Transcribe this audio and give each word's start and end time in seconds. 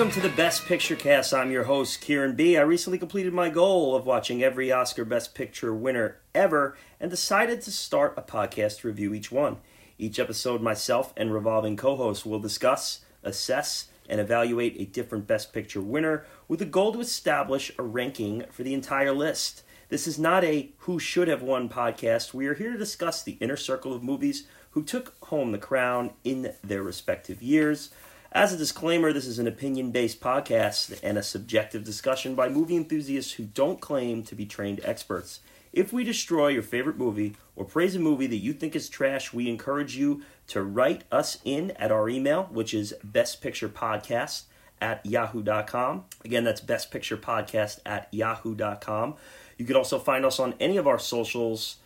Welcome 0.00 0.22
to 0.22 0.26
the 0.26 0.34
Best 0.34 0.64
Picture 0.64 0.96
Cast. 0.96 1.34
I'm 1.34 1.50
your 1.50 1.64
host, 1.64 2.00
Kieran 2.00 2.34
B. 2.34 2.56
I 2.56 2.62
recently 2.62 2.96
completed 2.98 3.34
my 3.34 3.50
goal 3.50 3.94
of 3.94 4.06
watching 4.06 4.42
every 4.42 4.72
Oscar 4.72 5.04
Best 5.04 5.34
Picture 5.34 5.74
winner 5.74 6.16
ever 6.34 6.74
and 6.98 7.10
decided 7.10 7.60
to 7.60 7.70
start 7.70 8.14
a 8.16 8.22
podcast 8.22 8.80
to 8.80 8.88
review 8.88 9.12
each 9.12 9.30
one. 9.30 9.58
Each 9.98 10.18
episode, 10.18 10.62
myself 10.62 11.12
and 11.18 11.34
revolving 11.34 11.76
co 11.76 11.96
hosts 11.96 12.24
will 12.24 12.38
discuss, 12.38 13.00
assess, 13.22 13.88
and 14.08 14.22
evaluate 14.22 14.80
a 14.80 14.86
different 14.86 15.26
Best 15.26 15.52
Picture 15.52 15.82
winner 15.82 16.24
with 16.48 16.62
a 16.62 16.64
goal 16.64 16.94
to 16.94 17.00
establish 17.00 17.70
a 17.78 17.82
ranking 17.82 18.44
for 18.50 18.62
the 18.62 18.72
entire 18.72 19.12
list. 19.12 19.64
This 19.90 20.06
is 20.06 20.18
not 20.18 20.44
a 20.44 20.70
who 20.78 20.98
should 20.98 21.28
have 21.28 21.42
won 21.42 21.68
podcast. 21.68 22.32
We 22.32 22.46
are 22.46 22.54
here 22.54 22.72
to 22.72 22.78
discuss 22.78 23.22
the 23.22 23.36
inner 23.38 23.58
circle 23.58 23.92
of 23.92 24.02
movies 24.02 24.46
who 24.70 24.82
took 24.82 25.22
home 25.24 25.52
the 25.52 25.58
crown 25.58 26.12
in 26.24 26.54
their 26.64 26.82
respective 26.82 27.42
years. 27.42 27.90
As 28.32 28.52
a 28.52 28.56
disclaimer, 28.56 29.12
this 29.12 29.26
is 29.26 29.40
an 29.40 29.48
opinion 29.48 29.90
based 29.90 30.20
podcast 30.20 31.00
and 31.02 31.18
a 31.18 31.22
subjective 31.22 31.82
discussion 31.82 32.36
by 32.36 32.48
movie 32.48 32.76
enthusiasts 32.76 33.32
who 33.32 33.42
don't 33.42 33.80
claim 33.80 34.22
to 34.22 34.36
be 34.36 34.46
trained 34.46 34.80
experts. 34.84 35.40
If 35.72 35.92
we 35.92 36.04
destroy 36.04 36.48
your 36.48 36.62
favorite 36.62 36.96
movie 36.96 37.34
or 37.56 37.64
praise 37.64 37.96
a 37.96 37.98
movie 37.98 38.28
that 38.28 38.36
you 38.36 38.52
think 38.52 38.76
is 38.76 38.88
trash, 38.88 39.32
we 39.32 39.48
encourage 39.48 39.96
you 39.96 40.22
to 40.46 40.62
write 40.62 41.02
us 41.10 41.38
in 41.44 41.72
at 41.72 41.90
our 41.90 42.08
email, 42.08 42.44
which 42.52 42.72
is 42.72 42.94
bestpicturepodcast 43.04 44.44
at 44.80 45.04
yahoo.com. 45.04 46.04
Again, 46.24 46.44
that's 46.44 46.60
bestpicturepodcast 46.60 47.80
at 47.84 48.06
yahoo.com. 48.12 49.16
You 49.58 49.64
can 49.64 49.74
also 49.74 49.98
find 49.98 50.24
us 50.24 50.38
on 50.38 50.54
any 50.60 50.76
of 50.76 50.86
our 50.86 51.00
socials 51.00 51.78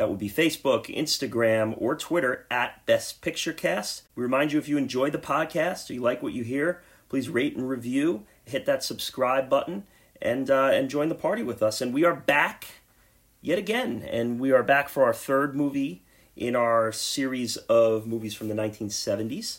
that 0.00 0.08
would 0.08 0.18
be 0.18 0.30
Facebook, 0.30 0.86
Instagram, 0.86 1.74
or 1.76 1.94
Twitter 1.94 2.46
at 2.50 2.86
Best 2.86 3.20
Picture 3.20 3.52
Cast. 3.52 4.04
We 4.14 4.22
remind 4.22 4.50
you 4.50 4.58
if 4.58 4.66
you 4.66 4.78
enjoy 4.78 5.10
the 5.10 5.18
podcast 5.18 5.90
or 5.90 5.92
you 5.92 6.00
like 6.00 6.22
what 6.22 6.32
you 6.32 6.42
hear, 6.42 6.80
please 7.10 7.28
rate 7.28 7.54
and 7.54 7.68
review, 7.68 8.24
hit 8.46 8.64
that 8.64 8.82
subscribe 8.82 9.50
button, 9.50 9.84
and 10.22 10.50
uh, 10.50 10.70
and 10.72 10.88
join 10.88 11.10
the 11.10 11.14
party 11.14 11.42
with 11.42 11.62
us. 11.62 11.82
And 11.82 11.92
we 11.92 12.02
are 12.04 12.16
back 12.16 12.64
yet 13.42 13.58
again, 13.58 14.02
and 14.10 14.40
we 14.40 14.52
are 14.52 14.62
back 14.62 14.88
for 14.88 15.04
our 15.04 15.12
third 15.12 15.54
movie 15.54 16.02
in 16.34 16.56
our 16.56 16.92
series 16.92 17.58
of 17.58 18.06
movies 18.06 18.32
from 18.32 18.48
the 18.48 18.54
1970s, 18.54 19.58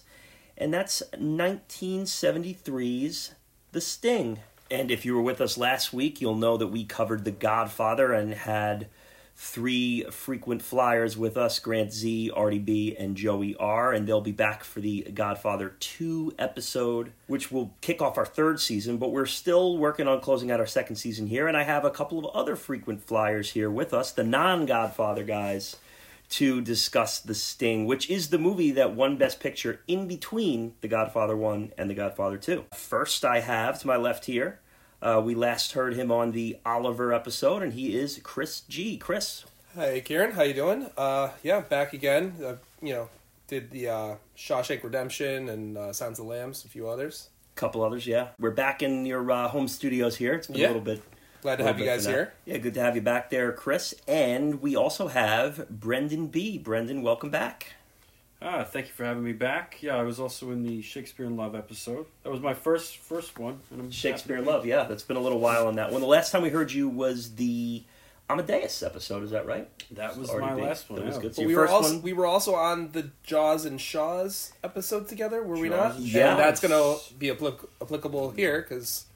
and 0.57 0.73
that's 0.73 1.03
1973's 1.13 3.35
The 3.73 3.81
Sting. 3.81 4.39
And 4.71 4.89
if 4.89 5.05
you 5.05 5.13
were 5.13 5.21
with 5.21 5.39
us 5.39 5.55
last 5.55 5.93
week, 5.93 6.19
you'll 6.19 6.33
know 6.33 6.57
that 6.57 6.69
we 6.69 6.83
covered 6.83 7.25
The 7.25 7.31
Godfather 7.31 8.11
and 8.11 8.33
had 8.33 8.87
three 9.35 10.03
frequent 10.11 10.61
flyers 10.61 11.17
with 11.17 11.37
us 11.37 11.59
Grant 11.59 11.91
Z, 11.91 12.31
Artie 12.31 12.59
B, 12.59 12.95
and 12.97 13.17
Joey 13.17 13.55
R. 13.55 13.91
And 13.91 14.07
they'll 14.07 14.21
be 14.21 14.31
back 14.31 14.63
for 14.63 14.79
the 14.79 15.01
Godfather 15.13 15.75
2 15.79 16.35
episode, 16.37 17.11
which 17.27 17.51
will 17.51 17.73
kick 17.81 18.01
off 18.01 18.17
our 18.17 18.25
third 18.25 18.59
season. 18.59 18.97
But 18.97 19.11
we're 19.11 19.25
still 19.25 19.77
working 19.77 20.07
on 20.07 20.21
closing 20.21 20.51
out 20.51 20.59
our 20.59 20.67
second 20.67 20.97
season 20.97 21.27
here. 21.27 21.47
And 21.47 21.57
I 21.57 21.63
have 21.63 21.85
a 21.85 21.91
couple 21.91 22.19
of 22.19 22.35
other 22.35 22.55
frequent 22.55 23.03
flyers 23.03 23.51
here 23.51 23.69
with 23.69 23.93
us, 23.93 24.11
the 24.11 24.23
non 24.23 24.65
Godfather 24.65 25.23
guys, 25.23 25.77
to 26.31 26.61
discuss 26.61 27.19
The 27.19 27.35
Sting, 27.35 27.85
which 27.85 28.09
is 28.09 28.29
the 28.29 28.39
movie 28.39 28.71
that 28.71 28.95
won 28.95 29.17
Best 29.17 29.39
Picture 29.39 29.81
in 29.87 30.07
between 30.07 30.73
The 30.81 30.87
Godfather 30.87 31.35
1 31.35 31.73
and 31.77 31.89
The 31.89 31.93
Godfather 31.93 32.37
2. 32.37 32.65
First, 32.73 33.25
I 33.25 33.41
have 33.41 33.79
to 33.81 33.87
my 33.87 33.97
left 33.97 34.25
here. 34.25 34.59
Uh, 35.01 35.21
we 35.23 35.33
last 35.35 35.71
heard 35.73 35.95
him 35.95 36.11
on 36.11 36.31
the 36.31 36.57
Oliver 36.65 37.11
episode, 37.13 37.63
and 37.63 37.73
he 37.73 37.95
is 37.97 38.19
Chris 38.23 38.61
G. 38.61 38.97
Chris, 38.97 39.45
Hey, 39.73 40.01
Kieran, 40.01 40.31
how 40.33 40.43
you 40.43 40.53
doing? 40.53 40.87
Uh, 40.97 41.29
yeah, 41.43 41.61
back 41.61 41.93
again. 41.93 42.35
Uh, 42.43 42.55
you 42.81 42.93
know, 42.93 43.09
did 43.47 43.71
the 43.71 43.87
uh, 43.87 44.15
Shawshank 44.37 44.83
Redemption 44.83 45.47
and 45.49 45.77
uh, 45.77 45.93
Sounds 45.93 46.19
of 46.19 46.25
Lambs, 46.25 46.65
a 46.65 46.67
few 46.67 46.89
others. 46.89 47.29
a 47.55 47.59
couple 47.59 47.81
others, 47.83 48.05
yeah. 48.05 48.29
We're 48.37 48.51
back 48.51 48.83
in 48.83 49.05
your 49.05 49.29
uh, 49.31 49.47
home 49.47 49.67
studios 49.69 50.17
here. 50.17 50.33
It's 50.33 50.47
been 50.47 50.57
Yeah. 50.57 50.67
a 50.67 50.69
little 50.69 50.81
bit. 50.81 51.01
Glad 51.41 51.55
to 51.55 51.63
have 51.63 51.79
you 51.79 51.85
guys 51.85 52.05
here. 52.05 52.33
Yeah, 52.45 52.57
good 52.57 52.73
to 52.75 52.81
have 52.81 52.95
you 52.95 53.01
back 53.01 53.29
there, 53.31 53.51
Chris. 53.53 53.95
And 54.07 54.61
we 54.61 54.75
also 54.75 55.07
have 55.07 55.67
Brendan 55.69 56.27
B. 56.27 56.57
Brendan, 56.59 57.01
welcome 57.01 57.29
back. 57.31 57.73
Ah, 58.43 58.63
thank 58.63 58.87
you 58.87 58.93
for 58.93 59.05
having 59.05 59.23
me 59.23 59.33
back. 59.33 59.77
Yeah, 59.81 59.95
I 59.97 60.01
was 60.03 60.19
also 60.19 60.49
in 60.51 60.63
the 60.63 60.81
Shakespeare 60.81 61.27
in 61.27 61.37
Love 61.37 61.53
episode. 61.55 62.07
That 62.23 62.31
was 62.31 62.41
my 62.41 62.55
first 62.55 62.97
first 62.97 63.37
one. 63.37 63.59
And 63.69 63.79
I'm 63.81 63.91
Shakespeare 63.91 64.37
in. 64.37 64.45
Love, 64.45 64.65
yeah. 64.65 64.85
That's 64.85 65.03
been 65.03 65.17
a 65.17 65.21
little 65.21 65.39
while 65.39 65.67
on 65.67 65.75
that 65.75 65.91
one. 65.91 66.01
The 66.01 66.07
last 66.07 66.31
time 66.31 66.41
we 66.41 66.49
heard 66.49 66.71
you 66.71 66.89
was 66.89 67.35
the 67.35 67.83
Amadeus 68.31 68.81
episode, 68.81 69.23
is 69.23 69.31
that 69.31 69.45
right? 69.45 69.69
That 69.91 70.17
was 70.17 70.29
Already 70.31 70.47
my 70.47 70.55
big. 70.55 70.63
last 70.63 70.89
one. 70.89 70.99
That 71.01 71.05
was 71.05 71.17
good. 71.19 71.35
So 71.35 71.45
we 71.45 71.55
were 71.55 71.67
also 71.67 71.93
one- 71.93 72.01
we 72.01 72.13
were 72.13 72.25
also 72.25 72.55
on 72.55 72.93
the 72.93 73.11
Jaws 73.23 73.65
and 73.65 73.79
Shaws 73.79 74.53
episode 74.63 75.07
together, 75.07 75.43
were 75.43 75.57
we 75.59 75.69
not? 75.69 75.95
and 75.97 76.03
Yeah. 76.05 76.35
That's 76.35 76.61
going 76.61 76.71
to 76.71 77.13
be 77.13 77.27
applic- 77.27 77.67
applicable 77.81 78.31
here 78.31 78.61
because 78.61 79.05
You 79.05 79.09
got 79.09 79.10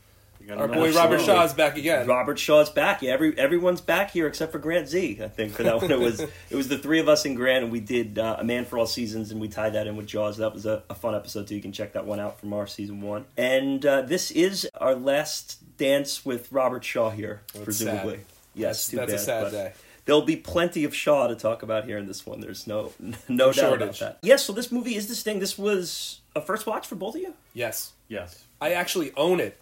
our 0.52 0.68
boy 0.68 0.94
Robert 0.94 1.20
Shaw. 1.20 1.26
Shaw's 1.26 1.54
back 1.54 1.78
again. 1.78 2.08
Robert 2.08 2.38
Shaw's 2.40 2.70
back. 2.70 3.02
Yeah, 3.02 3.12
every 3.12 3.38
everyone's 3.38 3.82
back 3.82 4.12
here 4.12 4.28
except 4.28 4.52
for 4.52 4.60
Grant 4.60 4.88
Z. 4.88 5.20
I 5.24 5.28
think 5.28 5.54
for 5.54 5.64
that 5.64 5.82
one 5.82 5.92
it 5.92 6.00
was 6.00 6.20
it 6.50 6.56
was 6.56 6.68
the 6.68 6.78
three 6.78 7.00
of 7.00 7.08
us 7.10 7.26
and 7.26 7.36
Grant, 7.36 7.64
and 7.64 7.72
we 7.72 7.80
did 7.80 8.20
uh, 8.20 8.38
a 8.40 8.44
Man 8.44 8.66
for 8.66 8.78
All 8.78 8.86
Seasons, 8.86 9.32
and 9.32 9.40
we 9.42 9.48
tied 9.48 9.74
that 9.74 9.88
in 9.88 9.96
with 9.96 10.08
Jaws. 10.08 10.38
That 10.38 10.54
was 10.54 10.66
a, 10.66 10.84
a 10.90 10.96
fun 10.96 11.16
episode 11.16 11.48
too. 11.48 11.56
You 11.56 11.62
can 11.62 11.72
check 11.72 11.94
that 11.94 12.06
one 12.06 12.20
out 12.20 12.40
from 12.40 12.54
our 12.54 12.68
season 12.68 13.02
one. 13.02 13.26
And 13.38 13.86
uh, 13.86 14.02
this 14.02 14.32
is 14.32 14.68
our 14.76 14.96
last 14.96 15.58
dance 15.78 16.26
with 16.26 16.52
Robert 16.52 16.84
Shaw 16.84 17.10
here, 17.10 17.42
That's 17.54 17.66
presumably. 17.66 18.18
sad. 18.18 18.26
Yes, 18.56 18.88
that's 18.88 18.90
too 18.90 18.98
that's 18.98 19.14
a 19.14 19.26
sad 19.26 19.52
day. 19.52 19.74
There'll 20.06 20.22
be 20.22 20.36
plenty 20.36 20.84
of 20.84 20.96
Shaw 20.96 21.28
to 21.28 21.36
talk 21.36 21.64
about 21.64 21.86
here 21.86 21.98
in 21.98 22.06
this 22.08 22.26
one. 22.26 22.40
There's 22.40 22.68
no 22.68 22.94
no 23.28 23.52
doubt 23.52 23.82
about 23.82 24.00
that. 24.00 24.20
Yes, 24.22 24.46
so 24.46 24.54
this 24.54 24.72
movie 24.72 24.96
is 24.96 25.08
this 25.08 25.24
thing. 25.24 25.40
This 25.40 25.58
was 25.58 26.22
a 26.36 26.42
first 26.42 26.68
watch 26.68 26.86
for 26.88 26.96
both 26.96 27.16
of 27.16 27.22
you. 27.22 27.34
Yes. 27.54 27.94
Yes. 28.08 28.44
I 28.62 28.74
actually 28.74 29.12
own 29.18 29.40
it, 29.40 29.60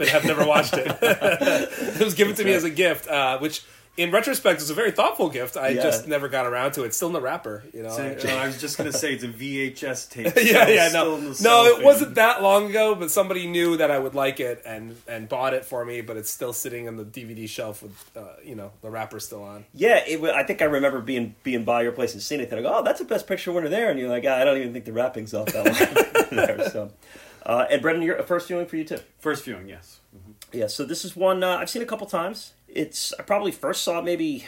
but 0.00 0.08
have 0.08 0.24
never 0.24 0.44
watched 0.44 0.74
it. 0.74 0.86
it 1.02 2.00
was 2.04 2.14
given 2.14 2.34
to 2.34 2.44
me 2.44 2.52
as 2.54 2.64
a 2.64 2.70
gift, 2.70 3.06
uh, 3.08 3.38
which 3.38 3.62
in 3.96 4.10
retrospect 4.12 4.62
is 4.62 4.70
a 4.70 4.74
very 4.74 4.92
thoughtful 4.92 5.28
gift. 5.28 5.56
I 5.58 5.70
Yeah. 5.70 5.82
just 5.82 6.06
never 6.08 6.28
got 6.28 6.46
around 6.46 6.72
to 6.72 6.84
it. 6.84 6.86
It's 6.86 6.96
still 6.96 7.08
in 7.08 7.12
the 7.12 7.20
wrapper, 7.20 7.64
you 7.74 7.82
know. 7.82 7.90
So, 7.90 8.02
I- 8.04 8.14
uh, 8.32 8.36
I 8.44 8.46
was 8.46 8.58
just 8.58 8.78
gonna 8.78 8.92
say 8.92 9.12
it's 9.12 9.24
a 9.24 9.28
VHS 9.28 10.08
tape. 10.10 10.32
yeah, 10.36 10.68
yeah, 10.68 10.88
no, 10.92 11.18
no, 11.42 11.66
it 11.66 11.84
wasn't 11.84 12.14
that 12.14 12.40
long 12.40 12.70
ago, 12.70 12.94
but 12.94 13.10
somebody 13.10 13.46
knew 13.46 13.76
that 13.76 13.90
I 13.90 13.98
would 13.98 14.14
like 14.14 14.40
it 14.40 14.62
and 14.64 14.96
and 15.06 15.28
bought 15.28 15.52
it 15.54 15.64
for 15.66 15.84
me. 15.84 16.00
But 16.00 16.16
it's 16.16 16.30
still 16.30 16.52
sitting 16.54 16.88
on 16.88 16.96
the 16.96 17.04
DVD 17.04 17.46
shelf 17.48 17.82
with, 17.82 18.10
uh, 18.16 18.20
you 18.42 18.54
know, 18.54 18.70
the 18.80 18.88
wrapper 18.90 19.20
still 19.20 19.42
on. 19.42 19.64
Yeah, 19.74 19.96
it, 20.06 20.22
I 20.22 20.44
think 20.44 20.62
I 20.62 20.66
remember 20.66 21.00
being 21.00 21.34
being 21.42 21.64
by 21.64 21.82
your 21.82 21.92
place 21.92 22.14
and 22.14 22.22
seeing 22.22 22.40
it. 22.40 22.50
And 22.50 22.60
I 22.60 22.62
go, 22.62 22.72
"Oh, 22.78 22.82
that's 22.82 23.00
a 23.00 23.04
best 23.04 23.26
picture 23.26 23.52
winner 23.52 23.68
there," 23.68 23.90
and 23.90 23.98
you're 24.00 24.08
like, 24.08 24.24
"Ah, 24.26 24.36
"I 24.40 24.44
don't 24.44 24.56
even 24.56 24.72
think 24.72 24.86
the 24.86 24.92
wrapping's 24.94 25.34
off 25.34 25.46
that 25.48 25.64
one." 25.64 26.28
there, 26.46 26.70
so, 26.70 26.90
uh, 27.46 27.66
and 27.70 27.80
Brendan, 27.82 28.02
your 28.02 28.22
first 28.22 28.48
viewing 28.48 28.66
for 28.66 28.76
you 28.76 28.84
too. 28.84 28.98
First 29.18 29.44
viewing. 29.44 29.68
Yes. 29.68 30.00
Yeah, 30.52 30.66
so 30.66 30.84
this 30.84 31.04
is 31.04 31.14
one 31.14 31.42
uh, 31.44 31.56
I've 31.58 31.70
seen 31.70 31.82
a 31.82 31.86
couple 31.86 32.06
times. 32.06 32.54
It's 32.68 33.12
I 33.18 33.22
probably 33.22 33.52
first 33.52 33.82
saw 33.82 33.98
it 34.00 34.04
maybe 34.04 34.46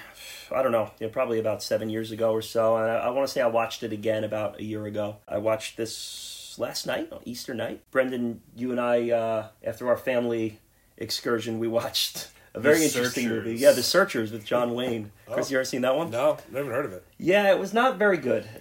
I 0.54 0.62
don't 0.62 0.72
know, 0.72 0.90
you 0.98 1.06
know, 1.06 1.12
probably 1.12 1.38
about 1.38 1.62
seven 1.62 1.88
years 1.88 2.10
ago 2.12 2.32
or 2.32 2.42
so. 2.42 2.76
And 2.76 2.90
I, 2.90 2.96
I 2.96 3.08
want 3.10 3.26
to 3.26 3.32
say 3.32 3.40
I 3.40 3.46
watched 3.46 3.82
it 3.82 3.92
again 3.92 4.24
about 4.24 4.60
a 4.60 4.64
year 4.64 4.84
ago. 4.86 5.16
I 5.28 5.38
watched 5.38 5.76
this 5.76 6.56
last 6.58 6.86
night, 6.86 7.10
Easter 7.24 7.54
night. 7.54 7.80
Brendan, 7.90 8.40
you 8.56 8.70
and 8.70 8.80
I, 8.80 9.10
uh, 9.10 9.48
after 9.64 9.88
our 9.88 9.96
family 9.96 10.58
excursion, 10.98 11.58
we 11.58 11.66
watched 11.68 12.28
a 12.54 12.60
very 12.60 12.78
The 12.78 12.84
interesting 12.84 13.24
Searchers. 13.28 13.44
movie. 13.46 13.58
Yeah, 13.58 13.72
The 13.72 13.82
Searchers 13.82 14.30
with 14.30 14.44
John 14.44 14.74
Wayne. 14.74 15.10
Chris, 15.30 15.46
Oh. 15.46 15.50
you 15.52 15.56
ever 15.58 15.64
seen 15.64 15.80
that 15.82 15.96
one? 15.96 16.10
No, 16.10 16.36
never 16.50 16.70
heard 16.70 16.84
of 16.84 16.92
it. 16.92 17.04
Yeah, 17.18 17.50
it 17.50 17.58
was 17.58 17.72
not 17.72 17.96
very 17.96 18.18
good. 18.18 18.46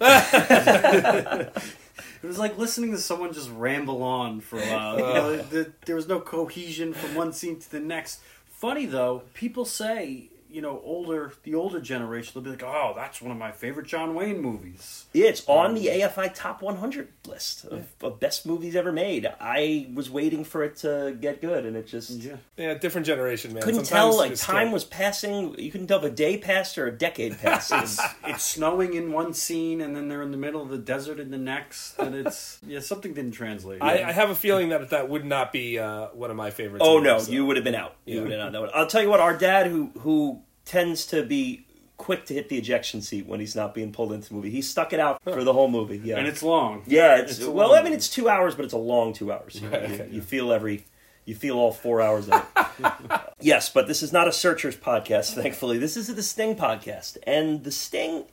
It 2.22 2.26
was 2.26 2.38
like 2.38 2.56
listening 2.56 2.92
to 2.92 2.98
someone 2.98 3.32
just 3.32 3.50
ramble 3.50 4.02
on 4.02 4.40
for 4.40 4.58
a 4.58 4.62
while. 4.66 4.96
You 4.98 5.04
know, 5.14 5.36
the, 5.36 5.72
there 5.86 5.96
was 5.96 6.06
no 6.08 6.20
cohesion 6.20 6.92
from 6.94 7.14
one 7.14 7.32
scene 7.32 7.58
to 7.58 7.70
the 7.70 7.80
next. 7.80 8.20
Funny 8.46 8.86
though, 8.86 9.22
people 9.34 9.64
say, 9.64 10.28
you 10.52 10.60
know, 10.62 10.80
older 10.84 11.32
the 11.42 11.54
older 11.54 11.80
generation, 11.80 12.32
they'll 12.34 12.42
be 12.44 12.50
like, 12.50 12.62
"Oh, 12.62 12.92
that's 12.94 13.20
one 13.22 13.30
of 13.32 13.36
my 13.38 13.52
favorite 13.52 13.86
John 13.86 14.14
Wayne 14.14 14.40
movies." 14.40 15.06
Yeah, 15.12 15.26
it's 15.26 15.42
on 15.48 15.74
the 15.74 15.86
AFI 15.88 16.32
Top 16.34 16.62
100 16.62 17.08
list 17.26 17.64
of, 17.64 17.86
of 18.02 18.20
best 18.20 18.46
movies 18.46 18.76
ever 18.76 18.92
made. 18.92 19.26
I 19.40 19.88
was 19.94 20.10
waiting 20.10 20.44
for 20.44 20.62
it 20.64 20.76
to 20.78 21.16
get 21.20 21.40
good, 21.40 21.64
and 21.66 21.76
it 21.76 21.86
just 21.86 22.10
Yeah. 22.10 22.36
Yeah, 22.56 22.74
different 22.74 23.06
generation, 23.06 23.52
man. 23.54 23.62
couldn't 23.62 23.84
Sometimes 23.86 24.12
tell. 24.14 24.16
Like 24.18 24.32
it's 24.32 24.44
time 24.44 24.66
still- 24.68 24.72
was 24.74 24.84
passing. 24.84 25.58
You 25.58 25.70
couldn't 25.70 25.86
tell 25.88 25.98
if 25.98 26.04
a 26.04 26.10
day 26.14 26.36
passed 26.38 26.76
or 26.78 26.86
a 26.86 26.92
decade 26.92 27.38
passed. 27.40 27.72
It's, 27.72 28.00
it's 28.26 28.42
snowing 28.44 28.94
in 28.94 29.12
one 29.12 29.34
scene, 29.34 29.80
and 29.80 29.96
then 29.96 30.08
they're 30.08 30.22
in 30.22 30.30
the 30.30 30.36
middle 30.36 30.62
of 30.62 30.68
the 30.68 30.78
desert 30.78 31.18
in 31.20 31.30
the 31.30 31.38
next, 31.38 31.98
and 31.98 32.14
it's 32.14 32.58
yeah, 32.66 32.80
something 32.80 33.14
didn't 33.14 33.32
translate. 33.32 33.82
I, 33.82 34.02
I 34.08 34.12
have 34.12 34.30
a 34.30 34.34
feeling 34.34 34.68
that 34.70 34.90
that 34.90 35.08
would 35.08 35.24
not 35.24 35.52
be 35.52 35.78
uh, 35.78 36.08
one 36.08 36.30
of 36.30 36.36
my 36.36 36.50
favorites. 36.50 36.84
oh 36.86 36.98
either, 36.98 37.06
no, 37.06 37.18
so. 37.18 37.32
you 37.32 37.46
would 37.46 37.56
have 37.56 37.64
been 37.64 37.74
out. 37.74 37.96
You 38.04 38.16
Yeah. 38.16 38.22
would 38.22 38.30
have 38.32 38.40
not 38.40 38.52
known. 38.52 38.68
I'll 38.74 38.86
tell 38.86 39.02
you 39.02 39.08
what. 39.08 39.20
Our 39.20 39.36
dad, 39.36 39.66
who 39.68 39.90
who 40.00 40.41
tends 40.64 41.06
to 41.06 41.24
be 41.24 41.66
quick 41.96 42.24
to 42.26 42.34
hit 42.34 42.48
the 42.48 42.58
ejection 42.58 43.00
seat 43.00 43.26
when 43.26 43.38
he's 43.38 43.54
not 43.54 43.74
being 43.74 43.92
pulled 43.92 44.12
into 44.12 44.28
the 44.28 44.34
movie, 44.34 44.50
he 44.50 44.60
stuck 44.62 44.92
it 44.92 44.98
out 44.98 45.22
for 45.22 45.44
the 45.44 45.52
whole 45.52 45.68
movie. 45.68 46.00
Yeah, 46.02 46.16
and 46.18 46.26
it's 46.26 46.42
long. 46.42 46.82
Yeah, 46.86 47.16
it's, 47.18 47.38
It's 47.38 47.46
well. 47.46 47.68
long 47.68 47.78
I 47.78 47.82
mean, 47.82 47.92
it's 47.92 48.08
two 48.08 48.28
hours, 48.28 48.54
but 48.54 48.64
it's 48.64 48.74
a 48.74 48.78
long 48.78 49.12
two 49.12 49.30
hours. 49.32 49.60
You, 49.60 49.68
Right, 49.68 49.88
you- 49.88 49.94
okay. 49.94 50.08
you 50.10 50.20
feel 50.20 50.52
every, 50.52 50.84
you 51.26 51.34
feel 51.36 51.56
all 51.58 51.70
four 51.72 52.00
hours 52.02 52.28
of 52.28 52.44
it. 52.80 52.92
yes, 53.40 53.68
but 53.70 53.86
this 53.86 54.02
is 54.02 54.12
not 54.12 54.26
a 54.26 54.32
Searchers 54.32 54.76
podcast. 54.76 55.34
Thankfully, 55.34 55.78
this 55.78 55.96
is 55.96 56.08
The 56.12 56.22
Sting 56.22 56.56
podcast, 56.56 57.18
and 57.24 57.62
The 57.62 57.70
Sting 57.70 58.24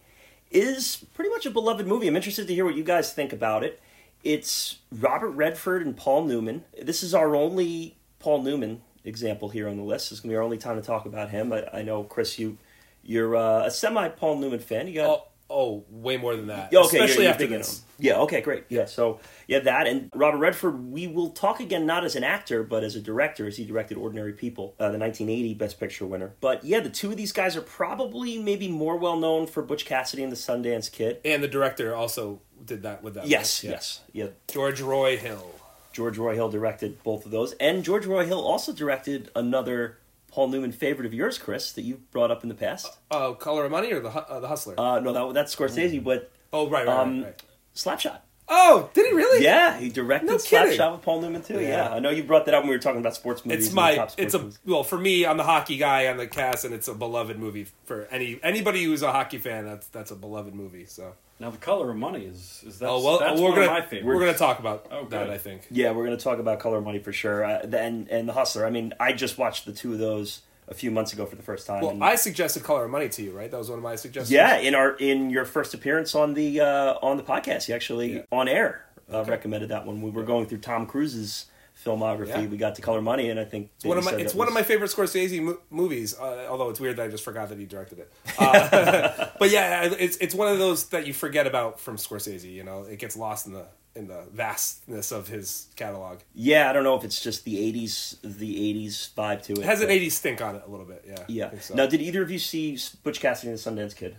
is 0.49 1.05
pretty 1.13 1.29
much 1.29 1.45
a 1.45 1.51
beloved 1.51 1.85
movie. 1.85 2.07
I'm 2.07 2.15
interested 2.15 2.47
to 2.47 2.53
hear 2.55 2.65
what 2.65 2.73
you 2.75 2.83
guys 2.83 3.13
think 3.13 3.31
about 3.33 3.63
it. 3.63 3.79
It's 4.23 4.79
Robert 4.91 5.29
Redford 5.29 5.85
and 5.85 5.95
Paul 5.95 6.25
Newman. 6.25 6.65
This 6.81 7.03
is 7.03 7.13
our 7.13 7.35
only 7.35 7.97
Paul 8.17 8.41
Newman 8.41 8.81
example 9.05 9.49
here 9.49 9.67
on 9.69 9.77
the 9.77 9.83
list. 9.83 10.11
It's 10.11 10.21
gonna 10.21 10.31
be 10.31 10.35
our 10.37 10.43
only 10.43 10.57
time 10.57 10.75
to 10.79 10.85
talk 10.85 11.05
about 11.05 11.29
him. 11.29 11.51
I, 11.53 11.65
I 11.73 11.81
know, 11.83 12.03
Chris, 12.03 12.37
you 12.39 12.57
you're 13.03 13.35
uh, 13.35 13.65
a 13.65 13.71
semi 13.71 14.09
Paul 14.09 14.37
Newman 14.39 14.59
fan. 14.59 14.87
You 14.87 14.95
got 14.95 15.09
Oh, 15.09 15.25
oh, 15.49 15.83
way 15.89 16.17
more 16.17 16.35
than 16.35 16.47
that. 16.47 16.71
Yeah, 16.71 16.79
okay, 16.81 16.97
Especially 16.99 17.13
you're- 17.13 17.23
you're 17.25 17.31
after 17.31 17.47
this. 17.47 17.79
him. 17.79 17.85
Yeah, 18.01 18.19
okay, 18.19 18.39
great. 18.39 18.63
Yeah, 18.69 18.85
so 18.85 19.19
yeah, 19.47 19.59
that 19.59 19.85
and 19.87 20.09
Robert 20.15 20.37
Redford. 20.37 20.89
We 20.91 21.07
will 21.07 21.31
talk 21.31 21.59
again, 21.59 21.85
not 21.85 22.05
as 22.05 22.15
an 22.15 22.23
actor, 22.23 22.63
but 22.63 22.81
as 22.83 22.95
a 22.95 23.01
director, 23.01 23.45
as 23.45 23.57
he 23.57 23.65
directed 23.65 23.97
Ordinary 23.97 24.31
People, 24.31 24.73
uh, 24.79 24.89
the 24.91 24.97
1980 24.97 25.53
Best 25.55 25.79
Picture 25.81 26.05
winner. 26.05 26.31
But 26.39 26.63
yeah, 26.63 26.79
the 26.79 26.89
two 26.89 27.11
of 27.11 27.17
these 27.17 27.33
guys 27.33 27.57
are 27.57 27.61
probably 27.61 28.37
maybe 28.37 28.69
more 28.69 28.95
well 28.97 29.17
known 29.17 29.47
for 29.47 29.61
Butch 29.61 29.85
Cassidy 29.85 30.23
and 30.23 30.31
the 30.31 30.37
Sundance 30.37 30.89
Kid. 30.89 31.19
And 31.25 31.43
the 31.43 31.47
director 31.49 31.93
also 31.93 32.39
did 32.63 32.83
that 32.83 33.03
with 33.03 33.15
that. 33.15 33.27
Yes? 33.27 33.63
Yeah. 33.65 33.71
yes, 33.71 34.01
yeah. 34.13 34.27
George 34.47 34.79
Roy 34.81 35.17
Hill. 35.17 35.51
George 35.91 36.17
Roy 36.17 36.35
Hill 36.35 36.49
directed 36.49 37.01
both 37.03 37.25
of 37.25 37.31
those, 37.31 37.53
and 37.53 37.83
George 37.83 38.05
Roy 38.05 38.25
Hill 38.25 38.39
also 38.39 38.71
directed 38.73 39.29
another 39.35 39.97
Paul 40.31 40.49
Newman 40.49 40.71
favorite 40.71 41.05
of 41.05 41.13
yours, 41.13 41.37
Chris, 41.37 41.71
that 41.73 41.81
you 41.81 42.01
brought 42.11 42.31
up 42.31 42.43
in 42.43 42.49
the 42.49 42.55
past. 42.55 42.97
Oh, 43.09 43.33
Color 43.33 43.65
of 43.65 43.71
Money 43.71 43.91
or 43.91 43.99
the 43.99 44.09
uh, 44.09 44.39
the 44.39 44.47
Hustler? 44.47 44.75
Uh, 44.79 44.99
no, 44.99 45.13
that, 45.13 45.33
that's 45.33 45.55
Scorsese, 45.55 46.03
but 46.03 46.31
oh, 46.53 46.69
right, 46.69 46.85
right, 46.85 46.97
um, 46.97 47.23
right, 47.23 47.25
right. 47.27 47.43
Slapshot. 47.75 48.19
Oh, 48.51 48.89
did 48.95 49.05
he 49.05 49.13
really? 49.13 49.43
Yeah, 49.43 49.79
he 49.79 49.89
directed 49.89 50.25
No. 50.25 50.37
Slapshot 50.37 50.93
with 50.93 51.01
Paul 51.03 51.21
Newman 51.21 51.43
too. 51.43 51.61
Yeah. 51.61 51.69
Yeah. 51.69 51.93
I 51.93 51.99
know 51.99 52.09
you 52.09 52.23
brought 52.23 52.45
that 52.45 52.55
up 52.55 52.63
when 52.63 52.69
we 52.69 52.75
were 52.75 52.81
talking 52.81 52.99
about 52.99 53.15
sports 53.15 53.45
movies. 53.45 53.67
It's 53.67 53.75
my 53.75 53.95
top 53.95 54.11
it's 54.17 54.33
a 54.33 54.39
movies. 54.39 54.59
well 54.65 54.83
for 54.83 54.97
me 54.97 55.23
I'm 55.23 55.37
the 55.37 55.43
hockey 55.43 55.77
guy 55.77 56.07
on 56.07 56.17
the 56.17 56.25
cast 56.25 56.65
and 56.65 56.73
it's 56.73 56.87
a 56.87 56.95
beloved 56.95 57.37
movie 57.37 57.67
for 57.85 58.07
any 58.09 58.39
anybody 58.41 58.83
who's 58.83 59.03
a 59.03 59.11
hockey 59.11 59.37
fan 59.37 59.65
that's 59.65 59.87
that's 59.89 60.09
a 60.09 60.15
beloved 60.15 60.55
movie 60.55 60.85
so 60.85 61.13
Now, 61.39 61.49
the 61.51 61.57
color 61.57 61.89
of 61.89 61.95
money 61.95 62.25
is 62.25 62.63
is 62.67 62.79
that's, 62.79 62.89
oh 62.91 63.01
well 63.03 63.19
that's 63.19 63.39
we're 63.39 63.47
one 63.47 63.55
gonna 63.55 63.67
of 63.67 63.71
my 63.71 63.81
favorites. 63.81 64.05
we're 64.05 64.19
gonna 64.19 64.37
talk 64.37 64.59
about 64.59 64.87
Oh, 64.91 65.05
that. 65.09 65.29
I 65.29 65.37
think 65.37 65.61
Yeah, 65.71 65.91
we're 65.91 66.05
going 66.05 66.17
to 66.17 66.23
talk 66.23 66.39
about 66.39 66.59
Color 66.59 66.79
of 66.79 66.83
Money 66.83 66.99
for 66.99 67.13
sure, 67.13 67.45
uh, 67.45 67.61
the- 67.65 67.79
and 67.79 68.09
and 68.09 68.27
the 68.27 68.33
Hustler. 68.33 68.65
I 68.65 68.69
mean, 68.69 68.93
I 68.99 69.13
just 69.13 69.37
watched 69.37 69.65
the 69.65 69.71
two 69.71 69.93
of 69.93 69.99
those 69.99 70.41
a 70.67 70.73
few 70.73 70.91
months 70.91 71.13
ago 71.13 71.25
for 71.25 71.35
the 71.37 71.41
first 71.41 71.65
time. 71.65 71.81
well 71.81 71.91
and- 71.91 72.03
I 72.03 72.15
suggested 72.15 72.63
Color 72.63 72.85
of 72.85 72.91
Money 72.91 73.07
to 73.09 73.23
you 73.23 73.31
right 73.31 73.49
that 73.49 73.57
was 73.57 73.69
one 73.69 73.79
of 73.79 73.83
my 73.83 73.95
suggestions 73.95 74.31
yeah, 74.31 74.57
in 74.57 74.75
our 74.75 74.91
in 74.97 75.29
your 75.29 75.45
first 75.45 75.73
appearance 75.73 76.13
on 76.13 76.33
the 76.33 76.59
uh, 76.61 76.95
on 77.01 77.15
the 77.17 77.23
podcast, 77.23 77.67
you 77.69 77.73
actually 77.75 78.15
Yeah. 78.17 78.21
on 78.31 78.47
air 78.49 78.85
uh, 79.11 79.17
Okay. 79.19 79.31
recommended 79.31 79.69
that 79.69 79.85
when 79.87 80.01
we 80.01 80.09
were 80.11 80.23
going 80.23 80.45
through 80.45 80.59
Tom 80.59 80.85
Cruise's 80.85 81.45
filmography. 81.85 82.27
Yeah. 82.27 82.45
We 82.45 82.57
got 82.57 82.75
to 82.75 82.81
Color 82.81 83.01
Money, 83.01 83.29
and 83.29 83.39
I 83.39 83.45
think 83.45 83.71
It's 83.77 83.85
one 83.85 83.97
of 83.97 84.03
my 84.03 84.11
Davey 84.11 84.21
said 84.21 84.25
it's 84.25 84.33
that 84.33 84.39
one 84.39 84.47
of 84.47 84.53
my 84.53 84.63
favorite 84.63 84.91
Scorsese 84.91 85.41
mo- 85.41 85.59
movies. 85.69 86.17
Uh, 86.17 86.47
although 86.49 86.69
it's 86.69 86.79
weird 86.79 86.97
that 86.97 87.03
I 87.05 87.07
just 87.07 87.23
forgot 87.23 87.49
that 87.49 87.57
he 87.57 87.65
directed 87.65 87.99
it. 87.99 88.13
Uh, 88.39 89.27
but 89.39 89.51
yeah, 89.51 89.83
it's 89.99 90.17
it's 90.17 90.33
one 90.33 90.47
of 90.47 90.59
those 90.59 90.87
that 90.89 91.05
you 91.05 91.13
forget 91.13 91.45
about 91.47 91.79
from 91.79 91.97
Scorsese. 91.97 92.51
You 92.51 92.63
know, 92.63 92.83
it 92.83 92.99
gets 92.99 93.17
lost 93.17 93.47
in 93.47 93.53
the 93.53 93.65
in 93.95 94.07
the 94.07 94.23
vastness 94.33 95.11
of 95.11 95.27
his 95.27 95.67
catalog. 95.75 96.19
Yeah, 96.33 96.69
I 96.69 96.73
don't 96.73 96.83
know 96.83 96.95
if 96.95 97.03
it's 97.03 97.21
just 97.21 97.43
the 97.43 97.55
'80s 97.55 98.17
the 98.23 98.73
'80s 98.73 99.13
vibe 99.13 99.41
to 99.43 99.53
it. 99.53 99.59
It 99.59 99.65
has 99.65 99.81
an 99.81 99.89
'80s 99.89 100.11
stink 100.11 100.41
on 100.41 100.55
it 100.55 100.63
a 100.65 100.69
little 100.69 100.85
bit. 100.85 101.03
Yeah. 101.07 101.23
Yeah. 101.27 101.59
so. 101.59 101.75
Now, 101.75 101.85
did 101.85 102.01
either 102.01 102.21
of 102.21 102.31
you 102.31 102.39
see 102.39 102.77
Butch 103.03 103.19
Cassidy 103.19 103.51
and 103.51 103.59
the 103.59 103.61
Sundance 103.71 103.95
Kid? 103.95 104.15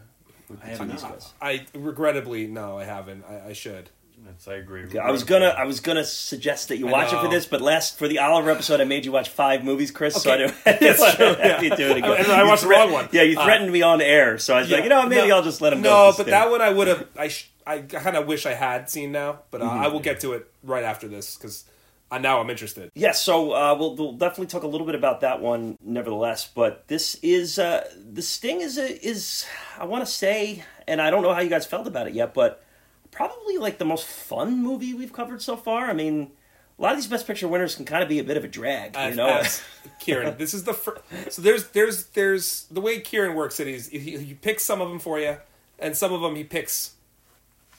I 0.63 0.67
have 0.67 0.79
Two 0.79 0.85
of 0.85 0.91
these 0.91 1.03
not. 1.03 1.33
I 1.41 1.67
regrettably 1.75 2.47
no, 2.47 2.79
I 2.79 2.85
haven't. 2.85 3.25
I, 3.29 3.49
I 3.49 3.53
should. 3.53 3.91
That's, 4.25 4.47
I 4.49 4.55
agree. 4.55 4.85
Yeah, 4.93 5.03
I 5.03 5.11
was 5.11 5.25
gonna, 5.25 5.47
I 5.49 5.65
was 5.65 5.81
gonna 5.81 6.05
suggest 6.05 6.69
that 6.69 6.77
you 6.79 6.89
I 6.89 6.93
watch 6.93 7.13
it 7.13 7.21
for 7.21 7.29
this, 7.29 7.47
but 7.47 7.61
last 7.61 7.99
for 7.99 8.07
the 8.07 8.19
Oliver 8.19 8.51
episode, 8.51 8.81
I 8.81 8.85
made 8.85 9.05
you 9.05 9.13
watch 9.13 9.29
five 9.31 9.65
movies, 9.65 9.91
Chris. 9.91 10.21
So 10.23 10.31
I 10.31 10.35
Okay. 10.35 10.47
didn't, 10.47 10.57
I 10.67 10.73
didn't 10.79 10.99
want 11.01 11.17
to 11.39 11.43
have 11.49 11.63
you 11.65 11.77
do 11.77 11.87
it 11.89 11.97
again. 11.99 12.17
And 12.19 12.27
I 12.33 12.43
You 12.43 12.49
watched 12.49 12.63
the 12.63 12.69
wrong 12.69 12.93
one. 12.93 13.09
Yeah, 13.13 13.23
you 13.23 13.39
Uh, 13.39 13.45
threatened 13.45 13.73
me 13.73 13.83
on 13.83 14.01
air, 14.01 14.39
so 14.39 14.55
I 14.57 14.61
was 14.61 14.71
like, 14.71 14.83
you 14.85 14.91
know, 14.91 14.99
what, 15.01 15.09
maybe 15.09 15.29
No, 15.29 15.37
I'll 15.37 15.43
just 15.43 15.61
let 15.61 15.73
him 15.73 15.83
go. 15.83 15.91
No, 16.11 16.13
but 16.17 16.25
the 16.25 16.31
that 16.33 16.51
one 16.51 16.61
I 16.61 16.71
would 16.71 16.89
have. 16.89 17.07
I 17.17 17.29
sh- 17.29 17.49
I 17.67 17.79
kind 17.81 18.17
of 18.17 18.27
wish 18.27 18.47
I 18.47 18.55
had 18.55 18.91
seen 18.91 19.13
now, 19.13 19.41
but 19.51 19.63
uh, 19.63 19.65
Mm-hmm. 19.65 19.85
I 19.85 19.89
will 19.89 20.01
get 20.01 20.21
to 20.21 20.33
it 20.33 20.51
right 20.65 20.83
after 20.85 21.09
this 21.09 21.37
because 21.37 21.65
uh, 22.11 22.19
now 22.19 22.41
I'm 22.41 22.51
interested. 22.51 22.91
Yeah, 22.95 23.13
so 23.13 23.53
uh, 23.53 23.77
we'll, 23.79 23.95
we'll 23.95 24.13
definitely 24.15 24.47
talk 24.49 24.65
a 24.65 24.67
little 24.67 24.87
bit 24.87 24.97
about 24.97 25.21
that 25.21 25.41
one, 25.41 25.77
nevertheless. 25.83 26.47
But 26.53 26.89
this 26.89 27.15
is 27.23 27.59
uh, 27.59 27.89
the 28.13 28.23
Sting 28.23 28.61
is 28.61 28.77
a, 28.79 29.07
is 29.07 29.47
I 29.79 29.85
want 29.85 30.05
to 30.05 30.11
say, 30.11 30.65
and 30.89 31.01
I 31.01 31.11
don't 31.11 31.23
know 31.23 31.33
how 31.33 31.41
you 31.41 31.51
guys 31.51 31.65
felt 31.67 31.87
about 31.87 32.09
it 32.09 32.15
yet, 32.15 32.35
but 32.35 32.63
probably 33.11 33.59
like 33.59 33.79
the 33.79 33.85
most 33.85 34.07
fun 34.07 34.63
movie 34.63 34.95
we've 34.95 35.13
covered 35.13 35.43
so 35.43 35.57
far. 35.57 35.87
I 35.87 35.93
mean, 35.93 36.33
a 36.79 36.83
lot 36.83 36.93
of 36.93 36.99
these 36.99 37.07
Best 37.07 37.27
Picture 37.27 37.47
winners 37.49 37.75
can 37.75 37.85
kind 37.85 38.03
of 38.03 38.09
be 38.09 38.19
a 38.19 38.25
bit 38.25 38.37
of 38.37 38.45
a 38.45 38.49
drag, 38.49 38.97
you 38.97 39.15
know. 39.15 39.27
as 39.29 39.63
Kieran, 40.01 40.37
this 40.39 40.55
is 40.55 40.65
the 40.65 40.73
first. 40.75 41.03
So 41.31 41.43
there's 41.43 41.69
there's 41.69 42.07
there's 42.07 42.65
the 42.71 42.81
way 42.81 43.01
Kieran 43.01 43.35
works. 43.35 43.61
It 43.61 43.69
is 43.69 43.89
he, 43.89 43.99
he 44.19 44.35
picks 44.35 44.65
some 44.65 44.81
of 44.81 44.89
them 44.89 44.99
for 44.99 45.19
you, 45.21 45.37
and 45.79 45.97
some 45.97 46.13
of 46.13 46.21
them 46.21 46.37
he 46.37 46.45
picks. 46.45 46.95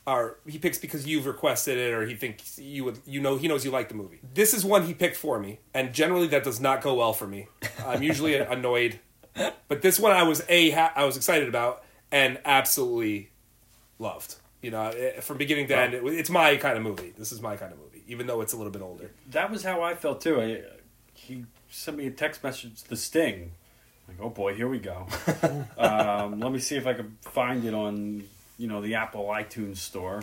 Are 0.08 0.38
he 0.48 0.58
picks 0.58 0.80
because 0.80 1.06
you've 1.06 1.28
requested 1.28 1.78
it, 1.78 1.94
or 1.94 2.08
he 2.08 2.16
thinks 2.16 2.58
you 2.58 2.84
would, 2.86 3.00
you 3.06 3.22
know, 3.22 3.38
he 3.38 3.48
knows 3.48 3.64
you 3.64 3.70
like 3.70 3.88
the 3.88 3.94
movie. 3.94 4.20
This 4.34 4.52
is 4.52 4.66
one 4.66 4.88
he 4.88 4.96
picked 4.96 5.16
for 5.16 5.40
me, 5.40 5.60
and 5.76 5.94
generally 5.94 6.26
that 6.28 6.44
does 6.44 6.60
not 6.60 6.82
go 6.82 6.96
well 6.96 7.14
for 7.14 7.28
me. 7.28 7.48
I'm 7.86 8.02
usually 8.02 8.34
annoyed, 8.36 9.00
but 9.68 9.84
this 9.84 10.00
one 10.00 10.12
I 10.12 10.24
was 10.24 10.44
a 10.50 10.72
ha- 10.72 10.92
I 10.96 11.06
was 11.06 11.18
excited 11.18 11.48
about 11.48 11.84
and 12.12 12.40
absolutely 12.46 13.30
loved. 14.00 14.36
You 14.62 14.72
know, 14.72 14.92
from 15.22 15.38
beginning 15.38 15.68
to 15.70 15.78
end, 15.78 15.94
it's 15.96 16.30
my 16.30 16.56
kind 16.58 16.78
of 16.78 16.84
movie. 16.84 17.14
This 17.18 17.32
is 17.32 17.42
my 17.42 17.56
kind 17.56 17.74
of 17.74 17.80
movie, 17.80 18.04
even 18.08 18.28
though 18.28 18.42
it's 18.42 18.54
a 18.54 18.58
little 18.58 18.72
bit 18.72 18.84
older. 18.84 19.10
That 19.32 19.50
was 19.50 19.64
how 19.64 19.82
I 19.82 19.96
felt 19.96 20.22
too. 20.22 20.40
I, 20.40 20.62
he 21.16 21.46
sent 21.70 21.98
me 21.98 22.06
a 22.08 22.12
text 22.12 22.44
message, 22.44 22.84
"The 22.84 22.96
Sting." 22.96 23.52
Like, 24.08 24.18
oh 24.22 24.30
boy, 24.30 24.54
here 24.54 24.68
we 24.68 24.80
go. 24.80 25.08
um, 25.78 26.40
let 26.40 26.52
me 26.52 26.60
see 26.60 26.76
if 26.76 26.86
I 26.86 26.94
can 26.94 27.18
find 27.22 27.66
it 27.66 27.74
on 27.74 28.24
you 28.58 28.68
know 28.68 28.82
the 28.82 28.96
Apple 28.96 29.26
iTunes 29.26 29.78
store. 29.78 30.22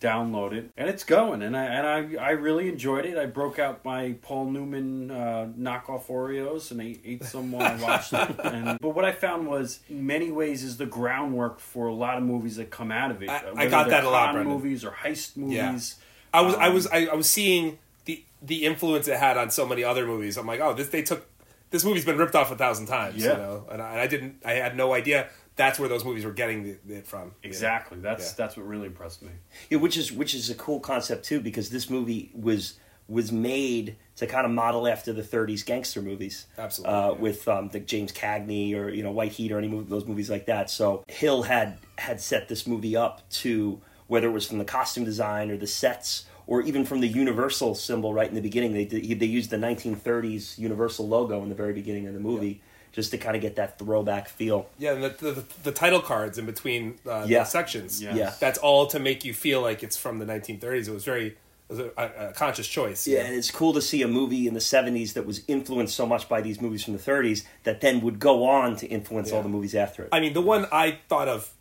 Download 0.00 0.52
it, 0.52 0.70
and 0.76 0.88
it's 0.88 1.02
going. 1.02 1.42
And 1.42 1.56
I 1.56 1.64
and 1.64 2.16
I, 2.18 2.22
I 2.26 2.30
really 2.30 2.68
enjoyed 2.68 3.04
it. 3.04 3.18
I 3.18 3.26
broke 3.26 3.58
out 3.58 3.84
my 3.84 4.14
Paul 4.22 4.48
Newman 4.52 5.10
uh, 5.10 5.48
knockoff 5.58 6.06
Oreos 6.06 6.70
and 6.70 6.80
ate, 6.80 7.00
ate 7.04 7.24
some 7.24 7.50
while 7.50 7.62
I 7.66 7.74
watched 7.82 8.12
it. 8.12 8.36
And, 8.44 8.78
but 8.80 8.90
what 8.90 9.04
I 9.04 9.10
found 9.10 9.48
was, 9.48 9.80
in 9.90 10.06
many 10.06 10.30
ways, 10.30 10.62
is 10.62 10.76
the 10.76 10.86
groundwork 10.86 11.58
for 11.58 11.88
a 11.88 11.92
lot 11.94 12.16
of 12.16 12.22
movies 12.22 12.56
that 12.56 12.70
come 12.70 12.92
out 12.92 13.10
of 13.10 13.22
it. 13.24 13.28
I- 13.28 13.42
I 13.56 13.66
got 13.66 13.88
that 13.88 14.04
a 14.04 14.10
lot, 14.10 14.34
Brendan. 14.34 14.52
Movies 14.54 14.84
or 14.84 14.92
heist 14.92 15.32
Yeah. 15.36 15.66
movies. 15.72 15.96
I 16.32 16.42
was 16.42 16.54
I 16.54 16.66
Um, 16.68 16.74
was 16.74 16.86
I, 16.86 17.06
I 17.06 17.14
was 17.14 17.28
seeing 17.28 17.78
the 18.04 18.22
the 18.40 18.64
influence 18.66 19.08
it 19.08 19.18
had 19.18 19.36
on 19.36 19.50
so 19.50 19.66
many 19.66 19.82
other 19.82 20.06
movies. 20.06 20.36
I'm 20.36 20.46
like, 20.46 20.60
oh, 20.60 20.74
this 20.74 20.90
they 20.90 21.02
took 21.02 21.26
this 21.70 21.84
movie's 21.84 22.04
been 22.04 22.16
ripped 22.18 22.36
off 22.36 22.52
a 22.52 22.56
thousand 22.56 22.86
times, 22.86 23.16
yeah. 23.16 23.32
you 23.32 23.38
know, 23.38 23.66
and 23.70 23.82
I, 23.82 23.90
and 23.92 24.00
I 24.00 24.06
didn't 24.06 24.42
I 24.44 24.52
had 24.52 24.76
no 24.76 24.94
idea 24.94 25.28
that's 25.58 25.78
where 25.78 25.88
those 25.90 26.04
movies 26.06 26.24
were 26.24 26.32
getting 26.32 26.62
the, 26.86 26.94
it 26.96 27.06
from. 27.06 27.20
you 27.20 27.26
know? 27.26 27.32
Exactly. 27.42 27.98
That's 27.98 28.28
Yeah. 28.30 28.34
that's 28.38 28.56
what 28.56 28.66
really 28.66 28.86
impressed 28.86 29.20
me. 29.22 29.28
Yeah, 29.68 29.78
which 29.78 29.98
is 29.98 30.10
which 30.10 30.34
is 30.34 30.48
a 30.48 30.54
cool 30.54 30.80
concept 30.80 31.26
too, 31.26 31.40
because 31.40 31.68
this 31.68 31.90
movie 31.90 32.30
was 32.34 32.78
was 33.08 33.32
made 33.32 33.96
to 34.16 34.26
kind 34.26 34.44
of 34.46 34.52
model 34.52 34.86
after 34.86 35.12
the 35.12 35.22
'30s 35.22 35.64
gangster 35.66 36.00
movies, 36.00 36.46
Absolutely, 36.56 36.94
uh, 36.94 37.08
yeah. 37.12 37.18
with 37.18 37.48
um, 37.48 37.68
the 37.68 37.80
James 37.80 38.12
Cagney 38.12 38.74
or 38.74 38.88
you 38.88 39.02
know 39.02 39.10
White 39.10 39.32
Heat 39.32 39.52
or 39.52 39.58
any 39.58 39.68
movie, 39.68 39.88
those 39.90 40.06
movies 40.06 40.30
like 40.30 40.46
that. 40.46 40.70
So 40.70 41.04
Hill 41.08 41.42
had 41.42 41.78
had 41.98 42.20
set 42.20 42.48
this 42.48 42.66
movie 42.66 42.96
up 42.96 43.28
to 43.30 43.80
whether 44.06 44.28
it 44.28 44.32
was 44.32 44.46
from 44.46 44.58
the 44.58 44.64
costume 44.64 45.04
design 45.04 45.50
or 45.50 45.56
the 45.58 45.66
sets 45.66 46.24
or 46.46 46.62
even 46.62 46.82
from 46.84 47.00
the 47.00 47.08
Universal 47.08 47.74
symbol 47.74 48.14
right 48.14 48.28
in 48.28 48.34
the 48.34 48.40
beginning. 48.40 48.72
They 48.72 48.84
they 48.84 49.26
used 49.26 49.50
the 49.50 49.56
1930s 49.58 50.56
Universal 50.58 51.08
logo 51.08 51.42
in 51.42 51.48
the 51.48 51.54
very 51.54 51.72
beginning 51.72 52.06
of 52.06 52.14
the 52.14 52.20
movie 52.20 52.62
just 52.98 53.12
to 53.12 53.18
kind 53.18 53.36
of 53.36 53.42
get 53.42 53.54
that 53.56 53.78
throwback 53.78 54.28
feel. 54.28 54.68
Yeah, 54.78 54.94
and 54.94 55.04
the, 55.04 55.10
the 55.32 55.44
the 55.62 55.72
title 55.72 56.00
cards 56.00 56.36
in 56.36 56.46
between 56.46 56.98
uh, 57.06 57.24
Yeah. 57.28 57.40
the 57.40 57.44
sections. 57.44 58.02
Yeah. 58.02 58.14
Yeah. 58.16 58.32
that's 58.40 58.58
all 58.58 58.88
to 58.88 58.98
make 58.98 59.24
you 59.24 59.32
feel 59.32 59.60
like 59.62 59.84
it's 59.84 59.96
from 59.96 60.18
the 60.18 60.26
1930s. 60.26 60.88
It 60.88 60.92
was 60.92 61.04
very 61.04 61.26
it 61.28 61.36
was 61.68 61.78
a, 61.78 61.90
a, 61.96 62.28
a 62.30 62.32
conscious 62.32 62.66
choice. 62.66 63.06
you 63.06 63.16
Yeah, 63.16 63.24
and 63.26 63.34
it's 63.36 63.50
cool 63.52 63.72
to 63.74 63.80
see 63.82 64.02
a 64.02 64.08
movie 64.08 64.48
in 64.48 64.54
the 64.54 64.60
70s 64.60 65.12
that 65.12 65.24
was 65.26 65.42
influenced 65.46 65.94
so 65.94 66.06
much 66.06 66.28
by 66.28 66.40
these 66.40 66.60
movies 66.60 66.82
from 66.82 66.94
the 66.94 66.98
30s 67.02 67.44
that 67.62 67.80
then 67.80 68.00
would 68.00 68.18
go 68.18 68.44
on 68.46 68.74
to 68.76 68.86
influence 68.86 69.30
all 69.32 69.42
the 69.42 69.48
movies 69.48 69.74
after 69.74 70.02
it. 70.02 70.08
I 70.10 70.18
mean, 70.20 70.32
the 70.32 70.40
one 70.42 70.66
I 70.72 70.98
thought 71.08 71.28
of 71.28 71.52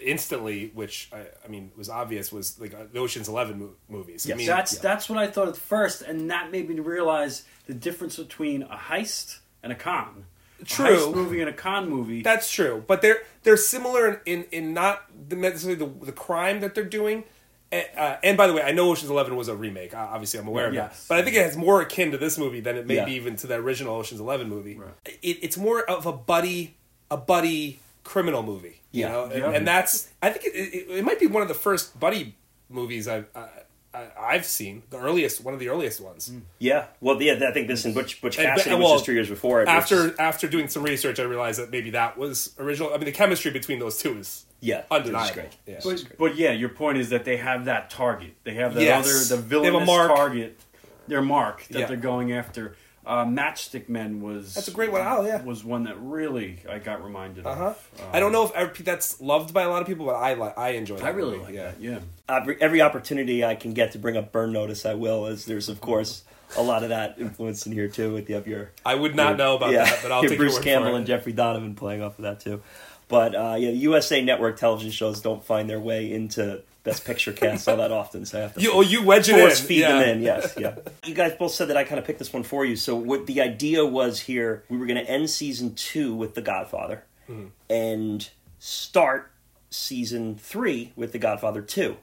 instantly, 0.00 0.70
which 0.74 1.10
I, 1.12 1.26
I 1.44 1.48
mean 1.48 1.70
was 1.76 1.88
obvious, 1.88 2.32
was 2.32 2.58
like 2.60 2.74
uh, 2.74 2.84
the 2.92 2.98
Ocean's 3.00 3.28
Eleven 3.28 3.58
mo- 3.58 3.70
movies. 3.88 4.30
I 4.30 4.34
mean, 4.34 4.46
that's 4.46 4.74
yeah. 4.74 4.80
that's 4.82 5.08
what 5.08 5.18
I 5.18 5.26
thought 5.26 5.48
at 5.48 5.56
first, 5.56 6.02
and 6.02 6.30
that 6.30 6.50
made 6.50 6.68
me 6.68 6.78
realize 6.80 7.44
the 7.66 7.74
difference 7.74 8.16
between 8.16 8.62
a 8.62 8.76
heist 8.76 9.38
and 9.62 9.72
a 9.72 9.76
con. 9.76 10.24
True. 10.64 11.12
Movie 11.14 11.40
and 11.40 11.48
a 11.48 11.52
con 11.52 11.88
movie. 11.88 12.22
That's 12.22 12.50
true, 12.50 12.82
but 12.86 13.00
they're 13.02 13.22
they're 13.44 13.56
similar 13.56 14.08
in 14.08 14.20
in, 14.26 14.46
in 14.50 14.74
not 14.74 15.04
the, 15.28 15.36
necessarily 15.36 15.78
the 15.78 16.06
the 16.06 16.12
crime 16.12 16.60
that 16.60 16.74
they're 16.74 16.84
doing. 16.84 17.24
And, 17.70 17.84
uh, 17.98 18.16
and 18.24 18.36
by 18.38 18.46
the 18.46 18.54
way, 18.54 18.62
I 18.62 18.72
know 18.72 18.90
Ocean's 18.90 19.10
Eleven 19.10 19.36
was 19.36 19.48
a 19.48 19.54
remake. 19.54 19.92
Uh, 19.94 19.98
obviously, 20.10 20.40
I'm 20.40 20.48
aware 20.48 20.68
of 20.68 20.74
Yes. 20.74 21.00
that. 21.02 21.08
But 21.08 21.18
I 21.18 21.22
think 21.22 21.36
it 21.36 21.42
has 21.44 21.54
more 21.56 21.82
akin 21.82 22.12
to 22.12 22.18
this 22.18 22.38
movie 22.38 22.60
than 22.60 22.76
it 22.76 22.86
may 22.86 22.96
Yeah. 22.96 23.04
be 23.04 23.12
even 23.12 23.36
to 23.36 23.46
the 23.46 23.56
original 23.56 23.94
Ocean's 23.94 24.20
Eleven 24.20 24.48
movie. 24.48 24.74
Right. 24.76 24.88
It, 25.22 25.38
it's 25.42 25.56
more 25.58 25.82
of 25.82 26.06
a 26.06 26.12
buddy 26.12 26.76
a 27.10 27.16
buddy 27.18 27.80
criminal 28.04 28.42
movie. 28.42 28.80
You 28.90 29.02
Yeah. 29.02 29.08
know, 29.12 29.24
and, 29.24 29.32
Yeah. 29.34 29.50
and 29.50 29.68
that's 29.68 30.08
I 30.22 30.30
think 30.30 30.46
it, 30.46 30.56
it, 30.58 30.90
it 30.98 31.04
might 31.04 31.20
be 31.20 31.26
one 31.26 31.42
of 31.42 31.48
the 31.48 31.54
first 31.54 32.00
buddy 32.00 32.34
movies 32.70 33.06
I've 33.06 33.26
I, 33.34 33.48
I, 33.94 34.08
I've 34.20 34.44
seen. 34.44 34.82
The 34.90 34.98
earliest, 34.98 35.42
one 35.42 35.54
of 35.54 35.60
the 35.60 35.68
earliest 35.70 36.00
ones. 36.00 36.28
Mm. 36.30 36.42
yeah, 36.58 36.86
well, 37.00 37.20
yeah, 37.22 37.34
I 37.48 37.52
think 37.52 37.68
this 37.68 37.84
in 37.86 37.94
Butch, 37.94 38.20
Butch 38.20 38.38
And- 38.38 38.46
Cassidy 38.46 38.70
and 38.70 38.80
was 38.80 38.86
well, 38.88 38.94
just 38.96 39.06
two 39.06 39.12
years 39.14 39.28
before 39.28 39.62
it. 39.62 39.68
after 39.68 40.08
is- 40.08 40.18
after 40.18 40.46
doing 40.46 40.68
some 40.68 40.82
research, 40.82 41.18
I 41.18 41.22
realized 41.22 41.58
that 41.58 41.70
maybe 41.70 41.90
that 41.90 42.18
was 42.18 42.54
original. 42.58 42.90
I 42.92 42.96
mean, 42.98 43.06
the 43.06 43.12
chemistry 43.12 43.50
between 43.50 43.78
those 43.78 43.98
two 43.98 44.18
is 44.18 44.44
Yeah, 44.60 44.82
undeniable. 44.90 45.34
great. 45.34 45.56
Yeah. 45.66 45.80
But, 45.82 46.04
but 46.18 46.36
yeah, 46.36 46.52
your 46.52 46.68
point 46.68 46.98
is 46.98 47.08
that 47.10 47.24
they 47.24 47.38
have 47.38 47.64
that 47.64 47.88
target. 47.90 48.34
They 48.44 48.54
have 48.54 48.74
that 48.74 48.82
Yes. 48.82 49.06
other 49.32 49.42
the 49.42 49.48
They 49.48 49.64
have 49.64 49.64
a 49.64 49.68
villainous 49.70 49.86
mark. 49.86 50.14
target. 50.14 50.60
Their 51.06 51.22
mark 51.22 51.64
that 51.70 51.78
Yeah. 51.78 51.86
they're 51.86 51.96
going 51.96 52.32
after. 52.32 52.76
Uh, 53.08 53.24
Matchstick 53.24 53.88
Men 53.88 54.20
was 54.20 54.52
That's 54.54 54.68
a 54.68 54.70
great 54.70 54.92
one. 54.92 55.00
Oh, 55.02 55.24
yeah. 55.24 55.42
was 55.42 55.64
one 55.64 55.84
that 55.84 55.96
really 55.98 56.58
I 56.68 56.78
got 56.78 57.02
reminded 57.02 57.46
Uh 57.46 57.54
huh. 57.54 57.64
of. 57.68 57.90
Um, 58.00 58.06
I 58.12 58.20
don't 58.20 58.32
know 58.32 58.44
if 58.44 58.52
every- 58.54 58.84
that's 58.84 59.18
loved 59.20 59.54
by 59.54 59.62
a 59.62 59.70
lot 59.70 59.80
of 59.80 59.88
people, 59.88 60.04
but 60.04 60.16
I 60.16 60.34
like. 60.34 60.58
I 60.58 60.70
enjoy. 60.70 60.96
That 60.96 61.06
I 61.06 61.08
really 61.10 61.38
movie, 61.38 61.44
like 61.44 61.54
that. 61.56 61.80
Yeah. 61.80 62.00
every, 62.28 62.60
every 62.60 62.82
opportunity 62.82 63.44
I 63.44 63.54
can 63.54 63.72
get 63.72 63.92
to 63.92 63.98
bring 63.98 64.16
up 64.18 64.30
Burn 64.30 64.52
Notice, 64.52 64.84
I 64.84 64.92
will. 64.94 65.24
As 65.26 65.46
there's 65.46 65.70
of 65.70 65.80
course 65.80 66.22
a 66.56 66.62
lot 66.62 66.82
of 66.82 66.90
that 66.90 67.16
influence 67.18 67.64
in 67.66 67.72
here 67.72 67.88
too. 67.88 68.12
With 68.12 68.28
you 68.28 68.34
have 68.34 68.46
your 68.46 68.72
I 68.84 68.94
would 68.94 69.14
not 69.16 69.38
know 69.38 69.56
about 69.56 69.72
yeah, 69.72 69.84
that, 69.84 70.00
but 70.02 70.12
I'll 70.12 70.22
take 70.22 70.36
Bruce 70.36 70.52
your 70.52 70.60
word 70.60 70.64
Campbell 70.64 70.88
for 70.90 70.94
it. 70.94 70.98
and 70.98 71.06
Jeffrey 71.06 71.32
Donovan 71.32 71.74
playing 71.76 72.02
off 72.02 72.18
of 72.18 72.24
that 72.24 72.40
too. 72.40 72.62
But 73.08 73.34
uh, 73.34 73.56
yeah, 73.58 73.70
USA 73.70 74.20
Network 74.22 74.58
television 74.58 74.90
shows 74.92 75.22
don't 75.22 75.42
find 75.42 75.68
their 75.70 75.80
way 75.80 76.12
into 76.12 76.60
Best 76.88 77.04
Picture 77.04 77.32
cast 77.32 77.68
all 77.68 77.76
that 77.76 77.92
often, 77.92 78.24
so 78.26 78.38
I 78.38 78.42
have 78.42 78.54
to 78.54 78.60
You, 78.60 78.72
oh, 78.72 78.80
you 78.80 79.02
wedge 79.02 79.28
it 79.28 79.34
force 79.38 79.60
in. 79.60 79.66
feed 79.66 79.80
yeah. 79.80 79.98
them 80.00 80.08
in. 80.18 80.22
Yes, 80.22 80.54
yeah. 80.58 80.76
You 81.04 81.14
guys 81.14 81.32
both 81.38 81.52
said 81.52 81.68
that 81.68 81.76
I 81.76 81.84
kind 81.84 81.98
of 81.98 82.04
picked 82.04 82.18
this 82.18 82.32
one 82.32 82.42
for 82.42 82.64
you. 82.64 82.76
So 82.76 82.96
what 82.96 83.26
the 83.26 83.40
idea 83.40 83.84
was 83.86 84.20
here, 84.20 84.64
we 84.68 84.76
were 84.78 84.86
going 84.86 85.02
to 85.04 85.10
end 85.10 85.30
season 85.30 85.74
two 85.74 86.14
with 86.14 86.34
The 86.34 86.42
Godfather, 86.42 87.04
Mm-hmm. 87.30 87.46
and 87.68 88.30
start 88.58 89.30
season 89.70 90.36
three 90.36 90.92
with 90.96 91.12
The 91.12 91.18
Godfather 91.18 91.60
Two, 91.62 91.96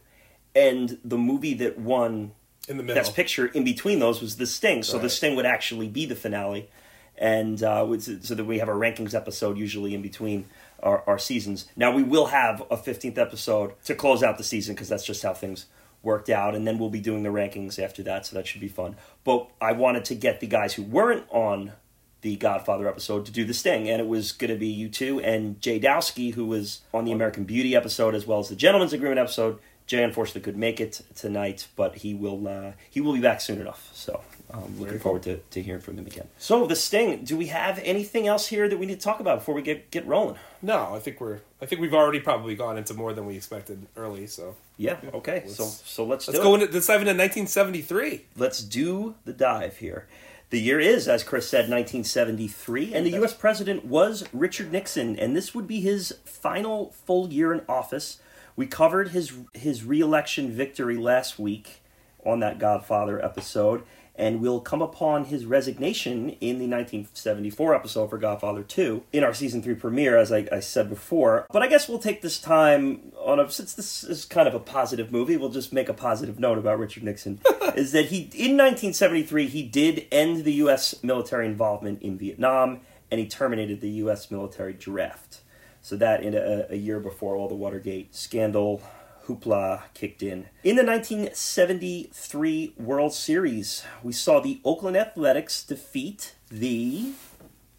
and 0.56 0.98
the 1.04 1.18
movie 1.18 1.54
that 1.56 1.80
won 1.80 2.32
in 2.68 2.78
the 2.78 2.84
middle. 2.84 3.02
Best 3.02 3.16
Picture 3.16 3.48
in 3.48 3.64
between 3.64 4.00
those 4.00 4.22
was 4.22 4.36
The 4.38 4.46
Sting. 4.46 4.84
So 4.84 5.00
The 5.00 5.10
Sting 5.10 5.36
would 5.36 5.46
actually 5.46 5.88
be 5.88 6.06
the 6.06 6.16
finale, 6.16 6.70
and 7.18 7.62
uh, 7.64 8.00
so 8.00 8.36
that 8.36 8.46
we 8.46 8.60
have 8.60 8.70
a 8.70 8.74
rankings 8.74 9.14
episode 9.16 9.58
usually 9.58 9.94
in 9.96 10.02
between 10.02 10.46
our, 10.82 11.04
our 11.08 11.18
seasons. 11.18 11.68
Now 11.76 11.92
we 11.92 12.04
will 12.04 12.28
have 12.28 12.64
a 12.70 12.78
fifteenth 12.78 13.18
episode 13.18 13.74
to 13.86 13.96
close 13.96 14.24
out 14.24 14.38
the 14.38 14.44
season 14.44 14.76
because 14.76 14.90
that's 14.90 15.06
just 15.06 15.24
how 15.24 15.34
things 15.34 15.66
worked 16.04 16.30
out, 16.30 16.54
and 16.54 16.68
then 16.68 16.78
we'll 16.78 16.90
be 16.90 17.00
doing 17.00 17.24
the 17.24 17.30
rankings 17.30 17.84
after 17.84 18.04
that. 18.04 18.26
So 18.26 18.36
that 18.36 18.46
should 18.48 18.62
be 18.62 18.68
fun. 18.68 18.96
But 19.24 19.50
I 19.60 19.72
wanted 19.72 20.06
to 20.06 20.16
get 20.16 20.40
the 20.40 20.48
guys 20.48 20.74
who 20.74 20.84
weren't 20.84 21.26
on 21.30 21.74
the 22.22 22.36
Godfather 22.36 22.88
episode 22.88 23.26
to 23.26 23.32
do 23.32 23.46
the 23.46 23.54
Sting, 23.54 23.90
and 23.90 24.02
it 24.02 24.08
was 24.08 24.32
going 24.32 24.52
to 24.52 24.58
be 24.58 24.68
you 24.68 24.90
two 24.90 25.20
and 25.22 25.62
Jay 25.62 25.80
Dowski, 25.80 26.34
who 26.34 26.46
was 26.46 26.82
on 26.94 27.06
the 27.06 27.12
American 27.12 27.44
Beauty 27.44 27.76
episode 27.76 28.16
as 28.16 28.26
well 28.26 28.40
as 28.40 28.50
the 28.50 28.56
Gentleman's 28.56 28.94
Agreement 28.94 29.20
episode. 29.20 29.60
Jay 29.88 30.04
unfortunately 30.04 30.42
could 30.42 30.58
make 30.58 30.82
it 30.82 31.02
tonight, 31.14 31.68
but 31.76 31.98
he 31.98 32.16
will 32.16 32.48
uh, 32.48 32.72
he 32.90 33.00
will 33.02 33.14
be 33.14 33.22
back 33.22 33.42
soon 33.42 33.62
enough. 33.62 33.90
So 33.94 34.22
um, 34.56 34.80
looking 34.80 35.00
forward 35.00 35.24
to, 35.24 35.38
to 35.38 35.62
hearing 35.62 35.82
from 35.82 35.98
him 35.98 36.06
again. 36.08 36.28
So 36.38 36.66
the 36.68 36.76
Sting. 36.76 37.24
Do 37.24 37.36
we 37.38 37.48
have 37.48 37.80
anything 37.84 38.28
else 38.28 38.48
here 38.48 38.68
that 38.70 38.78
we 38.78 38.86
need 38.86 39.00
to 39.00 39.04
talk 39.04 39.20
about 39.20 39.40
before 39.40 39.56
we 39.56 39.62
get 39.62 39.92
get 39.92 40.06
rolling? 40.08 40.38
No, 40.62 40.94
I 40.96 41.00
think 41.00 41.20
we're. 41.20 41.40
I 41.62 41.66
think 41.66 41.82
we've 41.82 41.94
already 41.94 42.20
probably 42.20 42.56
gone 42.56 42.78
into 42.78 42.94
more 42.94 43.14
than 43.14 43.26
we 43.26 43.36
expected 43.36 43.86
early. 43.96 44.28
So 44.28 44.56
Yeah. 44.78 44.98
Okay. 45.14 45.42
Let's- 45.46 45.56
so 45.56 45.64
so 45.66 46.06
let's 46.06 46.28
let's 46.28 46.40
do 46.40 46.44
go 46.44 46.56
it. 46.56 46.62
into 46.62 46.74
let's 46.74 46.88
dive 46.88 47.02
into 47.02 47.12
1973. 47.12 48.26
let's 48.38 48.62
do 48.62 49.16
the 49.26 49.34
dive 49.34 49.78
here. 49.78 50.08
The 50.52 50.60
year 50.62 50.80
is, 50.80 51.08
as 51.08 51.24
Chris 51.24 51.50
said, 51.50 51.70
1973, 51.70 52.94
and 52.94 53.06
the 53.06 53.10
U.S. 53.14 53.34
president 53.34 53.84
was 53.84 54.24
Richard 54.32 54.72
Nixon, 54.72 55.18
and 55.18 55.36
this 55.36 55.56
would 55.56 55.66
be 55.68 55.82
his 55.82 56.14
final 56.24 56.92
full 57.06 57.34
year 57.34 57.52
in 57.52 57.62
office. 57.68 58.20
We 58.56 58.68
covered 58.68 59.10
his 59.10 59.34
his 59.54 59.84
reelection 59.84 60.52
victory 60.52 60.98
last 60.98 61.40
week 61.40 61.82
on 62.24 62.40
that 62.42 62.60
Godfather 62.60 63.24
episode, 63.26 63.84
and 64.18 64.42
we'll 64.42 64.62
come 64.62 64.82
upon 64.82 65.26
his 65.26 65.46
resignation 65.46 66.30
in 66.42 66.58
the 66.58 66.68
1974 66.68 67.76
episode 67.76 68.10
for 68.10 68.18
Godfather 68.18 68.64
2 68.64 69.04
in 69.12 69.24
our 69.24 69.34
season 69.34 69.62
3 69.62 69.76
premiere, 69.76 70.18
as 70.18 70.32
I, 70.32 70.48
I 70.52 70.60
said 70.62 70.90
before. 70.90 71.46
But 71.52 71.62
I 71.62 71.68
guess 71.68 71.90
we'll 71.90 72.00
take 72.00 72.22
this 72.22 72.40
time 72.40 73.12
on 73.20 73.40
a, 73.40 73.50
since 73.52 73.74
this 73.74 74.04
is 74.04 74.26
kind 74.26 74.48
of 74.48 74.56
a 74.56 74.60
positive 74.60 75.12
movie, 75.12 75.38
we'll 75.38 75.50
just 75.50 75.74
make 75.74 75.90
a 75.90 75.94
positive 75.94 76.40
note 76.40 76.58
about 76.58 76.80
Richard 76.80 77.04
Nixon. 77.04 77.42
is 77.76 77.92
that 77.92 78.06
he, 78.06 78.20
in 78.34 78.58
1973, 78.58 79.48
he 79.48 79.64
did 79.64 80.08
end 80.12 80.44
the 80.44 80.54
U.S. 80.54 81.04
military 81.04 81.46
involvement 81.46 82.02
in 82.02 82.18
Vietnam, 82.18 82.82
and 83.12 83.20
he 83.20 83.28
terminated 83.28 83.82
the 83.82 83.90
U.S. 83.90 84.32
military 84.32 84.74
draft. 84.74 85.42
So 85.82 85.96
that 85.98 86.24
in 86.24 86.34
a, 86.34 86.66
a 86.72 86.76
year 86.76 87.00
before 87.00 87.36
all 87.36 87.48
the 87.48 87.56
Watergate 87.56 88.16
scandal 88.16 88.82
hoopla 89.28 89.84
kicked 89.94 90.22
in. 90.24 90.48
In 90.64 90.76
the 90.76 90.84
1973 90.86 92.74
World 92.78 93.14
Series, 93.14 93.84
we 94.04 94.12
saw 94.14 94.40
the 94.40 94.60
Oakland 94.64 94.98
Athletics 94.98 95.64
defeat 95.64 96.36
the 96.50 97.12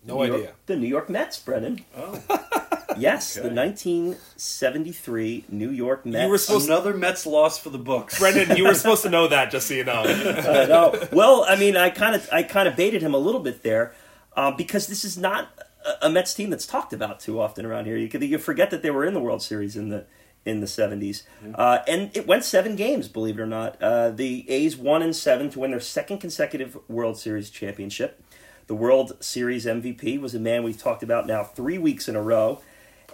No 0.05 0.19
New 0.19 0.27
York- 0.27 0.41
idea. 0.41 0.53
the 0.67 0.77
New 0.77 0.87
York 0.89 1.09
Mets, 1.11 1.39
Brendan. 1.39 1.85
Oh, 1.97 2.23
Yes, 2.99 3.35
the 3.35 3.51
1973 3.51 5.45
New 5.51 5.71
York 5.71 6.07
Mets. 6.07 6.23
You 6.25 6.31
were 6.31 6.39
supposed 6.39 6.67
another 6.71 6.95
Mets 6.95 7.27
loss 7.27 7.59
for 7.59 7.69
the 7.69 7.79
books. 7.79 8.19
Brendan, 8.19 8.57
you 8.57 8.65
were 8.65 8.73
supposed 8.83 9.03
to 9.03 9.11
know 9.11 9.29
that, 9.29 9.51
just 9.51 9.67
so 9.69 9.75
you 9.75 9.85
know. 9.85 10.03
I 10.05 10.65
know. 10.65 11.07
Well, 11.13 11.45
I 11.47 11.57
mean, 11.57 11.77
I 11.77 11.91
kind 11.91 12.15
of 12.15 12.27
I 12.33 12.43
kind 12.43 12.67
of 12.67 12.75
baited 12.75 13.03
him 13.03 13.13
a 13.13 13.19
little 13.19 13.41
bit 13.43 13.63
there 13.63 13.95
uh, 14.35 14.51
because 14.51 14.87
this 14.87 15.05
is 15.05 15.19
not 15.19 15.49
a, 15.85 16.07
a 16.07 16.11
Mets 16.11 16.33
team 16.33 16.49
that's 16.49 16.65
talked 16.67 16.95
about 16.95 17.21
too 17.21 17.39
often 17.39 17.67
around 17.67 17.85
here. 17.85 17.99
You 17.99 18.09
could 18.09 18.23
you 18.23 18.39
forget 18.39 18.71
that 18.71 18.81
they 18.81 18.91
were 18.91 19.05
in 19.05 19.13
the 19.13 19.21
World 19.21 19.43
Series 19.43 19.77
in 19.77 19.91
the 19.91 20.07
in 20.47 20.61
the 20.61 20.67
70s. 20.67 21.25
Uh, 21.55 21.81
and 21.87 22.17
it 22.17 22.27
went 22.27 22.45
seven 22.45 22.77
games, 22.77 23.09
believe 23.09 23.39
it 23.39 23.43
or 23.43 23.47
not. 23.47 23.77
Uh, 23.83 24.11
the 24.11 24.49
A's 24.49 24.77
won 24.77 25.03
in 25.03 25.13
seven 25.13 25.51
to 25.51 25.59
win 25.59 25.73
their 25.73 25.81
second 25.81 26.19
consecutive 26.19 26.79
World 26.89 27.19
Series 27.19 27.51
championship. 27.51 28.23
The 28.69 28.75
World 28.75 29.13
Series 29.21 29.67
MVP 29.67 30.21
was 30.21 30.35
a 30.35 30.41
man 30.41 30.63
we've 30.63 30.81
talked 30.81 31.03
about 31.03 31.27
now 31.27 31.45
three 31.45 31.79
weeks 31.79 32.09
in 32.09 32.17
a 32.17 32.23
row, 32.23 32.63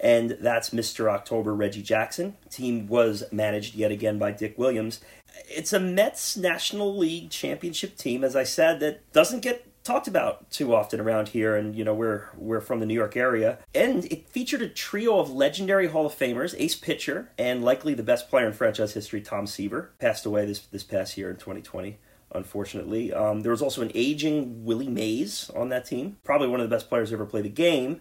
and 0.02 0.36
that's 0.40 0.70
Mr. 0.70 1.10
October 1.10 1.54
Reggie 1.54 1.82
Jackson. 1.82 2.36
Team 2.50 2.86
was 2.86 3.24
managed 3.32 3.74
yet 3.74 3.90
again 3.90 4.18
by 4.18 4.30
Dick 4.30 4.56
Williams. 4.58 5.00
It's 5.48 5.72
a 5.72 5.80
Mets 5.80 6.36
National 6.36 6.96
League 6.96 7.30
championship 7.30 7.96
team, 7.96 8.24
as 8.24 8.36
I 8.36 8.44
said, 8.44 8.80
that 8.80 9.10
doesn't 9.12 9.40
get 9.40 9.66
talked 9.84 10.06
about 10.06 10.50
too 10.50 10.74
often 10.74 11.00
around 11.00 11.28
here 11.28 11.56
and 11.56 11.74
you 11.74 11.84
know 11.84 11.94
we're 11.94 12.28
we're 12.36 12.60
from 12.60 12.80
the 12.80 12.86
New 12.86 12.94
York 12.94 13.16
area 13.16 13.58
and 13.74 14.04
it 14.06 14.28
featured 14.28 14.62
a 14.62 14.68
trio 14.68 15.18
of 15.18 15.30
legendary 15.30 15.88
Hall 15.88 16.06
of 16.06 16.14
Famers 16.14 16.54
ace 16.58 16.74
pitcher 16.74 17.30
and 17.36 17.64
likely 17.64 17.94
the 17.94 18.02
best 18.02 18.28
player 18.28 18.46
in 18.46 18.52
franchise 18.52 18.92
history 18.92 19.20
Tom 19.20 19.46
Seaver 19.46 19.90
passed 19.98 20.24
away 20.24 20.46
this 20.46 20.60
this 20.60 20.84
past 20.84 21.18
year 21.18 21.30
in 21.30 21.36
2020 21.36 21.98
unfortunately 22.32 23.12
um, 23.12 23.40
there 23.40 23.50
was 23.50 23.62
also 23.62 23.82
an 23.82 23.90
aging 23.94 24.64
Willie 24.64 24.88
Mays 24.88 25.50
on 25.50 25.68
that 25.70 25.84
team 25.84 26.18
probably 26.22 26.48
one 26.48 26.60
of 26.60 26.68
the 26.68 26.74
best 26.74 26.88
players 26.88 27.08
to 27.08 27.14
ever 27.14 27.26
play 27.26 27.42
the 27.42 27.48
game 27.48 28.00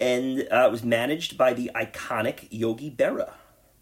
and 0.00 0.48
uh, 0.50 0.66
it 0.66 0.70
was 0.70 0.82
managed 0.82 1.38
by 1.38 1.52
the 1.52 1.70
iconic 1.74 2.48
Yogi 2.50 2.90
Berra 2.90 3.34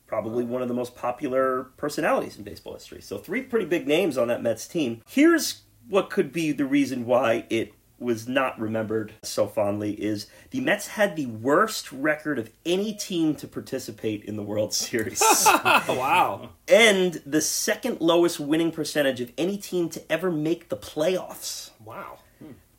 probably 0.09 0.43
one 0.43 0.62
of 0.62 0.69
the 0.69 0.75
most 0.75 0.97
popular 0.97 1.64
personalities 1.76 2.38
in 2.38 2.43
baseball 2.43 2.73
history. 2.73 3.02
So 3.02 3.19
three 3.19 3.43
pretty 3.43 3.67
big 3.67 3.87
names 3.87 4.17
on 4.17 4.28
that 4.28 4.43
Mets 4.43 4.67
team. 4.67 5.02
Here's 5.07 5.64
what 5.88 6.11
could 6.11 6.33
be 6.33 6.52
the 6.52 6.66
reason 6.66 7.07
why 7.07 7.47
it 7.50 7.73
was 8.00 8.28
not 8.28 8.59
remembered 8.61 9.12
so 9.23 9.47
fondly 9.47 9.92
is 9.92 10.28
the 10.50 10.61
Mets 10.61 10.88
had 10.88 11.16
the 11.16 11.26
worst 11.26 11.90
record 11.90 12.38
of 12.38 12.50
any 12.64 12.92
team 12.92 13.35
to 13.35 13.49
participate 13.49 14.25
in 14.25 14.37
the 14.37 14.42
World 14.42 14.73
Series 14.75 15.21
wow. 15.47 16.50
and 16.68 17.14
the 17.26 17.40
second 17.40 18.00
lowest 18.00 18.38
winning 18.38 18.71
percentage 18.71 19.21
of 19.21 19.33
any 19.37 19.59
team 19.59 19.88
to 19.88 20.12
ever 20.12 20.30
make 20.30 20.68
the 20.68 20.76
playoffs. 20.76 21.71
Wow. 21.85 22.18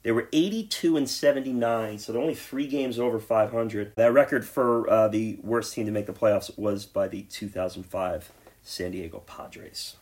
They 0.01 0.13
were 0.13 0.29
82 0.31 0.95
and 0.95 1.09
79, 1.09 1.99
so 1.99 2.13
they're 2.13 2.21
only 2.21 2.35
three 2.35 2.67
games 2.67 2.97
over 2.97 3.19
500. 3.19 3.93
That 3.97 4.13
record 4.13 4.45
for 4.45 4.89
uh, 4.89 5.09
the 5.09 5.37
worst 5.43 5.73
team 5.73 5.85
to 5.87 5.91
make 5.91 6.05
the 6.05 6.13
playoffs 6.13 6.57
was 6.57 6.85
by 6.85 7.09
the 7.09 7.23
2005 7.23 8.31
San 8.63 8.91
Diego 8.91 9.19
Padres. 9.19 9.97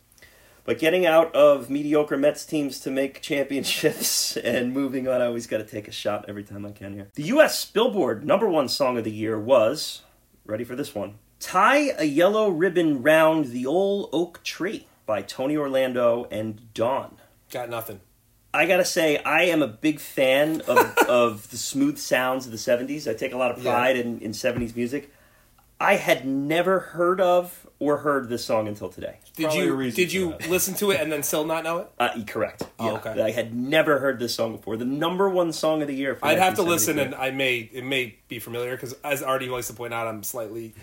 But 0.68 0.80
getting 0.80 1.06
out 1.06 1.34
of 1.34 1.70
mediocre 1.70 2.18
Mets 2.18 2.46
teams 2.46 2.82
to 2.82 2.92
make 2.92 3.22
championships 3.22 4.36
and 4.44 4.74
moving 4.74 5.08
on, 5.08 5.22
I 5.22 5.26
always 5.28 5.48
got 5.48 5.60
to 5.60 5.64
take 5.64 5.88
a 5.88 5.94
shot 5.94 6.26
every 6.28 6.44
time 6.44 6.66
I 6.66 6.72
can 6.72 6.94
here. 6.94 7.08
The 7.16 7.24
U.S. 7.24 7.64
Billboard 7.64 8.26
number 8.26 8.50
one 8.50 8.68
song 8.68 8.98
of 8.98 9.06
the 9.06 9.12
year 9.12 9.40
was, 9.40 10.02
ready 10.46 10.66
for 10.66 10.76
this 10.76 10.94
one, 10.94 11.20
Tie 11.40 11.92
a 11.98 12.04
Yellow 12.04 12.50
Ribbon 12.50 13.02
Round 13.02 13.46
the 13.46 13.66
Old 13.66 14.10
Oak 14.12 14.44
Tree 14.44 14.88
by 15.06 15.22
Tony 15.22 15.56
Orlando 15.56 16.28
and 16.32 16.74
Dawn. 16.74 17.16
Got 17.50 17.70
nothing. 17.70 18.02
I 18.54 18.66
gotta 18.66 18.84
say, 18.84 19.20
I 19.20 19.44
am 19.44 19.62
a 19.62 19.68
big 19.70 20.02
fan 20.02 20.60
of, 20.68 20.98
of 21.08 21.50
the 21.50 21.58
smooth 21.58 21.98
sounds 21.98 22.46
of 22.46 22.52
the 22.52 22.58
70s. 22.58 23.10
I 23.10 23.14
take 23.14 23.32
a 23.34 23.38
lot 23.38 23.52
of 23.52 23.64
Yeah. 23.64 23.72
pride 23.72 23.96
in, 23.96 24.20
in 24.20 24.32
70s 24.32 24.76
music. 24.76 25.14
I 25.80 25.96
had 25.96 26.28
never 26.28 26.80
heard 26.80 27.22
of 27.22 27.67
or 27.80 27.98
heard 27.98 28.28
this 28.30 28.44
song 28.44 28.68
until 28.68 28.90
today. 28.90 29.18
Did 29.36 29.44
Probably 29.46 29.86
you 29.86 29.92
did 29.92 30.12
you 30.12 30.32
that. 30.40 30.50
listen 30.50 30.74
to 30.76 30.92
it 30.92 31.00
and 31.00 31.12
then 31.12 31.22
still 31.24 31.46
not 31.46 31.64
know 31.64 31.78
it? 31.80 31.90
Uh, 32.00 32.10
correct. 32.26 32.64
Oh, 32.80 32.86
Yeah. 32.88 32.92
okay. 32.94 33.22
I 33.22 33.32
had 33.32 33.54
never 33.56 34.00
heard 34.00 34.18
this 34.20 34.34
song 34.34 34.56
before. 34.56 34.78
The 34.78 34.86
number 34.86 35.30
one 35.30 35.54
song 35.54 35.82
of 35.84 35.88
the 35.88 35.94
year. 35.96 36.16
For 36.16 36.26
I'd 36.26 36.40
have 36.40 36.56
to 36.56 36.64
listen, 36.64 36.98
and 36.98 37.14
I 37.14 37.30
may 37.32 37.70
it 37.72 37.84
may 37.84 38.16
be 38.28 38.40
familiar 38.40 38.72
because 38.72 38.94
as 39.04 39.22
Artie 39.22 39.48
likes 39.50 39.68
to 39.68 39.74
point 39.74 39.94
out, 39.94 40.08
I'm 40.08 40.24
slightly, 40.24 40.74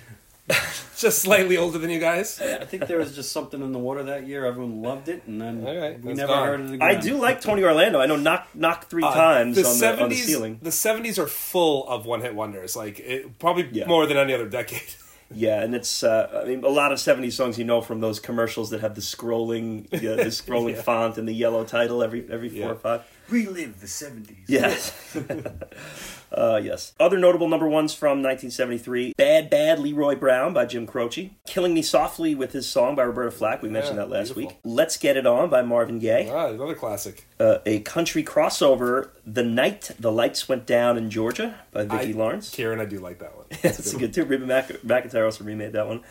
just 0.97 1.19
slightly 1.21 1.57
older 1.57 1.79
than 1.79 1.91
you 1.91 1.99
guys. 1.99 2.41
I 2.41 2.65
think 2.65 2.87
there 2.87 2.99
was 2.99 3.15
just 3.15 3.33
something 3.33 3.61
in 3.61 3.73
the 3.73 3.79
water 3.79 4.03
that 4.05 4.27
year. 4.29 4.45
Everyone 4.47 4.83
loved 4.83 5.09
it, 5.09 5.25
and 5.27 5.41
then 5.41 5.67
All 5.67 5.77
right, 5.77 6.01
we 6.01 6.13
never 6.15 6.33
gone. 6.33 6.47
heard 6.47 6.61
it 6.61 6.75
again. 6.75 6.83
I 6.83 6.95
do 6.95 7.17
like 7.17 7.41
Tony 7.41 7.65
Orlando. 7.65 8.01
I 8.01 8.07
know 8.07 8.17
knock 8.17 8.49
knock 8.55 8.89
three 8.89 9.03
Uh, 9.03 9.13
times 9.15 9.57
the 9.57 9.67
on, 9.67 9.79
the, 9.97 10.03
on 10.05 10.09
the 10.11 10.15
ceiling. 10.17 10.59
The 10.63 10.71
seventies 10.73 11.19
are 11.19 11.27
full 11.27 11.89
of 11.89 12.07
one 12.07 12.21
hit 12.21 12.35
wonders, 12.35 12.77
like 12.77 13.01
it, 13.01 13.39
probably 13.41 13.69
Yeah. 13.73 13.87
more 13.87 14.07
than 14.07 14.17
any 14.17 14.33
other 14.33 14.49
decade. 14.49 14.83
Yeah, 15.33 15.63
and 15.63 15.75
it's 15.75 16.03
uh, 16.03 16.43
I 16.45 16.49
mean 16.49 16.63
a 16.65 16.69
lot 16.69 16.93
of 16.93 16.99
'70s 16.99 17.33
songs 17.33 17.59
you 17.59 17.65
know 17.65 17.81
from 17.81 18.01
those 18.01 18.21
commercials 18.21 18.71
that 18.71 18.81
have 18.81 18.95
the 18.95 19.01
scrolling 19.01 19.87
yeah, 19.91 20.17
the 20.17 20.25
scrolling 20.31 20.75
Yeah. 20.75 20.83
font 20.83 21.19
and 21.19 21.27
the 21.27 21.33
yellow 21.33 21.65
title 21.65 22.03
every 22.03 22.27
every 22.31 22.49
four 22.49 22.59
Yeah. 22.59 22.69
or 22.71 22.75
five. 22.77 23.03
Relive 23.31 23.81
the 23.81 23.89
seventies. 23.89 24.45
Yes. 24.49 24.93
uh, 26.37 26.61
yes. 26.63 26.93
Other 27.01 27.19
notable 27.19 27.49
number 27.49 27.69
ones 27.69 27.95
from 27.95 28.23
1973 28.23 29.15
Bad 29.17 29.51
Bad 29.51 29.79
Leroy 29.79 30.15
Brown 30.17 30.53
by 30.53 30.67
Jim 30.67 30.87
Croce. 30.87 31.31
Killing 31.47 31.75
Me 31.75 31.83
Softly 31.83 32.35
with 32.35 32.53
his 32.53 32.69
song 32.69 32.95
by 32.97 33.05
Roberta 33.05 33.31
Flack. 33.31 33.63
We 33.63 33.69
mentioned 33.69 33.97
Yeah, 33.97 34.05
that 34.05 34.11
last 34.11 34.35
beautiful. 34.35 34.49
week. 34.49 34.59
Let's 34.65 34.97
Get 34.97 35.17
It 35.17 35.27
On 35.27 35.49
by 35.49 35.63
Marvin 35.63 35.99
Gaye. 35.99 36.29
Ah, 36.31 36.49
another 36.49 36.75
classic. 36.75 37.27
Uh, 37.41 37.59
a 37.67 37.81
country 37.81 38.23
crossover, 38.25 39.11
The 39.27 39.43
Night 39.43 39.91
the 39.99 40.13
Lights 40.13 40.49
Went 40.49 40.67
Down 40.67 40.97
in 40.99 41.11
Georgia 41.11 41.59
by 41.73 41.85
Vicki 41.85 42.13
Lawrence. 42.13 42.51
Kieran, 42.51 42.81
I 42.81 42.85
do 42.85 42.99
like 42.99 43.19
that 43.21 43.37
one. 43.37 43.47
That's 43.63 43.93
a 43.93 43.99
good 43.99 44.13
too. 44.15 44.25
Reba 44.25 44.47
Mac- 44.47 44.69
McEntire 44.69 45.25
also 45.25 45.45
remade 45.45 45.73
that 45.73 45.87
one. 45.87 46.03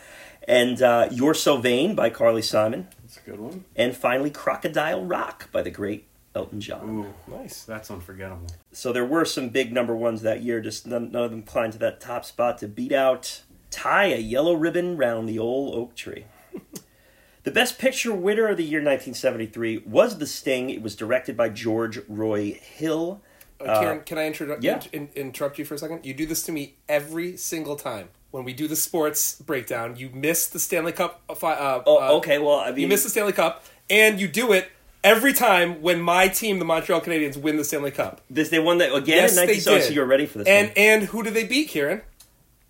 And 0.46 0.80
uh, 0.82 1.08
You're 1.10 1.34
So 1.34 1.56
Vain 1.56 1.94
by 1.94 2.10
Carly 2.10 2.42
Simon. 2.42 2.88
That's 3.02 3.16
a 3.16 3.30
good 3.30 3.40
one. 3.40 3.64
And 3.76 3.96
finally, 3.96 4.30
Crocodile 4.30 5.04
Rock 5.04 5.50
by 5.52 5.62
the 5.62 5.70
great 5.70 6.06
Elton 6.34 6.60
John. 6.60 6.88
Ooh, 7.28 7.32
Nice. 7.36 7.62
that's 7.64 7.90
unforgettable. 7.90 8.46
So 8.72 8.92
there 8.92 9.04
were 9.04 9.24
some 9.24 9.50
big 9.50 9.72
number 9.72 9.94
ones 9.94 10.22
that 10.22 10.42
year, 10.42 10.60
just 10.60 10.86
none, 10.86 11.12
none 11.12 11.24
of 11.24 11.30
them 11.30 11.42
climbed 11.42 11.74
to 11.74 11.78
that 11.80 12.00
top 12.00 12.24
spot 12.24 12.58
to 12.58 12.68
beat 12.68 12.92
out 12.92 13.42
Tie 13.70 14.06
a 14.06 14.18
Yellow 14.18 14.54
Ribbon 14.54 14.96
Round 14.96 15.28
the 15.28 15.38
Old 15.38 15.74
Oak 15.74 15.94
Tree. 15.96 16.26
the 17.42 17.50
Best 17.50 17.78
Picture 17.78 18.12
winner 18.14 18.48
of 18.48 18.56
the 18.56 18.64
year 18.64 18.78
1973 18.80 19.78
was 19.86 20.18
The 20.18 20.26
Sting. 20.26 20.70
It 20.70 20.80
was 20.82 20.94
directed 20.96 21.36
by 21.36 21.48
George 21.48 21.98
Roy 22.08 22.52
Hill. 22.52 23.20
Uh, 23.60 23.80
Kieran, 23.80 24.00
can 24.00 24.18
I 24.18 24.30
introdu- 24.30 24.58
yeah. 24.62 24.80
in- 24.92 25.08
in- 25.14 25.22
interrupt 25.26 25.58
you 25.58 25.64
for 25.64 25.74
a 25.74 25.78
second? 25.78 26.04
You 26.04 26.14
do 26.14 26.26
this 26.26 26.42
to 26.44 26.52
me 26.52 26.74
every 26.88 27.36
single 27.36 27.76
time. 27.76 28.08
When 28.30 28.44
we 28.44 28.52
do 28.52 28.66
the 28.66 28.76
sports 28.76 29.40
breakdown, 29.40 29.94
you 29.96 30.10
miss 30.12 30.48
the 30.48 30.58
Stanley 30.58 30.92
Cup. 30.92 31.22
Uh, 31.28 31.32
uh, 31.46 31.82
Oh, 31.86 31.98
uh, 32.02 32.12
okay. 32.18 32.38
Well, 32.38 32.58
I 32.58 32.70
mean, 32.72 32.80
You 32.80 32.88
miss 32.88 33.04
the 33.04 33.08
Stanley 33.10 33.32
Cup, 33.32 33.64
and 33.88 34.20
you 34.20 34.26
do 34.28 34.52
it 34.52 34.68
every 35.04 35.32
time 35.32 35.80
when 35.82 36.00
my 36.00 36.26
team, 36.28 36.58
the 36.58 36.64
Montreal 36.64 37.00
Canadiens, 37.00 37.36
win 37.36 37.56
the 37.56 37.64
Stanley 37.64 37.92
Cup. 37.92 38.22
this 38.28 38.48
they 38.48 38.58
won 38.58 38.78
that 38.78 38.92
again 38.92 39.18
Yes, 39.18 39.30
in 39.38 39.46
they 39.46 39.54
19 39.54 39.72
oh, 39.72 39.76
did. 39.78 39.84
So 39.84 39.92
you're 39.92 40.06
ready 40.06 40.26
for 40.26 40.38
this? 40.38 40.48
And 40.48 40.68
one. 40.68 40.74
and 40.76 41.02
who 41.04 41.22
did 41.22 41.34
they 41.34 41.44
beat, 41.44 41.68
Kieran? 41.68 42.02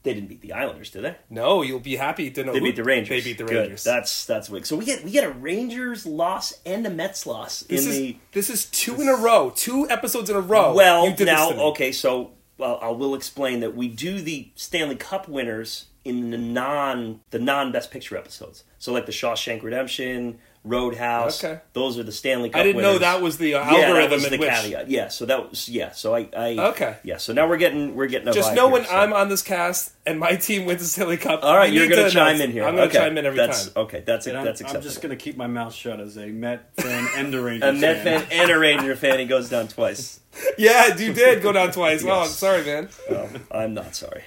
they 0.02 0.12
didn't 0.12 0.28
beat 0.28 0.42
the 0.42 0.52
Islanders, 0.52 0.90
did 0.90 1.02
they? 1.02 1.16
No, 1.30 1.62
you'll 1.62 1.80
be 1.80 1.96
happy 1.96 2.30
to 2.30 2.44
know 2.44 2.52
They 2.52 2.58
who- 2.58 2.66
beat 2.66 2.76
the 2.76 2.84
Rangers. 2.84 3.24
They 3.24 3.30
beat 3.30 3.38
the 3.38 3.44
Good. 3.44 3.56
Rangers. 3.56 3.84
That's 3.84 4.26
that's 4.26 4.50
weak. 4.50 4.66
So 4.66 4.76
we 4.76 4.84
get 4.84 5.02
we 5.02 5.10
get 5.10 5.24
a 5.24 5.30
Rangers 5.30 6.04
loss 6.04 6.52
and 6.66 6.86
a 6.86 6.90
Mets 6.90 7.26
loss 7.26 7.60
this 7.60 7.86
in 7.86 7.90
is 7.90 7.98
the 7.98 8.16
this 8.32 8.50
is 8.50 8.66
two 8.66 9.00
in 9.00 9.08
a 9.08 9.14
row, 9.16 9.50
two 9.56 9.88
episodes 9.88 10.28
in 10.28 10.36
a 10.36 10.40
row. 10.40 10.74
Well, 10.74 11.10
this 11.10 11.24
now, 11.26 11.50
okay, 11.70 11.90
so 11.90 12.32
well, 12.58 12.78
I 12.82 12.90
will 12.90 13.14
explain 13.14 13.60
that 13.60 13.74
we 13.74 13.88
do 13.88 14.20
the 14.20 14.50
Stanley 14.54 14.96
Cup 14.96 15.26
winners 15.26 15.86
in 16.04 16.30
the 16.30 16.38
non 16.38 17.20
the 17.30 17.38
non 17.38 17.72
Best 17.72 17.90
Picture 17.90 18.18
episodes. 18.18 18.64
So 18.78 18.92
like 18.92 19.06
the 19.06 19.12
Shawshank 19.12 19.62
Redemption, 19.62 20.38
Roadhouse. 20.64 21.44
Okay. 21.44 21.60
Those 21.74 21.98
are 21.98 22.02
the 22.02 22.10
Stanley 22.12 22.48
Cup. 22.48 22.60
I 22.60 22.64
didn't 22.64 22.80
know 22.82 22.98
that 22.98 23.20
was 23.20 23.36
the 23.36 23.54
uh, 23.54 23.58
Yeah, 23.60 23.70
that 23.70 23.84
algorithm 23.88 24.10
was 24.12 24.24
in 24.24 24.32
the 24.32 24.38
which. 24.38 24.48
caveat. 24.48 24.88
Yeah, 24.90 25.08
so 25.08 25.26
that 25.26 25.50
was 25.50 25.68
yeah. 25.68 25.92
So 25.92 26.14
I, 26.14 26.28
I 26.36 26.56
Okay. 26.70 26.96
Yeah, 27.04 27.18
so 27.18 27.32
now 27.34 27.46
we're 27.48 27.58
getting 27.58 27.94
we're 27.94 28.06
getting 28.06 28.28
a 28.28 28.32
Just 28.32 28.50
vibe 28.50 28.56
know 28.56 28.64
here, 28.68 28.72
when 28.72 28.84
so- 28.86 28.96
I'm 28.96 29.12
on 29.12 29.28
this 29.28 29.42
cast 29.42 29.92
and 30.06 30.18
my 30.18 30.36
team 30.36 30.64
wins 30.64 30.80
the 30.80 30.86
Stanley 30.88 31.18
Cup. 31.18 31.40
All 31.44 31.54
right, 31.56 31.70
you 31.72 31.80
you're 31.80 31.88
need 31.88 31.94
going 31.96 32.08
to 32.08 32.14
chime 32.14 32.26
announce- 32.36 32.40
in 32.44 32.50
here. 32.52 32.64
I'm 32.64 32.76
going 32.76 32.88
to 32.88 32.96
Okay, 32.96 33.06
chime 33.06 33.18
in 33.18 33.26
every 33.26 33.36
that's, 33.36 33.64
time. 33.68 33.84
Okay, 33.84 34.02
that's 34.06 34.26
And 34.26 34.38
I'm, 34.38 34.44
that's 34.46 34.62
I'm 34.64 34.80
just 34.82 35.02
gonna 35.02 35.16
keep 35.16 35.36
my 35.36 35.46
mouth 35.46 35.74
shut 35.74 36.00
as 36.00 36.16
a 36.16 36.26
Met 36.28 36.74
fan 36.76 37.08
and 37.16 37.34
a 37.34 37.40
Ranger. 37.42 37.66
a 37.68 37.72
Met 37.74 38.02
fan 38.02 38.26
and 38.32 38.50
a 38.50 38.58
Ranger 38.58 38.96
fan. 38.96 39.18
He 39.18 39.26
goes 39.26 39.48
down 39.50 39.68
twice. 39.68 40.20
Yeah, 40.58 40.96
you 40.96 41.12
did 41.12 41.42
go 41.44 41.52
down 41.52 41.70
twice. 41.70 42.04
Oh, 42.04 42.22
I'm 42.22 42.26
sorry, 42.28 42.64
man. 42.64 42.88
Well, 43.08 43.28
I'm 43.52 43.72
not 43.72 43.94
sorry. 43.94 44.24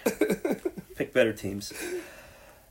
Pick 0.95 1.13
better 1.13 1.33
teams. 1.33 1.73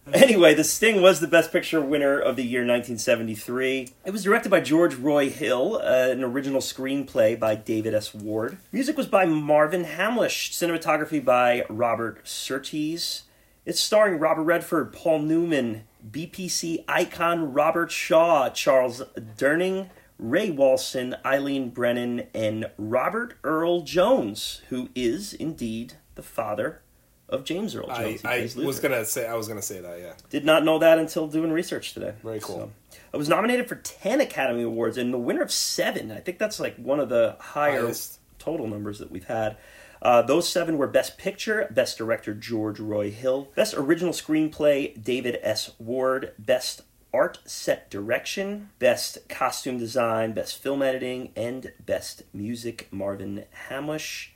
Anyway, 0.14 0.54
The 0.54 0.62
Sting 0.62 1.02
was 1.02 1.18
the 1.18 1.26
Best 1.26 1.50
Picture 1.50 1.80
winner 1.80 2.16
of 2.16 2.36
the 2.36 2.44
year 2.44 2.60
1973. 2.60 3.88
It 4.04 4.12
was 4.12 4.22
directed 4.22 4.50
by 4.50 4.60
George 4.60 4.94
Roy 4.94 5.28
Hill, 5.28 5.80
uh, 5.82 6.10
an 6.10 6.22
original 6.22 6.60
screenplay 6.60 7.38
by 7.38 7.56
David 7.56 7.92
S. 7.92 8.14
Ward. 8.14 8.58
Music 8.70 8.96
was 8.96 9.08
by 9.08 9.26
Marvin 9.26 9.84
Hamlisch, 9.84 10.52
cinematography 10.52 11.24
by 11.24 11.64
Robert 11.68 12.20
Surtees. 12.22 13.24
It's 13.64 13.80
starring 13.80 14.20
Robert 14.20 14.44
Redford, 14.44 14.92
Paul 14.92 15.20
Newman, 15.20 15.82
BPC 16.08 16.84
icon 16.86 17.52
Robert 17.52 17.90
Shaw, 17.90 18.48
Charles 18.50 19.02
Durning, 19.36 19.90
Ray 20.20 20.52
Walston, 20.52 21.18
Eileen 21.24 21.70
Brennan, 21.70 22.28
and 22.32 22.70
Robert 22.78 23.34
Earl 23.42 23.80
Jones, 23.80 24.62
who 24.68 24.88
is 24.94 25.34
indeed 25.34 25.94
the 26.14 26.22
father 26.22 26.82
of 27.28 27.44
James 27.44 27.74
Earl 27.74 27.88
Jones. 27.88 28.24
I, 28.24 28.34
I 28.36 28.64
was 28.64 28.80
gonna 28.80 29.04
say 29.04 29.26
I 29.26 29.34
was 29.34 29.48
gonna 29.48 29.62
say 29.62 29.80
that. 29.80 30.00
Yeah. 30.00 30.12
Did 30.30 30.44
not 30.44 30.64
know 30.64 30.78
that 30.78 30.98
until 30.98 31.26
doing 31.26 31.50
research 31.50 31.94
today. 31.94 32.14
Very 32.22 32.40
cool. 32.40 32.72
I 33.12 33.16
was 33.16 33.28
nominated 33.28 33.68
for 33.68 33.76
10 33.76 34.20
Academy 34.20 34.62
Awards 34.62 34.98
and 34.98 35.12
the 35.12 35.18
winner 35.18 35.42
of 35.42 35.50
seven. 35.52 36.12
I 36.12 36.20
think 36.20 36.38
that's 36.38 36.60
like 36.60 36.76
one 36.76 37.00
of 37.00 37.08
the 37.08 37.36
higher 37.40 37.82
Highest. 37.82 38.20
total 38.38 38.66
numbers 38.66 38.98
that 38.98 39.10
we've 39.10 39.24
had. 39.26 39.56
Uh, 40.02 40.22
those 40.22 40.48
seven 40.48 40.76
were 40.76 40.86
Best 40.86 41.16
Picture, 41.18 41.66
Best 41.70 41.98
Director 41.98 42.34
George 42.34 42.78
Roy 42.78 43.10
Hill, 43.10 43.48
Best 43.54 43.74
Original 43.74 44.12
Screenplay 44.12 45.02
David 45.02 45.38
S. 45.42 45.70
Ward, 45.78 46.32
Best 46.38 46.82
Art 47.14 47.38
Set 47.46 47.88
Direction, 47.90 48.68
Best 48.78 49.26
Costume 49.28 49.78
Design, 49.78 50.32
Best 50.32 50.62
Film 50.62 50.82
Editing, 50.82 51.32
and 51.34 51.72
Best 51.84 52.22
Music 52.34 52.88
Marvin 52.90 53.44
Hamlisch. 53.70 54.28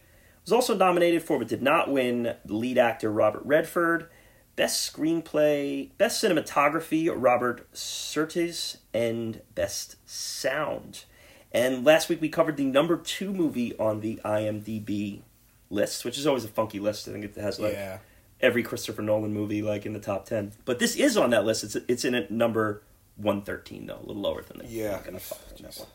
Was 0.44 0.52
also 0.52 0.74
nominated 0.74 1.22
for 1.22 1.38
but 1.38 1.48
did 1.48 1.62
not 1.62 1.90
win 1.90 2.34
lead 2.46 2.78
actor 2.78 3.12
Robert 3.12 3.42
Redford, 3.44 4.08
Best 4.56 4.92
Screenplay, 4.92 5.90
Best 5.98 6.22
Cinematography 6.22 7.12
Robert 7.14 7.68
Surtees, 7.72 8.78
and 8.92 9.42
Best 9.54 9.96
Sound. 10.08 11.04
And 11.52 11.84
last 11.84 12.08
week 12.08 12.20
we 12.20 12.28
covered 12.28 12.56
the 12.56 12.64
number 12.64 12.96
two 12.96 13.32
movie 13.32 13.76
on 13.78 14.00
the 14.00 14.20
IMDb 14.24 15.22
list, 15.68 16.04
which 16.04 16.18
is 16.18 16.26
always 16.26 16.44
a 16.44 16.48
funky 16.48 16.78
list. 16.78 17.08
I 17.08 17.12
think 17.12 17.24
it 17.24 17.34
has 17.36 17.58
like 17.58 17.72
yeah. 17.72 17.98
every 18.40 18.62
Christopher 18.62 19.02
Nolan 19.02 19.32
movie 19.32 19.62
like 19.62 19.86
in 19.86 19.92
the 19.92 20.00
top 20.00 20.26
ten. 20.26 20.52
But 20.64 20.78
this 20.78 20.96
is 20.96 21.16
on 21.16 21.30
that 21.30 21.44
list. 21.44 21.64
It's 21.64 21.76
it's 21.88 22.04
in 22.04 22.14
at 22.14 22.30
number 22.30 22.82
one 23.16 23.42
thirteen 23.42 23.86
though, 23.86 23.98
a 23.98 24.06
little 24.06 24.22
lower 24.22 24.42
than 24.42 24.58
the 24.58 24.66
Yeah. 24.66 24.92
Not 24.92 25.04
gonna 25.04 25.20
follow 25.20 25.42
on 25.56 25.62
that. 25.62 25.86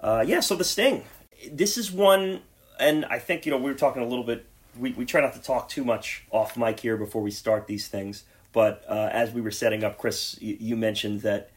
Uh, 0.00 0.24
yeah, 0.26 0.40
so 0.40 0.56
the 0.56 0.64
Sting. 0.64 1.04
This 1.50 1.76
is 1.78 1.90
one, 1.90 2.42
and 2.78 3.04
I 3.06 3.18
think 3.18 3.46
you 3.46 3.52
know 3.52 3.58
we 3.58 3.70
were 3.70 3.78
talking 3.78 4.02
a 4.02 4.06
little 4.06 4.24
bit. 4.24 4.46
We 4.78 4.92
we 4.92 5.04
try 5.04 5.20
not 5.20 5.34
to 5.34 5.42
talk 5.42 5.68
too 5.68 5.84
much 5.84 6.24
off 6.30 6.56
mic 6.56 6.80
here 6.80 6.96
before 6.96 7.22
we 7.22 7.30
start 7.30 7.66
these 7.66 7.88
things. 7.88 8.24
But 8.52 8.84
uh, 8.88 9.08
as 9.12 9.32
we 9.32 9.40
were 9.40 9.50
setting 9.50 9.82
up, 9.82 9.98
Chris, 9.98 10.36
you, 10.40 10.56
you 10.60 10.76
mentioned 10.76 11.22
that 11.22 11.50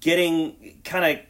getting 0.00 0.80
kind 0.84 1.18
of 1.18 1.24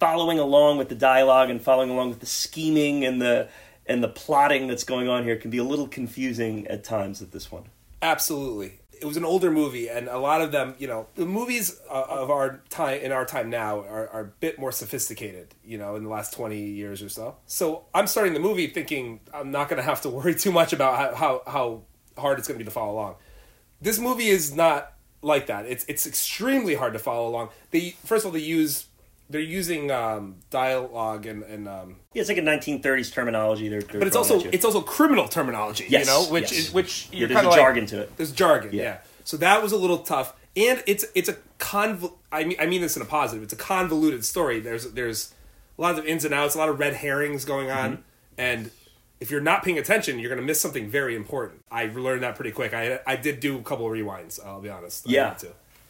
following 0.00 0.40
along 0.40 0.78
with 0.78 0.88
the 0.88 0.96
dialogue 0.96 1.48
and 1.48 1.62
following 1.62 1.90
along 1.90 2.08
with 2.10 2.20
the 2.20 2.26
scheming 2.26 3.04
and 3.04 3.22
the 3.22 3.48
and 3.86 4.02
the 4.02 4.08
plotting 4.08 4.66
that's 4.66 4.84
going 4.84 5.08
on 5.08 5.24
here 5.24 5.36
can 5.36 5.50
be 5.50 5.58
a 5.58 5.64
little 5.64 5.88
confusing 5.88 6.66
at 6.66 6.84
times 6.84 7.20
with 7.20 7.30
this 7.30 7.50
one. 7.50 7.64
Absolutely. 8.00 8.80
It 9.02 9.06
was 9.06 9.16
an 9.16 9.24
older 9.24 9.50
movie, 9.50 9.88
and 9.88 10.06
a 10.06 10.18
lot 10.18 10.40
of 10.42 10.52
them, 10.52 10.76
you 10.78 10.86
know, 10.86 11.08
the 11.16 11.26
movies 11.26 11.80
uh, 11.90 12.04
of 12.08 12.30
our 12.30 12.62
time 12.70 13.00
in 13.00 13.10
our 13.10 13.26
time 13.26 13.50
now 13.50 13.80
are, 13.80 14.08
are 14.10 14.20
a 14.20 14.26
bit 14.26 14.60
more 14.60 14.70
sophisticated, 14.70 15.56
you 15.64 15.76
know, 15.76 15.96
in 15.96 16.04
the 16.04 16.08
last 16.08 16.32
twenty 16.32 16.62
years 16.70 17.02
or 17.02 17.08
so. 17.08 17.36
So 17.46 17.86
I'm 17.92 18.06
starting 18.06 18.32
the 18.32 18.40
movie 18.40 18.68
thinking 18.68 19.18
I'm 19.34 19.50
not 19.50 19.68
going 19.68 19.78
to 19.78 19.82
have 19.82 20.00
to 20.02 20.08
worry 20.18 20.36
too 20.36 20.52
much 20.52 20.72
about 20.72 20.96
how 20.98 21.14
how, 21.16 21.42
how 21.50 21.82
hard 22.16 22.38
it's 22.38 22.46
going 22.46 22.58
to 22.58 22.64
be 22.64 22.68
to 22.68 22.70
follow 22.70 22.92
along. 22.92 23.16
This 23.80 23.98
movie 23.98 24.28
is 24.28 24.54
not 24.54 24.92
like 25.20 25.46
that. 25.46 25.66
It's 25.66 25.84
it's 25.86 26.06
extremely 26.06 26.76
hard 26.76 26.92
to 26.92 26.98
follow 27.00 27.28
along. 27.28 27.48
They 27.72 27.96
first 28.04 28.24
of 28.24 28.26
all 28.26 28.32
they 28.32 28.40
use 28.40 28.86
they're 29.32 29.40
using 29.40 29.90
um, 29.90 30.36
dialogue 30.50 31.26
and 31.26 31.42
and 31.42 31.66
um, 31.68 31.96
Yeah, 32.14 32.20
it's 32.20 32.28
like 32.28 32.38
a 32.38 32.42
1930s 32.42 33.12
terminology. 33.12 33.68
They're, 33.68 33.80
they're 33.82 33.98
but 34.00 34.06
it's 34.06 34.16
also 34.16 34.40
it's 34.40 34.64
also 34.64 34.80
criminal 34.82 35.26
terminology, 35.28 35.86
Yes, 35.88 36.06
you 36.06 36.12
know, 36.12 36.24
which 36.30 36.52
yes. 36.52 36.60
is 36.68 36.72
which 36.72 37.08
Yeah, 37.12 37.26
there's 37.26 37.40
a 37.44 37.48
like, 37.48 37.56
jargon 37.56 37.86
to 37.86 38.02
it. 38.02 38.16
There's 38.16 38.32
jargon, 38.32 38.70
Yeah. 38.72 38.82
yeah. 38.82 38.98
So 39.24 39.36
that 39.38 39.62
was 39.62 39.72
a 39.72 39.76
little 39.76 39.98
tough, 39.98 40.34
and 40.56 40.82
it's 40.86 41.04
it's 41.14 41.28
a 41.28 41.36
conv. 41.58 42.12
I 42.30 42.44
mean 42.44 42.56
I 42.60 42.66
mean 42.66 42.80
this 42.80 42.96
in 42.96 43.02
a 43.02 43.06
positive. 43.06 43.42
It's 43.42 43.52
a 43.52 43.56
convoluted 43.56 44.24
story. 44.24 44.60
There's 44.60 44.92
there's 44.92 45.34
a 45.78 45.82
lot 45.82 45.98
of 45.98 46.06
ins 46.06 46.24
and 46.24 46.32
outs, 46.34 46.54
a 46.54 46.58
lot 46.58 46.68
of 46.68 46.78
red 46.78 46.94
herrings 46.94 47.44
going 47.44 47.70
on, 47.70 47.92
Mm-hmm. 47.92 48.02
and 48.38 48.70
if 49.20 49.30
you're 49.30 49.40
not 49.40 49.62
paying 49.62 49.78
attention, 49.78 50.18
you're 50.18 50.28
gonna 50.30 50.42
miss 50.42 50.60
something 50.60 50.88
very 50.90 51.14
important. 51.14 51.62
I 51.70 51.86
learned 51.86 52.24
that 52.24 52.34
pretty 52.34 52.50
quick. 52.50 52.74
I 52.74 52.98
I 53.06 53.14
did 53.16 53.38
do 53.40 53.56
a 53.58 53.62
couple 53.62 53.86
of 53.86 53.92
rewinds. 53.92 54.44
I'll 54.44 54.60
be 54.60 54.68
honest. 54.68 55.08
I 55.08 55.12
Yeah. 55.12 55.34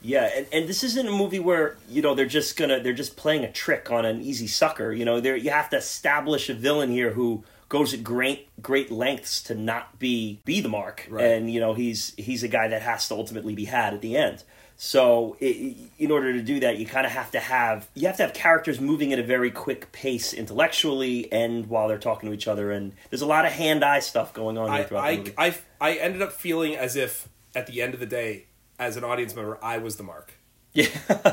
Yeah, 0.03 0.31
and, 0.37 0.47
and 0.53 0.69
this 0.69 0.83
isn't 0.85 1.07
a 1.09 1.13
movie 1.13 1.39
where 1.39 1.77
you 1.89 2.03
know 2.03 2.15
they're 2.15 2.27
just 2.27 2.57
gonna 2.57 2.81
they're 2.81 2.93
just 2.93 3.17
playing 3.17 3.45
a 3.45 3.53
trick 3.53 3.91
on 3.91 4.05
an 4.05 4.21
easy 4.21 4.47
sucker. 4.47 4.93
You 4.93 5.05
know, 5.05 5.21
there 5.21 5.37
you 5.37 5.51
have 5.51 5.71
to 5.71 5.77
establish 5.77 6.49
a 6.49 6.55
villain 6.55 6.91
here 6.91 7.13
who 7.13 7.45
goes 7.69 7.95
at 7.95 8.05
great 8.05 8.49
great 8.61 8.91
lengths 8.91 9.43
to 9.45 9.55
not 9.55 9.99
be 9.99 10.41
be 10.45 10.61
the 10.61 10.69
mark, 10.69 11.07
Right. 11.09 11.25
and 11.25 11.51
you 11.53 11.61
know 11.61 11.75
he's 11.75 12.15
he's 12.17 12.43
a 12.43 12.49
guy 12.49 12.69
that 12.69 12.83
has 12.83 13.09
to 13.09 13.15
ultimately 13.15 13.55
be 13.55 13.65
had 13.67 13.95
at 13.95 14.01
the 14.03 14.17
end. 14.17 14.45
So, 14.77 15.37
i 15.41 15.77
in 15.99 16.11
order 16.11 16.33
to 16.33 16.43
do 16.43 16.59
that, 16.61 16.77
you 16.79 16.87
kind 16.87 17.07
of 17.07 17.13
have 17.13 17.31
to 17.33 17.39
have 17.41 17.87
you 17.95 18.09
have 18.09 18.17
to 18.17 18.25
have 18.25 18.35
characters 18.35 18.81
moving 18.81 19.13
at 19.13 19.21
a 19.21 19.23
very 19.23 19.51
quick 19.53 19.93
pace 19.93 20.33
intellectually, 20.35 21.31
and 21.33 21.67
while 21.69 21.87
they're 21.87 21.99
talking 21.99 22.29
to 22.29 22.35
each 22.35 22.49
other, 22.49 22.73
and 22.73 22.93
there's 23.09 23.23
a 23.23 23.27
lot 23.27 23.45
of 23.45 23.53
hand 23.53 23.85
eye 23.85 24.01
stuff 24.01 24.35
going 24.35 24.59
on 24.59 24.73
here 24.73 24.81
I, 24.81 24.85
the 24.89 24.97
I, 24.99 25.17
movie. 25.17 25.35
I, 25.39 25.55
I 25.81 25.93
ended 25.95 26.21
up 26.23 26.33
feeling 26.33 26.75
as 26.75 26.97
if 26.97 27.29
at 27.55 27.69
the 27.69 27.81
end 27.81 27.95
of 27.95 28.01
the 28.01 28.07
day, 28.07 28.47
as 28.79 28.97
an 28.97 29.05
audience 29.05 29.35
member, 29.35 29.59
I 29.63 29.79
was 29.79 29.97
the 29.97 30.03
mark. 30.03 30.33
Yeah. 30.75 30.87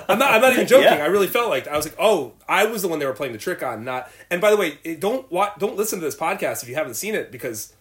I'm 0.09 0.19
not. 0.19 0.31
I'm 0.33 0.41
not 0.41 0.53
even 0.53 0.67
joking. 0.67 0.83
Yeah. 0.85 1.03
I 1.03 1.07
really 1.07 1.27
felt 1.27 1.49
like 1.49 1.67
I 1.67 1.75
was 1.77 1.85
like, 1.85 1.95
oh, 1.99 2.33
I 2.47 2.65
was 2.65 2.81
the 2.81 2.87
one 2.89 2.99
they 2.99 3.05
were 3.05 3.13
playing 3.13 3.31
the 3.33 3.39
trick 3.39 3.63
on. 3.63 3.85
Not. 3.85 4.11
And 4.29 4.41
by 4.41 4.49
the 4.51 4.57
way, 4.57 4.77
don't 4.99 5.31
wa- 5.31 5.53
don't 5.57 5.77
listen 5.77 5.99
to 5.99 6.05
this 6.05 6.15
podcast 6.15 6.61
if 6.63 6.67
you 6.69 6.75
haven't 6.75 6.95
seen 6.95 7.15
it 7.15 7.31
because 7.31 7.73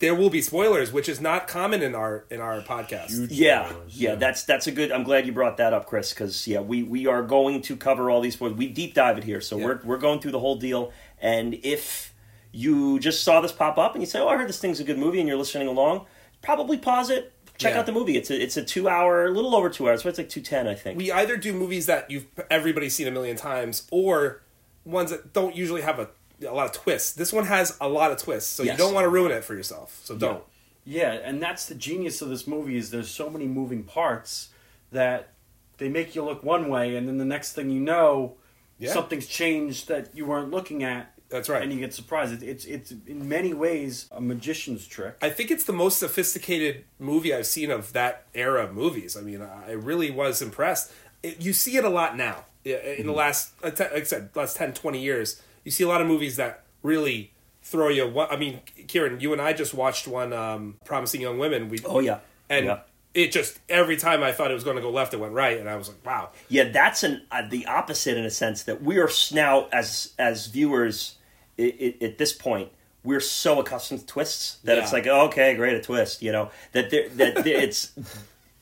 there 0.00 0.14
will 0.14 0.28
be 0.30 0.42
spoilers, 0.42 0.92
which 0.92 1.08
is 1.08 1.18
not 1.20 1.48
common 1.48 1.82
in 1.82 1.94
our 1.94 2.26
in 2.30 2.40
our 2.42 2.60
podcast. 2.60 3.08
Huge 3.08 3.32
Yeah, 3.32 3.72
yeah, 3.88 4.14
that's 4.16 4.44
that's 4.44 4.66
a 4.66 4.70
good. 4.70 4.92
I'm 4.92 5.02
glad 5.02 5.24
you 5.26 5.32
brought 5.32 5.56
that 5.56 5.72
up, 5.72 5.86
Chris, 5.86 6.12
because 6.12 6.46
yeah, 6.46 6.60
we 6.60 6.82
we 6.82 7.06
are 7.06 7.22
going 7.22 7.62
to 7.62 7.76
cover 7.76 8.10
all 8.10 8.20
these 8.20 8.34
spoilers. 8.34 8.58
We 8.58 8.68
deep 8.68 8.92
dive 8.94 9.16
it 9.16 9.24
here, 9.24 9.40
so 9.40 9.56
Yeah. 9.56 9.64
we're 9.64 9.80
we're 9.84 9.96
going 9.98 10.20
through 10.20 10.32
the 10.32 10.40
whole 10.40 10.56
deal. 10.56 10.92
And 11.20 11.54
if 11.62 12.12
you 12.52 12.98
just 13.00 13.24
saw 13.24 13.40
this 13.40 13.50
pop 13.52 13.78
up 13.78 13.94
and 13.94 14.02
you 14.02 14.06
say, 14.06 14.20
"Oh, 14.20 14.28
I 14.28 14.36
heard 14.36 14.48
this 14.48 14.60
thing's 14.60 14.78
a 14.78 14.84
good 14.84 14.98
movie," 14.98 15.20
and 15.20 15.26
you're 15.28 15.38
listening 15.38 15.68
along, 15.68 16.04
probably 16.42 16.76
pause 16.76 17.10
it, 17.10 17.32
check 17.58 17.74
Yeah. 17.74 17.80
out 17.80 17.86
the 17.86 17.92
movie. 17.92 18.16
It's 18.16 18.30
a 18.30 18.40
it's 18.42 18.56
a 18.56 18.64
two 18.64 18.88
hour, 18.88 19.26
a 19.26 19.30
little 19.30 19.54
over 19.54 19.68
two 19.68 19.88
hours. 19.88 20.02
So 20.02 20.08
it's 20.08 20.18
like 20.18 20.28
two 20.30 20.40
ten, 20.40 20.66
I 20.66 20.74
think. 20.74 20.96
We 20.96 21.12
either 21.12 21.36
do 21.36 21.52
movies 21.52 21.86
that 21.86 22.10
you've 22.10 22.26
everybody's 22.50 22.94
seen 22.94 23.06
a 23.06 23.10
million 23.10 23.36
times, 23.36 23.86
or 23.90 24.42
ones 24.84 25.10
that 25.10 25.32
don't 25.32 25.54
usually 25.54 25.82
have 25.82 25.98
a 25.98 26.08
a 26.46 26.52
lot 26.54 26.66
of 26.66 26.72
twists. 26.72 27.12
This 27.12 27.32
one 27.32 27.46
has 27.46 27.76
a 27.80 27.88
lot 27.88 28.12
of 28.12 28.18
twists, 28.18 28.50
so 28.50 28.62
Yes. 28.62 28.78
you 28.78 28.78
don't 28.84 28.94
want 28.94 29.04
to 29.04 29.08
ruin 29.10 29.32
it 29.32 29.42
for 29.44 29.54
yourself. 29.54 30.00
So 30.04 30.16
don't. 30.16 30.44
Yeah, 30.84 31.12
and 31.12 31.42
that's 31.42 31.66
the 31.66 31.74
genius 31.74 32.22
of 32.22 32.28
this 32.30 32.46
movie 32.46 32.76
is 32.76 32.90
there's 32.90 33.10
so 33.10 33.28
many 33.28 33.46
moving 33.46 33.82
parts 33.82 34.48
that 34.92 35.34
they 35.78 35.88
make 35.88 36.14
you 36.14 36.24
look 36.24 36.42
one 36.44 36.68
way, 36.70 36.94
and 36.96 37.06
then 37.08 37.18
the 37.18 37.24
next 37.24 37.52
thing 37.54 37.70
you 37.70 37.80
know, 37.80 38.36
Yeah. 38.78 38.92
something's 38.92 39.26
changed 39.26 39.88
that 39.88 40.14
you 40.14 40.26
weren't 40.26 40.50
looking 40.50 40.82
at. 40.84 41.12
That's 41.28 41.48
right. 41.48 41.62
and 41.62 41.72
you 41.72 41.78
get 41.78 41.92
surprised. 41.92 42.42
It, 42.42 42.46
it's 42.46 42.64
it's 42.64 42.90
in 42.90 43.28
many 43.28 43.52
ways 43.52 44.06
a 44.10 44.20
magician's 44.20 44.86
trick. 44.86 45.16
I 45.20 45.30
think 45.30 45.50
it's 45.50 45.64
the 45.64 45.72
most 45.72 45.98
sophisticated 45.98 46.84
movie 46.98 47.34
I've 47.34 47.46
seen 47.46 47.70
of 47.70 47.92
that 47.92 48.24
era 48.34 48.64
of 48.64 48.74
movies. 48.74 49.16
I 49.16 49.20
mean, 49.20 49.42
I 49.42 49.72
really 49.72 50.10
was 50.10 50.40
impressed. 50.40 50.92
It, 51.22 51.40
you 51.40 51.52
see 51.52 51.76
it 51.76 51.84
a 51.84 51.90
lot 51.90 52.16
now. 52.16 52.44
In 52.64 53.06
the 53.06 53.12
last, 53.12 53.52
uh, 53.62 53.70
like 53.78 53.92
I 53.92 54.02
said, 54.02 54.30
last 54.34 54.56
10, 54.58 54.74
20 54.74 55.00
years, 55.00 55.40
you 55.64 55.70
see 55.70 55.84
a 55.84 55.88
lot 55.88 56.02
of 56.02 56.06
movies 56.06 56.36
that 56.36 56.64
really 56.82 57.32
throw 57.62 57.88
you. 57.88 58.06
One, 58.06 58.28
I 58.30 58.36
mean, 58.36 58.60
Kieran, 58.88 59.20
you 59.20 59.32
and 59.32 59.40
I 59.40 59.52
just 59.52 59.74
watched 59.74 60.06
one, 60.06 60.32
um, 60.32 60.76
Promising 60.84 61.20
Young 61.20 61.38
Women. 61.38 61.68
We, 61.68 61.78
oh 61.84 62.00
yeah, 62.00 62.18
and 62.48 62.66
yeah. 62.66 62.80
it 63.14 63.32
just 63.32 63.58
every 63.68 63.96
time 63.96 64.22
I 64.22 64.32
thought 64.32 64.50
it 64.50 64.54
was 64.54 64.64
going 64.64 64.76
to 64.76 64.82
go 64.82 64.90
left, 64.90 65.14
it 65.14 65.20
went 65.20 65.32
right, 65.32 65.58
and 65.58 65.68
I 65.68 65.76
was 65.76 65.88
like, 65.88 66.04
wow. 66.04 66.30
Yeah, 66.48 66.64
that's 66.64 67.02
an 67.02 67.22
uh, 67.30 67.48
the 67.48 67.66
opposite 67.66 68.16
in 68.16 68.24
a 68.24 68.30
sense 68.30 68.64
that 68.64 68.82
we 68.82 68.98
are 68.98 69.10
now 69.32 69.68
as 69.72 70.12
as 70.18 70.46
viewers 70.46 71.17
i 71.58 71.94
i 72.00 72.04
at 72.04 72.18
this 72.18 72.32
point 72.32 72.70
we're 73.04 73.20
so 73.20 73.60
accustomed 73.60 74.00
to 74.00 74.06
twists 74.06 74.58
that 74.64 74.76
it's 74.78 74.92
like 74.92 75.06
oh, 75.06 75.26
okay, 75.26 75.54
great 75.54 75.74
a 75.74 75.80
twist, 75.80 76.22
you 76.22 76.32
know 76.32 76.50
that 76.72 76.90
there, 76.90 77.08
that 77.10 77.44
there, 77.44 77.60
it's 77.62 77.92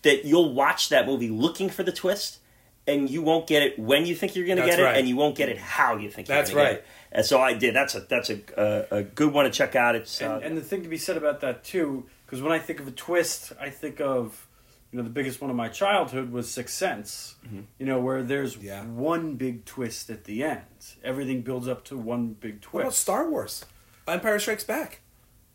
that 0.03 0.25
you'll 0.25 0.53
watch 0.55 0.89
that 0.91 1.07
movie 1.07 1.29
looking 1.29 1.69
for 1.69 1.83
the 1.83 1.93
twist 1.93 2.39
and 2.87 3.11
you 3.11 3.23
won't 3.23 3.47
get 3.47 3.63
it 3.63 3.79
when 3.79 4.07
you 4.07 4.15
think 4.15 4.37
you're 4.37 4.47
going 4.47 4.59
to 4.59 4.65
get 4.65 4.79
right. 4.79 4.97
it 4.97 5.01
and 5.01 5.09
you 5.09 5.17
won't 5.17 5.35
get 5.35 5.49
it 5.49 5.59
how 5.59 5.97
you 5.97 6.11
think 6.11 6.29
you're 6.29 6.37
That's 6.37 6.53
right. 6.53 6.65
get 6.65 6.73
it. 6.75 6.87
And 7.13 7.27
so 7.27 7.41
I 7.41 7.55
did. 7.55 7.75
That's 7.75 7.95
a 7.95 8.01
that's 8.01 8.31
a 8.31 8.41
a, 8.57 8.99
a 8.99 9.03
good 9.03 9.33
one 9.33 9.45
to 9.45 9.51
check 9.51 9.75
out. 9.75 9.97
It's 9.97 10.21
uh, 10.21 10.35
And, 10.37 10.45
and 10.45 10.57
the 10.57 10.63
thing 10.63 10.83
to 10.83 10.89
be 10.89 10.99
said 10.99 11.17
about 11.17 11.41
that 11.41 11.65
too, 11.65 12.07
because 12.25 12.43
when 12.43 12.53
I 12.53 12.59
think 12.59 12.81
of 12.81 12.87
a 12.87 12.93
twist, 12.93 13.53
I 13.61 13.71
think 13.71 14.01
of 14.01 14.46
you 14.97 15.03
know 15.03 15.09
the 15.09 15.11
biggest 15.15 15.43
one 15.43 15.51
of 15.51 15.57
my 15.57 15.69
childhood 15.69 16.33
was 16.33 16.51
Sixth 16.51 16.75
Sense. 16.75 17.35
Mm-hmm. 17.47 17.61
You 17.79 17.85
know 17.87 18.01
where 18.01 18.23
there's 18.23 18.57
Yeah. 18.57 18.83
one 18.85 19.35
big 19.35 19.67
twist 19.67 20.09
at 20.09 20.25
the 20.25 20.43
end. 20.43 20.63
Everything 21.05 21.43
builds 21.43 21.69
up 21.69 21.85
to 21.87 21.99
one 21.99 22.29
big 22.41 22.65
What 22.71 22.81
about 22.81 22.89
twist. 22.89 23.01
Star 23.03 23.29
Wars? 23.29 23.67
Empire 24.09 24.39
Strikes 24.39 24.65
Back. 24.65 25.01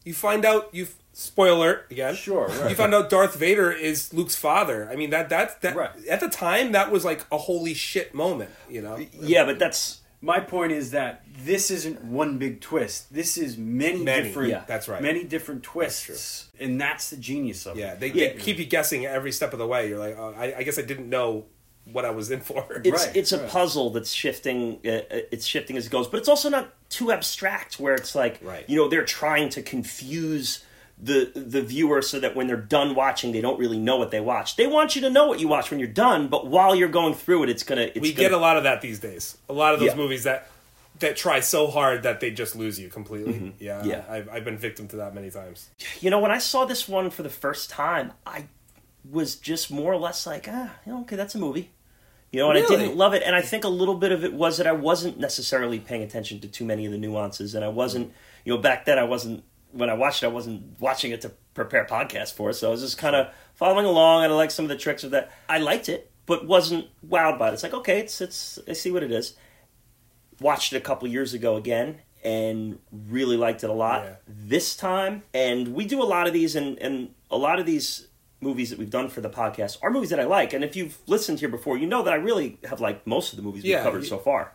You 0.06 0.14
find 0.14 0.46
out 0.46 0.70
you 0.74 0.88
spoiler 1.14 1.86
again. 1.90 2.14
Sure, 2.16 2.48
right. 2.62 2.70
You 2.70 2.76
find 2.76 2.94
out 2.94 3.10
Darth 3.10 3.36
Vader 3.36 3.72
is 3.72 4.14
Luke's 4.14 4.36
father. 4.36 4.88
I 4.92 4.96
mean 4.96 5.10
that 5.10 5.30
that 5.30 5.62
that 5.62 5.76
Right. 5.76 5.90
at 6.08 6.20
the 6.20 6.30
time 6.30 6.74
that 6.74 6.92
was 6.92 7.04
like 7.04 7.26
a 7.32 7.38
holy 7.40 7.74
shit 7.74 8.14
moment. 8.14 8.52
You 8.70 8.82
know. 8.84 9.00
yeah, 9.20 9.44
but 9.46 9.58
that's 9.58 10.01
My 10.24 10.40
point 10.40 10.72
is 10.72 10.92
that 10.92 11.24
this 11.46 11.72
isn't 11.72 12.04
one 12.06 12.38
big 12.38 12.62
twist. 12.62 13.12
This 13.12 13.38
is 13.38 13.58
many, 13.58 14.04
Many, 14.04 14.24
different. 14.28 14.50
yeah. 14.52 14.64
That's 14.68 14.88
right. 14.88 15.02
Many 15.02 15.24
different 15.24 15.64
twists, 15.64 16.50
and 16.60 16.80
that's 16.80 17.10
the 17.10 17.18
genius 17.18 17.66
of 17.66 17.76
Yeah, 17.78 17.94
it. 17.94 18.00
they, 18.00 18.08
Yeah. 18.12 18.34
they 18.34 18.34
keep 18.36 18.60
you 18.60 18.66
guessing 18.66 19.06
every 19.08 19.32
step 19.32 19.52
of 19.52 19.58
the 19.60 19.66
way. 19.66 19.90
You're 19.90 19.98
like, 19.98 20.16
oh, 20.18 20.36
I, 20.38 20.58
I 20.58 20.64
guess 20.64 20.78
I 20.78 20.84
didn't 20.84 21.10
know 21.10 21.46
what 21.92 22.06
I 22.06 22.12
was 22.12 22.30
in 22.30 22.42
for. 22.42 22.64
it's 22.86 23.06
Right, 23.08 23.16
it's 23.16 23.32
a 23.32 23.40
right. 23.40 23.50
puzzle 23.50 23.90
that's 23.90 24.12
shifting. 24.14 24.80
Uh, 24.86 24.90
uh, 24.90 25.04
it's 25.32 25.46
shifting 25.48 25.76
as 25.76 25.88
it 25.88 25.92
goes, 25.92 26.08
but 26.08 26.18
it's 26.20 26.30
also 26.30 26.50
not 26.50 26.72
too 26.90 27.12
abstract. 27.12 27.80
Where 27.80 27.96
it's 27.96 28.14
like, 28.14 28.38
Right. 28.44 28.64
you 28.70 28.76
know, 28.78 28.88
they're 28.88 29.04
trying 29.06 29.50
to 29.50 29.64
confuse 29.64 30.64
the 31.04 31.32
the 31.36 31.62
viewer 31.62 32.02
so 32.02 32.20
that 32.20 32.36
when 32.36 32.48
they're 32.48 32.56
done 32.58 32.94
watching, 32.94 33.32
they 33.32 33.42
don't 33.42 33.60
really 33.60 33.80
know 33.80 33.98
what 33.98 34.12
they 34.12 34.20
watched. 34.20 34.58
They 34.58 34.68
want 34.68 34.96
you 34.96 35.02
to 35.02 35.10
know 35.10 35.28
what 35.28 35.40
you 35.40 35.48
watch 35.48 35.72
when 35.72 35.80
you're 35.80 35.90
done, 35.90 36.28
but 36.28 36.46
while 36.48 36.76
you're 36.76 36.90
going 36.90 37.16
through 37.16 37.44
it, 37.44 37.50
it's 37.50 37.64
gonna. 37.64 37.82
It's 37.82 38.00
we 38.00 38.14
gonna, 38.14 38.30
get 38.30 38.32
a 38.34 38.38
lot 38.38 38.58
of 38.58 38.64
that 38.64 38.82
these 38.82 39.00
days. 39.00 39.38
A 39.50 39.54
lot 39.54 39.74
of 39.74 39.80
those 39.80 39.90
Yeah. 39.90 39.96
movies 39.96 40.24
that 40.26 40.48
that 41.00 41.16
try 41.18 41.40
so 41.40 41.66
hard 41.68 42.04
that 42.04 42.20
they 42.20 42.30
just 42.30 42.56
lose 42.56 42.80
you 42.80 42.88
completely. 42.88 43.54
Yeah, 43.58 43.80
Mm-hmm. 43.80 43.90
Yeah. 43.90 44.04
I've, 44.08 44.30
I've 44.30 44.46
been 44.46 44.58
victim 44.58 44.88
to 44.90 44.98
that 44.98 45.16
many 45.16 45.32
times. 45.32 45.70
You 46.00 46.12
know, 46.12 46.20
when 46.20 46.30
I 46.30 46.38
saw 46.38 46.66
this 46.66 46.88
one 46.88 47.10
for 47.10 47.24
the 47.24 47.30
first 47.30 47.72
time, 47.72 48.12
I 48.24 48.46
was 49.10 49.36
just 49.36 49.72
more 49.72 49.92
or 49.92 49.98
less 49.98 50.28
like, 50.28 50.48
ah, 50.48 50.76
okay, 50.88 51.16
that's 51.16 51.34
a 51.34 51.40
movie. 51.40 51.72
You 52.32 52.42
know, 52.42 52.52
and 52.52 52.60
I 52.60 52.68
didn't 52.68 52.96
love 52.96 53.14
it. 53.16 53.24
And 53.26 53.36
I 53.36 53.42
think 53.42 53.64
a 53.64 53.68
little 53.70 53.96
bit 53.96 54.12
of 54.12 54.24
it 54.24 54.32
was 54.34 54.58
that 54.58 54.68
I 54.68 54.72
wasn't 54.74 55.20
necessarily 55.20 55.80
paying 55.80 56.04
attention 56.04 56.40
to 56.42 56.48
too 56.48 56.64
many 56.64 56.86
of 56.86 56.92
the 56.92 56.98
nuances. 57.00 57.56
And 57.56 57.66
I 57.66 57.68
wasn't, 57.70 58.14
you 58.46 58.54
know, 58.54 58.62
back 58.62 58.86
then 58.86 59.00
I 59.00 59.04
wasn't, 59.04 59.44
when 59.74 59.90
I 59.90 59.94
watched 59.94 60.24
it, 60.24 60.28
I 60.28 60.30
wasn't 60.30 60.80
watching 60.80 61.12
it 61.12 61.22
to 61.22 61.32
prepare 61.54 61.86
podcasts 61.86 62.34
for. 62.34 62.54
So 62.54 62.68
I 62.68 62.72
was 62.72 62.82
just 62.82 62.98
kind 62.98 63.16
of 63.16 63.28
following 63.56 63.86
along. 63.86 64.24
And 64.24 64.34
I 64.34 64.36
liked 64.36 64.52
some 64.52 64.66
of 64.66 64.70
the 64.70 64.78
tricks 64.78 65.04
of 65.04 65.12
that. 65.12 65.32
I 65.50 65.58
liked 65.60 65.90
it, 65.90 66.12
but 66.26 66.46
wasn't 66.48 66.88
wowed 67.08 67.38
by 67.40 67.50
it. 67.50 67.54
It's 67.54 67.64
like, 67.64 67.74
okay, 67.74 68.00
it's, 68.00 68.22
it's, 68.22 68.60
I 68.68 68.74
see 68.74 68.92
what 68.92 69.04
it 69.04 69.12
is. 69.12 69.36
Watched 70.40 70.74
it 70.74 70.78
a 70.78 70.82
couple 70.82 71.08
years 71.08 71.34
ago 71.34 71.56
again 71.56 72.00
and 72.24 72.80
really 72.92 73.38
liked 73.38 73.64
it 73.64 73.70
a 73.70 73.74
lot 73.74 74.04
Yeah. 74.06 74.16
this 74.28 74.76
time. 74.76 75.24
And 75.34 75.70
we 75.76 75.86
do 75.86 76.02
a 76.02 76.06
lot 76.06 76.28
of 76.28 76.34
these, 76.34 76.56
and, 76.56 76.78
and 76.80 77.14
a 77.30 77.38
lot 77.38 77.60
of 77.60 77.66
these 77.66 78.08
movies 78.42 78.72
that 78.72 78.80
we've 78.80 78.90
done 78.90 79.08
for 79.08 79.22
the 79.22 79.30
podcast 79.30 79.78
are 79.84 79.92
movies 79.92 80.10
that 80.10 80.20
I 80.20 80.24
like. 80.26 80.54
And 80.54 80.64
if 80.64 80.76
you've 80.76 80.98
listened 81.08 81.40
here 81.40 81.50
before, 81.50 81.78
you 81.78 81.86
know 81.88 82.02
that 82.04 82.14
I 82.14 82.18
really 82.18 82.58
have 82.68 82.82
liked 82.82 83.06
most 83.06 83.34
of 83.34 83.38
the 83.38 83.44
movies 83.44 83.64
Yeah, 83.64 83.78
we've 83.78 83.84
covered 83.86 84.04
you- 84.04 84.10
so 84.10 84.18
far. 84.18 84.52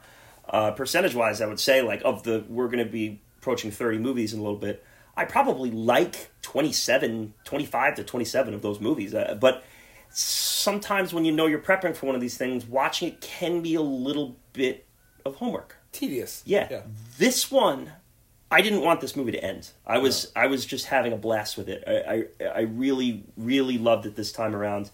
Uh, 0.48 0.70
percentage 0.72 1.14
wise, 1.14 1.40
I 1.40 1.46
would 1.46 1.58
say, 1.58 1.82
like, 1.82 2.02
of 2.04 2.22
the, 2.22 2.44
we're 2.48 2.68
going 2.68 2.84
to 2.84 2.90
be 2.90 3.20
approaching 3.38 3.72
30 3.72 3.98
movies 3.98 4.32
in 4.32 4.38
a 4.38 4.42
little 4.42 4.58
bit. 4.58 4.84
I 5.16 5.24
probably 5.24 5.70
like 5.70 6.30
27, 6.42 7.34
25 7.44 7.94
to 7.96 8.04
27 8.04 8.54
of 8.54 8.62
those 8.62 8.80
movies. 8.80 9.14
Uh, 9.14 9.36
but 9.40 9.64
sometimes 10.10 11.14
when 11.14 11.24
you 11.24 11.32
know 11.32 11.46
you're 11.46 11.58
prepping 11.58 11.96
for 11.96 12.06
one 12.06 12.14
of 12.14 12.20
these 12.20 12.36
things, 12.36 12.66
watching 12.66 13.08
it 13.08 13.20
can 13.20 13.62
be 13.62 13.74
a 13.74 13.80
little 13.80 14.36
bit 14.52 14.86
of 15.24 15.36
homework. 15.36 15.76
Tedious. 15.92 16.42
Yeah. 16.44 16.68
yeah. 16.70 16.82
This 17.18 17.50
one, 17.50 17.92
I 18.50 18.60
didn't 18.60 18.82
want 18.82 19.00
this 19.00 19.16
movie 19.16 19.32
to 19.32 19.42
end. 19.42 19.70
I 19.86 19.98
was 19.98 20.30
I 20.36 20.46
was 20.46 20.64
just 20.64 20.86
having 20.86 21.12
a 21.12 21.16
blast 21.16 21.56
with 21.56 21.68
it. 21.68 21.82
I, 21.86 22.26
I 22.42 22.46
I 22.46 22.60
really 22.60 23.24
really 23.36 23.78
loved 23.78 24.06
it 24.06 24.16
this 24.16 24.32
time 24.32 24.54
around. 24.54 24.90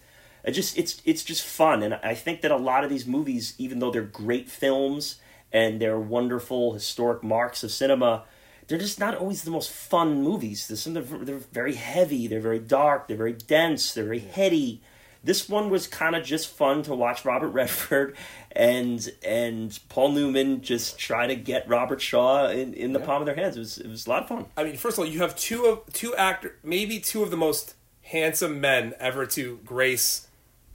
I 0.46 0.50
just 0.50 0.78
it's 0.78 1.02
it's 1.04 1.22
just 1.22 1.44
fun, 1.44 1.82
and 1.82 1.94
I 1.94 2.14
think 2.14 2.40
that 2.42 2.50
a 2.50 2.56
lot 2.56 2.84
of 2.84 2.90
these 2.90 3.06
movies, 3.06 3.54
even 3.58 3.78
though 3.78 3.90
they're 3.90 4.02
great 4.02 4.48
films 4.48 5.16
and 5.52 5.80
they're 5.80 5.98
wonderful 5.98 6.72
historic 6.72 7.22
marks 7.22 7.62
of 7.62 7.70
cinema, 7.70 8.24
they're 8.72 8.80
just 8.80 8.98
not 8.98 9.14
always 9.16 9.42
the 9.42 9.50
most 9.50 9.70
fun 9.70 10.22
movies. 10.22 10.66
They're, 10.66 10.76
some- 10.78 10.94
they're 10.94 11.02
they're 11.02 11.38
very 11.52 11.74
heavy. 11.74 12.26
They're 12.26 12.40
very 12.40 12.58
dark. 12.58 13.06
They're 13.06 13.16
very 13.18 13.34
dense. 13.34 13.92
They're 13.92 14.04
very 14.04 14.20
heady. 14.20 14.80
This 15.24 15.48
one 15.48 15.70
was 15.70 15.86
kind 15.86 16.16
of 16.16 16.24
just 16.24 16.48
fun 16.48 16.82
to 16.84 16.94
watch 16.94 17.24
Robert 17.24 17.48
Redford 17.60 18.16
and 18.50 19.08
and 19.24 19.78
Paul 19.88 20.12
Newman 20.12 20.62
just 20.62 20.98
try 20.98 21.26
to 21.26 21.36
get 21.36 21.68
Robert 21.68 22.00
Shaw 22.00 22.48
in, 22.48 22.74
in 22.74 22.92
the 22.92 22.98
Yeah. 23.00 23.06
palm 23.06 23.22
of 23.22 23.26
their 23.26 23.34
hands. 23.36 23.56
It 23.56 23.60
was 23.60 23.78
it 23.78 23.88
was 23.88 24.06
a 24.06 24.10
lot 24.10 24.22
of 24.22 24.28
fun. 24.28 24.46
I 24.56 24.64
mean, 24.64 24.76
first 24.76 24.96
of 24.98 25.04
all, 25.04 25.10
you 25.10 25.20
have 25.20 25.36
two 25.36 25.66
of 25.66 25.92
two 25.92 26.16
actor, 26.16 26.56
maybe 26.64 26.98
two 26.98 27.22
of 27.22 27.30
the 27.30 27.36
most 27.36 27.74
handsome 28.02 28.60
men 28.60 28.94
ever 28.98 29.26
to 29.26 29.60
grace 29.64 30.26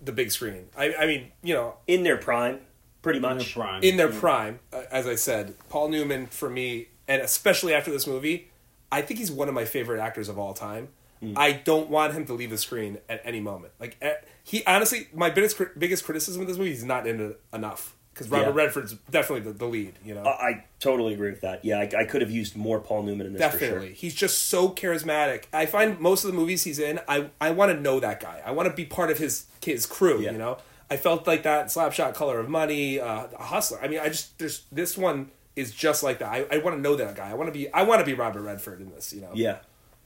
the 0.02 0.12
big 0.12 0.32
screen. 0.32 0.70
I, 0.78 0.94
I 0.94 1.06
mean, 1.08 1.32
you 1.44 1.54
know, 1.54 1.78
In 1.88 2.04
their 2.04 2.18
prime, 2.18 2.60
pretty 3.02 3.18
In 3.18 3.24
their 3.24 3.34
much. 3.36 3.54
prime. 3.54 3.84
in 3.84 3.98
their 3.98 4.10
prime, 4.12 4.60
uh, 4.72 4.84
as 4.92 5.08
I 5.08 5.16
said, 5.16 5.56
Paul 5.70 5.90
Newman 5.90 6.28
for 6.28 6.50
me, 6.50 6.88
and 7.08 7.22
especially 7.22 7.74
after 7.74 7.92
this 7.92 8.06
movie, 8.08 8.50
I 8.92 9.02
think 9.02 9.20
he's 9.20 9.32
one 9.32 9.48
of 9.48 9.54
my 9.54 9.66
favorite 9.66 10.00
actors 10.00 10.30
of 10.30 10.38
all 10.40 10.54
time. 10.54 10.90
I 11.36 11.52
don't 11.52 11.90
want 11.90 12.14
him 12.14 12.26
to 12.28 12.34
leave 12.34 12.52
the 12.52 12.60
screen 12.60 13.00
at 13.10 13.22
any 13.26 13.40
moment. 13.40 13.74
Like 13.80 13.98
eh, 14.04 14.14
he 14.44 14.64
honestly, 14.66 15.08
my 15.16 15.32
biggest 15.32 15.60
biggest 15.78 16.04
criticism 16.06 16.42
of 16.44 16.48
this 16.48 16.58
movie, 16.58 16.72
is 16.74 16.84
not 16.84 17.08
in 17.08 17.20
it 17.20 17.42
enough 17.52 17.96
because 18.14 18.30
Robert 18.30 18.50
Yeah. 18.50 18.56
Redford's 18.66 18.94
definitely 19.10 19.52
the, 19.52 19.58
the 19.58 19.66
lead. 19.66 19.96
You 20.06 20.14
know, 20.14 20.22
I, 20.24 20.30
I 20.50 20.66
totally 20.80 21.16
agree 21.16 21.32
with 21.32 21.42
that. 21.42 21.66
Yeah, 21.66 21.80
I, 21.80 21.90
I 22.02 22.04
could 22.06 22.22
have 22.22 22.30
used 22.30 22.56
more 22.56 22.80
Paul 22.80 23.02
Newman 23.02 23.26
in 23.28 23.34
this 23.34 23.42
for 23.44 23.52
Definitely. 23.60 23.88
sure. 23.88 23.96
He's 23.96 24.14
just 24.14 24.46
so 24.46 24.70
charismatic. 24.70 25.46
I 25.52 25.66
find 25.66 26.00
most 26.00 26.24
of 26.24 26.32
the 26.32 26.38
movies 26.38 26.64
he's 26.64 26.78
in, 26.78 27.00
I, 27.08 27.32
I 27.42 27.50
want 27.50 27.72
to 27.72 27.80
know 27.82 28.00
that 28.00 28.20
guy. 28.20 28.42
I 28.46 28.52
want 28.52 28.70
to 28.70 28.76
be 28.76 28.86
part 28.86 29.10
of 29.10 29.18
his 29.18 29.46
his 29.64 29.88
crew, 29.88 30.22
Yeah. 30.22 30.34
you 30.34 30.38
know? 30.38 30.58
I 30.90 30.98
felt 30.98 31.26
like 31.26 31.44
that 31.44 31.66
Slapshot 31.68 32.14
Color 32.14 32.40
of 32.40 32.48
Money, 32.48 33.00
uh, 33.00 33.28
Hustler. 33.40 33.80
I 33.82 33.88
mean, 33.88 34.00
I 34.00 34.08
just 34.10 34.38
there's 34.38 34.66
this 34.72 34.96
one 34.98 35.32
is 35.58 35.72
just 35.72 36.04
like 36.04 36.20
that. 36.20 36.32
I, 36.32 36.46
I 36.52 36.58
want 36.60 36.78
to 36.78 36.82
know 36.82 36.96
that 36.96 37.16
guy. 37.16 37.30
I 37.30 37.34
want 37.34 37.48
to 37.48 37.52
be 37.52 37.72
I 37.74 37.84
want 37.84 38.00
to 38.00 38.06
be 38.06 38.14
Robert 38.14 38.44
Redford 38.44 38.80
in 38.80 38.92
this, 38.92 39.12
you 39.12 39.22
know. 39.22 39.32
Yeah. 39.34 39.58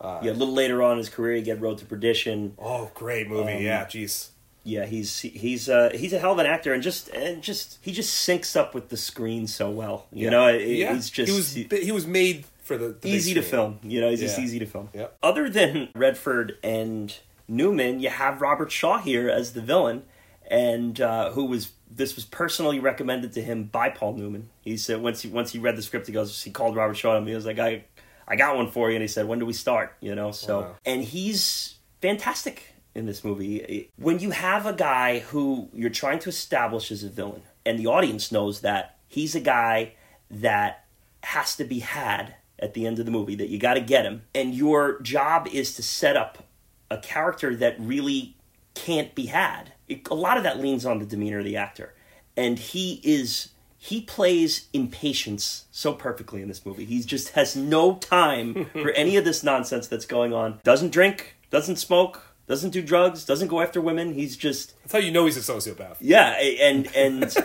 yeah, 0.01 0.31
a 0.31 0.33
little 0.33 0.53
later 0.53 0.81
on 0.81 0.93
in 0.93 0.97
his 0.97 1.09
career, 1.09 1.35
he 1.35 1.41
get 1.41 1.61
Road 1.61 1.77
to 1.79 1.85
Perdition. 1.85 2.55
Oh, 2.57 2.89
great 2.95 3.27
movie. 3.27 3.53
Um, 3.53 3.61
yeah, 3.61 3.85
jeez. 3.85 4.29
Yeah, 4.63 4.85
he's 4.85 5.19
he's 5.19 5.69
uh, 5.69 5.89
he's 5.93 6.13
a 6.13 6.19
hell 6.19 6.33
of 6.33 6.39
an 6.39 6.45
actor, 6.45 6.71
and 6.73 6.81
just 6.81 7.09
and 7.09 7.41
just 7.41 7.79
he 7.81 7.91
just 7.91 8.27
syncs 8.27 8.55
up 8.55 8.73
with 8.73 8.89
the 8.89 8.97
screen 8.97 9.47
so 9.47 9.69
well. 9.71 10.07
You 10.11 10.29
know, 10.29 10.47
it, 10.47 10.67
yeah, 10.67 10.93
he's 10.93 11.09
just 11.09 11.29
he 11.31 11.35
was 11.35 11.81
he 11.83 11.91
was 11.91 12.05
made 12.07 12.45
for 12.63 12.77
the, 12.77 12.89
the 12.89 13.09
easy 13.09 13.33
to 13.33 13.41
film. 13.41 13.79
You 13.83 14.01
know, 14.01 14.09
he's 14.09 14.19
just 14.19 14.39
easy 14.39 14.59
to 14.59 14.65
film. 14.65 14.89
Yep. 14.93 15.17
Other 15.23 15.49
than 15.49 15.89
Redford 15.95 16.57
and 16.63 17.13
Newman, 17.47 17.99
you 17.99 18.09
have 18.09 18.39
Robert 18.39 18.71
Shaw 18.71 18.99
here 18.99 19.29
as 19.29 19.53
the 19.53 19.61
villain, 19.61 20.03
and 20.47 21.01
uh, 21.01 21.31
who 21.31 21.45
was 21.45 21.71
this 21.93 22.15
was 22.15 22.25
personally 22.25 22.79
recommended 22.79 23.33
to 23.33 23.41
him 23.41 23.65
by 23.65 23.89
Paul 23.89 24.13
Newman. 24.13 24.49
He 24.61 24.77
said 24.77 25.01
once 25.01 25.21
he 25.21 25.29
once 25.29 25.51
he 25.51 25.59
read 25.59 25.75
the 25.75 25.81
script, 25.81 26.07
he 26.07 26.13
goes 26.13 26.41
he 26.41 26.51
called 26.51 26.75
Robert 26.75 26.95
Shaw 26.95 27.15
on 27.17 27.17
me 27.17 27.19
and 27.19 27.29
he 27.29 27.35
was 27.35 27.45
like 27.45 27.59
I 27.59 27.83
I 28.27 28.35
got 28.35 28.55
one 28.55 28.69
for 28.71 28.89
you, 28.89 28.95
and 28.95 29.01
he 29.01 29.07
said 29.07 29.27
when 29.27 29.39
do 29.39 29.45
we 29.45 29.53
start? 29.53 29.95
You 29.99 30.15
know, 30.15 30.31
so 30.31 30.61
Wow. 30.61 30.75
and 30.85 31.03
he's 31.03 31.75
fantastic 32.01 32.73
in 32.95 33.05
this 33.05 33.23
movie. 33.23 33.89
When 33.97 34.19
you 34.19 34.31
have 34.31 34.65
a 34.65 34.73
guy 34.73 35.19
who 35.19 35.69
you're 35.73 35.89
trying 35.89 36.19
to 36.19 36.29
establish 36.29 36.91
as 36.91 37.03
a 37.03 37.09
villain, 37.09 37.41
and 37.65 37.77
the 37.79 37.87
audience 37.87 38.31
knows 38.31 38.61
that 38.61 38.97
he's 39.07 39.35
a 39.35 39.39
guy 39.39 39.93
that 40.29 40.85
has 41.23 41.55
to 41.57 41.63
be 41.63 41.79
had 41.79 42.35
at 42.59 42.73
the 42.73 42.85
end 42.85 42.99
of 42.99 43.05
the 43.05 43.11
movie, 43.11 43.35
that 43.35 43.49
you 43.49 43.57
got 43.57 43.73
to 43.75 43.81
get 43.81 44.05
him, 44.05 44.23
and 44.35 44.53
your 44.53 44.99
job 45.01 45.47
is 45.51 45.73
to 45.75 45.83
set 45.83 46.15
up 46.15 46.43
a 46.89 46.97
character 46.97 47.55
that 47.55 47.75
really 47.79 48.35
can't 48.75 49.15
be 49.15 49.27
had. 49.27 49.73
It, 49.91 50.07
a 50.09 50.15
lot 50.15 50.37
of 50.37 50.43
that 50.43 50.59
leans 50.59 50.85
on 50.85 50.99
the 50.99 51.05
demeanor 51.05 51.39
of 51.39 51.45
the 51.45 51.57
actor, 51.57 51.93
and 52.37 52.57
he 52.57 53.01
is 53.03 53.49
he 53.77 54.01
plays 54.01 54.67
impatience 54.73 55.65
so 55.71 55.91
perfectly 55.93 56.41
in 56.41 56.47
this 56.47 56.65
movie. 56.65 56.85
He 56.85 57.01
just 57.01 57.29
has 57.29 57.55
no 57.55 57.95
time 57.95 58.69
for 58.73 58.91
any 58.95 59.17
of 59.17 59.25
this 59.25 59.43
nonsense 59.43 59.87
that's 59.87 60.05
going 60.05 60.33
on. 60.33 60.59
Doesn't 60.63 60.91
drink, 60.91 61.35
doesn't 61.49 61.77
smoke, 61.77 62.21
doesn't 62.47 62.69
do 62.69 62.81
drugs, 62.83 63.25
doesn't 63.25 63.47
go 63.47 63.59
after 63.59 63.81
women. 63.81 64.13
He's 64.13 64.37
just 64.37 64.79
That's 64.83 64.93
how 64.93 64.99
you 64.99 65.11
know 65.11 65.25
he's 65.25 65.37
a 65.37 65.53
sociopath. 65.53 65.97
yeah, 65.99 66.39
and 66.39 66.87
and 66.95 67.35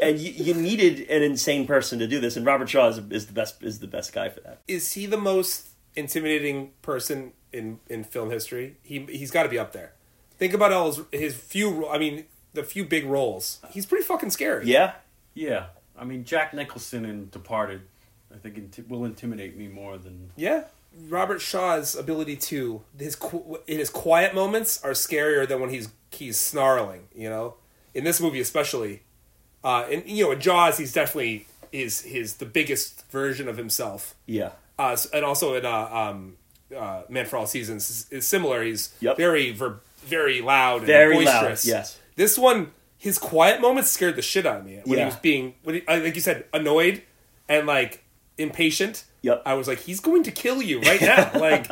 and 0.00 0.18
you, 0.18 0.30
you 0.32 0.54
needed 0.54 1.08
an 1.10 1.22
insane 1.22 1.66
person 1.66 1.98
to 1.98 2.06
do 2.06 2.20
this, 2.20 2.36
and 2.36 2.46
Robert 2.46 2.68
Shaw 2.68 2.88
is, 2.88 2.98
is 3.10 3.26
the 3.26 3.32
best 3.32 3.62
is 3.62 3.80
the 3.80 3.86
best 3.88 4.12
guy 4.12 4.28
for 4.28 4.40
that. 4.42 4.60
Is 4.68 4.92
he 4.92 5.06
the 5.06 5.18
most 5.18 5.68
intimidating 5.96 6.70
person 6.82 7.32
in 7.52 7.80
in 7.88 8.04
film 8.04 8.30
history? 8.30 8.76
He 8.82 9.00
he's 9.08 9.30
got 9.30 9.42
to 9.42 9.48
be 9.48 9.58
up 9.58 9.72
there. 9.72 9.94
Think 10.42 10.54
about 10.54 10.72
all 10.72 10.86
his 10.92 11.00
his 11.12 11.34
few. 11.36 11.86
I 11.88 11.98
mean, 11.98 12.24
the 12.52 12.64
few 12.64 12.84
big 12.84 13.04
roles. 13.06 13.60
He's 13.70 13.86
pretty 13.86 14.02
fucking 14.04 14.30
scary. 14.30 14.66
Yeah, 14.66 14.94
Yeah, 15.34 15.66
I 15.96 16.04
mean 16.04 16.24
Jack 16.24 16.52
Nicholson 16.52 17.04
in 17.04 17.28
Departed, 17.30 17.82
I 18.34 18.38
think 18.38 18.56
inti- 18.56 18.88
will 18.88 19.04
intimidate 19.04 19.56
me 19.56 19.68
more 19.68 19.98
than 19.98 20.32
Yeah. 20.36 20.64
Robert 21.08 21.40
Shaw's 21.40 21.94
ability 21.94 22.36
to 22.50 22.82
his 22.98 23.14
qu- 23.14 23.60
in 23.68 23.78
his 23.78 23.88
quiet 23.88 24.34
moments 24.34 24.82
are 24.84 24.90
scarier 24.94 25.46
than 25.46 25.60
when 25.60 25.70
he's 25.70 25.88
he's 26.10 26.38
snarling. 26.38 27.02
You 27.14 27.30
know, 27.30 27.54
in 27.94 28.02
this 28.02 28.20
movie 28.20 28.40
especially, 28.40 29.02
uh, 29.62 29.86
and 29.92 30.02
you 30.06 30.24
know 30.24 30.32
in 30.32 30.40
Jaws 30.40 30.76
he's 30.78 30.92
definitely 30.92 31.46
is 31.70 32.00
his 32.02 32.38
the 32.38 32.46
biggest 32.46 33.06
version 33.12 33.46
of 33.48 33.56
himself. 33.56 34.16
yeah, 34.26 34.50
Uh, 34.78 34.96
and 35.14 35.24
also 35.24 35.54
in 35.54 35.64
uh, 35.64 35.88
um, 36.00 36.36
uh, 36.76 37.02
Man 37.08 37.26
for 37.26 37.36
All 37.38 37.46
Seasons 37.46 37.88
is, 37.88 38.06
is 38.10 38.26
similar. 38.26 38.62
He's 38.64 38.92
Yep. 39.00 39.16
very 39.16 39.52
ver- 39.52 39.80
very 40.04 40.40
loud, 40.40 40.78
and 40.78 40.86
Very 40.86 41.24
loud, 41.24 41.42
boisterous. 41.42 41.66
yes. 41.66 41.98
This 42.16 42.36
one, 42.38 42.72
his 42.98 43.18
quiet 43.18 43.60
moments 43.60 43.90
scared 43.90 44.16
the 44.16 44.22
shit 44.22 44.46
out 44.46 44.58
of 44.60 44.64
me 44.66 44.80
when 44.84 44.98
he 44.98 45.04
was 45.04 45.16
being, 45.16 45.54
when 45.64 45.76
he, 45.76 45.82
like 45.86 46.14
you 46.14 46.20
said, 46.20 46.44
annoyed 46.52 47.02
and 47.48 47.66
like 47.66 48.04
impatient. 48.38 49.04
Yep. 49.22 49.42
I 49.46 49.54
was 49.54 49.68
like, 49.68 49.78
he's 49.80 50.00
going 50.00 50.22
to 50.24 50.30
kill 50.30 50.60
you 50.62 50.80
right 50.80 51.00
now. 51.00 51.30
like, 51.38 51.68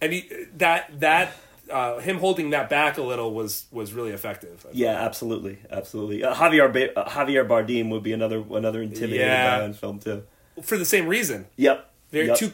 and 0.00 0.12
he 0.12 0.28
that 0.58 1.00
that 1.00 1.32
uh, 1.70 1.98
him 2.00 2.18
holding 2.18 2.50
that 2.50 2.68
back 2.68 2.98
a 2.98 3.02
little 3.02 3.32
was 3.32 3.66
was 3.72 3.92
really 3.92 4.10
effective. 4.10 4.66
yeah, 4.72 4.90
absolutely, 4.90 5.58
absolutely. 5.70 6.22
Uh, 6.22 6.34
Javier 6.34 6.70
ba- 6.72 6.98
uh, 6.98 7.08
Javier 7.08 7.46
Bardem 7.48 7.88
would 7.90 8.02
be 8.02 8.12
another 8.12 8.42
another 8.50 8.82
intimidating 8.82 9.20
Yeah. 9.20 9.58
guy 9.58 9.64
on 9.64 9.72
film 9.72 9.98
too. 10.00 10.24
for 10.62 10.76
the 10.76 10.84
same 10.84 11.06
reason. 11.06 11.46
Yep, 11.56 11.90
They're 12.10 12.24
yep. 12.24 12.36
too 12.36 12.52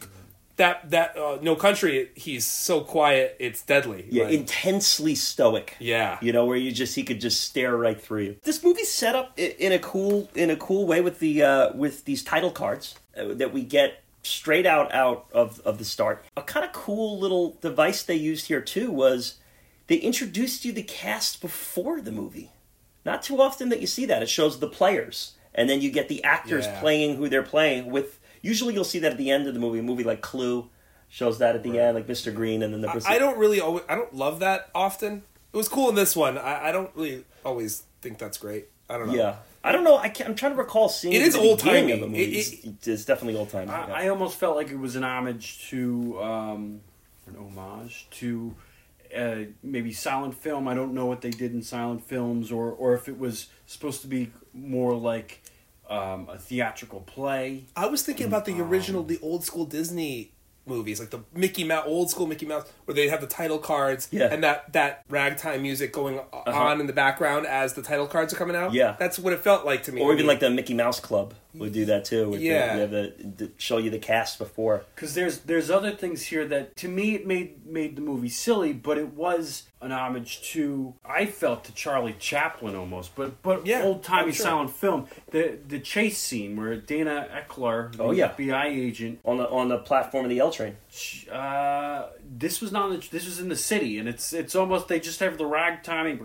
that 0.58 0.90
that 0.90 1.16
uh, 1.16 1.38
no 1.42 1.56
country. 1.56 2.10
He's 2.14 2.44
so 2.44 2.82
quiet, 2.82 3.36
it's 3.40 3.62
deadly. 3.62 4.06
Yeah, 4.10 4.24
Like, 4.24 4.34
intensely 4.34 5.14
stoic. 5.14 5.74
yeah. 5.80 6.18
You 6.20 6.32
know, 6.32 6.44
where 6.44 6.56
you 6.56 6.70
just 6.70 6.94
he 6.94 7.02
could 7.02 7.20
just 7.20 7.40
stare 7.40 7.76
right 7.76 8.00
through 8.00 8.22
you. 8.22 8.36
This 8.44 8.62
movie's 8.62 8.92
set 8.92 9.14
up 9.16 9.38
in 9.38 9.72
a 9.72 9.78
cool 9.78 10.28
in 10.34 10.50
a 10.50 10.56
cool 10.56 10.86
way 10.86 11.00
with 11.00 11.18
the 11.18 11.42
uh, 11.42 11.72
with 11.74 12.04
these 12.04 12.22
title 12.22 12.50
cards 12.50 12.94
uh, 13.16 13.34
that 13.34 13.52
we 13.52 13.62
get 13.64 14.02
straight 14.22 14.66
out 14.66 14.92
out 14.94 15.26
of 15.32 15.60
of 15.64 15.78
the 15.78 15.84
start. 15.84 16.24
A 16.36 16.42
kind 16.42 16.64
of 16.66 16.72
cool 16.72 17.18
little 17.18 17.56
device 17.60 18.02
they 18.02 18.16
used 18.16 18.46
here 18.48 18.60
too 18.60 18.90
was 18.90 19.36
they 19.86 19.96
introduced 19.96 20.64
you 20.64 20.72
the 20.72 20.82
cast 20.82 21.40
before 21.40 22.00
the 22.00 22.12
movie. 22.12 22.50
Not 23.04 23.22
too 23.22 23.40
often 23.40 23.70
that 23.70 23.80
you 23.80 23.86
see 23.86 24.04
that. 24.06 24.22
It 24.22 24.28
shows 24.28 24.58
the 24.58 24.68
players, 24.68 25.32
and 25.54 25.70
then 25.70 25.80
you 25.80 25.90
get 25.90 26.08
the 26.08 26.22
actors 26.24 26.66
Yeah. 26.66 26.80
playing 26.80 27.16
who 27.16 27.28
they're 27.28 27.42
playing 27.42 27.90
with. 27.90 28.18
Usually, 28.42 28.74
you'll 28.74 28.84
see 28.84 28.98
that 29.00 29.12
at 29.12 29.18
the 29.18 29.30
end 29.30 29.46
of 29.46 29.54
the 29.54 29.60
movie. 29.60 29.78
A 29.78 29.82
movie 29.82 30.04
like 30.04 30.20
Clue 30.20 30.68
shows 31.08 31.38
that 31.38 31.54
at 31.56 31.62
the 31.62 31.78
end, 31.78 31.94
like 31.94 32.06
Mr. 32.06 32.34
Green, 32.34 32.62
and 32.62 32.72
then 32.72 32.80
the. 32.82 32.88
I, 33.08 33.14
I 33.14 33.18
don't 33.18 33.38
really 33.38 33.60
always, 33.60 33.84
I 33.88 33.94
don't 33.94 34.14
love 34.14 34.40
that 34.40 34.68
often. 34.74 35.22
It 35.52 35.56
was 35.56 35.68
cool 35.68 35.88
in 35.88 35.94
this 35.94 36.14
one. 36.14 36.36
I, 36.38 36.68
I 36.68 36.72
don't 36.72 36.90
really 36.94 37.24
always 37.44 37.84
think 38.02 38.18
that's 38.18 38.36
great. 38.38 38.66
I 38.90 38.98
don't 38.98 39.08
know. 39.08 39.14
Yeah, 39.14 39.36
I 39.64 39.72
don't 39.72 39.84
know. 39.84 39.96
I 39.98 40.08
can't, 40.10 40.28
I'm 40.30 40.34
trying 40.36 40.52
to 40.52 40.58
recall 40.58 40.88
seeing. 40.88 41.14
It 41.14 41.22
is 41.22 41.34
the 41.34 41.40
old-timey. 41.40 41.92
of 41.92 42.00
the 42.00 42.06
movie. 42.06 42.22
It- 42.22 42.36
It's- 42.64 42.86
it's 42.88 43.04
definitely 43.04 43.38
old 43.38 43.50
timey. 43.50 43.70
I, 43.70 44.04
I 44.04 44.08
almost 44.08 44.38
felt 44.38 44.56
like 44.56 44.70
it 44.70 44.78
was 44.78 44.96
an 44.96 45.04
homage 45.04 45.68
to 45.70 46.22
um, 46.22 46.80
an 47.26 47.36
homage 47.36 48.06
to 48.12 48.54
uh, 49.16 49.36
maybe 49.62 49.92
silent 49.92 50.34
film. 50.34 50.68
I 50.68 50.74
don't 50.74 50.92
know 50.94 51.06
what 51.06 51.22
they 51.22 51.30
did 51.30 51.52
in 51.54 51.62
silent 51.62 52.04
films, 52.04 52.52
or 52.52 52.70
or 52.70 52.94
if 52.94 53.08
it 53.08 53.18
was 53.18 53.46
supposed 53.66 54.02
to 54.02 54.06
be 54.06 54.30
more 54.52 54.94
like 54.94 55.42
um, 55.88 56.28
a 56.30 56.38
theatrical 56.38 57.00
play. 57.00 57.64
I 57.76 57.86
was 57.86 58.02
thinking 58.02 58.26
about 58.26 58.44
the 58.44 58.60
original, 58.60 59.02
the 59.02 59.18
old 59.22 59.44
school 59.44 59.64
Disney 59.64 60.32
movies, 60.66 61.00
like 61.00 61.08
the 61.10 61.20
Mickey 61.34 61.64
Mouse, 61.64 61.84
old 61.86 62.10
school 62.10 62.26
Mickey 62.26 62.44
Mouse, 62.44 62.66
where 62.84 62.94
they 62.94 63.08
have 63.08 63.20
the 63.22 63.26
title 63.26 63.58
cards 63.58 64.06
Yeah. 64.10 64.28
and 64.32 64.44
that 64.44 64.72
that 64.74 65.02
ragtime 65.08 65.62
music 65.62 65.92
going 65.94 66.20
on 66.32 66.80
in 66.80 66.86
the 66.86 66.92
background 66.92 67.46
as 67.46 67.72
the 67.72 67.80
title 67.82 68.06
cards 68.06 68.34
are 68.34 68.36
coming 68.36 68.54
out. 68.54 68.74
Yeah. 68.74 68.94
that's 68.98 69.18
what 69.18 69.32
it 69.32 69.40
felt 69.40 69.64
like 69.64 69.82
to 69.84 69.92
me. 69.92 70.02
or 70.02 70.12
even 70.12 70.26
like 70.26 70.40
the 70.40 70.50
Mickey 70.50 70.74
Mouse 70.74 71.00
Club 71.00 71.32
would 71.58 71.72
do 71.72 71.84
that 71.86 72.04
too. 72.04 72.28
with 72.30 72.40
the- 72.40 72.46
Yeah. 72.46 72.74
they 72.74 72.80
have 72.80 72.90
the, 72.90 73.12
the- 73.36 73.50
show 73.58 73.78
you 73.78 73.90
the 73.90 73.98
cast 73.98 74.38
before. 74.38 74.84
Because 74.94 75.14
there's 75.14 75.40
there's 75.40 75.70
other 75.70 75.90
things 75.92 76.22
here 76.26 76.46
that 76.46 76.76
to 76.76 76.88
me 76.88 77.14
it 77.14 77.26
made 77.26 77.66
made 77.66 77.96
the 77.96 78.02
movie 78.02 78.28
silly, 78.28 78.72
but 78.72 78.98
it 78.98 79.14
was 79.14 79.64
an 79.80 79.92
homage 79.92 80.42
to 80.52 80.94
I 81.04 81.26
felt 81.26 81.62
to 81.64 81.72
Charlie 81.72 82.16
Chaplin 82.18 82.74
almost, 82.74 83.14
but 83.14 83.42
but 83.42 83.64
Yeah, 83.66 83.82
old 83.82 84.02
timey 84.02 84.32
sure. 84.32 84.44
silent 84.46 84.70
film. 84.70 85.06
The 85.30 85.58
the 85.68 85.78
chase 85.78 86.18
scene 86.18 86.56
where 86.56 86.76
Dana 86.76 87.28
Eckler, 87.32 87.96
the 87.96 88.02
Oh, 88.02 88.10
yeah. 88.10 88.28
FBI 88.34 88.66
agent, 88.66 89.20
on 89.24 89.36
the 89.38 89.48
on 89.48 89.68
the 89.68 89.78
platform 89.78 90.24
of 90.24 90.30
the 90.30 90.40
L 90.40 90.50
train. 90.50 90.76
uh, 91.30 92.06
this 92.38 92.60
was 92.60 92.72
not 92.72 92.90
the, 92.90 93.08
this 93.10 93.24
was 93.26 93.38
in 93.38 93.48
the 93.48 93.56
city, 93.56 93.98
and 93.98 94.08
it's 94.08 94.32
it's 94.32 94.54
almost 94.54 94.88
they 94.88 94.98
just 95.00 95.20
have 95.20 95.38
the 95.38 95.44
ragtiming, 95.44 96.18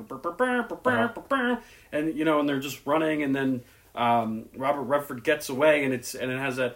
and 1.91 2.15
you 2.17 2.25
know, 2.25 2.39
and 2.39 2.49
they're 2.49 2.59
just 2.59 2.85
running, 2.85 3.21
and 3.23 3.35
then 3.35 3.61
um, 3.95 4.49
Robert 4.55 4.83
Redford 4.83 5.23
gets 5.23 5.49
away, 5.49 5.83
and 5.83 5.93
it's 5.93 6.15
and 6.15 6.31
it 6.31 6.39
has 6.39 6.55
that. 6.57 6.75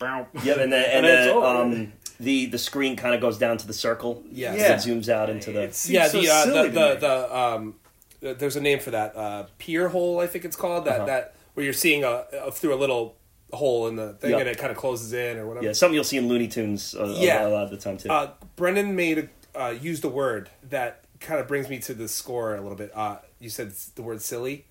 Yeah, 0.00 0.26
and 0.60 0.72
then 0.72 0.84
and, 0.90 1.06
it's 1.06 1.26
then 1.26 1.28
over. 1.30 1.46
um, 1.46 1.92
the 2.20 2.46
the 2.46 2.58
screen 2.58 2.96
kind 2.96 3.14
of 3.14 3.20
goes 3.20 3.38
down 3.38 3.56
to 3.58 3.66
the 3.66 3.72
circle. 3.72 4.22
Yes. 4.30 4.60
As 4.60 4.86
it 4.86 4.90
zooms 4.90 5.08
out 5.08 5.30
into 5.30 5.52
the. 5.52 5.62
It 5.64 5.86
yeah, 5.88 6.08
so 6.08 6.20
the 6.20 6.28
uh, 6.30 6.44
silly 6.44 6.68
the 6.68 6.94
to 6.94 7.00
the, 7.00 7.06
the 7.06 7.36
um, 7.38 7.74
uh, 8.26 8.32
there's 8.34 8.56
a 8.56 8.60
name 8.60 8.78
for 8.78 8.90
that 8.92 9.16
uh, 9.16 9.46
pier 9.58 9.88
hole, 9.88 10.20
I 10.20 10.26
think 10.26 10.44
it's 10.44 10.56
called 10.56 10.84
that 10.86 10.96
Uh-huh. 10.96 11.06
that 11.06 11.34
where 11.54 11.64
you're 11.64 11.72
seeing 11.72 12.04
a, 12.04 12.24
a 12.44 12.52
through 12.52 12.74
a 12.74 12.76
little 12.76 13.16
hole 13.52 13.86
in 13.88 13.96
the 13.96 14.12
thing 14.14 14.30
Yep. 14.32 14.40
and 14.40 14.48
it 14.48 14.58
kind 14.58 14.70
of 14.72 14.76
closes 14.76 15.12
in 15.12 15.38
or 15.38 15.46
whatever. 15.46 15.66
yeah, 15.66 15.72
something 15.72 15.94
you'll 15.94 16.04
see 16.04 16.16
in 16.16 16.28
Looney 16.28 16.48
Tunes 16.48 16.94
a, 16.94 17.02
a- 17.04 17.12
Yeah. 17.22 17.46
a 17.46 17.48
lot 17.48 17.64
of 17.64 17.70
the 17.70 17.76
time 17.76 17.96
too. 17.96 18.10
Uh, 18.10 18.30
Brendan 18.56 18.96
made 18.96 19.30
a, 19.54 19.60
uh, 19.62 19.70
used 19.70 20.04
a 20.04 20.08
word 20.08 20.50
that 20.68 21.04
kind 21.20 21.40
of 21.40 21.46
brings 21.46 21.68
me 21.68 21.78
to 21.80 21.94
the 21.94 22.08
score 22.08 22.56
a 22.56 22.60
little 22.60 22.76
bit. 22.76 22.90
Uh, 22.94 23.18
you 23.38 23.48
said 23.48 23.72
the 23.94 24.02
word 24.02 24.20
silly. 24.20 24.66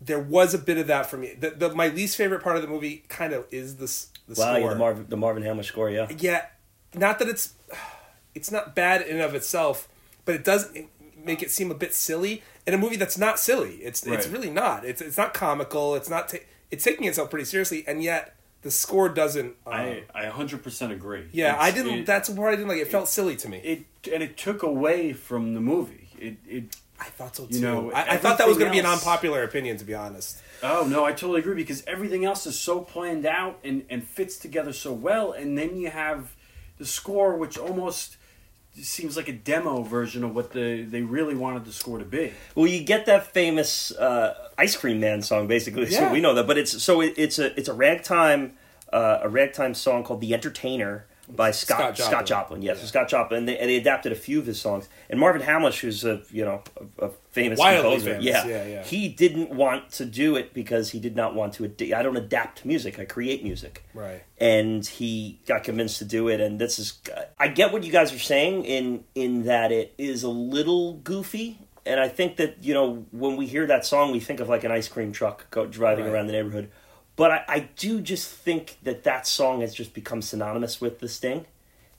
There 0.00 0.20
was 0.20 0.54
a 0.54 0.58
bit 0.58 0.78
of 0.78 0.86
that 0.86 1.06
for 1.06 1.16
me. 1.16 1.34
The, 1.38 1.50
the, 1.50 1.74
my 1.74 1.88
least 1.88 2.16
favorite 2.16 2.42
part 2.42 2.56
of 2.56 2.62
the 2.62 2.68
movie 2.68 3.04
kind 3.08 3.32
of 3.32 3.46
is 3.50 3.76
this 3.76 4.10
the 4.28 4.40
wow, 4.40 4.54
score. 4.54 4.60
yeah, 4.60 4.68
the 4.70 4.76
Marvin 4.78 5.06
the 5.08 5.16
Marvin 5.16 5.42
Hamlisch 5.42 5.64
score. 5.66 5.90
Yeah, 5.90 6.06
yeah, 6.18 6.46
not 6.94 7.18
that 7.18 7.28
it's 7.28 7.54
it's 8.34 8.50
not 8.50 8.74
bad 8.74 9.02
in 9.02 9.16
and 9.16 9.22
of 9.22 9.34
itself, 9.34 9.88
but 10.24 10.34
it 10.34 10.44
does 10.44 10.72
make 11.24 11.42
it 11.42 11.50
seem 11.50 11.70
a 11.70 11.74
bit 11.74 11.94
silly 11.94 12.42
in 12.66 12.74
a 12.74 12.78
movie 12.78 12.96
that's 12.96 13.18
not 13.18 13.38
silly. 13.40 13.76
It's 13.76 14.06
it's 14.06 14.28
really 14.28 14.50
not. 14.50 14.84
It's 14.84 15.00
it's 15.00 15.16
not 15.16 15.34
comical. 15.34 15.94
It's 15.96 16.08
not. 16.08 16.28
Ta- 16.28 16.38
it's 16.70 16.84
taking 16.84 17.06
itself 17.06 17.30
pretty 17.30 17.46
seriously, 17.46 17.82
and 17.88 18.02
yet 18.02 18.36
the 18.62 18.70
score 18.70 19.08
doesn't. 19.08 19.56
Uh, 19.66 19.70
I 19.70 20.02
I 20.14 20.26
hundred 20.26 20.62
percent 20.62 20.92
agree. 20.92 21.26
yeah, 21.32 21.54
It's- 21.54 21.64
I 21.64 21.70
didn't. 21.72 21.98
It, 22.00 22.06
that's 22.06 22.28
the 22.28 22.36
part 22.36 22.52
I 22.52 22.56
didn't 22.56 22.68
like. 22.68 22.78
It 22.78 22.88
felt 22.88 23.08
silly 23.08 23.34
to 23.36 23.48
me. 23.48 23.58
it 23.58 23.84
and 24.12 24.22
it 24.22 24.36
took 24.36 24.62
away 24.62 25.12
from 25.12 25.54
the 25.54 25.60
movie. 25.60 26.10
It 26.20 26.36
it. 26.46 26.76
I 27.00 27.04
thought 27.04 27.36
so 27.36 27.46
too. 27.46 27.56
You 27.56 27.60
know, 27.60 27.92
I, 27.92 28.14
I 28.14 28.16
thought 28.16 28.38
that 28.38 28.48
was 28.48 28.56
going 28.58 28.68
to 28.70 28.72
be 28.72 28.78
an 28.80 28.86
unpopular 28.86 29.42
opinion, 29.42 29.76
to 29.78 29.84
be 29.84 29.94
honest. 29.94 30.38
Oh 30.62 30.86
no, 30.88 31.04
I 31.04 31.12
totally 31.12 31.40
agree 31.40 31.54
because 31.54 31.84
everything 31.86 32.24
else 32.24 32.46
is 32.46 32.58
so 32.58 32.80
planned 32.80 33.24
out 33.26 33.58
and 33.62 33.84
and 33.88 34.02
fits 34.02 34.36
together 34.36 34.72
so 34.72 34.92
well, 34.92 35.32
and 35.32 35.56
then 35.56 35.76
you 35.76 35.90
have 35.90 36.34
the 36.78 36.86
score, 36.86 37.36
which 37.36 37.56
almost 37.58 38.16
seems 38.74 39.16
like 39.16 39.28
a 39.28 39.32
demo 39.32 39.82
version 39.82 40.22
of 40.24 40.34
what 40.34 40.52
the 40.52 40.82
they 40.82 41.02
really 41.02 41.34
wanted 41.34 41.64
the 41.64 41.72
score 41.72 41.98
to 41.98 42.04
be. 42.04 42.32
Well, 42.54 42.66
you 42.66 42.82
get 42.84 43.06
that 43.06 43.26
famous 43.32 43.92
uh, 43.92 44.50
Ice 44.56 44.76
Cream 44.76 45.00
Man 45.00 45.22
song, 45.22 45.46
basically. 45.46 45.90
So 45.90 46.02
Yeah. 46.02 46.12
we 46.12 46.20
know 46.20 46.34
that, 46.34 46.46
but 46.46 46.58
it's 46.58 46.82
so 46.82 47.00
it, 47.00 47.14
it's 47.16 47.38
a 47.38 47.58
it's 47.58 47.68
a 47.68 47.74
ragtime 47.74 48.54
uh, 48.92 49.20
a 49.22 49.28
ragtime 49.28 49.74
song 49.74 50.02
called 50.04 50.20
"The 50.20 50.34
Entertainer" 50.34 51.06
by 51.30 51.50
Scott 51.50 51.78
Scott 51.78 51.98
Scott 51.98 52.26
Joplin. 52.26 52.26
Joplin. 52.26 52.62
Yes, 52.62 52.78
Yeah. 52.80 52.86
Scott 52.86 53.08
Joplin. 53.08 53.38
And 53.38 53.48
they, 53.48 53.58
and 53.58 53.68
they 53.70 53.76
adapted 53.76 54.12
a 54.12 54.16
few 54.16 54.38
of 54.38 54.46
his 54.46 54.60
songs. 54.60 54.88
And 55.10 55.20
Marvin 55.20 55.42
Hamlisch, 55.42 55.80
who's 55.80 56.04
a 56.04 56.22
you 56.30 56.44
know 56.44 56.62
a, 57.00 57.06
a 57.06 57.10
famous 57.30 57.58
Wildly 57.58 57.82
composer, 57.82 58.10
famous, 58.12 58.24
yeah, 58.24 58.46
yeah, 58.46 58.66
yeah. 58.66 58.82
he 58.84 59.08
didn't 59.08 59.50
want 59.50 59.90
to 59.92 60.04
do 60.04 60.36
it 60.36 60.54
because 60.54 60.90
he 60.90 60.98
did 61.00 61.14
not 61.16 61.34
want 61.34 61.52
to. 61.54 61.64
Ad- 61.66 61.92
I 61.92 62.02
don't 62.02 62.16
adapt 62.16 62.64
music; 62.64 62.98
I 62.98 63.04
create 63.04 63.42
music 63.44 63.84
Right. 63.94 64.22
and 64.38 64.84
he 64.86 65.40
got 65.46 65.64
convinced 65.64 65.98
to 65.98 66.04
do 66.04 66.28
it 66.28 66.40
and 66.40 66.58
this 66.60 66.78
is 66.78 66.98
i 67.38 67.48
get 67.48 67.72
what 67.72 67.82
you 67.84 67.92
guys 67.92 68.12
are 68.12 68.18
saying 68.18 68.64
in 68.64 69.04
in 69.14 69.44
that 69.44 69.72
it 69.72 69.94
is 69.98 70.22
a 70.22 70.28
little 70.28 70.94
goofy 70.94 71.58
and 71.84 71.98
i 72.00 72.08
think 72.08 72.36
that 72.36 72.62
you 72.62 72.72
know 72.74 73.04
when 73.10 73.36
we 73.36 73.46
hear 73.46 73.66
that 73.66 73.84
song 73.84 74.12
we 74.12 74.20
think 74.20 74.40
of 74.40 74.48
like 74.48 74.64
an 74.64 74.70
ice 74.70 74.88
cream 74.88 75.12
truck 75.12 75.50
go, 75.50 75.66
driving 75.66 76.04
Right. 76.04 76.12
around 76.14 76.26
the 76.28 76.32
neighborhood 76.32 76.70
but 77.18 77.30
I, 77.30 77.44
I 77.48 77.58
do 77.76 78.00
just 78.00 78.26
think 78.30 78.78
that 78.84 79.04
that 79.04 79.26
song 79.26 79.60
has 79.60 79.74
just 79.74 79.92
become 79.92 80.22
synonymous 80.22 80.80
with 80.80 81.00
the 81.00 81.08
sting 81.08 81.44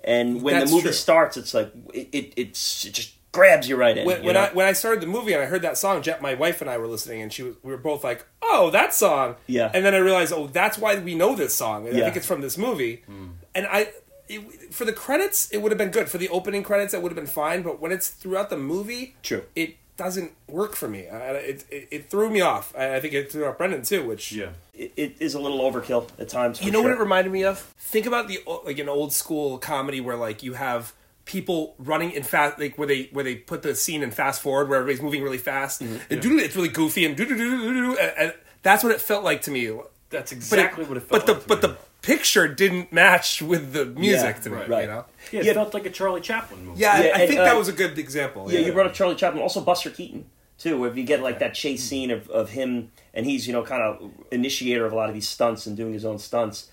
and 0.04 0.42
when 0.42 0.56
That's 0.56 0.72
the 0.72 0.76
movie 0.78 0.88
true. 0.88 0.94
starts 0.94 1.38
it's 1.38 1.54
like 1.54 1.72
it, 1.94 2.08
it 2.12 2.34
it's 2.38 2.86
it 2.86 2.94
just 2.94 3.14
grabs 3.32 3.70
you 3.70 3.76
right 3.76 3.96
in 3.98 4.08
When, 4.08 4.22
you 4.22 4.28
when? 4.28 4.38
I 4.38 4.50
when 4.54 4.66
I 4.66 4.74
started 4.74 5.02
the 5.02 5.08
movie 5.08 5.34
and 5.34 5.42
I 5.44 5.46
heard 5.46 5.62
that 5.62 5.78
song, 5.78 6.02
Jet, 6.02 6.20
my 6.22 6.34
wife 6.34 6.62
and 6.62 6.70
I 6.70 6.78
were 6.80 6.88
listening, 6.88 7.22
and 7.22 7.32
she 7.32 7.44
was, 7.44 7.56
we 7.62 7.72
were 7.72 7.78
both 7.78 8.04
like, 8.04 8.26
"Oh, 8.42 8.72
that 8.72 8.92
song!" 8.94 9.36
Yeah. 9.46 9.70
And 9.72 9.86
then 9.86 9.94
I 9.94 9.98
realized, 10.00 10.34
oh, 10.34 10.48
that's 10.48 10.78
why 10.80 10.98
we 10.98 11.14
know 11.14 11.36
this 11.36 11.54
song. 11.54 11.86
And 11.88 11.96
I 11.96 12.00
Yeah. 12.00 12.06
think 12.06 12.18
it's 12.18 12.26
from 12.26 12.42
this 12.42 12.58
movie. 12.58 13.04
Hmm. 13.06 13.28
And 13.54 13.68
I, 13.68 13.90
it, 14.28 14.74
for 14.74 14.84
the 14.84 14.94
credits, 14.94 15.48
it 15.52 15.60
would 15.62 15.72
have 15.72 15.78
been 15.78 15.92
good. 15.92 16.10
For 16.10 16.18
the 16.18 16.30
opening 16.30 16.64
credits, 16.64 16.92
it 16.96 17.04
would 17.04 17.12
have 17.12 17.16
been 17.24 17.28
fine. 17.28 17.62
But 17.62 17.80
when 17.80 17.92
it's 17.92 18.08
throughout 18.10 18.50
the 18.50 18.58
movie, 18.58 19.16
True. 19.22 19.44
it 19.56 19.76
doesn't 20.00 20.32
work 20.48 20.76
for 20.76 20.88
me. 20.88 21.08
I, 21.08 21.18
it, 21.52 21.66
it 21.70 21.88
it 21.92 22.10
threw 22.10 22.30
me 22.32 22.42
off. 22.42 22.74
And 22.76 22.94
I 22.96 23.00
think 23.00 23.14
it 23.14 23.32
threw 23.32 23.46
off 23.46 23.58
Brendan 23.60 23.84
too, 23.84 24.08
which 24.08 24.32
Yeah. 24.32 24.50
it, 24.74 24.94
it 24.98 25.16
is 25.20 25.34
a 25.36 25.40
little 25.40 25.60
overkill 25.60 26.08
at 26.18 26.30
times 26.30 26.62
you 26.62 26.72
know 26.72 26.80
sure. 26.82 26.90
what 26.90 26.98
it 26.98 27.00
reminded 27.02 27.32
me 27.34 27.44
of? 27.44 27.60
Think 27.78 28.06
about 28.08 28.28
the 28.28 28.40
like 28.66 28.80
an 28.80 28.90
old 28.90 29.12
school 29.14 29.58
comedy 29.60 30.00
where 30.02 30.16
like 30.16 30.42
you 30.42 30.54
have 30.54 30.94
people 31.26 31.76
running 31.78 32.12
in 32.12 32.24
fast 32.24 32.58
like 32.58 32.78
where 32.78 32.88
they 32.88 33.10
where 33.12 33.24
they 33.24 33.36
put 33.36 33.62
the 33.62 33.76
scene 33.76 34.02
in 34.02 34.10
fast 34.10 34.42
forward 34.42 34.68
where 34.70 34.80
everybody's 34.80 35.04
moving 35.04 35.22
really 35.22 35.38
fast 35.38 35.82
Mm-hmm. 35.82 35.98
and 36.14 36.22
doodle- 36.22 36.40
it's 36.40 36.56
really 36.56 36.70
goofy 36.70 37.06
and 37.06 37.16
doo-doo-doo-doo-doo, 37.16 37.98
and, 37.98 38.14
and 38.18 38.34
that's 38.64 38.84
what 38.84 38.92
it 38.94 39.00
felt 39.02 39.24
like 39.24 39.42
to 39.44 39.52
me. 39.52 39.70
That's 40.10 40.32
But 40.32 40.38
exactly 40.38 40.86
what 40.86 40.98
it 40.98 41.04
felt 41.04 41.12
But 41.12 41.26
the 41.28 41.34
like 41.34 41.42
to 41.44 41.48
but 41.48 41.62
me. 41.62 41.68
the 41.68 41.78
picture 42.02 42.48
didn't 42.48 42.92
match 42.94 43.42
with 43.42 43.74
the 43.74 43.86
music 43.86 44.36
Yeah, 44.38 44.42
to 44.44 44.50
me. 44.50 44.56
right, 44.58 44.70
right. 44.70 44.82
You 44.84 44.88
know? 44.88 45.06
yeah, 45.32 45.40
it 45.42 45.46
Yeah. 45.48 45.54
felt 45.54 45.74
like 45.74 45.86
a 45.86 45.90
Charlie 45.90 46.22
Chaplin 46.22 46.66
movie. 46.66 46.80
Yeah, 46.82 47.02
Yeah, 47.02 47.04
I, 47.04 47.18
I 47.18 47.20
and, 47.22 47.28
think 47.30 47.40
uh, 47.42 47.46
that 47.46 47.58
was 47.58 47.68
a 47.68 47.74
good 47.74 47.98
example. 47.98 48.52
Yeah, 48.52 48.60
you 48.60 48.72
brought 48.72 48.86
up 48.88 48.94
Charlie 48.94 49.16
Chaplin, 49.16 49.42
also 49.42 49.62
Buster 49.62 49.90
Keaton 49.90 50.26
too. 50.58 50.84
If 50.86 50.96
you 50.98 51.04
get 51.04 51.22
like 51.22 51.40
that 51.40 51.54
chase 51.54 51.84
scene 51.84 52.12
of, 52.12 52.30
of 52.30 52.50
him, 52.52 52.92
and 53.14 53.26
he's 53.26 53.48
you 53.48 53.54
know 53.54 53.64
kind 53.64 53.82
of 53.82 54.12
initiator 54.32 54.86
of 54.86 54.94
a 54.94 54.96
lot 54.96 55.10
of 55.10 55.14
these 55.16 55.28
stunts 55.28 55.66
and 55.66 55.76
doing 55.78 55.94
his 55.94 56.06
own 56.06 56.20
stunts. 56.20 56.70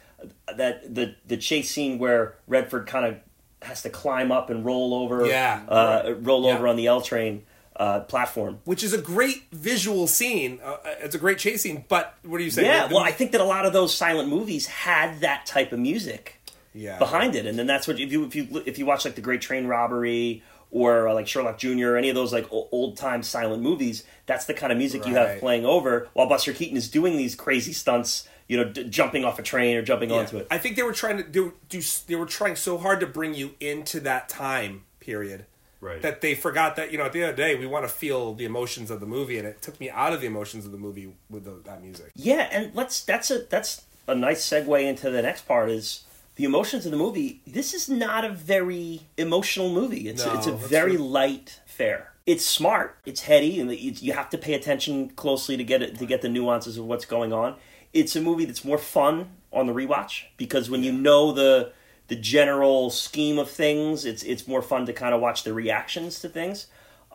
That 0.56 0.94
the 0.94 1.14
the 1.26 1.36
chase 1.36 1.70
scene 1.70 1.98
where 1.98 2.34
Redford 2.46 2.86
kind 2.86 3.04
of 3.06 3.16
has 3.62 3.82
to 3.82 3.90
climb 3.90 4.30
up 4.32 4.48
and 4.50 4.64
roll 4.64 4.94
over, 4.94 5.26
Yeah, 5.26 5.62
uh, 5.68 6.02
right. 6.04 6.24
roll 6.26 6.44
Yeah. 6.46 6.54
over 6.54 6.68
on 6.68 6.76
the 6.76 6.86
L 6.86 7.00
train 7.00 7.42
uh, 7.78 8.00
platform. 8.00 8.58
which 8.64 8.82
is 8.82 8.92
a 8.92 8.98
great 8.98 9.44
visual 9.52 10.06
scene. 10.06 10.58
Uh, 10.62 10.76
it's 11.00 11.14
a 11.14 11.18
great 11.18 11.38
chase 11.38 11.62
scene. 11.62 11.84
But 11.88 12.14
what 12.24 12.40
are 12.40 12.44
you 12.44 12.50
saying? 12.50 12.66
Yeah, 12.66 12.88
well, 12.88 13.02
I 13.02 13.12
think 13.12 13.32
that 13.32 13.40
a 13.40 13.44
lot 13.44 13.66
of 13.66 13.72
those 13.72 13.94
silent 13.94 14.28
movies 14.28 14.66
had 14.66 15.20
that 15.20 15.46
type 15.46 15.72
of 15.72 15.78
music 15.78 16.40
yeah. 16.74 16.98
behind 16.98 17.34
it, 17.34 17.46
and 17.46 17.58
then 17.58 17.66
that's 17.66 17.86
what 17.86 18.00
if 18.00 18.10
you 18.12 18.24
if 18.24 18.34
you 18.34 18.62
if 18.66 18.78
you 18.78 18.86
watch 18.86 19.04
like 19.04 19.14
the 19.14 19.20
Great 19.20 19.40
Train 19.40 19.66
Robbery 19.66 20.42
or 20.70 21.08
uh, 21.08 21.14
like 21.14 21.28
Sherlock 21.28 21.58
Jr. 21.58 21.90
or 21.90 21.96
any 21.96 22.08
of 22.08 22.14
those 22.14 22.32
like 22.32 22.46
old 22.50 22.96
time 22.96 23.22
silent 23.22 23.62
movies, 23.62 24.04
that's 24.26 24.46
the 24.46 24.54
kind 24.54 24.72
of 24.72 24.78
music 24.78 25.06
you 25.06 25.14
have 25.14 25.38
playing 25.38 25.64
over 25.64 26.08
while 26.12 26.28
Buster 26.28 26.52
Keaton 26.52 26.76
is 26.76 26.88
doing 26.88 27.16
these 27.16 27.34
crazy 27.34 27.72
stunts, 27.72 28.28
you 28.48 28.56
know, 28.56 28.64
d- 28.64 28.84
jumping 28.88 29.24
off 29.24 29.38
a 29.38 29.42
train 29.42 29.76
or 29.76 29.82
jumping 29.82 30.10
Yeah. 30.10 30.16
onto 30.16 30.38
it. 30.38 30.46
I 30.50 30.58
think 30.58 30.76
they 30.76 30.82
were 30.82 30.92
trying 30.92 31.18
to 31.18 31.22
do, 31.22 31.54
do. 31.68 31.80
They 32.06 32.16
were 32.16 32.26
trying 32.26 32.56
so 32.56 32.78
hard 32.78 33.00
to 33.00 33.06
bring 33.06 33.34
you 33.34 33.54
into 33.60 34.00
that 34.00 34.28
time 34.28 34.82
period 34.98 35.46
Right. 35.80 36.00
that 36.02 36.20
they 36.22 36.34
forgot 36.34 36.76
that 36.76 36.90
you 36.90 36.98
know 36.98 37.04
at 37.04 37.12
the 37.12 37.20
end 37.22 37.30
of 37.30 37.36
the 37.36 37.42
day 37.42 37.54
we 37.54 37.66
want 37.66 37.84
to 37.84 37.88
feel 37.92 38.34
the 38.34 38.44
emotions 38.44 38.90
of 38.90 39.00
the 39.00 39.06
movie, 39.06 39.38
and 39.38 39.46
it 39.46 39.60
took 39.62 39.78
me 39.78 39.90
out 39.90 40.12
of 40.12 40.20
the 40.20 40.26
emotions 40.26 40.64
of 40.64 40.72
the 40.72 40.78
movie 40.78 41.12
with 41.30 41.44
the, 41.44 41.60
that 41.64 41.82
music. 41.82 42.12
Yeah, 42.14 42.48
and 42.50 42.74
let's 42.74 43.04
that's 43.04 43.30
a 43.30 43.40
that's 43.50 43.82
a 44.08 44.14
nice 44.14 44.48
segue 44.48 44.82
into 44.84 45.10
the 45.10 45.22
next 45.22 45.46
part 45.46 45.68
is 45.70 46.04
the 46.36 46.44
emotions 46.44 46.84
of 46.86 46.92
the 46.92 46.96
movie. 46.98 47.40
This 47.46 47.74
is 47.74 47.88
not 47.88 48.24
a 48.24 48.30
very 48.30 49.02
emotional 49.18 49.70
movie. 49.72 50.08
It's 50.08 50.24
No, 50.24 50.34
it's 50.34 50.46
a 50.46 50.52
very 50.52 50.96
true. 50.96 51.04
light 51.04 51.60
fare. 51.66 52.12
It's 52.24 52.44
smart. 52.44 52.96
It's 53.04 53.22
heady, 53.22 53.60
and 53.60 53.70
you 53.70 53.92
you 53.98 54.12
have 54.14 54.30
to 54.30 54.38
pay 54.38 54.54
attention 54.54 55.10
closely 55.10 55.56
to 55.56 55.64
get 55.64 55.82
it 55.82 55.98
to 55.98 56.06
get 56.06 56.22
the 56.22 56.28
nuances 56.28 56.78
of 56.78 56.86
what's 56.86 57.04
going 57.04 57.32
on. 57.32 57.54
It's 57.92 58.16
a 58.16 58.20
movie 58.20 58.44
that's 58.46 58.64
more 58.64 58.78
fun 58.78 59.30
on 59.52 59.66
the 59.66 59.72
rewatch 59.72 60.24
because 60.36 60.68
when 60.68 60.82
you 60.82 60.92
know 60.92 61.32
the 61.32 61.72
the 62.08 62.16
general 62.16 62.90
scheme 62.90 63.38
of 63.38 63.50
things, 63.50 64.04
it's 64.04 64.22
it's 64.22 64.46
more 64.46 64.62
fun 64.62 64.86
to 64.86 64.92
kind 64.92 65.14
of 65.14 65.20
watch 65.20 65.44
the 65.44 65.52
reactions 65.52 66.20
to 66.20 66.28
things. 66.28 66.66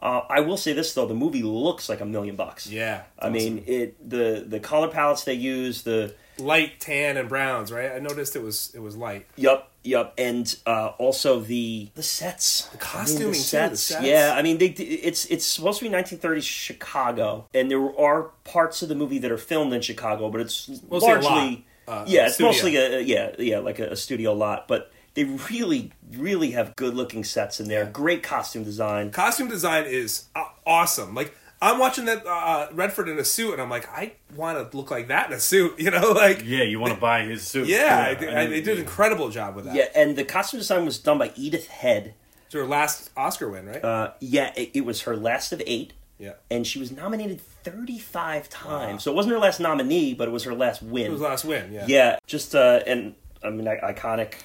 Uh, 0.02 0.22
I 0.30 0.40
will 0.40 0.58
say 0.58 0.74
this 0.74 0.94
though, 0.94 1.06
the 1.06 1.14
movie 1.14 1.44
looks 1.44 1.88
like 1.88 2.02
a 2.02 2.06
million 2.06 2.36
bucks. 2.36 2.68
Yeah, 2.68 3.04
I 3.20 3.30
mean 3.30 3.64
it 3.68 4.10
the 4.10 4.44
the 4.48 4.60
color 4.60 4.88
palettes 4.88 5.24
they 5.24 5.36
use 5.36 5.84
the 5.84 6.16
light 6.40 6.80
tan 6.80 7.18
and 7.18 7.30
browns, 7.30 7.72
right? 7.72 7.92
I 7.92 8.00
noticed 8.00 8.36
it 8.36 8.42
was 8.42 8.72
it 8.74 8.80
was 8.80 8.98
light. 8.98 9.28
Yup, 9.36 9.72
yup, 9.84 10.14
and 10.18 10.54
uh, 10.66 10.88
also 10.98 11.40
the 11.40 11.90
the 11.94 12.04
sets, 12.04 12.66
the 12.68 12.78
costuming, 12.78 13.34
too, 13.34 13.40
the 13.40 13.78
sets. 13.78 13.92
Yeah, 14.02 14.34
I 14.36 14.42
mean, 14.42 14.58
they 14.58 14.68
it's 14.68 15.26
it's 15.26 15.46
supposed 15.46 15.80
to 15.80 15.86
be 15.86 15.96
1930s 15.96 16.44
Chicago, 16.44 17.48
and 17.54 17.70
there 17.70 18.00
are 18.00 18.32
parts 18.44 18.82
of 18.82 18.90
the 18.90 18.96
movie 18.96 19.20
that 19.20 19.32
are 19.32 19.38
filmed 19.38 19.72
in 19.74 19.82
Chicago, 19.82 20.30
but 20.30 20.42
it's 20.42 20.68
Mostly 20.90 21.12
a 21.12 21.20
largely 21.22 21.66
uh, 21.92 22.06
yeah, 22.08 22.26
it's 22.26 22.36
studio. 22.36 22.52
mostly 22.52 22.76
a 22.78 23.00
yeah 23.02 23.32
yeah 23.38 23.60
like 23.60 23.80
a, 23.80 23.90
a 23.92 23.96
studio 23.96 24.34
lot, 24.34 24.68
but 24.68 24.92
they 25.14 25.26
really 25.26 25.92
really 26.14 26.52
have 26.52 26.76
good 26.76 26.94
looking 26.94 27.24
sets 27.24 27.60
in 27.60 27.68
there, 27.68 27.86
great 27.86 28.24
costume 28.24 28.64
design. 28.64 29.12
Costume 29.12 29.50
design 29.50 29.86
is 29.86 30.26
uh, 30.36 30.46
awesome. 30.66 31.14
Like 31.14 31.36
I'm 31.62 31.78
watching 31.78 32.06
that 32.06 32.26
uh, 32.26 32.70
Redford 32.74 33.08
in 33.08 33.20
a 33.20 33.24
suit, 33.24 33.54
and 33.54 33.62
I'm 33.62 33.70
like, 33.70 33.88
I 33.90 34.14
want 34.36 34.72
to 34.72 34.76
look 34.76 34.90
like 34.90 35.10
that 35.10 35.28
in 35.30 35.34
a 35.34 35.40
suit. 35.40 35.76
You 35.80 35.92
know, 35.92 36.12
like 36.12 36.42
Yeah, 36.44 36.64
you 36.64 36.80
want 36.80 36.94
to 36.94 37.00
buy 37.00 37.24
his 37.24 37.46
suit. 37.46 37.68
yeah, 37.68 38.06
I, 38.10 38.16
think- 38.16 38.32
I, 38.32 38.46
they 38.48 38.62
did 38.62 38.78
an 38.78 38.84
incredible 38.84 39.30
job 39.30 39.56
with 39.56 39.66
that. 39.66 39.76
Yeah, 39.76 39.86
and 39.96 40.16
the 40.16 40.24
costume 40.24 40.60
design 40.60 40.86
was 40.86 40.98
done 40.98 41.20
by 41.20 41.32
Edith 41.36 41.68
Head. 41.68 42.16
It's 42.46 42.56
her 42.56 42.66
last 42.66 43.12
Oscar 43.16 43.50
win, 43.50 43.68
right? 43.68 43.84
Uh, 43.84 44.12
yeah, 44.20 44.52
it, 44.58 44.72
it 44.74 44.86
was 44.86 45.02
her 45.04 45.16
last 45.16 45.52
of 45.54 45.62
eight. 45.68 45.94
Yeah, 46.22 46.34
and 46.50 46.66
she 46.66 46.80
was 46.80 46.92
nominated 46.92 47.42
35 47.42 48.48
times. 48.50 49.04
So 49.04 49.12
it 49.12 49.16
wasn't 49.16 49.34
her 49.34 49.40
last 49.40 49.60
nominee, 49.60 50.14
but 50.14 50.28
it 50.28 50.32
was 50.32 50.44
her 50.44 50.54
last 50.54 50.82
win. 50.84 51.08
it 51.08 51.12
was 51.12 51.22
last 51.22 51.44
win. 51.46 51.74
Yeah, 51.74 51.86
yeah, 51.88 52.20
just 52.28 52.56
uh, 52.56 52.82
and 52.86 53.16
I 53.44 53.50
mean, 53.50 53.66
iconic 53.66 54.36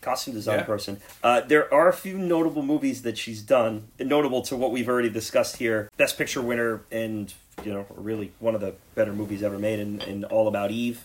costume 0.00 0.32
design 0.34 0.60
Yeah. 0.60 0.64
person. 0.64 1.00
Uh, 1.22 1.42
there 1.42 1.72
are 1.74 1.88
a 1.88 1.92
few 1.92 2.16
notable 2.18 2.62
movies 2.62 3.02
that 3.02 3.18
she's 3.18 3.42
done, 3.42 3.88
notable 3.98 4.40
to 4.42 4.56
what 4.56 4.70
we've 4.72 4.88
already 4.88 5.10
discussed 5.10 5.58
here. 5.58 5.90
Best 5.98 6.16
Picture 6.16 6.40
winner, 6.40 6.82
and 6.90 7.32
you 7.64 7.72
know, 7.72 7.84
really 7.94 8.32
one 8.38 8.54
of 8.54 8.62
the 8.62 8.74
better 8.94 9.12
movies 9.12 9.42
ever 9.42 9.58
made, 9.58 9.78
in, 9.78 10.00
in 10.02 10.24
All 10.24 10.48
About 10.48 10.70
Eve. 10.70 11.04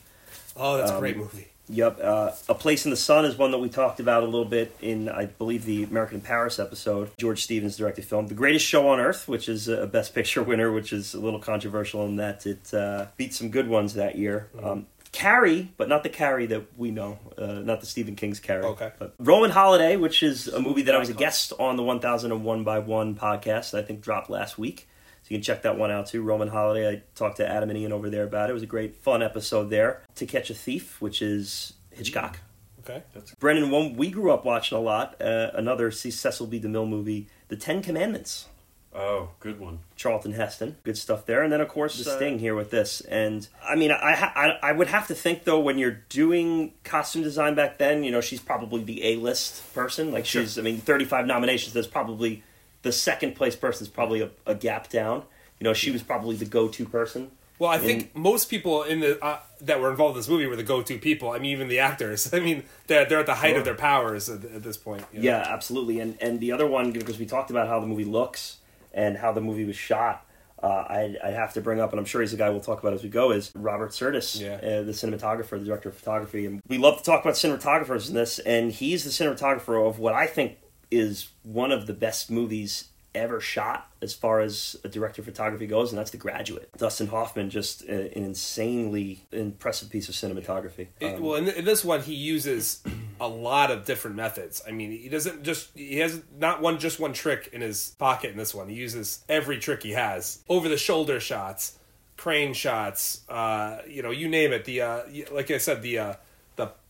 Oh, 0.55 0.77
that's 0.77 0.91
a 0.91 0.93
Um, 0.95 0.99
great 1.01 1.17
movie. 1.17 1.49
Yep. 1.69 1.99
Uh, 2.01 2.31
a 2.49 2.53
Place 2.53 2.85
in 2.85 2.91
the 2.91 2.97
Sun 2.97 3.25
is 3.25 3.37
one 3.37 3.51
that 3.51 3.57
we 3.57 3.69
talked 3.69 3.99
about 3.99 4.23
a 4.23 4.25
little 4.25 4.45
bit 4.45 4.75
in, 4.81 5.09
I 5.09 5.25
believe, 5.25 5.65
the 5.65 5.83
American 5.83 6.15
in 6.15 6.21
Paris 6.21 6.59
episode. 6.59 7.11
George 7.17 7.43
Stevens 7.43 7.77
directed 7.77 8.05
film. 8.05 8.27
The 8.27 8.35
Greatest 8.35 8.65
Show 8.65 8.87
on 8.89 8.99
Earth, 8.99 9.27
which 9.27 9.49
is 9.49 9.67
a 9.67 9.87
Best 9.87 10.13
Picture 10.13 10.43
winner, 10.51 10.71
which 10.71 10.93
is 10.93 11.13
a 11.13 11.19
little 11.19 11.39
controversial 11.39 12.05
in 12.05 12.17
that 12.17 12.45
it 12.45 12.73
uh, 12.73 13.07
beat 13.17 13.33
some 13.33 13.49
good 13.49 13.67
ones 13.67 13.95
that 13.95 14.17
year. 14.17 14.49
Um, 14.61 14.85
Carrie, 15.11 15.71
but 15.77 15.87
not 15.87 16.03
the 16.03 16.09
Carrie 16.09 16.45
that 16.47 16.77
we 16.77 16.91
know, 16.91 17.17
uh, 17.37 17.45
not 17.45 17.79
the 17.79 17.85
Stephen 17.85 18.15
King's 18.15 18.41
Carrie. 18.41 18.65
Okay. 18.65 18.91
But 18.99 19.13
Roman 19.17 19.49
Holiday, 19.49 19.95
which 19.95 20.21
is 20.21 20.49
a 20.49 20.59
movie 20.59 20.83
that 20.83 20.95
I 20.95 20.97
was 20.97 21.09
a 21.09 21.13
guest 21.13 21.53
on 21.57 21.77
the 21.77 21.83
1001 21.83 22.63
by 22.65 22.79
1 22.79 23.15
podcast, 23.15 23.71
that 23.71 23.83
I 23.83 23.87
think 23.87 24.01
dropped 24.01 24.29
last 24.29 24.57
week. 24.57 24.89
So 25.25 25.29
you 25.33 25.37
can 25.39 25.43
check 25.43 25.63
that 25.63 25.75
one 25.75 25.89
out 25.89 26.05
too. 26.05 26.21
Roman 26.21 26.49
Holiday. 26.49 26.87
I 26.87 27.01
talked 27.15 27.37
to 27.37 27.49
Adam 27.49 27.71
and 27.71 27.79
Ian 27.79 27.91
over 27.91 28.11
there 28.11 28.25
about 28.25 28.47
it. 28.49 28.51
It 28.51 28.53
was 28.53 28.61
a 28.61 28.67
great, 28.67 28.95
fun 28.95 29.23
episode 29.23 29.71
there. 29.71 30.03
To 30.15 30.27
Catch 30.27 30.51
a 30.51 30.53
Thief, 30.53 31.01
which 31.01 31.23
is 31.23 31.73
Hitchcock. 31.89 32.39
Okay, 32.81 33.01
That's... 33.11 33.33
Brendan, 33.35 33.71
one 33.71 33.95
we 33.95 34.11
grew 34.11 34.31
up 34.31 34.45
watching 34.45 34.77
a 34.77 34.81
lot. 34.81 35.19
Uh, 35.19 35.49
another 35.55 35.89
C- 35.89 36.11
Cecil 36.11 36.45
B. 36.45 36.59
DeMille 36.59 36.87
movie, 36.87 37.27
The 37.47 37.55
Ten 37.55 37.81
Commandments. 37.81 38.45
Oh, 38.93 39.31
good 39.39 39.59
one. 39.59 39.79
Charlton 39.95 40.33
Heston, 40.33 40.77
good 40.83 40.97
stuff 40.97 41.25
there, 41.25 41.41
and 41.41 41.51
then 41.51 41.59
of 41.59 41.67
course 41.67 41.97
the 41.97 42.09
Sting 42.09 42.37
here 42.39 42.53
with 42.55 42.69
this. 42.69 43.01
And 43.01 43.45
I 43.67 43.75
mean, 43.75 43.91
I, 43.91 44.13
ha- 44.15 44.31
I 44.35 44.69
I 44.69 44.71
would 44.71 44.87
have 44.87 45.07
to 45.07 45.15
think 45.15 45.43
though 45.43 45.59
when 45.59 45.77
you're 45.79 45.99
doing 46.07 46.71
costume 46.85 47.23
design 47.23 47.55
back 47.55 47.77
then, 47.79 48.03
you 48.05 48.11
know, 48.11 48.21
she's 48.21 48.39
probably 48.39 48.83
the 48.83 49.03
A 49.03 49.15
list 49.17 49.73
person. 49.73 50.11
Like 50.11 50.25
Sure. 50.25 50.43
she's, 50.43 50.57
I 50.59 50.61
mean, 50.61 50.77
35 50.77 51.25
nominations. 51.25 51.73
There's 51.73 51.87
probably 51.87 52.43
the 52.85 52.91
second 52.93 53.35
place 53.35 53.55
person 53.57 53.83
is 53.85 53.89
probably 53.89 54.21
a, 54.21 54.29
a 54.45 54.55
gap 54.55 54.89
down. 54.89 55.23
You 55.59 55.65
know, 55.65 55.73
she 55.73 55.91
was 55.91 56.01
probably 56.03 56.35
the 56.37 56.45
go 56.45 56.67
to 56.69 56.85
person 56.85 57.31
Well, 57.59 57.69
I 57.71 57.77
think 57.77 58.15
most 58.15 58.49
people 58.49 58.83
in 58.83 58.99
the 58.99 59.11
uh, 59.23 59.39
that 59.61 59.79
were 59.81 59.89
involved 59.89 60.15
in 60.15 60.19
this 60.19 60.27
movie 60.29 60.45
were 60.47 60.57
the 60.57 60.63
go-to 60.73 60.97
people. 60.97 61.31
I 61.31 61.39
mean, 61.39 61.51
even 61.51 61.67
the 61.69 61.79
actors. 61.79 62.33
I 62.37 62.39
mean, 62.39 62.63
they're 62.87 63.05
they're 63.05 63.19
at 63.21 63.25
the 63.25 63.35
height 63.35 63.51
Sure. 63.51 63.59
of 63.59 63.65
their 63.65 63.75
powers 63.75 64.29
at, 64.29 64.43
at 64.43 64.63
this 64.63 64.77
point. 64.77 65.03
you 65.13 65.19
know? 65.19 65.25
Yeah, 65.25 65.43
absolutely. 65.55 65.99
And 65.99 66.17
and 66.21 66.39
the 66.39 66.51
other 66.51 66.67
one 66.67 66.91
because 66.91 67.17
we 67.19 67.25
talked 67.25 67.49
about 67.51 67.67
how 67.67 67.79
the 67.79 67.87
movie 67.87 68.05
looks 68.05 68.57
and 68.93 69.17
how 69.17 69.31
the 69.33 69.41
movie 69.41 69.65
was 69.65 69.75
shot. 69.77 70.25
Uh, 70.61 70.67
I 70.67 71.15
I 71.23 71.29
have 71.31 71.53
to 71.53 71.61
bring 71.61 71.79
up, 71.79 71.91
and 71.91 71.99
I'm 71.99 72.05
sure 72.05 72.19
he's 72.21 72.33
a 72.33 72.37
guy 72.37 72.49
we'll 72.49 72.59
talk 72.69 72.79
about 72.81 72.93
as 72.93 73.03
we 73.03 73.09
go. 73.09 73.31
Is 73.31 73.51
Robert 73.55 73.93
Surtees, 73.93 74.41
Yeah. 74.41 74.55
uh, 74.55 74.83
the 74.83 74.91
cinematographer, 75.01 75.51
the 75.59 75.65
director 75.65 75.89
of 75.89 75.95
photography, 75.95 76.45
and 76.45 76.61
we 76.67 76.77
love 76.77 76.97
to 76.97 77.03
talk 77.03 77.21
about 77.23 77.35
cinematographers 77.35 78.09
in 78.09 78.15
this. 78.15 78.39
And 78.39 78.71
he's 78.71 79.03
the 79.03 79.11
cinematographer 79.11 79.87
of 79.87 79.99
what 79.99 80.13
I 80.13 80.27
think 80.27 80.57
is 80.91 81.29
one 81.43 81.71
of 81.71 81.87
the 81.87 81.93
best 81.93 82.29
movies 82.31 82.89
ever 83.13 83.39
shot 83.39 83.89
as 84.01 84.13
far 84.13 84.41
as 84.41 84.75
a 84.83 84.89
director 84.89 85.21
of 85.21 85.25
photography 85.25 85.65
goes, 85.67 85.89
and 85.91 85.97
that's 85.97 86.11
The 86.11 86.17
Graduate. 86.17 86.69
Dustin 86.77 87.07
Hoffman, 87.07 87.49
just 87.49 87.81
an 87.83 88.07
insanely 88.09 89.21
impressive 89.31 89.89
piece 89.89 90.09
of 90.09 90.15
cinematography. 90.15 90.87
It- 90.99 91.15
Um, 91.15 91.21
well, 91.23 91.35
in, 91.35 91.47
in 91.47 91.63
this 91.63 91.85
one, 91.85 92.01
he 92.01 92.13
uses 92.13 92.83
a 93.21 93.27
lot 93.27 93.71
of 93.71 93.85
different 93.85 94.17
methods. 94.17 94.61
I 94.67 94.71
mean, 94.71 94.91
he 94.91 95.07
doesn't 95.07 95.43
just 95.43 95.69
he 95.75 95.99
has 95.99 96.21
not 96.37 96.61
one 96.61 96.77
just 96.79 96.99
one 96.99 97.13
trick 97.13 97.49
in 97.53 97.61
his 97.61 97.95
pocket. 97.97 98.31
In 98.31 98.37
this 98.37 98.53
one, 98.53 98.67
he 98.67 98.75
uses 98.75 99.23
every 99.29 99.59
trick 99.59 99.83
he 99.83 99.91
has: 99.91 100.43
over 100.49 100.67
the 100.67 100.77
shoulder 100.77 101.21
shots, 101.21 101.77
crane 102.17 102.53
shots, 102.53 103.21
uh, 103.29 103.77
you 103.87 104.01
know, 104.03 104.11
you 104.11 104.27
name 104.27 104.51
it. 104.51 104.65
The 104.65 104.81
uh, 104.81 105.01
like 105.31 105.51
I 105.51 105.57
said, 105.57 105.81
the 105.81 105.99
uh, 105.99 106.13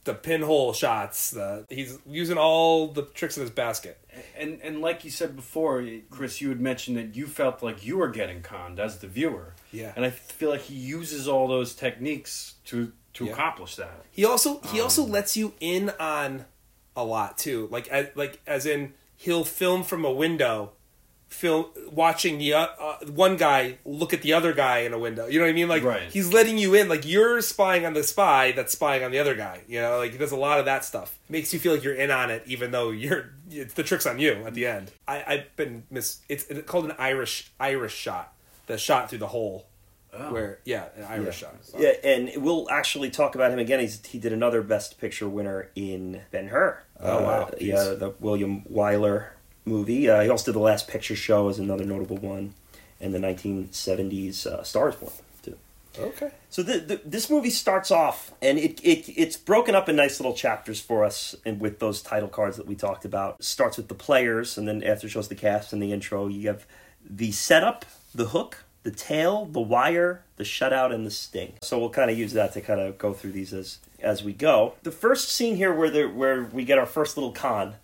the 0.06 0.14
pinhole 0.14 0.72
shots. 0.74 1.32
The 1.32 1.66
he's 1.70 2.00
using 2.08 2.38
all 2.38 2.88
the 2.88 3.04
tricks 3.04 3.38
in 3.38 3.42
his 3.42 3.52
basket. 3.52 4.00
And 4.38 4.60
and 4.64 4.80
like 4.82 5.04
you 5.04 5.12
said 5.12 5.36
before, 5.36 5.86
Chris, 6.10 6.40
you 6.42 6.50
had 6.50 6.62
mentioned 6.62 6.96
that 6.98 7.16
you 7.16 7.28
felt 7.28 7.62
like 7.62 7.86
you 7.86 7.98
were 7.98 8.08
getting 8.10 8.42
conned 8.42 8.80
as 8.80 9.00
the 9.00 9.08
viewer. 9.08 9.54
Yeah. 9.72 9.92
And 9.96 10.06
I 10.06 10.10
feel 10.12 10.50
like 10.50 10.62
he 10.62 10.76
uses 10.76 11.28
all 11.28 11.48
those 11.48 11.76
techniques 11.76 12.54
to 12.66 12.94
to 13.16 13.26
Yeah. 13.26 13.34
accomplish 13.34 13.76
that. 13.76 14.06
He 14.12 14.24
also 14.26 14.62
he 14.72 14.80
also 14.80 15.04
Um, 15.04 15.12
lets 15.12 15.36
you 15.36 15.54
in 15.60 15.90
on 16.00 16.46
a 16.96 17.04
lot 17.04 17.38
too. 17.38 17.68
Like 17.72 17.88
as, 17.90 18.08
like 18.16 18.40
as 18.48 18.66
in 18.66 18.94
he'll 19.18 19.44
film 19.46 19.84
from 19.84 20.06
a 20.06 20.12
window, 20.12 20.74
film 21.28 21.66
watching 21.92 22.38
the 22.38 22.54
uh, 22.54 22.68
uh, 22.80 22.98
one 23.08 23.36
guy 23.36 23.78
look 23.84 24.14
at 24.14 24.22
the 24.22 24.34
other 24.34 24.54
guy 24.54 24.80
in 24.80 24.94
a 24.94 25.00
window. 25.00 25.28
You 25.28 25.40
know 25.40 25.46
what 25.46 25.50
I 25.50 25.54
mean? 25.54 25.68
Like 25.68 25.84
Right. 25.84 26.10
he's 26.12 26.32
letting 26.32 26.58
you 26.58 26.74
in. 26.76 26.88
Like 26.88 27.06
you're 27.06 27.42
spying 27.42 27.86
on 27.86 27.94
the 27.94 28.04
spy 28.04 28.52
that's 28.54 28.72
spying 28.74 29.04
on 29.04 29.12
the 29.12 29.20
other 29.20 29.36
guy. 29.36 29.62
You 29.68 29.82
know, 29.82 29.98
like 29.98 30.12
he 30.14 30.18
does 30.18 30.32
a 30.32 30.38
lot 30.38 30.60
of 30.60 30.66
that 30.66 30.86
stuff. 30.86 31.18
Makes 31.30 31.54
you 31.54 31.60
feel 31.60 31.74
like 31.74 31.84
you're 31.84 31.96
in 31.96 32.12
on 32.12 32.32
it, 32.32 32.44
even 32.46 32.72
though 32.72 32.92
you're 32.92 33.32
it's 33.50 33.74
the 33.74 33.84
trick's 33.84 34.06
on 34.06 34.20
you 34.20 34.34
at 34.46 34.54
the 34.54 34.66
end. 34.66 34.92
I, 35.08 35.24
I've 35.28 35.56
been 35.56 35.84
miss. 35.90 36.20
It's, 36.30 36.46
it's 36.48 36.68
called 36.70 36.86
an 36.86 36.96
iris 36.98 37.50
iris 37.60 37.92
shot. 37.92 38.34
The 38.68 38.78
shot 38.78 39.10
through 39.10 39.20
the 39.20 39.28
hole. 39.28 39.68
Oh. 40.18 40.32
Where 40.32 40.60
yeah, 40.64 40.86
an 40.96 41.04
iris 41.04 41.36
shot. 41.36 41.56
Yeah, 41.78 41.92
and 42.04 42.32
we'll 42.38 42.70
actually 42.72 43.10
talk 43.10 43.36
about 43.36 43.52
him 43.52 43.60
again. 43.60 43.82
He's, 43.82 44.04
he 44.06 44.18
did 44.18 44.32
another 44.32 44.62
Best 44.62 44.98
Picture 44.98 45.28
winner 45.28 45.70
in 45.76 46.22
Ben 46.32 46.48
Hur. 46.48 46.82
Oh, 47.02 47.22
wow. 47.22 47.42
Uh, 47.42 47.52
yeah, 47.60 47.84
the 47.96 48.14
William 48.22 48.62
Wyler 48.62 49.32
movie. 49.66 50.10
Uh, 50.10 50.22
he 50.22 50.30
also 50.30 50.46
did 50.46 50.56
The 50.56 50.64
Last 50.64 50.88
Picture 50.88 51.16
Show 51.16 51.50
as 51.50 51.60
another 51.60 51.86
notable 51.86 52.18
one, 52.18 52.54
and 53.02 53.14
the 53.14 53.20
1970s 53.20 54.46
uh, 54.46 54.64
Star 54.64 54.90
is 54.90 54.96
Born 54.96 55.12
too. 55.42 55.58
Okay. 55.98 56.32
So 56.50 56.64
the, 56.64 56.80
the, 56.80 57.02
this 57.06 57.30
movie 57.30 57.50
starts 57.50 57.92
off, 57.92 58.32
and 58.42 58.58
it, 58.58 58.80
it 58.84 59.10
it's 59.10 59.38
broken 59.38 59.76
up 59.76 59.90
in 59.90 59.96
nice 59.96 60.20
little 60.20 60.36
chapters 60.36 60.80
for 60.80 61.04
us, 61.04 61.36
and 61.46 61.60
with 61.60 61.80
those 61.80 62.02
title 62.02 62.30
cards 62.30 62.58
that 62.58 62.68
we 62.68 62.76
talked 62.76 63.06
about. 63.06 63.38
It 63.40 63.46
starts 63.46 63.78
with 63.78 63.88
the 63.88 63.96
players, 63.96 64.58
and 64.58 64.68
then 64.68 64.84
after 64.84 65.10
shows 65.10 65.28
the 65.28 65.36
cast 65.36 65.74
and 65.74 65.82
the 65.82 65.92
intro, 65.92 66.28
you 66.28 66.48
have 66.48 66.66
the 67.08 67.32
setup, 67.32 67.86
the 68.14 68.28
hook, 68.28 68.64
the 68.84 68.92
tail, 68.92 69.46
the 69.46 69.60
wire, 69.60 70.24
the 70.38 70.44
shutout, 70.44 70.94
and 70.94 71.06
the 71.06 71.12
sting. 71.12 71.54
So 71.62 71.80
we'll 71.80 71.90
kind 71.90 72.12
of 72.12 72.18
use 72.18 72.34
that 72.34 72.54
to 72.54 72.62
kind 72.62 72.80
of 72.80 72.98
go 72.98 73.14
through 73.14 73.32
these 73.32 73.54
as 73.54 73.80
as 74.00 74.24
we 74.24 74.34
go. 74.34 74.74
The 74.84 74.92
first 74.92 75.30
scene 75.30 75.56
here, 75.56 75.74
where 75.74 75.90
the 75.90 76.06
where 76.06 76.44
we 76.44 76.64
get 76.64 76.78
our 76.78 76.86
first 76.86 77.18
little 77.18 77.32
con, 77.32 77.76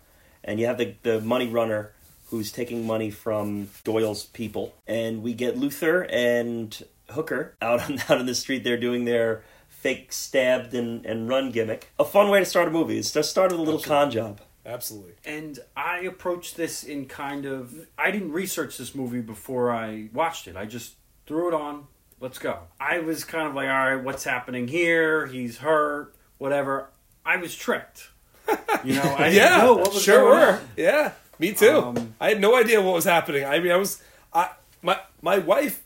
and 0.44 0.60
you 0.60 0.66
have 0.66 0.78
the 0.78 0.94
the 1.02 1.20
money 1.20 1.48
runner 1.48 1.92
who's 2.26 2.50
taking 2.50 2.86
money 2.86 3.10
from 3.10 3.68
Doyle's 3.84 4.24
people, 4.24 4.74
and 4.86 5.22
we 5.22 5.34
get 5.34 5.58
Luther 5.58 6.02
and 6.04 6.82
Hooker 7.10 7.54
out 7.60 7.88
on 7.88 7.98
out 8.08 8.20
in 8.20 8.26
the 8.26 8.34
street. 8.34 8.64
They're 8.64 8.76
doing 8.76 9.04
their 9.04 9.42
fake 9.68 10.12
stabbed 10.12 10.74
and, 10.74 11.04
and 11.04 11.28
run 11.28 11.50
gimmick. 11.50 11.90
A 11.98 12.04
fun 12.04 12.30
way 12.30 12.38
to 12.38 12.44
start 12.44 12.68
a 12.68 12.70
movie. 12.70 12.98
It's 12.98 13.12
just 13.12 13.30
start 13.30 13.50
with 13.50 13.60
a 13.60 13.62
little 13.62 13.80
con 13.80 14.10
job. 14.10 14.40
Absolutely. 14.64 15.14
And 15.24 15.58
I 15.76 16.00
approached 16.00 16.56
this 16.56 16.84
in 16.84 17.06
kind 17.06 17.44
of 17.46 17.86
I 17.98 18.10
didn't 18.10 18.32
research 18.32 18.78
this 18.78 18.94
movie 18.94 19.20
before 19.20 19.72
I 19.72 20.08
watched 20.12 20.46
it. 20.46 20.56
I 20.56 20.66
just 20.66 20.94
threw 21.26 21.48
it 21.48 21.54
on. 21.54 21.86
Let's 22.20 22.38
go. 22.38 22.60
I 22.78 23.00
was 23.00 23.24
kind 23.24 23.48
of 23.48 23.54
like, 23.54 23.68
all 23.68 23.74
right, 23.74 23.96
what's 23.96 24.22
happening 24.22 24.68
here? 24.68 25.26
He's 25.26 25.58
hurt, 25.58 26.14
whatever. 26.38 26.90
I 27.26 27.36
was 27.36 27.56
tricked. 27.56 28.10
You 28.84 28.94
know, 28.94 29.02
I 29.16 29.28
yeah, 29.28 29.58
know 29.58 29.74
what 29.74 29.94
was 29.94 30.02
sure 30.02 30.24
were. 30.24 30.60
Yeah, 30.76 31.12
me 31.38 31.52
too. 31.52 31.70
Um, 31.78 32.14
I 32.20 32.30
had 32.30 32.40
no 32.40 32.56
idea 32.56 32.82
what 32.82 32.94
was 32.94 33.04
happening. 33.04 33.44
I 33.44 33.60
mean, 33.60 33.70
I 33.70 33.76
was, 33.76 34.02
I 34.32 34.50
my 34.82 34.98
my 35.20 35.38
wife 35.38 35.82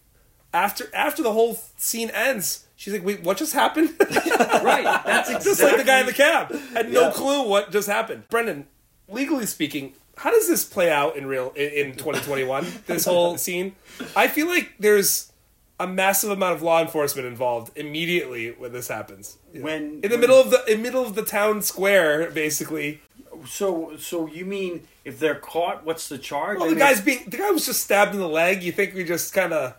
after 0.54 0.88
after 0.94 1.22
the 1.22 1.32
whole 1.32 1.58
scene 1.76 2.08
ends, 2.10 2.64
she's 2.76 2.94
like, 2.94 3.04
"Wait, 3.04 3.22
what 3.22 3.36
just 3.36 3.52
happened?" 3.52 3.90
Right. 4.00 4.84
That's 5.04 5.28
exactly 5.28 5.44
just 5.50 5.62
like 5.62 5.76
the 5.76 5.84
guy 5.84 6.00
in 6.00 6.06
the 6.06 6.12
cab 6.14 6.54
had 6.72 6.90
no 6.90 7.02
Yeah. 7.08 7.10
clue 7.12 7.46
what 7.46 7.70
just 7.70 7.88
happened. 7.88 8.24
Brendan, 8.30 8.66
legally 9.10 9.44
speaking, 9.46 9.92
how 10.16 10.30
does 10.30 10.48
this 10.48 10.64
play 10.64 10.90
out 10.90 11.16
in 11.16 11.26
real 11.26 11.52
in, 11.54 11.90
in 11.90 11.96
2021? 11.96 12.66
this 12.86 13.04
whole 13.04 13.36
scene, 13.36 13.74
I 14.16 14.28
feel 14.28 14.46
like 14.46 14.72
there's 14.78 15.30
a 15.78 15.86
massive 15.86 16.30
amount 16.30 16.54
of 16.54 16.62
law 16.62 16.80
enforcement 16.80 17.26
involved 17.28 17.76
immediately 17.76 18.50
when 18.52 18.72
this 18.72 18.88
happens. 18.88 19.36
When 19.52 20.00
In 20.02 20.10
the 20.10 20.18
middle 20.18 20.40
of 20.40 20.50
the 20.50 20.64
in 20.70 20.80
middle 20.82 21.02
of 21.02 21.14
the 21.14 21.22
town 21.22 21.62
square, 21.62 22.30
basically. 22.30 23.00
So, 23.46 23.96
so 23.98 24.26
you 24.26 24.46
mean 24.46 24.86
if 25.04 25.18
they're 25.18 25.34
caught, 25.34 25.84
what's 25.84 26.08
the 26.08 26.16
charge? 26.16 26.56
Well, 26.58 26.66
I 26.66 26.70
the 26.70 26.76
mean, 26.76 26.84
guy's 26.84 27.00
being 27.02 27.24
the 27.28 27.36
guy 27.36 27.50
was 27.50 27.66
just 27.66 27.82
stabbed 27.82 28.14
in 28.14 28.20
the 28.20 28.28
leg. 28.28 28.62
You 28.62 28.72
think 28.72 28.94
we 28.94 29.04
just 29.04 29.34
kind 29.34 29.52
of, 29.52 29.74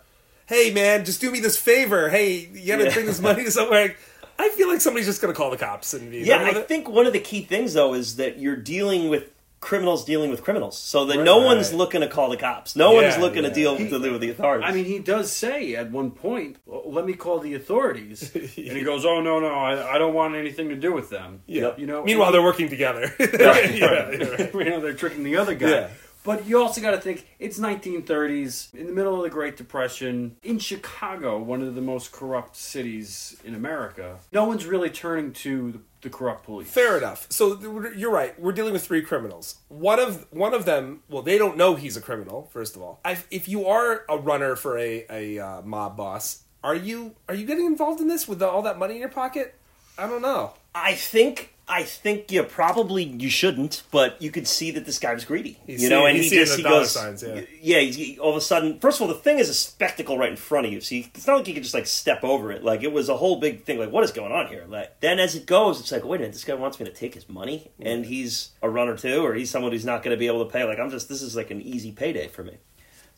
hey 0.46 0.72
man, 0.72 1.04
just 1.04 1.20
do 1.20 1.30
me 1.32 1.40
this 1.40 1.56
favor. 1.56 2.08
Hey, 2.08 2.48
you 2.52 2.66
gotta 2.68 2.84
Yeah. 2.84 2.94
bring 2.94 3.06
this 3.06 3.20
money 3.20 3.42
to 3.44 3.50
somewhere. 3.50 3.96
I 4.38 4.50
feel 4.50 4.68
like 4.68 4.80
somebody's 4.80 5.06
just 5.06 5.20
gonna 5.20 5.34
call 5.34 5.50
the 5.50 5.56
cops 5.56 5.92
and 5.94 6.08
be 6.12 6.18
Yeah, 6.18 6.36
I 6.36 6.50
it. 6.50 6.68
think 6.68 6.88
one 6.88 7.06
of 7.06 7.12
the 7.12 7.18
key 7.18 7.42
things 7.42 7.74
though 7.74 7.94
is 7.94 8.14
that 8.16 8.38
you're 8.38 8.54
dealing 8.54 9.08
with 9.08 9.32
criminals 9.60 10.04
dealing 10.04 10.30
with 10.30 10.42
criminals, 10.44 10.78
so 10.78 11.04
that 11.06 11.22
no 11.24 11.38
Right. 11.38 11.46
one's 11.46 11.72
looking 11.72 12.00
to 12.02 12.08
call 12.08 12.30
the 12.30 12.36
cops. 12.36 12.76
No 12.76 12.92
one's 12.92 13.18
looking 13.18 13.42
yeah. 13.42 13.48
to 13.48 13.54
deal 13.54 13.76
to 13.76 13.88
deal 13.88 14.12
with 14.12 14.20
the 14.20 14.30
authorities. 14.30 14.68
I 14.68 14.72
mean, 14.72 14.84
he 14.84 14.98
does 15.00 15.32
say 15.32 15.74
at 15.74 15.90
one 15.90 16.10
point, 16.12 16.56
"Well, 16.66 16.82
"Let 16.86 17.06
me 17.06 17.14
call 17.14 17.40
the 17.40 17.54
authorities," 17.54 18.30
and 18.34 18.48
he 18.48 18.82
goes, 18.82 19.04
"Oh 19.04 19.20
no, 19.20 19.40
no, 19.40 19.48
I, 19.48 19.94
I 19.94 19.98
don't 19.98 20.14
want 20.14 20.36
anything 20.36 20.68
to 20.68 20.76
do 20.76 20.92
with 20.92 21.10
them." 21.10 21.42
Yeah. 21.46 21.72
you 21.76 21.86
know. 21.86 22.04
Meanwhile, 22.04 22.28
and- 22.28 22.34
they're 22.34 22.42
working 22.42 22.68
together. 22.68 23.12
right, 23.18 23.74
yeah, 23.74 23.84
right. 23.86 24.20
yeah, 24.20 24.26
right. 24.28 24.54
you 24.54 24.64
know, 24.64 24.80
they're 24.80 24.94
tricking 24.94 25.24
the 25.24 25.36
other 25.36 25.54
guy. 25.54 25.90
Yeah. 26.28 26.36
But 26.36 26.46
you 26.46 26.60
also 26.60 26.80
got 26.80 26.92
to 26.92 27.00
think 27.00 27.26
it's 27.38 27.58
1930s, 27.58 28.74
in 28.74 28.86
the 28.86 28.92
middle 28.92 29.16
of 29.16 29.22
the 29.22 29.30
Great 29.30 29.56
Depression, 29.56 30.36
in 30.42 30.58
Chicago, 30.58 31.38
one 31.38 31.62
of 31.62 31.74
the 31.74 31.80
most 31.80 32.12
corrupt 32.12 32.56
cities 32.56 33.36
in 33.44 33.54
America. 33.54 34.18
No 34.32 34.44
one's 34.44 34.66
really 34.66 34.90
turning 34.90 35.32
to 35.34 35.72
the, 35.72 35.80
the 36.02 36.10
corrupt 36.10 36.44
police. 36.44 36.70
Fair 36.70 36.98
enough. 36.98 37.26
So 37.30 37.58
you're 37.96 38.10
right. 38.10 38.38
We're 38.38 38.52
dealing 38.52 38.72
with 38.72 38.84
three 38.84 39.02
criminals. 39.02 39.56
One 39.68 39.98
of 39.98 40.26
one 40.30 40.54
of 40.54 40.64
them. 40.64 41.02
Well, 41.08 41.22
they 41.22 41.38
don't 41.38 41.56
know 41.56 41.74
he's 41.74 41.96
a 41.96 42.00
criminal. 42.00 42.48
First 42.52 42.76
of 42.76 42.82
all, 42.82 43.00
I, 43.04 43.18
if 43.30 43.48
you 43.48 43.66
are 43.66 44.04
a 44.08 44.18
runner 44.18 44.56
for 44.56 44.78
a 44.78 45.06
a 45.10 45.38
uh, 45.38 45.62
mob 45.62 45.96
boss, 45.96 46.42
are 46.62 46.74
you 46.74 47.14
are 47.28 47.34
you 47.34 47.46
getting 47.46 47.66
involved 47.66 48.00
in 48.00 48.08
this 48.08 48.28
with 48.28 48.42
all 48.42 48.62
that 48.62 48.78
money 48.78 48.94
in 48.94 49.00
your 49.00 49.08
pocket? 49.08 49.54
I 49.96 50.06
don't 50.06 50.22
know. 50.22 50.52
I 50.74 50.94
think 50.94 51.54
I 51.68 51.82
think 51.82 52.32
you 52.32 52.42
probably 52.44 53.04
you 53.04 53.28
shouldn't, 53.28 53.82
but 53.90 54.20
you 54.22 54.30
could 54.30 54.48
see 54.48 54.70
that 54.70 54.86
this 54.86 54.98
guy 54.98 55.12
was 55.12 55.24
greedy. 55.24 55.58
He's 55.66 55.82
you 55.82 55.90
know, 55.90 56.00
seeing- 56.00 56.08
and 56.08 56.16
he's 56.16 56.30
he 56.30 56.38
just 56.38 56.52
the 56.52 56.56
he 56.58 56.62
goes, 56.62 56.90
signs, 56.92 57.22
yeah. 57.22 57.40
yeah. 57.60 57.80
He, 57.80 58.18
all 58.18 58.30
of 58.30 58.36
a 58.36 58.40
sudden, 58.40 58.78
first 58.80 58.98
of 58.98 59.02
all, 59.02 59.08
the 59.08 59.20
thing 59.20 59.38
is 59.38 59.48
a 59.48 59.54
spectacle 59.54 60.16
right 60.16 60.30
in 60.30 60.36
front 60.36 60.66
of 60.66 60.72
you. 60.72 60.80
So 60.80 60.94
you, 60.94 61.04
it's 61.14 61.26
not 61.26 61.36
like 61.36 61.48
you 61.48 61.54
could 61.54 61.62
just 61.62 61.74
like 61.74 61.86
step 61.86 62.24
over 62.24 62.50
it. 62.52 62.64
Like 62.64 62.82
it 62.82 62.92
was 62.92 63.08
a 63.08 63.16
whole 63.16 63.38
big 63.38 63.64
thing. 63.64 63.78
Like 63.78 63.92
what 63.92 64.02
is 64.04 64.12
going 64.12 64.32
on 64.32 64.46
here? 64.46 64.64
Like 64.68 65.00
then 65.00 65.18
as 65.18 65.34
it 65.34 65.46
goes, 65.46 65.78
it's 65.80 65.92
like 65.92 66.04
wait 66.04 66.16
a 66.16 66.20
minute, 66.20 66.32
this 66.32 66.44
guy 66.44 66.54
wants 66.54 66.80
me 66.80 66.86
to 66.86 66.92
take 66.92 67.14
his 67.14 67.28
money, 67.28 67.70
and 67.78 68.06
he's 68.06 68.50
a 68.62 68.70
runner 68.70 68.96
too, 68.96 69.24
or 69.24 69.34
he's 69.34 69.50
someone 69.50 69.72
who's 69.72 69.84
not 69.84 70.02
going 70.02 70.14
to 70.14 70.18
be 70.18 70.26
able 70.26 70.44
to 70.44 70.50
pay. 70.50 70.64
Like 70.64 70.78
I'm 70.78 70.90
just 70.90 71.08
this 71.08 71.22
is 71.22 71.36
like 71.36 71.50
an 71.50 71.60
easy 71.60 71.92
payday 71.92 72.28
for 72.28 72.42
me. 72.44 72.56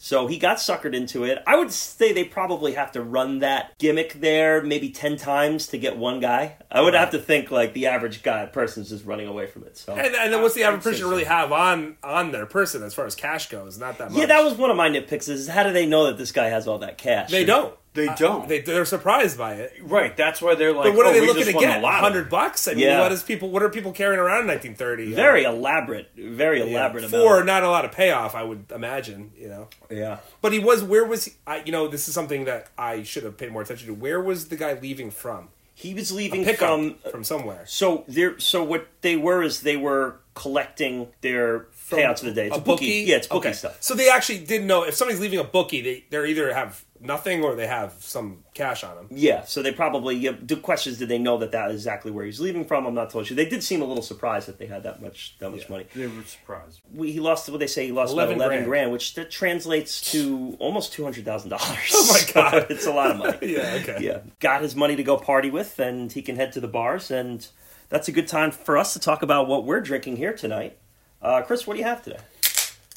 So 0.03 0.29
he 0.29 0.39
got 0.39 0.57
suckered 0.57 0.95
into 0.95 1.25
it. 1.25 1.43
I 1.47 1.57
would 1.57 1.71
say 1.71 2.15
they 2.15 2.25
probably 2.25 2.73
have 2.73 2.91
to 2.93 3.03
run 3.03 3.41
that 3.41 3.77
gimmick 3.79 4.15
there 4.15 4.63
maybe 4.63 4.89
10 4.89 5.19
times 5.19 5.67
to 5.69 5.79
get 5.79 5.99
one 5.99 6.21
guy. 6.21 6.57
I 6.73 6.81
would 6.81 6.95
have 6.95 7.11
to 7.11 7.19
think 7.19 7.51
like 7.51 7.75
the 7.75 7.89
average 7.89 8.23
guy 8.23 8.47
person's 8.47 8.89
just 8.89 9.05
running 9.05 9.29
away 9.29 9.47
from 9.47 9.65
it. 9.65 9.77
So 9.77 9.93
And, 9.93 10.15
and 10.17 10.33
then 10.33 10.41
what's 10.41 10.55
the 10.55 10.63
average 10.65 10.85
person 10.85 11.01
so. 11.03 11.11
really 11.11 11.25
have 11.25 11.53
on 11.53 11.99
on 12.03 12.33
their 12.33 12.47
person 12.47 12.83
as 12.83 12.95
far 12.95 13.05
as 13.05 13.15
cash 13.15 13.51
goes? 13.51 13.79
Not 13.79 13.99
that 13.99 14.11
much. 14.11 14.19
Yeah, 14.19 14.27
that 14.27 14.43
was 14.43 14.55
one 14.55 14.71
of 14.71 14.77
my 14.79 14.89
nitpicks 14.89 15.29
is 15.29 15.49
how 15.49 15.65
do 15.65 15.73
they 15.75 15.85
know 15.85 16.07
that 16.07 16.17
this 16.17 16.33
guy 16.33 16.47
has 16.47 16.67
all 16.67 16.79
that 16.79 16.97
cash? 16.97 17.31
They 17.31 17.45
don't. 17.45 17.75
They 17.93 18.09
don't. 18.17 18.49
They 18.49 18.61
they're 18.61 18.85
surprised 18.85 19.37
by 19.37 19.55
it. 19.55 19.73
right. 19.83 20.17
That's 20.17 20.41
why 20.41 20.55
they're 20.55 20.73
like. 20.73 20.85
But 20.85 20.95
what 20.97 21.07
oh, 21.07 21.11
are 21.11 21.13
they 21.13 21.21
we 21.21 21.27
looking 21.27 21.43
just 21.43 21.51
to 21.51 21.57
won 21.57 21.65
the 21.65 21.71
get? 21.75 21.83
lottery. 21.83 22.01
Hundred 22.01 22.31
bucks? 22.31 22.69
I 22.69 22.73
mean, 22.75 22.85
Yeah. 22.85 23.01
what 23.01 23.11
is 23.11 23.23
people? 23.25 23.51
What 23.51 23.65
are 23.65 23.69
people 23.69 23.91
carrying 23.93 24.21
around 24.21 24.43
in 24.43 24.47
1930? 24.47 25.13
Very 25.15 25.43
elaborate, 25.43 26.09
very 26.17 26.61
elaborate. 26.61 27.05
amount. 27.05 27.25
for 27.25 27.43
not 27.45 27.65
a 27.65 27.69
lot 27.69 27.85
of 27.85 27.91
payoff, 27.91 28.37
I 28.37 28.45
would 28.45 28.67
imagine. 28.73 29.33
You 29.37 29.49
know, 29.49 29.69
yeah. 29.91 30.19
but 30.41 30.53
he 30.53 30.61
was. 30.61 30.85
Where 30.85 31.05
was 31.05 31.25
he? 31.25 31.33
I, 31.49 31.63
you 31.65 31.73
know, 31.73 31.89
this 31.89 32.07
is 32.07 32.15
something 32.15 32.45
that 32.45 32.69
I 32.79 33.03
should 33.03 33.25
have 33.25 33.37
paid 33.37 33.51
more 33.51 33.63
attention 33.63 33.89
to. 33.89 33.95
Where 33.95 34.21
was 34.21 34.49
the 34.49 34.57
guy 34.57 34.79
leaving 34.81 35.11
from? 35.11 35.49
He 35.75 35.95
was 35.95 36.13
leaving 36.13 36.45
from 36.55 36.97
uh, 37.05 37.09
from 37.11 37.25
somewhere. 37.25 37.65
So 37.67 38.05
there, 38.07 38.39
so 38.39 38.63
what 38.63 38.87
they 39.01 39.17
were 39.17 39.43
is 39.43 39.63
they 39.63 39.77
were 39.79 40.17
collecting 40.35 41.09
their 41.23 41.67
payouts 41.91 42.21
for 42.21 42.27
the 42.27 42.33
day. 42.33 42.47
It's 42.49 42.57
a 42.57 42.61
bookie. 42.61 42.87
bookie. 42.87 43.05
Yeah, 43.11 43.17
it's 43.17 43.27
bookie 43.27 43.49
Okay. 43.49 43.53
stuff. 43.57 43.79
So 43.81 43.95
they 43.95 44.11
actually 44.11 44.45
didn't 44.45 44.67
know 44.67 44.85
if 44.85 44.95
somebody's 44.95 45.21
leaving 45.21 45.39
a 45.39 45.45
bookie, 45.45 45.81
they 45.81 46.05
they 46.11 46.19
are 46.19 46.27
either 46.27 46.53
have 46.55 46.85
nothing 47.01 47.43
or 47.43 47.55
they 47.55 47.67
have 47.67 47.95
some 48.01 48.45
cash 48.55 48.85
on 48.85 48.95
them. 48.97 49.07
Yeah, 49.11 49.43
so 49.45 49.63
they 49.63 49.73
probably. 49.73 50.17
Yeah, 50.17 50.33
the 50.41 50.57
question 50.57 50.93
is, 50.93 50.99
did 50.99 51.09
they 51.09 51.19
know 51.19 51.39
that 51.39 51.53
that 51.53 51.71
is 51.71 51.77
exactly 51.77 52.11
where 52.11 52.25
he's 52.25 52.41
leaving 52.41 52.65
from? 52.65 52.87
I'm 52.87 52.95
not 52.95 53.07
totally 53.07 53.25
sure. 53.25 53.37
They 53.37 53.49
did 53.49 53.63
seem 53.63 53.83
a 53.83 53.85
little 53.85 54.03
surprised 54.03 54.49
that 54.49 54.59
they 54.59 54.67
had 54.67 54.83
that 54.85 55.01
much 55.03 55.37
that 55.39 55.51
much 55.51 55.63
Yeah. 55.63 55.71
money. 55.71 55.87
They 55.95 56.07
were 56.07 56.23
surprised. 56.25 56.81
We, 56.93 57.13
he 57.13 57.21
lost 57.21 57.49
what 57.49 57.59
they 57.61 57.67
say 57.67 57.87
he 57.87 57.93
lost 57.93 58.13
11 58.13 58.37
about 58.37 58.45
eleven 58.45 58.59
grand. 58.59 58.69
grand. 58.69 58.93
which 58.93 59.15
that 59.15 59.31
translates 59.31 60.13
to 60.13 60.57
almost 60.61 60.93
two 60.93 61.03
hundred 61.05 61.25
thousand 61.25 61.51
dollars. 61.51 61.67
Oh 61.93 62.13
my 62.13 62.33
God. 62.35 62.67
it's 62.71 62.87
a 62.87 62.93
lot 62.93 63.11
of 63.11 63.17
money. 63.17 63.39
Yeah. 63.43 63.79
Okay. 63.83 63.99
yeah, 64.01 64.21
got 64.39 64.63
his 64.63 64.77
money 64.77 64.97
to 64.97 65.03
go 65.03 65.17
party 65.17 65.51
with, 65.51 65.79
and 65.79 66.13
he 66.13 66.23
can 66.23 66.37
head 66.37 66.53
to 66.53 66.61
the 66.61 66.69
bars, 66.69 67.11
and 67.11 67.47
that's 67.89 68.09
a 68.09 68.13
good 68.13 68.29
time 68.29 68.51
for 68.51 68.79
us 68.79 68.93
to 68.93 68.99
talk 69.01 69.23
about 69.23 69.49
what 69.49 69.65
we're 69.65 69.81
drinking 69.81 70.17
here 70.17 70.33
tonight. 70.33 70.77
Uh, 71.23 71.43
Chris, 71.43 71.67
what 71.67 71.75
do 71.75 71.81
you 71.81 71.85
have 71.87 72.03
today? 72.03 72.19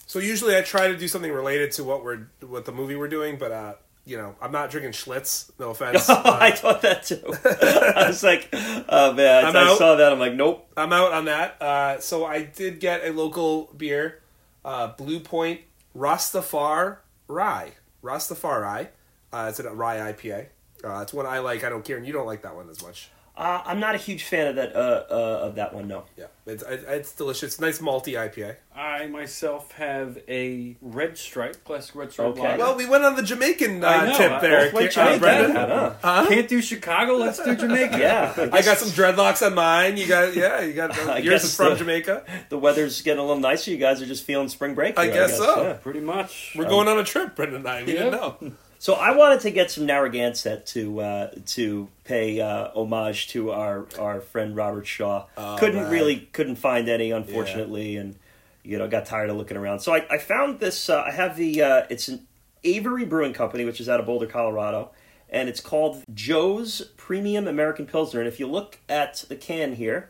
So 0.05 0.19
usually 0.19 0.55
I 0.55 0.61
try 0.61 0.87
to 0.89 0.95
do 0.95 1.07
something 1.07 1.31
related 1.31 1.71
to 1.73 1.83
what 1.83 2.03
we're 2.03 2.27
what 2.41 2.65
the 2.65 2.71
movie 2.71 2.95
we're 2.95 3.07
doing, 3.07 3.37
but 3.37 3.51
uh, 3.51 3.73
you 4.05 4.17
know, 4.17 4.35
I'm 4.41 4.51
not 4.51 4.69
drinking 4.69 4.91
Schlitz. 4.91 5.49
No 5.59 5.69
offense. 5.75 6.09
I 6.09 6.49
Uh, 6.49 6.55
thought 6.55 6.81
that 6.81 7.03
too. 7.03 7.21
I 7.95 8.07
was 8.07 8.23
like, 8.23 8.49
oh 8.53 9.13
man, 9.13 9.45
I 9.55 9.61
out. 9.71 9.77
saw 9.77 9.95
that. 9.95 10.11
I'm 10.11 10.19
like, 10.19 10.33
nope. 10.33 10.67
I'm 10.75 10.91
out 10.93 11.13
on 11.13 11.25
that. 11.25 11.61
Uh, 11.61 11.99
so 11.99 12.25
I 12.25 12.43
did 12.43 12.79
get 12.79 13.05
a 13.05 13.11
local 13.11 13.71
beer, 13.77 14.21
uh, 14.65 14.87
Blue 14.87 15.19
Point 15.19 15.61
Rastafari 15.97 16.97
Rye. 17.27 17.71
Rastafari. 18.03 18.89
Uh, 19.31 19.47
it's 19.49 19.59
a 19.59 19.69
rye 19.69 20.11
IPA. 20.13 20.47
Uh, 20.83 20.99
it's 21.01 21.13
one 21.13 21.25
I 21.25 21.39
like. 21.39 21.63
I 21.63 21.69
don't 21.69 21.83
care, 21.85 21.97
and 21.97 22.05
you 22.05 22.11
don't 22.13 22.25
like 22.27 22.41
that 22.43 22.55
one 22.55 22.69
as 22.69 22.83
much. 22.83 23.09
Uh, 23.36 23.61
I'm 23.65 23.79
not 23.79 23.95
a 23.95 23.97
huge 23.97 24.25
fan 24.25 24.45
of 24.45 24.55
that. 24.57 24.75
Uh, 24.75 25.05
uh, 25.09 25.13
of 25.47 25.55
that 25.55 25.73
one. 25.73 25.88
No. 25.88 26.03
Yeah, 26.15 26.25
it's 26.45 26.63
it's 26.67 27.13
delicious. 27.13 27.59
Nice 27.59 27.79
malty 27.79 28.13
IPA. 28.13 28.57
I 28.75 29.07
myself 29.07 29.71
have 29.71 30.19
a 30.27 30.75
red 30.81 31.17
stripe, 31.17 31.63
classic 31.63 31.95
red 31.95 32.11
stripe. 32.11 32.27
Okay. 32.29 32.41
lager. 32.43 32.57
Well, 32.59 32.75
we 32.77 32.86
went 32.88 33.03
on 33.03 33.15
the 33.15 33.23
Jamaican 33.23 33.84
I 33.84 33.97
uh, 33.97 34.05
know, 34.05 34.17
tip 34.17 34.41
there, 34.41 34.65
both 34.65 34.73
went 34.73 34.91
Ki- 34.93 34.99
uh, 35.01 35.03
Jamaican, 35.17 35.19
Brendan. 35.53 35.95
huh? 36.03 36.25
Can't 36.29 36.47
do 36.47 36.61
Chicago. 36.61 37.13
Let's 37.13 37.43
do 37.43 37.55
Jamaica. 37.55 37.97
Yeah, 37.97 38.49
I 38.53 38.61
got 38.61 38.77
some 38.77 38.89
dreadlocks 38.89 39.43
on 39.43 39.55
mine. 39.55 39.97
You 39.97 40.05
got 40.05 40.36
yeah, 40.36 40.61
you 40.61 40.73
got 40.73 40.95
I 41.09 41.17
yours 41.17 41.43
is 41.43 41.55
from 41.55 41.71
the- 41.71 41.77
Jamaica. 41.77 42.25
The 42.49 42.57
weather's 42.59 43.01
getting 43.01 43.19
a 43.19 43.25
little 43.25 43.41
nicer. 43.41 43.71
You 43.71 43.77
guys 43.77 43.99
are 43.99 44.05
just 44.05 44.25
feeling 44.25 44.47
spring 44.47 44.75
break. 44.75 44.95
I 44.99 45.05
here, 45.05 45.13
guess 45.13 45.38
so. 45.38 45.63
yeah. 45.63 45.73
pretty 45.73 46.01
much. 46.01 46.53
We're 46.55 46.69
going 46.69 46.88
on 46.88 46.99
a 46.99 47.03
trip, 47.03 47.36
Brendan 47.36 47.57
and 47.61 47.67
I. 47.67 47.79
We 47.81 47.93
didn't 47.93 48.13
Yeah. 48.13 48.19
know. 48.19 48.38
So 48.84 48.95
I 48.95 49.15
wanted 49.15 49.39
to 49.39 49.51
get 49.51 49.71
some 49.71 49.86
Narragansett 49.86 50.65
to 50.65 50.99
uh, 50.99 51.31
to 51.45 51.88
pay 52.03 52.41
uh, 52.41 52.67
homage 52.75 53.29
to 53.29 53.51
our 53.51 53.88
our 53.97 54.19
friend 54.19 54.57
Robert 54.57 54.86
Shaw. 54.86 55.25
Oh, 55.38 55.55
couldn't 55.57 55.84
man. 55.84 55.89
really 55.89 56.17
couldn't 56.34 56.57
find 56.57 56.89
any, 56.89 57.11
unfortunately, 57.11 57.95
and 57.95 58.17
you 58.61 58.77
know 58.77 58.89
got 58.89 59.05
tired 59.05 59.29
of 59.29 59.38
looking 59.38 59.55
around. 59.55 59.79
So 59.79 59.95
I, 59.95 60.05
I 60.11 60.17
found 60.17 60.59
this. 60.59 60.89
Uh, 60.89 61.01
I 61.01 61.11
have 61.11 61.38
the 61.38 61.61
uh, 61.61 61.86
it's 61.89 62.09
an 62.09 62.27
Avery 62.65 63.05
Brewing 63.05 63.31
Company, 63.31 63.63
which 63.63 63.79
is 63.79 63.88
out 63.88 64.01
of 64.01 64.05
Boulder, 64.05 64.27
Colorado, 64.27 64.91
and 65.29 65.47
it's 65.47 65.61
called 65.61 66.03
Joe's 66.13 66.81
Premium 66.97 67.47
American 67.47 67.86
Pilsner. 67.86 68.19
And 68.19 68.27
if 68.27 68.38
you 68.38 68.47
look 68.47 68.79
at 68.89 69.23
the 69.29 69.38
can 69.38 69.75
here, 69.75 70.09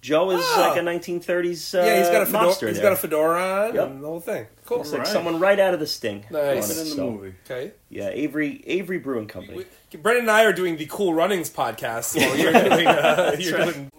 Joe 0.00 0.30
is 0.30 0.40
Ah. 0.42 0.68
like 0.70 0.78
a 0.78 0.82
1930s. 0.82 1.74
Uh, 1.74 1.84
yeah, 1.84 1.98
he's 1.98 2.08
got 2.08 2.22
a 2.22 2.26
fedora, 2.26 2.44
mobster 2.46 2.68
he's 2.68 2.76
there. 2.76 2.82
got 2.84 2.92
a 2.92 2.96
fedora 2.96 3.66
on 3.68 3.74
Yep. 3.74 3.86
and 3.86 4.02
the 4.02 4.06
whole 4.06 4.20
thing. 4.20 4.46
Cool. 4.64 4.78
Looks 4.78 4.92
like 4.92 5.06
someone 5.06 5.38
right 5.40 5.58
out 5.60 5.74
of 5.74 5.80
the 5.80 5.86
Sting. 5.86 6.24
Nice. 6.30 6.70
on 6.70 6.78
in 6.78 6.84
the 6.84 6.90
so, 6.96 7.10
movie. 7.10 7.34
Okay. 7.44 7.72
Yeah, 7.90 8.08
Avery 8.10 8.62
Avery 8.66 8.98
Brewing 8.98 9.26
Company. 9.26 9.58
We, 9.92 9.98
Brendan 9.98 10.24
and 10.24 10.30
I 10.30 10.44
are 10.44 10.52
doing 10.52 10.76
the 10.78 10.86
Cool 10.86 11.12
Runnings 11.12 11.50
podcast 11.50 12.16
while 12.16 12.36
you're 12.36 12.52
doing. 12.68 12.86
Uh, 12.86 13.36
you're 13.38 13.58
right. 13.58 13.74
doing 13.74 13.90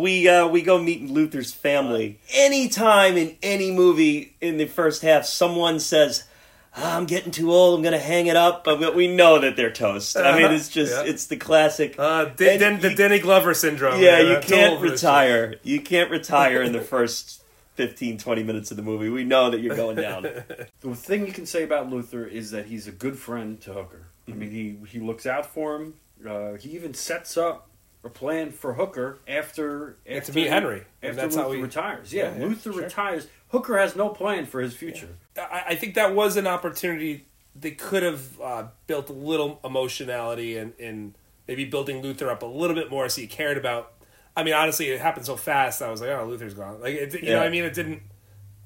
we 0.00 0.28
uh, 0.28 0.46
we 0.46 0.62
go 0.62 0.78
meet 0.80 1.10
Luther's 1.10 1.52
family. 1.52 2.18
Anytime 2.32 3.16
in 3.16 3.36
any 3.42 3.70
movie 3.70 4.36
in 4.40 4.56
the 4.56 4.66
first 4.66 5.02
half, 5.02 5.24
someone 5.26 5.78
says, 5.80 6.22
"Ah, 6.24 6.30
"I'm 6.76 7.06
getting 7.06 7.30
too 7.30 7.52
old. 7.52 7.76
I'm 7.78 7.82
going 7.82 7.92
to 7.92 7.98
hang 8.04 8.26
it 8.26 8.36
up," 8.36 8.64
but 8.64 8.94
we 8.94 9.06
know 9.08 9.38
that 9.38 9.56
they're 9.56 9.70
toast. 9.72 10.16
I 10.16 10.34
mean, 10.36 10.44
Uh-huh. 10.46 10.54
it's 10.54 10.68
just 10.68 10.92
Yeah. 10.92 11.10
it's 11.10 11.26
the 11.26 11.36
classic. 11.36 11.94
uh, 11.98 12.26
Den- 12.26 12.50
And 12.50 12.60
Den- 12.60 12.80
the 12.80 12.94
Denny 12.94 13.18
Glover 13.18 13.54
syndrome. 13.54 14.00
yeah, 14.00 14.22
man. 14.22 14.26
you 14.32 14.38
can't 14.40 14.72
old 14.72 14.80
for 14.80 14.90
retire. 14.90 15.54
You 15.62 15.80
can't 15.80 16.10
retire 16.10 16.62
in 16.62 16.72
the 16.72 16.80
first 16.94 17.42
15, 17.76 18.18
20 18.18 18.42
minutes 18.42 18.70
of 18.70 18.76
the 18.76 18.82
movie. 18.82 19.08
We 19.08 19.24
know 19.24 19.50
that 19.50 19.60
you're 19.60 19.76
going 19.76 19.96
down. 19.96 20.26
The 20.80 20.94
thing 20.94 21.26
you 21.26 21.32
can 21.32 21.46
say 21.46 21.62
about 21.64 21.90
Luther 21.90 22.24
is 22.26 22.50
that 22.50 22.66
he's 22.66 22.86
a 22.86 22.92
good 22.92 23.18
friend 23.18 23.60
to 23.62 23.72
Hooker. 23.72 24.02
I 24.28 24.32
mean, 24.32 24.50
he 24.50 24.76
he 24.90 25.00
looks 25.00 25.26
out 25.26 25.46
for 25.46 25.76
him. 25.76 25.94
Uh, 26.28 26.54
he 26.54 26.70
even 26.70 26.94
sets 26.94 27.36
up 27.36 27.68
a 28.04 28.08
plan 28.10 28.50
for 28.52 28.74
Hooker 28.74 29.18
after 29.26 29.96
Yeah, 30.06 30.16
after 30.18 30.32
to 30.32 30.36
meet 30.38 30.48
Henry, 30.48 30.84
After 31.02 31.16
that's 31.16 31.36
Luther 31.36 31.48
how 31.48 31.52
he- 31.54 31.62
retires. 31.62 32.12
Yeah, 32.12 32.24
Yeah, 32.34 32.38
yeah, 32.38 32.46
Luther 32.46 32.72
sure. 32.72 32.82
retires. 32.82 33.26
Hooker 33.48 33.78
has 33.78 33.96
no 33.96 34.08
plan 34.10 34.46
for 34.46 34.60
his 34.60 34.74
future. 34.76 35.16
I, 35.38 35.64
I 35.68 35.74
think 35.76 35.94
that 35.94 36.14
was 36.14 36.36
an 36.36 36.46
opportunity. 36.46 37.26
They 37.54 37.70
could 37.70 38.02
have 38.02 38.40
uh, 38.40 38.64
built 38.86 39.08
a 39.10 39.12
little 39.12 39.60
emotionality 39.64 40.56
and, 40.56 40.72
and 40.80 41.14
maybe 41.48 41.64
building 41.64 42.02
Luther 42.02 42.28
up 42.30 42.42
a 42.42 42.46
little 42.46 42.74
bit 42.76 42.90
more 42.90 43.08
so 43.08 43.20
he 43.20 43.26
cared 43.26 43.56
about. 43.56 43.92
I 44.36 44.42
mean, 44.42 44.54
honestly, 44.54 44.88
it 44.88 45.00
happened 45.00 45.24
so 45.26 45.36
fast. 45.36 45.80
I 45.80 45.90
was 45.90 46.00
like, 46.00 46.10
oh, 46.10 46.24
Luther's 46.26 46.54
gone. 46.54 46.80
Like, 46.80 46.94
it, 46.94 47.14
you 47.22 47.30
know, 47.30 47.38
what 47.38 47.46
I 47.46 47.50
mean, 47.50 47.64
it 47.64 47.74
didn't 47.74 48.02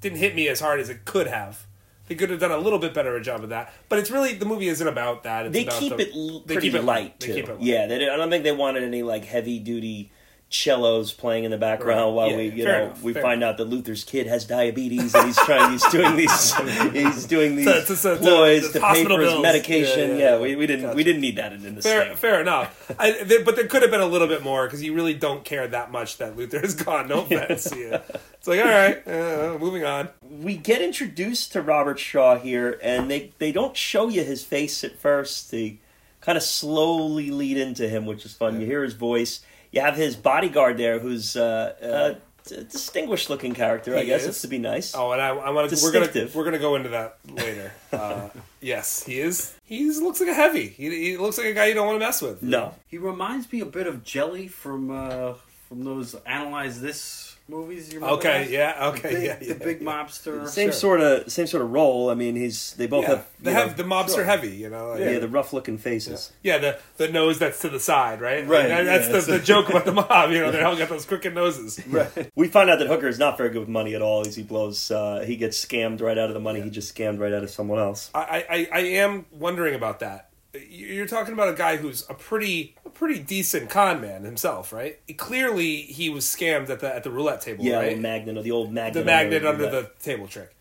didn't 0.01 0.19
hit 0.19 0.35
me 0.35 0.49
as 0.49 0.61
hard 0.61 0.81
as 0.81 0.89
it 0.89 1.05
could 1.05 1.27
have. 1.27 1.67
They 2.09 2.15
could 2.15 2.31
have 2.31 2.41
done 2.41 2.51
a 2.51 2.59
little 2.59 2.79
bit 2.79 2.95
better 2.95 3.15
a 3.17 3.23
job 3.23 3.43
of 3.43 3.51
that. 3.51 3.73
But 3.89 3.99
it's 3.99 4.11
really 4.11 4.35
the 4.35 4.47
movie 4.47 4.69
isn't 4.69 4.87
about 4.89 5.23
that. 5.25 5.47
It's 5.47 5.53
they 5.53 5.65
about 5.65 5.79
keep 5.81 5.97
the- 5.97 6.09
it 6.09 6.47
they 6.47 6.57
keep 6.57 6.75
it 6.75 6.83
light 6.85 7.21
They 7.21 7.27
too. 7.29 7.35
keep 7.35 7.45
it 7.49 7.53
light. 7.53 7.61
Yeah, 7.63 7.87
they, 7.87 8.09
I 8.09 8.17
don't 8.17 8.31
think 8.31 8.45
they 8.45 8.53
wanted 8.53 8.83
any 8.83 9.03
like 9.03 9.25
heavy 9.25 9.59
duty 9.59 10.11
cellos 10.51 11.13
playing 11.13 11.45
in 11.45 11.51
the 11.51 11.59
background 11.59 12.07
Right. 12.07 12.15
while 12.15 12.31
Yeah, 12.31 12.37
we 12.39 12.49
you 12.51 12.65
know 12.65 12.85
enough, 12.85 13.03
we 13.03 13.13
find 13.13 13.45
out 13.45 13.59
that 13.59 13.67
Luther's 13.67 14.03
kid 14.03 14.27
has 14.27 14.47
diabetes 14.47 15.15
and 15.15 15.27
he's 15.27 15.37
trying 15.37 15.73
he's 15.73 15.85
doing 15.91 16.17
these 16.17 16.55
he's 16.95 17.27
doing 17.27 17.55
these 17.57 17.67
So- 17.67 17.83
so- 17.83 17.95
so- 17.95 18.17
ploys 18.17 18.71
to 18.73 18.81
pay 18.81 19.05
for 19.05 19.21
his 19.21 19.39
medication. 19.43 20.13
Yeah, 20.13 20.17
Yeah, 20.17 20.31
yeah, 20.37 20.39
we, 20.41 20.57
we 20.57 20.67
didn't 20.67 20.97
we 20.97 21.05
didn't 21.05 21.21
need 21.21 21.37
that 21.37 21.53
in, 21.53 21.67
in 21.67 21.75
this 21.75 21.85
Fair, 21.85 22.07
thing. 22.07 22.17
fair 22.17 22.41
enough. 22.41 22.91
I, 22.99 23.23
there, 23.25 23.45
but 23.45 23.57
there 23.57 23.67
could 23.67 23.83
have 23.83 23.91
been 23.91 24.01
a 24.01 24.07
little 24.07 24.27
bit 24.29 24.43
more 24.43 24.65
because 24.67 24.83
you 24.83 24.95
really 24.95 25.13
don't 25.15 25.45
care 25.45 25.69
that 25.69 25.91
much 25.93 26.17
that 26.17 26.35
Luther 26.35 26.65
is 26.65 26.75
gone. 26.75 27.09
No 27.09 27.21
offense. 27.25 27.71
yeah. 27.77 28.01
It's 28.35 28.47
like, 28.49 28.61
all 28.61 28.67
right, 28.71 29.07
uh, 29.07 29.59
moving 29.59 29.85
on. 29.85 30.09
we 30.31 30.57
get 30.57 30.81
introduced 30.81 31.53
to 31.53 31.61
Robert 31.61 31.99
Shaw 31.99 32.39
here, 32.39 32.79
and 32.83 33.11
they 33.11 33.33
they 33.39 33.53
don't 33.53 33.77
show 33.77 34.09
you 34.09 34.25
his 34.25 34.43
face 34.45 34.83
at 34.83 34.99
first. 34.99 35.51
They 35.51 35.79
kind 36.23 36.39
of 36.39 36.43
slowly 36.43 37.31
lead 37.31 37.59
into 37.59 37.87
him, 37.89 38.07
which 38.07 38.25
is 38.25 38.33
fun. 38.33 38.59
You 38.61 38.67
hear 38.67 38.83
his 38.83 38.95
voice. 38.95 39.41
You 39.73 39.81
have 39.83 39.97
his 39.97 40.17
bodyguard 40.17 40.79
there, 40.79 40.99
who's 40.99 41.37
uh, 41.37 41.75
a 41.83 42.49
d- 42.49 42.65
distinguished 42.71 43.29
looking 43.31 43.55
character. 43.55 43.95
I 43.97 44.01
He 44.01 44.07
guess 44.07 44.23
is. 44.23 44.29
it's 44.29 44.41
to 44.43 44.49
be 44.49 44.59
nice. 44.59 44.95
Oh, 44.95 45.13
and 45.13 45.21
I, 45.21 45.29
I 45.29 45.51
want 45.51 45.69
to. 45.71 45.77
We're 45.83 45.93
gonna 45.93 46.07
Distinctive. 46.07 46.35
we're 46.35 46.45
gonna 46.45 46.59
go 46.59 46.77
into 46.77 46.89
that 46.91 47.19
later. 47.29 47.73
Uh, 47.93 48.29
yes, 48.61 49.05
he 49.05 49.21
is. 49.21 49.55
He 49.65 49.91
looks 49.91 50.21
like 50.21 50.31
a 50.31 50.35
heavy. 50.35 50.69
He, 50.69 50.89
he 51.11 51.17
looks 51.19 51.37
like 51.39 51.49
a 51.49 51.53
guy 51.53 51.67
you 51.67 51.75
don't 51.75 51.87
want 51.87 52.01
to 52.01 52.05
mess 52.07 52.23
with. 52.23 52.43
No, 52.43 52.75
He 52.87 52.97
reminds 52.99 53.53
me 53.53 53.61
a 53.61 53.67
bit 53.67 53.87
of 53.87 54.03
Jelly 54.05 54.49
from 54.49 54.91
uh, 54.91 55.35
from 55.69 55.85
those 55.85 56.15
Analyze 56.27 56.81
This 56.81 57.28
movies. 57.49 57.93
You 57.93 58.01
remember 58.01 58.17
Okay. 58.19 58.43
those? 58.45 58.51
Yeah. 58.53 58.89
Okay. 58.89 59.09
The 59.09 59.15
big, 59.15 59.25
yeah, 59.25 59.37
yeah. 59.41 59.53
the 59.55 59.65
big 59.65 59.81
mobster. 59.81 60.49
same 60.49 60.67
Sure. 60.69 60.73
sort 60.73 61.01
of 61.01 61.33
same 61.33 61.47
sort 61.47 61.63
of 61.63 61.71
role. 61.71 62.11
I 62.11 62.15
mean, 62.15 62.37
he's 62.37 62.75
they 62.75 62.87
both 62.87 63.03
Yeah, 63.05 63.09
have 63.11 63.27
they 63.41 63.53
have 63.53 63.69
know, 63.79 63.83
the 63.83 63.89
mobster 63.89 64.15
sure. 64.17 64.25
heavy. 64.25 64.51
You 64.51 64.71
know. 64.71 64.91
like- 64.91 65.01
yeah, 65.01 65.19
the 65.19 65.29
rough 65.29 65.53
looking 65.53 65.79
faces. 65.79 66.33
Yeah, 66.43 66.59
the 66.59 66.79
the 66.99 67.09
nose 67.09 67.39
that's 67.39 67.61
to 67.61 67.69
the 67.69 67.81
side, 67.81 68.21
right? 68.21 68.47
Right, 68.47 68.69
Like, 68.71 68.85
that's 68.85 69.07
yeah, 69.07 69.13
the, 69.13 69.19
it's 69.19 69.27
the 69.27 69.39
joke 69.39 69.69
about 69.71 69.85
the 69.85 69.93
mob. 69.93 70.31
You 70.31 70.41
know, 70.41 70.51
they 70.51 70.63
all 70.63 70.77
got 70.77 70.89
those 70.89 71.05
crooked 71.07 71.35
noses. 71.35 71.81
Right. 71.89 72.31
We 72.37 72.49
find 72.49 72.69
out 72.71 72.79
that 72.81 72.89
Hooker 72.89 73.09
is 73.09 73.19
not 73.19 73.39
very 73.39 73.49
good 73.51 73.61
with 73.61 73.69
money 73.69 73.95
at 73.95 74.03
all. 74.03 74.21
As 74.27 74.37
he 74.37 74.43
blows, 74.43 74.91
uh, 74.91 75.25
he 75.27 75.37
gets 75.37 75.65
scammed 75.65 76.01
right 76.03 76.19
out 76.19 76.29
of 76.29 76.35
the 76.35 76.41
money. 76.41 76.61
He 76.61 76.71
just 76.71 76.95
scammed 76.95 77.19
right 77.19 77.33
out 77.33 77.43
of 77.43 77.51
someone 77.51 77.79
else. 77.79 78.11
I, 78.15 78.45
I, 78.51 78.69
I 78.73 78.81
am 78.81 79.25
wondering 79.33 79.75
about 79.75 80.01
that. 80.01 80.28
You're 80.71 81.07
talking 81.07 81.35
about 81.35 81.49
a 81.49 81.57
guy 81.57 81.77
who's 81.77 82.09
a 82.09 82.15
pretty 82.15 82.75
a 82.85 82.91
pretty 82.91 83.19
decent 83.21 83.71
con 83.71 84.01
man 84.01 84.25
himself, 84.25 84.73
right? 84.73 84.99
Clearly, 85.17 85.77
he 85.83 86.09
was 86.09 86.25
scammed 86.25 86.69
at 86.71 86.81
the 86.81 86.95
at 86.95 87.03
the 87.05 87.11
roulette 87.11 87.41
table, 87.41 87.65
Yeah, 87.65 87.77
right? 87.77 87.95
the 87.97 88.01
magnet 88.03 88.37
or 88.37 88.43
the 88.43 88.51
old 88.51 88.73
magnet. 88.73 88.95
the 88.95 89.05
magnet 89.05 89.45
under 89.45 89.65
roulette. 89.67 89.99
the 89.99 90.03
table 90.05 90.27
trick. 90.27 90.55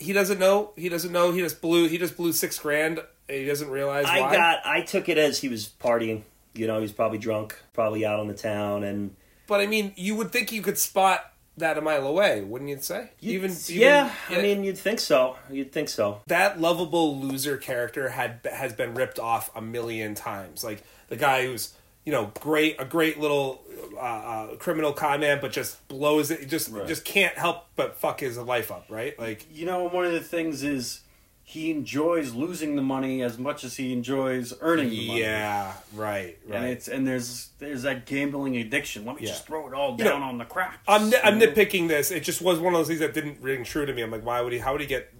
He 0.00 0.12
doesn't 0.14 0.38
know. 0.38 0.72
He 0.76 0.88
doesn't 0.88 1.12
know. 1.12 1.30
He 1.32 1.40
just 1.40 1.60
blew. 1.60 1.88
He 1.88 1.98
just 1.98 2.16
blew 2.16 2.32
six 2.32 2.58
grand. 2.58 3.00
And 3.28 3.38
he 3.38 3.44
doesn't 3.46 3.68
realize 3.70 4.06
I 4.06 4.20
why. 4.20 4.32
got. 4.36 4.66
I 4.66 4.80
took 4.82 5.08
it 5.08 5.18
as 5.18 5.38
he 5.40 5.48
was 5.48 5.68
partying. 5.68 6.22
You 6.54 6.66
know, 6.66 6.76
he 6.76 6.82
was 6.82 6.92
probably 6.92 7.18
drunk, 7.18 7.58
probably 7.72 8.04
out 8.06 8.20
on 8.20 8.28
the 8.28 8.34
town, 8.34 8.84
and 8.84 9.14
But 9.46 9.60
I 9.60 9.66
mean, 9.66 9.92
you 9.96 10.14
would 10.16 10.30
think 10.30 10.52
you 10.52 10.62
could 10.62 10.78
spot 10.78 11.32
that 11.56 11.78
a 11.78 11.80
mile 11.80 12.06
away, 12.06 12.42
wouldn't 12.42 12.70
you 12.70 12.78
say? 12.80 13.10
Even, 13.20 13.50
even 13.68 13.80
yeah, 13.82 14.12
I 14.28 14.42
mean, 14.42 14.64
you'd 14.64 14.78
think 14.78 15.00
so. 15.00 15.36
You'd 15.50 15.72
think 15.72 15.88
so. 15.88 16.20
that 16.26 16.60
lovable 16.60 17.18
loser 17.20 17.56
character 17.56 18.08
had 18.10 18.40
has 18.52 18.72
been 18.72 18.94
ripped 18.94 19.18
off 19.18 19.50
a 19.54 19.60
million 19.62 20.14
times. 20.14 20.64
Like 20.64 20.82
the 21.08 21.16
guy 21.16 21.46
who's 21.46 21.74
you 22.04 22.12
know 22.12 22.32
great, 22.40 22.76
a 22.80 22.84
great 22.84 23.18
little 23.18 23.62
uh, 23.96 24.00
uh, 24.00 24.56
criminal 24.56 24.92
con 24.92 25.20
man, 25.20 25.38
but 25.40 25.52
just 25.52 25.86
blows 25.88 26.30
it. 26.30 26.48
Just 26.48 26.70
Right. 26.70 26.86
just 26.86 27.04
can't 27.04 27.36
help 27.38 27.66
but 27.76 27.96
fuck 27.96 28.20
his 28.20 28.36
life 28.36 28.70
up, 28.72 28.86
right? 28.88 29.18
Like 29.18 29.46
You 29.52 29.66
know, 29.66 29.84
one 29.84 30.04
of 30.04 30.12
the 30.12 30.20
things 30.20 30.62
is 30.64 31.00
he 31.46 31.70
enjoys 31.70 32.32
losing 32.32 32.74
the 32.74 32.82
money 32.82 33.22
as 33.22 33.38
much 33.38 33.64
as 33.64 33.76
he 33.76 33.92
enjoys 33.92 34.54
earning 34.62 34.88
the 34.88 35.06
money. 35.08 35.20
yeah, 35.20 35.74
right, 35.94 36.38
right. 36.46 36.56
And 36.56 36.64
it's 36.66 36.88
and 36.88 37.06
there's 37.06 37.50
there's 37.58 37.82
that 37.82 38.06
gambling 38.06 38.56
addiction. 38.56 39.04
Let 39.04 39.16
me 39.16 39.22
Yeah. 39.22 39.28
just 39.28 39.46
throw 39.46 39.68
it 39.68 39.74
all 39.74 39.92
You 39.98 40.04
down 40.04 40.20
know, 40.20 40.26
on 40.26 40.38
the 40.38 40.44
craps. 40.46 40.78
I'm 40.88 41.10
ni- 41.10 41.18
I'm 41.22 41.38
nitpicking 41.38 41.88
this. 41.88 42.10
It 42.10 42.20
just 42.24 42.40
was 42.40 42.58
one 42.58 42.72
of 42.74 42.78
those 42.80 42.88
things 42.88 43.00
that 43.00 43.12
didn't 43.14 43.40
ring 43.42 43.62
true 43.64 43.84
to 43.86 43.92
me. 43.92 44.02
I'm 44.02 44.10
like, 44.10 44.24
why 44.24 44.40
would 44.40 44.52
he? 44.52 44.58
How 44.58 44.72
would 44.72 44.80
he 44.80 44.86
get 44.86 45.12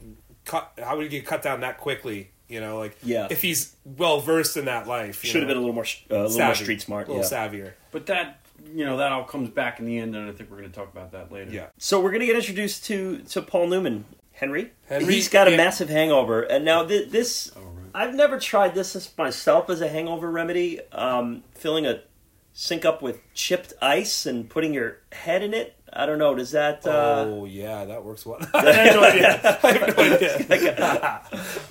cut? 0.44 0.72
How 0.82 0.96
would 0.96 1.02
he 1.04 1.08
get 1.10 1.26
cut 1.26 1.42
down 1.42 1.60
that 1.60 1.78
quickly? 1.78 2.30
You 2.48 2.60
know, 2.60 2.78
like 2.78 2.96
Yeah. 3.02 3.28
if 3.30 3.42
he's 3.42 3.74
well 3.84 4.20
versed 4.20 4.56
in 4.56 4.64
that 4.64 4.86
life, 4.86 5.22
you 5.24 5.30
Should 5.30 5.42
have 5.42 5.48
been 5.48 5.56
a 5.56 5.60
little 5.60 5.74
more, 5.74 5.84
uh, 6.10 6.14
a 6.16 6.22
little 6.28 6.38
more 6.46 6.54
street 6.54 6.80
smart. 6.82 7.08
a 7.08 7.12
little 7.12 7.24
Yeah. 7.30 7.48
savvier. 7.48 7.72
But 7.90 8.06
that 8.06 8.40
you 8.74 8.84
know 8.86 8.96
that 8.96 9.12
all 9.12 9.24
comes 9.24 9.50
back 9.50 9.78
in 9.78 9.84
the 9.86 9.98
end, 9.98 10.16
and 10.16 10.28
I 10.28 10.32
think 10.32 10.50
we're 10.50 10.56
going 10.58 10.70
to 10.70 10.74
talk 10.74 10.90
about 10.90 11.12
that 11.12 11.30
later. 11.30 11.50
Yeah. 11.50 11.66
So 11.78 12.00
we're 12.00 12.12
gonna 12.12 12.24
get 12.26 12.36
introduced 12.36 12.86
to 12.86 13.18
to 13.30 13.42
Paul 13.42 13.66
Newman, 13.68 14.04
Henry. 14.34 14.72
Henry, 14.88 15.14
He's 15.14 15.28
got 15.28 15.48
a 15.48 15.52
yeah. 15.52 15.56
massive 15.56 15.88
hangover, 15.88 16.42
and 16.42 16.64
now 16.64 16.84
th- 16.84 17.10
this. 17.10 17.50
All 17.56 17.62
right. 17.62 17.70
I've 17.94 18.14
never 18.14 18.38
tried 18.38 18.74
this 18.74 18.94
as 18.96 19.10
myself 19.16 19.70
as 19.70 19.80
a 19.80 19.88
hangover 19.88 20.30
remedy. 20.30 20.80
Um, 20.92 21.44
filling 21.54 21.86
a 21.86 22.02
sink 22.52 22.84
up 22.84 23.02
with 23.02 23.20
chipped 23.34 23.72
ice 23.80 24.26
and 24.26 24.48
putting 24.50 24.74
your 24.74 24.98
head 25.12 25.42
in 25.42 25.54
it. 25.54 25.76
I 25.96 26.06
don't 26.06 26.18
know. 26.18 26.34
Does 26.34 26.50
that? 26.50 26.84
Uh, 26.84 27.24
oh 27.28 27.44
yeah, 27.44 27.84
that 27.84 28.04
works 28.04 28.26
well. 28.26 28.40
I 28.54 28.72
have 28.72 28.94
no 28.96 29.04
idea. 29.04 29.58
I 29.62 29.72
have 29.72 29.96
no 29.96 30.02
idea. 30.14 31.22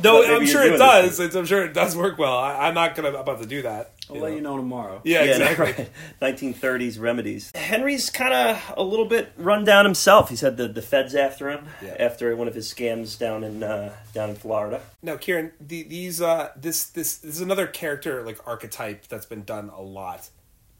no, 0.01 0.35
I'm 0.37 0.45
sure 0.45 0.63
it 0.63 0.77
does. 0.77 1.19
It's, 1.19 1.35
I'm 1.35 1.45
sure 1.45 1.65
it 1.65 1.73
does 1.73 1.95
work 1.95 2.17
well. 2.17 2.37
I, 2.37 2.67
I'm 2.67 2.73
not 2.73 2.95
gonna 2.95 3.11
about 3.11 3.41
to 3.41 3.45
do 3.45 3.63
that. 3.63 3.92
I'll 4.09 4.19
let 4.19 4.33
you 4.33 4.41
know 4.41 4.57
tomorrow. 4.57 5.01
Yeah, 5.03 5.23
exactly. 5.23 5.87
1930s 6.21 6.99
remedies. 6.99 7.51
Henry's 7.55 8.09
kind 8.09 8.33
of 8.33 8.73
a 8.77 8.83
little 8.83 9.05
bit 9.05 9.31
run 9.37 9.63
down 9.63 9.85
himself. 9.85 10.29
He's 10.29 10.41
had 10.41 10.57
the, 10.57 10.67
the 10.67 10.81
feds 10.81 11.15
after 11.15 11.49
him 11.49 11.65
Yeah. 11.81 11.95
after 11.99 12.35
one 12.35 12.47
of 12.47 12.55
his 12.55 12.71
scams 12.71 13.17
down 13.17 13.43
in 13.43 13.63
uh, 13.63 13.93
down 14.13 14.29
in 14.31 14.35
Florida. 14.35 14.81
Now, 15.01 15.15
Kieran, 15.17 15.51
the, 15.59 15.83
these 15.83 16.21
uh, 16.21 16.51
this 16.55 16.85
this 16.87 17.17
this 17.17 17.35
is 17.35 17.41
another 17.41 17.65
character 17.67 18.23
like 18.23 18.39
archetype 18.45 19.07
that's 19.07 19.25
been 19.25 19.43
done 19.43 19.69
a 19.69 19.81
lot, 19.81 20.29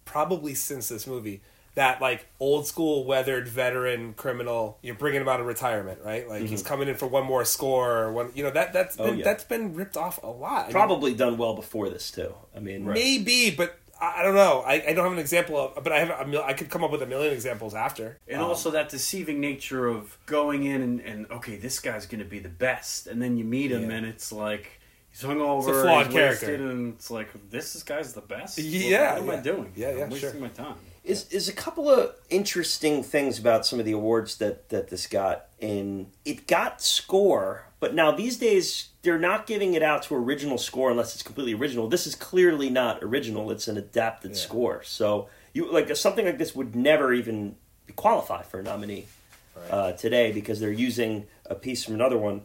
probably 0.06 0.54
since 0.54 0.90
this 0.90 1.08
movie. 1.08 1.42
That 1.76 2.02
like 2.02 2.28
old 2.40 2.68
school 2.68 3.04
weathered 3.04 3.48
veteran 3.48 4.14
criminal, 4.14 4.78
you're 4.84 4.94
bringing 4.96 5.22
him 5.22 5.28
out 5.28 5.40
of 5.40 5.48
retirement, 5.48 6.02
right? 6.04 6.28
Like 6.30 6.44
he's 6.44 6.62
coming 6.62 6.88
in 6.88 6.96
for 6.96 7.08
one 7.08 7.26
more 7.26 7.44
score, 7.46 7.98
or 8.04 8.12
one. 8.14 8.32
You 8.36 8.44
know 8.44 8.52
that 8.52 8.74
that's 8.74 8.96
Mm-hmm. 8.96 9.02
Oh, 9.04 9.10
been, 9.10 9.18
yeah. 9.20 9.24
that's 9.24 9.44
been 9.44 9.74
ripped 9.74 9.98
off 9.98 10.22
a 10.22 10.28
lot. 10.28 10.62
I 10.62 10.64
mean, 10.66 10.72
Probably 10.74 11.14
done 11.16 11.38
well 11.38 11.56
before 11.56 11.90
this 11.90 12.12
too. 12.12 12.34
I 12.56 12.60
mean, 12.60 12.86
maybe, 12.86 13.50
but 13.50 13.80
I, 14.00 14.22
don't 14.22 14.36
know. 14.36 14.62
I, 14.68 14.74
I 14.90 14.94
don't 14.94 15.04
have 15.06 15.14
an 15.14 15.18
example 15.20 15.58
of, 15.58 15.84
but 15.84 15.92
I 15.94 16.00
have 16.00 16.10
a 16.20 16.28
mil- 16.28 16.44
I 16.44 16.54
could 16.54 16.70
come 16.70 16.84
up 16.84 16.92
with 16.92 17.02
a 17.02 17.06
million 17.08 17.34
examples 17.34 17.74
after. 17.74 18.20
And 18.28 18.40
Um, 18.42 18.50
also 18.50 18.70
that 18.72 18.90
deceiving 18.90 19.40
nature 19.40 19.88
of 19.88 20.18
going 20.26 20.66
in 20.66 20.82
and, 20.82 21.00
and 21.00 21.32
okay, 21.32 21.56
this 21.56 21.80
guy's 21.80 22.06
going 22.06 22.20
to 22.20 22.30
be 22.30 22.38
the 22.40 22.50
best, 22.50 23.08
and 23.08 23.20
then 23.22 23.36
you 23.38 23.46
meet 23.46 23.72
him 23.72 23.90
Yeah. 23.90 23.96
and 23.98 24.06
it's 24.06 24.32
like 24.32 24.80
he's 25.10 25.24
hungover, 25.24 25.70
It's 25.70 25.78
a 25.78 25.82
flawed 25.82 26.06
he's 26.08 26.16
character. 26.16 26.54
and 26.56 26.94
it's 26.96 27.10
like 27.10 27.30
this 27.50 27.82
guy's 27.82 28.14
the 28.14 28.22
best. 28.22 28.60
Yeah, 28.60 29.14
what 29.14 29.22
am 29.22 29.28
yeah. 29.28 29.34
I 29.34 29.42
doing? 29.42 29.72
Yeah, 29.76 29.92
yeah, 29.96 30.04
I'm 30.04 30.10
wasting 30.12 30.32
sure. 30.34 30.40
my 30.42 30.48
time. 30.50 30.76
Is 31.04 31.28
is 31.30 31.50
a 31.50 31.54
couple 31.54 31.90
of 31.90 32.14
interesting 32.30 33.04
things 33.04 33.38
about 33.40 33.66
some 33.66 33.80
of 33.80 33.86
the 33.86 33.92
awards 33.92 34.38
that 34.38 34.70
that 34.70 34.90
this 34.90 35.08
got 35.08 35.46
in 35.60 36.08
it 36.26 36.48
got 36.48 36.82
score 36.82 37.66
but 37.80 37.94
now 37.94 38.12
these 38.12 38.38
days 38.38 38.90
they're 39.02 39.20
not 39.20 39.46
giving 39.46 39.74
it 39.74 39.84
out 39.84 40.04
to 40.04 40.16
original 40.16 40.58
score 40.58 40.90
unless 40.92 41.14
it's 41.14 41.24
completely 41.24 41.54
original 41.54 41.88
this 41.88 42.08
is 42.08 42.16
clearly 42.16 42.70
not 42.70 43.04
original 43.04 43.52
it's 43.52 43.68
an 43.68 43.78
adapted 43.78 44.32
Yeah. 44.32 44.38
score 44.38 44.84
so 44.84 45.28
you 45.54 45.72
like 45.72 45.94
something 45.96 46.26
like 46.26 46.38
this 46.38 46.56
would 46.56 46.76
never 46.76 47.14
even 47.14 47.56
qualify 47.96 48.42
for 48.44 48.60
a 48.60 48.64
nominee 48.64 49.06
uh, 49.70 49.92
today 49.94 50.32
because 50.32 50.60
they're 50.60 50.72
using 50.72 51.28
a 51.46 51.56
piece 51.56 51.84
from 51.84 51.94
another 51.96 52.18
one 52.18 52.42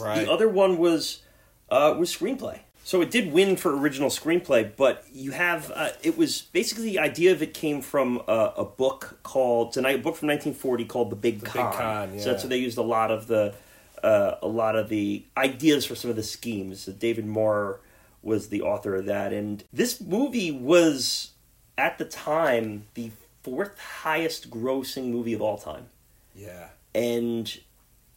right. 0.00 0.24
the 0.24 0.30
other 0.30 0.48
one 0.48 0.76
was 0.78 1.22
uh, 1.70 1.94
was 1.98 2.14
screenplay. 2.14 2.60
So 2.86 3.00
it 3.00 3.10
did 3.10 3.32
win 3.32 3.56
for 3.56 3.76
original 3.76 4.10
screenplay, 4.10 4.70
but 4.76 5.04
you 5.12 5.32
have 5.32 5.72
uh, 5.74 5.88
it 6.04 6.16
was 6.16 6.42
basically 6.42 6.84
the 6.84 7.00
idea 7.00 7.32
of 7.32 7.42
it 7.42 7.52
came 7.52 7.82
from 7.82 8.22
a, 8.28 8.52
a 8.58 8.64
book 8.64 9.18
called 9.24 9.72
tonight 9.72 9.96
a 9.96 9.98
book 9.98 10.14
from 10.14 10.28
1940 10.28 10.84
called 10.84 11.10
The 11.10 11.16
Big 11.16 11.40
Big 11.40 11.50
Con. 11.50 11.72
Con, 11.72 12.18
So 12.20 12.30
that's 12.30 12.44
where 12.44 12.50
they 12.50 12.58
used 12.58 12.78
a 12.78 12.82
lot 12.82 13.10
of 13.10 13.26
the 13.26 13.56
uh, 14.04 14.36
a 14.40 14.46
lot 14.46 14.76
of 14.76 14.88
the 14.88 15.24
ideas 15.36 15.84
for 15.84 15.96
some 15.96 16.10
of 16.10 16.16
the 16.16 16.22
schemes. 16.22 16.86
David 16.86 17.26
Maurer 17.26 17.80
was 18.22 18.50
the 18.50 18.62
author 18.62 18.94
of 18.94 19.06
that, 19.06 19.32
and 19.32 19.64
this 19.72 20.00
movie 20.00 20.52
was 20.52 21.32
at 21.76 21.98
the 21.98 22.04
time 22.04 22.86
the 22.94 23.10
fourth 23.42 23.76
highest 23.80 24.48
grossing 24.48 25.10
movie 25.10 25.32
of 25.32 25.42
all 25.42 25.58
time 25.58 25.88
yeah. 26.36 26.68
and 26.94 27.58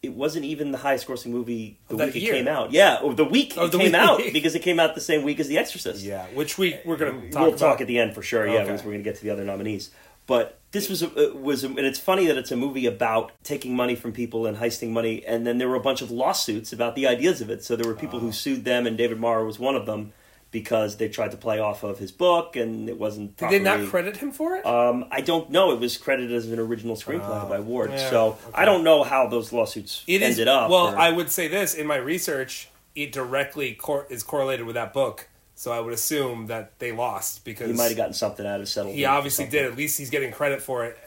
it 0.02 0.14
wasn't 0.14 0.46
even 0.46 0.72
the 0.72 0.78
highest 0.78 1.08
grossing 1.08 1.28
movie 1.28 1.78
the 1.88 1.94
Of 1.94 1.98
that 2.00 2.14
week 2.14 2.24
it 2.24 2.32
came 2.32 2.48
out. 2.48 2.72
Yeah, 2.72 3.00
or 3.04 3.14
the 3.14 3.26
week 3.26 3.54
Oh, 3.58 3.66
it 3.66 3.72
the 3.72 3.78
came 3.78 3.88
week. 3.88 3.96
out 3.96 4.22
because 4.34 4.56
it 4.56 4.62
came 4.62 4.80
out 4.80 4.96
the 4.96 5.02
same 5.02 5.24
week 5.24 5.40
as 5.40 5.48
The 5.50 5.58
Exorcist. 5.58 6.04
Yeah, 6.04 6.26
which 6.34 6.58
we 6.58 6.80
we're 6.86 6.96
gonna 6.98 7.30
talk 7.32 7.42
we'll 7.42 7.48
about. 7.50 7.58
talk 7.60 7.82
at 7.82 7.88
the 7.88 7.98
end 8.00 8.16
for 8.16 8.22
sure. 8.22 8.48
Yeah, 8.48 8.56
Okay. 8.60 8.64
because 8.66 8.80
we're 8.84 8.92
going 8.92 9.04
to 9.04 9.10
get 9.10 9.18
to 9.18 9.24
the 9.24 9.30
other 9.32 9.44
nominees. 9.44 9.92
But 10.26 10.60
this 10.72 10.90
was 10.90 11.02
a, 11.02 11.08
uh, 11.08 11.34
was, 11.36 11.64
a, 11.64 11.68
and 11.68 11.80
it's 11.80 11.98
funny 11.98 12.28
that 12.28 12.38
it's 12.38 12.52
a 12.52 12.56
movie 12.56 12.86
about 12.86 13.32
taking 13.44 13.76
money 13.76 13.96
from 13.96 14.12
people 14.14 14.46
and 14.46 14.58
heisting 14.58 14.92
money, 14.92 15.26
and 15.26 15.46
then 15.48 15.58
there 15.58 15.68
were 15.68 15.76
a 15.76 15.80
bunch 15.82 16.02
of 16.04 16.12
lawsuits 16.12 16.72
about 16.72 16.96
the 16.96 17.08
ideas 17.08 17.42
of 17.42 17.50
it. 17.50 17.64
So 17.64 17.76
there 17.76 17.88
were 17.88 17.96
people 17.98 18.18
Oh. 18.20 18.22
who 18.22 18.32
sued 18.32 18.64
them, 18.64 18.86
and 18.86 18.96
David 18.96 19.20
Maurer 19.20 19.44
was 19.44 19.58
one 19.58 19.76
of 19.76 19.86
them 19.88 20.14
because 20.52 20.98
they 20.98 21.10
tried 21.10 21.32
to 21.32 21.38
play 21.38 21.60
off 21.60 21.84
of 21.84 22.00
his 22.00 22.12
book, 22.12 22.56
and 22.56 22.90
it 22.90 22.98
wasn't. 22.98 23.38
Did 23.38 23.50
they 23.52 23.60
not 23.60 23.88
credit 23.90 24.18
him 24.18 24.32
for 24.32 24.56
it? 24.56 24.66
um, 24.66 25.06
I 25.12 25.22
don't 25.22 25.50
know. 25.52 25.72
It 25.72 25.80
was 25.80 25.98
credited 25.98 26.32
as 26.34 26.48
an 26.52 26.60
original 26.60 26.96
screenplay 26.96 27.46
Oh, 27.46 27.50
by 27.50 27.60
Ward, 27.60 27.92
yeah, 27.92 28.10
so 28.10 28.28
okay. 28.30 28.38
I 28.56 28.66
don't 28.66 28.84
know 28.84 29.04
how 29.04 29.28
those 29.28 29.54
lawsuits 29.54 30.04
It 30.08 30.22
is 30.22 30.32
ended 30.32 30.48
up. 30.48 30.70
well. 30.70 30.88
or- 30.88 30.98
I 30.98 31.12
would 31.12 31.30
say 31.30 31.48
this 31.48 31.76
in 31.76 31.86
my 31.88 31.98
research, 31.98 32.70
it 32.96 33.12
directly 33.12 33.74
cor- 33.76 34.08
is 34.10 34.24
correlated 34.24 34.66
with 34.66 34.76
that 34.76 34.94
book. 34.94 35.28
So 35.56 35.74
I 35.74 35.82
would 35.82 35.94
assume 35.94 36.48
that 36.48 36.80
they 36.80 36.94
lost 36.94 37.44
because 37.44 37.68
he 37.70 37.74
might 37.74 37.90
have 37.90 37.98
gotten 37.98 38.14
something 38.14 38.46
out 38.46 38.62
of 38.62 38.70
settlement. 38.70 38.98
he 38.98 39.04
obviously 39.04 39.46
did. 39.46 39.66
At 39.66 39.76
least 39.76 39.98
he's 39.98 40.10
getting 40.10 40.32
credit 40.32 40.62
for 40.62 40.86
it. 40.86 40.98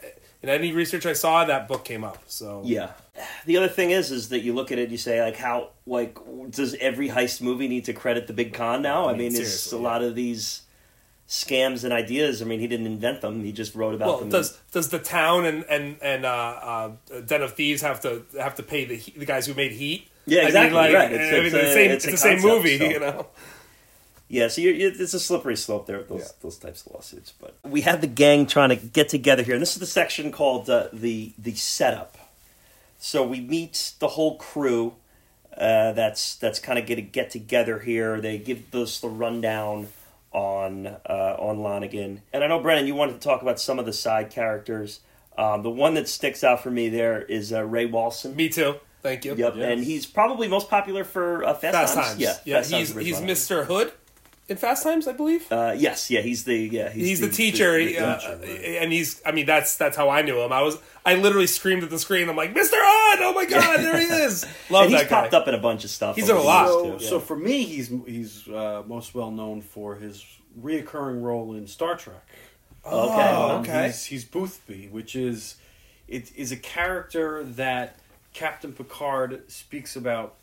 In 0.43 0.49
any 0.49 0.71
research 0.73 1.05
I 1.07 1.13
saw, 1.13 1.43
that 1.45 1.67
book 1.67 1.83
came 1.83 2.03
up. 2.03 2.19
So 2.27 2.61
Yeah. 2.63 2.91
The 3.45 3.57
other 3.57 3.67
thing 3.67 3.91
is, 3.91 4.09
is 4.11 4.29
that 4.29 4.39
you 4.41 4.53
look 4.53 4.71
at 4.71 4.79
it, 4.79 4.83
and 4.83 4.91
you 4.91 4.97
say 4.97 5.21
like, 5.21 5.35
how 5.35 5.69
like 5.85 6.17
does 6.49 6.73
every 6.75 7.09
heist 7.09 7.41
movie 7.41 7.67
need 7.67 7.85
to 7.85 7.93
credit 7.93 8.25
the 8.27 8.33
big 8.33 8.53
con 8.53 8.81
now? 8.81 9.05
I 9.05 9.09
I 9.09 9.11
mean, 9.11 9.17
mean, 9.19 9.27
it's 9.27 9.39
a 9.39 9.45
seriously, 9.45 9.79
lot 9.79 10.01
of 10.03 10.15
these 10.15 10.61
scams 11.27 11.83
and 11.83 11.93
ideas. 11.93 12.41
I 12.41 12.45
mean, 12.45 12.59
he 12.59 12.67
didn't 12.67 12.87
invent 12.87 13.21
them; 13.21 13.43
he 13.43 13.51
just 13.51 13.75
wrote 13.75 13.93
about 13.93 14.07
Well, 14.07 14.19
them. 14.21 14.29
does 14.29 14.57
does 14.71 14.89
the 14.89 14.97
town 14.99 15.45
and 15.45 15.63
and 15.65 15.97
and 16.01 16.25
uh, 16.25 16.29
uh, 16.29 16.91
Den 17.25 17.43
of 17.43 17.53
Thieves 17.53 17.81
have 17.83 18.01
to 18.01 18.25
have 18.39 18.55
to 18.55 18.63
pay 18.63 18.85
the 18.85 18.97
the 19.17 19.25
guys 19.25 19.45
who 19.45 19.53
made 19.53 19.73
Heat? 19.73 20.07
Yeah, 20.25 20.39
I 20.39 20.41
mean, 20.41 20.47
exactly, 20.47 20.75
like, 20.75 20.93
right. 20.93 21.11
It's- 21.11 21.29
I 21.29 21.35
mean, 21.35 21.45
it's 21.45 21.53
the 21.53 21.69
a- 21.69 21.73
same. 21.73 21.91
it's 21.91 22.05
It's, 22.05 22.13
the 22.13 22.17
same 22.17 22.41
movie, 22.41 22.77
so. 22.79 22.85
you 22.85 22.99
know. 22.99 23.27
Yeah, 24.29 24.47
so 24.47 24.61
it's 24.63 25.13
a 25.13 25.19
slippery 25.19 25.57
slope 25.57 25.85
there 25.85 25.97
with 25.99 26.07
those 26.09 26.19
Yeah. 26.21 26.27
those 26.41 26.57
types 26.57 26.83
of 26.87 26.93
lawsuits. 26.93 27.33
But 27.39 27.55
we 27.63 27.81
have 27.81 28.01
the 28.01 28.07
gang 28.07 28.47
trying 28.47 28.69
to 28.69 28.77
get 28.77 29.09
together 29.09 29.43
here, 29.43 29.53
and 29.53 29.61
this 29.61 29.73
is 29.73 29.79
the 29.79 29.85
section 29.85 30.31
called 30.31 30.67
uh, 30.69 30.87
the 30.91 31.33
the 31.37 31.53
setup. 31.53 32.17
So 33.05 33.21
we 33.27 33.41
meet 33.41 33.95
the 33.99 34.07
whole 34.07 34.37
crew. 34.37 34.93
Uh, 35.57 35.91
that's 35.91 36.35
that's 36.35 36.57
kind 36.57 36.79
of 36.79 36.85
get 36.85 36.95
to 36.95 37.01
get 37.01 37.29
together 37.31 37.79
here. 37.79 38.21
They 38.21 38.37
give 38.37 38.73
us 38.73 39.01
the 39.01 39.09
rundown 39.09 39.89
on 40.31 40.87
uh, 40.87 41.35
on 41.37 41.57
Lonnegan, 41.57 42.19
and 42.31 42.43
I 42.45 42.47
know 42.47 42.59
Brendan, 42.61 42.87
you 42.87 42.95
wanted 42.95 43.13
to 43.13 43.19
talk 43.19 43.41
about 43.41 43.59
some 43.59 43.77
of 43.77 43.85
the 43.85 43.91
side 43.91 44.29
characters. 44.29 45.01
Um, 45.37 45.63
the 45.63 45.69
one 45.69 45.95
that 45.95 46.07
sticks 46.07 46.45
out 46.45 46.63
for 46.63 46.71
me 46.71 46.87
there 46.87 47.21
is 47.21 47.51
uh, 47.51 47.65
Ray 47.65 47.89
Walston. 47.89 48.35
Me 48.37 48.47
too. 48.47 48.75
Thank 49.01 49.25
you. 49.25 49.35
Yep, 49.35 49.55
Yes. 49.57 49.65
and 49.65 49.83
he's 49.83 50.05
probably 50.05 50.47
most 50.47 50.69
popular 50.69 51.03
for 51.03 51.43
uh, 51.43 51.53
Fast, 51.55 51.75
Fast 51.75 51.95
Times. 51.95 52.07
Times. 52.07 52.19
Yeah, 52.21 52.37
yeah. 52.45 52.55
Fast 52.59 52.71
he's 52.71 52.95
original. 52.95 53.21
he's 53.27 53.37
Mr. 53.49 53.65
Hood 53.65 53.91
in 54.49 54.57
Fast 54.57 54.83
Times, 54.83 55.07
I 55.07 55.13
believe. 55.13 55.49
Uh, 55.51 55.73
yes, 55.77 56.09
yeah, 56.11 56.21
he's 56.21 56.43
the 56.43 56.55
yeah 56.55 56.89
he's, 56.89 57.19
the, 57.21 57.29
teacher, 57.29 57.77
the- 57.77 57.93
the 57.93 57.99
uh, 57.99 58.37
right. 58.39 58.49
and 58.81 58.91
he's. 58.91 59.21
I 59.25 59.31
mean, 59.31 59.45
that's 59.45 59.77
that's 59.77 59.95
how 59.95 60.09
I 60.09 60.21
knew 60.21 60.39
him. 60.41 60.51
I 60.51 60.61
was. 60.61 60.77
I 61.05 61.15
literally 61.15 61.47
screamed 61.47 61.83
at 61.83 61.89
the 61.89 61.99
screen. 61.99 62.29
I'm 62.29 62.35
like, 62.37 62.53
Mr. 62.53 62.73
Odd! 62.75 63.19
Oh 63.21 63.33
my 63.35 63.45
God, 63.45 63.79
there 63.79 63.97
he 63.99 64.05
is! 64.05 64.45
Love 64.69 64.83
and 64.83 64.91
he's 64.91 65.01
that 65.01 65.09
guy. 65.09 65.21
popped 65.21 65.33
up 65.33 65.47
in 65.47 65.53
a 65.53 65.57
bunch 65.59 65.83
of 65.83 65.89
stuff. 65.89 66.15
He's 66.15 66.29
in 66.29 66.35
a 66.35 66.41
lot. 66.41 66.67
So, 66.67 66.97
too. 66.97 67.03
so 67.05 67.19
for 67.19 67.35
me, 67.35 67.63
he's 67.63 67.91
he's 68.05 68.47
uh, 68.47 68.83
most 68.87 69.13
well 69.15 69.31
known 69.31 69.61
for 69.61 69.95
his 69.95 70.23
reoccurring 70.61 71.21
role 71.21 71.55
in 71.55 71.65
Star 71.67 71.95
Trek. 71.95 72.25
Oh, 72.85 73.11
Okay. 73.59 73.69
okay. 73.71 73.85
He's, 73.87 74.05
he's 74.05 74.25
Boothby, 74.25 74.89
which 74.91 75.15
is 75.15 75.55
it 76.07 76.31
is 76.35 76.51
a 76.51 76.57
character 76.57 77.43
that 77.43 77.97
Captain 78.33 78.73
Picard 78.73 79.49
speaks 79.49 79.95
about. 79.95 80.35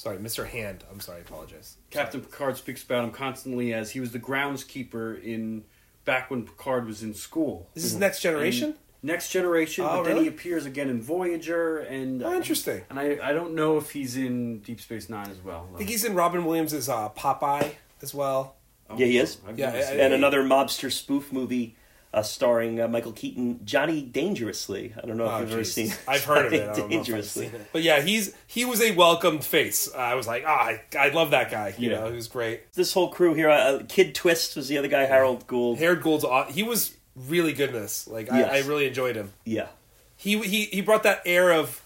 Sorry, 0.00 0.16
Mr. 0.16 0.48
Hand. 0.48 0.82
I'm 0.90 0.98
sorry. 0.98 1.18
I 1.18 1.20
apologize. 1.20 1.76
Captain 1.90 2.22
Picard 2.22 2.56
speaks 2.56 2.82
about 2.82 3.04
him 3.04 3.10
constantly 3.10 3.74
as 3.74 3.90
he 3.90 4.00
was 4.00 4.12
the 4.12 4.18
groundskeeper 4.18 5.22
in 5.22 5.62
back 6.06 6.30
when 6.30 6.46
Picard 6.46 6.86
was 6.86 7.02
in 7.02 7.12
school. 7.12 7.68
This 7.74 7.84
is 7.84 7.96
Next 7.96 8.22
Generation. 8.22 8.76
Next 9.02 9.30
Generation, 9.30 9.84
Oh, 9.86 10.02
but 10.02 10.04
then 10.04 10.16
he 10.22 10.26
appears 10.26 10.64
again 10.64 10.88
in 10.88 11.02
Voyager, 11.02 11.80
and 11.80 12.22
Oh, 12.22 12.32
interesting. 12.32 12.80
And 12.88 12.98
I, 12.98 13.18
I 13.22 13.34
don't 13.34 13.54
know 13.54 13.76
if 13.76 13.90
he's 13.90 14.16
in 14.16 14.60
Deep 14.60 14.80
Space 14.80 15.10
Nine 15.10 15.28
as 15.30 15.44
well. 15.44 15.68
I 15.74 15.76
think 15.78 15.90
he's 15.90 16.06
in 16.06 16.14
Robin 16.14 16.46
Williams' 16.46 16.88
uh, 16.88 17.10
Popeye 17.10 17.74
as 18.00 18.14
well. 18.14 18.56
Yeah, 18.96 19.04
he 19.04 19.18
is. 19.18 19.36
I've 19.46 19.58
Yeah, 19.58 19.66
never 19.66 19.78
yeah, 19.80 19.88
seen 19.90 19.98
yeah. 19.98 20.04
and 20.06 20.14
another 20.14 20.42
mobster 20.42 20.90
spoof 20.90 21.30
movie 21.30 21.76
uh, 22.12 22.22
starring 22.22 22.80
uh, 22.80 22.88
Michael 22.88 23.12
Keaton, 23.12 23.60
Johnny 23.64 24.02
Dangerously. 24.02 24.92
I 25.00 25.06
don't 25.06 25.16
know 25.16 25.26
if 25.26 25.30
Oh, 25.32 25.40
you've 25.40 25.52
ever 25.52 25.64
seen. 25.64 25.92
I've 26.08 26.24
heard 26.24 26.46
of 26.46 26.52
it. 26.52 26.62
I 26.62 26.64
don't 26.66 26.66
know 26.66 26.72
if 26.72 26.82
I've 26.84 26.90
Dangerously. 26.90 27.50
But 27.72 27.82
yeah, 27.82 28.00
he's 28.00 28.34
he 28.46 28.64
was 28.64 28.80
a 28.80 28.90
welcomed 28.92 29.44
face. 29.44 29.92
I 29.94 30.14
was 30.14 30.26
like, 30.26 30.42
ah, 30.46 30.50
I, 30.50 30.82
I 30.98 31.08
love 31.10 31.30
that 31.30 31.50
guy. 31.50 31.74
You 31.78 31.90
Yeah. 31.90 32.00
know, 32.00 32.08
he 32.10 32.16
was 32.16 32.26
great. 32.28 32.72
This 32.74 32.92
whole 32.92 33.10
crew 33.10 33.34
here, 33.34 33.48
uh, 33.48 33.82
Kid 33.88 34.14
Twist 34.14 34.56
was 34.56 34.66
the 34.68 34.76
other 34.78 34.88
guy, 34.88 35.02
Harold 35.06 35.46
Gould. 35.46 35.78
Harold 35.78 36.02
Gould's 36.02 36.24
he 36.52 36.62
was 36.64 36.96
really 37.14 37.52
good 37.52 37.68
in 37.70 37.74
this. 37.76 38.08
Like 38.08 38.26
Yes. 38.26 38.50
I, 38.52 38.56
I 38.56 38.60
really 38.68 38.86
enjoyed 38.86 39.14
him. 39.16 39.32
Yeah, 39.44 39.68
He 40.16 40.38
he 40.40 40.64
he 40.66 40.80
brought 40.80 41.04
that 41.04 41.22
air 41.24 41.52
of 41.52 41.80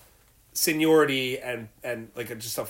seniority 0.52 1.38
and 1.38 1.68
and 1.82 2.10
like 2.16 2.30
a, 2.30 2.34
just 2.34 2.58
a 2.58 2.66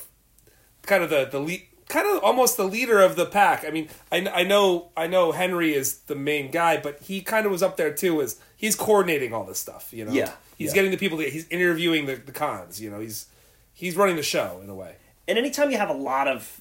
kind 0.82 1.02
of 1.04 1.10
the 1.10 1.26
the 1.26 1.38
lead, 1.38 1.62
kind 1.88 2.06
of 2.06 2.22
almost 2.24 2.56
the 2.56 2.64
leader 2.64 3.00
of 3.00 3.16
the 3.16 3.26
pack. 3.26 3.64
I 3.66 3.70
mean, 3.70 3.88
I, 4.10 4.26
I 4.28 4.42
know 4.44 4.90
I 4.96 5.06
know 5.06 5.32
Henry 5.32 5.74
is 5.74 5.98
the 6.00 6.14
main 6.14 6.50
guy, 6.50 6.78
but 6.80 7.00
he 7.02 7.20
kind 7.20 7.46
of 7.46 7.52
was 7.52 7.62
up 7.62 7.76
there 7.76 7.92
too. 7.92 8.20
Is 8.20 8.38
he's 8.56 8.74
coordinating 8.76 9.32
all 9.34 9.44
this 9.44 9.58
stuff, 9.58 9.92
you 9.92 10.04
know. 10.04 10.12
Yeah, 10.12 10.32
he's 10.56 10.68
yeah. 10.70 10.74
getting 10.74 10.90
the 10.90 10.96
people. 10.96 11.18
To, 11.18 11.24
he's 11.28 11.48
interviewing 11.48 12.06
the, 12.06 12.16
the 12.16 12.32
cons. 12.32 12.80
You 12.80 12.90
know, 12.90 13.00
he's 13.00 13.26
he's 13.72 13.96
running 13.96 14.16
the 14.16 14.22
show 14.22 14.60
in 14.62 14.70
a 14.70 14.74
way. 14.74 14.96
and 15.28 15.36
anytime 15.38 15.70
you 15.70 15.78
have 15.78 15.90
a 15.90 15.94
lot 15.94 16.28
of 16.28 16.60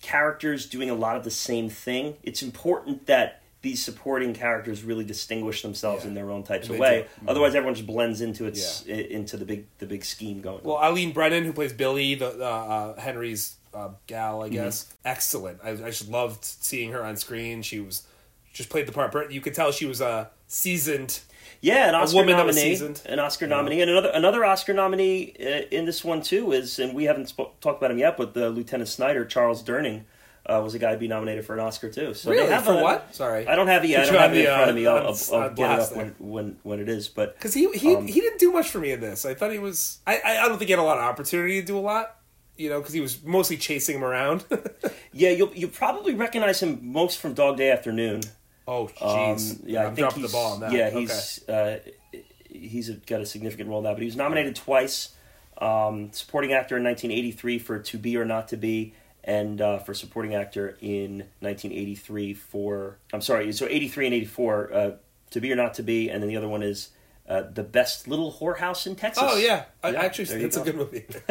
characters 0.00 0.66
doing 0.66 0.90
a 0.90 0.94
lot 0.94 1.16
of 1.16 1.24
the 1.24 1.30
same 1.30 1.68
thing, 1.70 2.16
it's 2.22 2.42
important 2.42 3.06
that 3.06 3.40
these 3.62 3.82
supporting 3.84 4.34
characters 4.34 4.82
really 4.82 5.04
distinguish 5.04 5.62
themselves 5.62 6.02
Yeah. 6.02 6.08
in 6.08 6.14
their 6.14 6.30
own 6.30 6.42
types 6.42 6.68
of 6.68 6.78
way. 6.78 7.06
do. 7.20 7.28
Otherwise, 7.28 7.54
everyone 7.54 7.74
just 7.76 7.86
blends 7.86 8.20
into 8.20 8.46
its 8.46 8.84
i- 8.88 8.90
into 8.90 9.36
the 9.36 9.44
big 9.44 9.66
the 9.78 9.86
big 9.86 10.04
scheme 10.04 10.40
going. 10.40 10.60
Well, 10.64 10.76
on. 10.76 10.84
Eileen 10.86 11.12
Brennan, 11.12 11.44
who 11.44 11.52
plays 11.52 11.72
Billy, 11.72 12.16
the 12.16 12.28
uh, 12.44 12.44
uh, 12.96 13.00
Henry's 13.00 13.54
uh, 13.74 13.90
gal, 14.06 14.38
Mm-hmm. 14.40 14.44
I 14.46 14.48
guess, 14.48 14.94
excellent. 15.04 15.60
I, 15.64 15.70
I 15.70 15.74
just 15.76 16.08
loved 16.08 16.44
seeing 16.44 16.92
her 16.92 17.04
on 17.04 17.16
screen. 17.16 17.62
She 17.62 17.80
was 17.80 18.06
just 18.52 18.68
played 18.70 18.86
the 18.86 18.92
part. 18.92 19.30
You 19.32 19.40
could 19.40 19.54
tell 19.54 19.72
she 19.72 19.86
was 19.86 20.00
a 20.00 20.30
seasoned. 20.46 21.20
Yeah, 21.60 21.88
an 21.88 21.94
Oscar 21.94 22.16
woman 22.18 22.36
nominee, 22.36 22.74
an 23.06 23.18
Oscar 23.20 23.46
nominee, 23.46 23.80
and 23.82 23.90
another 23.90 24.10
another 24.12 24.44
Oscar 24.44 24.74
nominee 24.74 25.34
uh, 25.40 25.62
in 25.70 25.84
this 25.84 26.04
one 26.04 26.20
too 26.20 26.50
is, 26.52 26.78
and 26.80 26.92
we 26.92 27.04
haven't 27.04 27.32
talked 27.60 27.78
about 27.78 27.90
him 27.92 27.98
yet, 27.98 28.16
but 28.16 28.34
the 28.34 28.50
Lieutenant 28.50 28.88
Snyder, 28.88 29.24
Charles 29.24 29.62
Durning, 29.62 30.02
uh, 30.44 30.60
was 30.64 30.74
a 30.74 30.80
guy 30.80 30.90
to 30.90 30.98
be 30.98 31.06
nominated 31.06 31.44
for 31.46 31.54
an 31.54 31.60
Oscar 31.60 31.88
too. 31.88 32.14
So 32.14 32.30
Really? 32.32 32.46
they 32.48 32.52
have 32.52 32.64
For 32.64 32.72
a- 32.78 32.82
what? 32.82 33.14
Sorry. 33.14 33.46
I 33.46 33.54
don't 33.54 33.68
have 33.68 33.84
it 33.84 33.88
yet. 33.90 34.02
I 34.02 34.06
don't 34.10 34.20
have 34.20 34.34
it 34.34 34.40
in 34.40 34.46
front 34.46 34.60
uh, 34.66 34.70
of 34.70 34.74
me. 34.74 34.86
I'll, 34.88 34.96
on- 34.96 35.02
I'll, 35.06 35.40
I'll 35.40 35.50
get 35.54 35.70
it 35.70 35.80
up 35.80 35.96
when, 35.96 36.14
when 36.18 36.56
when 36.64 36.80
it 36.80 36.88
is. 36.88 37.06
But 37.06 37.36
Because 37.36 37.54
he 37.54 37.70
he, 37.74 37.94
Um, 37.94 38.08
he 38.08 38.20
didn't 38.20 38.40
do 38.40 38.50
much 38.50 38.68
for 38.68 38.80
me 38.80 38.90
in 38.90 39.00
this. 39.00 39.24
I 39.24 39.34
thought 39.34 39.52
he 39.52 39.60
was. 39.60 39.98
I 40.04 40.20
I 40.24 40.48
don't 40.48 40.58
think 40.58 40.66
he 40.66 40.72
had 40.72 40.80
a 40.80 40.82
lot 40.82 40.98
of 40.98 41.04
opportunity 41.04 41.60
to 41.60 41.66
do 41.66 41.78
a 41.78 41.80
lot. 41.80 42.16
You 42.62 42.70
know, 42.70 42.78
because 42.78 42.94
he 42.94 43.00
was 43.00 43.22
mostly 43.24 43.56
chasing 43.56 43.96
him 43.96 44.04
around. 44.04 44.44
yeah, 45.12 45.30
you'll 45.30 45.52
you 45.54 45.66
probably 45.66 46.14
recognize 46.14 46.62
him 46.62 46.78
most 46.80 47.18
from 47.18 47.34
Dog 47.34 47.56
Day 47.56 47.70
Afternoon. 47.72 48.20
oh, 48.68 48.84
Um, 48.84 48.90
jeez. 49.36 49.60
yeah, 49.64 49.80
I 49.80 49.86
I'm 49.86 49.94
think 49.96 49.98
dropping 50.04 50.22
the 50.22 50.28
he's, 50.28 50.32
ball 50.32 50.52
on 50.52 50.60
that. 50.60 50.70
Yeah, 50.72 50.86
Okay. 50.86 51.00
he's 51.00 51.48
uh, 51.48 51.78
he's 52.48 52.88
a, 52.88 52.94
got 52.94 53.20
a 53.20 53.26
significant 53.26 53.68
role 53.68 53.82
now, 53.82 53.92
but 53.94 53.98
he 54.00 54.06
was 54.06 54.14
nominated 54.16 54.54
twice. 54.54 55.10
Um, 55.58 56.12
supporting 56.12 56.52
actor 56.52 56.76
in 56.76 56.84
1983 56.84 57.58
for 57.58 57.78
To 57.80 57.98
Be 57.98 58.16
or 58.16 58.24
Not 58.24 58.48
to 58.48 58.56
Be, 58.56 58.94
and 59.24 59.60
uh, 59.60 59.78
for 59.78 59.92
supporting 59.92 60.34
actor 60.36 60.76
in 60.80 61.24
1983 61.40 62.34
for 62.34 62.96
I'm 63.12 63.20
sorry, 63.22 63.52
so 63.52 63.66
83 63.68 64.06
and 64.06 64.14
84, 64.14 64.72
uh, 64.72 64.90
To 65.32 65.40
Be 65.40 65.52
or 65.52 65.56
Not 65.56 65.74
to 65.74 65.82
Be, 65.82 66.08
and 66.10 66.22
then 66.22 66.28
the 66.28 66.36
other 66.36 66.48
one 66.48 66.62
is 66.62 66.90
uh, 67.32 67.42
The 67.52 67.62
Best 67.62 68.08
Little 68.08 68.32
Whorehouse 68.32 68.86
in 68.86 68.94
Texas. 68.96 69.24
Oh 69.26 69.36
yeah, 69.38 69.64
I, 69.82 69.90
Yeah, 69.90 70.00
actually, 70.02 70.24
there 70.26 70.38
you 70.40 70.46
it's 70.46 70.56
a 70.56 70.60
good 70.64 70.76
movie. 70.76 71.04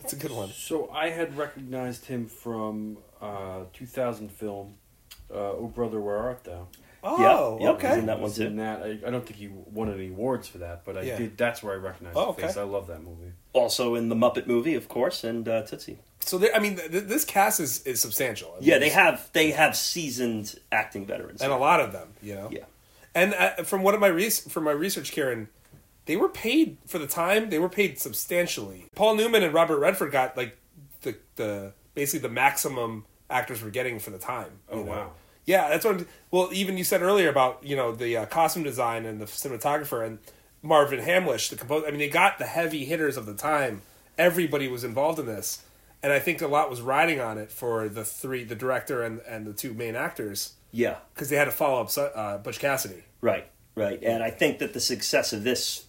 it's 0.00 0.12
a 0.12 0.16
good 0.16 0.32
one. 0.32 0.48
So 0.50 0.90
I 0.90 1.10
had 1.10 1.36
recognized 1.36 2.06
him 2.06 2.26
from 2.26 2.98
uh, 3.20 3.64
2000 3.72 4.30
film, 4.32 4.74
uh, 5.32 5.34
Oh 5.52 5.72
Brother, 5.74 6.00
Where 6.00 6.16
Art 6.16 6.44
Thou? 6.44 6.66
Oh, 7.04 7.58
yeah, 7.60 7.70
okay. 7.70 7.98
in 7.98 8.06
that 8.06 8.20
one 8.20 8.30
too. 8.32 8.44
in 8.46 8.56
that. 8.58 8.82
I, 8.82 8.90
I 9.06 9.10
don't 9.10 9.26
think 9.26 9.36
he 9.36 9.48
won 9.48 9.92
any 9.92 10.08
awards 10.10 10.46
for 10.46 10.58
that, 10.58 10.84
but 10.84 10.96
I 10.96 11.02
Yeah. 11.02 11.18
did. 11.18 11.36
That's 11.36 11.60
where 11.62 11.74
I 11.74 11.76
recognized 11.76 12.16
Oh, 12.16 12.26
the 12.26 12.28
okay. 12.30 12.42
face. 12.46 12.56
I 12.56 12.62
love 12.62 12.86
that 12.86 13.02
movie. 13.02 13.32
Also 13.52 13.96
in 13.96 14.08
the 14.08 14.14
Muppet 14.14 14.46
movie, 14.46 14.76
of 14.76 14.88
course, 14.88 15.24
and 15.24 15.48
uh, 15.48 15.62
Tootsie. 15.62 15.98
So 16.20 16.38
there, 16.38 16.54
I 16.54 16.60
mean, 16.60 16.76
th- 16.76 16.92
th- 16.92 17.04
this 17.04 17.24
cast 17.24 17.58
is, 17.58 17.82
is 17.82 18.00
substantial. 18.00 18.52
I 18.56 18.60
mean, 18.60 18.68
Yeah, 18.68 18.78
they 18.78 18.90
have 18.90 19.28
they 19.32 19.50
have 19.50 19.76
seasoned 19.76 20.54
acting 20.70 21.04
veterans. 21.04 21.42
and 21.42 21.50
a 21.52 21.56
lot 21.56 21.80
of 21.80 21.90
them, 21.92 22.12
you 22.22 22.36
know. 22.36 22.48
Yeah. 22.52 22.64
And 23.14 23.34
uh, 23.34 23.62
from 23.64 23.82
what 23.82 23.94
of 23.94 24.00
my 24.00 24.08
re- 24.08 24.30
from 24.30 24.64
my 24.64 24.70
research, 24.70 25.12
Kieran, 25.12 25.48
they 26.06 26.16
were 26.16 26.28
paid 26.28 26.78
for 26.86 26.98
the 26.98 27.06
time. 27.06 27.50
They 27.50 27.58
were 27.58 27.68
paid 27.68 27.98
substantially. 27.98 28.86
Paul 28.94 29.16
Newman 29.16 29.42
and 29.42 29.54
Robert 29.54 29.78
Redford 29.78 30.12
got 30.12 30.36
like 30.36 30.56
the 31.02 31.16
the 31.36 31.72
basically 31.94 32.26
the 32.26 32.32
maximum 32.32 33.04
actors 33.30 33.62
were 33.62 33.70
getting 33.70 33.98
for 33.98 34.10
the 34.10 34.18
time. 34.18 34.60
Oh, 34.70 34.82
know? 34.82 34.90
wow. 34.90 35.10
Yeah, 35.44 35.68
that's 35.68 35.84
what. 35.84 35.96
I'm, 35.96 36.06
well, 36.30 36.50
even 36.52 36.78
you 36.78 36.84
said 36.84 37.02
earlier 37.02 37.28
about 37.28 37.64
you 37.64 37.76
know 37.76 37.92
the 37.92 38.16
uh, 38.16 38.26
costume 38.26 38.62
design 38.62 39.04
and 39.04 39.20
the 39.20 39.26
cinematographer 39.26 40.06
and 40.06 40.18
Marvin 40.62 41.00
Hamlisch, 41.00 41.50
the 41.50 41.56
composer. 41.56 41.86
I 41.86 41.90
mean, 41.90 41.98
they 41.98 42.08
got 42.08 42.38
the 42.38 42.46
heavy 42.46 42.84
hitters 42.84 43.16
of 43.16 43.26
the 43.26 43.34
time. 43.34 43.82
Everybody 44.16 44.68
was 44.68 44.84
involved 44.84 45.18
in 45.18 45.26
this, 45.26 45.64
and 46.02 46.12
I 46.12 46.18
think 46.18 46.40
a 46.40 46.46
lot 46.46 46.70
was 46.70 46.80
riding 46.80 47.20
on 47.20 47.38
it 47.38 47.50
for 47.50 47.88
the 47.88 48.04
three, 48.04 48.44
the 48.44 48.54
director 48.54 49.02
and 49.02 49.20
and 49.26 49.46
the 49.46 49.52
two 49.52 49.74
main 49.74 49.96
actors, 49.96 50.54
Yeah, 50.72 50.96
because 51.14 51.28
they 51.28 51.36
had 51.36 51.44
to 51.44 51.50
follow 51.50 51.82
up 51.82 51.90
uh, 51.96 52.38
Butch 52.38 52.58
Cassidy. 52.58 53.04
Right, 53.20 53.46
right, 53.76 54.02
and 54.02 54.22
I 54.22 54.30
think 54.30 54.58
that 54.58 54.72
the 54.72 54.80
success 54.80 55.32
of 55.32 55.44
this 55.44 55.86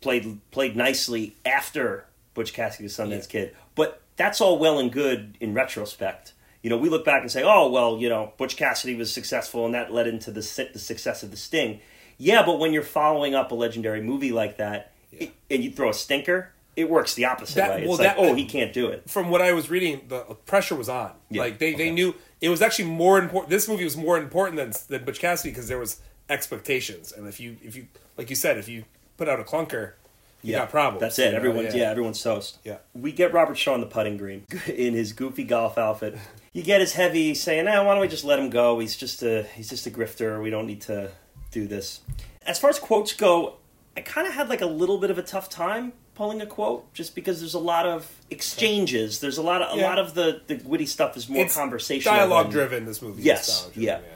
played 0.00 0.40
played 0.50 0.76
nicely 0.76 1.36
after 1.44 2.04
Butch 2.34 2.52
Cassidy, 2.52 2.86
the 2.86 2.92
Sundance 2.92 3.28
Kid. 3.28 3.56
But 3.74 4.02
that's 4.16 4.40
all 4.40 4.58
well 4.58 4.78
and 4.78 4.92
good 4.92 5.36
in 5.40 5.54
retrospect. 5.54 6.34
You 6.62 6.70
know, 6.70 6.76
we 6.76 6.88
look 6.88 7.04
back 7.04 7.22
and 7.22 7.30
say, 7.30 7.42
"Oh, 7.42 7.70
well, 7.70 7.98
you 7.98 8.08
know, 8.08 8.32
Butch 8.36 8.56
Cassidy 8.56 8.94
was 8.94 9.12
successful, 9.12 9.64
and 9.64 9.74
that 9.74 9.92
led 9.92 10.06
into 10.06 10.30
the 10.30 10.68
the 10.72 10.78
success 10.78 11.22
of 11.22 11.30
the 11.30 11.36
Sting." 11.36 11.80
Yeah, 12.18 12.44
but 12.44 12.58
when 12.58 12.72
you're 12.72 12.82
following 12.82 13.34
up 13.34 13.52
a 13.52 13.54
legendary 13.54 14.02
movie 14.02 14.32
like 14.32 14.58
that, 14.58 14.92
it, 15.12 15.32
and 15.50 15.64
you 15.64 15.70
throw 15.70 15.90
a 15.90 15.94
stinker, 15.94 16.52
it 16.78 16.88
works 16.88 17.14
the 17.14 17.24
opposite 17.24 17.56
That- 17.56 17.70
way. 17.70 17.80
It's 17.80 17.88
well, 17.88 17.98
like, 17.98 18.16
that- 18.16 18.18
"Oh, 18.18 18.34
he 18.34 18.44
can't 18.44 18.72
do 18.72 18.86
it." 18.86 19.10
From 19.10 19.30
what 19.30 19.42
I 19.42 19.52
was 19.52 19.68
reading, 19.68 20.02
the 20.06 20.20
pressure 20.46 20.76
was 20.76 20.88
on. 20.88 21.10
Yeah, 21.28 21.42
Like 21.42 21.58
they, 21.58 21.74
they 21.74 21.90
knew 21.90 22.14
it 22.40 22.48
was 22.50 22.62
actually 22.62 22.88
more 22.88 23.18
important. 23.18 23.50
This 23.50 23.66
movie 23.66 23.82
was 23.82 23.96
more 23.96 24.16
important 24.16 24.56
than 24.58 24.72
than 24.88 25.04
Butch 25.04 25.18
Cassidy 25.18 25.50
because 25.50 25.66
there 25.66 25.78
was 25.78 26.00
expectations, 26.30 27.10
and 27.10 27.26
if 27.26 27.40
you 27.40 27.56
if 27.64 27.74
you 27.74 27.88
like 28.16 28.30
you 28.30 28.36
said, 28.36 28.58
if 28.58 28.68
you 28.68 28.84
put 29.16 29.28
out 29.28 29.40
a 29.40 29.42
clunker, 29.42 29.94
you 30.40 30.54
got 30.54 30.70
problems. 30.70 31.00
That's 31.00 31.18
it. 31.18 31.34
Everyone's 31.34 31.74
yeah. 31.74 31.90
everyone's 31.90 32.22
toast. 32.22 32.58
Yeah. 32.62 32.78
We 32.94 33.10
get 33.10 33.32
Robert 33.32 33.58
Shaw 33.58 33.74
on 33.74 33.80
the 33.80 33.86
putting 33.86 34.16
green 34.16 34.46
in 34.68 34.94
his 34.94 35.12
goofy 35.12 35.42
golf 35.42 35.76
outfit. 35.76 36.16
You 36.52 36.62
get 36.62 36.80
his 36.80 36.92
heavy 36.92 37.34
saying, 37.34 37.64
"Nah, 37.64 37.84
why 37.84 37.94
don't 37.94 38.00
we 38.00 38.08
just 38.08 38.24
let 38.24 38.38
him 38.38 38.50
go? 38.50 38.78
He's 38.78 38.96
just 38.96 39.20
a 39.24 39.42
he's 39.54 39.68
just 39.68 39.84
a 39.88 39.90
grifter. 39.90 40.40
We 40.40 40.50
don't 40.50 40.68
need 40.68 40.82
to 40.82 41.10
do 41.50 41.66
this." 41.66 42.02
As 42.46 42.56
far 42.60 42.70
as 42.70 42.78
quotes 42.78 43.12
go, 43.14 43.56
I 43.96 44.00
kind 44.00 44.28
of 44.28 44.34
had 44.34 44.48
like 44.48 44.60
a 44.60 44.66
little 44.66 44.98
bit 44.98 45.10
of 45.10 45.18
a 45.18 45.22
tough 45.22 45.50
time 45.50 45.92
pulling 46.18 46.42
a 46.42 46.46
quote 46.46 46.92
just 46.92 47.14
because 47.14 47.38
there's 47.38 47.54
a 47.54 47.58
lot 47.60 47.86
of 47.86 48.10
exchanges. 48.28 49.20
There's 49.20 49.38
a 49.38 49.42
lot 49.42 49.62
of 49.62 49.74
a 49.76 49.80
Yeah. 49.80 49.88
lot 49.88 49.98
of 50.00 50.14
the 50.14 50.42
the 50.48 50.56
witty 50.64 50.84
stuff 50.86 51.16
is 51.16 51.28
more 51.28 51.44
It's 51.44 51.54
conversational. 51.54 52.14
dialogue 52.16 52.46
than- 52.46 52.52
driven. 52.52 52.84
This 52.86 53.00
movie, 53.00 53.22
Yes, 53.22 53.62
dialogue 53.62 53.76
yeah. 53.76 53.98
driven, 53.98 54.14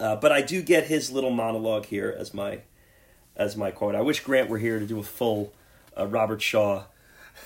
Uh, 0.00 0.16
but 0.16 0.32
I 0.32 0.42
do 0.42 0.60
get 0.62 0.88
his 0.88 1.12
little 1.12 1.30
monologue 1.30 1.86
here 1.86 2.14
as 2.18 2.34
my 2.34 2.58
as 3.36 3.56
my 3.56 3.70
quote. 3.70 3.94
I 3.94 4.00
wish 4.00 4.18
Grant 4.20 4.50
were 4.50 4.58
here 4.58 4.78
to 4.80 4.84
do 4.86 4.98
a 4.98 5.02
full 5.04 5.52
uh, 5.96 6.06
Robert 6.08 6.42
Shaw 6.42 6.84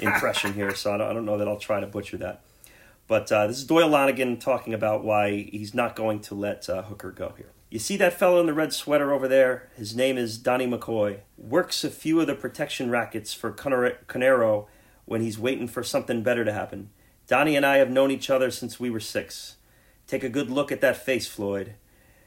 impression 0.00 0.54
here, 0.54 0.74
so 0.74 0.94
I 0.94 0.96
don't, 0.98 1.08
I 1.10 1.12
don't 1.12 1.24
know 1.26 1.36
that 1.38 1.46
I'll 1.46 1.58
try 1.58 1.78
to 1.80 1.86
butcher 1.86 2.16
that. 2.16 2.40
But 3.08 3.30
uh, 3.30 3.46
this 3.46 3.58
is 3.58 3.64
Doyle 3.64 3.88
Lonnegan 3.90 4.40
talking 4.40 4.72
about 4.74 5.04
why 5.04 5.48
he's 5.52 5.74
not 5.74 5.94
going 5.94 6.20
to 6.20 6.34
let 6.34 6.68
uh, 6.68 6.82
Hooker 6.82 7.10
go 7.12 7.34
here. 7.36 7.50
You 7.68 7.80
see 7.80 7.96
that 7.96 8.16
fellow 8.16 8.38
in 8.38 8.46
the 8.46 8.54
red 8.54 8.72
sweater 8.72 9.12
over 9.12 9.26
there? 9.26 9.68
His 9.74 9.96
name 9.96 10.16
is 10.16 10.38
Donnie 10.38 10.68
McCoy. 10.68 11.18
Works 11.36 11.82
a 11.82 11.90
few 11.90 12.20
of 12.20 12.28
the 12.28 12.36
protection 12.36 12.90
rackets 12.90 13.34
for 13.34 13.50
Conero 13.50 14.66
when 15.04 15.20
he's 15.20 15.38
waiting 15.38 15.66
for 15.66 15.82
something 15.82 16.22
better 16.22 16.44
to 16.44 16.52
happen. 16.52 16.90
Donnie 17.26 17.56
and 17.56 17.66
I 17.66 17.78
have 17.78 17.90
known 17.90 18.12
each 18.12 18.30
other 18.30 18.52
since 18.52 18.78
we 18.78 18.88
were 18.88 19.00
six. 19.00 19.56
Take 20.06 20.22
a 20.22 20.28
good 20.28 20.48
look 20.48 20.70
at 20.70 20.80
that 20.80 21.04
face, 21.04 21.26
Floyd. 21.26 21.74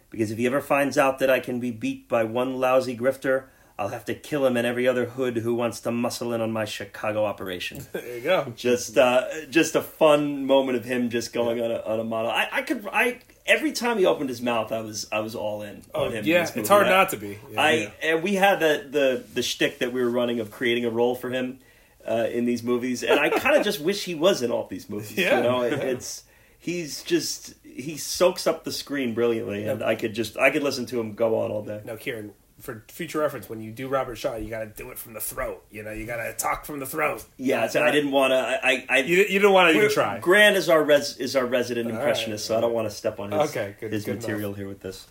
Because 0.09 0.29
if 0.29 0.37
he 0.37 0.45
ever 0.45 0.59
finds 0.59 0.97
out 0.97 1.19
that 1.19 1.29
I 1.29 1.39
can 1.39 1.61
be 1.61 1.71
beat 1.71 2.09
by 2.09 2.25
one 2.25 2.59
lousy 2.59 2.97
grifter, 2.97 3.45
I'll 3.79 3.87
have 3.89 4.03
to 4.05 4.13
kill 4.13 4.45
him 4.45 4.57
and 4.57 4.67
every 4.67 4.87
other 4.87 5.05
hood 5.05 5.37
who 5.37 5.55
wants 5.55 5.79
to 5.81 5.91
muscle 5.91 6.33
in 6.33 6.41
on 6.41 6.51
my 6.51 6.65
Chicago 6.65 7.23
operation. 7.25 7.85
There 7.93 8.15
you 8.17 8.21
go. 8.21 8.53
just, 8.55 8.97
uh, 8.97 9.45
just 9.49 9.73
a 9.75 9.81
fun 9.81 10.45
moment 10.45 10.77
of 10.77 10.83
him 10.83 11.09
just 11.09 11.31
going 11.33 11.61
on 11.61 11.71
a 11.71 11.79
on 11.81 11.99
a 11.99 12.03
model. 12.03 12.29
I, 12.29 12.47
I 12.51 12.61
could, 12.63 12.85
I 12.91 13.19
every 13.47 13.71
time 13.71 13.97
he 13.97 14.05
opened 14.05 14.29
his 14.29 14.41
mouth, 14.41 14.71
I 14.71 14.81
was, 14.81 15.07
I 15.11 15.19
was 15.21 15.33
all 15.33 15.61
in. 15.61 15.81
Oh 15.95 16.05
on 16.05 16.11
him 16.11 16.25
yeah, 16.25 16.47
it's 16.53 16.67
hard 16.69 16.87
not 16.87 17.09
to 17.09 17.17
be. 17.17 17.39
Yeah, 17.51 17.61
I 17.61 17.71
yeah. 17.71 17.89
and 18.03 18.23
we 18.23 18.33
had 18.35 18.59
the 18.59 18.85
the 18.89 19.23
the 19.33 19.41
shtick 19.41 19.79
that 19.79 19.93
we 19.93 20.01
were 20.03 20.09
running 20.09 20.39
of 20.41 20.51
creating 20.51 20.83
a 20.85 20.89
role 20.89 21.15
for 21.15 21.29
him 21.29 21.59
uh, 22.07 22.27
in 22.31 22.43
these 22.45 22.61
movies, 22.63 23.01
and 23.03 23.17
I 23.19 23.29
kind 23.45 23.55
of 23.55 23.63
just 23.63 23.79
wish 23.79 24.03
he 24.03 24.13
was 24.15 24.41
in 24.41 24.51
all 24.51 24.67
these 24.67 24.89
movies. 24.89 25.17
Yeah, 25.17 25.37
you 25.37 25.43
know, 25.43 25.61
It- 25.63 25.73
it's 25.79 26.23
he's 26.59 27.01
just 27.03 27.53
he 27.63 27.95
soaks 27.97 28.45
up 28.45 28.65
the 28.65 28.71
screen 28.73 29.13
brilliantly, 29.13 29.65
and 29.65 29.81
I 29.81 29.95
could 29.95 30.13
just 30.13 30.37
I 30.37 30.49
could 30.51 30.63
listen 30.63 30.85
to 30.87 30.99
him 30.99 31.13
go 31.13 31.39
on 31.39 31.49
all 31.51 31.63
day. 31.63 31.81
Now, 31.85 31.95
Kieran, 31.95 32.33
for 32.59 32.83
future 32.89 33.19
reference, 33.19 33.49
when 33.49 33.61
you 33.61 33.71
do 33.71 33.87
Robert 33.87 34.15
Shaw, 34.15 34.35
you 34.35 34.49
got 34.49 34.59
to 34.59 34.65
do 34.67 34.91
it 34.91 34.97
from 34.97 35.13
the 35.13 35.19
throat. 35.19 35.63
You 35.71 35.83
know, 35.83 35.91
you 35.91 36.05
got 36.05 36.17
to 36.17 36.33
talk 36.33 36.65
from 36.65 36.79
the 36.79 36.85
throat. 36.85 37.23
Yeah, 37.37 37.67
so 37.67 37.81
I 37.83 37.91
didn't 37.91 38.11
want 38.11 38.31
to. 38.31 38.37
I, 38.37 38.85
I, 38.89 38.97
You, 38.99 39.17
you 39.17 39.25
didn't 39.39 39.51
want 39.53 39.71
to 39.71 39.77
even 39.77 39.89
try. 39.91 40.19
Grant 40.19 40.55
is 40.57 40.69
our 40.69 40.83
res, 40.83 41.17
is 41.17 41.35
our 41.35 41.45
resident 41.45 41.87
All 41.91 41.95
impressionist, 41.97 42.49
right. 42.49 42.55
so 42.55 42.57
I 42.57 42.61
don't 42.61 42.73
want 42.73 42.89
to 42.89 42.95
step 42.95 43.19
on 43.19 43.31
his 43.31 43.49
Okay, 43.51 43.75
good- 43.79 43.93
his 43.93 44.05
good 44.05 44.17
material 44.17 44.53
here 44.53 44.67
with 44.67 44.81
this, 44.81 45.07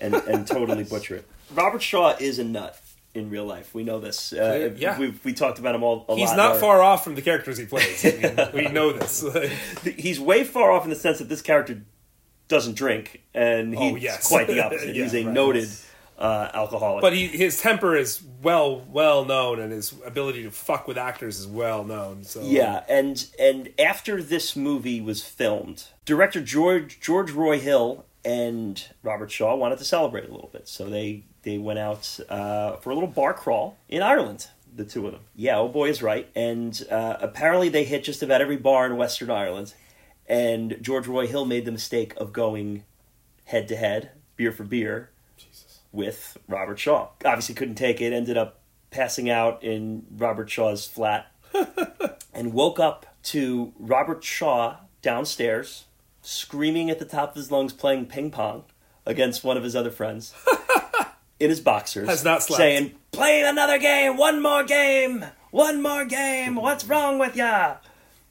and 0.00 0.14
and 0.14 0.46
totally 0.46 0.84
butcher 0.94 1.16
it. 1.16 1.28
Robert 1.54 1.82
Shaw 1.82 2.16
is 2.18 2.38
a 2.38 2.44
nut 2.44 2.80
in 3.14 3.30
real 3.30 3.46
life. 3.46 3.74
We 3.74 3.82
know 3.82 3.98
this. 3.98 4.32
Uh, 4.34 4.74
Yeah. 4.76 4.98
we 4.98 5.14
we 5.24 5.32
talked 5.32 5.58
about 5.58 5.74
him 5.74 5.82
all. 5.82 6.04
A 6.08 6.16
He's 6.16 6.32
not 6.34 6.52
our- 6.52 6.58
far 6.58 6.82
off 6.82 7.02
from 7.04 7.14
the 7.14 7.22
characters 7.22 7.56
he 7.56 7.64
plays. 7.64 8.04
I 8.04 8.10
mean, 8.52 8.66
we 8.66 8.72
know 8.72 8.92
this. 8.92 9.24
He's 9.96 10.20
way 10.20 10.44
far 10.44 10.70
off 10.72 10.84
in 10.84 10.90
the 10.90 10.96
sense 10.96 11.18
that 11.18 11.28
this 11.28 11.40
character 11.42 11.82
doesn't 12.48 12.74
drink, 12.76 13.22
and 13.34 13.76
he's 13.76 13.92
Oh, 13.92 13.96
yes. 13.96 14.28
quite 14.28 14.46
the 14.46 14.64
opposite. 14.64 14.94
Yeah, 14.94 15.02
he's 15.02 15.14
a 15.14 15.24
right. 15.24 15.34
noted 15.34 15.68
uh, 16.18 16.50
alcoholic. 16.54 17.02
but 17.02 17.12
he, 17.12 17.26
his 17.26 17.60
temper 17.60 17.96
is 17.96 18.22
well 18.42 18.84
well 18.90 19.24
known, 19.24 19.60
and 19.60 19.72
his 19.72 19.94
ability 20.04 20.42
to 20.44 20.50
fuck 20.50 20.86
with 20.88 20.96
actors 20.98 21.38
is 21.38 21.46
well 21.46 21.84
known. 21.84 22.24
So 22.24 22.42
Yeah, 22.42 22.84
and 22.88 23.26
and 23.38 23.70
after 23.78 24.22
this 24.22 24.56
movie 24.56 25.00
was 25.00 25.22
filmed, 25.22 25.84
director 26.04 26.40
George 26.40 27.00
George 27.00 27.30
Roy 27.30 27.58
Hill 27.58 28.04
and 28.24 28.82
Robert 29.02 29.30
Shaw 29.30 29.54
wanted 29.54 29.78
to 29.78 29.84
celebrate 29.84 30.24
a 30.24 30.32
little 30.32 30.50
bit, 30.52 30.68
so 30.68 30.88
they 30.88 31.24
they 31.42 31.58
went 31.58 31.78
out 31.78 32.18
uh, 32.28 32.76
for 32.76 32.90
a 32.90 32.94
little 32.94 33.08
bar 33.10 33.32
crawl 33.34 33.76
in 33.88 34.02
Ireland. 34.02 34.48
The 34.74 34.84
two 34.84 35.06
of 35.06 35.12
them. 35.12 35.22
Yeah, 35.34 35.58
oh 35.58 35.68
boy 35.68 35.88
is 35.88 36.02
right. 36.02 36.28
And 36.34 36.86
uh, 36.90 37.16
apparently 37.20 37.70
they 37.70 37.84
hit 37.84 38.04
just 38.04 38.22
about 38.22 38.42
every 38.42 38.58
bar 38.58 38.84
in 38.84 38.96
Western 38.98 39.30
Ireland. 39.30 39.72
And 40.28 40.76
George 40.82 41.06
Roy 41.06 41.26
Hill 41.26 41.46
made 41.46 41.64
the 41.64 41.72
mistake 41.72 42.12
of 42.16 42.32
going 42.34 42.84
head 43.44 43.68
to 43.68 43.76
head, 43.76 44.10
beer 44.36 44.52
for 44.52 44.64
beer, 44.64 45.08
with 45.96 46.36
Robert 46.46 46.78
Shaw. 46.78 47.08
Obviously 47.24 47.54
couldn't 47.54 47.74
take 47.74 48.00
it, 48.00 48.12
ended 48.12 48.36
up 48.36 48.60
passing 48.90 49.28
out 49.28 49.64
in 49.64 50.04
Robert 50.16 50.48
Shaw's 50.50 50.86
flat 50.86 51.32
and 52.34 52.52
woke 52.52 52.78
up 52.78 53.06
to 53.24 53.72
Robert 53.78 54.22
Shaw 54.22 54.76
downstairs 55.02 55.84
screaming 56.22 56.90
at 56.90 56.98
the 56.98 57.04
top 57.04 57.30
of 57.30 57.36
his 57.36 57.50
lungs 57.50 57.72
playing 57.72 58.06
ping 58.06 58.30
pong 58.30 58.64
against 59.04 59.44
one 59.44 59.56
of 59.56 59.62
his 59.62 59.74
other 59.76 59.90
friends 59.90 60.34
in 61.40 61.50
his 61.50 61.60
boxers 61.60 62.08
Has 62.08 62.24
not 62.24 62.42
slept. 62.42 62.58
saying 62.58 62.92
play 63.12 63.42
another 63.42 63.78
game 63.78 64.16
one 64.16 64.42
more 64.42 64.64
game 64.64 65.24
one 65.52 65.80
more 65.82 66.04
game 66.04 66.56
what's 66.56 66.84
wrong 66.84 67.18
with 67.20 67.36
ya 67.36 67.76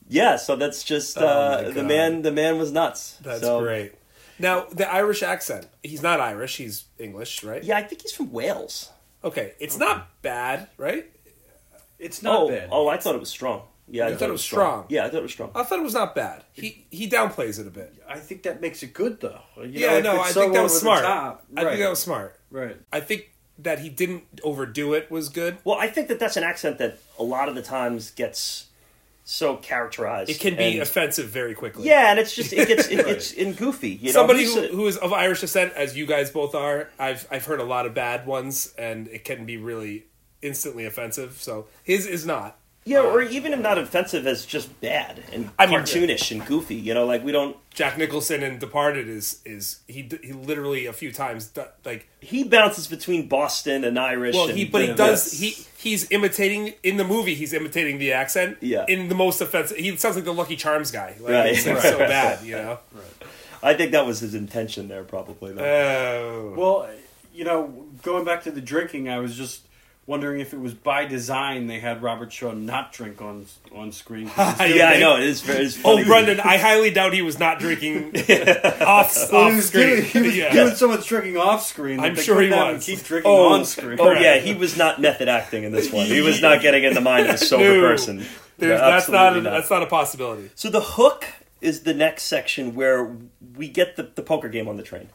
yeah 0.10 0.36
so 0.36 0.56
that's 0.58 0.84
just 0.84 1.18
Oh 1.18 1.26
uh, 1.26 1.62
my 1.66 1.70
the 1.72 1.84
man 1.84 2.22
the 2.24 2.32
man 2.32 2.58
was 2.58 2.72
nuts 2.72 3.18
that's 3.22 3.42
So- 3.42 3.60
great. 3.62 3.94
Now 4.40 4.66
the 4.72 4.92
Irish 4.92 5.24
accent. 5.24 5.68
He's 5.84 6.02
not 6.02 6.20
Irish. 6.20 6.58
He's 6.58 6.86
English, 7.00 7.44
right? 7.44 7.64
yeah 7.64 7.78
i 7.78 7.84
think 7.84 8.02
he's 8.02 8.14
from 8.14 8.32
wales 8.32 8.92
Okay, 9.24 9.54
it's 9.60 9.78
not 9.80 10.22
bad, 10.22 10.68
right? 10.78 11.06
It's 11.98 12.22
not 12.22 12.42
oh 12.42 12.50
bad. 12.50 12.70
oh 12.72 12.88
i 12.88 12.98
thought 12.98 13.16
it 13.16 13.20
was 13.20 13.30
strong 13.30 13.64
yeah 13.88 14.06
I 14.06 14.10
You 14.10 14.16
thought 14.18 14.30
it 14.30 14.34
was 14.34 14.44
strong? 14.44 14.86
yeah 14.90 15.06
i 15.06 15.10
thought 15.10 15.20
it 15.20 15.24
was 15.24 15.32
strong 15.32 15.52
I 15.56 15.64
thought 15.64 15.80
it 15.80 15.84
was 15.84 15.94
not 15.94 16.14
bad. 16.16 16.44
He 16.54 16.86
he 16.92 17.10
downplays 17.10 17.60
it 17.60 17.68
a 17.68 17.72
bit. 17.72 17.94
I 18.08 18.20
think 18.20 18.44
that 18.44 18.62
makes 18.62 18.84
it 18.84 18.94
good 18.94 19.22
though. 19.22 19.42
You 19.58 19.68
yeah, 19.86 20.00
know, 20.00 20.16
no, 20.16 20.22
I 20.22 20.32
think 20.32 20.54
that 20.54 20.64
was 20.64 20.80
smart. 20.80 21.04
top- 21.04 21.46
I 21.58 21.64
right. 21.64 21.70
think 21.72 21.82
that 21.84 21.90
was 21.90 22.00
smart. 22.00 22.40
right. 22.52 22.78
I 22.92 23.00
think 23.00 23.32
that 23.60 23.80
he 23.80 23.90
didn't 23.90 24.24
overdo 24.44 24.94
it 24.94 25.10
was 25.10 25.30
good. 25.30 25.58
Well, 25.64 25.78
I 25.80 25.88
think 25.88 26.08
that 26.10 26.20
that's 26.20 26.36
an 26.36 26.44
accent 26.44 26.78
that 26.80 26.98
a 27.18 27.24
lot 27.24 27.48
of 27.48 27.56
the 27.56 27.62
times 27.62 28.12
gets 28.12 28.68
so 29.26 29.58
characterized. 29.58 30.30
It 30.30 30.40
can 30.40 30.56
be 30.56 30.74
and- 30.74 30.82
offensive 30.82 31.28
very 31.28 31.56
quickly. 31.56 31.88
yeah, 31.88 32.12
and 32.12 32.20
it's 32.20 32.34
just 32.34 32.54
it 32.54 32.68
gets 32.68 32.88
it, 32.88 33.00
it's 33.08 33.34
in 33.34 33.54
goofy. 33.54 33.90
You 33.90 34.08
know, 34.08 34.12
Somebody 34.12 34.46
who, 34.46 34.68
who 34.68 34.88
is 34.88 34.98
of 34.98 35.12
Irish 35.12 35.42
descent, 35.42 35.74
as 35.74 35.98
you 35.98 36.06
guys 36.06 36.32
both 36.32 36.56
are, 36.56 36.90
I've 36.98 37.28
I've 37.30 37.46
heard 37.46 37.60
a 37.60 37.66
lot 37.66 37.86
of 37.86 37.94
bad 37.94 38.26
ones, 38.26 38.74
and 38.78 39.08
it 39.10 39.26
can 39.26 39.46
be 39.46 39.58
really 39.58 40.06
instantly 40.42 40.86
offensive. 40.86 41.42
So 41.42 41.68
his 41.84 42.06
is 42.06 42.26
not. 42.26 42.58
Yeah, 42.86 43.00
oh. 43.00 43.12
or 43.16 43.22
even 43.22 43.52
if 43.54 43.60
not 43.60 43.78
offensive 43.78 44.26
as 44.28 44.46
just 44.46 44.80
bad 44.80 45.24
and 45.34 45.50
I 45.60 45.66
mean- 45.66 45.80
cartoonish 45.80 46.32
and 46.32 46.46
goofy. 46.46 46.76
You 46.76 46.94
know, 46.94 47.06
like 47.06 47.24
we 47.24 47.32
don't. 47.32 47.58
Jack 47.74 47.98
Nicholson 47.98 48.42
in 48.42 48.58
Departed 48.58 49.10
is 49.10 49.42
is 49.44 49.80
he 49.88 50.10
he 50.24 50.32
literally 50.32 50.86
a 50.86 50.94
few 50.94 51.12
times 51.12 51.52
like 51.84 52.08
He 52.22 52.46
bounces 52.46 52.88
between 52.88 53.28
Boston 53.28 53.84
and 53.84 54.00
Irish. 54.00 54.34
well 54.34 54.48
and, 54.48 54.58
he 54.58 54.64
but 54.64 54.82
he 54.82 54.88
does 54.94 54.98
that's- 55.30 55.40
he 55.40 55.66
he's 55.90 56.10
imitating 56.10 56.74
in 56.84 56.96
the 56.96 57.04
movie 57.04 57.36
he's 57.36 57.52
imitating 57.52 57.98
the 57.98 58.14
accent 58.14 58.58
Yeah. 58.62 58.86
in 58.88 59.10
the 59.10 59.16
most 59.16 59.42
offensive 59.42 59.76
he 59.76 59.94
sounds 59.98 60.16
like 60.16 60.24
the 60.24 60.34
Lucky 60.34 60.56
Charms 60.56 60.90
guy 60.92 61.18
like 61.20 61.34
Right. 61.34 61.48
it's 61.48 61.66
like 61.68 61.82
so 61.82 61.98
bad 62.00 62.46
you 62.46 62.56
know 62.56 62.80
I 63.62 63.74
think 63.74 63.92
that 63.92 64.06
was 64.06 64.20
his 64.22 64.36
intention 64.36 64.88
there, 64.88 65.04
probably. 65.04 65.52
Though. 65.52 65.66
oh 65.66 66.54
Well, 66.56 66.90
you 67.34 67.44
know, 67.44 67.88
going 68.04 68.24
back 68.24 68.44
to 68.44 68.52
the 68.52 68.62
drinking, 68.62 69.10
I 69.10 69.18
was 69.20 69.36
just 69.36 69.65
wondering 70.08 70.40
if 70.40 70.54
it 70.54 70.60
was 70.60 70.74
by 70.76 71.04
design 71.06 71.66
they 71.68 71.80
had 71.80 72.04
Robert 72.04 72.32
Shaw 72.32 72.52
not 72.54 72.94
drink 72.94 73.22
on 73.22 73.46
on 73.74 73.92
screen. 73.92 74.30
'cause 74.30 74.60
he's 74.62 74.76
yeah, 74.78 74.90
I 74.90 75.00
know 75.00 75.18
it 75.18 75.24
is. 75.24 75.42
very- 75.42 75.66
It's 75.66 75.80
Oh. 75.84 76.04
Brendan, 76.06 76.40
I 76.40 76.58
highly 76.58 76.92
doubt 76.92 77.14
he 77.14 77.22
was 77.24 77.40
not 77.40 77.60
drinking 77.60 78.16
off, 78.82 79.16
Well, 79.32 79.42
off 79.42 79.50
he 79.52 79.56
was, 79.56 79.68
screen. 79.68 79.88
doing, 79.88 80.04
he 80.04 80.22
was 80.22 80.38
yeah. 80.38 80.54
doing 80.54 80.76
so 80.76 80.88
much 80.88 81.08
drinking 81.08 81.38
off 81.38 81.66
screen. 81.66 82.00
I'm 82.00 82.16
sure 82.16 82.40
he 82.42 82.50
couldn't 82.50 82.74
was. 82.76 82.86
Keep 82.86 83.04
drinking 83.04 83.32
Oh, 83.32 83.54
on 83.54 83.66
screen. 83.66 84.00
oh 84.00 84.12
yeah, 84.12 84.38
he 84.38 84.54
was 84.54 84.78
not 84.78 85.02
method 85.02 85.28
acting 85.28 85.64
in 85.64 85.72
this 85.72 85.92
one. 85.92 86.06
He 86.06 86.22
was 86.22 86.42
not 86.42 86.62
getting 86.62 86.84
in 86.84 86.94
the 86.94 87.02
mind 87.02 87.28
of 87.28 87.36
a 87.36 87.38
sober 87.38 87.64
No. 87.64 87.82
person. 87.82 88.26
There's, 88.58 88.80
No, 88.80 88.90
that's 88.90 89.10
not, 89.10 89.16
a, 89.16 89.26
absolutely 89.28 89.50
that's 89.52 89.70
not 89.70 89.84
a 89.84 89.88
possibility. 89.88 90.50
So 90.56 90.70
the 90.70 90.82
hook 90.82 91.26
is 91.62 91.82
the 91.82 91.94
next 91.94 92.24
section 92.24 92.74
where 92.76 93.18
we 93.58 93.68
get 93.68 93.96
the, 93.96 94.04
the 94.04 94.22
poker 94.22 94.48
game 94.50 94.68
on 94.68 94.78
the 94.78 94.84
train. 94.84 95.10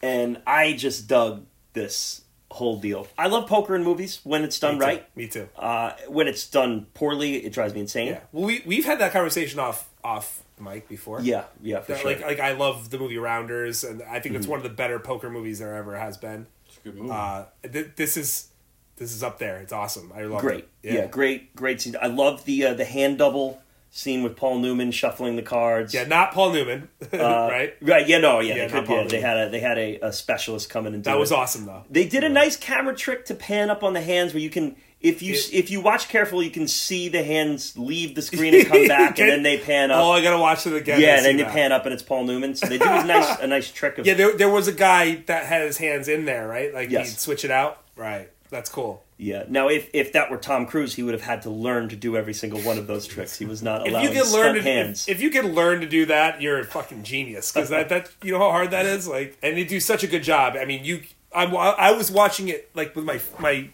And 0.00 0.40
I 0.46 0.72
just 0.72 1.06
dug 1.06 1.44
this 1.74 2.21
whole 2.52 2.78
deal. 2.78 3.08
I 3.18 3.26
love 3.28 3.48
poker 3.48 3.74
in 3.74 3.82
movies 3.84 4.20
when 4.24 4.44
it's 4.44 4.58
done 4.58 4.74
Me 4.74 4.78
too. 4.80 4.86
right. 4.86 5.16
Me 5.16 5.28
too. 5.28 5.48
Uh, 5.56 5.92
when 6.08 6.28
it's 6.28 6.46
done 6.48 6.86
poorly, 6.94 7.36
it 7.44 7.52
drives 7.52 7.74
me 7.74 7.80
insane. 7.80 8.08
Yeah. 8.08 8.20
Well, 8.32 8.44
we 8.44 8.62
we've 8.66 8.84
had 8.84 8.98
that 9.00 9.12
conversation 9.12 9.58
off 9.58 9.88
off 10.04 10.42
mic 10.60 10.88
before. 10.88 11.20
yeah, 11.22 11.44
yeah, 11.60 11.80
for 11.80 11.92
That, 11.92 12.00
sure. 12.00 12.10
Like 12.12 12.20
like 12.22 12.40
I 12.40 12.52
love 12.52 12.90
the 12.90 12.98
movie 12.98 13.18
Rounders, 13.18 13.82
and 13.84 14.02
I 14.02 14.20
think 14.20 14.34
it's 14.36 14.44
Mm-hmm. 14.44 14.50
one 14.50 14.58
of 14.60 14.64
the 14.64 14.70
better 14.70 14.98
poker 14.98 15.30
movies 15.30 15.58
there 15.58 15.74
ever 15.74 15.96
has 15.96 16.16
been. 16.16 16.46
It's 16.66 16.78
a 16.78 16.80
good 16.82 16.96
movie. 16.96 17.10
Uh, 17.10 17.44
th- 17.72 17.90
this 17.96 18.16
is 18.16 18.48
this 18.96 19.12
is 19.14 19.22
up 19.22 19.38
there. 19.38 19.58
It's 19.60 19.72
awesome. 19.72 20.12
I 20.14 20.22
love 20.24 20.40
great. 20.42 20.68
it. 20.82 20.94
Yeah. 20.94 21.06
great, 21.06 21.56
great 21.56 21.80
scene. 21.80 21.96
I 22.00 22.06
love 22.08 22.44
the 22.44 22.66
uh, 22.66 22.74
the 22.74 22.84
hand 22.84 23.18
double 23.18 23.61
scene 23.94 24.22
with 24.22 24.36
Paul 24.36 24.58
Newman 24.58 24.90
shuffling 24.90 25.36
the 25.36 25.42
cards. 25.42 25.92
Yeah, 25.92 26.04
not 26.04 26.32
Paul 26.32 26.52
Newman, 26.54 26.88
Uh, 27.12 27.18
right? 27.18 27.74
Right. 27.82 28.08
Yeah. 28.08 28.18
No. 28.18 28.40
Yeah. 28.40 28.54
Yeah, 28.56 28.66
they, 28.68 28.80
could, 28.80 28.88
yeah 28.88 29.06
they 29.06 29.20
had 29.20 29.36
a 29.36 29.50
they 29.50 29.60
had 29.60 29.78
a, 29.78 29.98
a 30.00 30.12
specialist 30.12 30.70
come 30.70 30.86
in 30.86 30.94
and 30.94 31.04
do 31.04 31.10
That 31.10 31.16
it. 31.16 31.20
was 31.20 31.30
awesome 31.30 31.66
though. 31.66 31.84
They 31.90 32.08
did 32.08 32.24
a 32.24 32.28
nice 32.30 32.56
camera 32.56 32.96
trick 32.96 33.26
to 33.26 33.34
pan 33.34 33.68
up 33.70 33.82
on 33.84 33.92
the 33.92 34.00
hands 34.00 34.32
where 34.32 34.42
you 34.42 34.48
can 34.50 34.76
if 35.02 35.20
you 35.20 35.34
It- 35.34 35.52
if 35.52 35.70
you 35.70 35.82
watch 35.82 36.08
carefully 36.08 36.46
you 36.46 36.50
can 36.50 36.66
see 36.68 37.10
the 37.10 37.22
hands 37.22 37.76
leave 37.76 38.14
the 38.14 38.22
screen 38.30 38.54
and 38.54 38.66
come 38.66 38.88
back 38.88 39.16
Can- 39.16 39.24
and 39.24 39.32
then 39.32 39.42
they 39.42 39.58
pan 39.58 39.90
up. 39.90 40.02
Oh, 40.02 40.12
I 40.12 40.22
gotta 40.22 40.38
watch 40.38 40.66
it 40.66 40.72
again. 40.72 40.98
yeah, 40.98 41.16
and 41.16 41.26
then 41.26 41.36
that. 41.36 41.48
pan 41.52 41.70
up 41.72 41.84
and 41.84 41.92
it's 41.92 42.02
Paul 42.02 42.24
Newman. 42.24 42.54
So 42.54 42.68
they 42.68 42.78
do 42.78 42.84
a 42.88 43.04
nice 43.06 43.38
a 43.40 43.46
nice 43.46 43.70
trick 43.70 43.98
of 43.98 44.06
Yeah, 44.06 44.14
there, 44.14 44.34
there 44.36 44.50
was 44.50 44.68
a 44.68 44.72
guy 44.72 45.16
that 45.26 45.44
had 45.44 45.62
his 45.62 45.76
hands 45.76 46.08
in 46.08 46.24
there, 46.24 46.48
right? 46.48 46.72
Like 46.72 46.88
Yes. 46.90 47.10
he'd 47.10 47.18
switch 47.18 47.44
it 47.44 47.50
out. 47.50 47.82
Right. 47.94 48.30
That's 48.52 48.68
cool. 48.68 49.02
yeah. 49.16 49.44
Now 49.48 49.68
if 49.68 49.88
if 49.94 50.12
that 50.12 50.30
were 50.30 50.36
Tom 50.36 50.66
Cruise, 50.66 50.94
he 50.94 51.02
would 51.02 51.14
have 51.14 51.22
had 51.22 51.40
to 51.42 51.50
learn 51.50 51.88
to 51.88 51.96
do 51.96 52.16
every 52.18 52.34
single 52.34 52.60
one 52.60 52.76
of 52.76 52.86
those 52.86 53.06
tricks. 53.06 53.38
He 53.38 53.46
was 53.46 53.62
not 53.62 53.88
allowed. 53.88 54.04
If 54.04 54.14
you 54.14 54.22
can 54.22 54.32
learn 54.32 54.54
to 54.56 54.62
hands. 54.62 55.08
if, 55.08 55.16
if 55.16 55.22
you 55.22 55.30
can 55.30 55.54
learn 55.54 55.80
to 55.80 55.88
do 55.88 56.04
that, 56.06 56.42
you're 56.42 56.60
a 56.60 56.64
fucking 56.64 57.02
genius. 57.02 57.50
Because 57.50 57.70
that 57.70 57.88
that 57.88 58.10
you 58.22 58.30
know 58.30 58.38
how 58.38 58.50
hard 58.50 58.70
that 58.72 58.84
is. 58.84 59.08
Like, 59.08 59.38
and 59.42 59.56
they 59.56 59.64
do 59.64 59.80
such 59.80 60.04
a 60.04 60.06
good 60.06 60.22
job. 60.22 60.54
I 60.60 60.66
mean, 60.66 60.84
you. 60.84 61.02
I'm. 61.34 61.56
I 61.56 61.92
was 61.92 62.10
watching 62.10 62.48
it 62.50 62.70
like 62.74 62.94
with 62.94 63.06
my 63.06 63.20
my. 63.38 63.70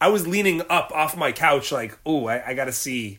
I 0.00 0.08
was 0.08 0.26
leaning 0.28 0.62
up 0.70 0.92
off 0.94 1.16
my 1.16 1.32
couch, 1.32 1.72
like, 1.72 1.98
oh, 2.06 2.26
I, 2.26 2.50
I 2.50 2.54
got 2.54 2.66
to 2.66 2.72
see 2.72 3.18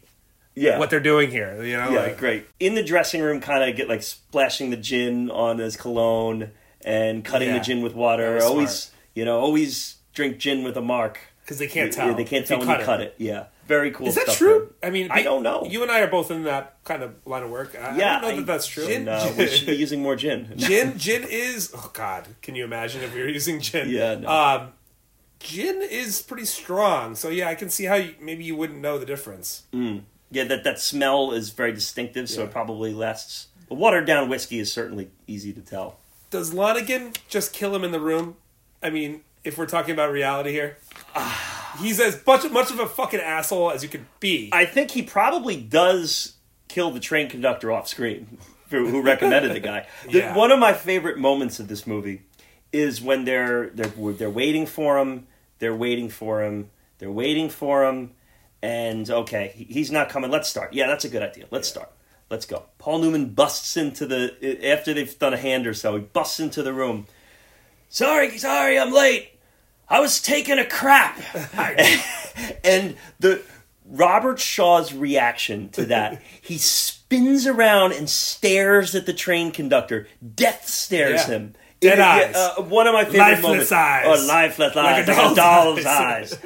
yeah. 0.55 0.79
what 0.79 0.89
they're 0.89 0.99
doing 0.99 1.29
here. 1.29 1.61
You 1.61 1.75
know, 1.77 1.89
yeah, 1.91 1.99
like, 1.99 2.17
great. 2.17 2.47
In 2.59 2.73
the 2.75 2.83
dressing 2.83 3.21
room, 3.21 3.41
kind 3.41 3.69
of 3.69 3.75
get 3.75 3.89
like 3.89 4.01
splashing 4.01 4.69
the 4.69 4.77
gin 4.77 5.29
on 5.29 5.57
his 5.57 5.75
cologne 5.75 6.51
and 6.85 7.23
cutting 7.25 7.49
Yeah. 7.49 7.57
the 7.57 7.63
gin 7.63 7.81
with 7.83 7.93
water. 7.93 8.41
Always, 8.41 8.71
smart. 8.71 8.97
you 9.13 9.25
know, 9.25 9.39
always 9.39 9.97
drink 10.13 10.37
gin 10.37 10.63
with 10.63 10.77
a 10.77 10.81
mark. 10.81 11.19
because 11.43 11.57
they 11.59 11.67
can't 11.67 11.95
Yeah, 11.95 12.05
tell. 12.05 12.15
they 12.15 12.23
can't 12.23 12.45
tell 12.45 12.59
when 12.59 12.69
you 12.69 12.85
cut 12.85 13.01
it. 13.01 13.15
Yeah, 13.17 13.45
very 13.67 13.91
cool. 13.91 14.07
Is 14.07 14.15
that 14.15 14.27
true? 14.27 14.73
I 14.83 14.89
mean, 14.89 15.09
I 15.11 15.21
don't 15.23 15.43
know. 15.43 15.65
You 15.69 15.81
and 15.83 15.91
I 15.91 15.99
are 16.01 16.07
both 16.07 16.29
in 16.31 16.43
that 16.43 16.77
kind 16.83 17.01
of 17.03 17.15
line 17.25 17.43
of 17.43 17.49
work. 17.49 17.75
I. 17.75 17.97
Yeah, 17.97 18.17
I 18.17 18.21
don't 18.21 18.29
know 18.31 18.35
that 18.37 18.45
that's 18.45 18.67
true. 18.67 18.87
And, 18.87 19.09
uh, 19.09 19.31
we 19.37 19.47
should 19.47 19.65
be 19.67 19.75
using 19.85 20.01
more 20.01 20.15
gin. 20.15 20.53
gin 20.55 20.97
gin 21.05 21.23
is 21.27 21.71
oh 21.75 21.89
god 21.93 22.27
can 22.41 22.55
you 22.55 22.63
imagine 22.63 23.01
if 23.01 23.13
you're 23.15 23.27
using 23.29 23.59
gin 23.59 23.89
Yeah, 23.89 24.15
no. 24.15 24.29
um 24.29 24.73
gin 25.39 25.81
is 25.81 26.21
pretty 26.21 26.45
strong 26.45 27.15
so 27.15 27.29
yeah 27.29 27.47
i 27.49 27.55
can 27.55 27.67
see 27.69 27.85
how 27.85 27.95
you, 27.95 28.13
maybe 28.21 28.43
you 28.43 28.55
wouldn't 28.55 28.79
know 28.79 28.99
the 28.99 29.05
difference 29.07 29.63
yeah, 30.33 30.45
that 30.45 30.63
that 30.63 30.79
smell 30.79 31.31
is 31.33 31.49
very 31.49 31.73
distinctive, 31.73 32.29
so 32.29 32.39
Yeah. 32.41 32.45
it 32.47 32.51
probably 32.53 32.93
lasts. 32.93 33.47
But 33.67 33.75
watered 33.75 34.05
down 34.05 34.29
whiskey 34.29 34.59
is 34.59 34.71
certainly 34.71 35.09
easy 35.27 35.51
to 35.51 35.59
tell. 35.59 35.97
does 36.29 36.53
Lonnegan 36.53 37.17
just 37.27 37.51
kill 37.51 37.75
him 37.75 37.83
in 37.83 37.91
the 37.91 37.99
room 37.99 38.35
i 38.83 38.89
mean 38.89 39.21
if 39.43 39.57
we're 39.57 39.65
talking 39.65 39.93
about 39.93 40.11
reality 40.11 40.51
here 40.51 40.77
he's 41.79 41.99
as 41.99 42.21
much 42.25 42.49
much 42.51 42.71
of 42.71 42.79
a 42.79 42.87
fucking 42.87 43.19
asshole 43.19 43.71
as 43.71 43.83
you 43.83 43.89
could 43.89 44.05
be 44.19 44.49
I 44.51 44.65
think 44.65 44.91
he 44.91 45.01
probably 45.01 45.57
does 45.61 46.35
kill 46.67 46.91
the 46.91 46.99
train 46.99 47.27
conductor 47.29 47.69
off 47.71 47.87
screen, 47.89 48.37
who, 48.69 48.87
who 48.87 49.01
recommended 49.01 49.51
the 49.53 49.59
guy. 49.59 49.85
The- 50.09 50.19
Yeah. 50.19 50.35
One 50.37 50.51
of 50.51 50.59
my 50.59 50.71
favorite 50.73 51.17
moments 51.17 51.59
of 51.59 51.67
this 51.67 51.85
movie 51.85 52.21
is 52.71 53.01
when 53.01 53.25
they're 53.25 53.69
they're 53.71 53.91
they're 54.13 54.29
waiting 54.29 54.65
for 54.65 54.97
him, 54.97 55.27
they're 55.59 55.75
waiting 55.75 56.07
for 56.09 56.41
him, 56.43 56.69
they're 56.99 57.11
waiting 57.11 57.49
for 57.49 57.83
him, 57.85 58.11
and 58.61 59.09
okay, 59.09 59.51
he- 59.55 59.65
he's 59.65 59.91
not 59.91 60.07
coming. 60.09 60.31
Let's 60.31 60.47
start. 60.47 60.73
Yeah, 60.73 60.87
that's 60.87 61.03
a 61.03 61.09
good 61.09 61.21
idea. 61.23 61.45
Let's 61.51 61.67
start. 61.67 61.91
Let's 62.29 62.45
go. 62.45 62.63
Paul 62.77 62.99
Newman 62.99 63.29
busts 63.33 63.75
into 63.75 64.05
the 64.05 64.65
after 64.65 64.93
they've 64.93 65.19
done 65.19 65.33
a 65.33 65.37
hand 65.37 65.67
or 65.67 65.73
so. 65.73 65.95
He 65.95 66.01
busts 66.01 66.39
into 66.39 66.63
the 66.63 66.71
room. 66.73 67.07
Sorry, 67.93 68.37
sorry, 68.37 68.79
I'm 68.79 68.93
late. 68.93 69.37
I 69.89 69.99
was 69.99 70.21
taking 70.21 70.57
a 70.59 70.65
crap. 70.65 71.19
and 72.63 72.95
the 73.19 73.41
Robert 73.85 74.39
Shaw's 74.39 74.93
reaction 74.93 75.67
to 75.71 75.85
that, 75.87 76.21
he 76.41 76.57
spins 76.57 77.45
around 77.45 77.91
and 77.91 78.09
stares 78.09 78.95
at 78.95 79.05
the 79.05 79.11
train 79.13 79.51
conductor. 79.51 80.07
Death 80.35 80.67
stares 80.67 81.21
Yeah. 81.21 81.27
him. 81.27 81.53
Dead 81.81 81.99
It- 81.99 82.01
eyes. 82.01 82.35
uh, 82.35 82.61
one 82.61 82.87
of 82.87 82.93
my 82.93 83.03
favorite 83.03 83.19
Lifeless 83.19 83.43
moments. 83.43 83.71
eyes. 83.73 84.05
Oh, 84.07 84.25
lifeless 84.25 84.77
eyes, 84.77 85.07
Like 85.07 85.17
a 85.17 85.21
like 85.21 85.31
a 85.31 85.35
doll's 85.35 85.85
eyes. 85.85 86.37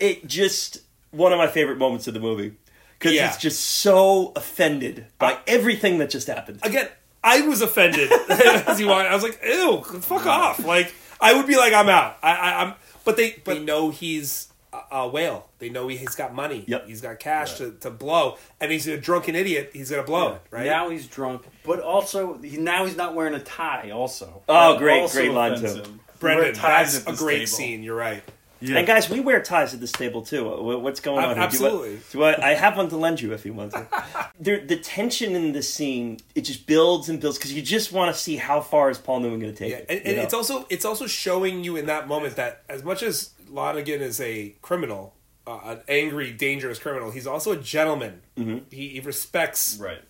It 0.00 0.26
just 0.26 0.78
one 1.10 1.32
of 1.32 1.38
my 1.38 1.48
favorite 1.48 1.76
moments 1.78 2.06
of 2.08 2.14
the 2.14 2.20
movie 2.20 2.54
because 2.98 3.12
Yeah. 3.12 3.26
he's 3.28 3.36
just 3.36 3.60
so 3.60 4.32
offended 4.36 5.06
by 5.18 5.36
everything 5.46 5.98
that 5.98 6.08
just 6.08 6.28
happened. 6.28 6.60
Again, 6.62 6.88
I 7.24 7.40
was 7.48 7.62
offended 7.62 8.12
as 8.28 8.78
he 8.78 8.84
walked. 8.84 9.08
I 9.10 9.14
was 9.14 9.22
like, 9.24 9.40
"Ew, 9.44 9.82
fuck 9.82 10.26
off!" 10.26 10.64
Like 10.64 10.94
I 11.20 11.34
would 11.34 11.46
be 11.46 11.56
like, 11.56 11.72
"I'm 11.72 11.88
out." 11.88 12.18
I, 12.22 12.32
I, 12.34 12.62
I'm, 12.64 12.74
but 13.04 13.16
they, 13.16 13.36
they 13.44 13.58
know 13.58 13.88
he's 13.90 14.48
a, 14.72 14.96
a 14.96 15.08
whale. 15.08 15.48
They 15.58 15.70
know 15.70 15.88
he, 15.88 15.96
he's 15.96 16.14
got 16.14 16.34
money. 16.34 16.64
Yep. 16.66 16.86
He's 16.86 17.00
got 17.00 17.18
cash 17.18 17.54
to, 17.58 17.72
to 17.80 17.90
blow, 17.90 18.36
and 18.60 18.70
he's 18.70 18.86
a 18.86 18.98
drunken 18.98 19.34
idiot. 19.34 19.70
He's 19.72 19.90
gonna 19.90 20.02
blow 20.02 20.34
it, 20.34 20.42
right? 20.50 20.66
Now 20.66 20.90
he's 20.90 21.06
drunk, 21.06 21.46
but 21.64 21.80
also 21.80 22.38
he, 22.38 22.58
now 22.58 22.84
he's 22.84 22.96
not 22.96 23.14
wearing 23.14 23.34
a 23.34 23.40
tie. 23.40 23.90
Also, 23.90 24.42
Oh, 24.48 24.76
great, 24.78 25.00
also 25.00 25.18
great 25.20 25.32
line, 25.32 25.52
offends 25.54 25.74
too. 25.76 25.80
him. 25.82 26.00
Brendan, 26.20 26.44
Wear 26.44 26.52
ties 26.54 26.92
that's 26.94 27.06
at 27.08 27.14
a 27.14 27.16
great 27.16 27.34
table. 27.38 27.46
scene. 27.48 27.82
You're 27.82 27.96
right. 27.96 28.22
Yeah. 28.60 28.78
And 28.78 28.86
guys, 28.86 29.10
we 29.10 29.20
wear 29.20 29.42
ties 29.42 29.74
at 29.74 29.80
this 29.80 29.92
table 29.92 30.22
too. 30.22 30.48
What's 30.78 31.00
going 31.00 31.24
on? 31.24 31.34
here? 31.34 31.44
absolutely. 31.44 32.00
Do 32.10 32.24
I, 32.24 32.36
do 32.36 32.42
I? 32.42 32.50
I 32.50 32.54
have 32.54 32.76
one 32.76 32.88
to 32.88 32.96
lend 32.96 33.20
you 33.20 33.32
if 33.32 33.44
you 33.44 33.52
want 33.52 33.72
to. 33.72 33.86
there, 34.40 34.64
the 34.64 34.76
tension 34.76 35.34
in 35.34 35.52
this 35.52 35.72
scene 35.72 36.18
it 36.34 36.42
just 36.42 36.66
builds 36.66 37.08
and 37.08 37.20
builds 37.20 37.36
because 37.38 37.52
you 37.52 37.62
just 37.62 37.92
want 37.92 38.14
to 38.14 38.20
see 38.20 38.36
how 38.36 38.60
far 38.60 38.90
is 38.90 38.98
Paul 38.98 39.20
Newman 39.20 39.40
going 39.40 39.52
to 39.52 39.58
take 39.58 39.70
Yeah, 39.70 39.78
it. 39.78 39.86
and, 39.88 40.00
and 40.06 40.18
it's 40.18 40.34
also 40.34 40.66
it's 40.70 40.84
also 40.84 41.06
showing 41.06 41.62
you 41.64 41.76
in 41.76 41.86
that 41.86 42.08
moment 42.08 42.36
that 42.36 42.62
as 42.68 42.82
much 42.82 43.02
as 43.02 43.30
Lonnegan 43.50 44.00
is 44.00 44.20
a 44.20 44.54
criminal, 44.62 45.14
uh, 45.46 45.58
an 45.64 45.80
angry, 45.88 46.32
dangerous 46.32 46.78
criminal, 46.78 47.10
he's 47.10 47.26
also 47.26 47.52
a 47.52 47.56
gentleman. 47.56 48.22
Mm-hmm. 48.38 48.58
He, 48.70 48.88
he 48.88 49.00
respects 49.00 49.76
right. 49.80 50.00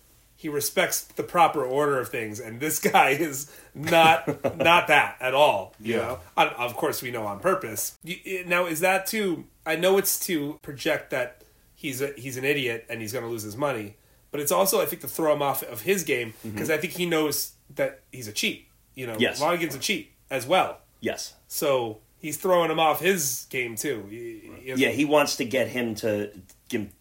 He 0.45 0.49
respects 0.49 1.01
the 1.01 1.23
proper 1.23 1.65
order 1.65 1.99
of 1.99 2.09
things, 2.09 2.39
and 2.39 2.59
this 2.59 2.77
guy 2.77 3.09
is 3.09 3.51
not 3.73 4.27
not 4.57 4.87
that 4.89 5.17
at 5.19 5.33
all. 5.33 5.73
You 5.79 5.93
Yeah. 5.95 5.99
know, 6.01 6.19
on, 6.37 6.47
of 6.49 6.75
course 6.75 7.01
we 7.01 7.09
know 7.09 7.25
on 7.25 7.39
purpose. 7.39 7.97
You, 8.03 8.43
now 8.45 8.67
is 8.67 8.81
that 8.81 9.07
to? 9.07 9.45
I 9.65 9.75
know 9.75 9.97
it's 9.97 10.19
to 10.27 10.59
project 10.61 11.09
that 11.09 11.41
he's 11.73 11.99
a, 11.99 12.13
he's 12.15 12.37
an 12.37 12.45
idiot 12.45 12.85
and 12.89 13.01
he's 13.01 13.11
going 13.11 13.25
to 13.25 13.31
lose 13.31 13.41
his 13.41 13.57
money, 13.57 13.95
but 14.29 14.39
it's 14.39 14.51
also 14.51 14.79
I 14.81 14.85
think 14.85 15.01
to 15.01 15.07
throw 15.07 15.33
him 15.33 15.41
off 15.41 15.63
of 15.63 15.81
his 15.81 16.03
game 16.03 16.35
because 16.43 16.69
I 16.69 16.77
think 16.77 16.93
he 16.93 17.07
knows 17.07 17.53
that 17.73 18.01
he's 18.11 18.27
a 18.27 18.31
cheat. 18.31 18.67
You 18.93 19.07
know, 19.07 19.13
Mm-hmm. 19.13 19.21
Yes. 19.23 19.41
Lonnegan's 19.41 19.73
a 19.73 19.79
cheat 19.79 20.11
as 20.29 20.45
well, 20.45 20.77
yes, 21.01 21.33
so 21.47 21.97
he's 22.19 22.37
throwing 22.37 22.69
him 22.69 22.79
off 22.79 22.99
his 23.01 23.47
game 23.49 23.75
too. 23.75 24.05
He- 24.11 24.51
he 24.61 24.73
yeah. 24.75 24.89
He 24.89 25.05
wants 25.05 25.37
to 25.37 25.45
get 25.45 25.69
him 25.69 25.95
to 25.95 26.29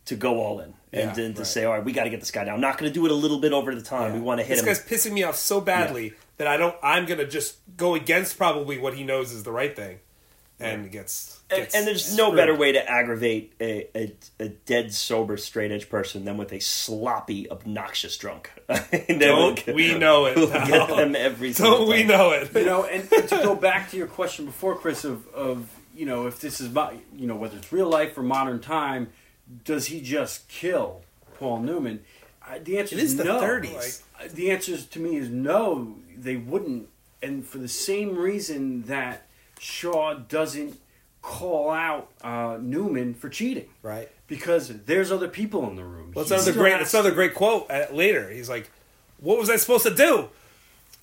to 0.07 0.17
go 0.17 0.41
all 0.41 0.61
in 0.61 0.73
and 0.95 1.09
Yeah, 1.11 1.13
then 1.15 1.35
to 1.35 1.41
right. 1.41 1.47
say, 1.47 1.65
all 1.65 1.75
right, 1.75 1.85
we 1.85 1.93
got 1.93 2.05
to 2.05 2.11
get 2.11 2.21
this 2.21 2.31
guy 2.31 2.45
down. 2.45 2.55
I'm 2.55 2.61
not 2.61 2.79
going 2.79 2.91
to 2.91 2.95
do 2.95 3.05
it 3.05 3.11
a 3.11 3.15
little 3.15 3.41
bit 3.41 3.53
over 3.53 3.75
the 3.75 3.83
time. 3.83 4.15
We 4.15 4.21
want 4.21 4.41
to 4.41 4.45
hit 4.45 4.55
this 4.55 4.61
him. 4.61 4.67
This 4.67 4.79
guy's 4.79 5.07
pissing 5.11 5.13
me 5.15 5.23
off 5.25 5.37
so 5.37 5.61
badly 5.61 6.15
that 6.39 6.47
I 6.47 6.57
don't. 6.57 6.75
I'm 6.83 7.05
gonna 7.07 7.27
just 7.27 7.59
go 7.77 7.95
against 7.95 8.39
probably 8.39 8.79
what 8.79 8.95
he 8.95 9.05
knows 9.05 9.33
is 9.33 9.43
the 9.45 9.53
right 9.53 9.75
thing, 9.75 9.99
and 10.61 10.91
gets. 10.91 11.39
And, 11.51 11.61
gets 11.61 11.75
and 11.75 11.87
there's 11.87 12.17
no 12.17 12.33
better 12.35 12.55
way 12.57 12.73
to 12.73 12.91
aggravate 12.91 13.53
a, 13.61 13.87
a, 13.97 14.13
a 14.41 14.49
dead 14.49 14.93
sober 14.95 15.37
straight 15.37 15.71
edge 15.71 15.89
person 15.91 16.25
than 16.25 16.37
with 16.39 16.53
a 16.53 16.59
sloppy 16.61 17.51
obnoxious 17.51 18.17
drunk. 18.17 18.51
And 18.69 19.21
then 19.21 19.37
we'll 19.37 19.55
Don't 19.55 19.67
get- 19.67 19.75
we 19.75 19.97
know 19.99 20.25
it? 20.27 20.37
we'll 20.37 20.49
get 20.49 20.89
them 20.89 21.15
every 21.15 21.53
single 21.53 21.81
Don't 21.81 21.89
we 21.89 21.99
time. 21.99 22.07
know 22.09 22.31
it? 22.31 22.53
you 22.55 22.65
know, 22.65 22.85
and, 22.85 23.07
and 23.13 23.29
to 23.29 23.37
go 23.43 23.55
back 23.55 23.91
to 23.91 23.97
your 23.99 24.07
question 24.07 24.47
before, 24.47 24.75
Chris, 24.77 25.05
of, 25.05 25.29
of 25.35 25.69
you 25.95 26.07
know, 26.07 26.27
if 26.27 26.41
this 26.41 26.61
is 26.63 26.71
my, 26.73 26.97
you 27.15 27.27
know, 27.27 27.37
whether 27.37 27.57
it's 27.59 27.71
real 27.73 27.89
life 27.89 28.17
or 28.17 28.23
modern 28.23 28.59
time, 28.61 29.09
does 29.65 29.87
he 29.87 30.01
just 30.01 30.49
kill 30.49 31.03
Paul 31.39 31.61
Newman? 31.61 32.05
I, 32.47 32.59
the 32.59 32.79
answer 32.79 32.97
It 32.97 33.03
is 33.03 33.17
the 33.17 33.25
no. 33.25 33.41
30s. 33.41 34.03
Like, 34.21 34.33
the 34.33 34.51
answer 34.51 34.77
to 34.77 34.99
me 35.01 35.17
is 35.17 35.29
no. 35.29 35.97
They 36.17 36.37
wouldn't, 36.37 36.89
and 37.23 37.45
for 37.47 37.59
the 37.59 37.69
same 37.69 38.17
reason 38.17 38.83
that 38.83 39.27
Shaw 39.59 40.15
doesn't 40.15 40.79
call 41.23 41.71
out 41.71 42.11
uh, 42.23 42.59
Newman 42.61 43.15
for 43.15 43.29
cheating, 43.31 43.67
Right. 43.83 44.09
because 44.27 44.69
there's 44.69 45.11
other 45.11 45.29
people 45.29 45.69
in 45.69 45.77
the 45.77 45.85
room. 45.85 46.13
Well, 46.15 46.23
it's 46.23 46.31
He 46.31 46.37
another 46.37 46.53
great. 46.53 46.73
has 46.75 46.83
It's 46.83 46.95
another 46.95 47.13
great 47.13 47.35
quote 47.35 47.71
uh, 47.71 47.87
later. 47.93 48.29
He's 48.31 48.49
like, 48.51 48.71
"What 49.21 49.39
was 49.39 49.49
I 49.49 49.57
supposed 49.57 49.85
to 49.85 49.95
do? 49.95 50.29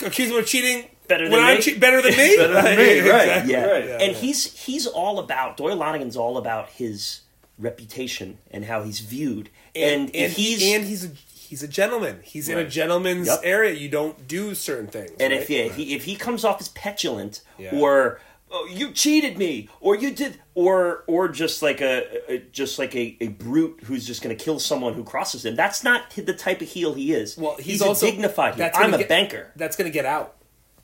Accuse 0.06 0.30
him 0.30 0.38
of 0.38 0.46
cheating 0.46 0.90
Better 1.08 1.24
when 1.24 1.32
than 1.34 1.40
I'm 1.42 1.56
me? 1.58 1.62
che- 1.62 1.78
better 1.78 2.02
than 2.02 2.12
me? 2.18 2.38
Better 2.38 2.54
than 2.54 2.78
me, 2.78 3.00
right. 3.10 3.28
Exactly. 3.28 3.52
Yeah, 3.54 3.66
Right. 3.66 3.86
Yeah, 3.88 3.94
and 4.00 4.12
yeah. 4.14 4.18
he's 4.18 4.54
he's 4.66 4.86
all 4.88 5.20
about 5.20 5.58
Doyle 5.58 5.76
Lonnegan's 5.76 6.16
all 6.16 6.38
about 6.38 6.70
his 6.70 7.22
reputation 7.62 8.38
and 8.52 8.66
how 8.66 8.84
he's 8.84 9.00
viewed, 9.00 9.50
and, 9.76 10.08
and, 10.08 10.16
and 10.16 10.32
he's 10.34 10.60
he's 10.62 10.74
and 10.76 10.84
he's 10.86 11.06
a 11.06 11.10
he's 11.36 11.64
a 11.64 11.68
gentleman. 11.68 12.20
He's 12.24 12.50
in 12.50 12.58
a 12.58 12.68
gentleman's 12.68 13.28
Yep. 13.28 13.40
area. 13.44 13.74
You 13.74 13.90
don't 13.90 14.28
do 14.28 14.56
certain 14.56 14.88
things. 14.88 15.12
And 15.20 15.32
right? 15.34 15.42
if 15.42 15.50
yeah, 15.50 15.60
if 15.64 15.76
he 15.76 15.96
if 15.96 16.04
he 16.06 16.16
comes 16.16 16.44
off 16.44 16.60
as 16.62 16.70
petulant 16.70 17.42
Yeah. 17.58 17.72
or 17.76 18.20
oh, 18.52 18.68
you 18.72 18.92
cheated 18.92 19.38
me 19.38 19.70
or 19.80 19.96
you 19.96 20.12
did 20.12 20.40
or 20.56 21.04
or 21.08 21.28
just 21.30 21.62
like 21.62 21.82
a, 21.82 22.32
a 22.34 22.38
just 22.52 22.80
like 22.80 22.96
a, 22.96 23.18
a 23.22 23.28
brute 23.30 23.82
who's 23.86 24.06
just 24.06 24.22
going 24.22 24.36
to 24.36 24.44
kill 24.44 24.60
someone 24.60 24.94
who 24.94 25.04
crosses 25.04 25.46
him, 25.46 25.56
that's 25.56 25.84
not 25.84 26.10
the 26.12 26.34
type 26.34 26.62
of 26.62 26.68
heel 26.70 26.94
he 26.94 27.14
is. 27.14 27.38
well, 27.38 27.56
he's, 27.58 27.66
he's, 27.66 27.82
also 27.82 28.08
a 28.08 28.12
dignified 28.12 28.56
heel. 28.56 28.70
I'm 28.74 28.82
gonna 28.84 28.96
a 28.96 29.00
get- 29.00 29.10
banker. 29.10 29.52
That's 29.56 29.76
going 29.76 29.90
to 29.90 29.94
get 29.94 30.06
out. 30.06 30.36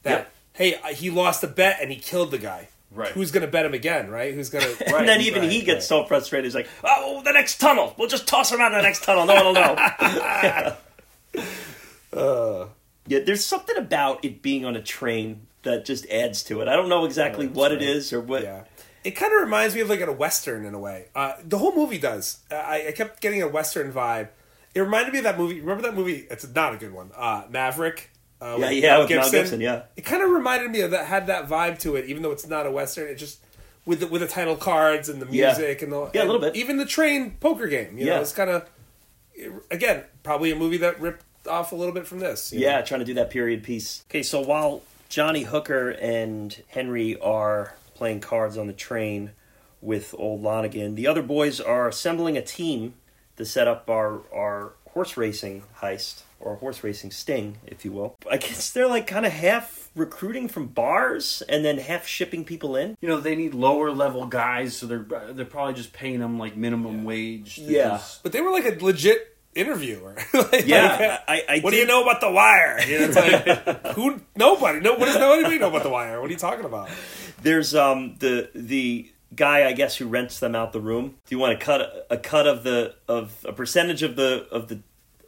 That 0.04 0.30
Yep. 0.60 0.80
hey, 0.84 0.94
he 0.96 1.10
lost 1.10 1.44
a 1.44 1.48
bet 1.48 1.80
and 1.82 1.92
he 1.92 1.98
killed 1.98 2.32
the 2.32 2.38
guy. 2.38 2.70
Right. 2.92 3.10
Who's 3.10 3.32
going 3.32 3.46
to 3.46 3.52
bet 3.52 3.66
him 3.66 3.74
again? 3.74 4.10
Right? 4.10 4.34
Who's 4.34 4.50
going 4.50 4.64
to? 4.64 4.86
Right, 4.86 4.96
and 5.00 5.08
then 5.08 5.22
even 5.22 5.44
right, 5.44 5.52
he 5.52 5.62
gets 5.62 5.92
right. 5.92 6.02
so 6.02 6.06
frustrated. 6.06 6.46
He's 6.46 6.56
like, 6.56 6.70
"Oh, 6.84 7.22
the 7.24 7.34
next 7.34 7.60
tunnel. 7.60 7.94
We'll 7.98 8.08
just 8.08 8.28
toss 8.28 8.52
him 8.52 8.62
out 8.62 8.72
of 8.72 8.78
the 8.78 8.84
next 8.84 9.04
tunnel. 9.04 9.26
No 9.26 9.36
one 9.36 9.46
will 9.46 9.54
know." 9.54 9.76
yeah, 13.08 13.20
there's 13.26 13.46
something 13.46 13.78
about 13.78 14.24
it 14.24 14.42
being 14.42 14.66
on 14.66 14.76
a 14.76 14.82
train 14.82 15.48
that 15.64 15.86
just 15.86 16.06
adds 16.10 16.44
to 16.44 16.62
it. 16.62 16.68
I 16.68 16.76
don't 16.76 16.90
know 16.90 17.06
exactly 17.06 17.48
what 17.48 17.72
it 17.72 17.82
is 17.82 18.14
or 18.14 18.22
what. 18.22 18.44
Yeah. 18.44 18.64
It 19.04 19.12
kind 19.12 19.34
of 19.34 19.42
reminds 19.42 19.76
me 19.76 19.82
of 19.82 19.90
like 19.90 20.02
a 20.02 20.12
western 20.12 20.66
in 20.66 20.74
a 20.74 20.80
way. 20.80 21.08
Uh, 21.16 21.34
the 21.44 21.58
whole 21.58 21.76
movie 21.76 21.98
does. 21.98 22.40
I, 22.52 22.88
I 22.88 22.92
kept 22.94 23.22
getting 23.22 23.42
a 23.42 23.48
western 23.48 23.92
vibe. 23.92 24.30
It 24.74 24.82
reminded 24.82 25.14
me 25.14 25.20
of 25.20 25.24
that 25.24 25.38
movie. 25.38 25.60
Remember 25.60 25.84
that 25.84 25.96
movie? 25.96 26.28
It's 26.30 26.48
not 26.54 26.74
a 26.74 26.78
good 26.78 26.92
one. 26.94 27.12
Uh, 27.16 27.44
Maverick. 27.50 28.12
Uh, 28.42 28.58
Yeah, 28.60 28.70
yeah, 28.70 28.98
with 29.00 29.10
Mel 29.10 29.32
Gibson, 29.32 29.62
yeah. 29.62 29.84
It 29.96 30.06
kind 30.06 30.22
of 30.22 30.30
reminded 30.30 30.70
me 30.72 30.82
of 30.82 30.92
that. 30.92 31.08
Had 31.08 31.28
that 31.28 31.48
vibe 31.48 31.80
to 31.80 31.96
it, 31.96 32.06
even 32.06 32.22
though 32.24 32.32
it's 32.32 32.48
not 32.48 32.66
a 32.68 32.72
western. 32.72 33.08
It 33.08 33.16
just 33.16 33.40
with 33.86 34.02
the, 34.02 34.08
with 34.08 34.22
the 34.22 34.28
title 34.28 34.56
cards 34.56 35.10
and 35.10 35.22
the 35.22 35.26
Yeah. 35.32 35.48
music 35.48 35.82
and 35.82 35.92
the 35.92 36.12
Yeah, 36.14 36.24
a 36.24 36.26
little 36.26 36.42
bit. 36.42 36.56
Even 36.56 36.78
the 36.78 36.86
train 36.86 37.32
poker 37.40 37.68
game. 37.68 37.98
You 37.98 38.06
know, 38.06 38.22
it's 38.22 38.34
kind 38.34 38.50
of 38.50 38.68
again 39.72 40.04
probably 40.24 40.52
a 40.52 40.56
movie 40.56 40.78
that 40.78 41.00
ripped 41.00 41.24
off 41.48 41.72
a 41.72 41.76
little 41.76 41.94
bit 41.94 42.06
from 42.06 42.20
this. 42.20 42.52
you 42.52 42.60
know? 42.60 42.68
Yeah, 42.68 42.82
trying 42.82 43.00
to 43.00 43.06
do 43.06 43.14
that 43.16 43.30
period 43.30 43.64
piece. 43.64 44.04
Okay, 44.10 44.24
so 44.24 44.42
while 44.42 44.82
Johnny 45.10 45.44
Hooker 45.44 45.90
and 45.92 46.56
Henry 46.68 47.20
are 47.20 47.76
playing 47.96 48.20
cards 48.20 48.58
on 48.58 48.68
the 48.68 48.74
train 48.74 49.32
with 49.82 50.14
old 50.18 50.44
Lonnegan, 50.44 50.96
the 50.96 51.08
other 51.08 51.22
boys 51.22 51.60
are 51.62 51.88
assembling 51.88 52.36
a 52.38 52.42
team 52.42 52.96
to 53.38 53.46
set 53.46 53.68
up 53.68 53.90
our 53.90 54.20
our 54.34 54.74
horse 54.92 55.16
racing 55.16 55.64
heist 55.80 56.22
or 56.40 56.56
horse 56.58 56.84
racing 56.84 57.12
sting, 57.12 57.58
if 57.66 57.84
you 57.86 57.92
will. 57.92 58.16
I 58.30 58.38
guess 58.38 58.72
they're 58.72 58.88
like 58.88 59.08
kind 59.08 59.26
of 59.26 59.32
half 59.32 59.90
recruiting 59.96 60.48
from 60.48 60.68
bars 60.68 61.42
and 61.50 61.66
then 61.66 61.78
half 61.80 62.06
shipping 62.08 62.46
people 62.46 62.76
in. 62.76 62.98
You 63.02 63.10
know, 63.10 63.20
they 63.20 63.36
need 63.36 63.54
lower 63.54 63.92
level 63.92 64.26
guys, 64.28 64.76
so 64.78 64.86
they're 64.86 65.06
they're 65.32 65.46
probably 65.46 65.74
just 65.74 65.94
paying 65.94 66.20
them 66.20 66.38
like 66.38 66.56
minimum 66.56 67.04
wage. 67.04 67.56
to 67.56 67.62
Yeah. 67.62 67.90
just- 67.98 68.24
But 68.24 68.32
they 68.32 68.42
were 68.42 68.52
like 68.52 68.66
a 68.66 68.84
legit 68.84 69.36
interviewer. 69.56 70.16
Like, 70.34 70.68
Yeah, 70.68 71.20
I, 71.28 71.44
I 71.50 71.60
what 71.62 71.72
do 71.72 71.78
you 71.78 71.88
know 71.88 72.04
about 72.04 72.22
the 72.22 72.32
wire? 72.32 72.80
You 72.88 73.00
know, 73.00 73.06
it's 73.06 73.16
like 73.16 73.88
who? 73.96 74.22
Nobody. 74.36 74.80
No. 74.82 74.94
What 74.94 75.06
does 75.06 75.16
nobody 75.18 75.58
know 75.58 75.70
about 75.70 75.84
the 75.84 75.90
wire? 75.90 76.22
What 76.22 76.30
are 76.30 76.34
you 76.34 76.38
talking 76.40 76.66
about? 76.66 76.90
There's 77.42 77.74
um 77.76 78.16
the 78.20 78.50
the 78.54 79.12
guy 79.36 79.68
I 79.68 79.74
guess 79.74 79.98
who 79.98 80.08
rents 80.08 80.40
them 80.40 80.56
out 80.56 80.74
the 80.74 80.80
room. 80.80 81.16
Do 81.26 81.36
you 81.36 81.40
want 81.40 81.60
to 81.60 81.66
cut 81.66 81.82
a, 81.82 82.06
a 82.12 82.18
cut 82.18 82.48
of 82.48 82.64
the 82.64 82.96
of 83.08 83.44
a 83.46 83.52
percentage 83.52 84.04
of 84.04 84.16
the 84.16 84.48
of 84.52 84.68
the 84.70 84.80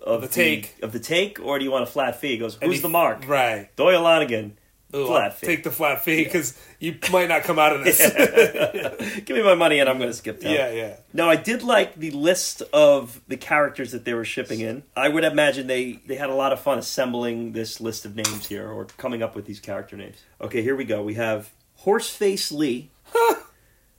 of 0.03 0.21
the 0.21 0.27
take. 0.27 0.75
of 0.81 0.91
the 0.91 0.99
take, 0.99 1.39
or 1.39 1.57
do 1.59 1.65
you 1.65 1.71
want 1.71 1.83
a 1.83 1.87
flat 1.87 2.19
fee? 2.19 2.29
He 2.29 2.37
goes, 2.37 2.57
who's 2.61 2.75
he- 2.77 2.81
the 2.81 2.89
mark? 2.89 3.27
Right. 3.27 3.69
Doyle 3.75 4.01
Lonnegan. 4.01 4.51
Ooh, 4.95 5.05
Flat 5.05 5.35
fee. 5.35 5.45
take 5.45 5.63
the 5.63 5.69
flat 5.69 6.03
fee 6.03 6.23
because 6.23 6.57
you 6.79 6.97
might 7.11 7.29
not 7.29 7.43
come 7.43 7.59
out 7.59 7.75
of 7.75 7.83
this. 7.83 7.99
Give 9.23 9.37
me 9.37 9.43
my 9.43 9.53
money 9.53 9.77
and 9.79 9.87
I'm 9.87 9.99
going 9.99 10.09
to 10.09 10.15
skip 10.15 10.41
yeah, 10.41 10.71
yeah. 10.71 10.95
Now, 11.13 11.29
I 11.29 11.35
did 11.35 11.61
like 11.61 11.93
the 11.93 12.09
list 12.09 12.63
of 12.73 13.21
the 13.27 13.37
characters 13.37 13.91
that 13.91 14.03
they 14.03 14.15
were 14.15 14.25
shipping 14.25 14.61
in. 14.61 14.81
I 14.95 15.07
would 15.09 15.23
imagine 15.25 15.67
they, 15.67 15.99
they 16.07 16.15
had 16.15 16.31
a 16.31 16.33
lot 16.33 16.53
of 16.53 16.59
fun 16.59 16.79
assembling 16.79 17.51
this 17.51 17.79
list 17.79 18.03
of 18.05 18.15
names 18.15 18.47
here 18.47 18.67
or 18.67 18.85
coming 18.97 19.21
up 19.21 19.35
with 19.35 19.45
these 19.45 19.59
character 19.59 19.95
names. 19.95 20.17
Okay, 20.41 20.63
here 20.63 20.75
we 20.75 20.85
go. 20.85 21.03
We 21.03 21.13
have 21.13 21.51
Horseface 21.83 22.51
Lee, 22.51 22.89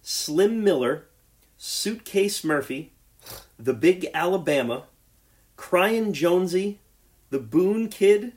Slim 0.03 0.65
Miller, 0.65 1.07
Suitcase 1.57 2.43
Murphy, 2.43 2.91
The 3.61 3.75
Big 3.75 4.09
Alabama, 4.13 4.87
Cryin' 5.61 6.15
Jonesy, 6.15 6.81
The 7.29 7.39
Boone 7.39 7.91
Kid, 7.91 8.33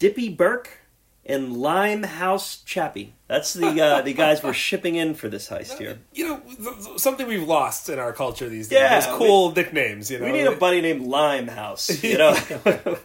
Dippy 0.00 0.28
Burke, 0.28 0.80
and 1.24 1.56
Limehouse 1.56 2.62
Chappie. 2.64 3.14
That's 3.28 3.54
the 3.54 3.80
uh, 3.80 4.02
the 4.02 4.12
guys 4.12 4.42
we're 4.42 4.52
shipping 4.52 4.96
in 4.96 5.14
for 5.14 5.28
this 5.28 5.48
heist 5.48 5.78
here. 5.78 6.00
You 6.12 6.26
know, 6.26 6.40
th- 6.40 6.84
th- 6.84 6.98
something 6.98 7.28
we've 7.28 7.46
lost 7.46 7.88
in 7.88 8.00
our 8.00 8.12
culture 8.12 8.48
these 8.48 8.66
days. 8.66 8.80
Yeah, 8.80 8.98
Those 8.98 9.16
cool 9.18 9.52
nicknames, 9.52 10.10
you 10.10 10.18
know. 10.18 10.24
We 10.24 10.32
need 10.32 10.48
a 10.48 10.56
buddy 10.56 10.80
named 10.80 11.02
Limehouse. 11.06 12.02
You 12.02 12.18
know, 12.18 12.34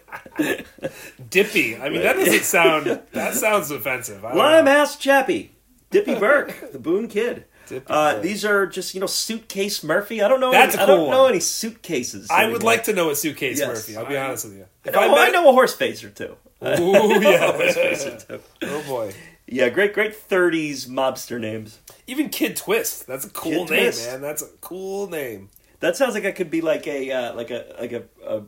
Dippy. 1.30 1.76
I 1.76 1.90
mean, 1.90 2.02
that 2.02 2.16
doesn't 2.16 2.42
sound. 2.42 3.02
That 3.12 3.34
sounds 3.34 3.70
offensive. 3.70 4.24
Know. 4.24 4.34
Limehouse 4.34 4.96
Chappie, 4.96 5.54
Dippy 5.90 6.16
Burke, 6.16 6.72
the 6.72 6.80
Boone 6.80 7.06
Kid. 7.06 7.44
Dippy 7.66 7.86
Uh, 7.88 8.18
these 8.20 8.44
are 8.44 8.66
just 8.66 8.94
you 8.94 9.00
know 9.00 9.06
suitcase 9.06 9.82
Murphy. 9.84 10.22
I 10.22 10.28
don't 10.28 10.40
know. 10.40 10.50
That's 10.52 10.74
any, 10.74 10.80
a 10.80 10.84
I 10.84 10.86
don't 10.86 10.98
cool 11.00 11.10
know 11.10 11.26
any 11.26 11.40
suitcases. 11.40 12.30
I 12.30 12.46
would 12.48 12.62
like 12.62 12.84
to 12.84 12.92
know 12.92 13.10
a 13.10 13.16
suitcase 13.16 13.58
Yes. 13.58 13.68
Murphy. 13.68 13.96
I'll 13.96 14.06
be 14.06 14.16
honest 14.16 14.44
with 14.46 14.54
you. 14.56 14.66
I 14.84 14.88
If 14.88 14.94
know, 14.94 15.00
met- 15.14 15.18
I 15.18 15.30
know 15.30 15.48
a 15.48 15.52
horse 15.52 15.74
face 15.74 16.02
or 16.04 16.10
two. 16.10 16.36
Ooh, 16.62 17.20
yeah. 17.20 17.52
Horse 17.52 17.74
face 17.74 18.06
or 18.06 18.16
two. 18.18 18.40
oh 18.62 18.82
boy. 18.86 19.12
Yeah, 19.46 19.68
great, 19.68 19.92
great 19.92 20.12
'30s 20.28 20.86
mobster 20.88 21.38
names. 21.40 21.78
Even 22.06 22.28
Kid 22.30 22.56
Twist. 22.56 23.06
That's 23.06 23.24
a 23.26 23.30
cool 23.30 23.66
Kid 23.66 23.70
name, 23.70 23.82
Twist. 23.84 24.10
man. 24.10 24.20
That's 24.22 24.42
a 24.42 24.48
cool 24.60 25.08
name. 25.08 25.50
That 25.80 25.96
sounds 25.96 26.14
like 26.14 26.24
it 26.24 26.36
could 26.36 26.50
be 26.50 26.60
like 26.60 26.86
a 26.86 27.10
uh, 27.10 27.34
like 27.34 27.50
a 27.50 27.74
like 27.78 27.92
a, 27.92 28.04
a 28.26 28.42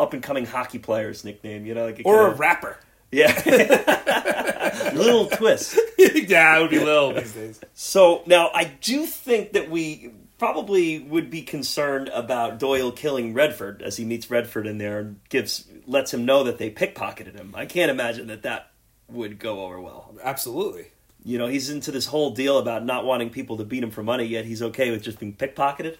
up 0.00 0.12
and 0.12 0.22
coming 0.22 0.44
hockey 0.44 0.78
player's 0.80 1.24
nickname. 1.24 1.64
You 1.64 1.74
know, 1.74 1.84
like 1.86 2.00
it 2.00 2.06
Or 2.06 2.26
a 2.26 2.34
rapper. 2.34 2.78
Yeah, 3.12 4.90
little 4.94 5.26
twist. 5.26 5.78
yeah, 5.98 6.56
it 6.56 6.62
would 6.62 6.70
be 6.70 6.78
little 6.78 7.12
these 7.12 7.32
days. 7.32 7.60
So 7.74 8.22
now 8.26 8.50
I 8.54 8.64
do 8.64 9.04
think 9.06 9.52
that 9.52 9.70
we 9.70 10.12
probably 10.38 10.98
would 10.98 11.30
be 11.30 11.42
concerned 11.42 12.08
about 12.08 12.58
Doyle 12.58 12.90
killing 12.90 13.34
Redford 13.34 13.82
as 13.82 13.96
he 13.96 14.04
meets 14.04 14.30
Redford 14.30 14.66
in 14.66 14.78
there 14.78 14.98
and 14.98 15.20
gives 15.28 15.68
lets 15.86 16.12
him 16.12 16.24
know 16.24 16.44
that 16.44 16.58
they 16.58 16.70
pickpocketed 16.70 17.36
him. 17.36 17.54
I 17.54 17.66
can't 17.66 17.90
imagine 17.90 18.28
that 18.28 18.42
that 18.42 18.70
would 19.08 19.38
go 19.38 19.64
over 19.64 19.80
well. 19.80 20.14
Absolutely. 20.22 20.86
You 21.24 21.38
know, 21.38 21.46
he's 21.46 21.70
into 21.70 21.92
this 21.92 22.06
whole 22.06 22.30
deal 22.30 22.58
about 22.58 22.84
not 22.84 23.04
wanting 23.04 23.30
people 23.30 23.58
to 23.58 23.64
beat 23.64 23.82
him 23.82 23.90
for 23.90 24.02
money, 24.02 24.24
yet 24.24 24.44
he's 24.44 24.62
okay 24.62 24.90
with 24.90 25.02
just 25.02 25.20
being 25.20 25.34
pickpocketed. 25.34 25.96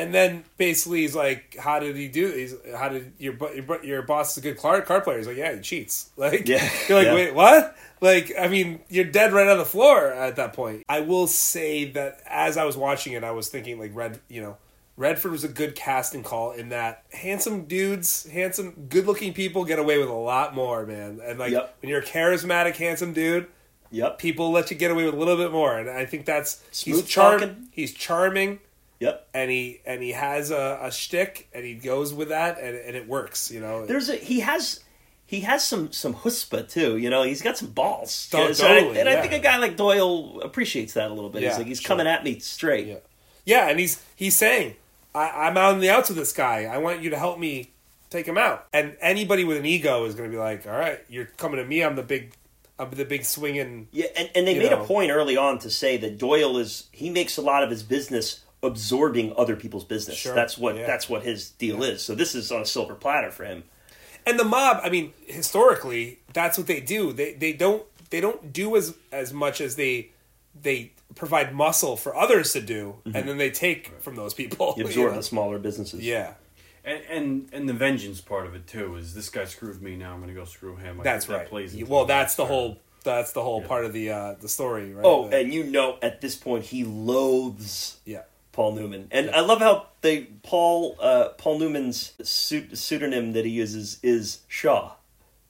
And 0.00 0.14
then 0.14 0.44
basically 0.56 1.02
he's 1.02 1.14
like, 1.14 1.56
"How 1.58 1.78
did 1.78 1.94
he 1.96 2.08
do? 2.08 2.30
He's 2.32 2.54
how 2.76 2.88
did 2.88 3.12
your 3.18 3.34
your, 3.54 3.84
your 3.84 4.02
boss 4.02 4.32
is 4.32 4.38
a 4.38 4.40
good 4.40 4.58
card 4.58 4.84
card 4.86 5.04
player?" 5.04 5.18
He's 5.18 5.26
like, 5.26 5.36
"Yeah, 5.36 5.54
he 5.54 5.60
cheats." 5.60 6.10
Like, 6.16 6.48
Yeah. 6.48 6.68
you're 6.88 6.98
like, 6.98 7.06
Yeah. 7.06 7.14
"Wait, 7.14 7.34
what?" 7.34 7.76
Like, 8.00 8.32
I 8.38 8.48
mean, 8.48 8.80
you're 8.88 9.04
dead 9.04 9.32
right 9.32 9.46
on 9.48 9.58
the 9.58 9.64
floor 9.64 10.06
at 10.12 10.36
that 10.36 10.54
point. 10.54 10.84
I 10.88 11.00
will 11.00 11.26
say 11.26 11.90
that 11.92 12.20
as 12.26 12.56
I 12.56 12.64
was 12.64 12.76
watching 12.76 13.12
it, 13.12 13.22
I 13.24 13.30
was 13.32 13.48
thinking 13.48 13.78
like 13.78 13.90
Red, 13.94 14.20
you 14.28 14.40
know, 14.40 14.56
Redford 14.96 15.32
was 15.32 15.44
a 15.44 15.48
good 15.48 15.74
casting 15.74 16.22
call 16.22 16.52
in 16.52 16.70
that 16.70 17.04
handsome 17.12 17.64
dudes, 17.66 18.26
handsome, 18.30 18.86
good 18.88 19.06
looking 19.06 19.32
people 19.34 19.64
get 19.64 19.78
away 19.78 19.98
with 19.98 20.08
a 20.08 20.12
lot 20.14 20.54
more, 20.54 20.86
man. 20.86 21.20
And 21.22 21.38
like 21.38 21.52
Yep. 21.52 21.76
when 21.82 21.90
you're 21.90 22.00
a 22.00 22.04
charismatic, 22.04 22.76
handsome 22.76 23.12
dude, 23.12 23.46
Yep. 23.92 24.18
people 24.18 24.50
let 24.50 24.70
you 24.70 24.76
get 24.76 24.90
away 24.90 25.04
with 25.04 25.14
a 25.14 25.18
little 25.18 25.36
bit 25.36 25.52
more. 25.52 25.76
And 25.78 25.90
I 25.90 26.06
think 26.06 26.24
that's 26.24 26.62
he's 26.70 26.94
Smooth 26.96 27.06
charm, 27.06 27.40
talking. 27.40 27.68
he's 27.72 27.92
charming 27.92 28.60
Yep. 29.00 29.28
and 29.32 29.50
he 29.50 29.80
and 29.86 30.02
he 30.02 30.12
has 30.12 30.50
a, 30.50 30.78
a 30.82 30.92
shtick 30.92 31.48
and 31.54 31.64
he 31.64 31.74
goes 31.74 32.12
with 32.12 32.28
that 32.28 32.58
and, 32.60 32.76
and 32.76 32.94
it 32.96 33.08
works. 33.08 33.50
You 33.50 33.60
know, 33.60 33.86
There's 33.86 34.08
a 34.10 34.16
he 34.16 34.40
has 34.40 34.80
he 35.24 35.40
has 35.40 35.64
some 35.64 35.90
some 35.90 36.14
chutzpah 36.14 36.68
too. 36.68 36.98
You 36.98 37.08
know, 37.08 37.22
he's 37.22 37.40
got 37.40 37.56
some 37.56 37.68
balls. 37.68 38.12
So 38.12 38.38
I- 38.38 38.48
and 38.48 39.08
I 39.08 39.12
yeah. 39.12 39.20
think 39.22 39.32
a 39.32 39.38
guy 39.38 39.56
like 39.56 39.76
Doyle 39.76 40.40
appreciates 40.42 40.92
that 40.94 41.10
a 41.10 41.14
little 41.14 41.30
bit. 41.30 41.42
Yeah, 41.42 41.48
he's 41.48 41.58
like 41.58 41.66
he's 41.66 41.80
sure. 41.80 41.88
coming 41.88 42.06
at 42.06 42.24
me 42.24 42.38
straight. 42.40 42.86
yeah, 42.86 42.96
yeah, 43.46 43.68
and 43.68 43.80
he's 43.80 44.02
he's 44.16 44.36
saying, 44.36 44.76
I, 45.14 45.30
"I'm 45.46 45.56
out 45.56 45.72
on 45.74 45.80
the 45.80 45.88
outs 45.90 46.10
with 46.10 46.18
this 46.18 46.32
guy. 46.32 46.64
I 46.64 46.76
want 46.78 47.00
you 47.00 47.10
to 47.10 47.18
help 47.18 47.38
me 47.38 47.70
take 48.10 48.26
him 48.26 48.36
out." 48.36 48.66
And 48.72 48.96
anybody 49.00 49.44
with 49.44 49.56
an 49.56 49.64
ego 49.66 50.04
is 50.04 50.14
going 50.14 50.28
to 50.28 50.34
be 50.34 50.38
like, 50.38 50.66
"All 50.66 50.78
right, 50.78 51.00
you're 51.08 51.24
coming 51.26 51.56
to 51.58 51.64
me. 51.64 51.82
I'm 51.82 51.96
the 51.96 52.02
big, 52.02 52.32
I'm 52.78 52.90
the 52.90 53.04
big 53.06 53.24
swinging." 53.24 53.88
Yeah, 53.92 54.06
and, 54.16 54.30
and 54.34 54.46
they 54.46 54.58
made 54.58 54.72
know. 54.72 54.82
a 54.82 54.86
point 54.86 55.10
early 55.10 55.38
on 55.38 55.58
to 55.60 55.70
say 55.70 55.96
that 55.96 56.18
Doyle 56.18 56.58
is 56.58 56.88
he 56.92 57.08
makes 57.08 57.38
a 57.38 57.42
lot 57.42 57.62
of 57.62 57.70
his 57.70 57.82
business 57.82 58.40
absorbing 58.62 59.32
other 59.36 59.56
people's 59.56 59.84
business. 59.84 60.16
Sure, 60.16 60.34
That's 60.34 60.58
what 60.58 60.76
yeah. 60.76 60.86
that's 60.86 61.08
what 61.08 61.22
his 61.22 61.50
deal 61.50 61.82
is. 61.82 62.02
So 62.02 62.14
this 62.14 62.34
is 62.34 62.50
on 62.52 62.62
a 62.62 62.66
silver 62.66 62.94
platter 62.94 63.30
for 63.30 63.44
him. 63.44 63.64
And 64.26 64.38
the 64.38 64.44
mob, 64.44 64.80
I 64.82 64.90
mean, 64.90 65.12
historically, 65.26 66.20
that's 66.32 66.58
what 66.58 66.66
they 66.66 66.80
do. 66.80 67.12
They 67.12 67.32
they 67.34 67.52
don't 67.52 67.84
they 68.10 68.20
don't 68.20 68.52
do 68.52 68.76
as 68.76 68.94
as 69.12 69.32
much 69.32 69.60
as 69.60 69.76
they 69.76 70.10
they 70.60 70.92
provide 71.14 71.54
muscle 71.54 71.96
for 71.96 72.14
others 72.14 72.52
to 72.52 72.60
do, 72.60 72.96
and 73.04 73.28
then 73.28 73.38
they 73.38 73.50
take 73.50 74.00
from 74.02 74.16
those 74.16 74.34
people. 74.34 74.74
You 74.76 74.82
you 74.84 74.88
absorb 74.88 75.12
know? 75.12 75.16
the 75.18 75.22
smaller 75.22 75.58
businesses. 75.58 76.00
Yeah, 76.00 76.34
And, 76.84 77.02
and 77.08 77.48
and 77.52 77.68
the 77.68 77.72
vengeance 77.72 78.20
part 78.20 78.46
of 78.46 78.54
it 78.54 78.66
too 78.66 78.96
is 78.96 79.14
this 79.14 79.30
guy 79.30 79.44
screwed 79.46 79.80
me. 79.80 79.96
Now 79.96 80.12
I'm 80.12 80.20
going 80.20 80.28
to 80.34 80.38
go 80.38 80.44
screw 80.44 80.76
him. 80.76 81.00
I 81.00 81.04
that's 81.04 81.24
think 81.26 81.36
that 81.36 81.42
right. 81.44 81.48
Plays 81.48 81.84
well, 81.84 82.04
that's 82.04 82.34
the 82.34 82.44
whole 82.46 82.78
that's 83.04 83.32
the 83.32 83.42
whole 83.42 83.62
part 83.62 83.86
of 83.86 83.92
the 83.94 84.10
uh, 84.10 84.34
the 84.38 84.48
story, 84.48 84.92
right? 84.92 85.04
Oh, 85.04 85.28
The- 85.28 85.38
and 85.38 85.54
you 85.54 85.64
know 85.64 85.98
at 86.02 86.20
this 86.20 86.36
point 86.36 86.64
he 86.66 86.84
loathes 86.84 87.98
yeah. 88.04 88.22
Paul 88.60 88.72
Newman, 88.72 89.08
and 89.10 89.30
I 89.30 89.40
love 89.40 89.60
how 89.60 89.86
they 90.02 90.24
Paul 90.42 90.94
uh, 91.00 91.30
Paul 91.38 91.58
Newman's 91.60 92.12
pseu- 92.20 92.76
pseudonym 92.76 93.32
that 93.32 93.46
he 93.46 93.50
uses 93.52 93.98
is 94.02 94.40
Shaw. 94.48 94.92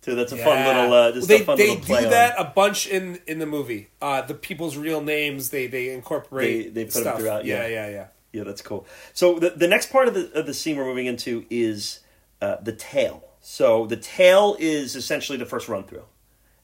So 0.02 0.14
that's 0.14 0.30
a 0.30 0.36
fun 0.36 0.64
little. 0.64 0.92
Uh, 0.92 1.10
just 1.10 1.26
they 1.26 1.40
a 1.42 1.44
fun 1.44 1.58
they 1.58 1.70
little 1.70 1.84
play 1.84 2.00
do 2.02 2.04
on- 2.06 2.10
that 2.12 2.34
a 2.38 2.44
bunch 2.44 2.86
in 2.86 3.18
in 3.26 3.40
the 3.40 3.46
movie. 3.46 3.88
Uh, 4.00 4.22
the 4.22 4.34
people's 4.34 4.76
real 4.76 5.00
names 5.00 5.50
they 5.50 5.66
they 5.66 5.90
incorporate. 5.92 6.66
They- 6.66 6.70
they 6.70 6.84
put 6.84 7.00
stuff. 7.02 7.18
throughout, 7.18 7.44
yeah. 7.44 7.62
yeah, 7.66 7.68
yeah, 7.68 7.88
yeah. 7.90 8.06
Yeah, 8.32 8.44
that's 8.44 8.62
cool. 8.62 8.86
So 9.12 9.40
the 9.40 9.50
the 9.50 9.66
next 9.66 9.90
part 9.90 10.06
of 10.06 10.14
the 10.14 10.30
of 10.38 10.46
the 10.46 10.54
scene 10.54 10.76
we're 10.76 10.84
moving 10.84 11.06
into 11.06 11.44
is 11.50 11.98
uh, 12.40 12.58
the 12.62 12.72
tail. 12.72 13.24
So 13.40 13.86
the 13.86 13.96
tail 13.96 14.56
is 14.60 14.94
essentially 14.94 15.36
the 15.36 15.46
first 15.46 15.68
run 15.68 15.82
through, 15.82 16.04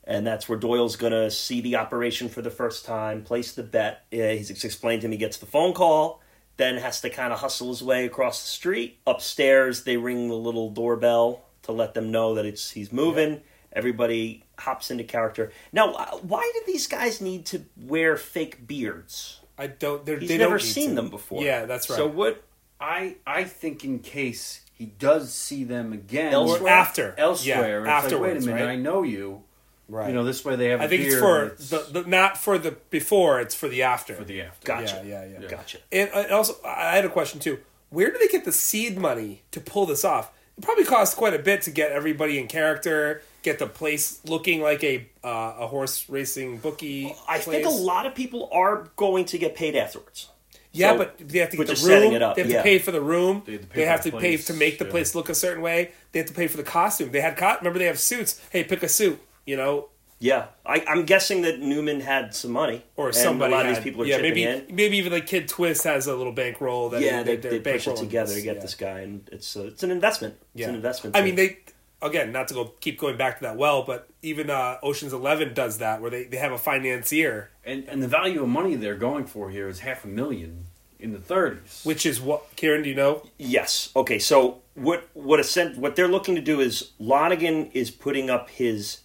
and 0.05 0.25
that's 0.25 0.49
where 0.49 0.59
Doyle's 0.61 0.95
gonna 0.95 1.29
see 1.29 1.61
the 1.61 1.75
operation 1.75 2.29
for 2.29 2.41
the 2.41 2.51
first 2.51 2.85
time, 2.85 3.25
place 3.25 3.51
the 3.53 3.65
bet. 3.65 4.05
Uh, 4.13 4.17
he's 4.39 4.65
explained 4.65 5.01
to 5.01 5.07
him 5.09 5.11
he 5.13 5.19
gets 5.19 5.39
the 5.39 5.47
phone 5.47 5.73
call, 5.75 6.21
then 6.57 6.77
has 6.77 7.01
to 7.03 7.11
kind 7.11 7.33
of 7.33 7.41
hustle 7.41 7.69
his 7.69 7.83
way 7.83 8.05
across 8.07 8.43
the 8.43 8.49
street. 8.49 8.99
Upstairs, 9.07 9.85
they 9.85 9.97
ring 9.97 10.29
the 10.29 10.35
little 10.35 10.71
doorbell 10.71 11.43
to 11.63 11.73
let 11.73 11.95
them 11.95 12.11
know 12.11 12.35
that 12.35 12.47
it's 12.47 12.71
he's 12.71 12.93
moving. 12.93 13.43
Everybody 13.73 14.45
hops 14.59 14.91
into 14.91 15.05
character. 15.05 15.53
Now, 15.73 15.93
why 16.23 16.51
do 16.55 16.61
these 16.73 16.87
guys 16.87 17.21
need 17.21 17.45
to 17.47 17.63
wear 17.77 18.17
fake 18.17 18.67
beards? 18.67 19.41
I 19.59 19.67
don't. 19.67 20.05
they're- 20.07 20.19
He's 20.19 20.29
they 20.29 20.39
never 20.39 20.59
don't 20.59 20.67
seen 20.67 20.91
to. 20.91 20.95
them 20.97 21.11
before. 21.11 21.43
Yeah, 21.43 21.67
that's 21.67 21.91
right. 21.91 21.97
So 21.97 22.07
what? 22.07 22.43
I 22.81 23.17
I 23.27 23.45
think 23.45 23.85
in 23.85 23.99
case 24.01 24.61
he 24.75 24.85
does 24.87 25.33
see 25.33 25.65
them 25.65 25.93
again 25.95 26.33
Elsewhere? 26.35 26.63
or 26.63 26.69
after 26.69 27.15
elsewhere, 27.17 27.85
yeah, 27.87 27.91
afterwards, 27.91 28.13
like, 28.13 28.23
wait 28.23 28.37
a 28.37 28.41
minute, 28.57 28.67
right? 28.67 28.73
I 28.73 28.77
know 28.77 29.03
you. 29.03 29.43
Right. 29.89 30.09
You 30.09 30.15
know, 30.15 30.25
this 30.25 30.45
way 30.45 30.57
they 30.57 30.69
have. 30.69 30.81
I 30.81 30.85
a 30.85 30.89
think 30.89 31.03
it's 31.03 31.17
for 31.19 31.45
it's 31.47 31.71
the, 31.71 31.87
the 31.91 32.03
not 32.09 32.37
for 32.37 32.59
the 32.59 32.73
before. 32.91 33.41
It's 33.41 33.55
for 33.55 33.69
the 33.69 33.83
after. 33.83 34.15
for 34.15 34.25
the 34.25 34.43
after. 34.43 34.67
Gotcha. 34.67 35.03
Yeah, 35.07 35.25
yeah, 35.25 35.39
yeah. 35.41 35.49
Gotcha. 35.49 35.79
And 35.93 36.11
uh, 36.13 36.35
also, 36.35 36.55
I 36.65 36.95
had 36.97 37.05
a 37.05 37.09
question 37.11 37.41
too. 37.41 37.59
Where 37.91 38.11
do 38.11 38.19
they 38.19 38.29
get 38.29 38.45
the 38.45 38.53
seed 38.53 38.99
money 38.99 39.43
to 39.53 39.61
pull 39.61 39.87
this 39.87 40.05
off? 40.05 40.33
It 40.59 40.65
probably 40.65 40.85
costs 40.85 41.15
quite 41.15 41.35
a 41.35 41.39
bit 41.39 41.63
to 41.63 41.71
get 41.71 41.93
everybody 41.93 42.39
in 42.39 42.47
character, 42.49 43.23
get 43.43 43.59
the 43.59 43.67
place 43.67 44.21
looking 44.25 44.61
like 44.63 44.83
a 44.83 45.07
uh, 45.23 45.55
a 45.61 45.67
horse 45.67 46.09
racing 46.09 46.59
bookie. 46.59 47.15
I 47.29 47.39
think 47.39 47.67
a 47.67 47.71
lot 47.71 48.07
of 48.07 48.15
people 48.15 48.49
are 48.53 48.89
going 48.97 49.27
to 49.27 49.39
get 49.39 49.55
paid 49.55 49.77
afterwards. 49.77 50.31
Yeah, 50.73 50.93
So, 50.93 50.99
but 50.99 51.17
they 51.19 51.39
have 51.39 51.51
to 51.51 51.57
we're 51.59 51.65
get 51.65 51.77
the 51.77 51.83
room. 51.83 51.89
setting 51.91 52.13
it 52.13 52.23
up, 52.23 52.37
They 52.37 52.43
have 52.43 52.51
yeah. 52.51 52.59
to 52.59 52.63
pay 52.63 52.79
for 52.79 52.91
the 52.91 53.01
room. 53.01 53.43
They 53.47 53.53
have 53.53 53.63
to 53.63 53.67
pay 53.69 53.75
They 53.77 53.85
for 53.85 53.89
have 53.91 54.03
the 54.05 54.11
to 54.11 54.19
pay 54.19 54.37
to 54.37 54.53
make 54.53 54.79
the 54.79 54.85
yeah. 54.85 54.91
place 54.91 55.15
look 55.15 55.29
a 55.31 55.35
certain 55.35 55.63
way. 55.63 55.93
They 56.13 56.19
have 56.19 56.29
to 56.29 56.35
pay 56.35 56.49
for 56.49 56.59
the 56.59 56.63
costume. 56.65 57.13
They 57.13 57.21
had 57.23 57.37
co- 57.37 57.57
remember 57.59 57.79
they 57.79 57.87
have 57.87 57.99
suits. 57.99 58.43
Hey, 58.51 58.63
pick 58.65 58.83
a 58.83 58.89
suit. 58.89 59.19
You 59.47 59.57
know, 59.57 59.89
Yeah, 60.19 60.47
I, 60.65 60.83
I'm 60.89 61.05
guessing 61.05 61.43
that 61.43 61.61
Newman 61.61 62.01
had 62.01 62.35
some 62.35 62.51
money, 62.53 62.83
or 62.97 63.09
and 63.09 63.15
somebody. 63.15 63.53
A 63.53 63.57
lot 63.57 63.67
of 63.67 63.75
these 63.75 63.85
people 63.85 64.03
are 64.03 64.07
yeah, 64.07 64.17
chipping 64.17 64.31
maybe 64.35 64.43
in. 64.71 64.75
maybe 64.75 64.97
even 64.99 65.13
like 65.13 65.27
Kid 65.27 65.47
Twist 65.49 65.85
has 65.85 66.07
a 66.07 66.15
little 66.17 66.33
bankroll. 66.33 66.89
That 66.91 67.03
Yeah, 67.03 67.23
they, 67.23 67.37
they're 67.37 67.59
they 67.59 67.73
push 67.73 67.87
it 67.87 67.97
together 67.97 68.29
this, 68.33 68.37
to 68.39 68.43
get 68.43 68.57
yeah. 68.57 68.63
this 68.63 68.75
guy, 68.75 69.01
and 69.01 69.29
it's 69.33 69.57
uh, 69.57 69.65
it's 69.65 69.83
an 69.83 69.91
investment. 69.91 70.35
It's 70.55 70.61
Yeah. 70.63 70.69
an 70.71 70.75
investment. 70.75 71.17
I 71.17 71.21
too. 71.21 71.27
mean, 71.27 71.35
they 71.37 71.59
again 72.03 72.33
not 72.33 72.49
to 72.49 72.55
go 72.55 72.65
keep 72.81 72.99
going 72.99 73.17
back 73.17 73.39
to 73.39 73.43
that 73.45 73.57
well, 73.57 73.83
but 73.85 74.09
even 74.23 74.51
uh, 74.51 74.79
Ocean's 74.83 75.13
Eleven 75.13 75.55
does 75.55 75.79
that 75.79 76.01
where 76.01 76.11
they, 76.11 76.25
they 76.25 76.39
have 76.39 76.53
a 76.53 76.59
financier, 76.59 77.51
And 77.65 77.85
and 77.89 78.03
the 78.03 78.09
value 78.09 78.43
of 78.43 78.49
money 78.49 78.75
they're 78.75 78.97
going 78.97 79.27
for 79.27 79.51
here 79.51 79.69
is 79.69 79.81
half 79.81 80.05
a 80.05 80.09
million 80.09 80.65
in 80.99 81.13
the 81.13 81.19
30s. 81.19 81.85
which 81.85 82.07
is 82.07 82.23
what 82.23 82.57
Kieran, 82.57 82.83
do 82.83 82.89
you 82.89 82.95
know? 82.95 83.23
Yes. 83.39 83.91
Okay. 83.95 84.19
So 84.19 84.63
what 84.75 85.09
what 85.13 85.39
ascent, 85.41 85.77
what 85.79 85.95
they're 85.95 86.09
looking 86.09 86.35
to 86.37 86.41
do 86.41 86.59
is 86.61 86.93
Lonnegan 86.99 87.71
is 87.75 87.91
putting 87.91 88.31
up 88.31 88.49
his 88.49 89.01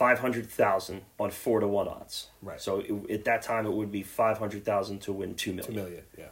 five 0.00 0.18
hundred 0.18 0.46
thousand 0.62 1.02
on 1.18 1.30
four 1.30 1.60
to 1.60 1.68
one 1.68 1.86
odds. 1.88 2.28
Right. 2.42 2.60
So 2.60 2.70
it, 2.80 3.10
at 3.16 3.24
that 3.24 3.42
time, 3.42 3.66
it 3.66 3.72
would 3.78 3.92
be 3.92 4.02
five 4.02 4.38
hundred 4.38 4.64
thousand 4.64 5.00
to 5.02 5.12
win 5.12 5.34
two 5.34 5.52
million. 5.52 5.74
Two 5.74 5.80
million. 5.82 6.02
Yeah. 6.18 6.24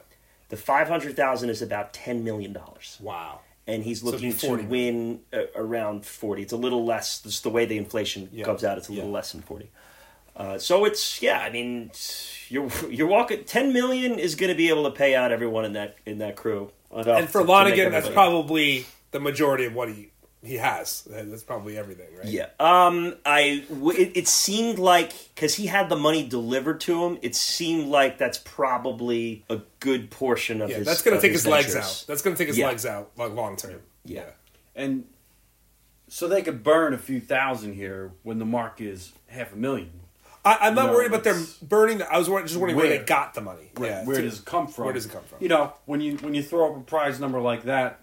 The 0.48 0.56
five 0.56 0.88
hundred 0.88 1.14
thousand 1.16 1.50
is 1.50 1.60
about 1.62 1.92
ten 1.92 2.24
million 2.24 2.52
dollars, 2.54 2.96
Wow. 3.00 3.40
and 3.66 3.82
he's 3.84 4.02
looking 4.02 4.32
be 4.32 4.38
to 4.38 4.56
win 4.76 5.20
uh, 5.32 5.42
around 5.54 6.06
forty. 6.06 6.42
It's 6.42 6.54
a 6.54 6.56
little 6.66 6.84
less. 6.92 7.20
Just 7.22 7.42
the 7.42 7.50
way 7.50 7.66
the 7.66 7.76
inflation 7.76 8.28
Yeah. 8.32 8.44
comes 8.46 8.64
out, 8.64 8.78
it's 8.78 8.88
a 8.88 8.92
little 8.92 9.10
Yeah. 9.10 9.14
less 9.18 9.32
than 9.32 9.42
forty. 9.42 9.68
Uh, 10.34 10.56
so 10.58 10.84
it's 10.86 11.20
yeah. 11.20 11.38
I 11.40 11.50
mean, 11.50 11.90
you're 12.48 12.70
you're 12.90 13.06
walking 13.18 13.44
ten 13.44 13.72
million 13.74 14.18
is 14.18 14.34
going 14.36 14.50
to 14.50 14.56
be 14.56 14.68
able 14.70 14.84
to 14.84 14.94
pay 15.02 15.14
out 15.14 15.30
everyone 15.32 15.64
in 15.66 15.74
that 15.74 15.96
in 16.06 16.18
that 16.24 16.34
crew. 16.36 16.70
And 16.90 17.04
for 17.28 17.40
to- 17.42 17.46
to 17.46 17.52
Lonnegan, 17.52 17.90
that's 17.90 18.08
probably 18.08 18.86
the 19.10 19.20
majority 19.20 19.66
of 19.66 19.74
what 19.74 19.88
he 19.90 20.10
he 20.42 20.54
has. 20.56 21.02
That's 21.10 21.42
probably 21.42 21.76
everything, 21.76 22.06
right? 22.16 22.26
Yeah. 22.26 22.46
Um. 22.60 23.16
I. 23.26 23.64
W- 23.68 23.98
it, 23.98 24.12
it 24.16 24.28
seemed 24.28 24.78
like 24.78 25.12
because 25.34 25.54
he 25.56 25.66
had 25.66 25.88
the 25.88 25.96
money 25.96 26.26
delivered 26.26 26.80
to 26.82 27.04
him, 27.04 27.18
it 27.22 27.34
seemed 27.34 27.88
like 27.88 28.18
that's 28.18 28.38
probably 28.38 29.44
a 29.50 29.60
good 29.80 30.10
portion 30.10 30.62
of 30.62 30.70
Yeah, 30.70 30.76
his. 30.78 30.86
that's 30.86 31.02
going 31.02 31.16
to 31.16 31.20
take 31.20 31.32
his, 31.32 31.46
legs 31.46 31.74
out. 31.74 32.04
That's 32.06 32.22
going 32.22 32.36
to 32.36 32.38
take 32.38 32.48
his 32.48 32.58
Yeah. 32.58 32.68
legs 32.68 32.86
out 32.86 33.10
like 33.16 33.32
long 33.32 33.56
term. 33.56 33.80
Yeah. 34.04 34.30
And 34.76 35.06
so 36.08 36.28
they 36.28 36.42
could 36.42 36.62
burn 36.62 36.94
a 36.94 36.98
few 36.98 37.20
thousand 37.20 37.74
here 37.74 38.12
when 38.22 38.38
the 38.38 38.44
mark 38.44 38.80
is 38.80 39.12
half 39.26 39.52
a 39.52 39.56
million. 39.56 39.90
I, 40.44 40.56
I'm 40.68 40.74
not 40.74 40.86
No, 40.86 40.92
worried 40.92 41.08
about 41.08 41.24
them 41.24 41.46
burning. 41.62 41.98
The, 41.98 42.10
I 42.10 42.16
was 42.16 42.28
just 42.28 42.30
wondering 42.56 42.76
where, 42.76 42.86
Where? 42.86 42.98
they 42.98 43.04
got 43.04 43.34
the 43.34 43.40
money. 43.40 43.70
Yeah, 43.80 44.04
where 44.04 44.16
to- 44.16 44.22
does 44.22 44.38
it 44.38 44.44
come 44.44 44.68
from? 44.68 44.84
Where 44.84 44.94
does 44.94 45.04
it 45.06 45.12
come 45.12 45.24
from? 45.24 45.38
You 45.42 45.48
know, 45.48 45.72
when 45.84 46.00
you 46.00 46.16
when 46.18 46.34
you 46.34 46.42
throw 46.44 46.70
up 46.70 46.76
a 46.76 46.80
prize 46.84 47.18
number 47.20 47.40
like 47.40 47.64
that, 47.64 48.00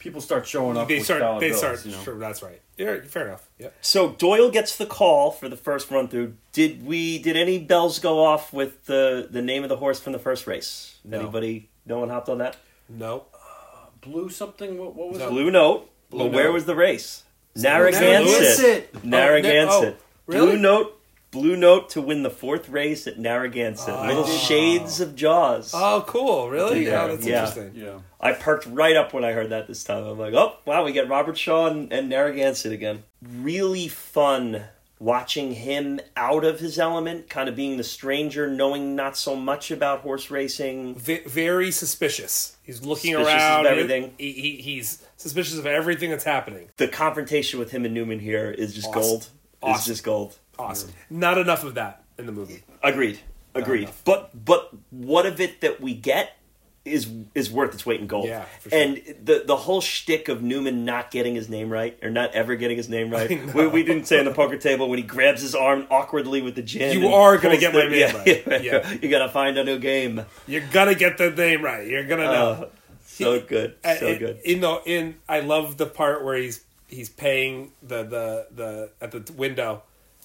people 0.00 0.20
start 0.20 0.48
showing 0.48 0.76
up. 0.76 0.88
They 0.88 0.96
with 0.96 1.04
start. 1.04 1.38
They 1.38 1.50
bills, 1.50 1.58
start. 1.60 1.86
You 1.86 1.92
know? 1.92 2.02
Sure, 2.02 2.18
that's 2.18 2.42
right. 2.42 2.60
Yeah, 2.76 3.00
fair 3.02 3.28
enough. 3.28 3.48
Yeah. 3.58 3.68
So 3.80 4.10
Doyle 4.10 4.50
gets 4.50 4.76
the 4.76 4.86
call 4.86 5.30
for 5.30 5.48
the 5.48 5.56
first 5.56 5.88
run 5.92 6.08
through. 6.08 6.34
Did 6.52 6.84
we? 6.84 7.20
Did 7.20 7.36
any 7.36 7.58
bells 7.58 8.00
go 8.00 8.24
off 8.24 8.52
with 8.52 8.86
the 8.86 9.28
the 9.30 9.42
name 9.42 9.62
of 9.62 9.68
the 9.68 9.76
horse 9.76 10.00
from 10.00 10.12
the 10.12 10.18
first 10.18 10.48
race? 10.48 10.98
No. 11.04 11.20
Anybody? 11.20 11.68
No 11.86 12.00
one 12.00 12.08
hopped 12.08 12.28
on 12.28 12.38
that. 12.38 12.56
No. 12.88 13.26
Uh, 13.32 13.86
Blue 14.00 14.28
something. 14.28 14.76
What, 14.78 14.96
what 14.96 15.10
was 15.10 15.18
No. 15.18 15.28
it? 15.28 15.30
Blue 15.30 15.50
note. 15.50 15.90
Blue 16.10 16.24
but 16.24 16.32
where 16.32 16.50
was 16.50 16.64
the 16.64 16.74
race? 16.74 17.22
Narragansett. 17.54 18.02
Narragansett. 18.34 18.90
Oh, 18.94 19.00
Narragansett. 19.04 19.94
oh, 19.94 19.96
oh 19.96 20.04
really? 20.26 20.46
Blue 20.52 20.58
note. 20.58 20.99
Blue 21.30 21.56
note 21.56 21.90
to 21.90 22.00
win 22.00 22.22
the 22.24 22.30
fourth 22.30 22.68
race 22.68 23.06
at 23.06 23.18
Narragansett. 23.18 23.94
Oh. 23.94 24.04
Little 24.06 24.24
shades 24.26 25.00
of 25.00 25.14
Jaws. 25.14 25.70
Oh, 25.72 26.02
cool. 26.06 26.50
Really? 26.50 26.86
Yeah. 26.86 27.04
Oh, 27.04 27.08
that's 27.14 27.24
Yeah. 27.26 27.46
interesting. 27.48 27.72
Yeah. 27.74 27.98
I 28.20 28.32
perked 28.32 28.66
right 28.66 28.96
up 28.96 29.12
when 29.12 29.24
I 29.24 29.32
heard 29.32 29.50
that 29.50 29.68
this 29.68 29.84
time. 29.84 30.04
I'm 30.04 30.18
like, 30.18 30.34
oh, 30.34 30.56
wow, 30.64 30.84
we 30.84 30.92
get 30.92 31.08
Robert 31.08 31.38
Shaw 31.38 31.68
and, 31.68 31.92
and 31.92 32.08
Narragansett 32.08 32.72
again. 32.72 33.04
Really 33.22 33.86
fun 33.86 34.64
watching 34.98 35.52
him 35.52 35.98
out 36.16 36.44
of 36.44 36.60
his 36.60 36.78
element, 36.78 37.30
kind 37.30 37.48
of 37.48 37.56
being 37.56 37.76
the 37.78 37.84
stranger, 37.84 38.50
knowing 38.50 38.94
not 38.96 39.16
so 39.16 39.34
much 39.36 39.70
about 39.70 40.00
horse 40.00 40.30
racing. 40.30 40.94
V- 40.96 41.22
very 41.26 41.70
suspicious. 41.70 42.56
He's 42.64 42.82
looking 42.82 43.14
Suspicious 43.14 43.32
of 43.42 43.48
around. 43.50 43.66
everything. 43.66 44.14
He, 44.18 44.32
he, 44.32 44.56
he's 44.56 45.02
suspicious 45.16 45.56
of 45.58 45.64
everything 45.66 46.10
that's 46.10 46.24
happening. 46.24 46.68
The 46.76 46.88
confrontation 46.88 47.58
with 47.60 47.70
him 47.70 47.84
and 47.86 47.94
Newman 47.94 48.18
here 48.18 48.50
is 48.50 48.74
just 48.74 48.88
Awesome. 48.88 49.00
gold. 49.00 49.28
It's 49.62 49.86
just 49.86 50.02
gold. 50.04 50.36
Awesome. 50.60 50.90
Not 51.08 51.38
enough 51.38 51.64
of 51.64 51.74
that 51.74 52.02
in 52.18 52.26
the 52.26 52.32
movie. 52.32 52.62
Agreed. 52.82 53.18
Agreed. 53.54 53.90
But 54.04 54.44
but 54.44 54.70
what 54.90 55.26
of 55.26 55.40
it 55.40 55.60
that 55.62 55.80
we 55.80 55.94
get 55.94 56.36
is 56.84 57.10
is 57.34 57.50
worth 57.50 57.74
its 57.74 57.84
weight 57.84 58.00
in 58.00 58.06
gold. 58.06 58.26
Yeah, 58.26 58.44
for 58.60 58.70
sure. 58.70 58.78
And 58.80 59.02
the 59.22 59.42
the 59.46 59.56
whole 59.56 59.80
shtick 59.80 60.28
of 60.28 60.42
Newman 60.42 60.84
not 60.84 61.10
getting 61.10 61.34
his 61.34 61.48
name 61.48 61.68
right 61.68 61.98
or 62.02 62.10
not 62.10 62.32
ever 62.32 62.54
getting 62.56 62.76
his 62.78 62.88
name 62.88 63.10
right. 63.10 63.28
We, 63.54 63.66
we 63.66 63.82
didn't 63.82 64.06
say 64.06 64.18
on 64.18 64.24
the 64.24 64.32
poker 64.32 64.56
table 64.56 64.88
when 64.88 64.98
he 64.98 65.04
grabs 65.04 65.42
his 65.42 65.54
arm 65.54 65.86
awkwardly 65.90 66.40
with 66.42 66.54
the 66.54 66.62
gin. 66.62 66.98
You 66.98 67.08
are 67.08 67.36
gonna 67.38 67.58
get 67.58 67.72
the- 67.72 67.78
my 67.80 67.88
name 67.90 67.98
yeah, 68.00 68.16
right. 68.50 68.62
Yeah. 68.64 68.90
you 69.02 69.08
gotta 69.10 69.28
find 69.28 69.58
a 69.58 69.64
new 69.64 69.78
game. 69.78 70.24
You're 70.46 70.66
gonna 70.72 70.94
get 70.94 71.18
the 71.18 71.30
name 71.30 71.62
right. 71.62 71.86
You're 71.86 72.06
gonna 72.06 72.24
know. 72.24 72.50
Uh, 72.50 72.68
so 73.04 73.40
good. 73.40 73.74
So 73.98 74.06
in- 74.06 74.18
good. 74.18 74.40
In 74.44 74.60
the 74.60 74.80
in, 74.86 75.16
I 75.28 75.40
love 75.40 75.76
the 75.76 75.86
part 75.86 76.24
where 76.24 76.36
he's 76.36 76.64
he's 76.88 77.08
paying 77.10 77.72
the 77.82 78.04
the 78.04 78.46
the 78.54 78.90
at 79.02 79.10
the 79.10 79.32
window, 79.34 79.82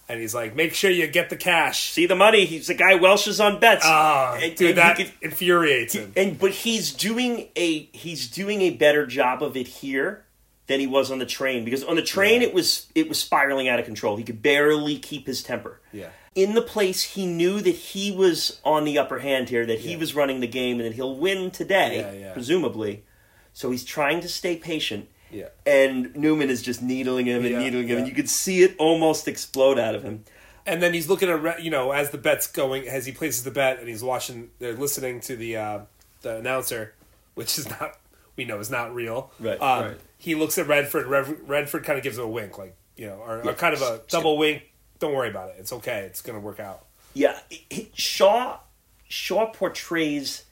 and 0.07 0.19
he's 0.19 0.35
like, 0.35 0.55
"Make 0.55 0.73
sure 0.73 0.89
you 0.91 1.07
get 1.07 1.29
the 1.29 1.35
cash." 1.35 1.91
See 1.91 2.05
the 2.05 2.15
money. 2.15 2.45
He's 2.45 2.67
the 2.67 2.73
guy 2.73 2.95
Welsh 2.95 3.27
is 3.27 3.39
on 3.39 3.59
bets. 3.59 3.83
Ah, 3.85 4.37
And- 4.41 4.55
dude, 4.55 4.69
and 4.69 4.77
that 4.77 4.97
could- 4.97 5.11
infuriates 5.21 5.93
him. 5.93 6.13
and 6.15 6.37
but 6.39 6.51
he's 6.51 6.91
doing 6.91 7.49
a 7.55 7.89
he's 7.91 8.27
doing 8.27 8.61
a 8.61 8.69
better 8.71 9.05
job 9.05 9.41
of 9.43 9.55
it 9.57 9.67
here 9.67 10.25
than 10.67 10.79
he 10.79 10.87
was 10.87 11.11
on 11.11 11.19
the 11.19 11.25
train 11.25 11.63
because 11.63 11.83
on 11.83 11.95
the 11.95 12.01
train 12.01 12.41
Yeah. 12.41 12.47
it 12.47 12.53
was 12.53 12.87
it 12.95 13.07
was 13.09 13.19
spiraling 13.19 13.67
out 13.67 13.79
of 13.79 13.85
control. 13.85 14.15
He 14.17 14.23
could 14.23 14.41
barely 14.41 14.97
keep 14.97 15.27
his 15.27 15.43
temper. 15.43 15.79
Yeah. 15.91 16.07
In 16.33 16.53
the 16.53 16.61
place 16.61 17.01
he 17.01 17.25
knew 17.25 17.61
that 17.61 17.69
he 17.75 18.11
was 18.11 18.59
on 18.65 18.83
the 18.83 18.97
upper 18.97 19.19
hand 19.19 19.47
here, 19.49 19.65
that 19.65 19.79
he 19.79 19.91
Yeah. 19.91 19.97
was 19.97 20.13
running 20.13 20.39
the 20.41 20.47
game 20.47 20.79
and 20.81 20.85
that 20.89 20.93
he'll 20.95 21.15
win 21.15 21.49
today, 21.51 22.19
yeah. 22.19 22.33
presumably. 22.33 23.03
So 23.53 23.71
he's 23.71 23.85
trying 23.85 24.19
to 24.19 24.27
stay 24.27 24.57
patient. 24.57 25.07
Yeah. 25.35 25.49
And 25.65 26.15
Newman 26.15 26.49
is 26.49 26.61
just 26.61 26.81
needling 26.81 27.25
him 27.25 27.43
and 27.43 27.51
Yeah, 27.53 27.59
needling 27.59 27.87
him, 27.87 27.97
and 27.99 28.07
you 28.07 28.13
could 28.13 28.29
see 28.29 28.63
it 28.63 28.75
almost 28.77 29.27
explode 29.27 29.77
out 29.77 29.93
of 29.95 30.03
him. 30.03 30.23
And 30.65 30.81
then 30.81 30.93
he's 30.93 31.07
looking 31.09 31.29
at 31.29 31.61
you 31.61 31.69
know 31.69 31.91
as 31.91 32.09
the 32.11 32.17
bet's 32.17 32.47
going 32.47 32.87
as 32.87 33.05
he 33.05 33.11
places 33.11 33.43
the 33.43 33.51
bet 33.51 33.79
and 33.79 33.87
he's 33.87 34.01
watching 34.03 34.49
they're 34.59 34.73
listening 34.73 35.19
to 35.21 35.35
the 35.35 35.57
uh, 35.57 35.79
the 36.21 36.37
announcer, 36.37 36.93
which 37.35 37.57
is 37.59 37.69
not 37.69 37.97
we 38.35 38.45
know 38.45 38.59
is 38.59 38.71
not 38.71 38.93
real. 38.95 39.31
Right, 39.39 39.61
Um, 39.61 39.83
right. 39.85 39.97
He 40.17 40.33
looks 40.35 40.57
at 40.57 40.67
Redford. 40.67 41.05
Rev- 41.07 41.41
Redford 41.45 41.83
kind 41.83 41.97
of 41.97 42.03
gives 42.03 42.17
him 42.17 42.23
a 42.23 42.27
wink, 42.29 42.57
like 42.57 42.75
you 42.97 43.07
know, 43.07 43.15
or, 43.27 43.41
Yeah. 43.43 43.51
or 43.51 43.53
kind 43.53 43.73
of 43.75 43.81
a 43.81 44.01
double 44.07 44.37
wink. 44.37 44.63
Don't 44.99 45.13
worry 45.13 45.29
about 45.29 45.49
it. 45.49 45.57
It's 45.59 45.73
okay. 45.73 45.99
It's 45.99 46.21
gonna 46.21 46.39
work 46.39 46.59
out. 46.59 46.85
Yeah, 47.13 47.37
it- 47.51 47.61
it- 47.69 47.97
Shaw 47.99 48.59
Shaw 49.07 49.47
portrays 49.51 50.45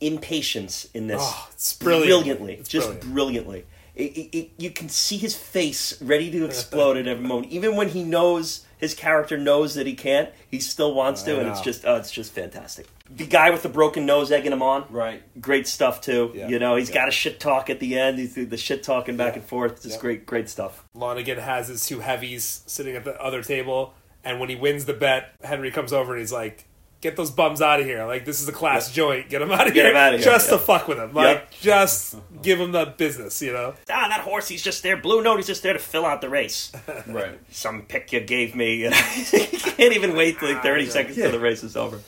impatience 0.00 0.88
in 0.94 1.06
this 1.06 1.20
Oh, 1.22 1.48
it's 1.52 1.74
brilliant. 1.74 2.08
brilliantly, 2.08 2.54
It's 2.54 2.68
just 2.68 2.86
brilliant. 2.86 3.12
brilliantly. 3.14 3.66
It, 4.00 4.16
it, 4.16 4.36
it, 4.38 4.50
you 4.58 4.70
can 4.70 4.88
see 4.88 5.16
his 5.16 5.36
face 5.36 6.00
ready 6.02 6.30
to 6.30 6.44
explode 6.46 6.96
at 6.96 7.06
every 7.06 7.26
moment, 7.26 7.52
even 7.52 7.76
when 7.76 7.88
he 7.90 8.02
knows 8.02 8.66
his 8.78 8.94
character 8.94 9.36
knows 9.36 9.74
that 9.74 9.86
he 9.86 9.94
can't. 9.94 10.30
He 10.50 10.58
still 10.58 10.94
wants 10.94 11.22
to, 11.24 11.38
and 11.38 11.48
it's 11.48 11.60
just 11.60 11.84
oh, 11.84 11.96
it's 11.96 12.10
just 12.10 12.32
fantastic. 12.32 12.86
The 13.14 13.26
guy 13.26 13.50
with 13.50 13.62
the 13.62 13.68
broken 13.68 14.06
nose 14.06 14.30
egging 14.32 14.52
him 14.52 14.62
on, 14.62 14.84
Right. 14.88 15.22
great 15.40 15.66
stuff 15.66 16.00
too. 16.00 16.30
Yeah. 16.34 16.48
You 16.48 16.58
know, 16.58 16.76
he's 16.76 16.88
Yeah. 16.88 16.94
got 16.94 17.08
a 17.08 17.12
shit 17.12 17.40
talk 17.40 17.68
at 17.68 17.78
the 17.80 17.98
end. 17.98 18.18
He's 18.18 18.34
the 18.36 18.56
shit 18.56 18.82
talking 18.82 19.16
back 19.16 19.34
Yeah. 19.34 19.40
and 19.40 19.48
forth. 19.48 19.82
Just 19.82 20.00
great, 20.00 20.24
great 20.26 20.48
stuff. 20.48 20.84
Lonnegan 20.96 21.38
has 21.38 21.68
his 21.68 21.84
two 21.84 22.00
heavies 22.00 22.62
sitting 22.66 22.96
at 22.96 23.04
the 23.04 23.20
other 23.20 23.42
table, 23.42 23.94
and 24.24 24.40
when 24.40 24.48
he 24.48 24.54
wins 24.56 24.84
the 24.86 24.94
bet, 24.94 25.32
Henry 25.42 25.70
comes 25.70 25.92
over 25.92 26.12
and 26.12 26.20
he's 26.20 26.32
like, 26.32 26.64
"Get 27.00 27.16
those 27.16 27.30
bums 27.30 27.62
out 27.62 27.80
of 27.80 27.86
here! 27.86 28.04
Like 28.04 28.24
this 28.24 28.40
is 28.42 28.48
a 28.48 28.52
class 28.52 28.92
joint. 28.92 29.28
Get 29.30 29.38
them 29.38 29.50
out 29.50 29.66
of 29.66 29.74
Get 29.74 29.86
here! 29.86 29.94
'em 29.94 29.96
outta 29.96 30.16
here, 30.18 30.24
Just 30.24 30.50
yeah. 30.50 30.56
to 30.58 30.62
fuck 30.62 30.86
with 30.88 30.98
him. 30.98 31.12
Like 31.14 31.50
just 31.52 32.16
give 32.42 32.60
him 32.60 32.72
the 32.72 32.86
business, 32.86 33.40
you 33.40 33.52
know." 33.52 33.74
Ah, 33.90 34.08
that 34.08 34.20
horse, 34.20 34.48
he's 34.48 34.62
just 34.62 34.82
there. 34.82 34.96
Blue 34.96 35.22
note, 35.22 35.36
he's 35.36 35.46
just 35.46 35.62
there 35.62 35.72
to 35.72 35.78
fill 35.78 36.04
out 36.06 36.20
the 36.20 36.28
race. 36.28 36.72
Right. 37.06 37.38
Some 37.50 37.82
pick 37.82 38.12
you 38.12 38.20
gave 38.20 38.54
me. 38.54 38.74
you 38.84 38.90
can't 38.92 39.94
even 39.94 40.14
wait 40.16 40.38
till 40.38 40.52
like 40.52 40.62
30 40.62 40.86
seconds 40.86 41.16
till 41.16 41.30
the 41.32 41.40
race 41.40 41.62
is 41.62 41.76
over. 41.76 42.00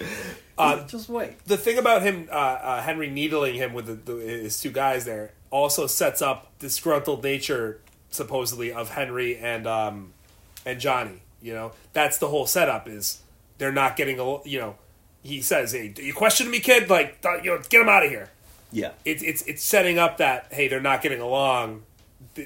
Uh, 0.59 0.87
Just 0.87 1.09
wait. 1.09 1.43
the 1.47 1.57
thing 1.57 1.79
about 1.79 2.03
him, 2.03 2.29
uh, 2.31 2.35
uh, 2.35 2.83
Henry 2.83 3.09
needling 3.09 3.55
him 3.55 3.73
with 3.73 3.87
the, 3.87 3.95
the, 3.95 4.21
his 4.21 4.61
two 4.61 4.71
guys 4.71 5.05
there, 5.07 5.33
also 5.51 5.87
sets 5.87 6.21
up 6.23 6.53
disgruntled 6.59 7.25
nature, 7.25 7.81
supposedly, 8.11 8.71
of 8.73 8.91
Henry 8.91 9.37
and 9.39 9.67
um, 9.67 10.13
and 10.67 10.79
Johnny. 10.79 11.23
You 11.41 11.55
know, 11.55 11.73
that's 11.95 12.19
the 12.19 12.29
whole 12.29 12.47
setup. 12.47 12.87
Is 12.87 13.23
they're 13.59 13.73
not 13.73 13.97
getting 13.97 14.21
a 14.21 14.43
you 14.47 14.61
know. 14.61 14.77
He 15.23 15.41
says, 15.43 15.73
"Hey, 15.73 15.93
you 15.97 16.13
questioning 16.15 16.51
me, 16.51 16.61
kid? 16.61 16.91
Like, 16.91 17.19
you 17.45 17.51
know, 17.51 17.63
get 17.69 17.81
him 17.81 17.89
out 17.89 18.05
of 18.05 18.11
here." 18.11 18.31
Yeah. 18.73 18.93
It's 19.05 19.23
it's 19.23 19.43
it's 19.43 19.63
setting 19.63 19.99
up 19.99 20.17
that 20.19 20.49
hey, 20.51 20.69
they're 20.69 20.81
not 20.81 21.03
getting 21.03 21.21
along. 21.21 21.83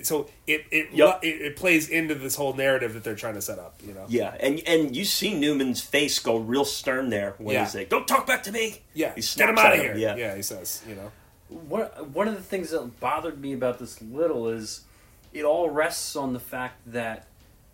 So 0.02 0.28
it 0.46 0.64
it, 0.70 0.88
Yep. 0.92 1.20
it 1.22 1.40
it 1.42 1.56
plays 1.56 1.88
into 1.88 2.14
this 2.14 2.34
whole 2.34 2.54
narrative 2.54 2.94
that 2.94 3.04
they're 3.04 3.14
trying 3.14 3.34
to 3.34 3.42
set 3.42 3.58
up. 3.58 3.78
You 3.86 3.94
know. 3.94 4.04
Yeah, 4.08 4.34
and 4.40 4.60
and 4.66 4.96
you 4.96 5.04
see 5.04 5.34
Newman's 5.38 5.80
face 5.80 6.18
go 6.18 6.36
real 6.36 6.64
stern 6.64 7.08
there 7.10 7.34
when 7.38 7.54
Yeah. 7.54 7.64
he's 7.64 7.74
like, 7.74 7.88
"Don't 7.88 8.08
talk 8.08 8.26
back 8.26 8.42
to 8.44 8.52
me." 8.52 8.82
Yeah, 8.94 9.14
he 9.14 9.20
get 9.36 9.48
him 9.48 9.58
out 9.58 9.66
at 9.66 9.72
of 9.74 9.78
him, 9.84 9.96
here. 9.96 10.16
Yeah, 10.16 10.16
yeah, 10.16 10.34
he 10.36 10.42
says, 10.42 10.82
you 10.88 10.94
know. 10.96 11.12
One, 11.48 11.86
one 12.12 12.26
of 12.26 12.34
the 12.34 12.42
things 12.42 12.70
that 12.70 12.98
bothered 12.98 13.40
me 13.40 13.52
about 13.52 13.78
this 13.78 14.02
little 14.02 14.48
is 14.48 14.80
it 15.32 15.44
all 15.44 15.70
rests 15.70 16.16
on 16.16 16.32
the 16.32 16.40
fact 16.40 16.80
that 16.86 17.26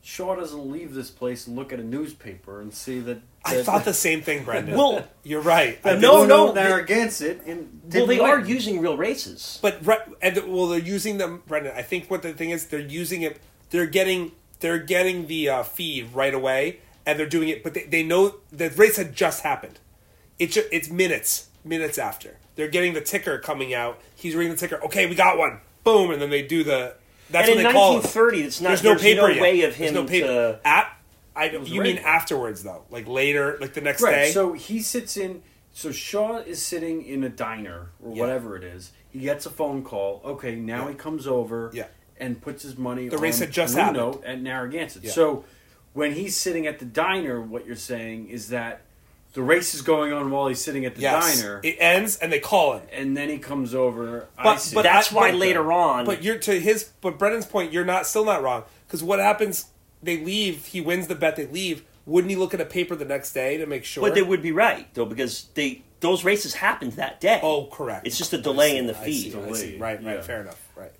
Shaw 0.02 0.34
doesn't 0.36 0.70
leave 0.70 0.92
this 0.92 1.10
place 1.10 1.46
and 1.46 1.56
look 1.56 1.72
at 1.72 1.78
a 1.80 1.84
newspaper 1.84 2.60
and 2.60 2.74
see 2.74 3.00
that. 3.00 3.18
I 3.44 3.62
thought 3.62 3.84
the 3.84 3.92
same 3.94 4.22
thing, 4.22 4.44
Brendan. 4.44 4.76
Well, 4.76 5.04
you're 5.24 5.40
right. 5.40 5.78
I 5.84 5.92
did- 5.94 6.02
no, 6.02 6.18
Blue 6.18 6.26
no, 6.28 6.46
Note 6.46 6.54
Narragansett 6.54 7.42
and 7.46 7.80
well, 7.92 8.06
they 8.06 8.16
didn't 8.16 8.30
are 8.30 8.40
using 8.40 8.80
real 8.80 8.96
races. 8.96 9.58
But 9.60 9.84
right, 9.84 10.00
and 10.20 10.36
well, 10.52 10.68
they're 10.68 10.78
using 10.78 11.18
them, 11.18 11.42
Brendan. 11.46 11.72
I 11.76 11.82
think 11.82 12.10
what 12.10 12.22
the 12.22 12.32
thing 12.32 12.50
is, 12.50 12.66
they're 12.66 12.78
using 12.80 13.22
it. 13.22 13.40
They're 13.70 13.86
getting 13.86 14.32
they're 14.60 14.78
getting 14.78 15.26
the 15.26 15.48
uh, 15.48 15.62
feed 15.64 16.12
right 16.14 16.32
away, 16.32 16.78
and 17.04 17.18
they're 17.18 17.28
doing 17.28 17.48
it. 17.48 17.64
But 17.64 17.74
they, 17.74 17.84
they 17.84 18.02
know 18.04 18.36
the 18.52 18.70
race 18.70 18.96
had 18.96 19.14
just 19.14 19.42
happened. 19.42 19.80
It's 20.38 20.54
ju- 20.54 20.68
it's 20.70 20.88
minutes 20.88 21.48
minutes 21.64 21.98
after 21.98 22.36
they're 22.54 22.68
getting 22.68 22.92
the 22.94 23.00
ticker 23.00 23.38
coming 23.38 23.74
out. 23.74 23.98
He's 24.14 24.34
reading 24.36 24.52
the 24.52 24.58
ticker. 24.58 24.82
Okay, 24.84 25.06
we 25.06 25.14
got 25.14 25.36
one. 25.38 25.60
Boom, 25.84 26.10
and 26.12 26.22
then 26.22 26.30
they 26.30 26.42
do 26.42 26.62
the. 26.62 26.94
That's 27.30 27.48
and 27.48 27.56
when 27.56 27.66
in 27.66 27.72
they 27.72 27.78
call. 27.78 27.92
it. 27.92 28.04
1930, 28.04 28.42
it's 28.42 28.60
not. 28.60 28.68
There's 28.68 28.84
no 28.84 28.96
paper 28.96 29.30
yet. 29.30 29.42
way 29.42 29.62
of 29.62 29.74
him 29.74 29.94
There's 29.94 30.04
no 30.04 30.08
paper. 30.08 30.26
to. 30.26 30.60
At 30.64 30.96
I 31.34 31.50
you 31.50 31.80
mean 31.82 31.98
afterwards 31.98 32.62
though, 32.62 32.84
like 32.90 33.06
later, 33.08 33.56
like 33.60 33.72
the 33.74 33.80
next 33.80 34.02
Right. 34.02 34.12
day. 34.12 34.30
So 34.32 34.52
he 34.52 34.80
sits 34.80 35.16
in. 35.16 35.42
So 35.72 35.90
Shaw 35.90 36.38
is 36.38 36.60
sitting 36.64 37.04
in 37.06 37.24
a 37.24 37.30
diner 37.30 37.90
or 38.04 38.14
Yeah. 38.14 38.20
whatever 38.20 38.56
it 38.56 38.64
is. 38.64 38.92
He 39.10 39.20
gets 39.20 39.46
a 39.46 39.50
phone 39.50 39.82
call. 39.82 40.20
Okay, 40.24 40.54
now 40.56 40.84
Yeah. 40.84 40.90
he 40.90 40.94
comes 40.94 41.26
over. 41.26 41.70
Yeah. 41.72 41.86
And 42.18 42.40
puts 42.40 42.62
his 42.62 42.76
money. 42.76 43.08
The 43.08 43.18
race 43.18 43.38
had 43.38 43.50
just 43.50 43.74
Blue 43.74 43.82
happened. 43.82 44.24
At 44.24 44.40
Narragansett. 44.42 45.04
Yeah. 45.04 45.10
So 45.12 45.44
when 45.94 46.12
he's 46.12 46.36
sitting 46.36 46.66
at 46.66 46.78
the 46.78 46.84
diner, 46.84 47.40
what 47.40 47.66
you're 47.66 47.74
saying 47.76 48.28
is 48.28 48.48
that 48.50 48.82
the 49.32 49.42
race 49.42 49.74
is 49.74 49.80
going 49.80 50.12
on 50.12 50.30
while 50.30 50.46
he's 50.48 50.62
sitting 50.62 50.84
at 50.84 50.94
the 50.94 51.00
yes, 51.00 51.40
diner, 51.40 51.58
it 51.64 51.76
ends 51.80 52.18
and 52.18 52.30
they 52.30 52.38
call 52.38 52.74
him. 52.74 52.82
and 52.92 53.16
then 53.16 53.30
he 53.30 53.38
comes 53.38 53.74
over. 53.74 54.26
But- 54.36 54.70
but 54.74 54.82
That's 54.82 55.10
I- 55.10 55.16
why 55.16 55.30
later 55.30 55.72
on. 55.72 56.04
But 56.04 56.22
you're 56.22 56.36
to 56.38 56.60
his, 56.60 56.84
but 57.00 57.18
Brendan's 57.18 57.46
point, 57.46 57.72
you're 57.72 57.84
not 57.86 58.06
still 58.06 58.26
not 58.26 58.42
wrong 58.42 58.64
because 58.86 59.02
what 59.02 59.18
happens? 59.20 59.64
They 60.02 60.18
leave. 60.18 60.66
He 60.66 60.80
wins 60.80 61.06
the 61.06 61.14
bet. 61.14 61.36
They 61.36 61.46
leave. 61.46 61.84
Wouldn't 62.06 62.30
he 62.30 62.36
look 62.36 62.52
at 62.52 62.60
a 62.60 62.64
paper 62.64 62.96
the 62.96 63.04
next 63.04 63.32
day 63.32 63.56
to 63.58 63.66
make 63.66 63.84
sure? 63.84 64.02
but 64.02 64.14
they 64.14 64.22
would 64.22 64.42
be 64.42 64.50
right 64.52 64.92
though 64.94 65.04
because 65.04 65.44
they 65.54 65.82
those 66.00 66.24
races 66.24 66.54
happened 66.54 66.92
that 66.94 67.20
day. 67.20 67.38
Oh, 67.42 67.66
correct. 67.66 68.06
It's 68.06 68.18
just 68.18 68.32
a 68.32 68.38
delay 68.38 68.70
I 68.70 68.70
see, 68.72 68.78
in 68.78 68.86
the 68.88 68.98
I 68.98 69.04
see, 69.04 69.30
feed. 69.30 69.36
I 69.38 69.52
see. 69.52 69.78
Right, 69.78 70.04
right. 70.04 70.16
Yeah. 70.16 70.20
Fair 70.22 70.40
enough. 70.40 70.60
Right. 70.74 70.90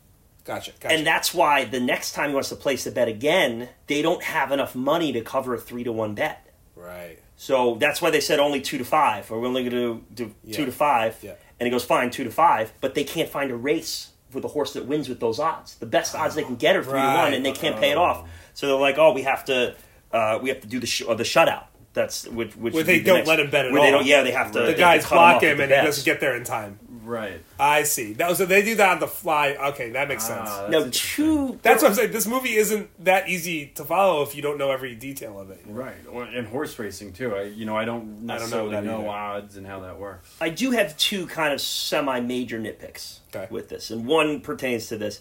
Gotcha. 0.44 0.72
Gotcha. 0.78 0.94
And 0.94 1.04
that's 1.06 1.34
why 1.34 1.64
the 1.64 1.80
next 1.80 2.12
time 2.12 2.28
he 2.30 2.34
wants 2.34 2.50
to 2.50 2.56
place 2.56 2.84
the 2.84 2.92
bet 2.92 3.08
again, 3.08 3.68
they 3.88 4.00
don't 4.02 4.22
have 4.22 4.52
enough 4.52 4.74
money 4.76 5.12
to 5.12 5.20
cover 5.20 5.54
a 5.54 5.58
three 5.58 5.82
to 5.84 5.92
one 5.92 6.14
bet. 6.14 6.46
right. 6.76 7.18
So 7.36 7.74
that's 7.80 8.00
why 8.00 8.10
they 8.10 8.20
said 8.20 8.38
only 8.38 8.60
two 8.60 8.78
to 8.78 8.84
five, 8.84 9.28
or 9.32 9.40
we're 9.40 9.48
only 9.48 9.68
going 9.68 9.72
to 9.72 10.04
do 10.14 10.32
Yeah. 10.44 10.56
two 10.56 10.64
to 10.66 10.70
five. 10.70 11.18
Yeah. 11.22 11.32
And 11.58 11.66
he 11.66 11.70
goes, 11.72 11.84
fine, 11.84 12.10
two 12.10 12.22
to 12.22 12.30
five, 12.30 12.72
but 12.80 12.94
they 12.94 13.02
can't 13.02 13.28
find 13.28 13.50
a 13.50 13.56
race 13.56 14.10
with 14.32 14.44
a 14.44 14.48
horse 14.48 14.74
that 14.74 14.86
wins 14.86 15.08
with 15.08 15.18
those 15.18 15.40
odds. 15.40 15.74
The 15.76 15.86
best 15.86 16.14
odds 16.14 16.36
they 16.36 16.44
can 16.44 16.54
get 16.54 16.76
are 16.76 16.84
three 16.84 16.92
to 17.00 17.06
one, 17.06 17.34
and 17.34 17.44
they 17.44 17.50
can't 17.50 17.76
pay 17.76 17.90
it 17.90 17.98
off. 17.98 18.28
So 18.54 18.66
they're 18.68 18.76
like, 18.76 18.98
oh, 18.98 19.12
we 19.12 19.22
have 19.22 19.44
to, 19.46 19.74
uh, 20.12 20.38
we 20.42 20.48
have 20.50 20.60
to 20.60 20.66
do 20.68 20.78
the 20.80 20.86
sh- 20.86 21.02
or 21.02 21.14
the 21.14 21.24
shutout. 21.24 21.64
That's 21.94 22.26
which 22.26 22.56
which 22.56 22.72
Where 22.72 22.84
they 22.84 22.98
the 23.00 23.04
don't 23.04 23.16
next- 23.18 23.28
let 23.28 23.40
him 23.40 23.50
bet 23.50 23.66
at 23.66 23.72
where 23.72 23.82
They 23.82 23.88
all. 23.92 23.98
don't, 23.98 24.06
yeah, 24.06 24.22
they 24.22 24.30
have 24.30 24.50
to. 24.52 24.60
The 24.62 24.72
guys 24.74 25.04
cut 25.04 25.12
him 25.12 25.16
block 25.18 25.42
him 25.42 25.48
with 25.50 25.56
the 25.58 25.62
and 25.64 25.70
he 25.72 25.76
bets. 25.76 25.86
doesn't 25.98 26.04
get 26.04 26.20
there 26.20 26.34
in 26.36 26.44
time. 26.44 26.78
right. 27.04 27.42
I 27.60 27.82
see. 27.82 28.14
That 28.14 28.28
was 28.30 28.38
so 28.38 28.46
they 28.46 28.62
do 28.62 28.74
that 28.76 28.88
on 28.88 28.98
the 29.00 29.06
fly. 29.06 29.50
Okay, 29.72 29.90
that 29.90 30.08
makes 30.08 30.24
sense. 30.26 30.48
Ah, 30.50 30.68
No, 30.70 30.84
That's 30.84 30.98
two. 30.98 31.58
That's 31.62 31.82
what 31.82 31.90
I'm 31.90 31.94
saying. 31.94 32.12
This 32.12 32.26
movie 32.26 32.56
isn't 32.56 32.88
that 33.04 33.28
easy 33.28 33.66
to 33.74 33.84
follow 33.84 34.22
if 34.22 34.34
you 34.34 34.40
don't 34.40 34.56
know 34.56 34.70
every 34.70 34.94
detail 34.94 35.38
of 35.38 35.50
it. 35.50 35.60
Right, 35.66 35.94
or, 36.10 36.24
and 36.24 36.46
horse 36.46 36.78
racing 36.78 37.12
too. 37.12 37.34
I, 37.36 37.42
you 37.42 37.66
know, 37.66 37.76
I 37.76 37.84
don't 37.84 38.00
I 38.30 38.38
don't 38.38 38.50
know 38.50 38.68
necessarily 38.70 38.80
know, 38.86 39.08
odds 39.10 39.56
and 39.58 39.66
how 39.66 39.80
that 39.80 39.98
works. 39.98 40.34
I 40.40 40.48
do 40.48 40.70
have 40.70 40.96
two 40.96 41.26
kind 41.26 41.52
of 41.52 41.60
semi-major 41.60 42.58
nitpicks 42.58 43.18
Okay. 43.36 43.48
with 43.50 43.68
this, 43.68 43.90
and 43.90 44.06
one 44.06 44.40
pertains 44.40 44.86
to 44.88 44.96
this. 44.96 45.20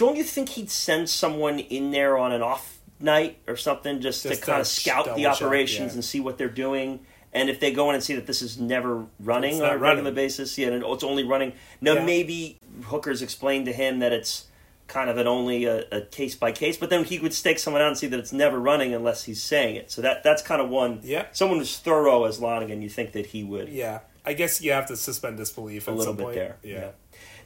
Don't 0.00 0.16
you 0.16 0.24
think 0.24 0.48
he'd 0.50 0.70
send 0.70 1.10
someone 1.10 1.58
in 1.58 1.90
there 1.90 2.16
on 2.16 2.32
an 2.32 2.40
off 2.40 2.78
night 2.98 3.38
or 3.46 3.56
something 3.56 4.00
just, 4.00 4.22
Just 4.22 4.40
to 4.40 4.46
kind 4.46 4.60
of 4.60 4.66
scout 4.66 5.14
the 5.14 5.26
operations 5.26 5.92
yeah. 5.92 5.96
and 5.96 6.04
see 6.04 6.20
what 6.20 6.38
they're 6.38 6.48
doing? 6.48 7.00
And 7.34 7.50
if 7.50 7.60
they 7.60 7.70
go 7.70 7.90
in 7.90 7.94
and 7.94 8.02
see 8.02 8.14
that 8.14 8.26
this 8.26 8.40
is 8.40 8.58
never 8.58 9.04
running 9.20 9.52
It's 9.56 9.60
on 9.60 9.74
a 9.74 9.78
regular 9.78 10.10
basis, 10.10 10.56
yeah, 10.56 10.68
and 10.68 10.82
oh, 10.82 10.94
it's 10.94 11.04
only 11.04 11.22
running. 11.22 11.52
Now 11.82 11.94
Yeah. 11.94 12.04
maybe 12.06 12.58
Hooker's 12.84 13.20
explained 13.20 13.66
to 13.66 13.72
him 13.72 13.98
that 13.98 14.12
it's 14.12 14.46
kind 14.88 15.08
of 15.10 15.18
an 15.18 15.28
only 15.28 15.66
a, 15.66 15.84
a 15.92 16.00
case 16.00 16.34
by 16.34 16.50
case, 16.50 16.76
but 16.78 16.88
then 16.90 17.04
he 17.04 17.18
would 17.18 17.34
stake 17.34 17.58
someone 17.58 17.82
out 17.82 17.88
and 17.88 17.98
see 17.98 18.06
that 18.08 18.18
it's 18.18 18.32
never 18.32 18.58
running 18.58 18.94
unless 18.94 19.24
he's 19.24 19.42
saying 19.42 19.76
it. 19.76 19.90
So 19.90 20.00
that 20.02 20.22
that's 20.24 20.42
kind 20.42 20.62
of 20.62 20.70
one. 20.70 21.00
Yeah. 21.04 21.26
Someone 21.32 21.60
as 21.60 21.78
thorough 21.78 22.24
as 22.24 22.40
Lonnegan, 22.40 22.82
you 22.82 22.88
think 22.88 23.12
that 23.12 23.26
he 23.26 23.44
would 23.44 23.68
Yeah, 23.68 24.00
I 24.26 24.32
guess 24.32 24.60
you 24.62 24.72
have 24.72 24.86
to 24.86 24.96
suspend 24.96 25.36
disbelief 25.36 25.86
a 25.86 25.90
at 25.92 25.96
little 25.98 26.12
some 26.12 26.16
bit 26.16 26.22
point. 26.24 26.34
there. 26.36 26.56
Yeah. 26.64 26.88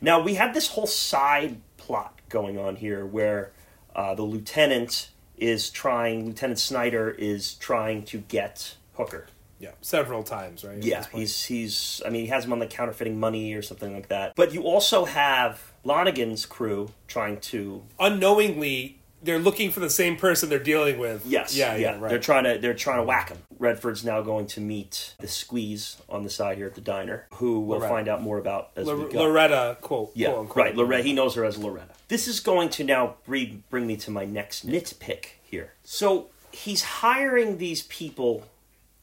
Now 0.01 0.23
we 0.23 0.35
have 0.35 0.55
this 0.55 0.69
whole 0.69 0.87
side 0.87 1.61
plot 1.77 2.14
going 2.35 2.59
on 2.59 2.77
here 2.77 3.07
where 3.07 3.53
uh, 3.95 4.15
the 4.15 4.25
lieutenant 4.25 5.09
is 5.39 5.71
trying. 5.71 6.27
Lieutenant 6.27 6.59
Snyder 6.59 7.11
is 7.11 7.55
trying 7.55 8.03
to 8.07 8.19
get 8.19 8.75
Hooker. 8.95 9.27
yeah, 9.61 9.71
several 9.81 10.23
times, 10.25 10.65
right? 10.65 10.83
Yeah, 10.83 11.07
he's 11.13 11.45
he's. 11.45 12.03
I 12.05 12.11
mean, 12.11 12.23
he 12.23 12.27
has 12.29 12.45
him 12.45 12.53
on 12.53 12.59
the 12.59 12.67
counterfeiting 12.67 13.19
money 13.19 13.55
or 13.55 13.63
something 13.63 13.95
like 13.95 14.09
that. 14.09 14.35
But 14.35 14.53
you 14.53 14.63
also 14.65 15.05
have 15.05 15.73
Lonnegan's 15.85 16.45
crew 16.45 16.91
trying 17.07 17.39
to. 17.53 17.85
unknowingly 17.99 18.99
they're 19.25 19.39
looking 19.39 19.71
for 19.71 19.81
the 19.81 19.91
same 19.91 20.17
person 20.17 20.49
they're 20.49 20.59
dealing 20.59 20.99
with. 20.99 21.25
Yes. 21.27 21.57
yeah, 21.57 21.75
yeah, 21.77 21.99
Right. 21.99 22.09
They're 22.11 22.19
trying 22.19 22.45
to. 22.45 22.59
They're 22.59 22.75
trying 22.75 22.99
to 22.99 23.05
whack 23.05 23.31
him. 23.31 23.39
Redford's 23.59 24.05
now 24.05 24.21
going 24.21 24.47
to 24.49 24.61
meet 24.61 25.15
the 25.19 25.29
squeeze 25.29 25.97
on 26.09 26.23
the 26.23 26.31
side 26.31 26.59
here 26.59 26.67
at 26.67 26.75
the 26.75 26.81
diner, 26.81 27.27
who 27.35 27.61
we'll 27.61 27.79
Loretta. 27.79 27.95
find 27.95 28.09
out 28.09 28.23
more 28.23 28.39
about 28.39 28.71
as 28.77 28.87
we 28.87 28.93
go. 29.11 29.21
Loretta, 29.21 29.79
quote, 29.81 30.11
Yeah, 30.15 30.29
quote 30.29 30.41
unquote. 30.41 30.65
right. 30.65 30.77
Loretta. 30.77 31.03
He 31.03 31.13
knows 31.13 31.35
her 31.35 31.45
as 31.45 31.57
Loretta. 31.59 31.95
This 32.09 32.29
is 32.29 32.41
going 32.41 32.69
to 32.71 32.85
now 32.85 33.15
bring, 33.25 33.65
bring 33.71 33.87
me 33.87 33.97
to 33.99 34.11
my 34.11 34.25
next 34.25 34.67
nitpick 34.67 35.27
here. 35.43 35.73
So 35.85 36.29
he's 36.53 36.83
hiring 36.83 37.59
these 37.59 37.83
people 37.83 38.45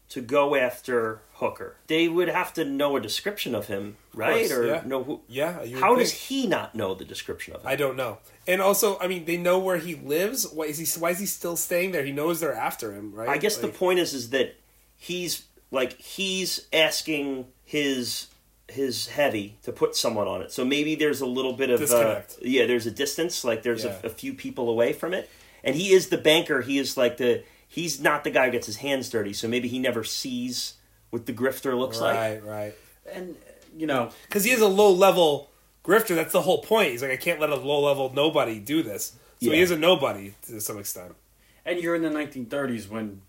to 0.09 0.21
go 0.21 0.55
after 0.55 1.21
Hooker. 1.41 1.75
They 1.87 2.07
would 2.07 2.29
have 2.29 2.53
to 2.53 2.63
know 2.63 2.95
a 2.95 3.01
description 3.01 3.53
of 3.55 3.67
him, 3.67 3.97
right? 4.13 4.47
course, 4.47 4.51
or 4.51 4.67
yeah. 4.67 4.83
know 4.85 5.03
who? 5.03 5.21
Yeah, 5.27 5.63
you 5.63 5.77
How 5.79 5.89
think. 5.95 5.99
does 5.99 6.11
he 6.13 6.47
not 6.47 6.75
know 6.75 6.93
the 6.95 7.03
description 7.03 7.55
of 7.55 7.61
him? 7.61 7.67
I 7.67 7.75
don't 7.75 7.97
know. 7.97 8.19
And 8.47 8.61
also, 8.61 8.97
I 8.99 9.07
mean, 9.07 9.25
they 9.25 9.37
know 9.37 9.59
where 9.59 9.77
he 9.77 9.95
lives. 9.95 10.47
Why 10.49 10.65
is 10.65 10.77
he? 10.77 10.99
Why 10.99 11.09
is 11.09 11.19
he 11.19 11.25
still 11.25 11.57
staying 11.57 11.91
there? 11.91 12.05
He 12.05 12.11
knows 12.11 12.39
they're 12.39 12.53
after 12.53 12.93
him, 12.93 13.11
right? 13.13 13.27
I 13.27 13.37
guess 13.37 13.57
the 13.57 13.67
point 13.67 13.99
is 13.99 14.13
is 14.13 14.29
that 14.29 14.55
he's 14.95 15.43
like 15.71 15.97
he's 15.99 16.67
asking 16.71 17.47
his 17.65 18.27
his 18.69 19.07
heavy 19.07 19.57
to 19.63 19.71
put 19.71 19.95
someone 19.95 20.27
on 20.27 20.41
it. 20.41 20.51
So 20.51 20.63
maybe 20.63 20.95
there's 20.95 21.19
a 21.21 21.25
little 21.25 21.53
bit 21.53 21.69
of 21.69 21.81
uh, 21.91 22.21
yeah, 22.41 22.65
there's 22.67 22.85
a 22.85 22.91
distance, 22.91 23.43
like 23.43 23.63
there's 23.63 23.83
Yeah. 23.83 23.97
a, 24.03 24.07
a 24.07 24.09
few 24.09 24.33
people 24.33 24.69
away 24.69 24.93
from 24.93 25.13
it. 25.13 25.29
And 25.63 25.75
he 25.75 25.91
is 25.91 26.07
the 26.09 26.17
banker. 26.17 26.61
He 26.61 26.77
is 26.77 26.95
like 26.97 27.17
the 27.17 27.43
he's 27.67 27.99
not 27.99 28.23
the 28.23 28.29
guy 28.31 28.45
who 28.45 28.51
gets 28.51 28.67
his 28.67 28.77
hands 28.77 29.09
dirty. 29.09 29.33
So 29.33 29.47
maybe 29.47 29.67
he 29.67 29.79
never 29.79 30.03
sees 30.03 30.75
what 31.11 31.25
the 31.27 31.33
grifter 31.33 31.77
looks 31.77 31.99
like. 32.01 32.15
right, 32.15 32.43
right. 32.45 32.73
And 33.13 33.35
you 33.77 33.85
know, 33.87 34.09
Because 34.27 34.43
he 34.43 34.51
is 34.51 34.59
a 34.61 34.67
low 34.67 34.91
level 34.91 35.49
grifter. 35.85 36.15
That's 36.15 36.33
the 36.33 36.41
whole 36.41 36.61
point. 36.61 36.91
He's 36.91 37.01
like, 37.01 37.11
I 37.11 37.17
can't 37.17 37.39
let 37.39 37.49
a 37.51 37.55
low 37.55 37.79
level 37.81 38.11
nobody 38.13 38.59
do 38.59 38.81
this. 38.83 39.13
So 39.41 39.51
he 39.51 39.61
is 39.61 39.71
a 39.71 39.77
nobody 39.77 40.33
to 40.47 40.59
some 40.61 40.77
extent. 40.77 41.15
and 41.65 41.79
you're 41.79 41.95
in 41.95 42.01
the 42.01 42.09
1930s 42.09 42.89
when 42.89 43.21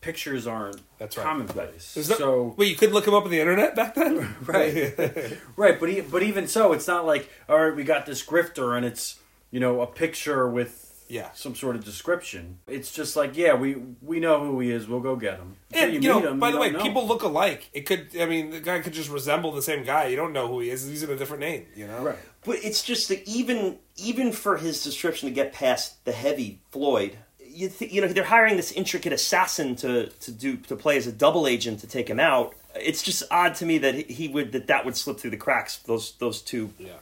pictures 0.00 0.46
aren't 0.46 0.80
That's 0.98 1.16
right. 1.16 1.24
commonplace. 1.24 1.94
There's 1.94 2.08
no, 2.10 2.16
so 2.16 2.54
wait, 2.56 2.68
you 2.68 2.76
couldn't 2.76 2.94
look 2.94 3.06
him 3.06 3.14
up 3.14 3.24
on 3.24 3.30
the 3.30 3.40
internet 3.40 3.74
back 3.76 3.94
then, 3.94 4.34
Right. 4.46 4.96
right, 5.56 5.78
but 5.80 5.88
e- 5.88 6.00
but 6.02 6.22
even 6.22 6.46
so, 6.46 6.72
it's 6.72 6.86
not 6.86 7.04
like 7.04 7.28
all 7.48 7.58
right, 7.62 7.74
we 7.76 7.84
got 7.84 8.06
this 8.06 8.24
grifter 8.24 8.76
and 8.76 8.86
it's 8.86 9.18
you 9.50 9.60
know 9.60 9.80
a 9.82 9.86
picture 9.86 10.48
with 10.48 10.89
Yeah. 11.10 11.30
some 11.32 11.54
sort 11.56 11.74
of 11.76 11.84
description. 11.84 12.58
It's 12.68 12.92
just 12.92 13.16
like 13.16 13.36
yeah, 13.36 13.54
we 13.54 13.74
we 14.00 14.20
know 14.20 14.44
who 14.44 14.60
he 14.60 14.70
is. 14.70 14.86
We'll 14.88 15.00
go 15.00 15.16
get 15.16 15.38
him. 15.38 15.56
Until 15.72 15.84
And 15.84 15.92
you, 16.04 16.08
know, 16.08 16.20
meet 16.20 16.28
him, 16.28 16.38
by 16.40 16.48
you 16.48 16.54
the 16.54 16.60
way, 16.60 16.70
know. 16.70 16.80
people 16.82 17.06
look 17.06 17.22
alike. 17.22 17.68
It 17.72 17.82
could, 17.82 18.08
I 18.18 18.26
mean, 18.26 18.50
the 18.50 18.60
guy 18.60 18.80
could 18.80 18.92
just 18.92 19.10
resemble 19.10 19.52
the 19.52 19.62
same 19.62 19.84
guy. 19.84 20.06
You 20.06 20.16
don't 20.16 20.32
know 20.32 20.46
who 20.48 20.60
he 20.60 20.70
is. 20.70 20.82
He's 20.82 20.92
using 21.02 21.10
a 21.10 21.16
different 21.16 21.40
name. 21.40 21.66
You 21.74 21.86
know, 21.88 22.02
right. 22.04 22.16
But 22.44 22.58
it's 22.64 22.82
just 22.82 23.08
that 23.08 23.26
even 23.28 23.78
even 23.96 24.32
for 24.32 24.56
his 24.56 24.82
description 24.84 25.28
to 25.28 25.34
get 25.34 25.52
past 25.52 26.04
the 26.04 26.12
heavy 26.12 26.60
Floyd, 26.70 27.16
you 27.44 27.68
th- 27.68 27.92
you 27.92 28.00
know 28.00 28.06
they're 28.08 28.24
hiring 28.24 28.56
this 28.56 28.70
intricate 28.72 29.12
assassin 29.12 29.74
to 29.76 30.06
to 30.08 30.30
do 30.32 30.56
to 30.58 30.76
play 30.76 30.96
as 30.96 31.06
a 31.06 31.12
double 31.12 31.46
agent 31.46 31.80
to 31.80 31.86
take 31.86 32.08
him 32.08 32.20
out. 32.20 32.54
It's 32.76 33.02
just 33.02 33.24
odd 33.32 33.56
to 33.56 33.66
me 33.66 33.78
that 33.78 33.94
he- 33.96 34.14
he 34.14 34.28
would 34.28 34.52
that 34.52 34.68
that 34.68 34.84
would 34.84 34.96
slip 34.96 35.18
through 35.18 35.30
the 35.32 35.36
cracks. 35.36 35.78
Those 35.78 36.12
those 36.18 36.40
two. 36.40 36.72
Yeah. 36.78 36.92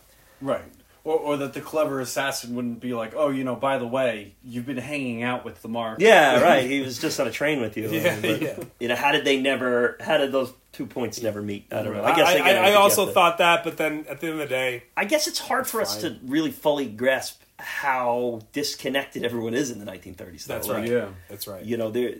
Right. 0.41 0.63
Or, 1.09 1.19
or 1.19 1.37
that 1.39 1.55
the 1.55 1.63
clever 1.63 2.01
assassin 2.01 2.55
wouldn't 2.55 2.81
be 2.81 2.93
like, 2.93 3.15
oh, 3.17 3.31
you 3.31 3.43
know, 3.43 3.57
by 3.57 3.79
the 3.79 3.87
way, 3.87 4.35
you've 4.45 4.67
been 4.67 4.77
hanging 4.77 5.23
out 5.23 5.43
with 5.43 5.63
the 5.63 5.69
mark. 5.69 6.01
Yeah, 6.01 6.41
right. 6.43 6.69
He 6.69 6.83
was 6.83 6.99
just 6.99 7.19
on 7.19 7.27
a 7.27 7.31
train 7.31 7.63
with 7.63 7.79
you. 7.79 7.89
Yeah, 7.89 8.21
But, 8.21 8.43
yeah. 8.43 8.59
You 8.79 8.89
know, 8.89 8.97
how 8.97 9.13
did 9.13 9.25
they 9.25 9.41
never? 9.41 9.97
How 10.01 10.19
did 10.19 10.33
those 10.33 10.53
two 10.73 10.85
points 10.85 11.23
never 11.23 11.41
meet? 11.41 11.67
I 11.73 11.83
don't 11.83 11.95
know. 11.95 12.03
I 12.03 12.13
I, 12.13 12.17
guess 12.17 12.29
I, 12.29 12.33
they 12.35 12.39
get 12.41 12.65
I 12.65 12.75
also 12.75 13.07
thought 13.07 13.39
that, 13.39 13.65
but 13.65 13.79
then 13.79 14.05
at 14.07 14.21
the 14.21 14.27
end 14.27 14.35
of 14.35 14.41
the 14.41 14.55
day, 14.55 14.83
I 14.99 15.07
guess 15.07 15.27
it's 15.27 15.39
hard 15.39 15.67
for 15.67 15.81
us 15.81 15.97
to 16.03 16.19
really 16.27 16.51
fully 16.51 16.87
grasp 16.87 17.41
how 17.59 18.41
disconnected 18.53 19.25
everyone 19.25 19.55
is 19.55 19.71
in 19.71 19.79
the 19.79 19.87
1930s. 19.91 20.45
Though. 20.45 20.55
that's 20.55 20.69
Like, 20.69 20.77
right. 20.79 20.91
Yeah. 20.91 21.09
That's 21.29 21.49
right. 21.49 21.65
you 21.65 21.77
know, 21.77 21.91
there, 21.91 22.17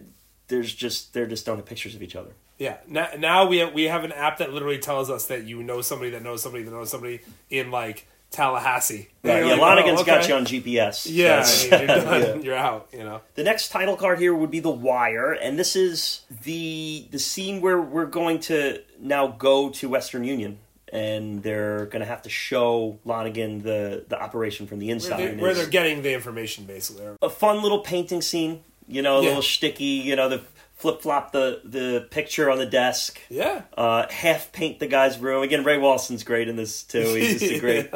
there's 0.49 0.75
just 0.75 1.13
they're 1.13 1.27
just 1.27 1.45
don't 1.47 1.57
have 1.57 1.67
pictures 1.67 1.95
of 1.95 2.03
each 2.03 2.17
other. 2.17 2.31
Yeah. 2.59 2.79
Now, 2.89 3.11
now 3.19 3.47
we 3.47 3.59
have, 3.59 3.73
we 3.73 3.85
have 3.85 4.05
an 4.05 4.13
app 4.13 4.39
that 4.39 4.53
literally 4.53 4.79
tells 4.79 5.11
us 5.11 5.27
that 5.27 5.45
you 5.45 5.63
know 5.63 5.81
somebody 5.81 6.11
that 6.13 6.23
knows 6.23 6.43
somebody 6.43 6.65
that 6.65 6.71
knows 6.73 6.91
somebody 6.91 7.21
in 7.51 7.71
like 7.71 8.07
Tallahassee. 8.31 9.09
Right, 9.25 9.45
yeah, 9.45 9.55
like, 9.55 9.61
Lonnegan's 9.61 10.01
oh, 10.01 10.05
got 10.05 10.29
you 10.29 10.35
on 10.35 10.45
GPS. 10.45 11.07
Yeah, 11.11 11.45
I 11.47 11.79
mean, 11.79 11.81
you're 11.81 11.87
done. 12.05 12.23
Yeah. 12.23 12.37
You're 12.45 12.57
out. 12.57 12.89
You 12.93 13.01
know. 13.05 13.21
The 13.35 13.43
next 13.43 13.71
title 13.71 13.97
card 13.97 14.19
here 14.19 14.35
would 14.35 14.51
be 14.51 14.61
The 14.61 14.71
Wire, 14.71 15.33
and 15.33 15.59
this 15.59 15.75
is 15.77 16.23
the 16.45 17.07
the 17.11 17.19
scene 17.19 17.61
where 17.61 17.81
we're 17.81 18.07
going 18.07 18.41
to 18.41 18.83
now 19.01 19.29
go 19.29 19.71
to 19.71 19.89
Western 19.89 20.25
Union, 20.25 20.59
and 20.93 21.43
they're 21.43 21.87
going 21.87 22.01
to 22.01 22.07
have 22.07 22.23
to 22.23 22.31
show 22.31 22.99
Lonnegan 23.07 23.63
the 23.63 24.05
the 24.09 24.21
operation 24.21 24.67
from 24.67 24.79
the 24.79 24.87
Where, 24.87 24.95
inside. 24.95 25.19
they, 25.19 25.35
where 25.37 25.55
they're 25.55 25.67
getting 25.67 26.03
the 26.03 26.13
information, 26.15 26.65
basically. 26.65 27.07
a 27.23 27.31
fun 27.31 27.63
little 27.63 27.81
painting 27.81 28.21
scene, 28.23 28.63
you 28.87 29.03
know, 29.03 29.19
a 29.19 29.23
Yeah. 29.23 29.29
little 29.29 29.43
sticky, 29.43 29.85
you 29.85 30.17
know, 30.17 30.29
the 30.29 30.43
flip 30.77 31.03
flop 31.03 31.33
the 31.33 31.61
the 31.65 32.07
picture 32.11 32.51
on 32.51 32.59
the 32.59 32.67
desk. 32.67 33.19
Yeah. 33.31 33.63
Uh, 33.77 34.07
half 34.11 34.53
paint 34.53 34.79
the 34.79 34.87
guy's 34.87 35.19
room 35.19 35.43
again. 35.43 35.65
Ray 35.65 35.79
Walston's 35.79 36.23
great 36.25 36.47
in 36.49 36.57
this 36.57 36.83
too. 36.85 37.01
He's 37.15 37.41
just 37.41 37.53
a 37.55 37.59
great. 37.61 37.91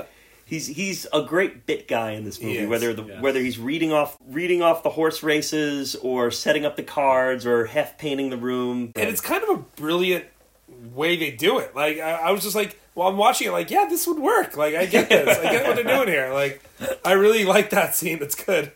He's 0.44 0.66
he's 0.66 1.06
a 1.12 1.22
great 1.22 1.66
bit 1.66 1.88
guy 1.88 2.12
in 2.12 2.24
this 2.24 2.40
movie. 2.40 2.58
He 2.58 2.66
whether 2.66 2.92
the 2.92 3.04
yes. 3.04 3.22
whether 3.22 3.40
he's 3.40 3.58
reading 3.58 3.92
off 3.92 4.18
reading 4.26 4.62
off 4.62 4.82
the 4.82 4.90
horse 4.90 5.22
races 5.22 5.94
or 5.96 6.30
setting 6.30 6.64
up 6.64 6.76
the 6.76 6.82
cards 6.82 7.46
or 7.46 7.66
half 7.66 7.96
painting 7.98 8.30
the 8.30 8.36
room. 8.36 8.92
and 8.96 9.08
it's 9.08 9.20
kind 9.20 9.42
of 9.42 9.48
a 9.48 9.56
brilliant 9.76 10.26
way 10.94 11.16
they 11.16 11.30
do 11.30 11.58
it. 11.58 11.74
Like 11.74 11.98
I, 11.98 12.12
I 12.12 12.30
was 12.32 12.42
just 12.42 12.54
like, 12.56 12.78
while 12.94 13.08
I'm 13.08 13.16
watching 13.16 13.48
it, 13.48 13.52
like, 13.52 13.70
yeah, 13.70 13.86
this 13.88 14.06
would 14.06 14.18
work. 14.18 14.56
Like 14.56 14.74
I 14.74 14.86
get 14.86 15.08
this. 15.08 15.38
I 15.38 15.42
get 15.50 15.66
what 15.66 15.76
they're 15.76 15.96
doing 15.96 16.08
here. 16.08 16.32
Like 16.32 16.62
I 17.04 17.12
really 17.12 17.44
like 17.44 17.70
that 17.70 17.94
scene. 17.94 18.18
It's 18.20 18.34
good. 18.34 18.72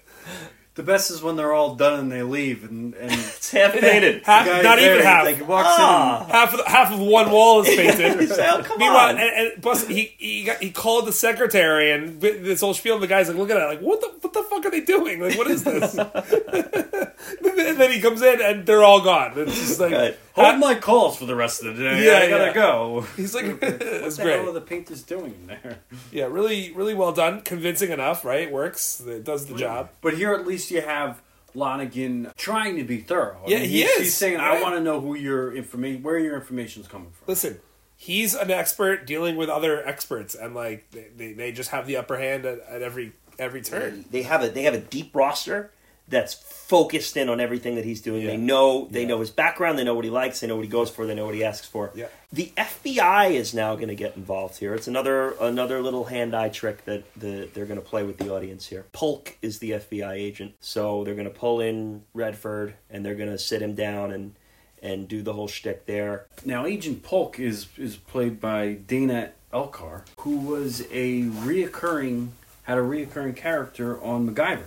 The 0.76 0.82
best 0.82 1.10
is 1.10 1.22
when 1.22 1.36
they're 1.36 1.54
all 1.54 1.74
done 1.74 1.98
and 1.98 2.12
they 2.12 2.22
leave, 2.22 2.62
and, 2.64 2.94
and 2.94 3.10
it's 3.12 3.50
half 3.50 3.72
painted. 3.72 4.22
Half, 4.24 4.46
not 4.62 4.76
there, 4.78 4.92
even 4.94 5.04
half. 5.06 5.24
Like 5.24 5.48
walks 5.48 5.68
Ah. 5.70 6.26
half 6.30 6.52
of 6.52 6.58
the, 6.64 6.68
half 6.70 6.92
of 6.92 7.00
one 7.00 7.30
wall 7.30 7.62
is 7.62 7.68
painted. 7.76 8.20
He's 8.20 8.30
like, 8.36 8.40
"Oh, 8.40 8.62
come 8.62 8.78
Meanwhile, 8.78 9.08
on. 9.08 9.18
and, 9.18 9.30
and 9.52 9.62
plus 9.62 9.86
he 9.88 10.14
he, 10.18 10.44
got, 10.44 10.58
he 10.62 10.70
called 10.70 11.06
the 11.06 11.12
secretary 11.12 11.90
and 11.92 12.20
this 12.20 12.60
whole 12.60 12.74
spiel. 12.74 12.94
And 12.94 13.02
the 13.02 13.06
guy's 13.06 13.28
like, 13.28 13.38
look 13.38 13.50
at 13.50 13.56
it, 13.56 13.64
like 13.64 13.80
what 13.80 14.00
the 14.02 14.08
what 14.20 14.32
the 14.34 14.42
fuck 14.42 14.66
are 14.66 14.70
they 14.70 14.82
doing? 14.82 15.18
Like 15.20 15.38
what 15.38 15.50
is 15.50 15.64
this? 15.64 15.96
and 15.98 17.78
then 17.78 17.90
he 17.90 18.00
comes 18.00 18.22
in 18.22 18.40
and 18.42 18.66
they're 18.66 18.84
all 18.84 19.00
gone. 19.02 19.32
It's 19.36 19.54
just 19.54 19.80
like 19.80 19.92
Right. 19.92 20.10
in. 20.10 20.16
Hold 20.34 20.58
my 20.58 20.74
calls 20.74 21.16
for 21.16 21.24
the 21.24 21.34
rest 21.34 21.64
of 21.64 21.74
the 21.78 21.82
day. 21.82 22.04
Yeah, 22.04 22.18
I 22.18 22.28
gotta 22.28 22.44
yeah. 22.46 22.52
go. 22.52 23.06
he's 23.16 23.34
like 23.34 23.46
What 23.62 23.62
it's 23.80 24.16
the 24.18 24.22
hell 24.24 24.40
are 24.40 24.42
great. 24.44 24.54
the 24.54 24.60
painters 24.60 25.02
doing 25.02 25.34
in 25.34 25.46
there? 25.46 25.78
Yeah, 26.12 26.24
really 26.26 26.72
really 26.72 26.92
well 26.94 27.12
done. 27.12 27.40
Convincing 27.40 27.90
enough, 27.90 28.22
right? 28.24 28.50
Works. 28.52 29.00
It 29.00 29.24
does 29.24 29.46
the 29.46 29.56
job. 29.56 29.88
But 30.02 30.14
here, 30.14 30.34
at 30.34 30.46
least 30.46 30.65
you 30.70 30.80
have 30.82 31.20
Lonnegan 31.55 32.34
trying 32.36 32.76
to 32.76 32.84
be 32.84 32.98
thorough. 32.98 33.40
I 33.47 33.51
Yeah, 33.51 33.59
mean, 33.60 33.68
he 33.68 33.80
he's, 33.82 33.90
is. 33.90 33.98
He's 33.98 34.14
saying, 34.14 34.38
"I 34.38 34.55
Yeah. 34.56 34.62
want 34.62 34.74
to 34.76 34.80
know 34.80 35.01
who 35.01 35.14
your 35.14 35.55
information, 35.56 36.02
where 36.02 36.18
your 36.18 36.34
information's 36.36 36.86
coming 36.88 37.10
from." 37.10 37.24
Listen, 37.26 37.60
he's 37.97 38.34
an 38.34 38.51
expert 38.51 39.06
dealing 39.06 39.36
with 39.36 39.48
other 39.48 39.86
experts, 39.86 40.34
and 40.34 40.55
like 40.55 40.90
they, 40.90 41.06
they, 41.16 41.32
they 41.32 41.52
just 41.52 41.70
have 41.70 41.86
the 41.86 41.97
upper 41.97 42.18
hand 42.18 42.44
at, 42.44 42.60
at 42.68 42.82
every 42.82 43.12
every 43.38 43.62
turn. 43.62 44.05
they 44.10 44.22
have 44.22 44.43
a 44.43 44.48
they 44.51 44.62
have 44.62 44.74
a 44.74 44.78
deep 44.80 45.14
roster 45.14 45.70
that's 46.08 46.34
focused 46.34 47.16
in 47.16 47.28
on 47.28 47.40
everything 47.40 47.76
that 47.76 47.84
he's 47.84 48.00
doing. 48.00 48.22
Yeah. 48.22 48.30
They 48.32 48.36
know 48.36 48.88
they 48.90 49.02
Yeah. 49.02 49.08
know 49.08 49.20
his 49.20 49.30
background, 49.30 49.78
they 49.78 49.84
know 49.84 49.94
what 49.94 50.04
he 50.04 50.10
likes, 50.10 50.40
they 50.40 50.46
know 50.46 50.56
what 50.56 50.64
he 50.64 50.70
goes 50.70 50.90
for, 50.90 51.06
they 51.06 51.14
know 51.14 51.26
what 51.26 51.34
he 51.34 51.44
asks 51.44 51.66
for. 51.66 51.90
Yeah. 51.94 52.06
The 52.32 52.52
FBI 52.56 53.30
is 53.30 53.54
now 53.54 53.74
going 53.76 53.88
to 53.88 53.94
get 53.94 54.16
involved 54.16 54.58
here. 54.58 54.74
It's 54.74 54.88
another 54.88 55.30
another 55.40 55.80
little 55.82 56.04
hand-eye 56.04 56.48
trick 56.50 56.84
that 56.84 57.04
the, 57.16 57.48
they're 57.54 57.66
going 57.66 57.80
to 57.80 57.86
play 57.86 58.02
with 58.04 58.18
the 58.18 58.32
audience 58.34 58.66
here. 58.66 58.84
Polk 58.92 59.36
is 59.42 59.58
the 59.60 59.72
FBI 59.72 60.12
agent, 60.14 60.54
so 60.60 61.04
they're 61.04 61.14
going 61.14 61.28
to 61.28 61.38
pull 61.38 61.60
in 61.60 62.02
Redford 62.14 62.74
and 62.90 63.04
they're 63.04 63.14
going 63.14 63.30
to 63.30 63.38
sit 63.38 63.62
him 63.62 63.74
down 63.74 64.12
and 64.12 64.34
and 64.82 65.08
do 65.08 65.22
the 65.22 65.32
whole 65.32 65.48
shtick 65.48 65.86
there. 65.86 66.26
Now, 66.44 66.66
Agent 66.66 67.02
Polk 67.02 67.38
is 67.40 67.66
is 67.78 67.96
played 67.96 68.40
by 68.40 68.74
Dana 68.74 69.30
Elcar, 69.52 70.02
who 70.18 70.36
was 70.36 70.82
a 70.92 71.22
reoccurring 71.22 72.28
had 72.64 72.78
a 72.78 72.82
reoccurring 72.82 73.36
character 73.36 74.00
on 74.02 74.28
MacGyver. 74.28 74.64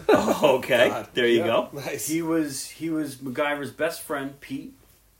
okay, 0.08 0.88
God. 0.88 1.08
there 1.14 1.26
you 1.26 1.40
Yeah, 1.40 1.46
go. 1.46 1.68
Nice. 1.72 2.08
He 2.08 2.22
was 2.22 2.68
he 2.68 2.90
was 2.90 3.16
MacGyver's 3.16 3.70
best 3.70 4.02
friend, 4.02 4.40
Pete, 4.40 4.74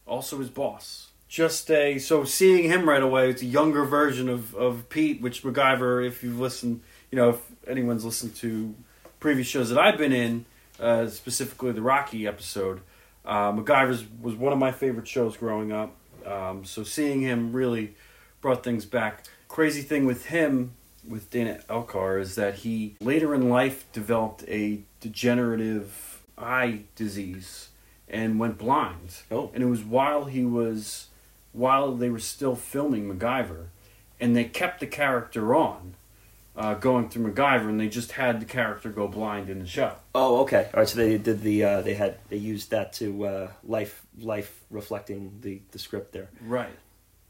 also 0.06 0.38
his 0.38 0.50
boss. 0.50 1.08
Just 1.28 1.70
a 1.70 1.98
so 1.98 2.24
seeing 2.24 2.64
him 2.64 2.88
right 2.88 3.02
away, 3.02 3.30
it's 3.30 3.42
a 3.42 3.46
younger 3.46 3.84
version 3.84 4.28
of, 4.28 4.54
of 4.54 4.88
Pete, 4.88 5.20
which 5.20 5.42
MacGyver, 5.42 6.06
if 6.06 6.22
you've 6.22 6.38
listened, 6.38 6.80
you 7.10 7.16
know, 7.16 7.30
if 7.30 7.40
anyone's 7.66 8.04
listened 8.04 8.34
to 8.36 8.74
previous 9.20 9.46
shows 9.46 9.70
that 9.70 9.78
I've 9.78 9.98
been 9.98 10.12
in, 10.12 10.44
uh, 10.78 11.08
specifically 11.08 11.72
the 11.72 11.82
Rocky 11.82 12.26
episode, 12.26 12.80
uh, 13.24 13.52
MacGyver's 13.52 14.04
was 14.22 14.34
one 14.34 14.52
of 14.52 14.58
my 14.58 14.70
favorite 14.72 15.08
shows 15.08 15.36
growing 15.36 15.72
up. 15.72 15.94
Um, 16.24 16.64
so 16.64 16.82
seeing 16.84 17.20
him 17.20 17.52
really 17.52 17.94
brought 18.40 18.62
things 18.62 18.84
back. 18.84 19.24
Crazy 19.48 19.82
thing 19.82 20.06
with 20.06 20.26
him, 20.26 20.74
with 21.08 21.30
Dana 21.30 21.60
Elcar, 21.68 22.20
is 22.20 22.34
that 22.34 22.56
he 22.56 22.96
later 23.00 23.34
in 23.34 23.48
life 23.48 23.90
developed 23.92 24.44
a 24.48 24.80
degenerative 25.00 26.22
eye 26.38 26.80
disease 26.94 27.68
and 28.08 28.38
went 28.38 28.58
blind. 28.58 29.22
Oh. 29.30 29.50
And 29.54 29.62
it 29.62 29.66
was 29.66 29.82
while 29.82 30.26
he 30.26 30.44
was, 30.44 31.08
while 31.52 31.92
they 31.94 32.10
were 32.10 32.18
still 32.18 32.56
filming 32.56 33.12
MacGyver, 33.12 33.66
and 34.20 34.34
they 34.34 34.44
kept 34.44 34.80
the 34.80 34.86
character 34.86 35.54
on, 35.54 35.94
uh, 36.56 36.74
going 36.74 37.08
through 37.08 37.32
MacGyver, 37.32 37.68
and 37.68 37.78
they 37.78 37.88
just 37.88 38.12
had 38.12 38.40
the 38.40 38.46
character 38.46 38.88
go 38.90 39.08
blind 39.08 39.50
in 39.50 39.58
the 39.58 39.66
show. 39.66 39.92
Oh, 40.14 40.40
okay. 40.42 40.70
All 40.72 40.80
right. 40.80 40.88
So 40.88 40.96
they 40.96 41.18
did 41.18 41.42
the 41.42 41.62
uh, 41.62 41.82
they 41.82 41.94
had 41.94 42.16
they 42.30 42.38
used 42.38 42.70
that 42.70 42.92
to 42.94 43.26
uh, 43.26 43.50
life 43.62 44.06
life 44.18 44.64
reflecting 44.70 45.38
the 45.42 45.60
the 45.72 45.78
script 45.78 46.12
there. 46.12 46.30
Right. 46.40 46.74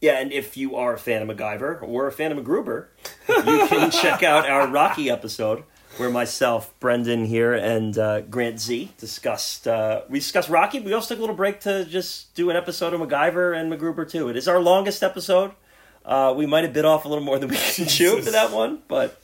Yeah, 0.06 0.20
and 0.20 0.30
if 0.32 0.56
you 0.56 0.76
are 0.76 0.94
a 0.94 0.98
fan 0.98 1.28
of 1.28 1.36
MacGyver 1.36 1.82
or 1.82 2.06
a 2.06 2.12
fan 2.12 2.30
of 2.30 2.38
MacGruber, 2.38 2.86
you 3.28 3.66
can 3.66 3.90
check 4.02 4.22
out 4.22 4.48
our 4.48 4.68
Rocky 4.68 5.10
episode 5.10 5.64
where 5.96 6.08
myself, 6.10 6.72
Brendan 6.78 7.24
here, 7.24 7.54
and 7.54 7.98
uh, 7.98 8.20
Grant 8.20 8.60
Z 8.60 8.92
discussed 8.98 9.66
uh, 9.66 10.02
we 10.08 10.20
discussed 10.20 10.48
Rocky. 10.48 10.78
We 10.78 10.92
also 10.92 11.08
took 11.08 11.18
a 11.18 11.22
little 11.22 11.34
break 11.34 11.58
to 11.62 11.84
just 11.86 12.36
do 12.36 12.50
an 12.50 12.56
episode 12.56 12.94
of 12.94 13.00
MacGyver 13.00 13.60
and 13.60 13.72
MacGruber 13.72 14.08
too. 14.08 14.28
It 14.28 14.36
is 14.36 14.46
our 14.46 14.60
longest 14.60 15.02
episode. 15.02 15.50
Uh, 16.04 16.32
we 16.36 16.46
might 16.46 16.62
have 16.62 16.72
bit 16.72 16.84
off 16.84 17.04
a 17.04 17.08
little 17.08 17.24
more 17.24 17.40
than 17.40 17.48
we 17.48 17.56
can 17.56 17.86
chew 17.86 18.22
for 18.22 18.30
that 18.30 18.52
one, 18.52 18.82
but 18.86 19.20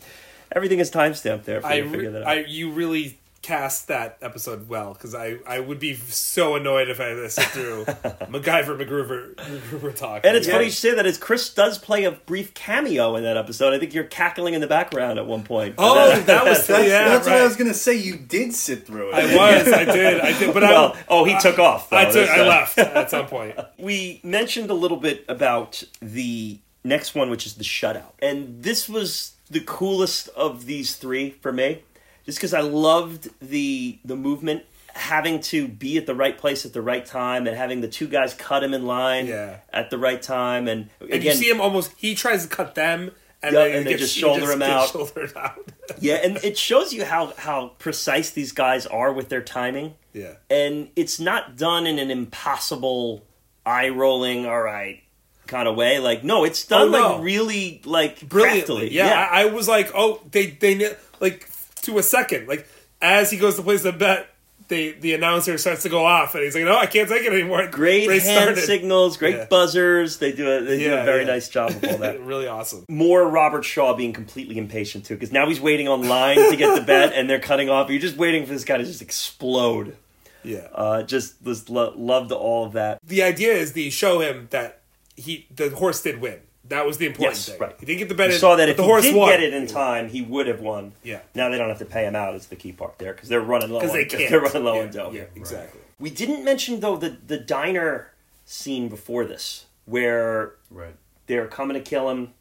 everything 0.51 0.81
is 0.81 0.91
timestamped 0.91 1.45
there. 1.45 1.61
For 1.61 1.69
I, 1.69 1.75
you 1.75 1.83
to 1.85 1.91
figure 1.91 2.07
re- 2.09 2.13
that 2.15 2.23
out. 2.23 2.29
I 2.29 2.41
you 2.41 2.73
really 2.73 3.21
cast 3.43 3.89
that 3.89 4.17
episode 4.23 4.69
well 4.69 4.93
because 4.93 5.15
I, 5.15 5.39
I 5.47 5.59
would 5.59 5.81
be 5.81 5.95
so 5.97 6.55
annoyed 6.55 6.89
if 6.89 7.01
I 7.01 7.07
had 7.07 7.15
to 7.17 7.29
sit 7.29 7.45
through 7.47 7.85
MacGyver 8.31 8.79
MacGruber 8.81 9.35
MacGruber 9.35 9.97
talk. 9.97 10.25
And 10.25 10.37
it's 10.37 10.47
Yeah. 10.47 10.53
funny 10.55 10.67
you 10.67 10.71
say 10.71 10.95
that 10.95 11.07
as 11.07 11.19
Chris 11.19 11.53
does 11.53 11.77
play 11.79 12.05
a 12.05 12.13
brief 12.13 12.55
cameo 12.55 13.17
in 13.17 13.25
that 13.25 13.37
episode. 13.37 13.75
I 13.75 13.79
think 13.81 13.95
you're 13.95 14.05
cackling 14.05 14.55
in 14.55 14.61
the 14.61 14.67
background 14.69 15.19
at 15.19 15.27
one 15.27 15.43
point. 15.43 15.75
Oh, 15.79 16.19
that 16.21 16.45
was 16.45 16.67
That's, 16.67 16.89
yeah. 16.89 17.09
that's 17.09 17.27
what. 17.27 17.37
I 17.37 17.43
was 17.45 17.57
gonna 17.57 17.75
say. 17.75 17.97
You 17.97 18.17
did 18.17 18.55
sit 18.55 18.87
through 18.87 19.11
it. 19.11 19.15
I 19.15 19.25
was. 19.37 19.73
I 19.73 19.85
did. 19.85 20.21
I 20.21 20.39
did. 20.39 20.55
But 20.55 20.63
well, 20.63 20.93
I, 20.95 21.05
oh, 21.09 21.25
he 21.25 21.37
took 21.41 21.59
off. 21.59 21.91
Though. 21.91 21.97
I 21.97 22.05
took. 22.07 22.29
I 22.29 22.47
left 22.47 22.79
at 22.79 23.11
some 23.11 23.27
point. 23.27 23.57
We 23.79 24.21
mentioned 24.23 24.71
a 24.71 24.75
little 24.75 24.97
bit 24.97 25.25
about 25.29 25.83
the 26.01 26.61
next 26.85 27.15
one, 27.17 27.31
which 27.31 27.47
is 27.47 27.55
the 27.55 27.65
shutout, 27.65 28.13
and 28.21 28.63
this 28.63 28.89
was 28.89 29.33
the 29.51 29.61
coolest 29.61 30.29
of 30.31 30.67
these 30.67 30.95
three 30.97 31.31
for 31.41 31.53
me, 31.53 31.83
just 32.27 32.39
because 32.39 32.55
I 32.55 32.61
loved 32.61 33.29
the 33.41 33.99
the 34.05 34.17
movement. 34.17 34.65
Having 34.95 35.41
to 35.41 35.67
be 35.69 35.97
at 35.97 36.05
the 36.05 36.15
right 36.15 36.37
place 36.37 36.67
at 36.67 36.75
the 36.75 36.83
right 36.83 37.05
time, 37.07 37.47
and 37.47 37.57
having 37.57 37.81
the 37.81 37.89
two 37.89 38.07
guys 38.07 38.35
cut 38.35 38.63
him 38.63 38.75
in 38.75 38.85
line 38.87 39.27
Yeah. 39.27 39.57
at 39.73 39.89
the 39.89 39.97
right 39.97 40.21
time, 40.21 40.69
and 40.69 40.91
And 41.11 41.25
you 41.25 41.33
see 41.33 41.49
him 41.49 41.63
almost. 41.63 41.93
He 41.97 42.15
tries 42.15 42.43
to 42.47 42.49
cut 42.55 42.75
them, 42.75 43.11
and 43.43 43.55
Yeah, 43.55 43.65
then 43.65 43.77
and 43.79 43.87
they 43.87 43.91
gets- 43.93 44.03
just 44.03 44.17
shoulder 44.19 44.53
him 44.53 44.61
out. 44.61 44.91
Shouldered 44.91 45.33
out. 45.35 45.67
yeah, 45.99 46.17
and 46.17 46.37
it 46.45 46.59
shows 46.59 46.93
you 46.93 47.07
how 47.07 47.33
how 47.39 47.69
precise 47.79 48.29
these 48.33 48.53
guys 48.53 48.85
are 48.87 49.11
with 49.15 49.31
their 49.31 49.41
timing. 49.41 49.95
yeah. 50.13 50.35
and 50.51 50.91
it's 50.95 51.19
not 51.19 51.57
done 51.57 51.87
in 51.87 51.99
an 51.99 52.11
impossible 52.11 53.25
eye 53.65 53.89
rolling 53.89 54.45
all 54.45 54.61
right 54.61 55.03
kind 55.47 55.67
of 55.69 55.75
way 55.77 55.99
like 56.01 56.23
no 56.25 56.45
it's 56.45 56.67
done 56.67 56.89
Oh, 56.89 56.91
no. 56.99 57.13
like 57.17 57.25
really 57.25 57.81
like 57.87 58.21
brilliantly. 58.29 58.59
craftily. 58.91 58.93
Yeah, 58.93 59.27
I, 59.31 59.43
I 59.43 59.45
was 59.47 59.69
like, 59.69 59.91
oh, 59.95 60.21
they 60.31 60.47
they 60.49 60.95
like 61.21 61.49
to 61.83 61.99
a 61.99 62.03
second. 62.03 62.49
Like 62.49 62.67
as 63.01 63.31
he 63.31 63.39
goes 63.39 63.57
to 63.57 63.63
place 63.63 63.83
the 63.83 63.93
bet, 63.93 64.29
they 64.69 64.93
the 64.93 65.13
announcer 65.15 65.59
starts 65.59 65.83
to 65.83 65.89
go 65.89 66.05
off, 66.07 66.35
and 66.35 66.45
he's 66.45 66.55
like, 66.55 66.65
no, 66.65 66.77
I 66.79 66.87
can't 66.87 67.09
take 67.09 67.23
it 67.25 67.33
anymore. 67.33 67.67
great 67.71 68.09
Race 68.09 68.25
hand 68.25 68.43
started. 68.57 68.61
signals 68.65 69.17
great 69.17 69.35
Yeah. 69.37 69.47
buzzers 69.47 70.19
they 70.19 70.33
do 70.33 70.51
a, 70.51 70.61
they 70.63 70.79
do 70.79 70.95
a 70.95 71.05
very 71.05 71.23
yeah. 71.23 71.27
nice 71.33 71.49
job 71.49 71.71
of 71.71 71.85
all 71.85 71.99
that 71.99 72.21
really 72.25 72.47
awesome. 72.47 72.85
more 72.89 73.29
robert 73.29 73.65
shaw 73.65 73.95
being 73.95 74.13
completely 74.13 74.57
impatient 74.59 75.05
too 75.05 75.15
because 75.15 75.33
now 75.33 75.47
he's 75.49 75.61
waiting 75.61 75.89
on 75.89 76.07
line 76.09 76.37
to 76.37 76.57
get 76.57 76.75
the 76.79 76.81
bet 76.85 77.13
and 77.13 77.29
they're 77.29 77.41
cutting 77.41 77.69
off 77.69 77.91
you're 77.91 77.99
just 78.01 78.17
waiting 78.17 78.47
for 78.47 78.53
this 78.53 78.65
guy 78.65 78.77
to 78.79 78.85
just 78.85 79.03
explode 79.03 79.97
Yeah. 80.45 80.69
uh 80.75 81.03
just 81.03 81.43
just 81.45 81.69
lo- 81.69 81.93
loved 81.97 82.31
all 82.33 82.65
of 82.67 82.73
that 82.73 82.99
the 83.05 83.23
idea 83.23 83.53
is 83.53 83.73
they 83.73 83.91
show 83.91 84.21
him 84.21 84.47
that 84.51 84.81
he 85.17 85.47
the 85.55 85.71
horse 85.71 86.01
did 86.03 86.21
win. 86.21 86.41
That 86.69 86.87
was 86.87 86.97
the 86.99 87.07
important 87.07 87.37
Yes, 87.37 87.49
thing. 87.49 87.59
right. 87.59 87.75
He 87.81 87.87
didn't 87.87 87.99
get 87.99 88.09
the 88.09 88.15
bet. 88.15 88.29
You 88.29 88.35
in, 88.35 88.41
saw 88.41 88.57
that 88.57 88.65
but 88.67 88.69
if 88.71 88.77
the 88.77 88.83
he 88.85 88.89
horse 88.89 89.03
did 89.03 89.17
won. 89.17 89.29
get 89.31 89.43
it 89.43 89.53
in 89.53 89.67
time, 89.67 90.09
he 90.09 90.23
would 90.23 90.47
have 90.47 90.61
won. 90.61 90.93
Yeah. 91.03 91.21
Now 91.35 91.49
they 91.49 91.59
don't 91.59 91.69
have 91.69 91.79
to 91.81 91.85
pay 91.85 92.05
him 92.07 92.15
out. 92.15 92.35
Is 92.35 92.47
the 92.47 92.57
key 92.57 92.73
part 92.73 92.99
there 92.99 93.13
because 93.13 93.29
they're 93.29 93.41
running 93.41 93.71
low. 93.71 93.81
because 93.81 93.91
on, 93.91 93.97
they 93.97 94.05
can't. 94.17 94.31
They're 94.31 94.41
running 94.41 94.65
low 94.65 94.75
yeah, 94.77 94.83
on 94.83 94.91
dough. 94.91 95.11
Yeah, 95.13 95.25
exactly. 95.35 95.81
We 95.99 96.11
didn't 96.11 96.45
mention 96.45 96.81
though 96.81 96.97
the 96.97 97.17
the 97.27 97.39
diner 97.39 98.13
scene 98.45 98.89
before 98.89 99.25
this, 99.25 99.67
where 99.87 100.55
right. 100.71 100.95
they're 101.27 101.47
coming 101.49 101.75
to 101.75 101.81
kill 101.83 102.09
him. 102.11 102.35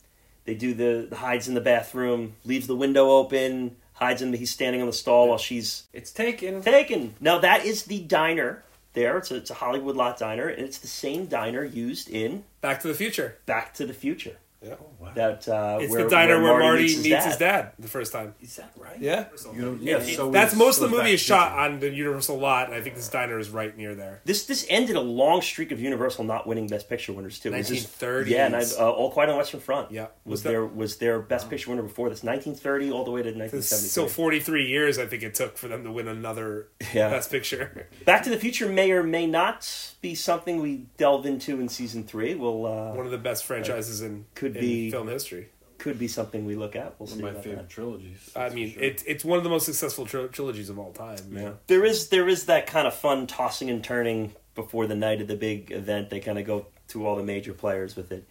They 0.45 0.55
do 0.55 0.73
the, 0.73 1.07
the 1.09 1.17
hides 1.17 1.47
in 1.47 1.53
the 1.53 1.61
bathroom, 1.61 2.33
leaves 2.45 2.65
the 2.67 2.75
window 2.75 3.09
open, 3.11 3.75
hides 3.93 4.21
in. 4.21 4.33
He's 4.33 4.51
standing 4.51 4.81
on 4.81 4.87
the 4.87 4.93
stall 4.93 5.29
while 5.29 5.37
she's 5.37 5.83
It's 5.93 6.11
taken. 6.11 6.61
taken. 6.63 7.15
Now 7.19 7.37
that 7.39 7.65
is 7.65 7.83
the 7.83 7.99
diner. 7.99 8.63
There, 8.93 9.17
it's 9.17 9.31
a, 9.31 9.35
it's 9.37 9.49
a 9.49 9.55
Hollywood 9.55 9.95
lot 9.95 10.17
diner, 10.17 10.47
and 10.47 10.65
it's 10.65 10.79
the 10.79 10.87
same 10.87 11.27
diner 11.27 11.63
used 11.63 12.09
in 12.09 12.43
Back 12.59 12.81
to 12.81 12.87
the 12.87 12.93
Future. 12.93 13.37
Back 13.45 13.73
to 13.75 13.85
the 13.85 13.93
Future. 13.93 14.37
Yeah. 14.61 14.75
That 15.15 15.47
uh, 15.47 15.79
It's 15.81 15.91
where, 15.91 16.03
the 16.03 16.09
diner 16.09 16.41
where, 16.41 16.59
Marty 16.59 16.83
meets, 16.83 17.03
meets, 17.03 17.25
his, 17.25 17.37
dad. 17.37 17.71
the 17.79 17.87
first 17.87 18.11
time. 18.13 18.35
Is 18.41 18.55
that 18.57 18.71
right? 18.77 18.99
Yeah. 18.99 19.25
You 19.55 19.61
know, 19.61 19.77
yeah. 19.81 19.99
So 19.99 20.29
That's 20.29 20.55
most 20.55 20.77
of 20.77 20.83
the 20.83 20.89
goes 20.89 20.99
movie 20.99 21.13
is 21.15 21.19
shot 21.19 21.57
on 21.57 21.79
the 21.79 21.89
Universal 21.89 22.37
lot, 22.37 22.67
and 22.67 22.75
I 22.75 22.81
think 22.81 22.95
this 22.95 23.09
diner 23.09 23.39
is 23.39 23.49
right 23.49 23.75
near 23.75 23.95
there. 23.95 24.21
This 24.23 24.45
this 24.45 24.65
ended 24.69 24.95
a 24.95 25.01
long 25.01 25.41
streak 25.41 25.71
of 25.71 25.79
Universal 25.81 26.25
not 26.25 26.45
winning 26.45 26.67
Best 26.67 26.87
Picture 26.87 27.11
winners 27.13 27.39
too. 27.39 27.51
It 27.53 27.57
was 27.57 27.69
this- 27.69 27.85
1930s. 27.87 28.27
Yeah, 28.27 28.45
and 28.45 28.55
I, 28.55 28.61
uh, 28.61 28.89
All 28.89 29.11
Quiet 29.11 29.29
on 29.29 29.33
the 29.33 29.37
Western 29.39 29.59
Front. 29.61 29.91
Yeah. 29.91 30.07
was, 30.25 30.31
Was 30.31 30.43
their 30.43 30.65
was 30.65 30.97
their 30.97 31.19
Best 31.19 31.49
Picture 31.49 31.71
winner 31.71 31.81
before 31.83 32.09
this, 32.09 32.23
1930 32.23 32.91
all 32.91 33.03
the 33.03 33.11
way 33.11 33.23
to 33.23 33.29
1973. 33.29 33.89
So 33.89 34.07
43 34.07 34.67
years, 34.67 34.99
I 34.99 35.07
think 35.07 35.23
it 35.23 35.33
took 35.33 35.57
for 35.57 35.67
them 35.69 35.83
to 35.83 35.91
win 35.91 36.07
another 36.07 36.67
Yeah. 36.93 37.09
Best 37.09 37.31
Picture. 37.31 37.87
Back 38.05 38.21
to 38.23 38.29
the 38.29 38.37
Future 38.37 38.69
may 38.69 38.91
or 38.91 39.01
may 39.03 39.25
not 39.25 39.95
be 40.01 40.13
something 40.15 40.61
we 40.61 40.85
delve 40.97 41.25
into 41.25 41.59
in 41.59 41.67
season 41.67 42.03
three. 42.03 42.35
We'll 42.35 42.65
uh, 42.67 42.93
One 42.93 43.05
of 43.05 43.11
the 43.11 43.17
best 43.17 43.43
franchises 43.45 44.01
in, 44.01 44.25
Could 44.35 44.50
in 44.55 44.61
be- 44.61 44.91
film 44.91 45.07
history. 45.07 45.49
could 45.77 45.97
be 45.97 46.07
something 46.07 46.45
we 46.45 46.55
look 46.55 46.75
at. 46.75 46.93
We'll 46.99 47.07
One 47.07 47.17
see. 47.19 47.23
of 47.25 47.33
my 47.33 47.41
favorite 47.41 47.55
that. 47.63 47.69
trilogies. 47.69 48.31
I 48.35 48.49
mean, 48.49 48.67
for 48.69 48.73
sure. 48.75 48.83
it, 48.83 49.03
it's 49.07 49.25
one 49.25 49.37
of 49.37 49.43
the 49.43 49.49
most 49.49 49.65
successful 49.65 50.05
tril- 50.05 50.31
trilogies 50.31 50.69
of 50.69 50.77
all 50.77 50.91
time. 50.91 51.17
you 51.31 51.39
Yeah. 51.39 51.51
There 51.67 51.83
is 51.85 52.09
there 52.09 52.27
is 52.27 52.45
that 52.45 52.67
kind 52.67 52.87
of 52.87 52.93
fun 52.93 53.27
tossing 53.27 53.69
and 53.69 53.83
turning 53.83 54.33
before 54.55 54.85
the 54.87 54.95
night 54.95 55.21
of 55.21 55.27
the 55.27 55.35
big 55.35 55.71
event. 55.71 56.09
They 56.09 56.19
kind 56.19 56.37
of 56.37 56.45
go 56.45 56.67
to 56.89 57.07
all 57.07 57.15
the 57.15 57.23
major 57.23 57.53
players 57.53 57.95
with 57.95 58.11
it, 58.11 58.27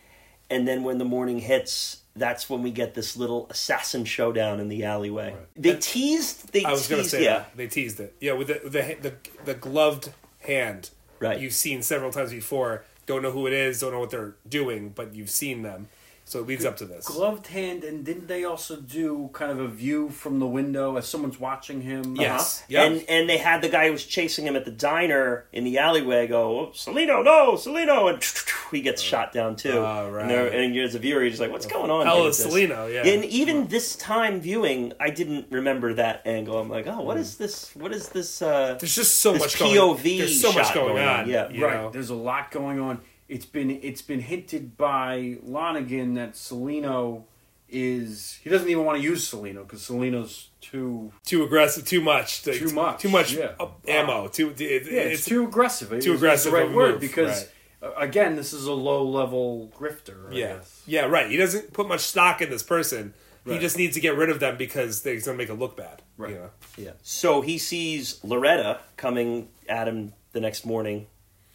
and 0.48 0.68
then 0.68 0.82
when 0.82 0.98
the 0.98 1.04
morning 1.04 1.38
hits, 1.38 2.02
that's 2.14 2.50
when 2.50 2.62
we 2.62 2.70
get 2.70 2.94
this 2.94 3.16
little 3.16 3.46
assassin 3.50 4.04
showdown 4.04 4.60
in 4.60 4.68
the 4.68 4.84
alleyway. 4.84 5.32
Right. 5.32 5.46
They 5.56 5.76
teased. 5.76 6.52
They 6.52 6.64
I 6.64 6.70
was 6.72 6.86
going 6.88 7.02
to 7.02 7.08
say 7.08 7.24
yeah, 7.24 7.38
that. 7.38 7.56
They 7.56 7.66
teased 7.68 7.98
it. 8.00 8.14
Yeah, 8.20 8.32
with 8.34 8.48
the, 8.48 8.60
the, 8.68 8.96
the, 9.00 9.14
the 9.44 9.54
gloved 9.54 10.10
hand. 10.40 10.90
Right. 11.18 11.38
You've 11.40 11.52
seen 11.54 11.82
several 11.82 12.10
times 12.12 12.30
before. 12.30 12.84
Don't 13.06 13.22
know 13.22 13.30
who 13.32 13.46
it 13.46 13.52
is, 13.52 13.80
don't 13.80 13.92
know 13.92 13.98
what 14.00 14.10
they're 14.10 14.34
doing, 14.48 14.90
but 14.90 15.14
you've 15.14 15.30
seen 15.30 15.62
them. 15.62 15.88
So 16.30 16.38
it 16.38 16.46
leads 16.46 16.64
up 16.64 16.76
to 16.76 16.84
this. 16.84 17.06
gloved 17.06 17.48
hand, 17.48 17.82
and 17.82 18.04
didn't 18.04 18.28
they 18.28 18.44
also 18.44 18.76
do 18.76 19.30
kind 19.32 19.50
of 19.50 19.58
a 19.58 19.66
view 19.66 20.10
from 20.10 20.38
the 20.38 20.46
window 20.46 20.96
as 20.96 21.08
someone's 21.08 21.40
watching 21.40 21.80
him? 21.80 22.14
Yes. 22.14 22.60
Uh-huh. 22.60 22.66
Yep. 22.68 22.86
And 22.86 23.04
and 23.08 23.28
they 23.28 23.36
had 23.36 23.62
the 23.62 23.68
guy 23.68 23.86
who 23.86 23.92
was 23.92 24.04
chasing 24.04 24.46
him 24.46 24.54
at 24.54 24.64
the 24.64 24.70
diner 24.70 25.46
in 25.52 25.64
the 25.64 25.78
alleyway 25.78 26.28
go, 26.28 26.60
oh, 26.60 26.66
Salino, 26.68 27.24
no, 27.24 27.54
Salino, 27.54 28.14
and 28.14 28.22
he 28.70 28.80
gets 28.80 29.02
shot 29.02 29.32
down 29.32 29.56
too. 29.56 29.72
Oh, 29.72 30.08
right. 30.08 30.30
And, 30.30 30.54
and 30.54 30.78
as 30.78 30.94
a 30.94 31.00
viewer, 31.00 31.20
you're 31.20 31.30
just 31.30 31.40
like, 31.40 31.50
what's 31.50 31.66
going 31.66 31.90
on? 31.90 32.06
Hell 32.06 32.20
here 32.20 32.28
is 32.28 32.44
with? 32.44 32.54
Salino, 32.54 32.94
yeah. 32.94 33.12
And 33.12 33.24
even 33.24 33.66
this 33.66 33.96
time 33.96 34.40
viewing, 34.40 34.92
I 35.00 35.10
didn't 35.10 35.46
remember 35.50 35.94
that 35.94 36.22
angle. 36.28 36.60
I'm 36.60 36.68
like, 36.68 36.86
oh, 36.86 37.00
what 37.00 37.16
is 37.16 37.38
this? 37.38 37.74
What 37.74 37.92
is 37.92 38.08
this? 38.10 38.40
Uh, 38.40 38.76
There's 38.78 38.94
just 38.94 39.16
so 39.16 39.32
this 39.32 39.42
much 39.42 39.58
going 39.58 39.74
POV 39.74 40.18
There's 40.18 40.40
so 40.40 40.52
much 40.52 40.72
going, 40.74 40.94
going 40.94 41.08
on, 41.08 41.20
on. 41.22 41.28
yeah. 41.28 41.42
right. 41.42 41.54
know? 41.58 41.90
There's 41.90 42.10
a 42.10 42.14
lot 42.14 42.52
going 42.52 42.78
on. 42.78 43.00
It's 43.30 43.46
been 43.46 43.70
it's 43.70 44.02
been 44.02 44.20
hinted 44.20 44.76
by 44.76 45.38
Lonnegan 45.46 46.16
that 46.16 46.32
Salino 46.32 47.24
is 47.68 48.40
he 48.42 48.50
doesn't 48.50 48.68
even 48.68 48.84
want 48.84 48.98
to 48.98 49.04
use 49.04 49.30
Salino 49.30 49.62
because 49.66 49.82
Salino's 49.82 50.48
too 50.60 51.12
Too 51.24 51.44
aggressive, 51.44 51.84
too 51.86 52.00
much. 52.00 52.42
Too 52.42 52.72
much, 52.74 53.00
Too 53.00 53.08
much 53.08 53.32
yeah. 53.32 53.52
uh, 53.60 53.68
ammo. 53.86 54.26
Too, 54.28 54.50
it, 54.50 54.60
yeah 54.60 55.00
it's, 55.02 55.24
too 55.24 55.44
aggressive. 55.46 55.88
It's- 55.92 56.04
too 56.04 56.12
it's 56.14 56.20
aggressive 56.22 56.52
the 56.52 56.58
right 56.58 56.72
word 56.72 56.92
move, 56.94 57.00
because 57.00 57.48
uh, 57.82 57.92
again 57.96 58.34
this 58.34 58.52
is 58.52 58.66
a 58.66 58.72
low 58.72 59.04
level 59.08 59.72
grifter. 59.78 60.30
I 60.30 60.34
Yeah. 60.34 60.52
guess. 60.56 60.82
Yeah, 60.86 61.04
right. 61.06 61.30
He 61.30 61.36
doesn't 61.36 61.72
put 61.72 61.86
much 61.88 62.00
stock 62.00 62.42
in 62.42 62.50
this 62.50 62.62
person. 62.64 63.14
He 63.46 63.58
just 63.58 63.76
needs 63.76 63.94
to 63.94 64.00
get 64.00 64.16
rid 64.16 64.30
of 64.30 64.38
them 64.38 64.56
because 64.56 65.02
they're 65.02 65.14
going 65.14 65.22
to 65.24 65.34
make 65.34 65.48
it 65.48 65.54
look 65.54 65.76
bad. 65.76 66.02
Right. 66.16 66.30
You 66.30 66.36
know? 66.36 66.50
yeah. 66.76 66.90
So 67.02 67.40
he 67.40 67.58
sees 67.58 68.22
Loretta 68.22 68.80
coming 68.96 69.48
at 69.68 69.88
him 69.88 70.12
the 70.32 70.40
next 70.40 70.64
morning 70.66 71.06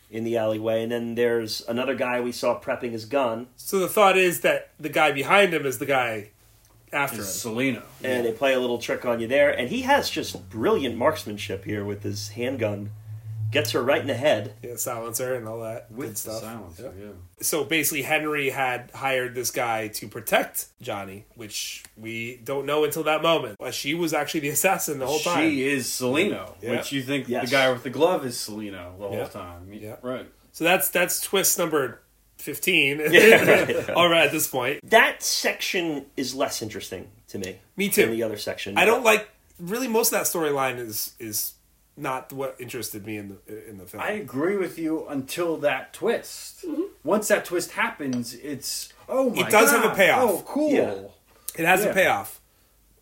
in 0.09 0.23
the 0.23 0.37
alleyway, 0.37 0.83
and 0.83 0.91
then 0.91 1.15
there's 1.15 1.61
another 1.67 1.95
guy 1.95 2.21
we 2.21 2.31
saw 2.31 2.59
prepping 2.59 2.91
his 2.91 3.05
gun, 3.05 3.47
So 3.55 3.79
the 3.79 3.87
thought 3.87 4.17
is 4.17 4.41
that 4.41 4.69
the 4.79 4.89
guy 4.89 5.11
behind 5.11 5.53
him 5.53 5.65
is 5.65 5.79
the 5.79 5.85
guy 5.85 6.31
after 6.93 7.17
him. 7.17 7.21
It's 7.23 7.43
Salino. 7.43 7.83
and 8.03 8.25
they 8.25 8.31
play 8.31 8.53
a 8.53 8.59
little 8.59 8.77
trick 8.77 9.05
on 9.05 9.19
you 9.19 9.27
there. 9.27 9.49
And 9.49 9.69
he 9.69 9.81
has 9.81 10.09
just 10.09 10.49
brilliant 10.49 10.95
marksmanship 10.95 11.65
here 11.65 11.83
with 11.83 12.03
his 12.03 12.29
handgun. 12.29 12.91
Gets 13.51 13.71
her 13.71 13.81
right 13.81 14.01
in 14.01 14.07
the 14.07 14.13
head. 14.15 14.53
Yeah, 14.63 14.75
silencer 14.75 15.33
and 15.35 15.47
all 15.47 15.61
that 15.61 15.89
with 15.91 16.07
good 16.07 16.15
the 16.15 16.19
stuff. 16.19 16.41
silencer. 16.41 16.93
Yeah. 16.97 17.05
Yeah. 17.05 17.11
So 17.41 17.63
basically, 17.63 18.01
Henry 18.01 18.49
had 18.49 18.91
hired 18.93 19.35
this 19.35 19.51
guy 19.51 19.87
to 19.89 20.07
protect 20.07 20.67
Johnny, 20.81 21.25
which 21.35 21.83
we 21.95 22.37
don't 22.43 22.65
know 22.65 22.83
until 22.83 23.03
that 23.03 23.21
moment. 23.21 23.57
But 23.59 23.73
she 23.73 23.93
was 23.93 24.13
actually 24.13 24.41
the 24.41 24.49
assassin 24.49 24.99
the 24.99 25.07
whole 25.07 25.19
time. 25.19 25.49
She 25.49 25.67
is 25.67 25.87
Salino, 25.87 26.53
Yeah. 26.61 26.71
which 26.71 26.91
you 26.91 27.01
think 27.03 27.27
Yes. 27.29 27.45
the 27.45 27.51
guy 27.51 27.71
with 27.71 27.83
the 27.83 27.89
glove 27.89 28.25
is 28.25 28.35
Salino 28.35 28.97
the 28.99 29.09
Yeah. 29.09 29.17
whole 29.17 29.27
time. 29.27 29.69
Yeah. 29.71 29.95
Right. 30.01 30.27
So 30.51 30.63
that's 30.63 30.89
that's 30.89 31.21
twist 31.21 31.57
number 31.57 32.01
fifteen. 32.37 32.99
Yeah. 33.11 33.93
all 33.95 34.09
right, 34.09 34.25
at 34.25 34.31
this 34.31 34.47
point, 34.47 34.79
That 34.89 35.21
section 35.23 36.05
is 36.17 36.33
less 36.35 36.61
interesting 36.61 37.09
to 37.29 37.37
me. 37.39 37.59
Me 37.77 37.89
too. 37.89 38.03
Than 38.07 38.11
the 38.11 38.23
other 38.23 38.37
section. 38.37 38.77
I 38.77 38.85
don't 38.85 39.03
like 39.03 39.29
really 39.59 39.87
most 39.87 40.11
of 40.11 40.19
that 40.19 40.25
storyline 40.25 40.77
is 40.79 41.13
is 41.19 41.53
not 41.97 42.33
what 42.33 42.55
interested 42.59 43.05
me 43.05 43.17
in 43.17 43.37
the 43.47 43.69
in 43.69 43.77
the 43.77 43.85
film. 43.85 44.03
I 44.03 44.11
agree 44.11 44.57
with 44.57 44.77
you 44.77 45.07
until 45.07 45.57
that 45.57 45.93
twist. 45.93 46.65
Once 47.03 47.27
that 47.29 47.45
twist 47.45 47.71
happens, 47.71 48.33
it's 48.35 48.91
oh 49.07 49.29
my 49.29 49.47
It 49.47 49.51
does 49.51 49.71
have 49.71 49.85
a 49.91 49.95
payoff. 49.95 50.21
Oh, 50.29 50.43
cool. 50.45 50.71
Yeah. 50.73 50.95
it 51.57 51.65
has 51.65 51.83
yeah. 51.85 51.91
a 51.91 51.93
payoff, 51.93 52.41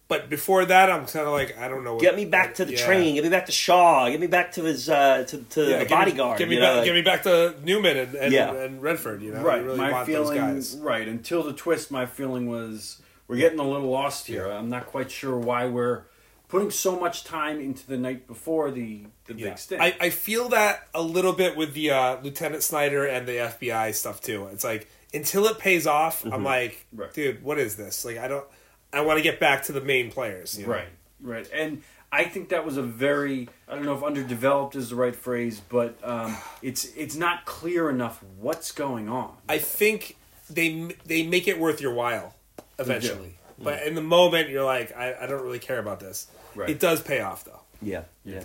but 0.08 0.30
before 0.30 0.66
that, 0.66 0.92
I'm 0.92 1.06
kind 1.08 1.26
of 1.26 1.32
like 1.34 1.58
I 1.58 1.68
don't 1.68 1.84
know. 1.84 1.94
What, 1.94 2.02
Get 2.04 2.16
me 2.16 2.26
back 2.26 2.54
to 2.56 2.66
the 2.66 2.74
yeah. 2.74 2.86
train. 2.86 3.16
Get 3.16 3.24
me 3.24 3.30
back 3.32 3.48
to 3.48 3.52
Shaw. 3.52 4.10
Get 4.10 4.20
me 4.20 4.28
back 4.28 4.52
to 4.54 4.64
his 4.64 4.88
uh, 4.90 5.24
to, 5.28 5.38
to 5.38 5.62
Yeah, 5.62 5.80
the 5.80 5.86
get 5.86 5.90
me- 5.90 5.96
bodyguard. 6.06 6.38
Get 6.38 6.50
me, 6.50 6.56
back. 6.58 6.62
know, 6.64 6.76
like- 6.76 6.86
get 6.86 6.94
me 6.94 7.02
back 7.02 7.24
to 7.24 7.56
Newman 7.64 7.98
and 7.98 8.16
and, 8.16 8.32
Yeah. 8.34 8.54
and 8.54 8.82
Redford. 8.82 9.22
You 9.24 9.34
know, 9.34 9.42
Right. 9.42 9.60
You 9.62 9.66
really 9.66 9.78
my 9.78 9.92
want 9.92 10.06
feeling, 10.06 10.38
those 10.40 10.76
guys. 10.76 10.82
right 10.82 11.08
until 11.08 11.42
the 11.42 11.54
twist, 11.54 11.90
my 11.90 12.06
feeling 12.06 12.48
was 12.48 13.02
we're 13.28 13.38
getting 13.38 13.60
a 13.60 13.68
little 13.68 13.90
lost 13.90 14.28
here. 14.28 14.46
I'm 14.48 14.70
not 14.70 14.86
quite 14.86 15.10
sure 15.10 15.36
why 15.38 15.66
we're 15.66 16.04
putting 16.54 16.72
so 16.72 16.98
much 17.00 17.24
time 17.24 17.60
into 17.60 17.86
the 17.88 17.98
night 17.98 18.28
before 18.28 18.72
the 18.72 19.06
the 19.26 19.34
Yeah. 19.36 19.50
big 19.50 19.58
stint. 19.58 19.82
I, 19.82 19.96
I 20.00 20.10
feel 20.10 20.50
that 20.50 20.88
a 20.94 21.02
little 21.02 21.34
bit 21.34 21.56
with 21.58 21.74
the 21.74 21.92
uh, 21.92 22.18
Lieutenant 22.22 22.64
Snyder 22.64 23.06
and 23.06 23.28
the 23.28 23.34
FBI 23.34 23.94
stuff 23.94 24.22
too. 24.22 24.48
It's 24.54 24.64
like 24.64 24.88
until 25.14 25.46
it 25.46 25.58
pays 25.60 25.86
off, 25.88 26.26
I'm 26.26 26.44
like, 26.44 26.86
Right. 26.94 27.14
dude, 27.14 27.44
what 27.44 27.58
is 27.60 27.76
this? 27.76 28.04
Like, 28.06 28.18
I 28.18 28.28
don't. 28.28 28.46
I 28.92 29.02
want 29.02 29.18
to 29.18 29.24
get 29.24 29.40
back 29.40 29.64
to 29.64 29.72
the 29.72 29.82
main 29.82 30.12
players. 30.12 30.58
you 30.60 30.66
know? 30.68 30.74
Right, 30.74 30.88
right. 31.22 31.50
And 31.54 31.82
I 32.12 32.26
think 32.26 32.50
that 32.50 32.64
was 32.66 32.78
a 32.78 32.84
very 32.84 33.50
I 33.68 33.74
don't 33.76 33.86
know 33.86 33.96
if 33.98 34.04
underdeveloped 34.04 34.76
is 34.76 34.90
the 34.92 34.96
right 34.96 35.16
phrase, 35.16 35.62
but 35.68 35.98
um, 36.04 36.36
it's 36.62 36.86
it's 36.96 37.16
not 37.16 37.46
clear 37.46 37.90
enough 37.90 38.24
what's 38.40 38.72
going 38.72 39.10
on. 39.10 39.36
I 39.50 39.58
think 39.58 40.16
they 40.50 40.96
they 41.06 41.26
make 41.26 41.48
it 41.48 41.58
worth 41.60 41.82
your 41.82 41.94
while 41.94 42.36
eventually. 42.78 43.38
But 43.64 43.84
in 43.88 43.96
the 43.96 44.02
moment, 44.02 44.50
you're 44.50 44.64
like, 44.66 44.96
I, 44.96 45.16
I 45.22 45.26
don't 45.28 45.42
really 45.44 45.60
care 45.60 45.80
about 45.80 46.00
this. 46.00 46.28
Right. 46.56 46.70
It 46.70 46.80
does 46.80 47.02
pay 47.02 47.20
off 47.22 47.46
though. 47.46 47.62
yeah, 47.82 48.04
yeah. 48.26 48.44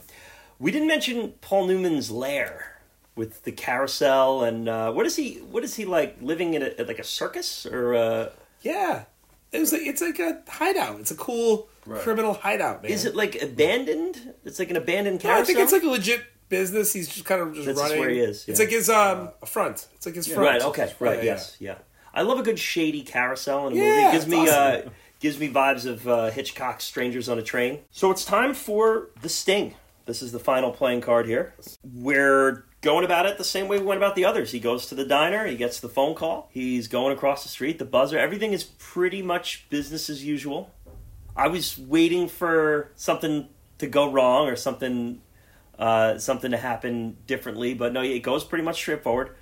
We 0.58 0.72
didn't 0.72 0.88
mention 0.88 1.32
Paul 1.40 1.66
Newman's 1.66 2.10
lair 2.10 2.80
with 3.14 3.44
the 3.44 3.52
carousel 3.52 4.42
and 4.42 4.68
uh, 4.68 4.92
what 4.92 5.06
is 5.06 5.16
he? 5.16 5.34
What 5.50 5.62
is 5.64 5.74
he 5.76 5.84
like 5.84 6.16
living 6.20 6.54
in 6.54 6.62
a, 6.62 6.82
like 6.84 6.98
a 6.98 7.04
circus 7.04 7.66
or? 7.66 7.94
Uh, 7.94 8.30
Yeah, 8.62 9.04
it 9.52 9.58
was 9.60 9.72
like 9.72 9.82
it's 9.82 10.00
like 10.02 10.18
a 10.18 10.42
hideout. 10.48 11.00
It's 11.00 11.10
a 11.10 11.16
cool 11.16 11.68
Right. 11.86 12.02
criminal 12.02 12.34
hideout, 12.34 12.82
man. 12.82 12.92
is 12.92 13.06
it 13.06 13.14
like 13.16 13.40
abandoned? 13.40 14.34
It's 14.44 14.58
like 14.58 14.68
an 14.68 14.76
abandoned 14.76 15.24
No. 15.24 15.30
I 15.32 15.42
think 15.42 15.58
it's 15.58 15.72
like 15.72 15.84
a 15.84 15.88
legit 15.88 16.22
business. 16.50 16.92
He's 16.92 17.08
just 17.08 17.24
kind 17.24 17.40
of 17.40 17.54
just 17.54 17.64
That's 17.66 17.78
just 17.78 17.90
running. 17.92 18.00
where 18.00 18.10
he 18.10 18.20
is, 18.20 18.46
It's 18.46 18.60
like 18.60 18.68
his 18.70 18.90
um 18.90 19.30
front. 19.46 19.86
It's 19.94 20.04
like 20.04 20.14
his 20.14 20.26
front. 20.26 20.40
Right. 20.40 20.62
Okay. 20.62 20.92
Right. 21.00 21.18
Yeah, 21.18 21.24
yes. 21.24 21.56
Yeah. 21.60 21.76
I 22.12 22.22
love 22.22 22.38
a 22.38 22.42
good 22.42 22.58
shady 22.58 23.02
carousel 23.02 23.68
in 23.68 23.72
a 23.72 23.76
movie. 23.76 23.86
Yeah, 23.86 24.08
It 24.08 24.12
gives 24.12 24.24
it's 24.24 24.30
me 24.30 24.48
awesome. 24.48 24.88
uh, 24.88 24.90
gives 25.20 25.38
me 25.38 25.48
vibes 25.50 25.86
of 25.86 26.06
uh, 26.08 26.30
Hitchcock's 26.30 26.84
Strangers 26.84 27.28
on 27.28 27.38
a 27.38 27.42
Train. 27.42 27.80
So 27.90 28.10
it's 28.10 28.24
time 28.24 28.54
for 28.54 29.10
the 29.20 29.28
Sting. 29.28 29.74
This 30.06 30.22
is 30.22 30.32
the 30.32 30.38
final 30.38 30.70
playing 30.70 31.02
card 31.02 31.26
here. 31.26 31.54
We're 31.82 32.64
going 32.80 33.04
about 33.04 33.26
it 33.26 33.36
the 33.36 33.44
same 33.44 33.68
way 33.68 33.78
we 33.78 33.84
went 33.84 33.98
about 33.98 34.14
the 34.14 34.24
others. 34.24 34.52
He 34.52 34.60
goes 34.60 34.86
to 34.86 34.94
the 34.94 35.04
diner. 35.04 35.46
He 35.46 35.56
gets 35.56 35.80
the 35.80 35.88
phone 35.88 36.14
call. 36.14 36.48
He's 36.50 36.88
going 36.88 37.14
across 37.14 37.42
the 37.42 37.48
street. 37.48 37.78
The 37.78 37.84
buzzer. 37.84 38.18
Everything 38.18 38.52
is 38.52 38.64
pretty 38.64 39.22
much 39.22 39.68
business 39.68 40.08
as 40.08 40.24
usual. 40.24 40.70
I 41.36 41.48
was 41.48 41.78
waiting 41.78 42.28
for 42.28 42.90
something 42.94 43.48
to 43.78 43.86
go 43.86 44.10
wrong 44.10 44.48
or 44.48 44.56
something 44.56 45.20
uh, 45.78 46.18
something 46.18 46.50
to 46.50 46.56
happen 46.56 47.16
differently, 47.26 47.72
but 47.72 47.92
no, 47.92 48.02
it 48.02 48.20
goes 48.20 48.42
pretty 48.42 48.64
much 48.64 48.76
straightforward. 48.76 49.36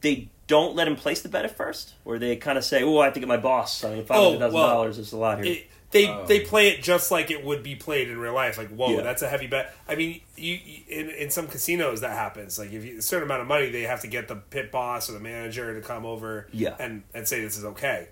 They 0.00 0.30
don't 0.52 0.76
let 0.76 0.86
him 0.86 0.96
place 0.96 1.22
the 1.22 1.28
bet 1.30 1.44
at 1.46 1.56
first, 1.56 1.94
or 2.04 2.18
they 2.18 2.36
kind 2.36 2.58
of 2.58 2.64
say, 2.64 2.82
"Oh, 2.82 2.98
I 2.98 3.04
have 3.06 3.14
to 3.14 3.20
get 3.20 3.28
my 3.28 3.36
boss. 3.50 3.82
I 3.84 3.94
mean, 3.94 4.04
five 4.04 4.16
hundred 4.18 4.38
thousand 4.40 4.54
well, 4.54 4.68
dollars 4.68 4.98
is 4.98 5.12
a 5.12 5.16
lot 5.16 5.42
here." 5.42 5.54
It, 5.54 5.66
they 5.92 6.08
Oh. 6.08 6.24
they 6.26 6.40
play 6.40 6.68
it 6.68 6.82
just 6.82 7.10
like 7.10 7.30
it 7.30 7.44
would 7.44 7.62
be 7.62 7.74
played 7.74 8.08
in 8.08 8.18
real 8.18 8.34
life. 8.34 8.56
Like, 8.58 8.68
whoa, 8.70 8.96
Yeah. 8.96 9.02
that's 9.02 9.22
a 9.22 9.28
heavy 9.28 9.46
bet. 9.46 9.74
I 9.88 9.94
mean, 9.94 10.20
you, 10.36 10.58
you 10.64 10.78
in 10.88 11.08
in 11.10 11.30
some 11.30 11.46
casinos 11.48 12.00
that 12.02 12.12
happens. 12.12 12.58
Like, 12.58 12.72
if 12.72 12.84
you, 12.84 12.98
a 12.98 13.02
certain 13.02 13.24
amount 13.28 13.42
of 13.42 13.46
money, 13.48 13.70
they 13.70 13.82
have 13.82 14.00
to 14.02 14.06
get 14.08 14.28
the 14.28 14.36
pit 14.36 14.70
boss 14.70 15.08
or 15.08 15.12
the 15.14 15.20
manager 15.20 15.74
to 15.74 15.80
come 15.86 16.04
over, 16.06 16.46
Yeah. 16.52 16.74
and 16.78 17.02
and 17.14 17.26
say 17.26 17.40
this 17.40 17.56
is 17.58 17.64
okay, 17.64 18.08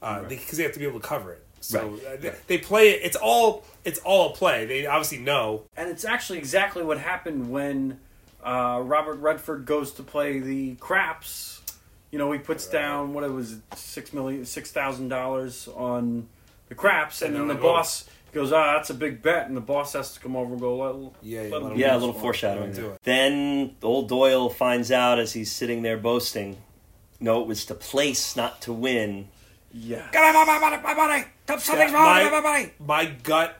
because 0.00 0.56
they, 0.58 0.62
have 0.64 0.72
to 0.72 0.78
be 0.80 0.86
able 0.86 1.00
to 1.00 1.06
cover 1.06 1.32
it. 1.32 1.42
So 1.60 1.88
Right. 1.88 2.06
uh, 2.06 2.16
they, 2.20 2.32
they 2.46 2.58
play 2.58 2.90
it. 2.90 3.00
It's 3.04 3.16
all 3.16 3.64
it's 3.84 3.98
all 4.00 4.30
a 4.30 4.34
play. 4.34 4.66
They 4.66 4.86
obviously 4.86 5.18
know. 5.18 5.62
And 5.76 5.88
it's 5.88 6.04
actually 6.04 6.38
exactly 6.38 6.82
what 6.82 6.98
happened 6.98 7.50
when 7.50 8.00
uh, 8.44 8.80
Robert 8.84 9.14
Redford 9.20 9.64
goes 9.64 9.92
to 9.94 10.02
play 10.02 10.38
the 10.38 10.74
craps. 10.76 11.53
You 12.14 12.18
know, 12.18 12.30
he 12.30 12.38
puts 12.38 12.68
down 12.68 13.12
what 13.12 13.24
it 13.24 13.32
was 13.32 13.56
six 13.74 14.12
million, 14.12 14.44
six 14.44 14.70
thousand 14.70 15.08
dollars 15.08 15.66
on 15.74 16.28
the 16.68 16.74
craps, 16.76 17.22
and, 17.22 17.32
And 17.32 17.40
then 17.40 17.48
the 17.48 17.54
then 17.54 17.62
go- 17.64 17.72
boss 17.72 18.08
goes, 18.32 18.52
"Ah, 18.52 18.74
that's 18.74 18.90
a 18.90 18.94
big 18.94 19.20
bet," 19.20 19.48
and 19.48 19.56
the 19.56 19.60
boss 19.60 19.94
has 19.94 20.14
to 20.14 20.20
come 20.20 20.36
over 20.36 20.52
and 20.52 20.60
go, 20.60 20.76
"Let, 20.76 21.12
Yeah, 21.22 21.42
yeah, 21.42 21.48
let 21.50 21.50
let 21.50 21.62
him 21.62 21.72
him 21.72 21.78
Yeah, 21.80 21.96
a 21.96 21.98
little 21.98 22.12
foreshadowing. 22.14 22.70
Do 22.72 22.82
there. 22.82 22.90
it. 22.92 23.00
Then 23.02 23.74
old 23.82 24.08
Doyle 24.08 24.48
finds 24.48 24.92
out 24.92 25.18
as 25.18 25.32
he's 25.32 25.50
sitting 25.50 25.82
there 25.82 25.96
boasting. 25.96 26.58
No, 27.18 27.40
it 27.42 27.48
was 27.48 27.64
to 27.66 27.74
place, 27.74 28.36
not 28.36 28.60
to 28.62 28.72
win. 28.72 29.26
Yeah, 29.72 30.06
Get 30.12 30.22
out 30.22 30.36
of 30.40 30.46
my 30.46 30.58
money, 30.60 30.82
my 30.84 30.94
money. 30.94 31.24
Something's 31.48 31.90
Yeah, 31.90 31.94
wrong 31.94 32.04
my- 32.04 32.22
with 32.22 32.32
my 32.32 32.40
money. 32.40 32.70
My 32.78 33.04
gut, 33.24 33.56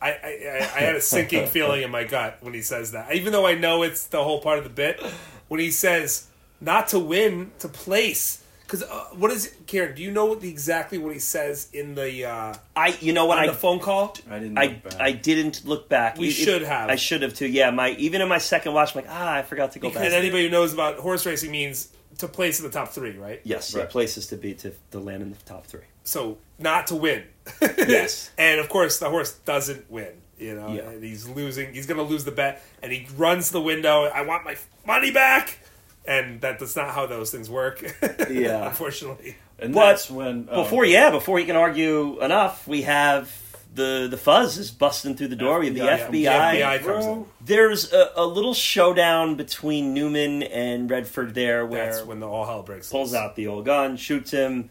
I, 0.00 0.10
I, 0.10 0.12
I, 0.14 0.56
I 0.58 0.80
had 0.80 0.96
a 0.96 1.00
sinking 1.00 1.46
feeling 1.54 1.82
in 1.82 1.90
my 1.92 2.02
gut 2.02 2.38
when 2.40 2.52
he 2.52 2.62
says 2.62 2.90
that. 2.92 3.14
Even 3.14 3.32
though 3.32 3.46
I 3.46 3.54
know 3.54 3.84
it's 3.84 4.06
the 4.06 4.24
whole 4.24 4.40
part 4.40 4.58
of 4.58 4.64
the 4.64 4.70
bit, 4.70 5.00
when 5.46 5.60
he 5.60 5.70
says 5.70 6.26
not 6.62 6.88
to 6.88 6.98
win, 6.98 7.50
to 7.58 7.68
place. 7.68 8.38
Because 8.62 8.84
uh, 8.84 9.04
what 9.16 9.30
is 9.30 9.52
Kieran? 9.66 9.94
Do 9.94 10.02
you 10.02 10.10
know 10.10 10.24
what 10.24 10.40
the, 10.40 10.48
exactly 10.48 10.96
what 10.96 11.12
he 11.12 11.18
says 11.18 11.68
in 11.74 11.94
the 11.94 12.24
uh, 12.24 12.54
I, 12.74 12.96
you 13.00 13.12
know 13.12 13.26
what 13.26 13.38
I 13.38 13.46
the 13.48 13.52
phone 13.52 13.80
call? 13.80 14.16
I 14.30 14.38
didn't. 14.38 14.56
I, 14.56 14.64
look 14.66 14.82
back. 14.84 15.00
I 15.00 15.12
didn't 15.12 15.66
look 15.66 15.88
back. 15.90 16.16
We 16.16 16.28
It- 16.28 16.32
should 16.32 16.62
have. 16.62 16.88
I 16.88 16.96
should 16.96 17.20
have 17.20 17.34
too. 17.34 17.46
Yeah, 17.48 17.70
my 17.70 17.90
even 17.90 18.22
in 18.22 18.28
my 18.28 18.38
second 18.38 18.72
watch, 18.72 18.96
I'm 18.96 19.02
like, 19.04 19.10
ah, 19.12 19.34
I 19.34 19.42
forgot 19.42 19.72
to 19.72 19.78
go 19.78 19.88
Because 19.90 20.04
back. 20.12 20.12
anybody 20.18 20.44
who 20.44 20.50
knows 20.50 20.72
about 20.72 20.96
horse 20.98 21.26
racing 21.26 21.50
means 21.50 21.88
to 22.18 22.28
place 22.28 22.60
in 22.60 22.64
the 22.66 22.72
top 22.72 22.88
three, 22.90 23.16
right? 23.18 23.40
yes, 23.44 23.74
yeah, 23.74 23.80
Right. 23.80 23.90
places 23.90 24.28
to 24.28 24.36
be 24.36 24.54
to, 24.54 24.72
to 24.92 24.98
land 25.00 25.22
in 25.22 25.30
the 25.32 25.38
top 25.44 25.66
three. 25.66 25.80
So 26.04 26.38
not 26.58 26.86
to 26.86 26.94
win. 26.94 27.24
Yes. 27.76 28.30
and 28.38 28.58
of 28.58 28.68
course 28.70 28.98
the 28.98 29.10
horse 29.10 29.32
doesn't 29.44 29.90
win. 29.90 30.12
You 30.38 30.54
know, 30.54 30.72
Yeah. 30.72 30.88
and 30.90 31.04
he's 31.04 31.28
losing. 31.28 31.74
He's 31.74 31.86
going 31.86 31.98
to 31.98 32.04
lose 32.04 32.24
the 32.24 32.32
bet, 32.32 32.62
and 32.82 32.90
he 32.90 33.06
runs 33.16 33.48
to 33.48 33.52
the 33.54 33.60
window. 33.60 34.04
I 34.04 34.22
want 34.22 34.44
my 34.44 34.56
money 34.86 35.10
back. 35.12 35.58
And 36.04 36.40
that, 36.40 36.58
that's 36.58 36.74
not 36.76 36.90
how 36.90 37.06
those 37.06 37.30
things 37.30 37.48
work. 37.48 37.80
Yeah. 38.30 38.68
unfortunately. 38.68 39.36
and 39.58 39.72
But 39.74 39.86
that's 39.90 40.10
when 40.10 40.48
oh, 40.50 40.64
Before, 40.64 40.84
yeah, 40.84 41.10
before 41.10 41.38
he 41.38 41.44
can 41.44 41.56
argue 41.56 42.20
enough, 42.20 42.66
we 42.66 42.82
have 42.82 43.30
the 43.74 44.06
the 44.10 44.16
fuzz 44.18 44.58
is 44.58 44.70
busting 44.70 45.16
through 45.16 45.28
the 45.28 45.36
door. 45.36 45.58
We 45.60 45.66
have 45.66 45.74
the 45.74 45.80
FBI. 45.80 46.24
FBI. 46.24 46.52
The 46.52 46.60
FBI 46.60 46.84
comes 46.84 47.04
in. 47.06 47.26
There's 47.40 47.92
a, 47.92 48.10
a 48.16 48.26
little 48.26 48.52
showdown 48.52 49.36
between 49.36 49.94
Newman 49.94 50.42
and 50.42 50.90
Redford 50.90 51.34
there, 51.34 51.64
where 51.64 51.92
That's 51.92 52.04
when 52.04 52.20
the 52.20 52.28
all 52.28 52.44
hell 52.44 52.62
breaks. 52.62 52.90
pulls 52.90 53.12
loose. 53.12 53.20
out 53.20 53.34
the 53.36 53.46
old 53.46 53.64
gun, 53.64 53.96
shoots 53.96 54.30
him. 54.30 54.68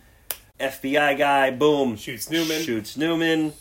FBI 0.60 1.18
guy, 1.18 1.50
boom, 1.50 1.96
Shoots 1.98 2.30
Newman. 2.30 2.62
Shoots 2.62 2.96
Newman. 2.96 3.54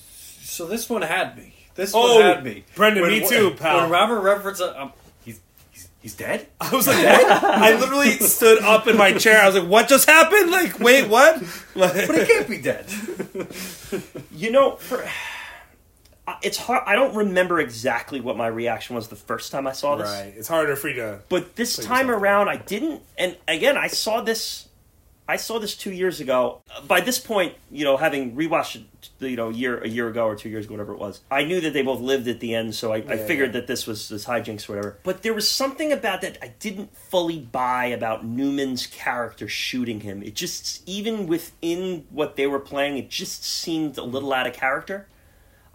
So 0.43 0.67
this 0.67 0.91
one 0.91 1.01
had 1.03 1.37
me. 1.39 1.55
This 1.75 1.93
Oh, 1.95 2.17
one 2.17 2.25
had 2.25 2.45
me. 2.45 2.65
Brendan, 2.75 3.07
me 3.09 3.27
too, 3.27 3.53
pal. 3.53 3.81
When 3.83 3.91
Robert 3.91 4.21
Redford's, 4.21 4.61
uh, 4.61 4.75
um, 4.77 4.93
he's, 6.01 6.15
dead. 6.15 6.47
I 6.61 6.75
was 6.75 6.87
like, 6.87 7.05
what? 7.05 7.31
I 7.45 7.79
literally 7.79 8.13
stood 8.13 8.63
up 8.63 8.87
in 8.87 8.97
my 8.97 9.13
chair. 9.13 9.41
I 9.43 9.47
was 9.47 9.57
like, 9.57 9.69
what 9.69 9.89
just 9.89 10.09
happened? 10.09 10.51
Like, 10.51 10.79
wait, 10.81 11.09
what? 11.09 11.43
But 11.75 11.95
he 11.97 12.27
can't 12.27 12.49
be 12.49 12.59
dead. 12.59 12.87
You 14.33 14.53
know, 14.53 14.77
for 14.77 15.05
it's 16.43 16.57
hard. 16.57 16.83
I 16.87 16.95
don't 16.95 17.15
remember 17.15 17.61
exactly 17.61 18.21
what 18.21 18.37
my 18.37 18.47
reaction 18.47 18.95
was 18.97 19.09
the 19.09 19.17
first 19.17 19.53
time 19.53 19.67
I 19.67 19.73
saw 19.73 19.97
this. 19.97 20.09
right. 20.09 20.33
It's 20.37 20.49
harder 20.49 20.77
for 20.77 20.89
you 20.89 20.95
to. 20.97 21.21
But 21.29 21.57
this 21.57 21.77
time 21.77 22.11
around, 22.11 22.49
I 22.49 22.57
didn't. 22.57 23.03
And 23.19 23.37
again, 23.49 23.77
I 23.77 23.89
saw 23.89 24.21
this. 24.21 24.69
I 25.31 25.37
saw 25.37 25.61
this 25.61 25.77
two 25.77 25.93
years 25.93 26.19
ago. 26.19 26.61
By 26.89 27.01
this 27.01 27.21
point, 27.21 27.55
you 27.71 27.85
know, 27.85 27.97
having 27.97 28.35
rewatched 28.35 28.83
it, 28.83 28.85
you 29.21 29.37
know, 29.37 29.51
a 29.51 29.53
year 29.53 29.79
a 29.81 29.89
year 29.89 30.09
ago 30.09 30.25
or 30.25 30.35
two 30.35 30.49
years 30.49 30.65
ago, 30.65 30.75
whatever 30.75 30.93
it 30.93 30.99
was, 30.99 31.21
I 31.31 31.45
knew 31.45 31.61
that 31.61 31.73
they 31.73 31.83
both 31.83 32.01
lived 32.01 32.27
at 32.27 32.41
the 32.41 32.53
end. 32.53 32.75
So 32.75 32.93
I, 32.93 32.97
I 32.97 33.17
figured 33.17 33.51
yeah. 33.51 33.61
that 33.61 33.69
this 33.69 33.87
was 33.87 34.09
this 34.09 34.25
hijinks 34.25 34.69
or 34.69 34.73
whatever. 34.73 34.99
But 35.05 35.23
there 35.23 35.33
was 35.33 35.49
something 35.49 35.93
about 35.93 36.23
that 36.23 36.39
I 36.43 36.49
didn't 36.59 36.97
fully 36.97 37.39
buy 37.39 37.85
about 37.87 38.27
Newman's 38.27 38.89
character 38.89 39.47
shooting 39.47 40.01
him. 40.01 40.21
It 40.25 40.35
just 40.35 40.83
even 40.89 41.29
within 41.29 42.07
what 42.11 42.35
they 42.35 42.49
were 42.49 42.59
playing, 42.59 42.99
it 42.99 43.09
just 43.09 43.45
seemed 43.45 43.99
a 43.99 44.03
little 44.03 44.33
out 44.33 44.49
of 44.49 44.53
character. 44.53 45.07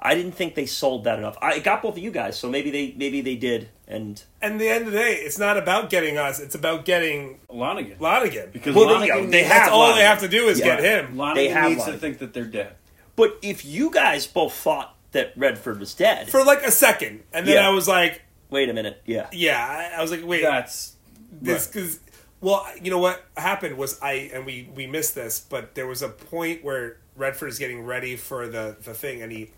I 0.06 0.16
didn't 0.16 0.34
think 0.34 0.56
they 0.56 0.66
sold 0.66 1.04
that 1.06 1.18
enough. 1.20 1.38
I 1.42 1.60
got 1.60 1.82
both 1.82 1.94
of 1.98 2.04
you 2.04 2.12
guys, 2.12 2.38
so 2.40 2.50
maybe 2.50 2.70
they 2.72 2.94
maybe 2.98 3.22
they 3.22 3.36
did. 3.36 3.70
And 3.88 4.22
And 4.42 4.60
the 4.60 4.68
end 4.70 4.86
of 4.88 4.94
the 4.94 5.00
day, 5.00 5.14
it's 5.16 5.38
not 5.40 5.58
about 5.58 5.90
getting 5.90 6.18
us. 6.18 6.40
It's 6.40 6.56
about 6.56 6.86
getting 6.86 7.40
Lonnegan. 7.50 7.98
Lonnegan. 8.00 8.52
Because 8.52 8.76
Well, 8.76 8.88
they- 9.00 9.08
Lonnegan, 9.10 9.16
you 9.18 9.26
know, 9.26 9.32
they 9.32 9.44
have 9.44 9.50
That's 9.64 9.72
all 9.72 9.94
they 9.96 10.02
have 10.02 10.20
to 10.22 10.28
do 10.28 10.48
is 10.48 10.60
Yeah. 10.60 10.66
get 10.80 10.84
him. 10.84 11.16
Lonnegan 11.16 11.36
They 11.36 11.48
have 11.50 11.70
needs 11.70 11.86
to 11.86 11.94
think 11.98 12.20
that 12.20 12.34
they're 12.34 12.46
dead. 12.46 12.74
But 13.16 13.38
if 13.42 13.64
you 13.66 13.90
guys 13.92 14.26
both 14.28 14.54
thought 14.54 14.96
that 15.12 15.34
Redford 15.36 15.80
was 15.80 15.94
dead, 15.94 16.30
For 16.30 16.44
like 16.44 16.64
a 16.64 16.72
second. 16.72 17.24
And 17.34 17.48
then 17.48 17.56
Yeah. 17.56 17.68
I 17.68 17.72
was 17.72 17.88
like, 17.88 18.22
wait 18.50 18.70
a 18.70 18.74
minute, 18.74 19.02
yeah, 19.06 19.28
yeah. 19.32 19.64
I- 19.94 19.98
I 20.00 20.02
was 20.02 20.12
like, 20.12 20.26
wait. 20.26 20.42
That's 20.44 20.94
this 21.42 21.68
because 21.68 22.00
well 22.42 22.66
you 22.82 22.90
know 22.92 23.00
what 23.00 23.24
happened 23.36 23.78
was 23.78 24.00
i 24.02 24.30
and 24.34 24.46
we 24.46 24.70
we 24.76 24.86
missed 24.88 25.16
this 25.16 25.40
but 25.40 25.74
there 25.76 25.88
was 25.88 26.02
a 26.02 26.08
point 26.08 26.64
where 26.64 26.98
redford 27.18 27.50
is 27.50 27.58
getting 27.60 27.84
ready 27.86 28.16
for 28.16 28.48
the 28.48 28.76
the 28.84 28.94
thing 28.94 29.22
and 29.22 29.32
he 29.32 29.50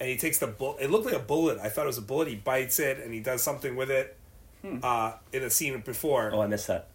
and 0.00 0.08
he 0.08 0.16
takes 0.16 0.38
the 0.38 0.46
bullet 0.46 0.76
it 0.80 0.90
looked 0.90 1.06
like 1.06 1.14
a 1.14 1.18
bullet 1.18 1.58
i 1.58 1.68
thought 1.68 1.84
it 1.84 1.86
was 1.86 1.98
a 1.98 2.02
bullet 2.02 2.28
he 2.28 2.34
bites 2.36 2.78
it 2.78 2.98
and 2.98 3.12
he 3.14 3.20
does 3.20 3.42
something 3.42 3.76
with 3.76 3.90
it 3.90 4.16
uh 4.82 5.12
in 5.32 5.42
a 5.44 5.50
scene 5.50 5.80
before 5.80 6.30
oh, 6.34 6.40
I 6.42 6.46
missed 6.48 6.66
that. 6.66 6.88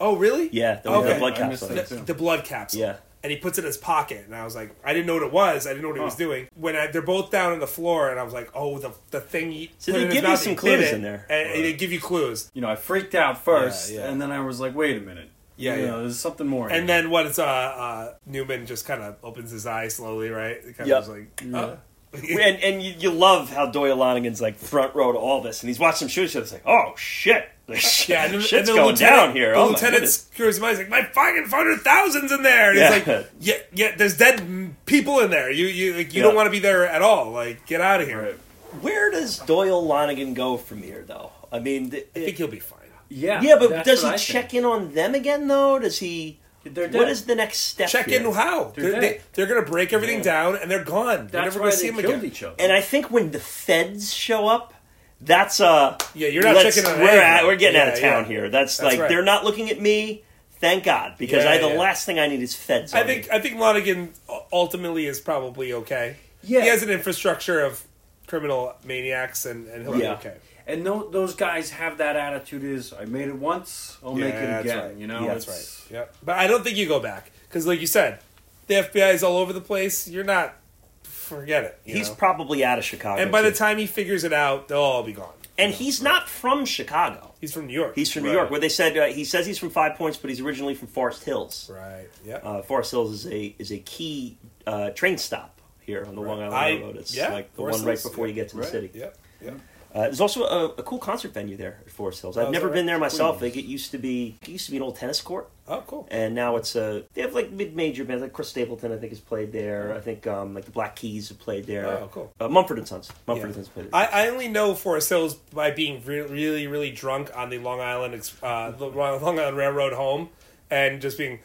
oh 0.00 0.16
really 0.16 0.48
Yeah, 0.52 0.76
the, 0.76 0.90
Okay. 0.90 1.14
the 1.14 1.18
blood 1.18 1.32
I 1.32 1.36
capsule. 1.36 1.68
the, 1.68 2.02
the 2.06 2.14
blood 2.14 2.44
capsule 2.44 2.80
Yeah. 2.80 2.96
and 3.24 3.32
he 3.32 3.36
puts 3.38 3.58
it 3.58 3.62
in 3.62 3.66
his 3.66 3.76
pocket 3.76 4.22
and 4.26 4.34
i 4.34 4.44
was 4.44 4.54
like 4.54 4.70
i 4.84 4.92
didn't 4.94 5.06
know 5.08 5.14
what 5.14 5.24
it 5.24 5.32
was 5.32 5.66
i 5.66 5.70
didn't 5.70 5.82
know 5.82 5.88
what 5.88 5.98
he 5.98 6.04
was 6.04 6.14
doing 6.14 6.46
when 6.54 6.76
I, 6.76 6.86
they're 6.86 7.02
both 7.02 7.32
down 7.32 7.52
on 7.52 7.58
the 7.58 7.66
floor 7.66 8.10
and 8.10 8.20
i 8.20 8.22
was 8.22 8.32
like 8.32 8.48
oh 8.54 8.78
the, 8.78 8.92
the 9.10 9.20
thing 9.20 9.50
he 9.50 9.72
So 9.78 9.90
they 9.92 10.02
in 10.02 10.06
his 10.06 10.14
give 10.20 10.30
you 10.30 10.36
some 10.36 10.54
clues 10.54 10.80
it, 10.88 10.94
in 10.94 11.02
there. 11.02 11.26
and, 11.28 11.50
and 11.50 11.64
they 11.64 11.72
give 11.72 11.90
you 11.90 12.00
clues 12.00 12.48
you 12.54 12.60
know, 12.62 12.68
I 12.68 12.76
freaked 12.76 13.14
out 13.16 13.42
first, 13.44 13.90
Yeah, 13.90 14.00
yeah. 14.00 14.10
and 14.10 14.22
then 14.22 14.30
I 14.30 14.40
was 14.40 14.60
like, 14.60 14.74
wait 14.76 14.96
a 14.96 15.00
minute. 15.00 15.30
Yeah, 15.58 15.74
you 15.74 15.80
yeah. 15.82 15.86
know, 15.90 16.00
there's 16.02 16.18
something 16.18 16.46
more. 16.46 16.66
And 16.68 16.76
here. 16.76 16.86
then 17.02 17.10
what? 17.10 17.24
It's 17.26 17.38
uh, 17.38 17.44
uh 17.44 18.14
Newman 18.26 18.66
just 18.66 18.84
kind 18.86 19.02
of 19.02 19.16
opens 19.22 19.50
his 19.50 19.66
eyes 19.66 19.94
slowly, 19.94 20.28
right? 20.28 20.56
It 20.62 20.76
kind 20.76 20.86
Yep. 20.88 21.02
of 21.02 21.08
like, 21.08 21.42
oh. 21.54 21.78
and 22.40 22.62
and 22.62 22.82
you, 22.82 22.94
you 22.98 23.10
love 23.10 23.50
how 23.50 23.66
Doyle 23.66 23.96
Lonnegan's 23.96 24.40
like 24.40 24.56
front 24.56 24.94
row 24.94 25.12
to 25.12 25.18
all 25.18 25.40
this, 25.42 25.62
and 25.62 25.68
he's 25.68 25.78
watching 25.78 25.98
some 26.00 26.08
shooters. 26.08 26.32
So 26.32 26.40
it's 26.40 26.52
like, 26.52 26.62
oh 26.66 26.94
shit, 26.96 27.48
yeah, 28.08 28.24
and, 28.24 28.34
then- 28.34 28.40
shit's 28.40 28.68
and 28.68 28.78
the 28.78 28.82
going 28.82 28.94
down 28.96 29.34
here. 29.34 29.52
The 29.52 29.56
oh 29.58 29.64
my 29.66 29.70
lieutenant 29.70 29.94
goodness. 29.94 30.28
screws 30.32 30.58
him. 30.58 30.64
He's 30.64 30.78
like, 30.78 30.88
my 30.88 31.02
fucking 31.02 31.46
hundred 31.50 31.80
thousands 31.80 32.32
in 32.32 32.42
there. 32.42 32.70
And 32.70 32.78
Yeah. 32.78 32.94
he's 32.98 33.06
like, 33.06 33.30
yeah, 33.40 33.54
yeah. 33.74 33.96
There's 33.96 34.16
dead 34.16 34.74
people 34.86 35.20
in 35.20 35.30
there. 35.30 35.50
You 35.50 35.66
you 35.66 35.94
like 35.94 36.12
you 36.14 36.20
Yeah. 36.20 36.26
don't 36.28 36.34
want 36.34 36.46
to 36.46 36.50
be 36.50 36.58
there 36.60 36.86
at 36.86 37.02
all. 37.02 37.30
Like, 37.30 37.66
get 37.66 37.80
out 37.80 38.00
of 38.00 38.06
here. 38.08 38.22
Right. 38.22 38.38
Where 38.82 39.10
does 39.10 39.38
Doyle 39.38 39.82
Lonnegan 39.86 40.34
go 40.34 40.56
from 40.56 40.82
here, 40.82 41.04
though? 41.06 41.32
I 41.52 41.60
mean, 41.60 41.90
th- 41.90 42.08
I 42.14 42.18
think 42.20 42.36
he'll 42.36 42.48
be 42.48 42.58
fine. 42.58 42.80
yeah, 43.08 43.40
yeah, 43.40 43.56
but 43.58 43.84
does 43.84 44.02
he 44.02 44.08
I 44.08 44.16
check 44.16 44.50
think. 44.50 44.54
in 44.54 44.64
on 44.64 44.92
them 44.92 45.14
again, 45.14 45.46
though? 45.48 45.78
Does 45.78 45.98
he? 46.00 46.40
They're 46.74 46.88
dead. 46.88 47.08
is 47.08 47.24
the 47.24 47.34
next 47.34 47.58
step? 47.58 47.88
Check 47.88 48.06
here? 48.06 48.20
in 48.26 48.32
how 48.32 48.72
They're 48.74 48.92
they're, 48.92 49.00
they, 49.00 49.20
they're 49.34 49.46
gonna 49.46 49.62
break 49.62 49.92
everything 49.92 50.18
Yeah. 50.18 50.24
down 50.24 50.56
and 50.56 50.70
they're 50.70 50.84
gone. 50.84 51.28
They're 51.28 51.42
That's 51.42 51.54
never 51.54 51.58
why 51.60 51.64
gonna 51.66 51.70
they 51.70 51.76
see 51.76 51.88
him 51.88 51.94
killed 51.96 52.14
again. 52.14 52.24
each 52.24 52.42
other. 52.42 52.56
And 52.58 52.72
I 52.72 52.80
think 52.80 53.10
when 53.10 53.30
the 53.30 53.40
feds 53.40 54.12
show 54.12 54.48
up, 54.48 54.74
that's 55.20 55.60
uh 55.60 55.96
Yeah, 56.14 56.28
you're 56.28 56.42
not 56.42 56.62
checking 56.62 56.84
on 56.84 57.00
we're 57.00 57.20
at, 57.20 57.44
we're 57.44 57.56
getting 57.56 57.80
out 57.80 57.88
of 57.88 57.94
town 58.00 58.22
yeah. 58.24 58.28
here. 58.28 58.50
That's, 58.50 58.76
That's 58.76 58.92
like 58.92 59.00
right. 59.00 59.08
they're 59.08 59.24
not 59.24 59.44
looking 59.44 59.70
at 59.70 59.80
me. 59.80 60.22
Thank 60.58 60.84
God, 60.84 61.16
because 61.18 61.44
Yeah, 61.44 61.50
I 61.50 61.58
the 61.58 61.68
yeah. 61.68 61.78
last 61.78 62.06
thing 62.06 62.18
I 62.18 62.26
need 62.28 62.40
is 62.40 62.54
feds. 62.54 62.94
I 62.94 63.02
think 63.04 63.24
me. 63.24 63.30
I 63.30 63.40
think 63.40 63.56
Lonnegan 63.56 64.08
ultimately 64.52 65.06
is 65.06 65.20
probably 65.20 65.72
okay. 65.74 66.16
Yeah. 66.42 66.62
he 66.62 66.68
has 66.68 66.82
an 66.82 66.88
infrastructure 66.90 67.60
of 67.60 67.82
criminal 68.26 68.74
maniacs, 68.84 69.44
and, 69.46 69.68
and 69.68 69.82
he'll 69.82 69.98
Yeah. 69.98 70.14
be 70.14 70.28
okay. 70.28 70.36
And 70.68 70.84
tho- 70.84 71.08
those 71.10 71.34
guys 71.34 71.70
have 71.70 71.98
that 71.98 72.16
attitude: 72.16 72.64
is 72.64 72.92
I 72.92 73.04
made 73.04 73.28
it 73.28 73.36
once, 73.36 73.96
I'll 74.04 74.14
make 74.14 74.34
it 74.34 74.60
again. 74.60 74.78
right. 74.78 74.96
You 74.96 75.06
know, 75.06 75.20
Yeah, 75.20 75.34
That's 75.34 75.46
right. 75.48 75.98
Yeah, 75.98 76.04
but 76.24 76.36
I 76.36 76.46
don't 76.48 76.64
think 76.64 76.76
you 76.76 76.86
go 76.88 76.98
back 77.00 77.30
because, 77.48 77.66
like 77.66 77.80
you 77.80 77.86
said, 77.86 78.18
the 78.66 78.74
FBI 78.74 79.14
is 79.14 79.22
all 79.22 79.36
over 79.38 79.52
the 79.52 79.60
place. 79.60 80.08
You're 80.08 80.24
not. 80.24 80.56
Forget 81.04 81.64
it. 81.64 81.80
you 81.84 81.94
he's 81.96 82.08
know? 82.08 82.14
probably 82.14 82.64
out 82.64 82.78
of 82.78 82.84
Chicago. 82.84 83.20
and 83.20 83.32
by 83.32 83.42
the 83.42 83.50
time 83.52 83.78
he 83.78 83.86
figures 83.86 84.22
it 84.22 84.32
out, 84.32 84.68
they'll 84.68 84.78
all 84.78 85.02
be 85.02 85.12
gone. 85.12 85.32
and 85.58 85.72
he's 85.74 86.00
not 86.00 86.28
from 86.28 86.64
Chicago. 86.64 87.32
He's 87.40 87.52
from 87.52 87.66
New 87.66 87.72
York. 87.72 87.94
He's 87.96 88.12
from 88.12 88.22
New 88.22 88.28
Right. 88.28 88.34
York, 88.36 88.50
where 88.52 88.60
they 88.60 88.68
said 88.68 88.96
uh, 88.96 89.06
he 89.06 89.24
says 89.24 89.44
he's 89.46 89.58
from 89.58 89.70
Five 89.70 89.96
Points, 89.96 90.16
but 90.16 90.30
he's 90.30 90.40
originally 90.40 90.74
from 90.74 90.86
Forest 90.88 91.24
Hills. 91.24 91.68
right. 91.72 92.06
Yeah. 92.24 92.36
Uh, 92.36 92.62
Forest 92.62 92.90
Hills 92.92 93.12
is 93.12 93.26
a 93.32 93.54
is 93.58 93.72
a 93.72 93.78
key 93.78 94.36
uh, 94.68 94.90
train 94.90 95.18
stop 95.18 95.60
here 95.80 96.04
on 96.06 96.14
the 96.14 96.20
Long 96.20 96.40
Island 96.40 96.54
I- 96.54 96.68
Railroad. 96.70 96.96
It's 96.96 97.14
yeah, 97.16 97.32
like 97.32 97.50
the 97.52 97.56
Forest 97.58 97.78
one 97.80 97.86
right 97.86 97.92
Hills, 97.98 98.02
before 98.08 98.26
yeah. 98.26 98.28
you 98.30 98.34
get 98.34 98.48
to 98.50 98.56
the 98.56 98.62
Right. 98.62 98.70
city. 98.70 98.90
yep. 98.94 99.16
Yep. 99.44 99.54
Uh, 99.96 100.02
there's 100.02 100.20
also 100.20 100.44
a, 100.44 100.64
a 100.78 100.82
cool 100.82 100.98
concert 100.98 101.32
venue 101.32 101.56
there 101.56 101.78
at 101.80 101.90
Forest 101.90 102.20
Hills. 102.20 102.36
I've 102.36 102.48
Oh, 102.48 102.50
never 102.50 102.68
been 102.68 102.84
there 102.84 102.98
myself. 102.98 103.40
Like 103.40 103.56
it 103.56 103.64
used 103.64 103.92
to 103.92 103.98
be. 103.98 104.36
It 104.42 104.48
used 104.48 104.66
to 104.66 104.70
be 104.70 104.76
an 104.76 104.82
old 104.82 104.96
tennis 104.96 105.22
court, 105.22 105.48
Oh, 105.66 105.82
cool. 105.86 106.06
and 106.10 106.34
now 106.34 106.56
it's 106.56 106.76
a. 106.76 107.04
They 107.14 107.22
have 107.22 107.32
like 107.34 107.50
mid-major 107.50 108.04
bands. 108.04 108.20
Like 108.22 108.34
Chris 108.34 108.48
Stapleton, 108.50 108.92
I 108.92 108.98
think, 108.98 109.12
has 109.12 109.20
played 109.20 109.52
there. 109.52 109.94
I 109.94 110.00
think 110.00 110.26
um, 110.26 110.52
like 110.52 110.66
the 110.66 110.70
Black 110.70 110.96
Keys 110.96 111.30
have 111.30 111.38
played 111.38 111.64
there. 111.66 111.86
Oh, 111.88 112.10
cool. 112.12 112.30
Uh, 112.38 112.46
Mumford 112.48 112.76
and 112.76 112.86
Sons. 112.86 113.10
Mumford 113.26 113.40
Yeah. 113.40 113.46
and 113.46 113.54
Sons 113.54 113.68
played 113.68 113.86
there. 113.90 113.94
I, 113.94 114.26
I 114.26 114.28
only 114.28 114.48
know 114.48 114.74
Forest 114.74 115.08
Hills 115.08 115.34
by 115.34 115.70
being 115.70 116.02
re- 116.04 116.20
really, 116.20 116.66
really 116.66 116.90
drunk 116.90 117.30
on 117.34 117.48
the 117.48 117.56
Long 117.58 117.80
Island 117.80 118.30
uh, 118.42 118.72
the 118.72 118.86
Long 118.86 119.38
Island 119.38 119.56
Railroad 119.56 119.94
home, 119.94 120.28
and 120.70 121.00
just 121.00 121.16
being 121.16 121.38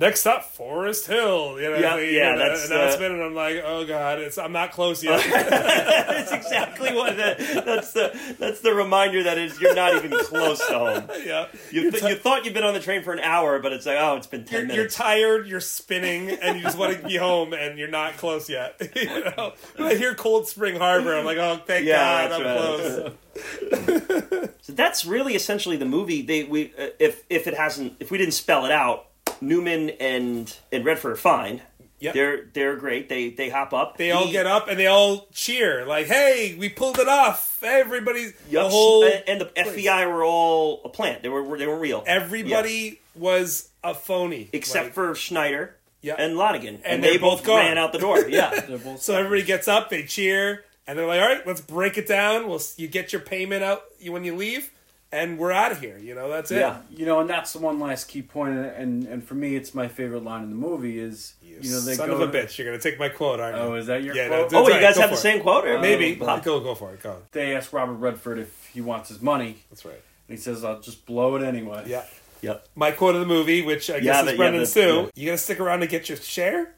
next 0.00 0.26
up 0.26 0.44
Forest 0.44 1.06
Hill. 1.06 1.60
You 1.60 1.70
know, 1.70 1.76
Yeah, 1.78 1.96
the, 1.96 2.06
yeah, 2.06 2.32
the 2.32 2.38
that's, 2.38 2.70
uh, 2.70 2.74
announcement, 2.74 3.12
and 3.14 3.22
I'm 3.22 3.34
like, 3.34 3.62
oh 3.64 3.86
god, 3.86 4.18
it's 4.18 4.38
I'm 4.38 4.52
not 4.52 4.72
close 4.72 5.04
yet. 5.04 5.20
That's 5.30 6.32
exactly 6.32 6.92
what. 6.94 7.16
that, 7.16 7.38
that's 7.38 7.92
the 7.92 8.36
that's 8.38 8.60
the 8.60 8.74
reminder 8.74 9.22
that 9.22 9.38
is 9.38 9.60
you're 9.60 9.74
not 9.74 9.94
even 9.94 10.18
close 10.18 10.58
to 10.66 10.78
home. 10.78 11.08
yeah. 11.24 11.46
You, 11.70 11.90
th- 11.90 12.02
ti- 12.02 12.08
you 12.08 12.14
thought 12.16 12.44
you've 12.44 12.54
been 12.54 12.64
on 12.64 12.74
the 12.74 12.80
train 12.80 13.02
for 13.02 13.12
an 13.12 13.20
hour, 13.20 13.58
but 13.60 13.72
it's 13.72 13.86
like 13.86 13.98
oh, 14.00 14.16
it's 14.16 14.26
been 14.26 14.44
10 14.44 14.66
you're, 14.68 14.76
you're 14.76 14.88
tired, 14.88 15.46
you're 15.46 15.60
spinning, 15.60 16.30
and 16.30 16.56
you 16.56 16.62
just 16.62 16.78
want 16.78 16.96
to 17.00 17.06
be 17.06 17.16
home, 17.16 17.52
and 17.52 17.78
you're 17.78 17.88
not 17.88 18.16
close 18.16 18.48
yet. 18.48 18.80
you 18.96 19.06
know, 19.24 19.52
I 19.78 19.94
hear 19.94 20.14
Cold 20.14 20.48
Spring 20.48 20.76
Harbor, 20.76 21.14
I'm 21.14 21.24
like, 21.24 21.38
oh, 21.38 21.60
thank 21.66 21.86
Yeah, 21.86 22.28
God, 22.28 22.32
I'm 22.40 22.46
right. 22.46 22.56
close. 22.56 24.48
So 24.62 24.72
that's 24.72 25.04
really 25.04 25.34
essentially 25.34 25.76
the 25.76 25.84
movie. 25.86 26.22
They 26.22 26.44
we 26.44 26.72
uh, 26.78 26.88
if 26.98 27.24
if 27.30 27.46
it 27.46 27.54
hasn't 27.54 27.94
if 28.00 28.10
we 28.10 28.18
didn't 28.18 28.34
spell 28.34 28.64
it 28.64 28.72
out, 28.72 29.06
Newman 29.40 29.90
and 30.00 30.54
and 30.72 30.84
Redford 30.84 31.12
are 31.12 31.16
fine. 31.16 31.62
Yep. 32.00 32.14
They're 32.14 32.44
they're 32.54 32.76
great. 32.76 33.08
They 33.10 33.28
they 33.30 33.50
hop 33.50 33.74
up. 33.74 33.98
They 33.98 34.10
all 34.10 34.30
get 34.30 34.46
up 34.46 34.68
and 34.68 34.78
they 34.78 34.86
all 34.86 35.26
cheer, 35.34 35.84
like, 35.84 36.06
"Hey, 36.06 36.56
we 36.58 36.68
pulled 36.70 36.98
it 36.98 37.08
off!" 37.08 37.62
Everybody's 37.62 38.32
Yup, 38.48 38.64
the 38.64 38.68
whole 38.70 39.04
and- 39.04 39.22
and 39.28 39.40
the 39.42 39.46
FBI 39.54 40.06
were 40.06 40.24
all 40.24 40.80
a 40.84 40.88
plant. 40.88 41.22
They 41.22 41.28
were 41.28 41.58
they 41.58 41.66
were 41.66 41.78
real. 41.78 42.02
everybody 42.06 43.00
was 43.14 43.68
a 43.84 43.92
phony, 43.94 44.48
except 44.54 44.86
Like, 44.86 44.94
for 44.94 45.14
Schneider 45.14 45.76
Yeah. 46.00 46.14
and 46.18 46.36
Lonnegan, 46.36 46.80
and, 46.84 47.04
they're 47.04 47.12
they 47.12 47.18
both 47.18 47.44
both 47.44 47.56
ran 47.58 47.76
out 47.76 47.92
the 47.92 47.98
door. 47.98 48.26
Yeah, 48.28 48.76
So 48.96 49.14
everybody 49.16 49.42
gets 49.42 49.68
up, 49.68 49.90
they 49.90 50.04
cheer, 50.04 50.64
and 50.86 50.98
they're 50.98 51.06
like, 51.06 51.20
"All 51.20 51.28
right, 51.28 51.46
let's 51.46 51.60
break 51.60 51.98
it 51.98 52.06
down. 52.06 52.48
We'll 52.48 52.62
you 52.78 52.88
get 52.88 53.12
your 53.12 53.20
payment 53.20 53.62
out 53.62 53.82
when 54.06 54.24
you 54.24 54.34
leave, 54.36 54.70
and 55.12 55.38
we're 55.38 55.52
out 55.52 55.72
of 55.72 55.80
here." 55.80 55.98
You 55.98 56.14
know, 56.14 56.28
that's 56.28 56.50
it. 56.50 56.58
Yeah. 56.58 56.78
You 56.90 57.06
know, 57.06 57.20
and 57.20 57.28
that's 57.30 57.52
the 57.52 57.58
one 57.58 57.78
last 57.80 58.04
key 58.08 58.22
point, 58.22 58.56
and 58.58 59.04
and, 59.06 59.24
for 59.24 59.34
me, 59.34 59.56
it's 59.56 59.74
my 59.74 59.88
favorite 59.88 60.24
line 60.24 60.42
in 60.44 60.50
the 60.50 60.56
movie 60.56 60.98
is 60.98 61.34
you, 61.42 61.56
know 61.70 61.80
they 61.80 61.94
Son 61.94 62.08
go. 62.08 62.16
of 62.16 62.20
a 62.22 62.32
bitch, 62.32 62.56
you're 62.58 62.66
gonna 62.66 62.78
take 62.82 62.98
my 62.98 63.08
quote, 63.08 63.40
aren't 63.40 63.56
you? 63.56 63.62
Oh, 63.62 63.74
is 63.74 63.86
that 63.86 64.02
your 64.02 64.14
Yeah, 64.14 64.28
quote? 64.28 64.52
no, 64.52 64.58
Oh, 64.60 64.64
That's 64.66 64.74
you 64.74 64.80
guys 64.80 64.96
have 64.96 65.10
the 65.10 65.16
it. 65.16 65.18
same 65.18 65.40
quote? 65.42 65.66
Or 65.66 65.78
Maybe 65.78 66.18
Uh, 66.20 66.38
go 66.40 66.60
go 66.60 66.74
for 66.74 66.92
it. 66.94 67.02
Go. 67.02 67.16
They 67.32 67.54
ask 67.54 67.72
Robert 67.72 67.94
Redford 67.94 68.38
if 68.38 68.66
he 68.72 68.80
wants 68.80 69.08
his 69.08 69.20
money, 69.20 69.58
That's 69.70 69.84
right. 69.84 69.94
and 70.28 70.36
he 70.38 70.42
says, 70.42 70.64
"I'll 70.64 70.80
just 70.80 71.04
blow 71.06 71.36
it 71.36 71.42
anyway." 71.42 71.84
Yeah. 71.86 72.04
Yep. 72.42 72.68
My 72.74 72.90
quote 72.92 73.14
of 73.16 73.20
the 73.20 73.26
movie, 73.26 73.60
which 73.62 73.90
I 73.90 74.00
guess 74.00 74.16
that- 74.16 74.24
is 74.26 74.30
yeah, 74.32 74.36
Brendan 74.38 74.60
that- 74.62 74.66
Sue. 74.68 74.80
yeah. 74.80 75.06
You 75.14 75.26
gonna 75.26 75.36
stick 75.38 75.60
around 75.60 75.80
to 75.80 75.86
get 75.86 76.08
your 76.08 76.16
share? 76.16 76.74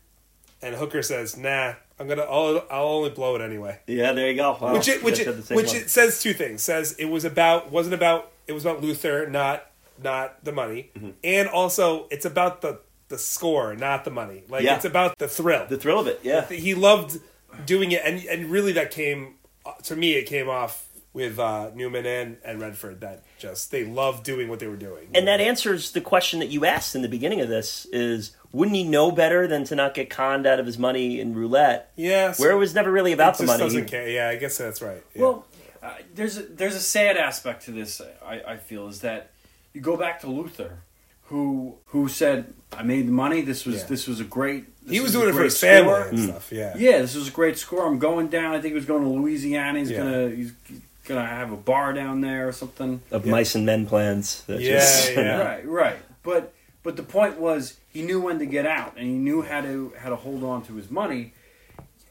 And 0.60 0.74
Hooker 0.76 1.02
says, 1.02 1.36
"Nah, 1.36 1.74
I'm 1.98 2.08
gonna. 2.08 2.22
I'll, 2.22 2.64
I'll 2.70 2.86
only 2.88 3.10
blow 3.10 3.36
it 3.36 3.40
anyway." 3.42 3.80
Yeah, 3.86 4.12
there 4.12 4.28
you 4.30 4.36
go. 4.36 4.56
Wow. 4.60 4.72
which 4.72 4.88
it 4.88 5.02
which 5.04 5.20
it, 5.20 5.26
have 5.26 5.36
the 5.36 5.42
same 5.42 5.56
which 5.56 5.68
one. 5.68 5.76
it 5.76 5.90
says 5.90 6.20
two 6.22 6.32
things. 6.32 6.62
Says 6.62 6.92
it 6.98 7.06
was 7.06 7.24
about 7.24 7.70
wasn't 7.70 7.94
about 7.94 8.30
it 8.46 8.52
was 8.52 8.64
about 8.64 8.82
Luther, 8.82 9.28
not 9.28 9.66
not 10.02 10.44
the 10.44 10.52
money, 10.52 10.90
Mm-hmm. 10.96 11.10
and 11.22 11.48
also 11.48 12.06
it's 12.10 12.24
about 12.24 12.60
the 12.62 12.80
the 13.08 13.18
score, 13.18 13.74
not 13.76 14.04
the 14.04 14.10
money. 14.10 14.42
Like 14.48 14.64
Yeah. 14.64 14.76
it's 14.76 14.84
about 14.86 15.18
the 15.18 15.28
thrill. 15.28 15.66
the 15.68 15.76
thrill 15.76 16.00
of 16.00 16.06
it. 16.06 16.20
Yeah, 16.22 16.46
he 16.46 16.74
loved 16.74 17.20
doing 17.66 17.92
it, 17.92 18.02
and 18.04 18.24
and 18.24 18.50
really 18.50 18.72
that 18.72 18.90
came 18.90 19.34
to 19.84 19.94
me. 19.94 20.14
It 20.14 20.24
came 20.24 20.48
off 20.48 20.88
with 21.12 21.38
uh, 21.38 21.70
Newman 21.74 22.06
and 22.06 22.38
and 22.44 22.60
Redford 22.60 23.00
that 23.02 23.22
just 23.42 23.70
they 23.70 23.84
loved 23.84 24.24
doing 24.24 24.48
what 24.48 24.58
they 24.60 24.66
were 24.68 24.76
doing. 24.76 25.08
and 25.14 25.26
that 25.28 25.40
answers 25.40 25.90
the 25.92 26.00
question 26.00 26.38
that 26.40 26.48
you 26.48 26.64
asked 26.64 26.94
in 26.94 27.02
the 27.02 27.08
beginning 27.08 27.40
of 27.40 27.48
this: 27.48 27.86
is 27.92 28.34
wouldn't 28.52 28.76
he 28.76 28.84
know 28.84 29.10
better 29.10 29.46
than 29.46 29.64
to 29.64 29.74
not 29.74 29.92
get 29.94 30.08
conned 30.08 30.46
out 30.46 30.58
of 30.60 30.66
his 30.66 30.78
money 30.78 31.20
in 31.20 31.34
roulette? 31.34 31.90
yeah, 31.96 32.32
so 32.32 32.42
Where 32.44 32.52
it 32.52 32.56
was 32.56 32.74
never 32.74 32.90
really 32.90 33.12
about 33.12 33.34
it 33.34 33.38
the 33.38 33.44
just 33.46 33.58
money. 33.58 33.64
doesn't 33.64 33.86
care. 33.86 34.08
Yeah, 34.08 34.28
I 34.28 34.36
guess 34.36 34.56
that's 34.56 34.80
right. 34.80 35.02
Yeah. 35.14 35.22
Well, 35.22 35.46
uh, 35.82 35.94
there's 36.14 36.38
a, 36.38 36.42
there's 36.42 36.76
a 36.76 36.80
sad 36.80 37.16
aspect 37.16 37.64
to 37.64 37.72
this. 37.72 38.00
I, 38.24 38.40
I 38.46 38.56
feel 38.56 38.86
is 38.88 39.00
that 39.00 39.30
you 39.74 39.80
go 39.80 39.96
back 39.96 40.20
to 40.20 40.28
Luther, 40.28 40.78
who 41.24 41.76
who 41.86 42.08
said, 42.08 42.52
"I 42.72 42.82
made 42.82 43.08
the 43.08 43.12
money. 43.12 43.40
This 43.40 43.64
was 43.66 43.76
Yeah. 43.80 43.86
this 43.86 44.06
was 44.06 44.20
a 44.20 44.24
great." 44.24 44.66
This 44.84 44.92
he 44.94 45.00
was 45.00 45.14
a 45.14 45.18
doing 45.18 45.28
it 45.28 45.32
for 45.32 45.38
great 45.38 45.44
his 45.46 45.60
family 45.60 45.92
score. 45.94 46.08
and 46.08 46.18
stuff. 46.18 46.52
Yeah, 46.52 46.74
Yeah, 46.76 46.98
this 46.98 47.14
was 47.14 47.28
a 47.28 47.30
great 47.30 47.56
score. 47.56 47.86
I'm 47.86 47.98
going 48.00 48.28
down. 48.28 48.52
I 48.52 48.60
think 48.60 48.72
he 48.72 48.74
was 48.74 48.84
going 48.84 49.02
to 49.04 49.08
Louisiana. 49.10 49.78
He's 49.78 49.90
Yeah. 49.92 49.98
gonna 49.98 50.28
he's 50.30 50.52
gonna 51.06 51.26
have 51.26 51.52
a 51.52 51.56
bar 51.56 51.92
down 51.92 52.20
there 52.20 52.48
or 52.48 52.52
something. 52.52 53.00
of 53.10 53.26
Yeah. 53.26 53.32
mice 53.32 53.54
and 53.54 53.66
men 53.66 53.86
plans. 53.86 54.42
That 54.46 54.60
Yeah, 54.60 54.78
just, 54.78 55.12
yeah. 55.12 55.38
Right, 55.44 55.66
right. 55.68 55.96
But 56.22 56.52
but 56.82 56.96
the 56.96 57.02
point 57.02 57.38
was 57.38 57.78
he 57.88 58.02
knew 58.02 58.20
when 58.20 58.38
to 58.38 58.46
get 58.46 58.66
out 58.66 58.94
and 58.96 59.06
he 59.06 59.14
knew 59.14 59.42
how 59.42 59.60
to 59.60 59.92
how 59.98 60.10
to 60.10 60.16
hold 60.16 60.42
on 60.44 60.62
to 60.66 60.74
his 60.74 60.90
money, 60.90 61.32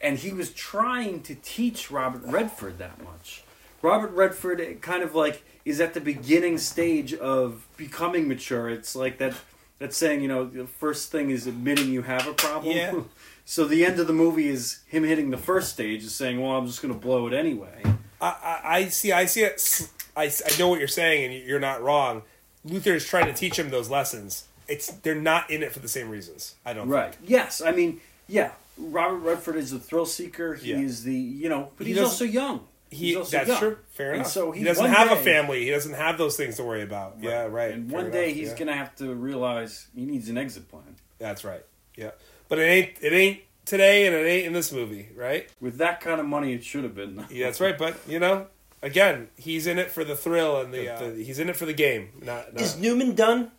and 0.02 0.18
he 0.18 0.32
was 0.34 0.52
trying 0.52 1.22
to 1.24 1.36
teach 1.36 1.92
Robert 1.92 2.22
Redford 2.26 2.78
that 2.80 3.02
much. 3.04 3.44
Robert 3.82 4.12
Redford 4.12 4.82
kind 4.82 5.04
of 5.04 5.16
like 5.16 5.44
is 5.66 5.80
at 5.82 5.94
the 5.94 6.02
beginning 6.02 6.58
stage 6.58 7.14
of 7.14 7.68
becoming 7.78 8.28
mature. 8.28 8.70
It's 8.70 8.96
like 8.96 9.18
that 9.20 9.34
that 9.80 9.94
saying, 9.94 10.22
you 10.22 10.28
know, 10.28 10.46
the 10.46 10.68
first 10.68 11.12
thing 11.12 11.32
is 11.32 11.48
admitting 11.48 11.90
you 11.92 12.04
have 12.04 12.28
a 12.28 12.34
problem. 12.34 12.76
Yeah. 12.78 12.94
so 13.46 13.66
the 13.66 13.84
end 13.84 14.00
of 14.00 14.06
the 14.08 14.14
movie 14.14 14.48
is 14.48 14.82
him 14.88 15.04
hitting 15.04 15.32
the 15.32 15.38
first 15.38 15.70
stage, 15.70 16.04
is 16.04 16.14
saying, 16.14 16.40
"Well, 16.40 16.52
I'm 16.52 16.68
just 16.68 16.82
going 16.84 16.94
to 16.94 17.00
blow 17.00 17.26
it 17.28 17.34
anyway." 17.34 17.82
I, 18.22 18.60
I, 18.64 18.76
I 18.78 18.88
see. 18.90 19.12
I 19.12 19.26
see 19.26 19.42
it. 19.42 19.90
I, 20.16 20.26
I 20.26 20.60
know 20.60 20.68
what 20.70 20.80
you're 20.80 20.88
saying, 20.88 21.34
and 21.34 21.44
you're 21.48 21.60
not 21.60 21.82
wrong. 21.82 22.22
Luther 22.64 22.94
is 22.94 23.06
trying 23.06 23.26
to 23.26 23.34
teach 23.34 23.58
him 23.58 23.70
those 23.70 23.90
lessons. 23.90 24.46
It's 24.68 24.88
they're 24.88 25.16
not 25.16 25.50
in 25.50 25.64
it 25.64 25.72
for 25.72 25.80
the 25.80 25.88
same 25.88 26.10
reasons. 26.10 26.56
I 26.66 26.74
don't. 26.74 26.88
Right. 26.88 27.16
Think. 27.16 27.30
Yes. 27.30 27.62
I 27.62 27.72
mean, 27.72 28.00
yeah. 28.28 28.52
Robert 28.78 29.18
Redford 29.18 29.56
is 29.58 29.74
a 29.74 29.80
thrill 29.80 30.06
seeker. 30.06 30.56
He 30.56 30.72
Yeah. 30.72 30.80
is 30.80 31.04
the 31.04 31.14
you 31.14 31.50
know, 31.50 31.70
but 31.78 31.88
He 31.88 31.94
he's 31.94 32.02
also 32.02 32.24
young. 32.26 32.66
He 32.90 33.08
he's 33.08 33.16
also 33.18 33.38
that's 33.38 33.50
young. 33.50 33.60
true. 33.60 33.78
Fair 33.92 34.08
And 34.12 34.16
enough. 34.22 34.32
so 34.32 34.52
he 34.52 34.60
he- 34.60 34.66
doesn't 34.66 34.86
have 34.92 35.12
a 35.12 35.16
family. 35.18 35.64
He 35.66 35.72
doesn't 35.72 35.94
have 35.94 36.18
those 36.18 36.36
things 36.38 36.58
to 36.58 36.64
worry 36.64 36.84
about. 36.84 37.18
Yeah. 37.20 37.44
Right. 37.46 37.74
And 37.74 37.90
Fair 37.90 38.02
one 38.02 38.12
day 38.12 38.26
enough, 38.26 38.36
he's 38.38 38.50
yeah. 38.50 38.58
gonna 38.58 38.76
have 38.76 38.96
to 38.98 39.14
realize 39.14 39.88
he 39.96 40.06
needs 40.06 40.30
an 40.30 40.38
exit 40.38 40.70
plan. 40.70 40.96
That's 41.20 41.44
right. 41.44 41.66
Yeah. 41.96 42.12
But 42.50 42.60
it 42.60 42.64
ain't. 42.64 42.90
It 43.02 43.14
ain't 43.14 43.40
today, 43.72 44.06
and 44.06 44.16
it 44.16 44.28
ain't 44.28 44.48
in 44.48 44.54
this 44.54 44.72
movie. 44.72 45.10
Right. 45.16 45.50
With 45.62 45.78
that 45.78 46.02
kind 46.02 46.20
of 46.20 46.28
money, 46.28 46.54
it 46.54 46.64
should 46.64 46.84
have 46.84 46.94
been. 46.94 47.26
Yeah, 47.32 47.48
that's 47.48 47.62
right. 47.62 47.78
But 47.78 47.96
you 48.08 48.20
know, 48.20 48.48
again, 48.82 49.30
he's 49.38 49.66
in 49.66 49.80
it 49.80 49.90
for 49.90 50.04
the 50.04 50.16
thrill 50.16 50.60
and 50.62 50.74
the. 50.74 50.94
Uh, 50.94 51.12
he's 51.16 51.40
in 51.40 51.50
it 51.50 51.56
for 51.56 51.66
the 51.66 51.74
game. 51.74 52.10
Not. 52.22 52.54
not 52.54 52.62
Is 52.62 52.78
Newman 52.78 53.16
done 53.16 53.52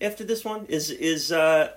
after 0.00 0.22
this 0.22 0.44
one? 0.44 0.66
Is 0.66 0.90
is 0.90 1.32
uh 1.32 1.72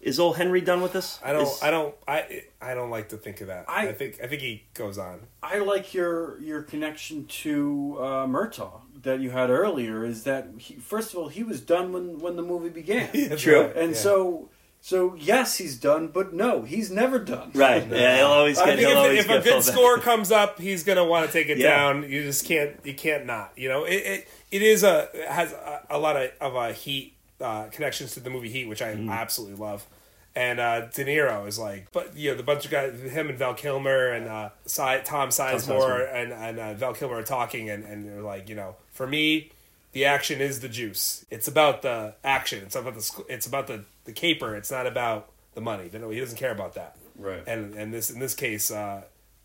is 0.00 0.20
old 0.20 0.36
Henry 0.36 0.60
done 0.60 0.82
with 0.82 0.92
this? 0.92 1.18
I 1.24 1.32
don't. 1.32 1.42
Is- 1.42 1.62
I 1.62 1.70
don't. 1.70 1.94
I. 2.06 2.42
I 2.60 2.74
don't 2.74 2.90
like 2.90 3.08
to 3.10 3.16
think 3.16 3.40
of 3.40 3.46
that. 3.48 3.64
I, 3.68 3.88
I- 3.88 3.92
think. 3.92 4.20
I 4.22 4.26
think 4.26 4.42
he 4.42 4.64
goes 4.74 4.98
on. 4.98 5.20
I 5.42 5.58
like 5.58 5.94
your 5.94 6.38
your 6.40 6.62
connection 6.62 7.24
to 7.42 7.96
uh, 7.98 8.26
Murtaugh 8.26 8.82
that 9.02 9.20
you 9.20 9.30
had 9.30 9.48
earlier. 9.48 10.04
Is 10.04 10.24
that 10.24 10.48
he, 10.58 10.74
first 10.74 11.12
of 11.14 11.18
all 11.18 11.28
he 11.28 11.42
was 11.42 11.60
done 11.62 11.92
when 11.92 12.18
when 12.18 12.36
the 12.36 12.42
movie 12.42 12.68
began, 12.68 13.08
That's 13.14 13.42
True. 13.42 13.62
right, 13.62 13.76
and 13.76 13.92
yeah. 13.92 13.98
so 13.98 14.50
so 14.80 15.14
yes 15.18 15.56
he's 15.58 15.76
done, 15.76 16.08
but 16.08 16.32
no 16.32 16.62
he's 16.62 16.90
never 16.90 17.18
done. 17.18 17.50
Right. 17.54 17.86
Yeah, 17.90 18.16
he'll 18.18 18.26
always 18.26 18.58
get. 18.58 18.68
I 18.68 18.76
think 18.76 18.88
if, 18.88 18.96
always 18.96 19.18
if 19.20 19.24
a 19.26 19.28
good 19.28 19.42
filled 19.44 19.64
back. 19.66 19.74
score 19.74 19.98
comes 19.98 20.32
up, 20.32 20.58
he's 20.58 20.84
gonna 20.84 21.04
want 21.04 21.26
to 21.26 21.32
take 21.32 21.48
it 21.48 21.58
Yeah. 21.58 21.76
down. 21.76 22.02
You 22.10 22.22
just 22.22 22.44
can't. 22.46 22.76
You 22.84 22.94
can't 22.94 23.26
not. 23.26 23.52
You 23.56 23.68
know, 23.68 23.84
it 23.84 23.94
it, 23.94 24.28
it 24.50 24.62
is 24.62 24.82
a 24.82 25.08
it 25.14 25.28
has 25.28 25.52
a, 25.52 25.86
a 25.90 25.98
lot 25.98 26.16
of 26.16 26.30
of 26.40 26.54
a 26.54 26.72
heat 26.72 27.14
uh, 27.40 27.64
connections 27.66 28.12
to 28.14 28.20
the 28.20 28.30
movie 28.30 28.48
Heat, 28.50 28.68
which 28.68 28.82
I 28.82 28.94
Mm-hmm. 28.94 29.10
absolutely 29.10 29.56
love. 29.58 29.86
And 30.34 30.60
uh, 30.60 30.82
De 30.86 31.04
Niro 31.04 31.48
is 31.48 31.58
like, 31.58 31.88
but 31.92 32.16
you 32.16 32.30
know, 32.30 32.36
the 32.36 32.44
bunch 32.44 32.64
of 32.64 32.70
guys, 32.70 32.98
him 33.00 33.30
and 33.30 33.36
Val 33.38 33.52
Kilmer 33.54 34.08
and 34.08 34.28
uh, 34.28 34.50
si- 34.64 35.00
Tom 35.04 35.30
Sizemore 35.30 35.60
Sizemore. 35.66 36.14
and 36.14 36.32
and 36.32 36.58
uh, 36.60 36.74
Val 36.74 36.94
Kilmer 36.94 37.16
are 37.16 37.22
talking, 37.24 37.68
and 37.68 37.84
and 37.84 38.08
they're 38.08 38.22
like, 38.22 38.48
you 38.48 38.54
know, 38.54 38.76
for 38.92 39.08
me, 39.08 39.50
the 39.92 40.04
action 40.04 40.40
is 40.40 40.60
the 40.60 40.68
juice. 40.68 41.24
It's 41.30 41.48
about 41.48 41.82
the 41.82 42.14
action. 42.22 42.62
It's 42.64 42.76
about 42.76 42.94
the 42.94 43.24
it's 43.28 43.46
about 43.48 43.66
the 43.66 43.82
the 44.10 44.20
caper. 44.20 44.56
It's 44.56 44.70
not 44.70 44.86
about 44.86 45.30
the 45.54 45.60
money. 45.60 45.88
He 45.90 46.20
doesn't 46.20 46.36
care 46.36 46.52
about 46.52 46.74
that. 46.74 46.96
Right. 47.16 47.42
And 47.46 47.74
and 47.74 47.92
this 47.92 48.10
in 48.10 48.18
this 48.18 48.34
case, 48.34 48.70
uh, 48.70 49.02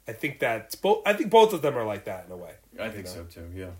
I 0.08 0.12
think 0.12 0.40
that 0.40 0.76
both. 0.82 1.02
I 1.06 1.14
think 1.14 1.30
both 1.30 1.54
of 1.54 1.62
them 1.62 1.78
are 1.78 1.86
like 1.86 2.06
that 2.06 2.26
in 2.26 2.32
a 2.32 2.38
way. 2.38 2.54
I 2.80 2.90
think 2.90 3.08
so 3.08 3.24
too. 3.24 3.48
Yeah. 3.54 3.72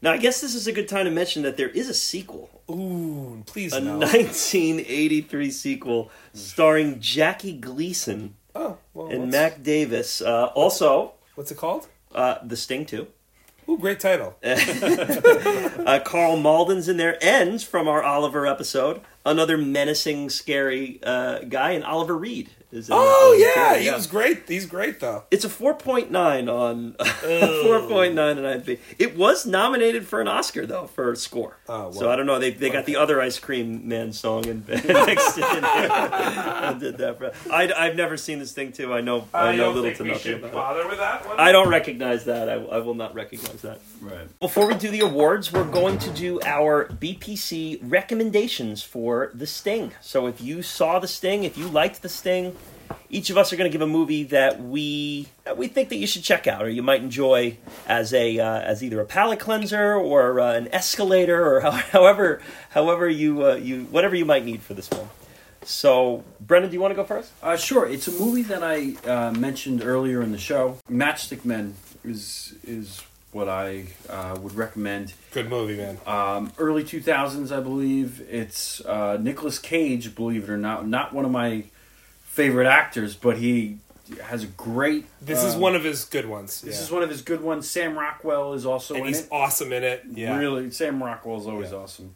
Now, 0.00 0.12
I 0.12 0.16
guess 0.16 0.40
this 0.40 0.54
is 0.54 0.68
a 0.68 0.72
good 0.72 0.86
time 0.86 1.06
to 1.06 1.10
mention 1.10 1.42
that 1.42 1.56
there 1.56 1.70
is 1.70 1.88
a 1.88 1.94
sequel, 1.94 2.48
Ooh, 2.70 3.42
please 3.46 3.72
a 3.72 3.80
no. 3.80 3.98
1983 3.98 5.50
sequel 5.50 6.08
starring 6.32 7.00
Jackie 7.00 7.54
Gleason 7.54 8.36
oh, 8.54 8.78
well, 8.94 9.08
and 9.08 9.28
Mac 9.28 9.64
Davis. 9.64 10.20
Uh, 10.22 10.52
also, 10.54 11.14
what's 11.34 11.50
it 11.50 11.58
called? 11.58 11.88
uh, 12.14 12.36
The 12.44 12.56
Sting 12.56 12.86
too. 12.86 13.08
Ooh, 13.68 13.76
great 13.76 13.98
title. 13.98 14.36
Uh, 15.88 15.98
Karl 16.04 16.36
Malden's 16.36 16.86
in 16.86 16.98
there, 16.98 17.16
and 17.24 17.62
from 17.62 17.88
our 17.88 18.02
Oliver 18.02 18.46
episode, 18.46 19.00
another 19.28 19.56
menacing, 19.56 20.30
scary 20.30 21.00
uh, 21.02 21.40
guy, 21.40 21.72
and 21.72 21.84
Oliver 21.84 22.16
Reed 22.16 22.50
is. 22.72 22.90
Oh 22.90 23.32
on 23.32 23.38
the 23.38 23.44
yeah, 23.44 23.76
he 23.78 23.90
was 23.90 24.06
great. 24.06 24.48
He's 24.48 24.66
great 24.66 25.00
though. 25.00 25.24
It's 25.30 25.44
a 25.44 25.48
4.9 25.48 26.10
on 26.52 26.92
4.9 26.98 28.18
on 28.18 28.36
IMDb. 28.36 28.78
It 28.98 29.16
was 29.16 29.46
nominated 29.46 30.06
for 30.06 30.20
an 30.20 30.28
Oscar 30.28 30.66
though 30.66 30.86
for 30.86 31.14
score. 31.14 31.56
Oh, 31.68 31.82
well. 31.82 31.92
So 31.92 32.10
I 32.10 32.16
don't 32.16 32.26
know. 32.26 32.38
They 32.38 32.50
they 32.50 32.70
got 32.70 32.86
the 32.86 32.96
other 32.96 33.20
Ice 33.20 33.38
Cream 33.38 33.88
Man 33.88 34.12
song 34.12 34.46
and, 34.46 34.66
mixed 34.68 35.38
in 35.38 35.44
and 35.64 36.80
did 36.80 36.98
that. 36.98 37.18
For, 37.18 37.32
I 37.52 37.72
I've 37.72 37.96
never 37.96 38.16
seen 38.16 38.38
this 38.38 38.52
thing 38.52 38.72
too. 38.72 38.92
I 38.92 39.00
know 39.00 39.26
I, 39.32 39.56
know 39.56 39.70
little 39.72 39.92
to 39.94 40.04
nothing 40.04 40.44
about 40.44 40.76
it. 40.76 40.88
with 40.88 40.98
that 40.98 41.26
one. 41.26 41.38
I 41.38 41.52
don't 41.52 41.68
recognize 41.68 42.24
that. 42.24 42.48
I, 42.48 42.54
I 42.54 42.78
will 42.78 42.94
not 42.94 43.14
recognize 43.14 43.62
that. 43.62 43.80
Right. 44.00 44.38
Before 44.40 44.66
we 44.66 44.74
do 44.74 44.90
the 44.90 45.00
awards, 45.00 45.52
we're 45.52 45.70
going 45.70 45.98
to 45.98 46.10
do 46.10 46.40
our 46.42 46.86
BPC 46.86 47.80
recommendations 47.82 48.82
for 48.82 49.30
The 49.34 49.46
Sting. 49.46 49.92
So 50.00 50.26
if 50.26 50.40
you 50.40 50.62
saw 50.62 50.98
The 50.98 51.08
Sting, 51.08 51.44
if 51.44 51.56
you 51.56 51.68
liked 51.68 52.02
The 52.02 52.08
Sting, 52.08 52.56
each 53.10 53.30
of 53.30 53.38
us 53.38 53.52
are 53.52 53.56
going 53.56 53.70
to 53.70 53.72
give 53.72 53.82
a 53.82 53.90
movie 53.90 54.24
that 54.24 54.62
we 54.62 55.28
that 55.44 55.56
we 55.56 55.68
think 55.68 55.88
that 55.88 55.96
you 55.96 56.06
should 56.06 56.22
check 56.22 56.46
out 56.46 56.62
or 56.62 56.68
you 56.68 56.82
might 56.82 57.02
enjoy 57.02 57.56
as 57.86 58.12
a 58.12 58.38
uh, 58.38 58.60
as 58.60 58.82
either 58.82 59.00
a 59.00 59.04
palate 59.04 59.40
cleanser 59.40 59.94
or 59.94 60.40
uh, 60.40 60.54
an 60.54 60.68
escalator 60.72 61.46
or 61.46 61.60
how, 61.62 61.70
however 61.70 62.40
however 62.70 63.08
you 63.08 63.46
uh, 63.46 63.54
you 63.54 63.84
whatever 63.84 64.14
you 64.14 64.24
might 64.24 64.44
need 64.44 64.62
for 64.62 64.74
this 64.74 64.88
film. 64.88 65.08
So, 65.64 66.24
Brendan, 66.40 66.70
do 66.70 66.74
you 66.74 66.80
want 66.80 66.92
to 66.92 66.94
go 66.94 67.04
first? 67.04 67.32
Uh, 67.42 67.56
sure. 67.56 67.86
It's 67.86 68.08
a 68.08 68.12
movie 68.12 68.42
that 68.42 68.62
I 68.62 68.94
uh, 69.06 69.32
mentioned 69.32 69.82
earlier 69.84 70.22
in 70.22 70.32
the 70.32 70.38
show. 70.38 70.78
Matchstick 70.90 71.44
Men 71.44 71.74
is 72.04 72.54
is 72.64 73.02
what 73.32 73.48
I 73.48 73.86
uh, 74.08 74.38
would 74.40 74.54
recommend. 74.54 75.12
Good 75.32 75.50
movie, 75.50 75.76
man. 75.76 75.98
Um, 76.06 76.52
early 76.58 76.84
two 76.84 77.00
thousands, 77.00 77.52
I 77.52 77.60
believe. 77.60 78.20
It's 78.30 78.80
uh, 78.84 79.18
Nicolas 79.20 79.58
Cage. 79.58 80.14
Believe 80.14 80.44
it 80.44 80.50
or 80.50 80.56
not, 80.56 80.86
not 80.86 81.12
one 81.12 81.24
of 81.24 81.30
my 81.30 81.64
favorite 82.38 82.68
actors, 82.68 83.16
but 83.16 83.36
he 83.36 83.78
has 84.22 84.44
a 84.44 84.46
great. 84.46 85.04
This 85.20 85.42
is 85.42 85.56
um, 85.56 85.60
one 85.60 85.74
of 85.74 85.82
his 85.82 86.04
good 86.04 86.26
ones. 86.26 86.60
This 86.60 86.76
yeah. 86.76 86.82
is 86.84 86.90
one 86.90 87.02
of 87.02 87.10
his 87.10 87.20
good 87.22 87.42
ones. 87.42 87.68
Sam 87.68 87.98
Rockwell 87.98 88.52
is 88.54 88.64
also 88.64 88.94
and 88.94 89.02
in 89.02 89.08
he's 89.08 89.22
it. 89.22 89.28
awesome 89.32 89.72
in 89.72 89.82
it. 89.82 90.04
Yeah. 90.14 90.38
Really, 90.38 90.70
Sam 90.70 91.02
Rockwell 91.02 91.38
is 91.40 91.46
always 91.48 91.72
Yeah. 91.72 91.78
awesome. 91.78 92.14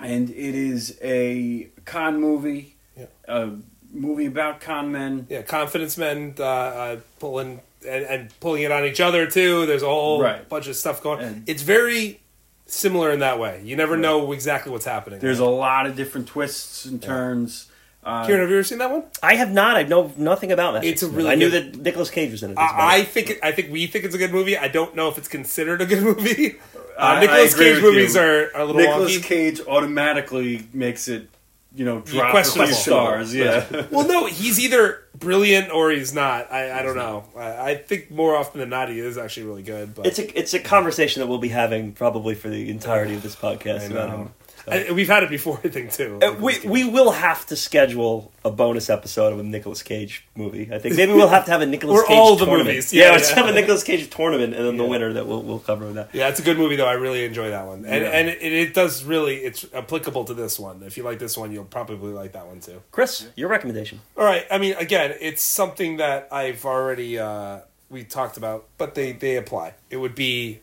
And 0.00 0.30
it 0.30 0.54
is 0.54 0.98
a 1.02 1.68
con 1.84 2.18
movie, 2.20 2.74
Yeah. 2.96 3.06
a 3.28 3.50
movie 3.92 4.26
about 4.26 4.60
con 4.62 4.90
men. 4.90 5.26
Yeah, 5.28 5.42
confidence 5.42 5.98
men 5.98 6.34
uh, 6.38 6.42
uh, 6.44 6.96
pulling 7.20 7.60
and, 7.86 8.04
and 8.06 8.40
pulling 8.40 8.62
it 8.62 8.72
on 8.72 8.84
each 8.86 9.00
other 9.00 9.26
too. 9.30 9.66
There's 9.66 9.82
a 9.82 9.86
whole 9.86 10.22
Right. 10.22 10.48
bunch 10.48 10.66
of 10.66 10.76
stuff 10.76 11.02
going. 11.02 11.20
And- 11.20 11.48
it's 11.48 11.62
very 11.62 12.20
similar 12.66 13.10
in 13.12 13.20
that 13.20 13.38
way. 13.38 13.60
You 13.64 13.76
never 13.76 13.96
know 13.96 14.32
exactly 14.32 14.72
what's 14.72 14.84
happening. 14.86 15.20
There's 15.20 15.38
a 15.40 15.44
lot 15.46 15.86
of 15.86 15.94
different 15.94 16.26
twists 16.26 16.84
and 16.86 17.00
turns. 17.02 17.67
Uh, 18.04 18.24
Kieran, 18.24 18.40
have 18.42 18.48
you 18.50 18.56
ever 18.56 18.64
seen 18.64 18.78
that 18.78 18.90
one? 18.90 19.04
I 19.22 19.34
have 19.34 19.50
not. 19.52 19.76
I 19.76 19.82
know 19.82 20.12
nothing 20.16 20.50
about 20.52 20.72
that. 20.74 20.84
It's 20.84 21.02
a 21.02 21.08
really 21.08 21.30
I 21.30 21.34
knew 21.34 21.50
good- 21.50 21.74
that 21.74 21.82
Nicolas 21.82 22.10
Cage 22.10 22.30
was 22.30 22.42
in 22.42 22.52
it. 22.52 22.58
I, 22.58 22.98
I 22.98 23.02
think 23.04 23.30
it, 23.30 23.38
I 23.42 23.52
think 23.52 23.70
we 23.70 23.86
think 23.86 24.04
it's 24.04 24.14
a 24.14 24.18
good 24.18 24.32
movie. 24.32 24.56
I 24.56 24.68
don't 24.68 24.94
know 24.94 25.08
if 25.08 25.18
it's 25.18 25.28
considered 25.28 25.80
a 25.82 25.86
good 25.86 26.02
movie. 26.02 26.56
Uh, 26.98 27.02
I- 27.02 27.16
I 27.16 27.20
Nicolas 27.20 27.56
Cage 27.56 27.80
movies 27.80 28.14
you. 28.16 28.20
are, 28.20 28.50
are 28.56 28.60
a 28.62 28.64
little 28.64 28.80
Nicolas 28.82 29.16
wonky. 29.18 29.22
Cage 29.22 29.60
automatically 29.68 30.66
makes 30.72 31.06
it, 31.06 31.28
you 31.72 31.84
know, 31.84 32.00
drop 32.00 32.28
a 32.28 32.30
questionable. 32.32 32.72
stars. 32.72 33.32
Yeah, 33.32 33.86
well, 33.92 34.04
no, 34.08 34.26
he's 34.26 34.58
either 34.58 35.04
brilliant 35.16 35.70
or 35.70 35.92
he's 35.92 36.12
not. 36.12 36.50
I, 36.52 36.80
I 36.80 36.82
don't 36.82 36.96
know. 36.96 37.22
I, 37.36 37.70
I 37.70 37.74
think 37.76 38.10
more 38.10 38.34
often 38.34 38.58
than 38.58 38.68
not 38.70 38.88
he 38.88 38.98
is 38.98 39.16
actually 39.16 39.46
really 39.46 39.62
good. 39.62 39.94
But 39.94 40.06
It's 40.08 40.18
a 40.18 40.36
it's 40.38 40.54
a 40.54 40.58
conversation 40.58 41.20
that 41.20 41.28
we'll 41.28 41.38
be 41.38 41.50
having 41.50 41.92
probably 41.92 42.34
for 42.34 42.48
the 42.48 42.68
entirety 42.68 43.14
of 43.14 43.22
this 43.22 43.36
podcast. 43.36 43.82
I 43.82 43.84
about 43.84 44.10
him. 44.10 44.30
I- 44.70 44.92
we've 44.92 45.08
had 45.08 45.22
it 45.22 45.30
before, 45.30 45.60
I 45.64 45.68
think 45.68 45.92
too. 45.92 46.18
Uh, 46.22 46.34
we 46.40 46.58
we 46.64 46.84
will 46.84 47.10
have 47.12 47.46
to 47.46 47.56
schedule 47.56 48.32
a 48.44 48.50
bonus 48.50 48.88
episode 48.90 49.32
of 49.32 49.38
a 49.38 49.42
Nicolas 49.42 49.82
Cage 49.82 50.26
movie. 50.36 50.68
I 50.72 50.78
think 50.78 50.96
maybe 50.96 51.12
we'll 51.12 51.28
have 51.28 51.44
to 51.46 51.50
have 51.50 51.60
a 51.60 51.66
Nicolas 51.66 52.00
Or 52.02 52.06
Cage 52.06 52.16
all 52.16 52.36
the 52.36 52.44
tournament. 52.46 52.68
movies. 52.68 52.92
Yeah, 52.92 53.06
Yeah, 53.06 53.10
let's 53.12 53.30
have 53.30 53.46
a 53.48 53.52
Nicolas 53.52 53.82
Cage 53.82 54.08
tournament, 54.10 54.54
and 54.54 54.64
then 54.66 54.76
the 54.76 54.84
winner 54.84 55.12
that 55.14 55.26
we'll 55.26 55.42
we'll 55.42 55.58
cover 55.58 55.92
that. 55.92 56.10
Yeah, 56.12 56.28
it's 56.28 56.40
a 56.40 56.42
good 56.42 56.56
movie 56.58 56.76
though. 56.76 56.86
I 56.86 56.92
really 56.94 57.24
enjoy 57.24 57.50
that 57.50 57.66
one, 57.66 57.84
and 57.84 58.04
and 58.04 58.28
it, 58.28 58.42
it 58.42 58.74
does 58.74 59.04
really 59.04 59.36
it's 59.36 59.64
applicable 59.74 60.24
to 60.26 60.34
this 60.34 60.58
one. 60.58 60.82
If 60.82 60.96
you 60.96 61.02
like 61.02 61.18
this 61.18 61.36
one, 61.36 61.52
you'll 61.52 61.64
probably 61.64 62.12
like 62.12 62.32
that 62.32 62.46
one 62.46 62.60
too. 62.60 62.82
Chris, 62.90 63.28
your 63.36 63.48
recommendation? 63.48 64.00
All 64.16 64.24
right. 64.24 64.46
I 64.50 64.58
mean, 64.58 64.74
again, 64.74 65.14
it's 65.20 65.42
something 65.42 65.98
that 65.98 66.28
I've 66.32 66.64
already 66.64 67.18
uh, 67.18 67.60
we 67.90 68.04
talked 68.04 68.36
about, 68.36 68.66
but 68.78 68.94
they 68.94 69.12
they 69.12 69.36
apply. 69.36 69.74
It 69.90 69.96
would 69.98 70.14
be 70.14 70.60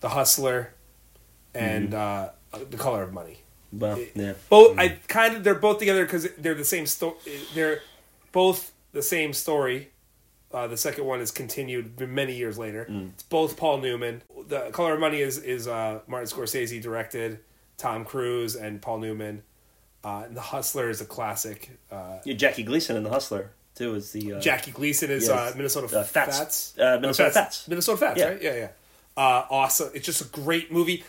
the 0.00 0.10
Hustler 0.10 0.72
and 1.54 1.92
uh, 1.94 2.28
the 2.52 2.76
Color 2.76 3.02
of 3.02 3.12
Money. 3.12 3.38
Well, 3.72 3.98
yeah. 4.14 4.32
Both 4.48 4.78
I 4.78 4.88
kind 5.08 5.36
of 5.36 5.44
they're 5.44 5.54
both 5.54 5.78
together 5.78 6.04
because 6.04 6.28
they're 6.38 6.54
the 6.54 6.64
same 6.64 6.86
story. 6.86 7.16
They're 7.54 7.80
both 8.32 8.72
the 8.92 9.02
same 9.02 9.32
story. 9.32 9.90
Uh, 10.52 10.66
the 10.66 10.78
second 10.78 11.04
one 11.04 11.20
is 11.20 11.30
continued 11.30 12.00
many 12.00 12.34
years 12.34 12.56
later. 12.58 12.86
It's 13.12 13.22
both 13.24 13.58
Paul 13.58 13.78
Newman. 13.78 14.22
The 14.48 14.70
Color 14.72 14.94
of 14.94 15.00
Money 15.00 15.20
is 15.20 15.36
is 15.38 15.68
uh, 15.68 16.00
Martin 16.06 16.28
Scorsese 16.28 16.80
directed, 16.80 17.40
Tom 17.76 18.04
Cruise 18.06 18.56
and 18.56 18.80
Paul 18.80 18.98
Newman. 19.00 19.42
Uh, 20.02 20.22
and 20.26 20.34
the 20.36 20.40
Hustler 20.40 20.88
is 20.88 21.00
a 21.02 21.04
classic. 21.04 21.70
Uh, 21.90 22.18
Yeah, 22.24 22.34
Jackie 22.34 22.62
Gleason 22.62 22.96
in 22.96 23.02
The 23.02 23.10
Hustler 23.10 23.50
too 23.74 23.94
is 23.96 24.10
the 24.12 24.34
uh, 24.34 24.40
Jackie 24.40 24.70
Gleason 24.70 25.10
is 25.10 25.28
yes. 25.28 25.52
uh, 25.52 25.54
Minnesota 25.56 25.98
Uh, 25.98 26.02
Fats. 26.04 26.38
Fats. 26.38 26.78
Uh, 26.78 26.98
Minnesota 27.00 27.30
Fats. 27.30 27.68
Minnesota 27.68 27.98
Fats, 27.98 28.18
Yeah. 28.18 28.28
right? 28.28 28.42
Yeah, 28.42 28.54
yeah. 28.56 28.68
Uh, 29.16 29.44
awesome. 29.50 29.90
It's 29.94 30.06
just 30.06 30.22
a 30.22 30.24
great 30.28 30.72
movie. 30.72 31.04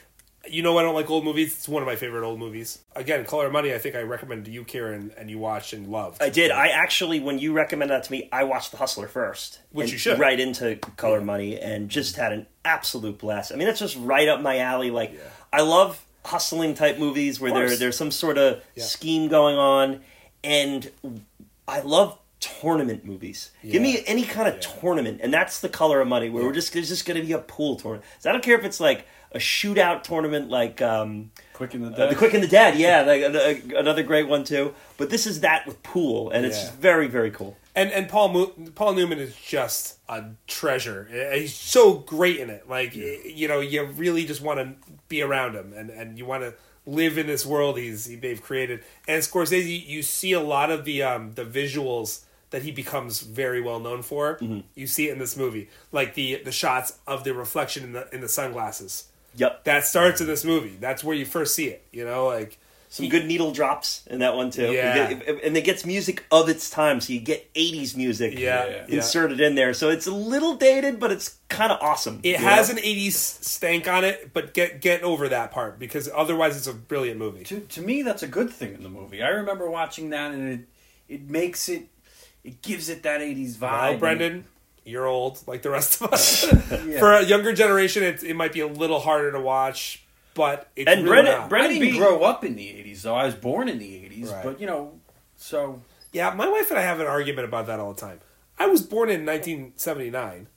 You 0.47 0.63
know, 0.63 0.77
I 0.77 0.83
don't 0.83 0.95
like 0.95 1.09
old 1.09 1.25
movies. 1.25 1.53
It's 1.53 1.67
one 1.67 1.83
of 1.83 1.87
my 1.87 1.95
favorite 1.97 2.25
old 2.25 2.39
movies. 2.39 2.79
Again, 2.95 3.25
Color 3.25 3.47
of 3.47 3.51
Money. 3.51 3.73
I 3.73 3.77
think 3.77 3.95
I 3.95 4.01
recommended 4.01 4.45
to 4.45 4.51
you, 4.51 4.63
Kieran, 4.63 5.11
and 5.17 5.29
you 5.29 5.37
watched 5.37 5.73
and 5.73 5.87
loved. 5.87 6.23
I 6.23 6.29
did. 6.29 6.49
I 6.49 6.67
actually, 6.69 7.19
when 7.19 7.39
you 7.39 7.51
recommended 7.51 7.93
that 7.93 8.05
to 8.05 8.11
me, 8.11 8.29
I 8.31 8.45
watched 8.45 8.71
The 8.71 8.77
Hustler 8.77 9.07
first, 9.07 9.59
Which 9.71 9.85
and 9.85 9.91
you 9.93 9.97
should. 9.97 10.17
right 10.19 10.39
into 10.39 10.77
Color 10.95 11.21
Money, 11.21 11.59
and 11.59 11.89
just 11.89 12.15
had 12.15 12.31
an 12.31 12.47
absolute 12.63 13.17
blast. 13.17 13.51
I 13.51 13.57
mean, 13.57 13.67
that's 13.67 13.79
just 13.79 13.97
right 13.97 14.27
up 14.29 14.41
my 14.41 14.59
alley. 14.59 14.91
Like, 14.91 15.11
Yeah. 15.13 15.19
I 15.51 15.61
love 15.61 16.03
hustling 16.25 16.73
type 16.73 16.97
movies 16.97 17.39
where 17.39 17.51
there 17.51 17.75
there's 17.75 17.97
some 17.97 18.11
sort 18.11 18.37
of 18.37 18.61
Yeah. 18.75 18.83
scheme 18.85 19.27
going 19.27 19.57
on, 19.57 20.01
and 20.43 20.89
I 21.67 21.81
love 21.81 22.17
tournament 22.39 23.03
movies. 23.03 23.51
Give 23.69 23.81
me 23.81 24.01
any 24.07 24.23
kind 24.23 24.47
of 24.47 24.55
Yeah. 24.55 24.61
tournament, 24.79 25.19
and 25.21 25.33
that's 25.33 25.59
the 25.59 25.69
Color 25.69 25.99
of 26.01 26.07
Money, 26.07 26.29
where 26.29 26.43
we're 26.45 26.53
just 26.53 26.71
there's 26.71 26.87
just 26.87 27.05
going 27.05 27.19
to 27.19 27.25
be 27.25 27.33
a 27.33 27.39
pool 27.39 27.75
tournament. 27.75 28.05
So 28.19 28.29
I 28.29 28.33
don't 28.33 28.41
care 28.43 28.57
if 28.57 28.63
it's 28.63 28.79
like 28.79 29.05
a 29.31 29.37
shootout 29.37 30.03
tournament, 30.03 30.49
like. 30.49 30.81
um 30.81 31.31
Quick 31.53 31.75
in 31.75 31.81
the 31.81 31.87
uh, 31.89 31.95
Dead. 31.95 32.11
the 32.11 32.15
Quick 32.15 32.33
and 32.33 32.41
the 32.43 32.47
Dead, 32.47 32.77
yeah, 32.79 33.01
like, 33.01 33.21
uh, 33.21 33.77
another 33.77 34.01
great 34.03 34.27
one 34.29 34.43
too. 34.45 34.73
But 34.97 35.09
this 35.09 35.27
is 35.27 35.41
that 35.41 35.67
with 35.67 35.83
pool, 35.83 36.29
and 36.29 36.45
it's 36.45 36.63
Yeah. 36.63 36.71
very, 36.79 37.07
very 37.07 37.31
cool. 37.31 37.57
and 37.75 37.91
and 37.91 38.07
Paul 38.09 38.29
Mo- 38.29 38.53
Paul 38.75 38.93
Newman 38.93 39.19
is 39.19 39.35
just 39.35 39.97
a 40.09 40.23
treasure. 40.47 41.07
Uh, 41.11 41.35
He's 41.35 41.53
so 41.53 41.93
great 41.95 42.37
in 42.37 42.49
it. 42.49 42.67
Like 42.69 42.95
you 42.95 43.47
know, 43.47 43.59
you 43.59 43.83
really 43.85 44.25
just 44.25 44.41
want 44.41 44.59
to 44.59 44.73
be 45.09 45.21
around 45.21 45.55
him, 45.55 45.73
and 45.75 45.89
and 45.89 46.17
you 46.17 46.25
want 46.25 46.43
to 46.43 46.53
live 46.85 47.17
in 47.19 47.27
this 47.27 47.45
world 47.45 47.77
he's 47.77 48.05
he, 48.05 48.15
they've 48.15 48.41
created. 48.41 48.83
And 49.07 49.21
Scorsese, 49.21 49.85
you 49.85 50.01
see 50.01 50.31
a 50.31 50.39
lot 50.41 50.71
of 50.71 50.85
the 50.85 51.03
um 51.03 51.33
the 51.35 51.43
visuals 51.45 52.21
that 52.51 52.63
he 52.63 52.71
becomes 52.71 53.19
very 53.19 53.61
well 53.61 53.79
known 53.79 54.01
for. 54.01 54.39
You 54.75 54.87
see 54.87 55.07
it 55.09 55.11
in 55.13 55.19
this 55.19 55.35
movie, 55.37 55.69
like 55.91 56.15
the 56.15 56.41
the 56.43 56.51
shots 56.53 56.97
of 57.05 57.23
the 57.25 57.33
reflection 57.33 57.83
in 57.83 57.91
the 57.93 58.07
in 58.13 58.21
the 58.21 58.29
sunglasses. 58.29 59.05
Yep, 59.35 59.63
That 59.65 59.85
starts 59.85 60.21
in 60.21 60.27
this 60.27 60.43
movie. 60.43 60.75
That's 60.79 61.03
where 61.03 61.15
you 61.15 61.25
first 61.25 61.55
see 61.55 61.67
it. 61.67 61.85
You 61.91 62.05
know, 62.05 62.25
like 62.27 62.57
some 62.91 63.07
good 63.07 63.25
needle 63.27 63.51
drops 63.51 64.01
in 64.07 64.19
that 64.19 64.35
one 64.35 64.49
too. 64.49 64.71
Yeah. 64.71 65.13
get- 65.13 65.43
and 65.43 65.55
it 65.55 65.63
gets 65.63 65.85
music 65.85 66.25
of 66.31 66.49
its 66.49 66.69
time, 66.71 66.99
so 66.99 67.13
you 67.13 67.19
get 67.19 67.47
'80s 67.53 67.95
music 67.95 68.33
yeah, 68.39 68.65
Yeah. 68.65 68.71
yeah. 68.87 68.95
inserted 68.95 69.39
in 69.39 69.53
there. 69.55 69.73
So 69.75 69.89
it's 69.89 70.07
a 70.07 70.11
little 70.11 70.55
dated, 70.55 70.99
but 70.99 71.11
it's 71.11 71.37
kind 71.49 71.71
of 71.71 71.79
awesome. 71.81 72.19
It 72.23 72.37
has 72.37 72.69
know? 72.69 72.77
an 72.77 72.83
'80s 72.83 73.13
stank 73.13 73.87
on 73.87 74.03
it, 74.03 74.33
but 74.33 74.53
get 74.55 74.81
get 74.81 75.03
over 75.03 75.29
that 75.29 75.51
part 75.51 75.77
because 75.77 76.09
otherwise 76.13 76.57
it's 76.57 76.67
a 76.67 76.73
brilliant 76.73 77.19
movie. 77.19 77.43
to 77.45 77.59
to 77.59 77.81
me, 77.81 78.01
that's 78.01 78.23
a 78.23 78.27
good 78.27 78.49
thing 78.49 78.73
in 78.73 78.81
the 78.83 78.89
movie. 78.89 79.21
I 79.21 79.29
remember 79.29 79.69
watching 79.69 80.09
that, 80.09 80.31
and 80.31 80.49
it 80.51 80.59
it 81.07 81.29
makes 81.29 81.69
it 81.69 81.83
it 82.43 82.61
gives 82.63 82.89
it 82.89 83.03
that 83.03 83.21
'80s 83.21 83.55
vibe. 83.57 83.71
Well, 83.91 83.97
Brendan, 83.99 84.45
you're 84.89 85.07
old 85.07 85.41
like 85.47 85.61
the 85.61 85.69
rest 85.69 86.01
of 86.01 86.11
us. 86.13 86.45
Yeah. 86.87 86.99
For 86.99 87.11
a 87.13 87.23
younger 87.23 87.53
generation, 87.53 88.03
it, 88.03 88.23
it 88.23 88.35
might 88.35 88.53
be 88.53 88.61
a 88.61 88.67
little 88.67 88.99
harder 88.99 89.31
to 89.31 89.39
watch, 89.39 90.03
but 90.33 90.69
it's 90.75 90.87
And 90.89 91.03
really 91.03 91.23
Brennan, 91.23 91.39
not. 91.41 91.49
Brendan- 91.49 91.71
I 91.71 91.79
didn't 91.79 91.91
B- 91.93 91.97
grow 91.99 92.23
up 92.23 92.43
in 92.43 92.55
the 92.55 92.65
'80s, 92.67 93.01
though. 93.03 93.15
I 93.15 93.25
was 93.25 93.35
born 93.35 93.67
in 93.69 93.77
the 93.79 93.85
'80s, 93.85 94.31
Right. 94.31 94.43
but 94.43 94.59
you 94.61 94.67
know, 94.67 94.99
so 95.37 95.81
yeah, 96.13 96.31
my 96.33 96.47
wife 96.49 96.69
and 96.71 96.79
I 96.79 96.83
have 96.83 96.99
an 96.99 97.07
argument 97.07 97.47
about 97.47 97.67
that 97.67 97.79
all 97.79 97.93
the 97.93 98.01
time. 98.01 98.19
I 98.57 98.67
was 98.67 98.81
born 98.81 99.09
in 99.09 99.25
1979. 99.25 100.47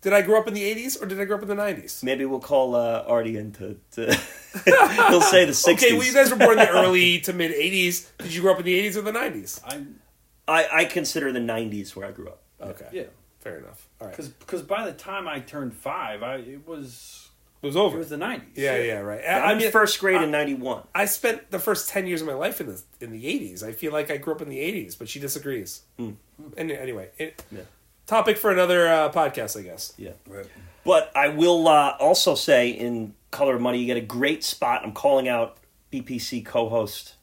Did 0.00 0.12
I 0.12 0.22
grow 0.22 0.40
up 0.40 0.48
in 0.48 0.54
the 0.54 0.62
80s 0.62 1.00
or 1.00 1.06
did 1.06 1.20
I 1.20 1.24
grow 1.24 1.36
up 1.36 1.42
in 1.42 1.48
the 1.48 1.54
90s? 1.54 2.02
Maybe 2.02 2.24
we'll 2.24 2.40
call 2.40 2.74
uh, 2.74 3.04
Artie 3.06 3.36
in 3.36 3.52
to. 3.52 3.78
to 3.92 4.06
he'll 4.64 5.20
say 5.20 5.44
the 5.44 5.52
'60s. 5.52 5.68
Okay, 5.74 5.92
well, 5.96 6.04
you 6.06 6.12
guys 6.12 6.30
were 6.30 6.36
born 6.36 6.58
in 6.58 6.64
the 6.66 6.70
early 6.70 7.20
to 7.20 7.32
mid 7.32 7.52
80s. 7.52 8.08
Did 8.18 8.34
you 8.34 8.40
grow 8.42 8.52
up 8.52 8.58
in 8.58 8.64
the 8.64 8.88
80s 8.88 8.96
or 8.96 9.02
the 9.02 9.12
90s? 9.12 9.60
I 9.66 9.84
I, 10.48 10.68
I 10.80 10.84
consider 10.86 11.30
the 11.32 11.38
'90s 11.38 11.94
where 11.94 12.06
I 12.06 12.10
grew 12.10 12.28
up. 12.28 12.42
Okay, 12.60 12.86
yeah, 12.92 13.02
fair 13.42 13.58
enough. 13.58 13.88
All 14.00 14.06
right, 14.06 14.16
because 14.16 14.28
because 14.30 14.62
by 14.62 14.86
the 14.86 14.92
time 14.92 15.28
I 15.28 15.40
turned 15.40 15.74
five, 15.74 16.22
I 16.22 16.36
it 16.36 16.66
was 16.66 17.28
it 17.62 17.66
was 17.66 17.76
over. 17.76 17.96
it 17.96 17.98
was 17.98 18.08
the 18.10 18.16
'90s. 18.16 18.42
yeah, 18.54 18.76
yeah, 18.78 18.98
right. 19.00 19.20
I'm 19.28 19.56
I 19.56 19.58
mean, 19.58 19.70
first 19.70 20.00
grade 20.00 20.22
in 20.22 20.30
'91. 20.30 20.82
I 20.94 21.04
spent 21.04 21.50
the 21.50 21.58
first 21.58 21.88
ten 21.88 22.06
years 22.06 22.20
of 22.22 22.26
my 22.26 22.34
life 22.34 22.60
in 22.60 22.66
the 22.68 22.82
in 23.00 23.12
the 23.12 23.26
eighties. 23.26 23.62
I 23.62 23.72
feel 23.72 23.92
like 23.92 24.10
I 24.10 24.16
grew 24.16 24.34
up 24.34 24.40
in 24.42 24.48
the 24.48 24.58
eighties, 24.60 24.94
but 24.94 25.08
she 25.08 25.20
disagrees. 25.20 25.82
And 25.98 26.16
anyway, 26.72 27.10
it, 27.18 27.44
Yeah. 27.52 27.60
topic 28.06 28.36
for 28.38 28.50
another 28.50 28.88
uh, 28.88 29.12
podcast, 29.12 29.58
I 29.58 29.62
guess. 29.62 29.92
Yeah. 29.96 30.12
Right. 30.28 30.46
But 30.84 31.12
I 31.14 31.28
will 31.28 31.68
uh, 31.68 31.96
also 32.00 32.34
say 32.34 32.70
in 32.70 33.14
Color 33.30 33.54
of 33.56 33.60
Money, 33.60 33.78
you 33.78 33.86
get 33.86 33.96
a 33.96 34.00
great 34.00 34.42
spot. 34.42 34.82
I'm 34.84 34.90
calling 34.92 35.28
out 35.28 35.58
BPC 35.92 36.44
co-host 36.44 37.14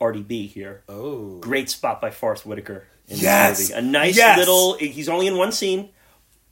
RDB 0.00 0.48
here. 0.48 0.84
Oh, 0.88 1.38
Great 1.40 1.68
spot 1.68 2.00
by 2.00 2.10
Forest 2.10 2.46
Whitaker. 2.46 2.86
Yes! 3.08 3.70
a 3.70 3.80
nice 3.80 4.16
Yes! 4.16 4.38
little. 4.38 4.74
He's 4.74 5.08
only 5.08 5.26
in 5.26 5.36
one 5.36 5.52
scene, 5.52 5.88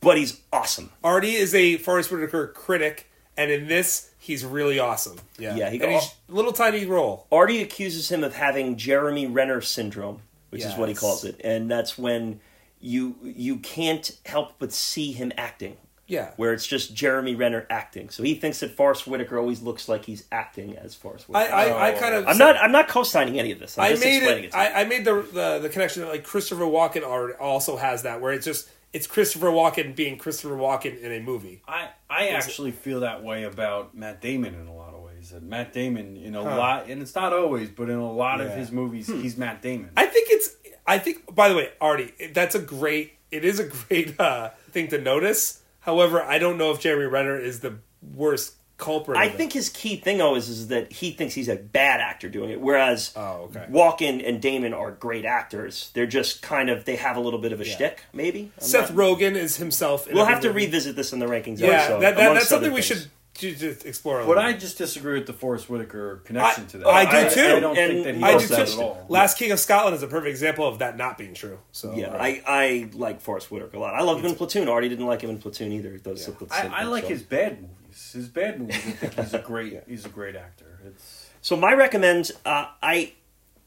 but 0.00 0.16
he's 0.16 0.40
awesome. 0.52 0.90
Artie 1.04 1.34
is 1.36 1.54
a 1.54 1.76
Forest 1.78 2.10
Whitaker 2.10 2.48
critic, 2.48 3.10
and 3.36 3.50
in 3.50 3.68
this, 3.68 4.10
he's 4.18 4.44
really 4.44 4.78
awesome. 4.78 5.18
Yeah, 5.38 5.54
Yeah, 5.56 5.70
he 5.70 5.76
and 5.76 5.92
go- 5.92 5.98
he's 5.98 6.14
little 6.28 6.52
tiny 6.52 6.84
role. 6.86 7.26
Artie 7.30 7.62
accuses 7.62 8.10
him 8.10 8.24
of 8.24 8.34
having 8.34 8.76
Jeremy 8.76 9.26
Renner 9.26 9.60
syndrome, 9.60 10.22
which 10.50 10.64
is 10.64 10.74
what 10.76 10.88
he 10.88 10.94
calls 10.94 11.24
it, 11.24 11.40
and 11.44 11.70
that's 11.70 11.96
when 11.98 12.40
you 12.80 13.16
you 13.22 13.56
can't 13.58 14.16
help 14.26 14.54
but 14.58 14.72
see 14.72 15.12
him 15.12 15.32
acting. 15.36 15.76
Yeah. 16.08 16.30
Where 16.36 16.52
it's 16.52 16.66
just 16.66 16.94
Jeremy 16.94 17.34
Renner 17.34 17.66
acting, 17.68 18.10
so 18.10 18.22
he 18.22 18.34
thinks 18.34 18.60
that 18.60 18.70
Forest 18.70 19.06
Whitaker 19.06 19.38
always 19.38 19.60
looks 19.62 19.88
like 19.88 20.04
he's 20.04 20.24
acting 20.30 20.76
as 20.76 20.94
Forest 20.94 21.28
Whitaker. 21.28 21.52
I, 21.52 21.88
I 21.88 21.92
kind 21.92 22.14
of 22.14 22.28
I'm 22.28 22.38
not 22.38 22.56
I'm 22.56 22.70
not 22.72 22.86
co-signing 22.88 23.38
any 23.40 23.50
of 23.52 23.58
this. 23.58 23.76
I'm 23.76 23.84
I 23.84 23.90
just 23.90 24.04
made 24.04 24.16
explaining 24.18 24.44
it. 24.44 24.46
it. 24.48 24.50
to. 24.52 24.56
I, 24.58 24.80
I 24.80 24.84
made 24.84 25.04
the, 25.04 25.14
the 25.32 25.58
the 25.62 25.68
connection 25.68 26.02
that 26.02 26.08
like 26.08 26.24
Christopher 26.24 26.62
Walken 26.64 27.02
already 27.02 27.34
also 27.38 27.76
has 27.76 28.02
that 28.04 28.20
where 28.20 28.32
it's 28.32 28.44
just 28.44 28.68
it's 28.92 29.06
Christopher 29.06 29.48
Walken 29.48 29.96
being 29.96 30.16
Christopher 30.16 30.54
Walken 30.54 31.00
in 31.02 31.10
a 31.12 31.20
movie. 31.20 31.60
I 31.66 31.88
I 32.08 32.28
actually 32.28 32.70
feel 32.70 33.00
that 33.00 33.24
way 33.24 33.42
about 33.42 33.96
Matt 33.96 34.20
Damon 34.20 34.54
in 34.54 34.68
a 34.68 34.74
lot 34.74 34.94
of 34.94 35.02
ways. 35.02 35.30
That 35.30 35.42
Matt 35.42 35.72
Damon 35.72 36.16
in 36.16 36.36
a 36.36 36.42
Huh. 36.44 36.56
lot, 36.56 36.88
and 36.88 37.02
it's 37.02 37.16
not 37.16 37.32
always, 37.32 37.68
but 37.68 37.90
in 37.90 37.96
a 37.98 38.12
lot 38.12 38.40
of 38.40 38.52
his 38.54 38.70
movies, 38.70 39.08
he's 39.08 39.36
Matt 39.36 39.60
Damon. 39.60 39.90
I 39.96 40.06
think 40.06 40.28
it's. 40.30 40.54
I 40.86 40.98
think. 41.00 41.34
By 41.34 41.48
the 41.48 41.56
way, 41.56 41.70
Artie, 41.80 42.12
that's 42.32 42.54
a 42.54 42.60
great. 42.60 43.14
It 43.32 43.44
is 43.44 43.58
a 43.58 43.64
great 43.64 44.18
uh, 44.20 44.50
thing 44.70 44.86
to 44.88 44.98
notice. 45.00 45.62
However, 45.86 46.20
I 46.22 46.38
don't 46.38 46.58
know 46.58 46.70
if 46.72 46.80
Jeremy 46.80 47.06
Renner 47.06 47.38
is 47.38 47.60
the 47.60 47.78
worst 48.14 48.54
culprit. 48.76 49.16
I 49.16 49.30
think 49.30 49.54
his 49.54 49.70
key 49.70 49.96
thing 49.96 50.20
always 50.20 50.50
is 50.50 50.68
that 50.68 50.92
he 50.92 51.12
thinks 51.12 51.32
he's 51.32 51.48
a 51.48 51.56
bad 51.56 52.00
actor 52.00 52.28
doing 52.28 52.50
it, 52.50 52.60
whereas 52.60 53.12
Oh, 53.16 53.48
okay. 53.50 53.64
Walken 53.70 54.28
and 54.28 54.42
Damon 54.42 54.74
are 54.74 54.90
great 54.90 55.24
actors. 55.24 55.90
They're 55.94 56.04
just 56.06 56.42
kind 56.42 56.68
of 56.68 56.84
they 56.84 56.96
have 56.96 57.16
a 57.16 57.20
little 57.20 57.38
bit 57.38 57.52
of 57.52 57.60
a 57.62 57.66
Yeah. 57.66 57.74
shtick, 57.74 58.04
maybe. 58.12 58.52
I'm 58.60 58.62
Seth 58.66 58.90
not- 58.94 58.98
Rogen 58.98 59.34
is 59.34 59.56
himself. 59.56 60.06
in 60.06 60.14
We'll 60.14 60.26
have 60.26 60.40
to 60.42 60.48
movie. 60.48 60.66
revisit 60.66 60.94
this 60.94 61.14
in 61.14 61.20
the 61.20 61.26
rankings. 61.26 61.58
Yeah, 61.58 61.68
episode, 61.68 62.00
that, 62.00 62.16
that, 62.16 62.34
that's 62.34 62.48
something 62.48 62.70
we 62.72 62.82
things. 62.82 62.86
should 63.02 63.10
ju- 63.38 63.54
just 63.54 63.86
explore. 63.86 64.20
A 64.20 64.26
But 64.26 64.38
I 64.38 64.52
just 64.52 64.78
disagree 64.78 65.18
with 65.18 65.26
the 65.26 65.32
Forest 65.32 65.68
Whitaker 65.70 66.22
connection 66.24 66.64
I- 66.64 66.66
to 66.68 66.78
that. 66.78 66.86
I 66.88 67.04
do 67.28 67.34
too. 67.34 67.40
I, 67.56 67.60
don't 67.60 67.78
And 67.78 67.92
think 67.92 68.04
that 68.04 68.14
he 68.16 68.22
I 68.22 68.32
does 68.32 68.48
do 68.48 68.56
that 68.56 68.66
too. 68.68 68.72
at 68.74 68.78
all. 68.84 69.06
Last 69.08 69.38
King 69.38 69.52
of 69.52 69.60
Scotland 69.60 69.94
is 69.96 70.02
a 70.02 70.06
perfect 70.08 70.30
example 70.30 70.66
of 70.66 70.78
that 70.80 70.96
not 70.96 71.16
being 71.18 71.34
true. 71.34 71.58
So 71.72 71.94
Yeah, 71.94 72.14
I, 72.14 72.42
I 72.46 72.90
like 72.94 73.20
Forest 73.20 73.50
Whitaker 73.50 73.76
a 73.76 73.80
lot. 73.80 73.94
I 73.94 74.02
love 74.02 74.20
him 74.20 74.26
in 74.26 74.34
Platoon. 74.34 74.68
Artie 74.68 74.88
didn't 74.88 75.06
like 75.06 75.20
him 75.22 75.30
in 75.30 75.38
Platoon 75.38 75.72
either. 75.72 75.92
He 75.92 75.98
does 75.98 76.20
Yeah. 76.20 76.24
something 76.26 76.48
I, 76.50 76.80
I 76.80 76.84
like 76.84 77.04
so. 77.04 77.08
his 77.10 77.22
bad 77.22 77.60
movies. 77.62 78.12
His 78.12 78.28
bad 78.28 78.60
movies. 78.60 78.76
I 78.76 78.90
think 78.90 79.14
he's 79.14 79.34
a 79.34 79.38
great. 79.46 79.82
He's 79.86 80.04
a 80.04 80.08
great 80.10 80.36
actor. 80.36 80.80
It's 80.86 81.30
So 81.40 81.56
my 81.56 81.72
recommend, 81.72 82.30
uh, 82.44 82.66
I 82.82 83.12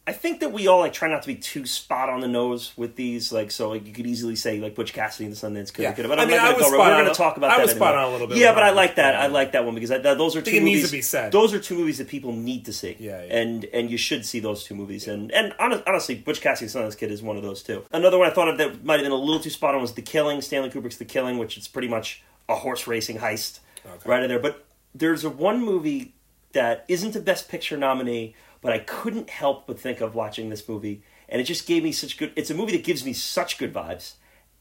I 0.09 0.13
think 0.13 0.39
that 0.39 0.51
we 0.51 0.67
all 0.67 0.79
like 0.79 0.91
try 0.91 1.07
not 1.07 1.21
to 1.21 1.27
be 1.27 1.35
too 1.35 1.67
spot 1.67 2.09
on 2.09 2.19
the 2.21 2.27
nose 2.27 2.73
with 2.75 2.95
these. 2.95 3.31
Like, 3.31 3.51
so 3.51 3.69
like 3.69 3.85
you 3.85 3.93
could 3.93 4.07
easily 4.07 4.35
say 4.35 4.59
like 4.59 4.73
Butch 4.73 4.91
Cassidy 4.91 5.25
and 5.25 5.35
the 5.35 5.39
Sundance 5.39 5.71
Kid. 5.71 5.83
Yeah. 5.83 5.93
could, 5.93 6.07
but 6.07 6.17
I 6.17 6.23
I'm 6.23 6.27
mean, 6.27 6.37
not 6.37 6.57
going 6.57 6.65
to 6.65 6.71
go. 6.71 6.79
We're 6.79 6.89
going 6.89 7.05
to 7.05 7.13
talk 7.13 7.37
about 7.37 7.51
I 7.51 7.57
that. 7.57 7.61
was 7.67 7.71
spot 7.75 7.93
on 7.95 8.05
a 8.09 8.11
little 8.11 8.25
bit 8.25 8.37
Yeah, 8.37 8.53
but 8.55 8.63
I 8.63 8.71
like 8.71 8.95
that. 8.95 9.13
Yeah. 9.13 9.21
I 9.21 9.27
like 9.27 9.51
that 9.51 9.65
one 9.65 9.75
because 9.75 9.91
I, 9.91 9.99
that, 9.99 10.17
those 10.17 10.35
are 10.35 10.41
two 10.41 10.45
think 10.51 10.61
it 10.61 10.63
needs 10.63 10.77
movies. 10.79 10.89
to 10.89 10.97
be 10.97 11.01
said. 11.03 11.31
Those 11.31 11.53
are 11.53 11.59
two 11.59 11.75
movies 11.75 11.99
that 11.99 12.07
people 12.07 12.33
need 12.33 12.65
to 12.65 12.73
see. 12.73 12.95
Yeah, 12.99 13.23
yeah. 13.23 13.37
and 13.37 13.65
and 13.65 13.91
you 13.91 13.97
should 13.97 14.25
see 14.25 14.39
those 14.39 14.63
two 14.63 14.73
movies. 14.73 15.07
And 15.07 15.31
and 15.31 15.53
honestly, 15.59 16.15
Butch 16.15 16.41
Cassidy 16.41 16.65
and 16.71 16.73
the 16.73 16.95
Sundance 16.95 16.97
Kid 16.99 17.11
is 17.11 17.21
one 17.21 17.37
of 17.37 17.43
those 17.43 17.61
too. 17.61 17.85
Another 17.91 18.17
one 18.17 18.27
I 18.27 18.33
thought 18.33 18.47
of 18.49 18.57
that 18.57 18.83
might 18.83 18.95
have 18.95 19.03
been 19.03 19.11
a 19.11 19.15
little 19.15 19.39
too 19.39 19.51
spot 19.51 19.75
on 19.75 19.81
was 19.81 19.93
The 19.93 20.01
Killing. 20.01 20.41
Stanley 20.41 20.71
Kubrick's 20.71 20.97
The 20.97 21.05
Killing, 21.05 21.37
which 21.37 21.55
is 21.57 21.67
pretty 21.67 21.87
much 21.87 22.23
a 22.49 22.55
horse 22.55 22.87
racing 22.87 23.19
heist 23.19 23.59
Okay. 23.85 24.09
right 24.09 24.23
in 24.23 24.29
there. 24.29 24.39
But 24.39 24.65
there's 24.95 25.23
a 25.23 25.29
one 25.29 25.63
movie 25.63 26.13
that 26.53 26.83
isn't 26.87 27.15
a 27.15 27.19
Best 27.19 27.47
Picture 27.47 27.77
nominee, 27.77 28.33
but 28.61 28.73
I 28.73 28.79
couldn't 28.79 29.29
help 29.29 29.67
but 29.67 29.79
think 29.79 30.01
of 30.01 30.15
watching 30.15 30.49
this 30.49 30.67
movie, 30.67 31.03
and 31.27 31.41
it 31.41 31.45
just 31.45 31.67
gave 31.67 31.83
me 31.83 31.91
such 31.91 32.17
good. 32.17 32.33
It's 32.35 32.49
a 32.49 32.55
movie 32.55 32.73
that 32.73 32.83
gives 32.83 33.05
me 33.05 33.13
such 33.13 33.57
good 33.57 33.73
vibes, 33.73 34.13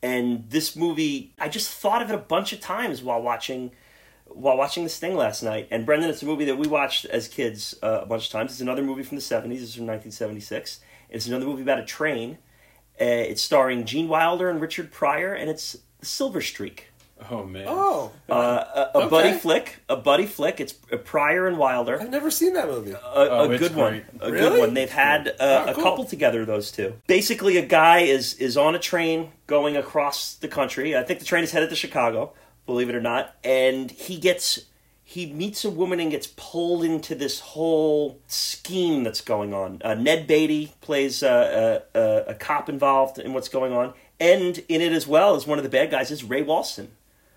and 0.02 0.48
this 0.50 0.76
movie, 0.76 1.34
I 1.38 1.48
just 1.48 1.70
thought 1.70 2.02
of 2.02 2.10
it 2.10 2.14
a 2.14 2.18
bunch 2.18 2.52
of 2.52 2.60
times 2.60 3.02
while 3.02 3.22
watching. 3.22 3.72
While 4.30 4.58
watching 4.58 4.82
this 4.82 4.98
thing 4.98 5.16
last 5.16 5.42
night, 5.42 5.68
and 5.70 5.86
Brendan, 5.86 6.10
it's 6.10 6.22
a 6.22 6.26
movie 6.26 6.44
that 6.44 6.58
we 6.58 6.68
watched 6.68 7.06
as 7.06 7.28
kids 7.28 7.74
uh, 7.82 8.00
a 8.02 8.06
bunch 8.06 8.26
of 8.26 8.30
times. 8.30 8.52
It's 8.52 8.60
another 8.60 8.82
movie 8.82 9.02
from 9.02 9.16
the 9.16 9.22
'70s. 9.22 9.62
It's 9.62 9.74
from 9.74 9.86
1976. 9.86 10.80
It's 11.08 11.26
another 11.26 11.46
movie 11.46 11.62
about 11.62 11.78
a 11.78 11.84
train. 11.84 12.36
Uh, 13.00 13.04
it's 13.04 13.40
starring 13.40 13.86
Gene 13.86 14.06
Wilder 14.06 14.50
and 14.50 14.60
Richard 14.60 14.92
Pryor, 14.92 15.32
and 15.32 15.48
it's 15.48 15.78
Silver 16.02 16.42
Streak. 16.42 16.87
Oh 17.30 17.44
man. 17.44 17.66
Oh, 17.68 18.12
Uh, 18.28 18.34
a, 18.34 18.80
a 18.80 19.02
Okay. 19.02 19.08
buddy 19.08 19.32
flick, 19.38 19.80
a 19.88 19.96
buddy 19.96 20.26
flick. 20.26 20.60
It's 20.60 20.72
Pryor 20.72 21.46
and 21.46 21.58
Wilder. 21.58 22.00
I've 22.00 22.10
never 22.10 22.30
seen 22.30 22.52
that 22.54 22.68
movie. 22.68 22.92
A, 22.92 23.00
Oh, 23.04 23.44
a 23.44 23.50
it's 23.50 23.60
good 23.60 23.74
one. 23.76 24.04
A 24.20 24.30
Really? 24.30 24.48
good 24.50 24.58
one. 24.60 24.74
They've 24.74 24.90
had 24.90 25.28
uh, 25.28 25.32
Oh, 25.40 25.70
a 25.70 25.74
cool. 25.74 25.82
couple 25.84 26.04
together. 26.04 26.44
Those 26.44 26.70
two. 26.70 26.94
Basically, 27.06 27.56
a 27.56 27.64
guy 27.66 28.00
is 28.00 28.34
is 28.34 28.56
on 28.56 28.74
a 28.74 28.78
train 28.78 29.30
going 29.46 29.76
across 29.76 30.34
the 30.34 30.48
country. 30.48 30.96
I 30.96 31.02
think 31.02 31.18
the 31.20 31.24
train 31.26 31.44
is 31.44 31.52
headed 31.52 31.70
to 31.70 31.76
Chicago. 31.76 32.32
Believe 32.66 32.88
it 32.90 32.94
or 32.94 33.00
not, 33.00 33.34
and 33.42 33.90
he 33.90 34.18
gets 34.18 34.60
he 35.02 35.24
meets 35.32 35.64
a 35.64 35.70
woman 35.70 36.00
and 36.00 36.10
gets 36.10 36.26
pulled 36.26 36.84
into 36.84 37.14
this 37.14 37.40
whole 37.40 38.20
scheme 38.26 39.04
that's 39.04 39.22
going 39.22 39.54
on. 39.54 39.80
Uh, 39.82 39.94
Ned 39.94 40.26
Beatty 40.26 40.74
plays 40.82 41.22
uh, 41.22 41.80
a, 41.94 41.98
a, 41.98 42.24
a 42.28 42.34
cop 42.34 42.68
involved 42.68 43.18
in 43.18 43.32
what's 43.32 43.48
going 43.48 43.72
on, 43.72 43.94
and 44.20 44.58
in 44.68 44.82
it 44.82 44.92
as 44.92 45.06
well 45.06 45.34
as 45.34 45.46
one 45.46 45.56
of 45.58 45.64
the 45.64 45.70
bad 45.70 45.90
guys 45.90 46.10
is 46.10 46.24
Ray 46.24 46.44
Walston. 46.44 46.88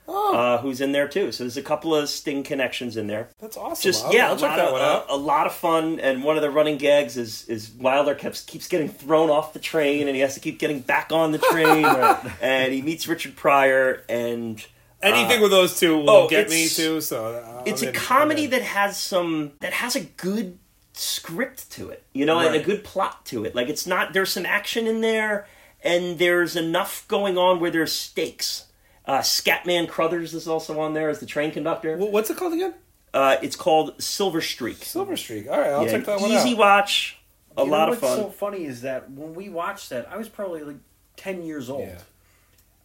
Oh, 0.08 0.36
Uh, 0.36 0.58
who's 0.58 0.82
in 0.82 0.92
there 0.92 1.08
too? 1.08 1.32
So 1.32 1.44
there's 1.44 1.58
a 1.58 1.62
couple 1.62 1.96
of 1.96 2.10
Sting 2.10 2.44
connections 2.44 2.98
in 2.98 3.08
there 3.08 3.30
that's 3.40 3.56
awesome. 3.56 3.84
just 3.84 4.06
I'll, 4.06 4.14
yeah, 4.14 4.28
I'll 4.28 4.36
a 4.36 4.40
check 4.40 4.50
lot 4.50 4.56
that 4.58 4.66
of, 4.66 4.72
one 4.74 4.82
a, 4.82 4.86
out. 4.86 5.06
a 5.10 5.16
lot 5.16 5.46
of 5.48 5.54
fun. 5.54 6.00
And 6.00 6.24
one 6.24 6.36
of 6.36 6.42
the 6.42 6.50
running 6.50 6.78
gags 6.78 7.18
is 7.18 7.48
is 7.48 7.72
Wilder 7.72 8.16
keeps 8.16 8.42
keeps 8.42 8.68
getting 8.68 8.90
thrown 8.90 9.30
off 9.30 9.54
the 9.54 9.60
train, 9.60 10.08
and 10.08 10.16
he 10.16 10.22
has 10.22 10.34
to 10.34 10.40
keep 10.40 10.60
getting 10.60 10.80
back 10.80 11.12
on 11.12 11.32
the 11.32 11.38
train. 11.38 11.86
And 12.42 12.74
he 12.74 12.82
meets 12.82 13.08
Richard 13.08 13.36
Pryor, 13.36 14.04
and 14.10 14.66
Anything 15.02 15.42
with 15.42 15.52
those 15.52 15.80
two 15.80 15.98
will 15.98 16.10
oh, 16.10 16.30
get 16.30 16.50
me 16.50 16.68
too. 16.68 17.02
So 17.02 17.34
uh, 17.36 17.64
it's 17.66 17.82
a 17.82 17.92
comedy 17.92 18.46
that 18.48 18.62
has 18.62 18.98
some 18.98 19.54
that 19.60 19.74
has 19.74 19.96
a 19.96 20.02
good 20.02 20.60
script 20.94 21.72
to 21.72 21.90
it, 21.90 22.04
you 22.14 22.26
know, 22.26 22.40
and 22.40 22.56
a 22.56 22.62
good 22.62 22.84
plot 22.84 23.26
to 23.28 23.44
it. 23.46 23.56
Like 23.56 23.70
it's 23.70 23.88
not 23.88 24.14
there's 24.14 24.32
some 24.32 24.46
action 24.46 24.86
in 24.88 25.02
there, 25.02 25.48
and 25.84 26.20
there's 26.20 26.56
enough 26.56 27.08
going 27.08 27.38
on 27.38 27.60
where 27.60 27.72
there's 27.72 27.92
stakes. 27.92 28.66
Uh, 29.06 29.20
Scatman 29.20 29.88
Crothers 29.90 30.34
is 30.34 30.48
also 30.48 30.80
on 30.80 30.94
there 30.94 31.10
as 31.10 31.20
the 31.20 31.26
train 31.26 31.52
conductor. 31.52 31.98
Wh- 31.98 32.12
What's 32.12 32.30
it 32.30 32.38
called 32.38 32.54
again? 32.54 32.74
Uh, 33.14 33.38
it's 33.42 33.56
called 33.56 34.02
Silver 34.02 34.42
Streak. 34.42 34.78
Silver 34.84 35.18
Streak. 35.18 35.50
All 35.50 35.60
right, 35.60 35.72
I'll 35.72 35.86
Yeah, 35.86 35.92
check 35.92 36.06
that 36.06 36.22
one 36.22 36.32
easy 36.32 36.52
out. 36.54 36.58
watch, 36.60 37.18
a 37.58 37.62
You 37.64 37.68
know 37.68 37.72
lot 37.78 37.90
of 37.90 38.02
what's 38.02 38.16
fun. 38.16 38.24
so 38.26 38.30
funny 38.30 38.66
is 38.66 38.82
that 38.82 39.12
when 39.12 39.34
we 39.34 39.50
watched 39.50 39.90
that, 39.90 40.10
I 40.10 40.18
was 40.18 40.30
probably 40.30 40.64
like 40.64 40.78
ten 41.18 41.44
years 41.44 41.70
old. 41.70 41.88
Yeah. 41.88 42.00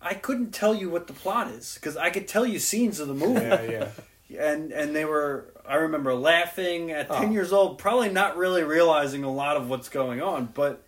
I 0.02 0.14
couldn't 0.14 0.52
tell 0.52 0.74
you 0.74 0.88
what 0.90 1.06
the 1.06 1.12
plot 1.12 1.48
is 1.48 1.74
because 1.74 1.97
I 1.97 2.10
could 2.10 2.26
tell 2.28 2.47
you 2.47 2.59
scenes 2.59 2.98
of 3.01 3.09
the 3.09 3.14
movie. 3.14 3.40
Yeah, 3.40 3.88
yeah. 4.28 4.40
and 4.52 4.72
and 4.72 4.94
they 4.97 5.05
were 5.05 5.52
I 5.68 5.76
remember 5.76 6.14
laughing 6.14 6.90
at 6.93 7.10
10 7.10 7.28
Oh. 7.28 7.30
years 7.32 7.52
old 7.52 7.78
probably 7.78 8.09
not 8.09 8.36
really 8.36 8.62
realizing 8.64 9.22
a 9.24 9.32
lot 9.32 9.56
of 9.56 9.68
what's 9.68 9.88
going 9.88 10.20
on 10.22 10.47
but 10.55 10.84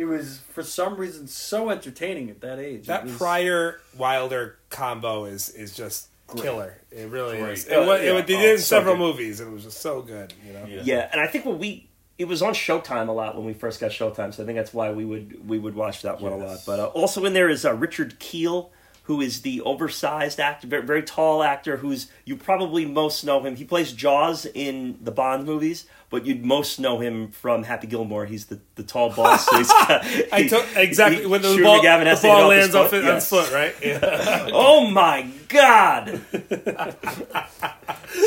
it 0.00 0.06
was 0.06 0.38
for 0.54 0.62
some 0.62 0.96
reason 0.96 1.26
so 1.26 1.68
entertaining 1.70 2.30
at 2.30 2.40
that 2.40 2.58
age 2.58 2.86
That 2.86 3.02
It 3.02 3.06
was- 3.08 3.16
Pryor 3.18 3.80
Wilder 3.96 4.56
combo 4.70 5.24
is 5.26 5.50
is 5.50 5.74
just 5.74 6.08
killer. 6.36 6.78
It 6.90 7.08
really 7.08 7.38
Great. 7.38 7.52
is. 7.54 7.66
It, 7.66 7.74
Uh, 7.74 7.86
wa- 7.86 7.92
it, 7.94 8.04
yeah. 8.04 8.12
wa- 8.12 8.20
they 8.22 8.34
Oh, 8.36 8.40
did 8.40 8.40
it 8.40 8.52
in 8.52 8.58
so 8.58 8.76
several 8.76 8.94
good. 8.94 9.00
movies, 9.00 9.40
and 9.40 9.50
it 9.50 9.52
was 9.52 9.64
just 9.64 9.78
so 9.78 10.00
good. 10.00 10.32
You 10.46 10.52
know. 10.52 10.64
Yeah. 10.68 10.82
Yeah, 10.84 11.08
and 11.12 11.20
I 11.20 11.26
think 11.26 11.44
when 11.44 11.58
we 11.58 11.88
it 12.18 12.28
was 12.28 12.40
on 12.42 12.52
Showtime 12.52 13.08
a 13.08 13.12
lot 13.12 13.34
when 13.36 13.46
we 13.46 13.52
first 13.54 13.80
got 13.80 13.90
Showtime, 13.90 14.32
so 14.34 14.42
I 14.42 14.46
think 14.46 14.56
that's 14.56 14.72
why 14.74 14.90
we 14.90 15.04
would 15.04 15.48
we 15.48 15.58
would 15.58 15.74
watch 15.74 16.02
that 16.02 16.20
one 16.20 16.32
a 16.32 16.36
lot. 16.36 16.58
But 16.66 16.78
uh, 16.80 16.86
also 16.86 17.24
in 17.24 17.32
there 17.32 17.48
is 17.48 17.64
uh, 17.64 17.74
Richard 17.74 18.18
Kiel, 18.20 18.70
who 19.10 19.20
is 19.20 19.42
the 19.42 19.60
oversized 19.62 20.38
actor, 20.38 20.68
very, 20.68 20.82
very 20.86 21.02
tall 21.02 21.42
actor, 21.42 21.78
who's 21.78 22.06
you 22.24 22.36
probably 22.36 22.86
most 22.86 23.24
know 23.24 23.42
him. 23.44 23.56
He 23.56 23.64
plays 23.64 23.92
Jaws 23.92 24.46
in 24.46 24.98
the 25.02 25.10
Bond 25.10 25.44
movies, 25.44 25.86
but 26.10 26.24
you'd 26.24 26.44
most 26.44 26.78
know 26.78 27.00
him 27.00 27.32
from 27.32 27.64
Happy 27.64 27.88
Gilmore. 27.88 28.24
He's 28.24 28.46
the, 28.46 28.60
the 28.76 28.84
tall 28.84 29.10
boss. 29.10 29.48
He's 29.50 29.66
got- 29.88 30.04
I 30.32 30.46
took 30.46 30.64
exactly 30.76 31.22
he- 31.22 31.26
when 31.26 31.42
the 31.42 31.60
ball, 31.60 31.82
the 31.82 31.88
ball 31.88 31.90
hit 31.90 32.06
off 32.06 32.22
his 32.22 32.72
lands 32.72 32.74
off 32.76 32.90
foot. 32.90 32.96
his, 33.02 33.04
on 33.04 33.14
Yes. 33.14 33.28
his 33.30 33.40
foot, 33.48 33.52
right? 33.52 33.74
Yeah. 33.84 34.48
Oh 34.52 34.86
my 34.88 35.28
god! 35.48 36.20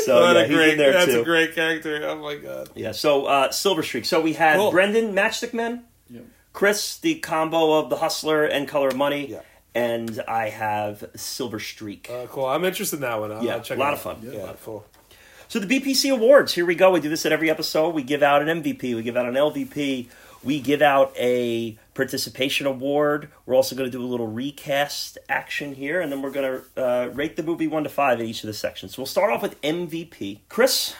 so 0.04 0.20
what 0.20 0.36
yeah, 0.36 0.42
a 0.42 0.48
great. 0.48 0.76
there 0.76 0.92
that's 0.92 1.12
too. 1.12 1.20
a 1.22 1.24
great 1.24 1.54
character. 1.54 2.00
Oh 2.06 2.16
my 2.16 2.36
god. 2.36 2.68
Yeah, 2.74 2.92
so 2.92 3.24
uh, 3.24 3.50
Silver 3.50 3.82
Streak. 3.82 4.04
So 4.04 4.20
we 4.20 4.34
had 4.34 4.56
Cool. 4.56 4.70
Brendan 4.70 5.14
Matchstick 5.14 5.54
Men, 5.54 5.84
Yep. 6.10 6.24
Chris 6.52 6.98
the 6.98 7.14
combo 7.20 7.78
of 7.78 7.88
the 7.90 7.96
Hustler 7.96 8.44
and 8.44 8.68
Color 8.68 8.88
of 8.88 8.96
Money, 8.96 9.30
Yeah. 9.30 9.40
And 9.74 10.22
I 10.28 10.50
have 10.50 11.04
Silver 11.16 11.58
Streak. 11.58 12.08
Uh, 12.10 12.26
cool. 12.26 12.46
I'm 12.46 12.64
interested 12.64 12.96
in 12.96 13.02
that 13.02 13.20
one. 13.20 13.32
I'll, 13.32 13.44
Yeah, 13.44 13.58
check 13.58 13.76
a 13.76 13.80
lot 13.80 13.92
of 13.92 14.00
fun. 14.00 14.18
Yeah, 14.22 14.52
cool. 14.62 14.86
So 15.48 15.58
the 15.58 15.66
BPC 15.80 16.12
Awards. 16.12 16.54
Here 16.54 16.64
we 16.64 16.74
go. 16.74 16.90
We 16.90 17.00
do 17.00 17.08
this 17.08 17.26
at 17.26 17.32
every 17.32 17.50
episode. 17.50 17.94
We 17.94 18.02
give 18.02 18.22
out 18.22 18.46
an 18.46 18.62
MVP. 18.62 18.94
We 18.94 19.02
give 19.02 19.16
out 19.16 19.26
an 19.26 19.34
LVP. 19.34 20.08
We 20.42 20.60
give 20.60 20.82
out 20.82 21.12
a 21.16 21.78
participation 21.94 22.66
award. 22.66 23.30
We're 23.46 23.54
also 23.54 23.74
going 23.74 23.90
to 23.90 23.96
do 23.96 24.02
a 24.02 24.06
little 24.06 24.26
recast 24.26 25.16
action 25.28 25.74
here, 25.74 26.00
and 26.00 26.12
then 26.12 26.20
we're 26.22 26.30
going 26.30 26.60
to 26.76 26.84
uh, 26.84 27.06
rate 27.08 27.36
the 27.36 27.42
movie 27.42 27.66
one 27.66 27.82
to 27.84 27.88
five 27.88 28.20
in 28.20 28.26
each 28.26 28.42
of 28.42 28.48
the 28.48 28.52
sections. 28.54 28.94
So 28.94 29.02
we'll 29.02 29.06
start 29.06 29.30
off 29.32 29.42
with 29.42 29.60
MVP. 29.62 30.40
Chris, 30.48 30.94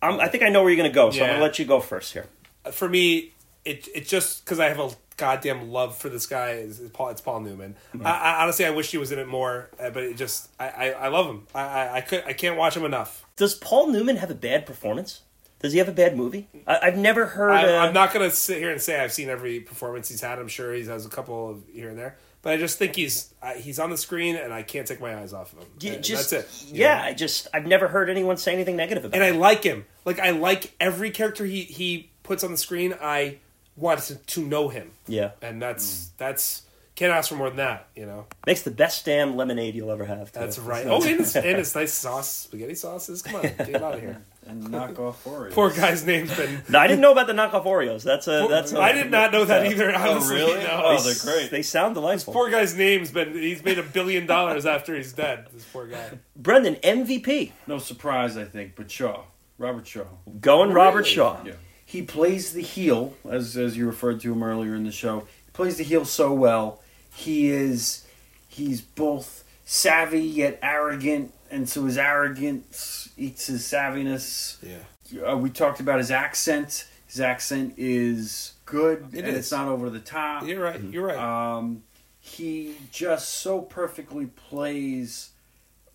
I'm, 0.00 0.20
I 0.20 0.28
think 0.28 0.42
I 0.42 0.48
know 0.48 0.62
where 0.62 0.70
you're 0.70 0.78
going 0.78 0.90
to 0.90 0.94
go, 0.94 1.10
so 1.10 1.20
I'm 1.22 1.26
going 1.28 1.38
to 1.40 1.44
let 1.44 1.58
you 1.58 1.64
go 1.66 1.80
first 1.80 2.12
here. 2.14 2.26
For 2.72 2.88
me, 2.88 3.32
it 3.64 3.88
it 3.94 4.06
just 4.06 4.44
because 4.44 4.58
I 4.58 4.68
have 4.68 4.78
a 4.78 4.90
goddamn 5.18 5.70
love 5.70 5.98
for 5.98 6.08
this 6.08 6.24
guy 6.24 6.52
is, 6.52 6.80
is 6.80 6.88
Paul. 6.90 7.10
It's 7.10 7.20
Paul 7.20 7.40
Newman. 7.40 7.76
I, 8.02 8.10
I 8.10 8.42
honestly 8.42 8.64
I 8.64 8.70
wish 8.70 8.90
he 8.90 8.96
was 8.96 9.12
in 9.12 9.18
it 9.18 9.28
more, 9.28 9.68
uh, 9.78 9.90
but 9.90 10.04
it 10.04 10.16
just 10.16 10.48
I, 10.58 10.68
I, 10.68 10.90
I 10.90 11.08
love 11.08 11.26
him. 11.26 11.46
I, 11.54 11.60
I 11.60 11.94
I 11.96 12.00
could 12.00 12.24
I 12.24 12.32
can't 12.32 12.56
watch 12.56 12.74
him 12.76 12.84
enough. 12.84 13.26
Does 13.36 13.54
Paul 13.54 13.88
Newman 13.88 14.16
have 14.16 14.30
a 14.30 14.34
bad 14.34 14.64
performance? 14.64 15.20
Does 15.60 15.72
he 15.72 15.78
have 15.80 15.88
a 15.88 15.92
bad 15.92 16.16
movie? 16.16 16.48
I, 16.66 16.78
I've 16.84 16.96
never 16.96 17.26
heard. 17.26 17.50
I, 17.50 17.84
I'm 17.84 17.92
not 17.92 18.12
gonna 18.12 18.30
sit 18.30 18.58
here 18.58 18.70
and 18.70 18.80
say 18.80 18.98
I've 19.00 19.12
seen 19.12 19.28
every 19.28 19.60
performance 19.60 20.08
he's 20.08 20.20
had. 20.20 20.38
I'm 20.38 20.48
sure 20.48 20.72
he 20.72 20.84
has 20.86 21.04
a 21.04 21.08
couple 21.08 21.50
of 21.50 21.64
here 21.72 21.88
and 21.88 21.98
there, 21.98 22.16
but 22.42 22.52
I 22.52 22.56
just 22.56 22.78
think 22.78 22.94
he's 22.94 23.34
uh, 23.42 23.54
he's 23.54 23.80
on 23.80 23.90
the 23.90 23.96
screen 23.96 24.36
and 24.36 24.52
I 24.54 24.62
can't 24.62 24.86
take 24.86 25.00
my 25.00 25.16
eyes 25.16 25.32
off 25.32 25.52
of 25.52 25.58
him. 25.58 25.94
And 25.94 26.04
just, 26.04 26.30
that's 26.30 26.70
it. 26.70 26.72
Yeah, 26.72 26.98
know? 26.98 27.02
I 27.02 27.14
just 27.14 27.48
I've 27.52 27.66
never 27.66 27.88
heard 27.88 28.08
anyone 28.08 28.36
say 28.36 28.52
anything 28.52 28.76
negative 28.76 29.04
about 29.04 29.16
him. 29.16 29.22
and 29.22 29.34
I 29.34 29.36
like 29.36 29.64
him. 29.64 29.84
Like 30.04 30.20
I 30.20 30.30
like 30.30 30.74
every 30.80 31.10
character 31.10 31.44
he 31.44 31.62
he 31.62 32.10
puts 32.22 32.44
on 32.44 32.52
the 32.52 32.56
screen. 32.56 32.94
I 33.00 33.38
want 33.78 34.00
to, 34.02 34.16
to 34.16 34.46
know 34.46 34.68
him, 34.68 34.90
yeah, 35.06 35.32
and 35.42 35.60
that's 35.62 36.10
that's 36.18 36.62
can't 36.96 37.12
ask 37.12 37.28
for 37.28 37.36
more 37.36 37.48
than 37.48 37.58
that. 37.58 37.88
You 37.94 38.06
know, 38.06 38.26
makes 38.46 38.62
the 38.62 38.70
best 38.70 39.04
damn 39.04 39.36
lemonade 39.36 39.74
you'll 39.74 39.90
ever 39.90 40.04
have. 40.04 40.32
too. 40.32 40.40
that's 40.40 40.58
right. 40.58 40.86
Oh, 40.86 40.96
and 41.02 41.20
it's, 41.20 41.36
and 41.36 41.44
it's 41.46 41.74
nice 41.74 41.92
sauce, 41.92 42.28
spaghetti 42.28 42.74
sauces. 42.74 43.22
Come 43.22 43.36
on, 43.36 43.42
get 43.42 43.82
out 43.82 43.94
of 43.94 44.00
here. 44.00 44.20
and 44.48 44.70
knock 44.70 44.98
off 44.98 45.22
Oreos. 45.24 45.52
Poor 45.52 45.70
guy's 45.70 46.04
name's 46.06 46.34
been. 46.34 46.62
No, 46.70 46.78
I 46.78 46.86
didn't 46.86 47.02
know 47.02 47.12
about 47.12 47.26
the 47.26 47.34
knockoff 47.34 47.64
Oreos. 47.64 48.02
That's 48.02 48.26
a 48.28 48.46
that's. 48.48 48.72
a- 48.72 48.80
I 48.80 48.92
did 48.92 49.10
not 49.10 49.30
know 49.30 49.44
that 49.44 49.66
either. 49.66 49.92
Oh, 49.94 50.12
Honestly, 50.12 50.36
really? 50.36 50.62
No. 50.62 50.80
Oh, 50.84 51.00
they're 51.00 51.14
great. 51.22 51.50
They 51.50 51.62
sound 51.62 51.94
delightful. 51.94 52.32
Poor 52.32 52.50
guy's 52.50 52.74
name's 52.74 53.10
been. 53.10 53.32
He's 53.34 53.62
made 53.62 53.78
a 53.78 53.82
billion 53.82 54.26
dollars 54.26 54.64
after 54.66 54.96
he's 54.96 55.12
dead. 55.12 55.46
This 55.52 55.64
poor 55.64 55.86
guy. 55.86 56.18
Brendan 56.34 56.76
MVP 56.76 57.52
No 57.66 57.78
surprise, 57.78 58.36
I 58.36 58.44
think, 58.44 58.72
but 58.74 58.90
Shaw, 58.90 59.22
Robert 59.58 59.86
Shaw. 59.86 60.04
going 60.40 60.72
Robert 60.72 60.98
Really? 61.00 61.10
Shaw. 61.10 61.36
Yeah. 61.44 61.52
He 61.88 62.02
plays 62.02 62.52
the 62.52 62.60
heel, 62.60 63.14
as 63.26 63.56
as 63.56 63.74
you 63.78 63.86
referred 63.86 64.20
to 64.20 64.30
him 64.30 64.42
earlier 64.42 64.74
in 64.74 64.84
the 64.84 64.92
show. 64.92 65.20
He 65.46 65.50
plays 65.54 65.78
the 65.78 65.84
heel 65.84 66.04
so 66.04 66.34
well. 66.34 66.82
He 67.14 67.48
is 67.48 68.06
he's 68.46 68.82
both 68.82 69.42
savvy 69.64 70.20
yet 70.20 70.58
arrogant, 70.62 71.32
and 71.50 71.66
so 71.66 71.86
his 71.86 71.96
arrogance 71.96 73.08
eats 73.16 73.46
his 73.46 73.62
savviness. 73.62 74.58
Yeah. 74.62 75.22
Uh, 75.32 75.38
we 75.38 75.48
talked 75.48 75.80
about 75.80 75.96
his 75.98 76.10
accent. 76.10 76.86
His 77.06 77.22
accent 77.22 77.72
is 77.78 78.52
good, 78.66 79.08
It 79.14 79.20
and 79.24 79.28
is. 79.28 79.36
it's 79.38 79.52
not 79.52 79.66
over 79.68 79.88
the 79.88 79.98
top. 79.98 80.46
You're 80.46 80.62
right. 80.62 80.78
You're 80.82 81.06
right. 81.06 81.16
Um, 81.56 81.84
he 82.20 82.74
just 82.92 83.30
so 83.30 83.62
perfectly 83.62 84.26
plays 84.26 85.30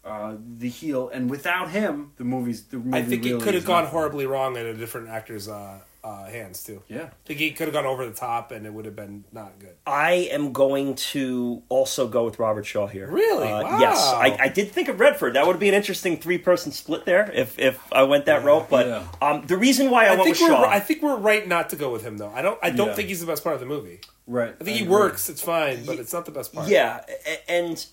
uh, 0.05 0.35
the 0.57 0.69
heel, 0.69 1.09
and 1.09 1.29
without 1.29 1.69
him, 1.71 2.11
the 2.17 2.23
movie's 2.23 2.63
the 2.65 2.77
movie 2.77 2.97
I 2.97 3.03
think 3.03 3.23
really 3.23 3.37
it 3.37 3.41
could 3.43 3.53
have 3.53 3.65
gone 3.65 3.85
horribly 3.85 4.25
wrong 4.25 4.57
in 4.57 4.65
a 4.65 4.73
different 4.73 5.07
actor's 5.09 5.47
uh, 5.47 5.79
uh, 6.03 6.25
hands 6.25 6.61
too. 6.63 6.83
Yeah. 6.89 7.03
I 7.05 7.09
think 7.25 7.39
he 7.39 7.51
could 7.51 7.67
have 7.67 7.73
gone 7.73 7.85
over 7.85 8.05
the 8.05 8.13
top, 8.13 8.51
and 8.51 8.65
it 8.65 8.73
would 8.73 8.83
have 8.83 8.97
been 8.97 9.23
not 9.31 9.57
good. 9.59 9.75
I 9.87 10.27
am 10.31 10.51
going 10.51 10.95
to 10.95 11.63
also 11.69 12.09
go 12.09 12.25
with 12.25 12.37
Robert 12.39 12.65
Shaw 12.65 12.87
here. 12.87 13.09
Really? 13.09 13.47
Uh, 13.47 13.63
Wow. 13.63 13.79
Yes, 13.79 13.97
I, 14.05 14.35
I 14.37 14.47
did 14.49 14.71
think 14.73 14.89
of 14.89 14.99
Redford. 14.99 15.35
That 15.35 15.47
would 15.47 15.59
be 15.59 15.69
an 15.69 15.73
interesting 15.73 16.17
three-person 16.17 16.73
split 16.73 17.05
there 17.05 17.31
if 17.33 17.57
if 17.57 17.79
I 17.93 18.03
went 18.03 18.25
that 18.25 18.43
route. 18.43 18.69
But 18.69 18.87
Yeah. 18.87 19.07
um, 19.21 19.45
the 19.47 19.55
reason 19.55 19.89
why 19.89 20.07
I, 20.07 20.07
I 20.07 20.09
went 20.15 20.23
think 20.25 20.35
with 20.41 20.49
we're 20.49 20.55
Shaw, 20.65 20.69
I 20.69 20.81
think 20.81 21.01
we're 21.01 21.15
right 21.15 21.47
not 21.47 21.69
to 21.69 21.77
go 21.77 21.93
with 21.93 22.03
him 22.03 22.17
though. 22.17 22.31
I 22.35 22.41
don't 22.41 22.59
I 22.61 22.71
don't 22.71 22.87
Yeah. 22.89 22.95
think 22.95 23.07
he's 23.07 23.21
the 23.21 23.27
best 23.27 23.41
part 23.41 23.53
of 23.53 23.61
the 23.61 23.67
movie. 23.67 24.01
Right. 24.27 24.53
I 24.59 24.63
think 24.65 24.75
he 24.77 24.83
agree. 24.83 24.91
works. 24.91 25.29
It's 25.29 25.41
fine, 25.41 25.85
but 25.85 25.97
it's 25.99 26.11
not 26.11 26.25
the 26.25 26.31
best 26.31 26.53
part. 26.53 26.67
yeah, 26.67 27.05
a- 27.25 27.49
and 27.51 27.85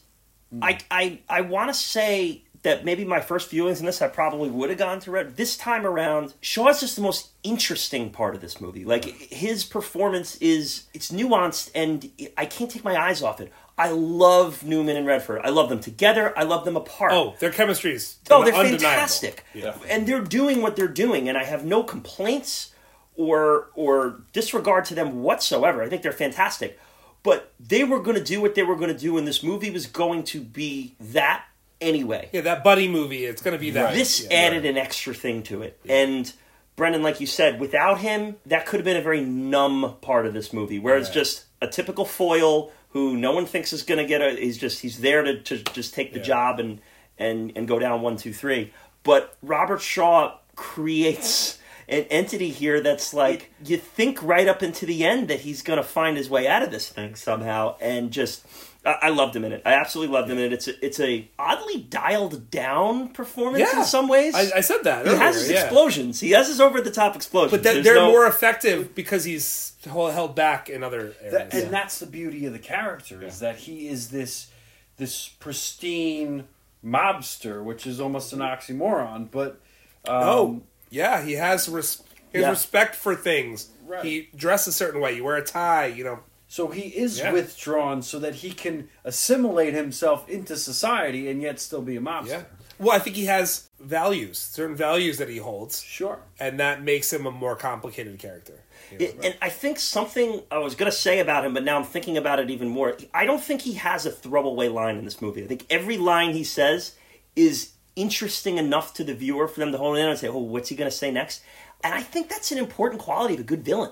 Hmm. 0.52 0.62
I 0.64 0.78
I 0.90 1.18
I 1.28 1.40
want 1.42 1.70
to 1.70 1.74
say 1.74 2.42
that 2.62 2.84
maybe 2.84 3.04
my 3.06 3.20
first 3.20 3.50
viewings 3.50 3.80
in 3.80 3.86
this, 3.86 4.02
I 4.02 4.08
probably 4.08 4.50
would 4.50 4.68
have 4.68 4.78
gone 4.78 5.00
to 5.00 5.10
Red. 5.10 5.36
This 5.36 5.56
time 5.56 5.86
around, 5.86 6.34
Shaw's 6.42 6.78
just 6.80 6.94
the 6.96 7.00
most 7.02 7.30
interesting 7.42 8.10
part 8.10 8.34
of 8.34 8.42
this 8.42 8.60
movie. 8.60 8.84
Like 8.84 9.04
his 9.06 9.64
performance 9.64 10.36
is 10.36 10.84
it's 10.92 11.10
nuanced, 11.10 11.70
and 11.74 12.10
I 12.36 12.44
can't 12.46 12.70
take 12.70 12.84
my 12.84 13.00
eyes 13.00 13.22
off 13.22 13.40
it. 13.40 13.50
I 13.78 13.88
love 13.92 14.62
Newman 14.62 14.98
and 14.98 15.06
Redford. 15.06 15.40
I 15.42 15.48
love 15.48 15.70
them 15.70 15.80
together. 15.80 16.38
I 16.38 16.42
love 16.42 16.66
them 16.66 16.76
apart. 16.76 17.12
Oh, 17.14 17.34
their 17.40 17.50
chemistry's 17.50 18.18
Oh, 18.30 18.44
they're 18.44 18.52
undeniable. 18.52 18.78
fantastic, 18.80 19.42
Yeah. 19.54 19.74
and 19.88 20.06
they're 20.06 20.20
doing 20.20 20.60
what 20.60 20.76
they're 20.76 20.86
doing, 20.86 21.30
and 21.30 21.38
I 21.38 21.44
have 21.44 21.64
no 21.64 21.82
complaints 21.82 22.72
or 23.16 23.68
or 23.74 24.20
disregard 24.34 24.84
to 24.86 24.94
them 24.94 25.22
whatsoever. 25.22 25.82
I 25.82 25.88
think 25.88 26.02
they're 26.02 26.12
fantastic, 26.12 26.78
but 27.22 27.52
they 27.60 27.84
were 27.84 28.00
going 28.00 28.16
to 28.16 28.24
do 28.24 28.40
what 28.40 28.54
they 28.54 28.62
were 28.62 28.76
going 28.76 28.92
to 28.92 28.98
do, 28.98 29.18
and 29.18 29.26
this 29.26 29.42
movie 29.42 29.70
was 29.70 29.86
going 29.86 30.22
to 30.24 30.40
be 30.40 30.94
that 31.00 31.44
anyway. 31.80 32.28
Yeah, 32.32 32.42
that 32.42 32.64
buddy 32.64 32.88
movie. 32.88 33.24
It's 33.24 33.42
going 33.42 33.56
to 33.56 33.60
be 33.60 33.70
that. 33.72 33.94
This 33.94 34.26
yeah. 34.30 34.36
added 34.38 34.64
an 34.64 34.76
extra 34.76 35.14
thing 35.14 35.42
to 35.44 35.62
it, 35.62 35.78
and 35.88 36.32
Brendan, 36.76 37.02
like 37.02 37.20
you 37.20 37.26
said, 37.26 37.60
without 37.60 37.98
him, 37.98 38.36
that 38.46 38.64
could 38.66 38.80
have 38.80 38.84
been 38.84 38.96
a 38.96 39.02
very 39.02 39.20
numb 39.22 39.96
part 40.00 40.26
of 40.26 40.32
this 40.32 40.52
movie, 40.52 40.78
where 40.78 40.96
it's 40.96 41.10
just 41.10 41.44
a 41.60 41.66
typical 41.68 42.04
foil 42.04 42.72
who 42.90 43.16
no 43.16 43.32
one 43.32 43.46
thinks 43.46 43.72
is 43.72 43.82
going 43.82 43.98
to 43.98 44.06
get 44.06 44.20
a. 44.20 44.30
He's 44.40 44.58
just 44.58 44.80
he's 44.80 45.00
there 45.00 45.22
to, 45.22 45.40
to 45.42 45.58
just 45.72 45.94
take 45.94 46.12
the 46.12 46.18
Yeah. 46.18 46.24
job 46.24 46.58
and 46.60 46.80
and 47.18 47.52
and 47.54 47.68
go 47.68 47.78
down 47.78 48.02
one 48.02 48.16
two 48.16 48.32
three. 48.32 48.72
But 49.02 49.36
Robert 49.42 49.80
Shaw 49.80 50.38
creates 50.56 51.58
an 51.90 52.04
entity 52.04 52.50
here 52.50 52.80
that's 52.80 53.12
like 53.12 53.50
you 53.64 53.76
think 53.76 54.22
right 54.22 54.48
up 54.48 54.62
into 54.62 54.86
the 54.86 55.04
end 55.04 55.28
that 55.28 55.40
he's 55.40 55.60
going 55.62 55.76
to 55.76 55.82
find 55.82 56.16
his 56.16 56.30
way 56.30 56.46
out 56.48 56.62
of 56.62 56.70
this 56.70 56.88
thing 56.88 57.14
somehow, 57.14 57.76
and 57.80 58.10
just. 58.10 58.44
I 58.82 58.96
I 59.02 59.08
loved 59.10 59.36
him 59.36 59.44
in 59.44 59.52
it. 59.52 59.60
I 59.66 59.74
absolutely 59.74 60.14
loved 60.14 60.30
him 60.30 60.38
in 60.38 60.44
it. 60.44 60.52
It's 60.54 60.66
a, 60.66 60.84
it's 60.86 61.00
a 61.00 61.28
oddly 61.38 61.82
dialed 61.82 62.50
down 62.50 63.08
performance 63.08 63.68
Yeah. 63.70 63.80
in 63.80 63.84
some 63.84 64.08
ways. 64.08 64.34
I, 64.34 64.50
I 64.56 64.60
said 64.62 64.84
that. 64.84 65.06
He 65.06 65.14
has 65.14 65.34
his 65.34 65.50
yeah. 65.50 65.64
explosions. 65.64 66.18
He 66.18 66.30
has 66.30 66.48
his 66.48 66.62
over 66.62 66.80
the 66.80 66.90
top 66.90 67.14
explosions. 67.14 67.50
But 67.50 67.62
that, 67.64 67.74
There's 67.74 67.84
they're 67.84 67.94
no- 67.96 68.10
more 68.10 68.26
effective 68.26 68.94
because 68.94 69.24
he's 69.24 69.74
held 69.84 70.14
held 70.14 70.34
back 70.34 70.70
in 70.70 70.82
other 70.82 71.14
areas. 71.20 71.32
That, 71.32 71.52
and 71.52 71.70
that's 71.70 71.98
the 71.98 72.06
beauty 72.06 72.46
of 72.46 72.54
the 72.54 72.58
character 72.58 73.22
is 73.22 73.40
that 73.40 73.56
he 73.56 73.86
is 73.86 74.08
this 74.08 74.50
this 74.96 75.28
pristine 75.28 76.44
mobster, 76.82 77.62
which 77.62 77.86
is 77.86 78.00
almost 78.00 78.32
an 78.32 78.38
oxymoron. 78.38 79.30
But 79.30 79.60
um, 80.06 80.22
oh, 80.22 80.62
yeah, 80.90 81.22
he 81.22 81.32
has 81.34 81.68
res- 81.68 82.02
has 82.34 82.42
Yeah. 82.42 82.50
respect 82.50 82.94
for 82.94 83.14
things. 83.16 83.68
Right. 83.86 84.04
He 84.04 84.28
dresses 84.36 84.74
a 84.74 84.76
certain 84.76 85.00
way. 85.00 85.14
You 85.16 85.24
wear 85.24 85.36
a 85.36 85.44
tie. 85.44 85.86
You 85.86 86.04
know. 86.04 86.20
so 86.52 86.66
he 86.66 86.88
is 86.88 87.18
Yeah. 87.18 87.32
withdrawn 87.32 88.02
so 88.02 88.18
that 88.18 88.34
he 88.36 88.50
can 88.50 88.88
assimilate 89.04 89.72
himself 89.72 90.28
into 90.28 90.56
society 90.56 91.28
and 91.30 91.40
yet 91.40 91.60
still 91.60 91.80
be 91.82 91.94
a 91.96 92.00
mobster. 92.00 92.26
Yeah. 92.28 92.42
Well, 92.78 92.96
I 92.96 92.98
think 92.98 93.14
he 93.14 93.26
has 93.26 93.68
values, 93.78 94.38
certain 94.38 94.74
values 94.74 95.18
that 95.18 95.28
he 95.28 95.36
holds, 95.36 95.80
Sure. 95.82 96.18
and 96.40 96.58
that 96.58 96.82
makes 96.82 97.12
him 97.12 97.24
a 97.26 97.30
more 97.30 97.54
complicated 97.54 98.18
character. 98.18 98.64
you 98.90 98.98
know? 98.98 99.04
It- 99.04 99.16
and 99.22 99.34
I 99.40 99.48
think 99.48 99.78
something 99.78 100.42
I 100.50 100.58
was 100.58 100.74
going 100.74 100.90
to 100.90 100.96
say 100.96 101.20
about 101.20 101.44
him, 101.44 101.54
but 101.54 101.62
now 101.62 101.76
I'm 101.76 101.84
thinking 101.84 102.16
about 102.16 102.40
it 102.40 102.50
even 102.50 102.68
more. 102.68 102.96
I 103.14 103.24
don't 103.26 103.42
think 103.44 103.60
he 103.62 103.74
has 103.74 104.04
a 104.04 104.10
throwaway 104.10 104.66
line 104.66 104.96
in 104.96 105.04
this 105.04 105.20
movie. 105.22 105.44
I 105.44 105.46
think 105.46 105.64
every 105.70 105.96
line 105.98 106.32
he 106.32 106.42
says 106.42 106.96
is 107.36 107.68
interesting 108.00 108.58
enough 108.58 108.94
to 108.94 109.04
the 109.04 109.14
viewer 109.14 109.46
for 109.48 109.60
them 109.60 109.72
to 109.72 109.78
hold 109.78 109.98
in 109.98 110.06
and 110.08 110.18
say, 110.18 110.28
"Oh, 110.28 110.38
what's 110.38 110.68
he 110.68 110.76
going 110.76 110.90
to 110.90 110.96
say 110.96 111.10
next?" 111.10 111.42
And 111.82 111.94
I 111.94 112.02
think 112.02 112.28
that's 112.28 112.50
an 112.52 112.58
important 112.58 113.00
quality 113.00 113.34
of 113.34 113.40
a 113.40 113.44
good 113.44 113.64
villain. 113.64 113.90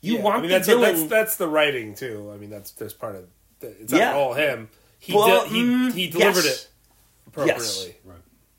You 0.00 0.16
Yeah, 0.16 0.22
want 0.22 0.36
I 0.36 0.40
mean, 0.40 0.48
the 0.50 0.56
that's, 0.56 0.68
villain. 0.68 0.94
that's 0.96 1.10
that's 1.10 1.36
the 1.36 1.48
writing 1.48 1.94
too. 1.94 2.30
I 2.32 2.36
mean, 2.36 2.50
that's 2.50 2.70
there's 2.72 2.94
part 2.94 3.16
of 3.16 3.24
it's 3.60 3.92
Yeah. 3.92 4.06
not 4.12 4.14
all 4.14 4.34
him. 4.34 4.68
He 4.98 5.14
Well, 5.14 5.44
de- 5.44 5.48
he 5.48 5.62
mm, 5.62 5.92
he 5.94 6.08
delivered 6.08 6.44
yes. 6.44 6.64
it 6.64 6.68
appropriately. 7.28 7.96
Right. 8.04 8.18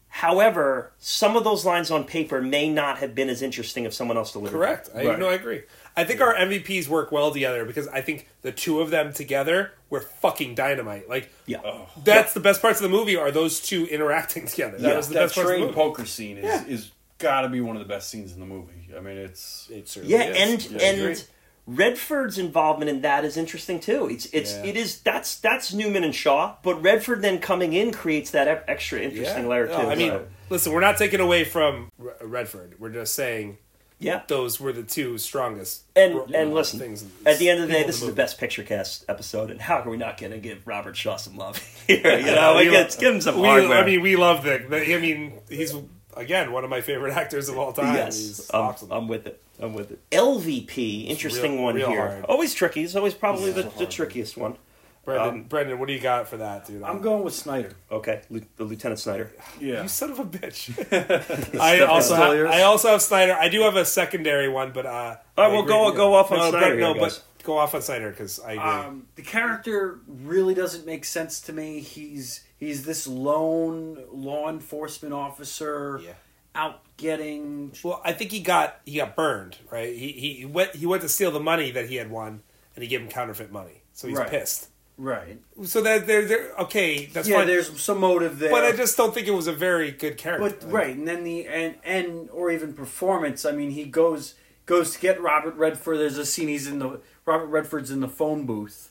However, 0.09 0.93
some 0.97 1.35
of 1.35 1.43
those 1.43 1.63
lines 1.65 1.91
on 1.91 2.03
paper 2.03 2.41
may 2.41 2.69
not 2.69 2.97
have 2.99 3.13
been 3.13 3.29
as 3.29 3.41
interesting 3.41 3.85
if 3.85 3.93
someone 3.93 4.17
else 4.17 4.31
delivered. 4.31 4.51
them. 4.57 4.59
Correct. 4.59 4.89
I, 4.95 5.05
Right. 5.05 5.19
No, 5.19 5.29
I 5.29 5.33
agree. 5.33 5.61
I 5.97 6.03
think 6.05 6.21
our 6.21 6.33
MVPs 6.35 6.87
work 6.87 7.11
well 7.11 7.31
together 7.31 7.65
because 7.65 7.87
I 7.87 8.01
think 8.01 8.27
the 8.43 8.51
two 8.51 8.79
of 8.81 8.91
them 8.91 9.11
together 9.11 9.71
were 9.89 10.01
fucking 10.01 10.53
dynamite. 10.55 11.09
Like 11.09 11.29
Yeah. 11.47 11.61
Oh. 11.65 11.89
that's 12.03 12.33
the 12.33 12.39
best 12.39 12.61
parts 12.61 12.79
of 12.79 12.83
the 12.83 12.95
movie 12.95 13.15
are 13.17 13.31
those 13.31 13.59
two 13.59 13.85
interacting 13.87 14.45
together. 14.47 14.77
That 14.77 14.87
Yeah, 14.89 14.97
was 14.97 15.07
the 15.09 15.15
that 15.15 15.19
best 15.21 15.35
parts 15.35 15.49
of 15.49 15.51
the 15.51 15.57
train 15.57 15.61
movie. 15.67 15.73
poker 15.73 16.05
scene 16.05 16.37
is 16.37 16.43
Yeah. 16.45 16.65
is 16.67 16.91
got 17.17 17.41
to 17.41 17.49
be 17.49 17.59
one 17.61 17.75
of 17.75 17.81
the 17.81 17.87
best 17.91 18.09
scenes 18.11 18.31
in 18.31 18.39
the 18.39 18.45
movie. 18.45 18.89
I 18.95 18.99
mean, 18.99 19.17
it's 19.17 19.67
It 19.71 19.89
certainly 19.89 20.13
Yeah, 20.15 20.23
is. 20.29 20.37
and 20.37 20.71
Yeah, 20.81 20.87
I 20.87 20.91
agree. 20.91 21.05
and 21.13 21.23
Redford's 21.65 22.37
involvement 22.37 22.89
in 22.89 23.01
that 23.01 23.25
is 23.25 23.35
interesting 23.35 23.79
too. 23.81 24.07
It's 24.09 24.25
it's 24.27 24.53
Yeah. 24.53 24.65
it 24.67 24.77
is 24.77 24.99
that's 25.01 25.35
that's 25.37 25.73
Newman 25.73 26.03
and 26.05 26.15
Shaw, 26.15 26.55
but 26.63 26.81
Redford 26.81 27.21
then 27.21 27.39
coming 27.39 27.73
in 27.73 27.91
creates 27.91 28.31
that 28.31 28.63
extra 28.69 28.99
interesting 29.01 29.43
Yeah. 29.43 29.49
layer 29.49 29.67
too. 29.67 29.73
No, 29.73 29.89
I 29.89 29.95
mean, 29.95 30.11
so, 30.11 30.27
listen, 30.49 30.71
we're 30.71 30.79
not 30.79 30.97
taking 30.97 31.19
away 31.19 31.43
from 31.43 31.89
Re- 31.97 32.13
Redford. 32.21 32.75
We're 32.79 32.91
just 32.91 33.13
saying 33.15 33.57
yeah. 33.99 34.21
those 34.27 34.59
were 34.59 34.71
the 34.73 34.83
two 34.83 35.17
strongest. 35.17 35.83
And 35.95 36.15
uh, 36.15 36.25
and 36.33 36.53
listen, 36.53 36.79
things 36.79 37.01
in- 37.03 37.11
at 37.25 37.39
the 37.39 37.49
end 37.49 37.61
of 37.61 37.67
the 37.67 37.73
day, 37.73 37.79
people 37.79 37.85
in 37.85 37.87
this 37.87 38.01
is 38.01 38.07
the 38.07 38.13
best 38.13 38.37
picture 38.39 38.63
cast 38.63 39.05
episode, 39.09 39.51
and 39.51 39.59
how 39.61 39.79
are 39.81 39.89
we 39.89 39.97
not 39.97 40.17
going 40.19 40.31
to 40.31 40.37
give 40.39 40.65
Robert 40.67 40.95
Shaw 40.95 41.15
some 41.17 41.37
love 41.37 41.57
here? 41.87 41.97
You 42.19 42.25
know, 42.35 42.53
like, 42.53 42.65
We- 42.67 42.71
let's 42.71 42.95
give 42.95 43.13
him 43.15 43.21
some 43.21 43.39
we, 43.39 43.47
hardware. 43.47 43.77
I 43.77 43.85
mean, 43.85 44.01
we 44.01 44.15
love 44.15 44.43
the, 44.43 44.65
the. 44.69 44.95
I 44.95 44.99
mean, 44.99 45.39
he's 45.49 45.73
again 46.15 46.51
one 46.51 46.63
of 46.63 46.69
my 46.69 46.81
favorite 46.81 47.13
actors 47.17 47.49
of 47.49 47.57
all 47.57 47.73
time. 47.73 47.95
yes, 47.95 48.17
He's 48.17 48.49
I'm, 48.53 48.61
awesome. 48.61 48.91
I'm 48.91 49.07
with 49.07 49.27
it. 49.27 49.41
I'm 49.59 49.73
with 49.73 49.91
it. 49.91 49.99
LVP, 50.11 51.07
interesting 51.07 51.53
real- 51.55 51.63
one 51.63 51.75
real 51.75 51.89
here. 51.89 52.07
hard. 52.07 52.25
Always 52.25 52.53
tricky. 52.53 52.83
It's 52.83 52.95
always 52.95 53.13
probably 53.13 53.51
the, 53.51 53.63
the 53.77 53.85
trickiest 53.87 54.37
one. 54.37 54.55
Brendan, 55.07 55.29
um, 55.29 55.43
Brendan, 55.43 55.79
what 55.79 55.87
do 55.87 55.93
you 55.93 56.01
got 56.01 56.27
for 56.27 56.35
that, 56.37 56.65
dude? 56.67 56.83
I'm 56.83 56.99
going 57.01 57.23
with 57.23 57.33
Snyder. 57.33 57.71
Okay, 57.89 58.21
Lu- 58.29 58.41
the 58.57 58.65
Lieutenant 58.65 58.99
Snyder. 58.99 59.31
Yeah. 59.59 59.83
You 59.83 59.87
son 59.87 60.11
of 60.11 60.19
a 60.19 60.25
bitch. 60.25 60.67
I 61.59 61.79
also 61.81 62.15
have. 62.15 62.45
I 62.47 62.63
also 62.63 62.89
have 62.89 63.01
Snyder. 63.01 63.33
I 63.33 63.47
do 63.47 63.61
have 63.61 63.77
a 63.77 63.85
secondary 63.85 64.49
one, 64.49 64.71
but 64.73 64.85
uh, 64.85 64.89
All 64.89 64.95
right, 65.05 65.17
I 65.37 65.47
well, 65.47 65.59
agree. 65.61 65.71
go- 65.73 65.91
go 65.93 66.13
off 66.13 66.29
on 66.31 66.37
no, 66.39 66.49
Snyder 66.49 66.75
But, 66.75 66.79
no, 66.81 66.93
guys. 66.93 67.19
but 67.37 67.43
go 67.45 67.57
off 67.57 67.73
on 67.73 67.81
Snyder 67.81 68.09
because 68.09 68.39
I 68.41 68.51
agree. 68.51 68.63
Um, 68.63 69.07
the 69.15 69.21
character 69.21 69.99
really 70.07 70.53
doesn't 70.53 70.85
make 70.85 71.05
sense 71.05 71.39
to 71.41 71.53
me. 71.53 71.79
He's 71.79 72.43
he's 72.57 72.83
this 72.83 73.07
lone 73.07 74.03
law 74.11 74.49
enforcement 74.49 75.13
officer 75.13 76.01
Yeah. 76.03 76.11
out 76.53 76.81
getting. 76.97 77.71
well, 77.81 78.01
I 78.03 78.11
think 78.11 78.31
he 78.31 78.41
got 78.41 78.81
he 78.85 78.97
got 78.97 79.15
burned. 79.15 79.55
Right? 79.71 79.95
He 79.95 80.11
he 80.11 80.45
went 80.45 80.75
he 80.75 80.85
went 80.85 81.01
to 81.03 81.07
steal 81.09 81.31
the 81.31 81.39
money 81.39 81.71
that 81.71 81.87
he 81.87 81.95
had 81.95 82.11
won, 82.11 82.41
and 82.75 82.83
he 82.83 82.89
gave 82.89 82.99
him 82.99 83.07
counterfeit 83.07 83.53
money. 83.53 83.83
So 83.93 84.09
he's 84.09 84.17
Right. 84.17 84.29
pissed. 84.29 84.67
Right. 84.97 85.39
So 85.63 85.81
that 85.81 86.07
they're, 86.07 86.25
they're 86.25 86.51
okay. 86.61 87.05
That's 87.05 87.27
yeah, 87.27 87.37
fine. 87.37 87.47
there's 87.47 87.79
some 87.79 87.99
motive 87.99 88.39
there. 88.39 88.49
but 88.49 88.63
I 88.63 88.71
just 88.71 88.97
don't 88.97 89.13
think 89.13 89.27
it 89.27 89.31
was 89.31 89.45
a 89.47 89.53
very 89.53 89.91
good 89.91 90.17
character. 90.17 90.49
But 90.59 90.71
right, 90.71 90.95
and 90.95 91.07
then 91.07 91.23
the 91.23 91.45
and 91.47 91.75
and 91.83 92.29
or 92.31 92.49
even 92.49 92.73
performance. 92.73 93.45
I 93.45 93.51
mean, 93.51 93.71
he 93.71 93.85
goes 93.85 94.33
goes 94.65 94.93
to 94.93 94.99
get 94.99 95.21
Robert 95.21 95.55
Redford. 95.55 95.99
There's 95.99 96.17
a 96.17 96.25
scene 96.25 96.47
he's 96.47 96.67
in 96.67 96.79
the 96.79 96.99
Robert 97.25 97.45
Redford's 97.45 97.91
in 97.91 97.99
the 97.99 98.07
phone 98.07 98.47
booth, 98.47 98.89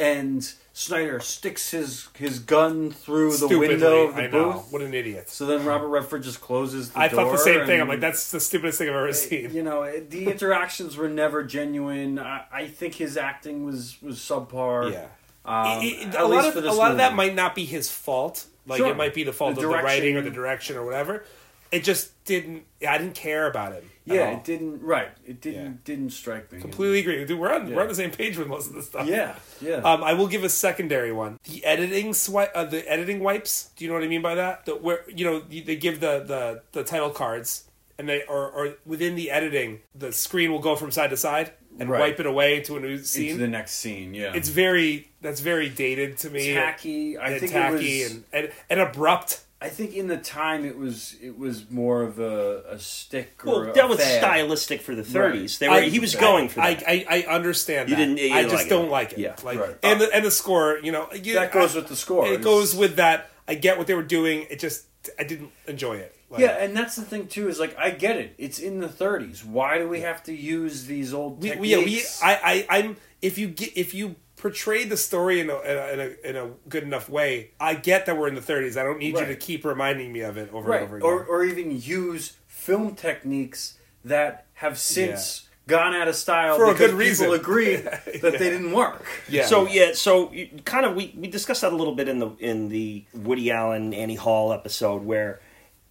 and 0.00 0.52
Snyder 0.72 1.20
sticks 1.20 1.70
his 1.70 2.08
his 2.16 2.38
gun 2.40 2.90
through 2.90 3.30
the 3.32 3.36
Stupidly, 3.36 3.68
window 3.68 4.08
of 4.08 4.16
the 4.16 4.22
I 4.22 4.26
know. 4.26 4.52
booth. 4.54 4.72
What 4.72 4.82
an 4.82 4.94
idiot. 4.94 5.28
So 5.28 5.46
then 5.46 5.64
Robert 5.64 5.88
Redford 5.88 6.22
just 6.22 6.40
closes 6.40 6.90
the 6.90 6.98
I 6.98 7.08
thought 7.08 7.30
the 7.30 7.38
same 7.38 7.66
thing. 7.66 7.80
I'm 7.80 7.88
like, 7.88 8.00
that's 8.00 8.30
the 8.32 8.40
stupidest 8.40 8.78
thing 8.78 8.88
I've 8.88 8.96
ever 8.96 9.12
seen. 9.12 9.52
You 9.54 9.62
know, 9.62 9.88
the 10.00 10.26
interactions 10.28 10.96
were 10.96 11.08
never 11.08 11.44
genuine. 11.44 12.18
I, 12.18 12.44
I 12.52 12.66
think 12.66 12.94
his 12.94 13.16
acting 13.16 13.64
was 13.64 14.00
was 14.02 14.18
subpar. 14.18 14.92
Yeah. 14.92 15.06
Um, 15.44 15.82
It- 15.82 16.08
it- 16.08 16.14
a 16.14 16.24
lot 16.26 16.44
of 16.46 16.56
a 16.56 16.60
this 16.60 16.74
lot 16.76 16.90
of 16.92 16.98
that 16.98 17.14
might 17.14 17.34
not 17.34 17.54
be 17.54 17.64
his 17.64 17.90
fault. 17.90 18.46
Like 18.66 18.78
Sure. 18.78 18.88
it 18.90 18.96
might 18.96 19.14
be 19.14 19.24
the 19.24 19.32
fault 19.32 19.54
The 19.56 19.62
of 19.62 19.68
the 19.70 19.76
writing 19.82 20.16
or 20.16 20.22
the 20.22 20.30
direction 20.30 20.76
or 20.76 20.84
whatever. 20.84 21.24
It 21.72 21.84
just 21.84 22.10
didn't. 22.24 22.64
I 22.86 22.98
didn't 22.98 23.14
care 23.14 23.46
about 23.46 23.72
him. 23.72 23.84
Yeah, 24.04 24.30
it 24.32 24.42
didn't. 24.44 24.82
Right, 24.82 25.08
it 25.24 25.40
didn't 25.40 25.64
Yeah. 25.64 25.72
didn't 25.84 26.10
strike 26.10 26.50
me. 26.52 26.60
Completely 26.60 26.98
agree. 26.98 27.24
Dude, 27.24 27.38
we're 27.38 27.52
on 27.52 27.72
we're 27.72 27.82
on 27.82 27.88
the 27.88 27.94
same 27.94 28.10
page 28.10 28.36
with 28.36 28.48
most 28.48 28.66
of 28.68 28.74
this 28.74 28.86
stuff. 28.88 29.06
Yeah, 29.06 29.36
yeah. 29.60 29.76
Um, 29.76 30.02
I 30.02 30.14
will 30.14 30.26
give 30.26 30.42
a 30.42 30.48
secondary 30.48 31.12
one. 31.12 31.38
The 31.44 31.64
editing 31.64 32.12
swipe, 32.12 32.50
uh, 32.54 32.64
the 32.64 32.88
editing 32.90 33.20
wipes. 33.20 33.70
Do 33.76 33.84
you 33.84 33.88
know 33.88 33.94
what 33.94 34.02
I 34.04 34.08
mean 34.08 34.22
by 34.22 34.34
that? 34.34 34.66
The, 34.66 34.74
where 34.74 35.04
you 35.08 35.24
know 35.24 35.40
they 35.40 35.76
give 35.76 36.00
the, 36.00 36.24
the, 36.26 36.62
the 36.72 36.82
title 36.84 37.10
cards, 37.10 37.64
and 37.98 38.08
they 38.08 38.24
or, 38.24 38.50
or 38.50 38.74
within 38.84 39.14
the 39.14 39.30
editing, 39.30 39.80
the 39.94 40.12
screen 40.12 40.50
will 40.50 40.58
go 40.58 40.74
from 40.74 40.90
side 40.90 41.10
to 41.10 41.16
side 41.16 41.52
and 41.78 41.88
Right. 41.88 42.00
wipe 42.00 42.20
it 42.20 42.26
away 42.26 42.56
into 42.58 42.76
a 42.76 42.80
new 42.80 42.98
scene. 42.98 43.30
Into 43.30 43.40
the 43.42 43.48
next 43.48 43.72
scene. 43.72 44.14
Yeah, 44.14 44.32
it's 44.34 44.48
very 44.48 45.08
that's 45.22 45.40
very 45.40 45.68
dated 45.68 46.18
to 46.18 46.30
me. 46.30 46.52
tacky. 46.54 47.18
I 47.18 47.38
think 47.38 47.52
tacky 47.52 48.00
it 48.00 48.04
was. 48.04 48.12
and, 48.12 48.24
and 48.32 48.52
and 48.70 48.80
abrupt. 48.80 49.40
I 49.62 49.68
think 49.68 49.94
in 49.94 50.06
the 50.08 50.16
time 50.16 50.64
it 50.64 50.78
was 50.78 51.16
it 51.22 51.38
was 51.38 51.70
more 51.70 52.02
of 52.02 52.18
a, 52.18 52.62
a 52.70 52.78
stick. 52.78 53.42
Or 53.44 53.60
Well, 53.60 53.70
a 53.70 53.72
that 53.74 53.88
was 53.90 53.98
fad. 54.00 54.18
stylistic 54.22 54.80
for 54.80 54.94
the 54.94 55.02
30s. 55.02 55.58
They 55.58 55.68
were, 55.68 55.74
I- 55.74 55.80
he 55.82 55.98
was 55.98 56.16
I- 56.16 56.20
going 56.20 56.48
for 56.48 56.60
I, 56.62 56.74
that. 56.74 56.88
I, 56.88 57.06
I 57.28 57.34
understand 57.34 57.90
You 57.90 57.96
that. 57.96 58.00
didn't- 58.00 58.16
you 58.18 58.32
I 58.32 58.38
didn't 58.38 58.50
just 58.52 58.62
like 58.64 58.70
don't 58.70 58.90
like 58.90 59.12
it. 59.12 59.18
Yeah, 59.18 59.36
like 59.44 59.58
right. 59.60 59.76
and 59.82 60.00
the 60.00 60.14
and 60.14 60.24
the 60.24 60.30
score. 60.30 60.78
You 60.82 60.92
know, 60.92 61.08
you, 61.12 61.34
That 61.34 61.52
goes 61.52 61.74
I- 61.76 61.80
with 61.80 61.88
the 61.88 61.96
score. 61.96 62.26
It 62.26 62.40
goes 62.40 62.74
with 62.74 62.96
that. 62.96 63.28
I 63.46 63.54
get 63.54 63.76
what 63.78 63.86
they 63.86 63.94
were 63.94 64.02
doing. 64.02 64.46
It 64.48 64.60
just 64.60 64.86
I 65.18 65.24
didn't 65.24 65.50
enjoy 65.66 65.96
it. 65.96 66.14
Like, 66.30 66.40
Yeah, 66.40 66.50
and 66.50 66.76
that's 66.76 66.96
the 66.96 67.02
thing 67.02 67.26
too. 67.26 67.48
Is 67.48 67.58
like 67.58 67.76
I 67.76 67.90
get 67.90 68.16
it. 68.16 68.34
It's 68.38 68.58
in 68.58 68.80
the 68.80 68.86
30s. 68.88 69.44
Why 69.44 69.78
do 69.78 69.88
we 69.88 70.00
have 70.00 70.22
to 70.24 70.32
use 70.32 70.86
these 70.86 71.12
old 71.12 71.42
we, 71.42 71.50
techniques? 71.50 71.60
we, 71.60 71.68
yeah, 71.70 71.84
we, 71.84 72.02
I, 72.22 72.66
I, 72.70 72.78
I'm. 72.78 72.96
If 73.20 73.36
you 73.36 73.48
get, 73.48 73.76
if 73.76 73.92
you 73.94 74.16
portray 74.36 74.84
the 74.84 74.96
story 74.96 75.40
in 75.40 75.50
a, 75.50 75.58
in 75.60 75.76
a, 75.76 75.92
in 75.92 76.00
a, 76.00 76.28
in 76.30 76.36
a 76.36 76.50
good 76.68 76.82
enough 76.84 77.08
way, 77.10 77.50
I 77.60 77.74
get 77.74 78.06
that 78.06 78.16
we're 78.16 78.28
in 78.28 78.34
the 78.34 78.40
30s. 78.40 78.76
I 78.78 78.84
don't 78.84 78.98
need 78.98 79.18
you 79.18 79.26
to 79.26 79.36
keep 79.36 79.64
reminding 79.64 80.12
me 80.12 80.20
of 80.20 80.38
it 80.38 80.52
over 80.52 80.70
right, 80.70 80.82
and 80.82 80.86
over 80.86 80.96
again. 80.96 81.08
or 81.08 81.24
or 81.24 81.44
even 81.44 81.80
use 81.80 82.36
film 82.46 82.94
techniques 82.94 83.76
that 84.04 84.46
have 84.54 84.78
since 84.78 85.48
gone 85.66 85.94
out 85.94 86.08
of 86.08 86.16
style 86.16 86.56
For 86.56 86.70
a 86.70 86.74
good 86.74 86.92
reason. 86.94 87.26
people 87.26 87.34
agreed 87.40 87.78
that 88.22 88.22
they 88.22 88.50
didn't 88.50 88.72
work. 88.72 89.04
yeah. 89.28 89.46
So 89.46 89.66
yeah, 89.66 89.92
so 89.94 90.32
kind 90.64 90.86
of 90.86 90.94
we, 90.94 91.14
we 91.16 91.28
discussed 91.28 91.60
that 91.62 91.72
a 91.72 91.76
little 91.76 91.94
bit 91.94 92.08
in 92.08 92.18
the 92.18 92.30
in 92.38 92.68
the 92.68 93.04
Woody 93.14 93.50
Allen 93.50 93.92
Annie 93.94 94.14
Hall 94.14 94.52
episode 94.52 95.02
where 95.04 95.40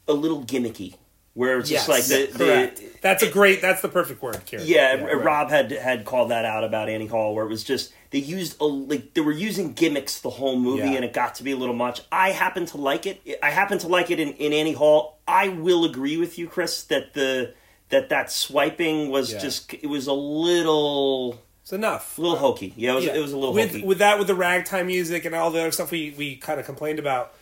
a 0.09 0.13
little 0.13 0.43
gimmicky, 0.43 0.95
where 1.35 1.59
it's 1.59 1.71
yes, 1.71 1.87
just 1.87 1.89
like 1.89 2.03
the, 2.05 2.37
correct. 2.37 2.77
the 2.77 2.89
that's 3.01 3.23
a 3.23 3.29
great. 3.31 3.61
That's 3.61 3.81
the 3.81 3.87
perfect 3.87 4.21
word, 4.21 4.41
Kieran. 4.45 4.65
yeah, 4.67 4.95
right. 5.01 5.23
Rob 5.23 5.49
had 5.49 5.71
had 5.71 6.03
called 6.03 6.31
that 6.31 6.43
out 6.43 6.63
about 6.65 6.89
Annie 6.89 7.07
Hall, 7.07 7.33
where 7.33 7.45
it 7.45 7.49
was 7.49 7.63
just 7.63 7.93
they 8.11 8.19
used 8.19 8.59
a, 8.59 8.65
like 8.65 9.13
they 9.13 9.21
were 9.21 9.31
using 9.31 9.73
gimmicks 9.73 10.19
the 10.19 10.29
whole 10.31 10.57
movie, 10.59 10.81
Yeah. 10.89 10.95
and 10.95 11.05
it 11.05 11.13
got 11.13 11.35
to 11.35 11.43
be 11.43 11.51
a 11.51 11.55
little 11.57 11.75
much. 11.75 12.01
I 12.11 12.31
happen 12.31 12.65
to 12.67 12.77
like 12.77 13.05
it. 13.05 13.21
I 13.41 13.51
happen 13.51 13.77
to 13.79 13.87
like 13.87 14.11
it 14.11 14.19
in, 14.19 14.29
in 14.33 14.51
Annie 14.51 14.73
Hall. 14.73 15.19
I 15.27 15.47
will 15.49 15.85
agree 15.85 16.17
with 16.17 16.37
you, 16.37 16.47
Chris, 16.47 16.83
that 16.85 17.13
the 17.13 17.53
that 17.89 18.09
that 18.09 18.31
swiping 18.31 19.09
was 19.09 19.31
Yeah. 19.33 19.39
just 19.39 19.73
it 19.73 19.87
was 19.87 20.07
a 20.07 20.13
little 20.13 21.41
It's 21.61 21.71
enough. 21.73 22.17
A 22.17 22.21
little 22.21 22.37
hokey. 22.37 22.73
Yeah, 22.75 22.91
it 22.93 22.95
was, 22.95 23.05
Yeah. 23.05 23.15
it 23.15 23.19
was 23.21 23.31
a 23.31 23.37
little 23.37 23.53
with 23.53 23.71
hokey. 23.71 23.83
with 23.85 23.99
that 23.99 24.17
with 24.17 24.27
the 24.27 24.35
ragtime 24.35 24.87
music 24.87 25.25
and 25.25 25.33
all 25.35 25.51
the 25.51 25.59
other 25.59 25.71
stuff 25.71 25.91
we 25.91 26.13
we 26.17 26.35
kind 26.35 26.59
of 26.59 26.65
complained 26.65 26.99
about. 26.99 27.33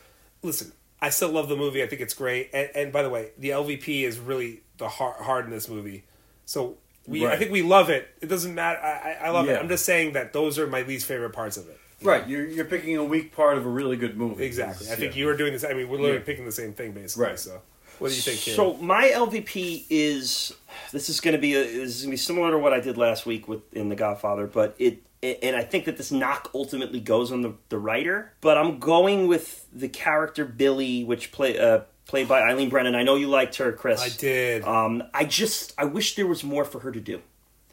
Listen, 0.43 0.71
I 1.01 1.09
still 1.09 1.29
love 1.29 1.47
the 1.49 1.55
movie. 1.55 1.83
I 1.83 1.87
think 1.87 2.01
it's 2.01 2.13
great. 2.13 2.49
And, 2.53 2.69
and 2.75 2.91
by 2.91 3.03
the 3.03 3.09
way, 3.09 3.31
the 3.37 3.49
LVP 3.49 4.03
is 4.03 4.19
really 4.19 4.61
the 4.77 4.87
hard, 4.89 5.17
hard 5.21 5.45
in 5.45 5.51
this 5.51 5.69
movie. 5.69 6.03
So 6.45 6.77
we, 7.07 7.25
I 7.27 7.35
think 7.37 7.51
we 7.51 7.61
love 7.61 7.89
it. 7.89 8.07
It 8.21 8.27
doesn't 8.27 8.53
matter. 8.55 8.79
I, 8.81 9.17
I 9.21 9.27
I 9.27 9.29
love 9.29 9.47
it. 9.47 9.59
I'm 9.59 9.69
just 9.69 9.85
saying 9.85 10.13
that 10.13 10.33
those 10.33 10.57
are 10.59 10.67
my 10.67 10.81
least 10.81 11.05
favorite 11.05 11.31
parts 11.33 11.57
of 11.57 11.67
it. 11.69 11.79
Right, 12.01 12.27
you're 12.27 12.45
you're 12.45 12.65
picking 12.65 12.95
a 12.97 13.03
weak 13.03 13.35
part 13.35 13.57
of 13.57 13.65
a 13.65 13.69
really 13.69 13.97
good 13.97 14.17
movie. 14.17 14.43
Exactly. 14.45 14.87
I 14.91 14.95
think 14.95 15.15
Yeah. 15.15 15.19
you 15.21 15.25
were 15.25 15.35
doing 15.37 15.53
this. 15.53 15.63
I 15.63 15.73
mean, 15.73 15.89
we're 15.89 15.97
literally 15.97 16.19
Yeah. 16.19 16.25
picking 16.25 16.45
the 16.45 16.51
same 16.51 16.73
thing 16.73 16.91
basically. 16.91 17.25
Right. 17.27 17.39
So, 17.39 17.59
what 17.99 18.09
do 18.09 18.15
you 18.15 18.21
think? 18.21 18.39
Kieran? 18.39 18.55
So 18.55 18.73
my 18.83 19.09
LVP 19.09 19.85
is 19.89 20.53
this 20.91 21.09
is 21.09 21.19
going 21.21 21.33
to 21.35 21.39
be 21.41 21.55
a, 21.55 21.63
this 21.63 21.95
is 21.95 22.01
going 22.03 22.09
to 22.09 22.13
be 22.13 22.17
similar 22.17 22.51
to 22.51 22.59
what 22.59 22.71
I 22.73 22.79
did 22.81 22.97
last 22.97 23.25
week 23.25 23.47
with 23.47 23.61
in 23.73 23.89
The 23.89 23.95
Godfather, 23.95 24.45
but 24.45 24.75
it 24.77 25.01
and 25.23 25.55
I 25.55 25.63
think 25.63 25.85
that 25.85 25.97
this 25.97 26.11
knock 26.11 26.51
ultimately 26.53 26.99
goes 26.99 27.31
on 27.31 27.41
the 27.41 27.53
the 27.69 27.77
writer, 27.79 28.33
but 28.41 28.57
I'm 28.57 28.79
going 28.79 29.27
with 29.27 29.65
the 29.73 29.89
character 29.89 30.45
Billy, 30.45 31.03
which 31.03 31.31
play 31.31 31.57
uh, 31.57 31.81
played 32.05 32.27
by 32.27 32.41
Eileen 32.41 32.69
Brennan. 32.69 32.95
I 32.95 33.03
know 33.03 33.15
you 33.15 33.27
liked 33.27 33.55
her, 33.57 33.71
Chris. 33.71 34.01
I 34.01 34.09
did. 34.09 34.63
Um, 34.63 35.03
I 35.13 35.25
just 35.25 35.73
I 35.77 35.85
wish 35.85 36.15
there 36.15 36.27
was 36.27 36.43
more 36.43 36.65
for 36.65 36.79
her 36.81 36.91
to 36.91 36.99
do, 36.99 37.21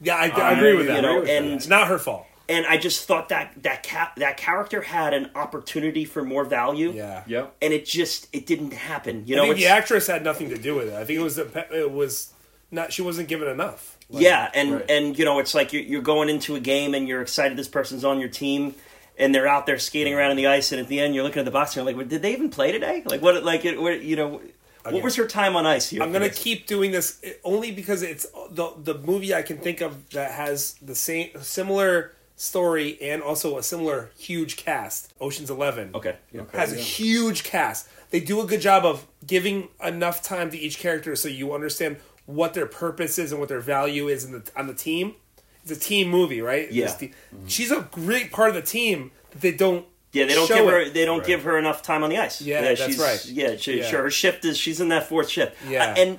yeah, 0.00 0.16
I, 0.16 0.28
I 0.28 0.50
I- 0.50 0.52
agree 0.52 0.74
with 0.74 0.86
that. 0.86 0.96
you 0.96 1.02
know, 1.02 1.20
with 1.20 1.28
and- 1.28 1.46
that. 1.48 1.54
it's 1.54 1.68
not 1.68 1.88
her 1.88 1.98
fault. 1.98 2.26
and 2.48 2.66
I 2.66 2.76
just 2.76 3.06
thought 3.06 3.28
that 3.30 3.54
that 3.62 3.86
ca- 3.86 4.12
that 4.16 4.36
character 4.36 4.82
had 4.82 5.14
an 5.14 5.30
opportunity 5.34 6.04
for 6.04 6.22
more 6.24 6.44
value. 6.44 6.92
Yeah. 6.92 7.22
Yep. 7.26 7.56
And 7.62 7.72
it 7.72 7.84
just 7.86 8.28
it 8.32 8.46
didn't 8.46 8.72
happen. 8.72 9.24
You 9.26 9.36
I 9.36 9.38
know, 9.38 9.44
think 9.44 9.56
the 9.58 9.66
actress 9.68 10.06
had 10.06 10.22
nothing 10.24 10.48
to 10.50 10.58
do 10.58 10.74
with 10.74 10.88
it. 10.88 10.94
I 10.94 11.04
think 11.04 11.18
it 11.20 11.22
was 11.22 11.36
the 11.36 11.44
pe- 11.44 11.68
it 11.70 11.90
was 11.90 12.32
not. 12.70 12.92
She 12.92 13.02
wasn't 13.02 13.28
given 13.28 13.48
enough. 13.48 13.93
Like, 14.14 14.22
yeah, 14.24 14.50
and 14.54 14.72
Right. 14.74 14.90
and 14.90 15.18
you 15.18 15.24
know, 15.24 15.38
it's 15.38 15.54
like 15.54 15.72
you're, 15.72 15.82
you're 15.82 16.02
going 16.02 16.28
into 16.28 16.54
a 16.56 16.60
game 16.60 16.94
and 16.94 17.06
you're 17.08 17.22
excited 17.22 17.56
this 17.58 17.68
person's 17.68 18.04
on 18.04 18.18
your 18.20 18.28
team, 18.28 18.74
and 19.18 19.34
they're 19.34 19.48
out 19.48 19.66
there 19.66 19.78
skating 19.78 20.14
around 20.14 20.30
in 20.32 20.36
the 20.36 20.46
ice, 20.46 20.72
and 20.72 20.80
at 20.80 20.88
the 20.88 21.00
end 21.00 21.14
you're 21.14 21.24
looking 21.24 21.40
at 21.40 21.44
the 21.44 21.50
box 21.50 21.70
and 21.72 21.76
you're 21.76 21.86
like, 21.86 21.96
well, 21.96 22.06
did 22.06 22.22
they 22.22 22.32
even 22.32 22.50
play 22.50 22.72
today? 22.72 23.02
Like 23.04 23.20
what? 23.22 23.42
Like 23.44 23.64
it? 23.64 23.80
Where, 23.80 23.96
you 23.96 24.16
know, 24.16 24.40
what 24.88 25.02
was 25.02 25.16
her 25.16 25.26
time 25.26 25.56
on 25.56 25.66
ice 25.66 25.88
here? 25.90 26.02
I'm 26.02 26.12
gonna 26.12 26.28
this? 26.28 26.38
keep 26.42 26.66
doing 26.66 26.90
this 26.90 27.18
eh, 27.24 27.32
only 27.44 27.70
because 27.72 28.02
it's 28.02 28.26
the 28.50 28.70
the 28.82 28.94
movie 28.98 29.34
I 29.34 29.42
can 29.42 29.58
think 29.58 29.80
of 29.80 30.08
that 30.10 30.32
has 30.32 30.74
the 30.82 30.94
same 30.94 31.30
similar 31.42 32.12
story 32.36 32.98
and 33.00 33.22
also 33.22 33.56
a 33.58 33.62
similar 33.62 34.10
huge 34.18 34.56
cast. 34.56 35.12
Ocean's 35.20 35.50
Eleven. 35.50 35.90
Okay. 35.94 36.16
has 36.52 36.72
a 36.72 36.76
huge 36.76 37.44
cast. 37.44 37.88
They 38.10 38.20
do 38.20 38.40
a 38.40 38.46
good 38.46 38.60
job 38.60 38.84
of 38.84 39.06
giving 39.26 39.68
enough 39.82 40.22
time 40.22 40.50
to 40.50 40.58
each 40.58 40.78
character 40.78 41.16
so 41.16 41.28
you 41.28 41.52
understand 41.54 41.96
what 42.26 42.54
their 42.54 42.66
purpose 42.66 43.18
is 43.18 43.30
and 43.32 43.40
what 43.40 43.48
their 43.48 43.60
value 43.60 44.08
is 44.08 44.24
in 44.24 44.32
the, 44.32 44.50
on 44.56 44.66
the 44.66 44.74
team. 44.74 45.14
It's 45.62 45.72
a 45.72 45.76
team 45.80 46.08
movie, 46.08 46.40
right? 46.40 46.70
Yeah. 46.70 46.84
It's 46.86 46.94
the- 46.96 47.12
She's 47.46 47.70
a 47.70 47.88
great 47.90 48.30
part 48.32 48.48
of 48.50 48.54
the 48.54 48.62
team 48.62 49.10
that 49.30 49.40
they 49.40 49.52
don't. 49.52 49.86
Yeah, 50.12 50.26
they 50.26 50.34
don't 50.34 50.46
show 50.46 50.54
give 50.56 50.66
her 50.66 50.80
it. 50.80 50.94
they 50.94 51.04
don't 51.04 51.18
Right. 51.18 51.26
give 51.26 51.42
her 51.42 51.58
enough 51.58 51.82
time 51.82 52.04
on 52.04 52.10
the 52.10 52.18
ice. 52.18 52.40
Yeah, 52.40 52.60
that's 52.60 52.84
she's, 52.84 52.98
right. 52.98 53.24
Yeah, 53.26 53.56
she, 53.56 53.78
Yeah. 53.78 53.88
sure. 53.90 54.02
Her 54.02 54.10
shift 54.10 54.44
is 54.44 54.56
she's 54.56 54.80
in 54.80 54.88
that 54.90 55.08
fourth 55.08 55.28
shift. 55.28 55.56
Yeah. 55.68 55.86
Uh, 55.90 55.94
and 56.00 56.18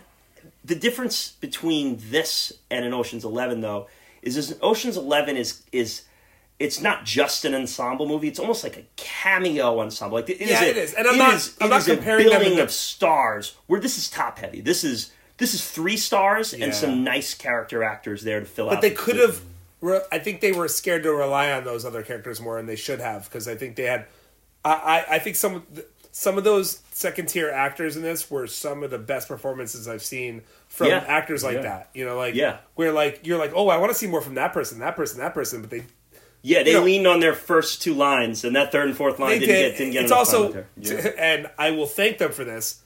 the 0.65 0.75
difference 0.75 1.29
between 1.39 2.01
this 2.09 2.51
and 2.69 2.83
an 2.83 2.93
Ocean's 2.93 3.23
Eleven 3.23 3.61
though 3.61 3.87
is 4.21 4.35
is 4.35 4.57
Ocean's 4.61 4.97
Eleven 4.97 5.37
is 5.37 5.61
is 5.71 6.01
it's 6.59 6.81
not 6.81 7.05
just 7.05 7.45
an 7.45 7.53
ensemble 7.55 8.05
movie. 8.07 8.27
It's 8.27 8.39
almost 8.39 8.63
like 8.63 8.75
a 8.77 8.83
cameo 8.97 9.79
ensemble. 9.79 10.17
Like 10.17 10.29
it 10.29 10.41
is 10.41 10.49
Yeah, 10.49 10.63
a, 10.63 10.67
it 10.69 10.77
is. 10.77 10.93
And 10.93 11.07
I'm 11.07 11.17
not- 11.17 11.33
is- 11.35 11.55
I'm 11.61 11.67
it 11.67 11.69
not 11.69 11.81
is 11.81 11.87
a 11.87 11.95
comparing 11.95 12.27
them 12.29 12.39
billing 12.41 12.57
to- 12.57 12.63
of 12.63 12.71
stars. 12.71 13.55
Where 13.67 13.79
this 13.79 13.97
is 13.97 14.09
top 14.09 14.39
heavy. 14.39 14.59
This 14.61 14.83
is 14.83 15.11
this 15.37 15.53
is 15.53 15.69
three 15.69 15.97
stars 15.97 16.53
Yeah. 16.53 16.65
and 16.65 16.73
some 16.75 17.03
nice 17.03 17.33
character 17.33 17.83
actors 17.83 18.23
there 18.23 18.39
to 18.39 18.45
fill 18.45 18.69
out. 18.69 18.75
But 18.75 18.81
they 18.81 18.89
the 18.89 18.95
could 18.95 19.17
have. 19.17 19.41
re- 19.81 20.01
I 20.11 20.19
think 20.19 20.41
they 20.41 20.51
were 20.51 20.67
scared 20.67 21.03
to 21.03 21.13
rely 21.13 21.51
on 21.51 21.63
those 21.63 21.85
other 21.85 22.03
characters 22.03 22.39
more, 22.41 22.57
and 22.57 22.67
they 22.69 22.75
should 22.75 22.99
have 22.99 23.25
because 23.25 23.47
I 23.47 23.55
think 23.55 23.75
they 23.75 23.83
had. 23.83 24.05
I, 24.63 24.71
I, 25.09 25.15
I 25.15 25.19
think 25.19 25.35
some 25.35 25.55
of 25.55 25.63
some 26.11 26.37
of 26.37 26.43
those 26.45 26.79
second 26.93 27.27
tier 27.27 27.49
actors 27.49 27.97
in 27.97 28.01
this 28.01 28.31
were 28.31 28.47
some 28.47 28.83
of 28.83 28.89
the 28.91 28.97
best 28.97 29.27
performances 29.27 29.85
I've 29.87 30.01
seen 30.01 30.43
from 30.69 30.87
Yeah. 30.87 31.03
actors 31.05 31.43
like 31.43 31.55
Yeah. 31.57 31.61
that. 31.63 31.89
You 31.93 32.05
know, 32.05 32.15
like 32.17 32.35
Yeah. 32.35 32.57
where 32.75 32.93
like 32.93 33.19
you're 33.23 33.37
like, 33.37 33.51
oh, 33.53 33.67
I 33.67 33.77
want 33.77 33.91
to 33.91 33.97
see 33.97 34.07
more 34.07 34.21
from 34.21 34.35
that 34.35 34.53
person, 34.53 34.79
that 34.79 34.95
person, 34.95 35.19
that 35.19 35.33
person, 35.33 35.59
but 35.59 35.69
they 35.69 35.83
Yeah, 36.41 36.63
they 36.63 36.71
you 36.71 36.77
know- 36.77 36.83
leaned 36.85 37.07
on 37.07 37.19
their 37.19 37.33
first 37.33 37.81
two 37.81 37.93
lines, 37.93 38.45
and 38.45 38.55
that 38.55 38.71
third 38.71 38.87
and 38.87 38.95
fourth 38.95 39.19
line 39.19 39.39
didn't 39.41 39.47
did. 39.55 39.69
get 39.71 39.77
didn't 39.77 39.93
get 39.93 40.03
it's 40.03 40.11
also, 40.13 40.53
with 40.77 40.89
her. 41.03 41.09
and 41.19 41.49
I 41.57 41.71
will 41.71 41.85
thank 41.87 42.17
them 42.19 42.31
for 42.31 42.45
this. 42.45 42.81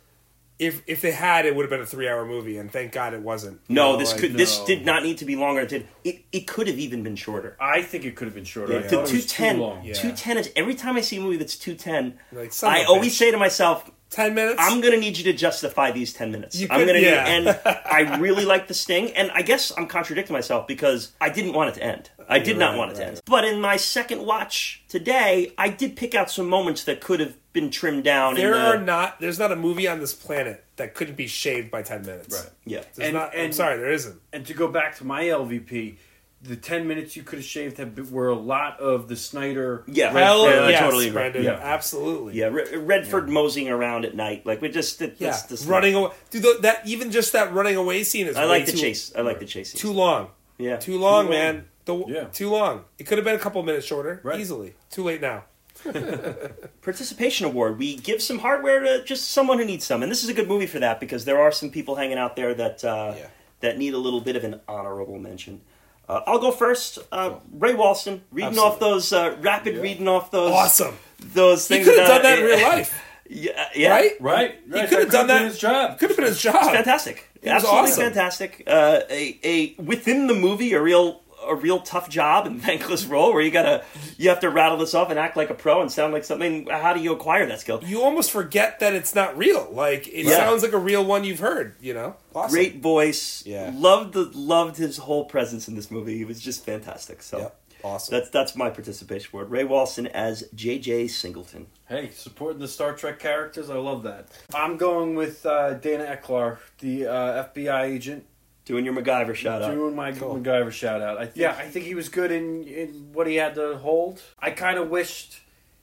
If 0.60 0.84
if 0.88 1.00
they 1.02 1.12
had, 1.12 1.46
it 1.46 1.56
would 1.56 1.64
have 1.64 1.70
been 1.70 1.80
a 1.80 1.86
three 1.86 2.08
hour 2.10 2.26
movie, 2.26 2.58
and 2.58 2.70
thank 2.70 2.92
God 2.92 3.14
it 3.14 3.22
wasn't. 3.22 3.62
You 3.70 3.76
No, 3.76 3.94
know, 3.94 3.98
this 3.98 4.12
like- 4.12 4.20
could 4.20 4.34
this 4.34 4.60
no. 4.60 4.66
did 4.66 4.86
not 4.86 5.04
need 5.04 5.18
to 5.20 5.26
be 5.26 5.38
longer. 5.38 5.62
It 5.62 5.70
did. 5.70 5.88
It, 6.04 6.24
it 6.34 6.48
could 6.48 6.68
have 6.68 6.78
even 6.78 7.02
been 7.02 7.16
shorter. 7.16 7.56
I 7.62 7.82
think 7.82 8.04
it 8.04 8.18
could 8.18 8.28
have 8.28 8.36
been 8.36 8.44
shorter. 8.44 8.78
I 8.78 8.82
The 8.82 8.90
thought 8.90 9.04
it 9.06 9.08
two 9.12 9.16
was 9.16 9.26
too 9.26 9.36
ten, 9.44 9.60
long. 9.60 9.86
Yeah. 9.86 9.94
two 9.94 10.12
ten 10.12 10.38
is 10.38 10.52
every 10.58 10.76
time 10.76 10.98
I 10.98 11.02
see 11.02 11.16
a 11.16 11.22
movie 11.22 11.38
that's 11.38 11.56
two 11.58 11.76
ten. 11.76 12.20
Like, 12.34 12.52
son 12.52 12.74
of 12.74 12.78
I 12.78 12.84
a 12.84 12.88
always 12.88 13.14
bitch. 13.14 13.18
say 13.20 13.32
to 13.32 13.38
myself, 13.38 13.90
ten 14.10 14.34
minutes. 14.34 14.58
I'm 14.60 14.82
gonna 14.82 14.98
need 14.98 15.18
you 15.18 15.24
to 15.26 15.34
justify 15.34 15.92
these 15.92 16.14
ten 16.14 16.32
minutes. 16.32 16.56
You 16.60 16.68
I'm 16.70 16.86
gonna 16.86 17.00
yeah. 17.00 17.40
need, 17.40 17.48
and 17.48 17.60
I 17.66 18.18
really 18.20 18.46
like 18.46 18.68
the 18.68 18.74
sting, 18.74 19.12
and 19.12 19.32
I 19.32 19.42
guess 19.42 19.72
I'm 19.78 19.88
contradicting 19.88 20.34
myself 20.34 20.68
because 20.68 21.12
I 21.22 21.30
didn't 21.30 21.54
want 21.54 21.70
it 21.70 21.74
to 21.80 21.84
end. 21.84 22.10
I 22.28 22.38
did 22.40 22.48
You're 22.50 22.58
not 22.58 22.70
right, 22.72 22.78
want 22.78 22.92
it 22.92 22.96
to 22.96 23.00
right. 23.02 23.08
end. 23.10 23.22
But 23.26 23.44
in 23.46 23.60
my 23.62 23.78
second 23.78 24.24
watch 24.26 24.84
today, 24.88 25.52
I 25.58 25.70
did 25.70 25.96
pick 25.96 26.14
out 26.16 26.30
some 26.30 26.48
moments 26.48 26.84
that 26.84 27.02
could 27.02 27.20
have 27.20 27.36
been 27.54 27.72
trimmed 27.72 28.04
down. 28.04 28.36
in 28.36 28.42
There 28.44 28.54
the- 28.54 28.60
are 28.60 28.78
not. 28.80 29.20
There's 29.20 29.40
not 29.40 29.52
a 29.52 29.56
movie 29.56 29.88
on 29.88 30.00
this 30.00 30.14
planet 30.14 30.64
that 30.76 30.94
couldn't 30.94 31.16
be 31.16 31.26
shaved 31.28 31.72
by 31.72 31.82
ten 31.82 32.02
minutes. 32.04 32.36
Right. 32.40 32.52
yeah. 32.66 32.82
There's 32.96 33.08
And- 33.10 33.14
not, 33.18 33.38
I'm 33.38 33.52
sorry, 33.54 33.78
there 33.78 33.92
isn't. 33.92 34.20
And 34.32 34.46
to 34.46 34.54
go 34.54 34.68
back 34.68 34.96
to 34.98 35.04
my 35.06 35.24
LVP, 35.24 35.96
the 36.42 36.56
ten 36.56 36.88
minutes 36.88 37.16
you 37.16 37.24
could 37.24 37.40
have 37.40 37.46
shaved 37.46 37.78
have 37.78 37.96
been, 37.96 38.12
were 38.12 38.30
a 38.30 38.36
lot 38.36 38.80
of 38.80 39.08
the 39.10 39.16
Snyder. 39.16 39.84
Yeah. 39.88 40.12
Hell 40.12 40.46
Redford, 40.46 40.64
I 40.64 40.70
yes, 40.70 40.80
totally 40.80 41.08
agree. 41.08 41.14
Brendan. 41.22 41.44
Yeah. 41.44 41.52
Absolutely. 41.62 42.36
Yeah, 42.36 42.46
Re- 42.48 42.78
Redford 42.78 43.28
moseying 43.30 43.68
around 43.70 44.06
at 44.06 44.16
night, 44.16 44.46
like 44.46 44.62
we 44.62 44.70
just 44.70 45.02
it, 45.02 45.16
Yeah. 45.20 45.32
that's 45.32 45.48
just 45.48 45.68
running 45.68 45.96
away. 45.96 46.12
Dude, 46.32 46.44
th- 46.44 46.62
that 46.62 46.88
even 46.88 47.12
just 47.12 47.34
that 47.34 47.52
running 47.54 47.76
away 47.76 48.04
scene 48.04 48.28
is. 48.28 48.38
I 48.38 48.44
way 48.44 48.50
like 48.50 48.66
the 48.68 48.72
too, 48.72 48.78
chase. 48.78 49.12
I 49.18 49.22
like 49.22 49.40
the 49.40 49.46
chase. 49.46 49.74
Too 49.74 49.92
long. 49.92 50.30
yeah, 50.58 50.78
Too 50.78 50.98
long, 50.98 51.26
long. 51.26 51.30
man. 51.30 51.66
The, 51.86 52.06
Yeah. 52.08 52.24
Too 52.26 52.50
long. 52.50 52.86
It 52.98 53.06
could 53.06 53.18
have 53.18 53.26
been 53.26 53.36
a 53.36 53.40
couple 53.40 53.62
minutes 53.64 53.86
shorter. 53.86 54.22
Right. 54.24 54.40
Easily. 54.40 54.76
Too 54.92 55.04
late 55.04 55.22
now. 55.22 55.44
participation 56.82 57.46
award. 57.46 57.78
We 57.78 57.96
give 57.98 58.22
some 58.22 58.40
hardware 58.40 58.80
to 58.82 59.04
just 59.04 59.32
someone 59.32 59.60
who 59.60 59.66
needs 59.66 59.86
some, 59.86 60.04
and 60.04 60.12
this 60.12 60.24
is 60.24 60.30
a 60.30 60.34
good 60.34 60.48
movie 60.48 60.66
for 60.68 60.80
that 60.80 61.00
because 61.00 61.26
there 61.26 61.42
are 61.42 61.52
some 61.52 61.70
people 61.70 61.96
hanging 61.96 62.18
out 62.18 62.36
there 62.36 62.54
that 62.54 62.84
uh, 62.84 63.16
Yeah. 63.18 63.28
that 63.62 63.78
need 63.78 63.94
a 63.94 63.98
little 63.98 64.22
bit 64.22 64.36
of 64.36 64.44
an 64.44 64.62
honorable 64.68 65.18
mention. 65.20 65.62
Uh, 66.10 66.22
I'll 66.26 66.40
go 66.40 66.52
first. 66.52 66.98
Uh, 67.12 67.36
Ray 67.54 67.74
Walston 67.74 68.22
reading 68.32 68.50
Absolutely. 68.50 68.74
off 68.74 68.80
those 68.80 69.14
uh, 69.14 69.38
rapid 69.42 69.78
reading 69.78 70.08
off 70.08 70.32
those 70.32 70.52
Awesome. 70.52 70.96
those 71.20 71.68
things. 71.68 71.86
He 71.86 71.92
things. 71.94 71.98
could 71.98 72.00
have 72.12 72.22
done 72.22 72.24
that 72.24 72.40
in 72.40 72.46
real 72.46 72.68
life. 72.68 73.04
Yeah, 73.30 73.68
yeah. 73.76 73.90
Right? 73.92 74.12
Right. 74.20 74.60
He 74.66 74.72
right. 74.74 74.90
could 74.90 75.00
have 75.00 75.12
done 75.12 75.28
that. 75.28 75.42
In 75.44 75.48
his 75.50 75.60
job. 75.60 76.00
Could 76.00 76.10
have 76.10 76.18
been 76.18 76.26
his 76.26 76.42
job. 76.42 76.72
fantastic. 76.74 77.30
It 77.42 77.46
was 77.46 77.64
Absolutely 77.64 77.92
awesome. 77.92 78.04
fantastic. 78.06 78.64
Uh, 78.66 79.02
a 79.10 79.40
a 79.44 79.76
within 79.82 80.26
the 80.28 80.34
movie, 80.34 80.74
a 80.74 80.82
real 80.82 81.22
a 81.50 81.56
real 81.56 81.80
tough 81.82 82.10
job 82.10 82.46
and 82.48 82.62
thankless 82.62 83.06
role 83.06 83.34
where 83.34 83.42
you 83.42 83.52
gotta 83.52 83.84
you 84.18 84.30
have 84.30 84.40
to 84.42 84.50
rattle 84.50 84.78
this 84.78 84.94
off 84.94 85.10
and 85.10 85.18
act 85.20 85.36
like 85.38 85.50
a 85.50 85.54
pro 85.54 85.82
and 85.82 85.92
sound 85.92 86.14
like 86.14 86.24
something. 86.24 86.68
How 86.68 86.94
do 86.94 87.00
you 87.02 87.12
acquire 87.14 87.46
that 87.48 87.60
skill? 87.62 87.82
You 87.84 88.02
almost 88.04 88.32
forget 88.32 88.80
that 88.80 88.94
it's 88.94 89.16
not 89.16 89.38
real. 89.38 89.70
Like 89.72 90.08
it 90.08 90.26
Yeah. 90.26 90.38
sounds 90.38 90.64
like 90.64 90.74
a 90.74 90.78
real 90.78 91.04
one 91.04 91.24
you've 91.24 91.40
heard. 91.40 91.76
You 91.82 91.94
know. 91.94 92.16
Awesome. 92.36 92.52
Great 92.54 92.82
voice. 92.82 93.44
Yeah. 93.46 93.72
Loved 93.74 94.14
the 94.14 94.30
loved 94.34 94.78
his 94.78 94.98
whole 94.98 95.26
presence 95.26 95.68
in 95.68 95.76
this 95.76 95.90
movie. 95.92 96.18
He 96.18 96.26
was 96.26 96.40
just 96.40 96.64
fantastic. 96.66 97.22
So 97.24 97.40
Yep. 97.40 97.56
Awesome. 97.82 98.14
that's 98.18 98.30
that's 98.30 98.56
my 98.58 98.70
participation 98.70 99.30
award. 99.32 99.50
Ray 99.52 99.64
Walston 99.64 100.08
as 100.08 100.44
J.J. 100.54 101.08
Singleton. 101.08 101.68
Hey, 101.88 102.10
supporting 102.14 102.60
the 102.60 102.68
Star 102.68 102.94
Trek 102.94 103.20
characters, 103.20 103.70
I 103.70 103.76
love 103.78 104.04
that. 104.04 104.28
I'm 104.54 104.76
going 104.76 105.16
with 105.16 105.46
uh, 105.46 105.76
Dana 105.76 106.20
Elcar, 106.22 106.58
the 106.80 107.08
uh, 107.08 107.44
FBI 107.46 107.84
agent, 107.86 108.26
Doing 108.70 108.86
your 108.86 108.94
MacGyver 108.94 109.36
shout 109.36 109.62
out. 109.62 109.72
doing 109.74 109.96
my 109.96 110.12
Cool. 110.14 110.38
MacGyver 110.38 110.72
shout 110.72 111.02
out. 111.02 111.18
I 111.18 111.26
think, 111.26 111.36
yeah, 111.38 111.52
I 111.58 111.66
think 111.68 111.86
he 111.86 111.96
was 111.96 112.08
good 112.08 112.32
in, 112.32 112.64
in 112.66 113.10
what 113.12 113.28
he 113.28 113.36
had 113.36 113.56
to 113.56 113.78
hold. 113.78 114.22
I 114.40 114.52
kind 114.52 114.78
of 114.78 114.90
wished 114.90 115.42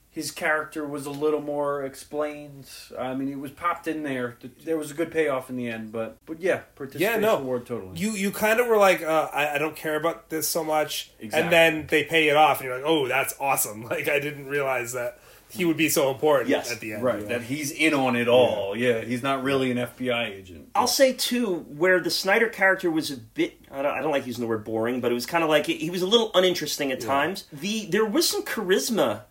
his 0.09 0.31
character 0.31 0.87
was 0.87 1.05
a 1.05 1.11
little 1.11 1.43
more 1.43 1.85
explained. 1.85 2.67
I 2.99 3.13
mean, 3.15 3.29
he 3.29 3.35
was 3.35 3.51
popped 3.51 3.87
in 3.87 4.03
there. 4.03 4.37
There 4.65 4.79
was 4.79 4.91
a 4.91 4.95
good 4.95 5.11
payoff 5.11 5.51
in 5.51 5.57
the 5.57 5.69
end, 5.69 5.93
but 5.93 6.17
but 6.25 6.41
yeah, 6.41 6.61
participation 6.75 7.21
Yeah, 7.21 7.29
no. 7.29 7.37
award 7.37 7.67
totally. 7.67 7.99
you 7.99 8.13
you 8.13 8.31
kind 8.31 8.59
of 8.61 8.67
were 8.67 8.79
like, 8.79 9.03
uh, 9.03 9.29
I, 9.33 9.57
I 9.57 9.59
don't 9.59 9.77
care 9.77 9.97
about 9.97 10.31
this 10.31 10.49
so 10.49 10.65
much, 10.65 11.11
Exactly. 11.19 11.43
and 11.43 11.53
then 11.53 11.87
they 11.89 12.05
pay 12.05 12.29
it 12.29 12.37
off, 12.37 12.61
and 12.61 12.69
you're 12.69 12.77
like, 12.79 12.87
oh, 12.89 13.07
that's 13.09 13.35
awesome. 13.41 13.83
Like 13.91 14.09
I 14.09 14.19
didn't 14.21 14.47
realize 14.47 14.93
that 14.95 15.19
he 15.51 15.65
would 15.65 15.77
be 15.77 15.89
so 15.89 16.11
important 16.11 16.51
Yes. 16.51 16.71
at 16.73 16.81
the 16.81 16.93
end. 16.95 17.03
right, 17.03 17.17
you 17.17 17.23
know? 17.23 17.29
that 17.29 17.43
he's 17.43 17.71
in 17.71 17.95
on 17.95 18.17
it 18.17 18.29
all. 18.29 18.77
Yeah, 18.77 19.01
he's 19.03 19.23
not 19.23 19.43
really 19.43 19.71
an 19.71 19.79
FBI 19.79 20.27
agent. 20.31 20.69
I'll 20.75 20.87
say 20.87 21.13
too, 21.13 21.65
where 21.69 22.01
the 22.01 22.11
Snyder 22.11 22.49
character 22.49 22.91
was 22.91 23.11
a 23.11 23.17
bit. 23.17 23.59
I 23.71 23.83
don't, 23.83 23.93
I 23.97 24.03
don't 24.03 24.11
like 24.11 24.27
using 24.27 24.43
the 24.43 24.49
word 24.49 24.65
boring, 24.65 25.01
but 25.01 25.11
it 25.11 25.15
was 25.15 25.27
kind 25.27 25.43
of 25.45 25.49
like 25.51 25.67
he 25.67 25.89
was 25.91 26.03
a 26.03 26.07
little 26.07 26.31
uninteresting 26.35 26.91
at 26.93 27.01
times. 27.01 27.45
The 27.53 27.87
there 27.87 28.05
was 28.05 28.29
some 28.29 28.45
charisma 28.45 29.23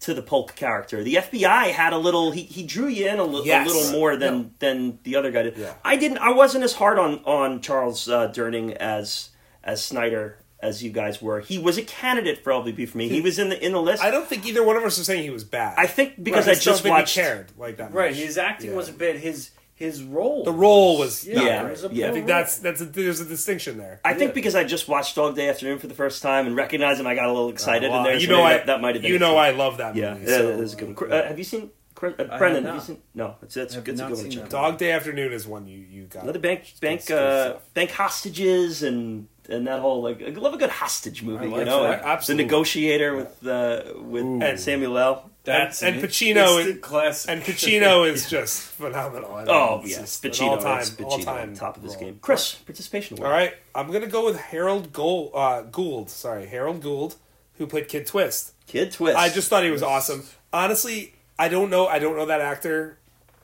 to 0.00 0.12
the 0.14 0.22
Polk 0.22 0.54
character. 0.54 1.02
The 1.02 1.14
FBI 1.14 1.70
had 1.70 1.92
a 1.92 1.98
little. 1.98 2.30
He, 2.30 2.42
he 2.42 2.62
drew 2.64 2.88
you 2.88 3.08
in 3.08 3.18
a, 3.18 3.42
Yes. 3.42 3.66
a 3.68 3.72
little 3.74 3.92
more 3.92 4.16
than 4.16 4.34
No. 4.38 4.50
than 4.58 4.98
the 5.02 5.16
other 5.16 5.30
guy 5.30 5.42
did. 5.44 5.56
Yeah. 5.56 5.74
I 5.84 5.96
didn't. 5.96 6.18
I 6.18 6.30
wasn't 6.32 6.64
as 6.64 6.74
hard 6.74 6.98
on 6.98 7.20
on 7.24 7.60
Charles 7.62 8.08
uh, 8.08 8.28
Durning 8.30 8.72
as 8.76 9.30
as 9.62 9.82
Snyder 9.84 10.38
as 10.64 10.82
you 10.82 10.90
guys 10.90 11.20
were. 11.22 11.40
He 11.40 11.58
was 11.58 11.78
a 11.78 11.82
candidate 11.82 12.42
for 12.42 12.50
LVP 12.52 12.88
for 12.88 12.98
me. 12.98 13.08
He 13.08 13.20
was 13.20 13.38
in 13.38 13.48
the 13.50 13.64
in 13.64 13.72
the 13.72 13.80
list. 13.82 14.02
I 14.02 14.10
don't 14.10 14.26
think 14.26 14.46
either 14.46 14.64
one 14.64 14.76
of 14.76 14.82
us 14.84 14.98
are 14.98 15.04
saying 15.04 15.22
he 15.22 15.30
was 15.30 15.44
bad. 15.44 15.74
I 15.78 15.86
think 15.86 16.22
because 16.22 16.48
I 16.48 16.52
I 16.52 16.54
just 16.54 16.64
don't 16.64 16.72
just 16.74 16.82
think 16.82 16.94
watched. 16.96 17.14
cared 17.14 17.52
like 17.58 17.76
that. 17.76 17.92
Right, 17.92 18.10
much. 18.12 18.20
his 18.20 18.38
acting 18.38 18.70
Yeah. 18.70 18.76
was 18.76 18.88
a 18.88 18.92
bit 18.92 19.16
His 19.16 19.50
his 19.76 20.04
role. 20.04 20.44
The 20.44 20.52
role 20.52 20.98
was 20.98 21.26
yeah, 21.26 21.34
not 21.34 21.44
Yeah, 21.46 21.62
was 21.70 21.84
a 21.84 21.88
yeah. 21.92 22.08
I 22.08 22.12
think 22.12 22.26
that's 22.28 22.58
that's 22.58 22.80
a, 22.80 22.84
there's 22.84 23.20
a 23.20 23.24
distinction 23.24 23.76
there. 23.76 24.00
I 24.04 24.14
think 24.14 24.32
because 24.32 24.54
I 24.54 24.62
just 24.62 24.86
watched 24.88 25.16
Dog 25.16 25.34
Day 25.34 25.48
Afternoon 25.48 25.80
for 25.80 25.88
the 25.88 25.94
first 25.94 26.22
time 26.22 26.46
and 26.46 26.54
recognized 26.54 27.00
him, 27.00 27.08
I 27.08 27.14
got 27.16 27.24
a 27.26 27.32
little 27.32 27.48
excited. 27.50 27.90
Well, 27.90 27.98
and 27.98 28.06
there, 28.06 28.16
you 28.16 28.28
know, 28.28 28.36
maybe 28.44 28.46
I 28.54 28.56
that, 28.58 28.66
that 28.66 28.80
might 28.80 28.94
have 28.94 29.02
been. 29.02 29.10
you 29.10 29.16
it. 29.16 29.20
know 29.20 29.36
I 29.36 29.50
love 29.50 29.78
that 29.78 29.96
Yeah, 29.96 30.14
movie. 30.14 30.30
yeah, 30.30 30.36
so, 30.38 30.46
that 30.56 30.60
is 30.60 30.72
a 30.74 30.76
good 30.76 30.96
one. 31.00 31.12
Uh, 31.12 31.26
have 31.26 31.38
you 31.38 31.44
seen 31.44 31.70
Chris, 31.96 32.14
uh, 32.18 32.22
I 32.22 32.26
have 32.30 32.38
Brendan? 32.38 32.64
Have 32.66 32.74
you 32.76 32.80
seen? 32.82 33.02
No, 33.14 33.34
it's 33.42 33.56
it's, 33.56 33.74
I 33.74 33.78
it's 33.78 33.88
a 33.88 33.92
good 33.92 33.98
one. 34.00 34.10
to 34.10 34.16
seen 34.16 34.30
check 34.30 34.48
that. 34.48 34.56
out. 34.56 34.62
Dog 34.70 34.78
Day 34.78 34.92
Afternoon 34.92 35.32
is 35.32 35.44
one 35.48 35.66
you 35.66 35.78
you 35.78 36.04
got. 36.04 36.22
Another 36.22 36.38
bank 36.38 36.72
bank 36.80 37.10
uh, 37.10 37.54
bank 37.74 37.90
hostages 37.90 38.84
and 38.84 39.26
and 39.48 39.66
that 39.66 39.80
whole 39.80 40.02
like 40.02 40.22
I 40.22 40.30
love 40.30 40.54
a 40.54 40.56
good 40.56 40.70
hostage 40.70 41.22
movie. 41.22 41.44
I 41.44 41.48
you 41.48 41.56
like 41.56 41.66
know, 41.66 41.82
that. 41.84 42.02
Absolutely. 42.02 42.44
the 42.44 42.46
negotiator 42.48 43.16
with 43.16 43.46
uh, 43.46 43.82
with 44.00 44.24
Ooh. 44.24 44.56
Samuel 44.56 44.98
L. 44.98 45.30
That's 45.44 45.82
and 45.82 45.96
an 45.96 46.02
Pacino 46.02 46.56
instant 46.56 46.76
is- 46.76 46.80
classic. 46.82 47.30
And 47.30 47.42
Pacino 47.42 48.08
is 48.12 48.30
just 48.30 48.62
phenomenal. 48.62 49.34
I 49.34 49.44
don't 49.44 49.46
know, 49.46 49.52
Oh 49.52 49.80
it's 49.82 49.90
yes, 49.90 50.00
just 50.20 50.24
an 50.24 50.30
Pacino. 50.30 50.50
all-time, 50.52 50.80
it's 50.80 50.90
Pacino, 50.90 51.04
all-time 51.10 51.54
top 51.54 51.76
of 51.76 51.82
this 51.82 51.92
role. 51.96 52.00
game. 52.04 52.18
Chris, 52.22 52.54
participation 52.54 53.18
award. 53.18 53.30
All 53.30 53.36
right, 53.36 53.54
I'm 53.74 53.90
gonna 53.92 54.06
go 54.06 54.24
with 54.24 54.38
Harold 54.40 54.92
Gould, 54.94 55.32
uh, 55.34 55.60
Gould. 55.62 56.08
Sorry, 56.08 56.46
Harold 56.46 56.80
Gould, 56.82 57.16
who 57.58 57.66
played 57.66 57.88
Kid 57.88 58.06
Twist. 58.06 58.52
Kid 58.66 58.92
Twist. 58.92 59.18
I 59.18 59.28
just 59.28 59.50
thought 59.50 59.64
he 59.64 59.70
was 59.70 59.82
awesome. 59.82 60.24
Honestly, 60.50 61.14
I 61.38 61.48
don't 61.50 61.68
know. 61.68 61.86
I 61.86 61.98
don't 61.98 62.16
know 62.16 62.24
that 62.26 62.40
actor 62.40 62.96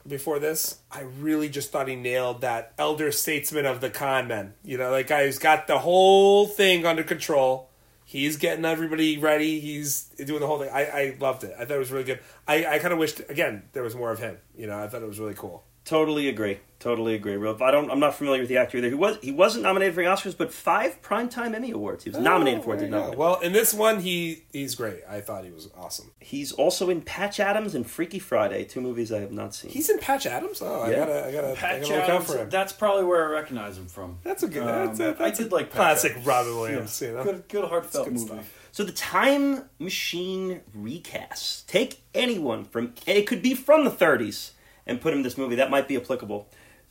before 0.07 0.39
this. 0.39 0.79
I 0.91 1.03
really 1.03 1.49
just 1.49 1.73
thought 1.73 1.89
he 1.89 1.97
nailed 1.97 2.41
that 2.41 2.73
elder 2.79 3.13
statesman 3.13 3.67
of 3.67 3.81
the 3.81 3.91
con 3.91 4.29
men. 4.29 4.55
You 4.65 4.79
know, 4.79 4.91
that 4.93 5.07
guy 5.07 5.27
who's 5.27 5.39
got 5.39 5.67
the 5.67 5.79
whole 5.79 6.47
thing 6.47 6.87
under 6.87 7.03
control. 7.03 7.69
He's 8.05 8.37
getting 8.37 8.65
everybody 8.65 9.19
ready. 9.19 9.61
He's 9.61 10.05
doing 10.25 10.41
the 10.41 10.47
whole 10.47 10.59
thing. 10.59 10.71
I, 10.73 10.85
I 10.85 11.17
loved 11.21 11.45
it. 11.45 11.55
I 11.57 11.65
thought 11.65 11.77
it 11.77 11.79
was 11.79 11.93
really 11.93 12.05
good. 12.05 12.21
I, 12.49 12.67
I 12.67 12.79
kind 12.81 12.93
of 12.93 12.99
wished 12.99 13.21
again 13.29 13.69
there 13.73 13.85
was 13.85 13.95
more 13.95 14.11
of 14.11 14.19
him. 14.19 14.39
You 14.57 14.67
know, 14.67 14.83
I 14.83 14.89
thought 14.89 15.03
it 15.03 15.09
was 15.09 15.21
really 15.21 15.35
cool. 15.35 15.63
Totally 15.85 16.29
agree. 16.29 16.59
Totally 16.81 17.15
agree. 17.15 17.36
Real- 17.36 17.59
I 17.62 17.70
don't. 17.70 17.90
I'm 17.90 18.01
not 18.01 18.15
familiar 18.15 18.40
with 18.40 18.48
the 18.48 18.57
actor 18.57 18.78
either. 18.78 18.89
He 18.89 18.94
was. 18.94 19.19
He 19.23 19.31
wasn't 19.31 19.65
nominated 19.65 19.94
for 19.94 20.02
the 20.02 20.09
Oscars, 20.09 20.35
but 20.36 20.51
five 20.52 21.01
primetime 21.02 21.55
Emmy 21.55 21.73
awards. 21.73 22.05
He 22.05 22.11
was 22.11 22.19
nominated 22.19 22.65
for 22.65 22.73
it. 22.74 22.78
Oh, 22.78 22.81
Did 22.81 22.90
not. 22.90 23.12
go. 23.12 23.19
Well, 23.19 23.40
in 23.40 23.52
this 23.52 23.74
one, 23.74 24.01
he 24.01 24.44
he's 24.51 24.74
great. 24.74 25.01
I 25.07 25.20
thought 25.20 25.44
he 25.44 25.51
was 25.51 25.69
awesome. 25.77 26.11
He's 26.20 26.52
also 26.52 26.89
in 26.89 27.02
Patch 27.02 27.39
Adams 27.39 27.74
and 27.74 27.89
Freaky 27.89 28.19
Friday, 28.19 28.65
two 28.65 28.81
movies 28.81 29.12
I 29.12 29.20
have 29.20 29.31
not 29.31 29.55
seen. 29.55 29.70
He's 29.70 29.90
in 29.90 29.98
Patch 29.98 30.24
Adams. 30.24 30.62
Oh, 30.62 30.81
I 30.81 30.90
gotta, 30.94 31.27
I 31.27 31.32
gotta, 31.32 31.52
I 31.52 31.55
Patch 31.55 31.82
gotta 31.82 31.94
look 32.01 32.09
out 32.09 32.24
for 32.24 32.39
him. 32.39 32.48
that's 32.48 32.73
probably 32.73 33.05
where 33.05 33.28
I 33.28 33.31
recognize 33.31 33.77
him 33.77 33.86
from. 33.86 34.16
That's 34.24 34.43
a 34.43 34.48
good. 34.48 34.62
Um, 34.62 34.86
that's 34.86 35.01
a, 35.01 35.02
that's 35.19 35.20
I 35.39 35.43
did 35.43 35.52
like 35.52 35.70
classic 35.70 36.12
Adams. 36.12 36.27
Robin 36.27 36.57
Williams. 36.57 37.02
Yeah. 37.02 37.09
You 37.09 37.15
know, 37.16 37.24
Good, 37.24 37.48
good 37.48 37.65
heartfelt 37.66 38.07
good 38.07 38.15
movie. 38.15 38.27
stuff. 38.27 38.57
So 38.73 38.85
the 38.85 38.93
Time 38.93 39.65
Machine 39.78 40.62
recast. 40.74 41.69
Take 41.69 42.02
anyone 42.15 42.65
from. 42.65 42.94
It 43.07 43.27
could 43.27 43.43
be 43.43 43.52
from 43.55 43.85
the 43.85 43.90
30s 43.90 44.52
and 44.86 45.01
put 45.01 45.12
him 45.12 45.19
in 45.19 45.23
this 45.24 45.36
movie. 45.36 45.57
That 45.57 45.70
might 45.70 45.86
be 45.89 45.97
applicable. 45.97 46.48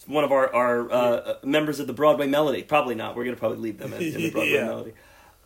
One 0.09 0.23
of 0.23 0.31
our 0.31 0.53
our 0.53 0.91
uh, 0.91 1.33
members 1.43 1.79
of 1.79 1.87
the 1.87 1.93
Broadway 1.93 2.27
Melody. 2.27 2.63
Probably 2.63 2.95
not. 2.95 3.15
We're 3.15 3.25
gonna 3.25 3.37
probably 3.37 3.59
leave 3.59 3.77
them 3.77 3.93
in, 3.93 4.01
in 4.01 4.13
the 4.13 4.29
Broadway 4.31 4.51
Yeah. 4.51 4.65
Melody. 4.65 4.93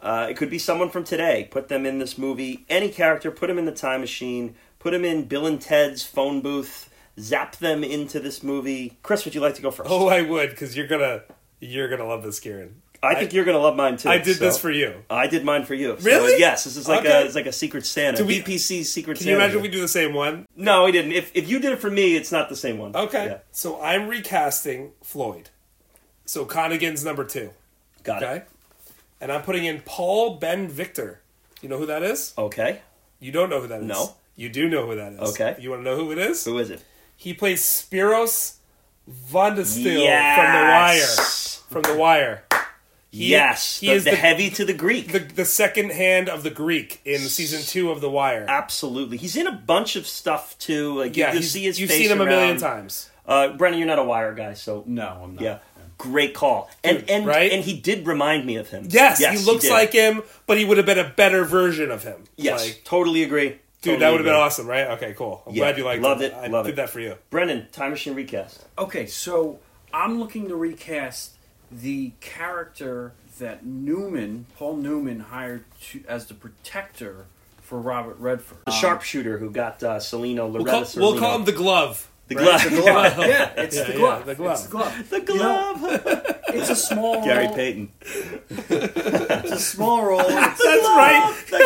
Uh, 0.02 0.28
it 0.30 0.38
could 0.38 0.50
be 0.50 0.58
someone 0.60 0.90
from 0.90 1.04
today. 1.04 1.48
Put 1.52 1.68
them 1.68 1.86
in 1.86 2.00
this 2.00 2.18
movie. 2.18 2.66
Any 2.70 2.90
character. 2.90 3.30
Put 3.30 3.48
them 3.48 3.58
in 3.58 3.66
the 3.66 3.72
Time 3.72 4.02
Machine. 4.02 4.56
Put 4.80 4.92
them 4.92 5.06
in 5.06 5.26
Bill 5.26 5.46
and 5.46 5.62
Ted's 5.62 6.04
phone 6.04 6.42
booth. 6.42 6.90
Zap 7.20 7.58
them 7.58 7.84
into 7.84 8.20
this 8.20 8.42
movie. 8.42 8.98
Chris, 9.04 9.24
would 9.26 9.36
you 9.36 9.42
like 9.42 9.56
to 9.56 9.62
go 9.62 9.70
first? 9.70 9.90
Oh, 9.90 10.08
I 10.08 10.22
would 10.22 10.50
because 10.50 10.76
you're 10.76 10.88
gonna 10.88 11.24
you're 11.60 11.90
gonna 11.90 12.08
love 12.08 12.24
this, 12.24 12.40
Kieran. 12.40 12.82
I 13.04 13.16
think 13.16 13.34
you're 13.34 13.46
gonna 13.46 13.60
love 13.60 13.76
mine 13.76 13.98
too. 13.98 14.10
I 14.10 14.18
did 14.18 14.38
this 14.38 14.58
for 14.58 14.72
you. 14.72 15.04
I 15.10 15.28
did 15.28 15.44
mine 15.44 15.66
for 15.66 15.74
you. 15.74 15.98
So, 16.00 16.06
Really? 16.06 16.40
yes, 16.40 16.64
this 16.64 16.78
is 16.78 16.88
like 16.88 17.02
Okay. 17.02 17.12
a 17.12 17.26
it's 17.26 17.36
like 17.36 17.46
a 17.46 17.52
secret 17.52 17.86
Santa. 17.86 18.18
Do 18.18 18.26
we- 18.26 18.42
BPC's 18.42 18.92
secret 18.92 19.18
Can 19.18 19.26
Santa. 19.26 19.32
you 19.32 19.36
imagine 19.38 19.58
if 19.58 19.62
we 19.64 19.68
do 19.70 19.82
the 19.82 19.88
same 19.88 20.14
one? 20.14 20.48
No, 20.56 20.86
we 20.86 20.92
didn't. 20.94 21.12
If 21.12 21.30
if 21.34 21.50
you 21.50 21.60
did 21.60 21.74
it 21.74 21.80
for 21.80 21.92
me, 21.92 22.16
it's 22.16 22.32
not 22.32 22.48
the 22.50 22.56
same 22.56 22.78
one. 22.78 22.96
Okay. 22.96 23.26
Yeah. 23.26 23.38
So 23.52 23.82
I'm 23.82 24.08
recasting 24.08 24.92
Floyd. 25.04 25.50
So 26.26 26.46
Lonnegan's 26.46 27.04
number 27.04 27.26
two. 27.26 27.50
Got 28.04 28.24
Okay. 28.24 28.44
And 29.20 29.32
I'm 29.32 29.42
putting 29.42 29.66
in 29.66 29.82
Paul 29.86 30.36
Ben 30.36 30.68
Victor. 30.68 31.22
You 31.62 31.70
know 31.70 31.78
who 31.78 31.86
that 31.86 32.04
is? 32.04 32.34
Okay. 32.38 32.80
You 33.20 33.32
don't 33.32 33.50
know 33.50 33.62
who 33.62 33.68
that 33.68 33.82
is. 33.82 33.86
No. 33.88 34.16
You 34.36 34.50
do 34.50 34.68
know 34.68 34.86
who 34.86 34.96
that 34.96 35.14
is. 35.14 35.20
Okay. 35.32 35.56
You 35.60 35.70
want 35.70 35.82
to 35.84 35.90
know 35.90 35.96
who 35.96 36.12
it 36.12 36.18
is? 36.18 36.44
Who 36.46 36.58
is 36.58 36.70
it? 36.70 36.82
He 37.16 37.34
plays 37.34 37.62
Spiros 37.62 38.56
Vondestil 39.32 40.02
Yes. 40.02 40.36
from 41.70 41.82
The 41.82 41.84
Wire. 41.84 41.84
From 41.84 41.94
The 41.94 42.00
Wire. 42.00 42.43
He- 43.14 43.30
yes. 43.30 43.80
he 43.80 43.88
the, 43.88 43.94
is 43.94 44.04
the 44.06 44.10
the- 44.12 44.16
heavy 44.18 44.50
to 44.50 44.66
the 44.66 44.74
Greek. 44.74 45.12
The, 45.12 45.20
the 45.20 45.46
second 45.46 45.92
hand 45.92 46.28
of 46.30 46.42
the 46.44 46.50
Greek 46.50 47.00
in 47.06 47.20
season 47.20 47.62
two 47.62 47.92
of 47.92 48.02
The 48.02 48.10
Wire. 48.10 48.46
Absolutely. 48.50 49.18
He's 49.18 49.36
in 49.36 49.46
a 49.46 49.52
bunch 49.52 49.96
of 49.96 50.08
stuff 50.08 50.58
too. 50.58 50.98
Like 50.98 51.16
yeah, 51.16 51.28
you 51.28 51.40
he's- 51.40 51.52
see 51.52 51.64
his 51.64 51.80
you've 51.80 51.90
face 51.92 52.00
seen 52.08 52.12
him 52.12 52.22
a 52.22 52.26
million 52.26 52.58
times. 52.58 53.10
Uh, 53.28 53.50
Brendan, 53.50 53.80
you're 53.80 53.88
not 53.88 54.00
a 54.00 54.04
Wire 54.04 54.34
guy, 54.34 54.54
so 54.56 54.84
No, 54.88 55.22
I'm 55.24 55.36
not. 55.36 55.44
yeah, 55.44 55.60
great 55.98 56.34
call. 56.34 56.70
And 56.84 57.00
Dude, 57.00 57.10
and 57.12 57.26
right? 57.28 57.52
and 57.52 57.64
he 57.64 57.80
did 57.80 58.06
remind 58.08 58.46
me 58.46 58.56
of 58.58 58.68
him. 58.70 58.88
Yes, 58.90 59.20
he 59.20 59.38
looks 59.46 59.64
did. 59.64 59.72
like 59.72 59.94
him, 59.94 60.24
but 60.48 60.58
he 60.58 60.66
would 60.66 60.78
have 60.78 60.86
been 60.86 61.00
a 61.00 61.08
better 61.08 61.46
version 61.46 61.92
of 61.92 62.04
him. 62.04 62.24
Yes, 62.36 62.66
Like, 62.66 62.82
totally 62.84 63.24
agree. 63.24 63.60
dude, 63.84 64.02
that 64.02 64.10
would 64.10 64.20
have 64.20 64.26
been 64.26 64.34
awesome, 64.36 64.66
right? 64.68 64.88
Okay, 64.98 65.14
cool. 65.16 65.44
I'm 65.46 65.54
Yeah, 65.54 65.60
glad 65.66 65.78
you 65.78 65.86
liked 65.86 66.02
loved 66.02 66.22
it. 66.24 66.34
it, 66.34 66.36
I 66.36 66.48
love 66.48 66.66
did 66.66 66.74
it. 66.74 66.76
that 66.78 66.90
for 66.90 67.00
you. 67.00 67.16
Brendan, 67.30 67.68
Time 67.72 67.92
Machine 67.92 68.16
recast. 68.16 68.66
Okay, 68.78 69.06
so 69.06 69.60
I'm 69.94 70.20
looking 70.20 70.48
to 70.50 70.56
recast 70.56 71.33
the 71.82 72.12
character 72.22 73.14
that 73.40 73.66
Newman, 73.66 74.46
Paul 74.58 74.78
Newman, 74.78 75.20
hired 75.22 75.66
to, 75.90 76.04
as 76.08 76.28
the 76.28 76.34
protector 76.34 77.26
for 77.62 77.80
Robert 77.80 78.18
Redford. 78.20 78.60
The 78.66 78.72
Um, 78.72 78.78
sharpshooter 78.80 79.38
who 79.40 79.50
got 79.52 79.82
uh, 79.84 79.98
Salino, 79.98 80.52
We'll 80.52 80.64
Loretta 80.64 80.86
call, 81.00 81.12
we'll 81.14 81.20
call 81.20 81.36
him 81.40 81.46
the 81.46 81.52
glove. 81.52 82.10
the 82.28 82.36
right? 82.36 82.44
glove. 82.46 82.64
The 82.64 82.70
glove. 82.82 83.18
yeah, 83.28 83.54
it's 83.58 83.76
Yeah, 83.76 83.84
the 83.84 83.92
yeah, 83.94 83.98
glove. 83.98 84.26
the 84.26 84.36
glove. 84.36 84.54
It's 84.54 84.64
the 84.64 84.70
glove. 84.70 85.10
the 85.10 85.34
You 85.34 85.40
know, 85.40 86.34
it's 86.60 86.70
a 86.70 86.76
small 86.76 87.24
Gary 87.24 87.46
role. 87.48 87.56
Payton. 87.56 87.92
It's 88.50 89.52
a 89.52 89.60
small 89.60 90.04
role. 90.06 90.22
It's, 90.28 90.64
That's 90.64 90.88
right. 90.88 91.44
The 91.50 91.58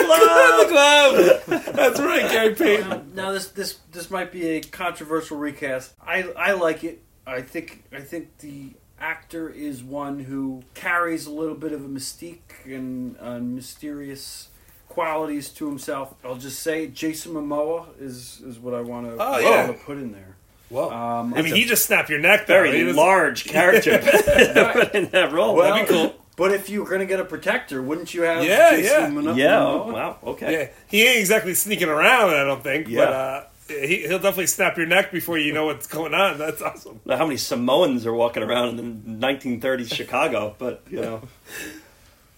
glove. 0.72 1.48
the 1.48 1.56
glove. 1.58 1.76
That's 1.76 2.00
right, 2.00 2.32
Gary 2.32 2.56
Payton. 2.56 2.90
now, 2.90 3.02
now 3.14 3.32
this 3.34 3.50
this 3.50 3.80
this 3.92 4.10
might 4.10 4.32
be 4.32 4.48
a 4.50 4.62
controversial 4.62 5.38
recast. 5.38 5.94
I 6.02 6.24
I 6.38 6.54
like 6.54 6.84
it. 6.84 7.04
I 7.26 7.42
think 7.42 7.84
I 7.92 8.00
think 8.00 8.38
the 8.40 8.72
actor 9.00 9.50
is 9.50 9.84
one 9.84 10.20
who 10.22 10.64
carries 10.74 11.26
a 11.28 11.32
little 11.32 11.56
bit 11.56 11.72
of 11.74 11.84
a 11.86 11.88
mystique 11.88 12.66
and 12.66 13.16
uh, 13.20 13.40
mysterious 13.40 14.50
qualities 14.90 15.50
to 15.50 15.68
himself. 15.68 16.16
I'll 16.24 16.36
just 16.36 16.60
say 16.62 16.88
Jason 16.88 17.34
Momoa 17.34 17.86
is 18.00 18.42
is 18.46 18.58
what 18.60 18.74
I 18.74 18.82
want 18.82 19.06
to 19.08 19.18
Oh, 19.20 19.38
yeah. 19.40 19.74
put 19.86 19.98
in 19.98 20.12
there. 20.12 20.36
Well, 20.70 20.90
Um, 20.92 21.34
I 21.34 21.42
mean, 21.44 21.56
he 21.56 21.64
just 21.66 21.86
snapped 21.86 22.10
your 22.10 22.20
neck. 22.20 22.48
Though. 22.48 22.56
Very 22.64 22.92
large 22.92 23.46
character 23.46 23.92
in 24.94 25.10
that 25.12 25.30
role. 25.32 25.56
well, 25.56 25.74
That'd 25.74 25.88
be 25.88 25.94
cool. 25.94 26.16
But 26.36 26.52
if 26.54 26.70
you 26.70 26.84
were 26.84 26.90
going 26.90 27.00
to 27.00 27.06
get 27.08 27.20
a 27.20 27.26
protector, 27.26 27.82
wouldn't 27.82 28.14
you 28.14 28.22
have 28.24 28.44
Yeah, 28.44 28.72
Jason 28.72 29.02
yeah. 29.16 29.22
Momo- 29.22 29.36
Yeah. 29.38 29.60
Oh, 29.66 29.92
wow. 29.92 30.18
Okay. 30.24 30.52
Yeah, 30.52 30.68
he 30.88 31.04
ain't 31.08 31.20
exactly 31.20 31.54
sneaking 31.56 31.88
around. 31.90 32.30
I 32.32 32.44
don't 32.44 32.62
think. 32.64 32.86
But 32.86 32.92
Yeah. 32.92 33.04
uh, 33.10 33.44
he, 33.68 34.08
he'll 34.08 34.20
definitely 34.20 34.48
snap 34.48 34.78
your 34.78 34.86
neck 34.86 35.12
before 35.12 35.38
you 35.38 35.54
know 35.54 35.66
what's 35.66 35.88
going 35.88 36.14
on. 36.14 36.38
That's 36.38 36.62
awesome. 36.62 37.00
Now, 37.06 37.18
how 37.18 37.26
many 37.26 37.38
Samoans 37.38 38.06
are 38.06 38.14
walking 38.14 38.44
around 38.44 38.80
in 38.80 39.20
the 39.20 39.28
1930s 39.28 39.94
Chicago? 39.94 40.56
But 40.58 40.84
you 40.90 41.02
know, 41.02 41.22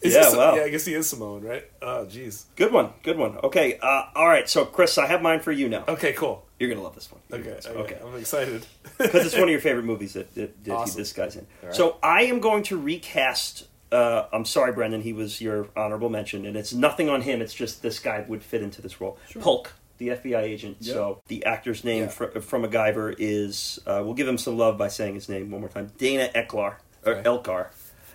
Is 0.01 0.13
Yeah, 0.13 0.35
wow. 0.35 0.55
Yeah, 0.55 0.63
I 0.63 0.69
guess 0.69 0.85
he 0.85 0.93
is 0.93 1.09
Samoan, 1.09 1.43
right? 1.43 1.69
Oh, 1.81 2.05
jeez. 2.09 2.45
good 2.55 2.71
one. 2.71 2.91
Good 3.03 3.17
one. 3.17 3.37
Okay. 3.43 3.77
Uh, 3.81 4.03
all 4.15 4.27
right. 4.27 4.47
So, 4.47 4.63
Chris, 4.65 4.97
I 4.97 5.07
have 5.07 5.21
mine 5.21 5.41
for 5.41 5.51
you 5.51 5.67
now. 5.67 5.83
Okay, 5.87 6.13
cool. 6.13 6.45
You're 6.57 6.69
gonna 6.69 6.81
love 6.81 6.95
this 6.95 7.09
one. 7.11 7.21
Okay, 7.31 7.57
okay, 7.65 7.99
love. 8.01 8.13
I'm 8.13 8.19
excited. 8.19 8.65
because 8.97 9.25
it's 9.25 9.35
one 9.35 9.43
of 9.43 9.49
your 9.49 9.59
favorite 9.59 9.83
movies 9.85 10.13
that, 10.13 10.33
that, 10.35 10.63
that 10.63 10.71
he, 10.71 10.75
Awesome. 10.75 10.99
this 11.01 11.13
guy's 11.13 11.35
in. 11.35 11.47
right. 11.63 11.73
So 11.73 11.97
I 12.01 12.23
am 12.23 12.39
going 12.39 12.63
to 12.63 12.77
recast. 12.77 13.67
Uh, 13.91 14.27
I'm 14.31 14.45
sorry, 14.45 14.71
Brendan. 14.71 15.01
He 15.01 15.13
was 15.13 15.41
your 15.41 15.67
honorable 15.75 16.09
mention, 16.09 16.45
and 16.45 16.55
it's 16.55 16.73
nothing 16.73 17.09
on 17.09 17.21
him. 17.21 17.41
It's 17.41 17.53
just 17.53 17.81
this 17.81 17.99
guy 17.99 18.23
would 18.27 18.43
fit 18.43 18.61
into 18.61 18.81
this 18.81 19.01
role. 19.01 19.17
Polk, 19.39 19.73
the 19.99 20.07
FBI 20.09 20.41
agent. 20.41 20.77
Yeah. 20.79 20.93
So 20.93 21.21
the 21.27 21.45
actor's 21.45 21.83
name 21.83 22.03
Yeah. 22.03 22.09
fr- 22.09 22.39
from 22.39 22.63
MacGyver 22.63 23.15
is. 23.19 23.79
Uh, 23.85 24.01
we'll 24.03 24.15
give 24.15 24.27
him 24.27 24.37
some 24.39 24.57
love 24.57 24.77
by 24.77 24.87
saying 24.87 25.13
his 25.15 25.29
name 25.29 25.51
one 25.51 25.61
more 25.61 25.69
time. 25.69 25.91
Dana 25.97 26.29
Eklar 26.33 26.75
or 27.05 27.13
Okay. 27.13 27.23
Elcar. 27.29 27.67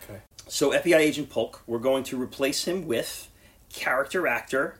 Okay. 0.09 0.19
So 0.49 0.73
FBI 0.73 0.99
agent 0.99 1.31
Polk. 1.31 1.63
We're 1.67 1.79
going 1.79 2.03
to 2.05 2.21
replace 2.21 2.65
him 2.65 2.87
with 2.87 3.29
character 3.73 4.27
actor 4.27 4.79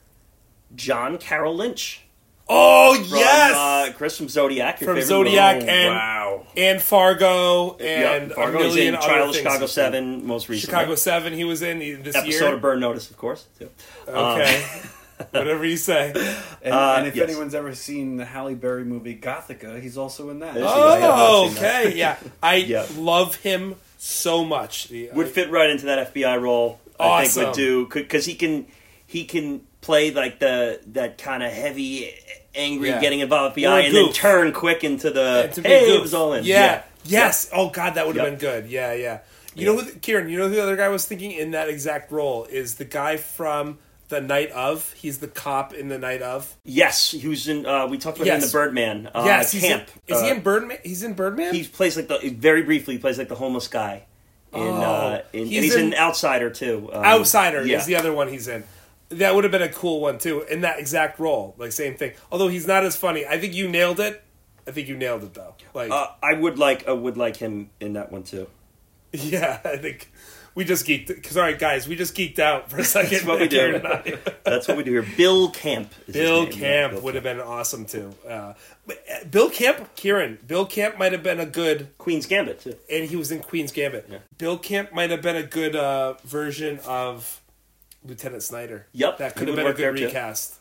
John 0.75 1.19
Carroll 1.19 1.55
Lynch. 1.55 2.01
Oh 2.47 2.95
From, 2.95 3.19
yes, 3.19 3.55
uh, 3.57 3.93
Chris 3.97 4.19
from 4.19 4.29
Zodiac. 4.29 4.79
Your 4.83 4.95
From 4.95 5.03
Zodiac 5.03 5.57
movie. 5.61 5.69
and 5.71 5.95
Wow. 5.95 6.47
and 6.55 6.83
Fargo 6.83 7.77
and 7.79 8.33
Fargo. 8.33 8.59
a 8.59 8.63
million 8.63 8.95
in 8.95 9.01
Trial 9.01 9.31
of. 9.31 9.35
Chicago 9.35 9.65
Seven, 9.65 10.27
most 10.27 10.51
recently. 10.51 10.71
Chicago 10.71 10.95
Seven. 10.95 11.33
He 11.33 11.45
was 11.45 11.63
in 11.63 11.79
this 12.03 12.15
episode 12.15 12.45
year. 12.45 12.55
of 12.57 12.61
Burn 12.61 12.81
Notice, 12.81 13.11
of 13.11 13.17
course. 13.17 13.47
too. 13.59 13.71
Okay, 14.07 14.63
whatever 15.31 15.65
you 15.65 15.77
say. 15.77 16.13
And, 16.63 16.75
Uh, 16.75 16.95
and 16.99 17.07
if 17.07 17.15
yes. 17.17 17.29
anyone's 17.29 17.55
ever 17.55 17.75
seen 17.75 18.17
the 18.17 18.25
Halle 18.25 18.55
Berry 18.55 18.85
movie 18.85 19.17
Gothika, 19.17 19.81
he's 19.81 19.97
also 19.99 20.31
in 20.31 20.41
that. 20.41 20.55
Yes, 20.55 20.65
Oh, 20.73 21.45
I've 21.47 21.55
that. 21.61 21.87
okay, 21.87 21.97
yeah. 21.97 22.17
I 22.43 22.57
Yeah. 22.67 22.87
love 22.97 23.37
him 23.37 23.77
so 23.99 24.45
much. 24.45 24.89
The- 24.89 25.11
Would 25.13 25.29
fit 25.29 25.51
right 25.51 25.71
into 25.71 25.87
that 25.87 26.13
FBI 26.15 26.37
role. 26.41 26.81
I 26.99 27.25
think 27.25 27.31
Awesome. 27.31 27.45
would 27.47 27.55
do 27.55 27.89
because 27.93 28.25
he 28.27 28.35
can 28.35 28.67
he 29.07 29.25
can 29.25 29.63
play 29.81 30.11
like 30.13 30.39
the 30.39 30.81
that 30.93 31.19
kind 31.19 31.43
of 31.43 31.53
heavy, 31.53 32.13
angry, 32.55 32.89
Yeah. 32.89 33.01
getting 33.01 33.21
involved 33.21 33.57
FBI, 33.57 33.83
a 33.83 33.87
and 33.87 33.95
then 33.95 34.13
turn 34.13 34.53
quick 34.53 34.85
into 34.85 35.11
the 35.11 35.43
And 35.45 35.53
to 35.55 35.63
be 35.63 35.69
hey, 35.69 35.87
goof. 35.87 35.99
it 35.99 36.03
was 36.03 36.15
all 36.15 36.33
in. 36.35 36.45
Yeah. 36.45 36.83
Yes. 37.05 37.51
Oh 37.53 37.69
God, 37.71 37.95
that 37.97 38.07
would 38.07 38.17
have 38.17 38.25
Yep. 38.29 38.39
been 38.39 38.51
good. 38.51 38.71
Yeah, 38.71 38.93
yeah. 38.95 39.19
You 39.57 39.67
Yeah. 39.67 39.73
know, 39.75 39.83
who, 39.83 39.93
Kieran. 39.97 40.29
You 40.29 40.39
know 40.39 40.49
who 40.49 40.55
the 40.55 40.63
other 40.63 40.77
guy 40.77 40.89
was 40.89 41.05
thinking 41.05 41.33
in 41.33 41.51
that 41.53 41.69
exact 41.69 42.11
role 42.11 42.45
is 42.51 42.77
the 42.77 42.85
guy 42.85 43.17
from 43.17 43.79
the 44.15 44.21
Night 44.21 44.51
of. 44.53 44.93
He's 44.95 45.19
the 45.19 45.29
cop 45.29 45.75
in 45.75 45.89
the 45.89 45.99
Night 45.99 46.23
of. 46.23 46.57
Yes, 46.65 47.11
he 47.11 47.29
was 47.29 47.47
in. 47.49 47.67
Uh, 47.67 47.87
we 47.87 47.99
talked 47.99 48.17
about 48.19 48.27
him 48.29 48.35
in 48.37 48.41
Yes. 48.41 48.51
the 48.53 48.57
Birdman. 48.59 49.09
Uh, 49.15 49.23
yes, 49.27 49.53
he's 49.53 49.63
camp. 49.63 49.89
In, 50.07 50.15
is 50.15 50.23
he 50.23 50.31
Uh, 50.31 50.35
in 50.35 50.41
Birdman? 50.41 50.79
He's 50.85 51.03
in 51.03 51.13
Birdman. 51.15 51.55
He 51.55 51.65
plays 51.65 51.97
like 51.97 52.09
the 52.09 52.19
very 52.31 52.63
briefly. 52.63 52.95
He 52.95 52.99
plays 53.01 53.19
like 53.19 53.29
the 53.29 53.35
homeless 53.35 53.69
guy. 53.69 54.05
In, 54.53 54.61
uh, 54.63 55.23
Oh, 55.25 55.29
in, 55.39 55.47
he's 55.47 55.57
and 55.57 55.65
he's 55.65 55.75
in- 55.75 55.87
an 55.93 55.95
outsider 55.95 56.49
too. 56.49 56.89
Um, 56.93 57.05
Outsider 57.05 57.67
yeah. 57.67 57.79
is 57.79 57.87
the 57.87 57.97
other 57.97 58.13
one 58.13 58.29
he's 58.29 58.47
in. 58.49 58.63
That 59.11 59.35
would 59.35 59.45
have 59.45 59.51
been 59.51 59.63
a 59.63 59.69
cool 59.69 60.01
one 60.01 60.19
too, 60.19 60.43
in 60.43 60.61
that 60.63 60.79
exact 60.79 61.19
role. 61.19 61.55
Like 61.59 61.73
same 61.73 61.95
thing. 61.97 62.13
Although 62.33 62.49
he's 62.49 62.67
not 62.67 62.85
as 62.85 62.97
funny. 62.97 63.27
I 63.27 63.39
think 63.39 63.53
you 63.55 63.69
nailed 63.69 63.99
it. 64.01 64.23
I 64.67 64.71
think 64.71 64.89
you 64.89 64.97
nailed 64.97 65.25
it 65.25 65.35
though. 65.35 65.55
Like 65.75 65.91
Uh, 65.91 66.07
I 66.23 66.35
would 66.35 66.59
like 66.59 66.87
I 66.89 66.93
would 66.93 67.17
like 67.17 67.37
him 67.37 67.71
in 67.81 67.93
that 67.95 68.11
one 68.13 68.23
too. 68.23 68.47
yeah, 69.13 69.59
I 69.65 69.77
think 69.77 70.11
we 70.55 70.65
just 70.65 70.87
geeked. 70.87 71.09
Because 71.09 71.37
all 71.37 71.43
right, 71.43 71.59
guys, 71.59 71.89
we 71.89 71.97
just 71.97 72.15
geeked 72.15 72.39
out 72.39 72.71
for 72.71 72.79
a 72.79 72.85
second. 72.85 73.11
That's 73.13 73.25
what 73.25 73.41
we 73.41 73.49
do. 73.49 73.81
That's 74.45 74.69
what 74.69 74.77
we 74.77 74.85
do 74.85 74.93
here. 74.93 75.07
Bill 75.17 75.51
Camp. 75.51 75.93
Bill 76.11 76.47
Camp 76.47 76.93
Bill 76.95 77.03
would 77.03 77.15
have 77.15 77.25
been 77.25 77.41
awesome 77.41 77.85
too. 77.87 78.15
Uh, 78.27 78.55
uh, 78.89 78.95
Bill 79.31 79.51
Camp, 79.51 79.95
Kieran. 79.97 80.39
Bill 80.47 80.67
Camp 80.67 80.99
might 80.99 81.13
have 81.13 81.23
been 81.23 81.41
a 81.41 81.47
good, 81.47 81.89
Queen's 81.99 82.27
Gambit 82.27 82.61
too. 82.61 82.77
and 82.91 83.09
he 83.09 83.17
was 83.17 83.33
in 83.33 83.41
Queen's 83.41 83.73
Gambit. 83.73 84.07
Yeah. 84.11 84.19
Bill 84.39 84.59
Camp 84.59 84.93
might 84.93 85.11
have 85.11 85.23
been 85.23 85.37
a 85.37 85.43
good 85.43 85.75
uh, 85.75 86.15
version 86.25 86.79
of 86.87 87.41
Lieutenant 88.05 88.43
Snyder. 88.43 88.87
Yep, 88.93 89.19
that 89.19 89.35
could 89.37 89.49
have 89.49 89.57
been 89.57 89.67
a 89.67 89.73
good 89.73 89.95
recast. 89.95 90.59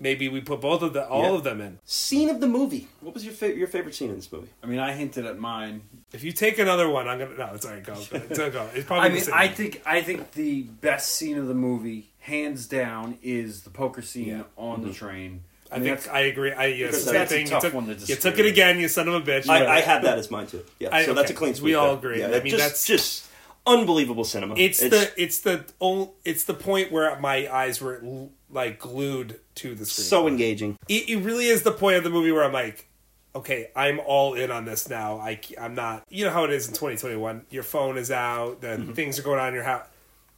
Maybe 0.00 0.28
we 0.30 0.40
put 0.40 0.62
both 0.62 0.80
of 0.82 0.94
the 0.94 1.06
all 1.06 1.24
Yeah. 1.24 1.30
of 1.36 1.44
them 1.44 1.60
in. 1.60 1.78
Scene 1.84 2.30
of 2.30 2.40
the 2.40 2.46
movie. 2.48 2.88
What 3.00 3.12
was 3.12 3.24
your 3.24 3.34
fa- 3.34 3.54
your 3.54 3.68
favorite 3.68 3.94
scene 3.94 4.08
in 4.08 4.16
this 4.16 4.32
movie? 4.32 4.48
I 4.62 4.66
mean, 4.66 4.78
I 4.78 4.92
hinted 4.92 5.26
at 5.26 5.38
mine. 5.38 5.82
If 6.12 6.24
you 6.24 6.32
take 6.32 6.58
another 6.58 6.88
one, 6.88 7.06
I'm 7.06 7.18
gonna. 7.18 7.36
No, 7.36 7.50
it's 7.54 7.66
all 7.66 7.72
right. 7.72 7.84
Go. 7.84 7.94
go. 7.94 8.00
It's, 8.16 8.38
go. 8.38 8.68
it's 8.74 8.86
probably 8.86 9.04
I 9.06 9.08
the 9.08 9.14
mean, 9.14 9.24
same. 9.24 9.34
I 9.34 9.48
think 9.48 9.82
I 9.84 10.00
think 10.00 10.32
the 10.32 10.62
best 10.62 11.12
scene 11.12 11.36
of 11.38 11.46
the 11.48 11.54
movie, 11.54 12.08
hands 12.20 12.66
down, 12.66 13.18
is 13.22 13.62
the 13.62 13.70
poker 13.70 14.00
scene 14.02 14.26
Yeah. 14.28 14.42
on 14.56 14.80
the 14.80 14.88
mm-hmm. 14.88 14.96
train. 14.96 15.42
I 15.72 15.76
mean, 15.78 15.84
think 15.84 15.98
that's- 16.00 16.16
I 16.16 16.20
agree. 16.22 16.52
I 16.52 16.66
yes, 16.66 16.88
Because 16.90 17.04
same 17.04 17.14
that's 17.14 17.30
a 17.32 17.34
thing. 17.36 17.46
tough 17.46 17.62
you 17.62 17.68
took, 17.68 17.74
one 17.74 17.86
to 17.86 18.06
you 18.06 18.16
took 18.16 18.38
it 18.40 18.46
again, 18.46 18.80
you 18.80 18.88
son 18.88 19.06
of 19.06 19.14
a 19.14 19.20
bitch. 19.20 19.48
I, 19.48 19.60
But 19.60 19.68
I 19.68 19.80
have 19.80 20.02
that 20.02 20.18
as 20.18 20.28
mine 20.28 20.48
too. 20.48 20.64
Yeah, 20.80 20.88
I- 20.90 21.04
so 21.04 21.14
that's 21.14 21.30
a 21.30 21.32
okay. 21.32 21.38
clean 21.38 21.54
sweep. 21.54 21.64
We 21.64 21.70
sweep. 21.72 21.78
all 21.78 21.86
there. 21.96 21.98
agree. 21.98 22.18
Yeah, 22.20 22.26
I 22.26 22.30
that 22.30 22.42
mean, 22.42 22.50
just, 22.50 22.62
that's- 22.62 22.86
just 22.86 23.29
unbelievable 23.66 24.24
cinema. 24.24 24.54
It's, 24.56 24.80
the 24.80 25.10
it's 25.16 25.40
the 25.40 25.64
only, 25.80 26.10
it's 26.24 26.44
the 26.44 26.54
point 26.54 26.90
where 26.92 27.18
my 27.20 27.48
eyes 27.52 27.80
were 27.80 28.02
like 28.50 28.78
glued 28.78 29.40
to 29.56 29.74
the 29.74 29.84
screen. 29.84 30.06
so 30.06 30.26
engaging. 30.26 30.76
it, 30.88 31.08
it 31.08 31.16
really 31.18 31.46
is 31.46 31.62
the 31.62 31.72
point 31.72 31.96
of 31.96 32.04
the 32.04 32.10
movie 32.10 32.32
where 32.32 32.44
I'm 32.44 32.52
like, 32.52 32.86
okay, 33.34 33.70
I'm 33.76 34.00
all 34.00 34.34
in 34.34 34.50
on 34.50 34.64
this 34.64 34.88
now. 34.88 35.18
I 35.18 35.38
I'm 35.60 35.74
not. 35.74 36.04
You 36.08 36.24
know 36.24 36.32
how 36.32 36.44
it 36.44 36.50
is 36.50 36.66
in 36.66 36.72
2021. 36.74 37.46
Your 37.50 37.62
phone 37.62 37.96
is 37.98 38.10
out. 38.10 38.60
The 38.60 38.68
Mm-hmm. 38.68 38.92
things 38.94 39.18
are 39.18 39.22
going 39.22 39.38
on 39.38 39.48
in 39.48 39.54
your 39.54 39.62
house. 39.64 39.86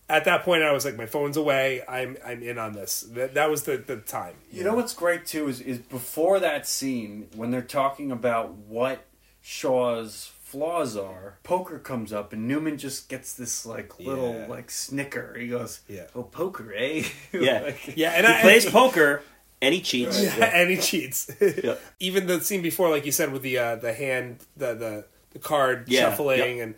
At 0.08 0.26
that 0.26 0.42
point, 0.42 0.62
I 0.62 0.72
was 0.72 0.84
like, 0.84 0.96
my 0.96 1.06
phone's 1.06 1.38
away. 1.38 1.82
I'm 1.88 2.18
I'm 2.26 2.42
in 2.42 2.58
on 2.58 2.72
this. 2.74 3.00
That 3.12 3.32
that 3.34 3.48
was 3.48 3.62
the 3.62 3.78
the 3.78 3.96
time. 3.96 4.34
You 4.52 4.62
know 4.64 4.74
what's 4.74 4.92
great 4.92 5.24
too 5.24 5.48
is 5.48 5.60
is 5.62 5.78
before 5.78 6.38
that 6.40 6.66
scene 6.68 7.28
when 7.34 7.50
they're 7.50 7.62
talking 7.62 8.12
about 8.12 8.50
what 8.52 9.06
Shaw's 9.40 10.32
flaws 10.52 10.96
are, 10.96 11.38
poker 11.42 11.78
comes 11.78 12.12
up 12.12 12.32
and 12.32 12.46
Newman 12.46 12.76
just 12.78 13.08
gets 13.08 13.32
this 13.34 13.64
like 13.66 13.98
little 13.98 14.34
Yeah. 14.34 14.46
like 14.46 14.70
snicker. 14.70 15.36
He 15.38 15.48
goes, 15.48 15.80
Yeah. 15.88 16.06
"Oh, 16.14 16.22
poker, 16.24 16.72
eh?" 16.76 17.04
Yeah. 17.32 17.62
Like- 17.62 17.96
Yeah, 17.96 18.10
and 18.10 18.26
He 18.26 18.32
I, 18.32 18.40
plays 18.42 18.64
poker 18.80 19.22
and 19.60 19.74
he 19.74 19.80
cheats. 19.80 20.22
Yeah, 20.22 20.44
and 20.44 20.70
he 20.70 20.76
cheats. 20.76 21.30
Yeah. 21.40 21.76
Even 22.00 22.26
the 22.26 22.40
scene 22.40 22.62
before, 22.62 22.90
like 22.90 23.06
you 23.06 23.12
said, 23.12 23.32
with 23.32 23.42
the 23.42 23.58
uh, 23.58 23.76
the 23.76 23.92
hand, 23.94 24.38
the 24.56 24.74
the, 24.74 25.04
the 25.30 25.38
card 25.38 25.88
Yeah, 25.88 26.10
shuffling, 26.10 26.56
yep. 26.58 26.64
and 26.66 26.74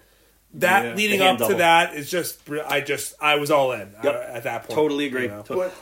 that 0.55 0.84
Yeah. 0.84 0.94
leading 0.94 1.18
The 1.18 1.24
hand 1.24 1.42
up 1.42 1.48
to 1.51 1.55
that 1.56 1.94
is 1.96 2.09
just. 2.10 2.38
I 2.68 2.80
just 2.80 3.14
I 3.20 3.34
was 3.36 3.51
all 3.51 3.72
in 3.72 3.92
Yep. 4.05 4.14
uh, 4.14 4.36
at 4.36 4.42
that 4.44 4.60
point. 4.64 4.76
Totally 4.78 5.06
agree. 5.06 5.22
you 5.22 5.28
know? 5.28 5.42
To- 5.42 5.55
But 5.56 5.74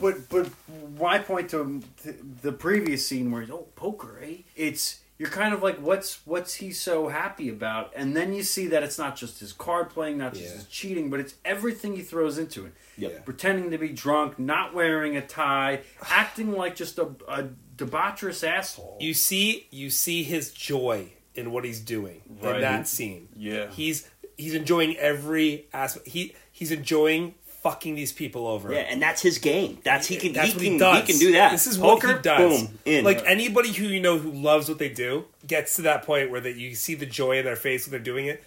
but 0.00 0.28
but 0.28 0.50
my 0.98 1.18
point 1.20 1.50
to 1.50 1.80
th- 2.02 2.16
the 2.42 2.52
previous 2.52 3.06
scene 3.06 3.30
where 3.30 3.40
he's 3.42 3.50
oh 3.50 3.66
poker, 3.76 4.18
eh? 4.22 4.38
It's 4.56 5.00
you're 5.18 5.30
kind 5.30 5.54
of 5.54 5.62
like 5.62 5.78
what's 5.78 6.20
what's 6.26 6.54
he 6.54 6.70
so 6.72 7.08
happy 7.08 7.48
about, 7.48 7.92
and 7.96 8.14
then 8.16 8.32
you 8.34 8.42
see 8.42 8.66
that 8.68 8.82
it's 8.82 8.98
not 8.98 9.16
just 9.16 9.40
his 9.40 9.52
card 9.52 9.90
playing, 9.90 10.18
not 10.18 10.34
just 10.34 10.44
Yeah. 10.44 10.52
his 10.54 10.64
cheating, 10.66 11.08
but 11.10 11.20
it's 11.20 11.34
everything 11.44 11.96
he 11.96 12.02
throws 12.02 12.36
into 12.38 12.66
it. 12.66 12.72
Yep. 12.98 13.24
Pretending 13.24 13.70
to 13.70 13.78
be 13.78 13.88
drunk, 13.90 14.38
not 14.38 14.74
wearing 14.74 15.16
a 15.16 15.22
tie, 15.26 15.80
acting 16.10 16.52
like 16.52 16.76
just 16.76 16.98
a, 16.98 17.08
a 17.28 17.48
debaucherous 17.76 18.46
asshole. 18.46 18.98
You 19.00 19.14
see, 19.14 19.68
you 19.70 19.90
see 19.90 20.22
his 20.22 20.50
joy 20.52 21.12
in 21.34 21.50
what 21.52 21.64
he's 21.64 21.80
doing 21.80 22.22
Right. 22.42 22.56
in 22.56 22.60
that 22.62 22.88
scene. 22.88 23.28
Yeah. 23.36 23.70
he's 23.70 24.08
he's 24.38 24.54
enjoying 24.54 24.96
every 24.98 25.66
aspect. 25.72 26.08
He 26.08 26.34
he's 26.52 26.70
enjoying 26.72 27.34
fucking 27.70 27.94
these 27.96 28.12
people 28.12 28.46
over. 28.46 28.72
Yeah, 28.72 28.80
and 28.80 29.02
that's 29.02 29.20
his 29.22 29.38
game. 29.38 29.78
That's 29.84 30.06
he 30.06 30.16
can 30.16 30.32
That's 30.32 30.48
he 30.48 30.54
what 30.54 30.62
can 30.62 30.72
he 30.74 30.78
does. 30.78 30.96
he 31.00 31.12
can 31.12 31.18
do 31.18 31.32
that. 31.32 31.50
This 31.52 31.66
is 31.66 31.78
Poker, 31.78 32.06
what 32.08 32.16
he 32.16 32.22
does. 32.22 32.62
Boom, 32.62 32.78
in. 32.84 33.04
Like 33.04 33.22
anybody 33.26 33.72
who 33.72 33.86
you 33.86 34.00
know 34.00 34.18
who 34.18 34.30
loves 34.30 34.68
what 34.68 34.78
they 34.78 34.88
do 34.88 35.24
gets 35.46 35.76
to 35.76 35.82
that 35.82 36.04
point 36.04 36.30
where 36.30 36.40
that 36.40 36.56
you 36.56 36.74
see 36.74 36.94
the 36.94 37.06
joy 37.06 37.38
in 37.38 37.44
their 37.44 37.56
face 37.56 37.86
when 37.86 37.90
they're 37.90 38.00
doing 38.00 38.26
it. 38.26 38.42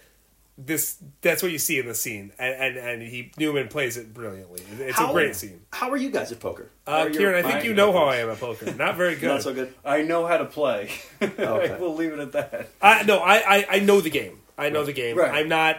This 0.62 0.96
that's 1.22 1.42
what 1.42 1.52
you 1.52 1.58
see 1.58 1.78
in 1.78 1.86
the 1.86 1.94
scene, 1.94 2.32
and 2.38 2.54
and, 2.54 2.76
and 2.76 3.02
he 3.02 3.32
Newman 3.38 3.68
plays 3.68 3.96
it 3.96 4.12
brilliantly. 4.12 4.60
It's 4.78 4.98
How- 4.98 5.08
a 5.10 5.12
great 5.12 5.34
scene. 5.34 5.62
How 5.72 5.90
are 5.90 5.96
you 5.96 6.10
guys 6.10 6.32
at 6.32 6.40
poker? 6.40 6.70
Uh, 6.86 6.90
How 6.90 6.96
are 6.98 7.08
your- 7.08 7.12
Kieran, 7.18 7.44
I 7.46 7.50
think 7.50 7.64
you 7.64 7.72
know 7.72 7.92
how 7.92 8.04
I 8.04 8.16
am 8.16 8.28
at 8.28 8.40
poker. 8.40 8.70
Not 8.74 8.96
very 8.96 9.14
good. 9.20 9.28
Not 9.28 9.42
so 9.42 9.54
good. 9.54 9.72
I 9.84 10.02
know 10.02 10.26
how 10.26 10.36
to 10.36 10.44
play. 10.44 10.90
Okay. 11.22 11.76
we'll 11.80 11.94
leave 11.94 12.12
it 12.12 12.18
at 12.18 12.32
that. 12.32 12.68
I 12.82 13.02
no, 13.04 13.18
I, 13.20 13.36
I 13.36 13.66
I 13.72 13.78
know 13.80 14.00
the 14.02 14.10
game. 14.10 14.38
I 14.58 14.68
know 14.68 14.84
the 14.84 14.92
game. 14.92 15.16
Right. 15.16 15.32
I'm 15.32 15.48
not. 15.48 15.76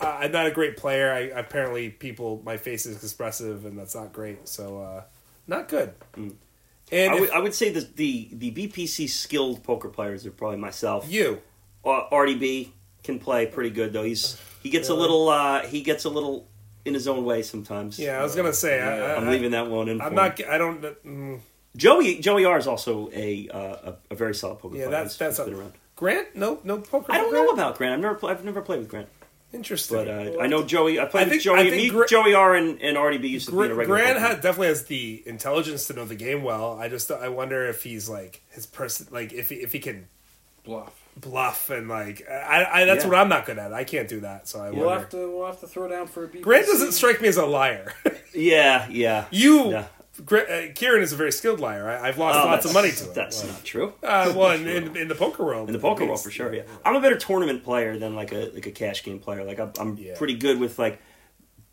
Uh, 0.00 0.18
I'm 0.20 0.32
not 0.32 0.46
a 0.46 0.50
great 0.50 0.76
player. 0.76 1.12
I 1.12 1.20
apparently 1.38 1.88
people 1.90 2.42
my 2.44 2.56
face 2.56 2.84
is 2.86 3.02
expressive, 3.02 3.64
and 3.64 3.78
that's 3.78 3.94
not 3.94 4.12
great. 4.12 4.48
So 4.48 4.80
uh, 4.80 5.02
not 5.46 5.68
good. 5.68 5.94
And 6.16 6.36
I 6.92 7.14
if 7.14 7.20
would, 7.20 7.30
I 7.30 7.38
would 7.38 7.54
say 7.54 7.70
the, 7.70 7.80
the 7.94 8.28
the 8.32 8.50
BPC 8.52 9.08
skilled 9.08 9.62
poker 9.62 9.88
players 9.88 10.26
are 10.26 10.30
probably 10.30 10.58
myself. 10.58 11.10
you, 11.10 11.40
Uh, 11.84 12.08
RDB 12.12 12.70
can 13.02 13.18
play 13.18 13.46
pretty 13.46 13.70
good 13.70 13.92
though. 13.92 14.02
He's 14.04 14.40
he 14.62 14.70
gets 14.70 14.88
a 14.88 14.94
little 14.94 15.28
uh, 15.28 15.62
he 15.66 15.82
gets 15.82 16.04
a 16.04 16.10
little 16.10 16.48
in 16.84 16.92
his 16.94 17.08
own 17.08 17.24
way 17.24 17.42
sometimes. 17.42 17.98
yeah, 17.98 18.18
I 18.20 18.22
was 18.22 18.34
gonna 18.34 18.52
say. 18.52 18.80
I, 18.80 18.96
Yeah. 18.98 19.14
I- 19.26 19.30
leaving 19.30 19.52
that 19.52 19.68
one 19.70 19.88
in. 19.88 20.00
I'm 20.00 20.10
for 20.10 20.14
not. 20.14 20.38
him. 20.40 20.46
I 20.50 20.58
don't. 20.58 20.82
Mm, 20.82 21.40
Joey 21.76 22.18
Joey 22.20 22.44
R 22.44 22.58
is 22.58 22.66
also 22.66 23.10
a 23.12 23.48
uh, 23.48 23.58
a, 23.92 23.94
a 24.10 24.14
very 24.14 24.34
solid 24.34 24.58
poker 24.58 24.76
yeah, 24.76 24.86
player. 24.86 24.90
that's 25.04 25.16
He's- 25.16 25.18
that's 25.18 25.36
he's 25.38 25.46
a, 25.46 25.50
been 25.50 25.60
around. 25.60 25.72
Grant. 25.96 26.34
No, 26.34 26.58
no 26.64 26.78
poker. 26.78 27.12
I 27.12 27.18
don't 27.18 27.32
know 27.32 27.48
about 27.50 27.78
Grant. 27.78 27.94
I've 27.94 28.00
never 28.00 28.14
pl- 28.16 28.28
I've 28.28 28.44
never 28.44 28.60
played 28.62 28.80
with 28.80 28.88
Grant, 28.88 29.08
Interesting. 29.54 29.96
but 29.96 30.08
uh, 30.08 30.40
I 30.40 30.46
know 30.48 30.64
Joey. 30.64 30.98
I 30.98 31.04
played 31.04 31.22
I 31.22 31.24
with 31.24 31.30
think- 31.32 31.42
Joey. 31.42 31.58
I 31.60 31.70
think 31.70 31.76
me, 31.76 31.90
Gra- 31.90 32.06
Joey 32.08 32.34
R 32.34 32.54
and, 32.54 32.80
and 32.82 32.96
RDB 32.96 33.28
used 33.28 33.48
to 33.48 33.52
be 33.52 33.64
in 33.66 33.70
a 33.70 33.74
regular. 33.74 33.98
Grant 34.00 34.16
poker. 34.18 34.28
had, 34.28 34.40
definitely 34.40 34.66
has 34.68 34.84
the 34.86 35.22
intelligence 35.26 35.86
to 35.86 35.92
know 35.94 36.04
the 36.04 36.14
game 36.16 36.42
well. 36.42 36.78
I 36.78 36.88
just 36.88 37.10
I 37.10 37.28
wonder 37.28 37.66
if 37.68 37.82
he's 37.84 38.08
like 38.08 38.42
his 38.50 38.66
person, 38.66 39.06
like 39.10 39.32
if 39.32 39.48
he, 39.50 39.56
if 39.56 39.72
he 39.72 39.78
can 39.78 40.06
Bluff. 40.64 40.92
bluff 41.16 41.68
and 41.70 41.88
like 41.88 42.26
I, 42.28 42.66
I 42.72 42.84
that's 42.86 43.04
Yeah. 43.04 43.10
what 43.10 43.18
I'm 43.18 43.28
not 43.28 43.44
good 43.46 43.58
at. 43.58 43.72
I 43.72 43.84
can't 43.84 44.08
do 44.08 44.20
that. 44.20 44.48
So 44.48 44.60
I 44.60 44.70
We'll 44.70 44.86
wonder. 44.86 45.00
have 45.00 45.08
to 45.10 45.30
we'll 45.36 45.46
have 45.46 45.60
to 45.60 45.66
throw 45.66 45.88
down 45.88 46.06
for 46.06 46.24
a 46.24 46.28
BPC. 46.28 46.40
Grant 46.42 46.66
doesn't 46.66 46.92
strike 46.92 47.20
me 47.20 47.28
as 47.28 47.36
a 47.36 47.46
liar. 47.46 47.92
Yeah, 48.36 48.88
yeah. 48.90 49.26
you, 49.30 49.70
Yeah. 49.70 49.86
Gra- 50.24 50.42
uh, 50.42 50.72
Kieran 50.74 51.02
is 51.02 51.12
a 51.12 51.16
very 51.16 51.32
skilled 51.32 51.58
liar. 51.60 51.88
I, 51.88 52.08
I've 52.08 52.18
lost 52.18 52.38
Oh, 52.38 52.46
lots 52.46 52.64
of 52.66 52.72
money 52.74 52.90
to 52.92 53.04
him. 53.04 53.10
That's 53.14 53.44
not 53.44 53.64
true. 53.64 53.94
uh, 54.02 54.32
well, 54.36 54.50
in, 54.52 54.68
in, 54.68 54.96
in 54.96 55.08
the 55.08 55.14
poker 55.14 55.44
world, 55.44 55.68
In 55.68 55.72
the 55.72 55.78
poker 55.80 56.04
world, 56.06 56.22
for 56.22 56.30
sure. 56.30 56.54
Yeah, 56.54 56.62
I'm 56.84 56.94
a 56.94 57.00
better 57.00 57.16
tournament 57.16 57.64
player 57.64 57.98
than 57.98 58.14
like 58.14 58.32
a 58.32 58.50
like 58.54 58.66
a 58.66 58.70
cash 58.70 59.02
game 59.02 59.18
player. 59.18 59.44
Like 59.44 59.58
I'm, 59.58 59.72
I'm 59.78 59.96
Yeah. 59.96 60.16
pretty 60.16 60.34
good 60.34 60.60
with 60.60 60.78
like 60.78 61.00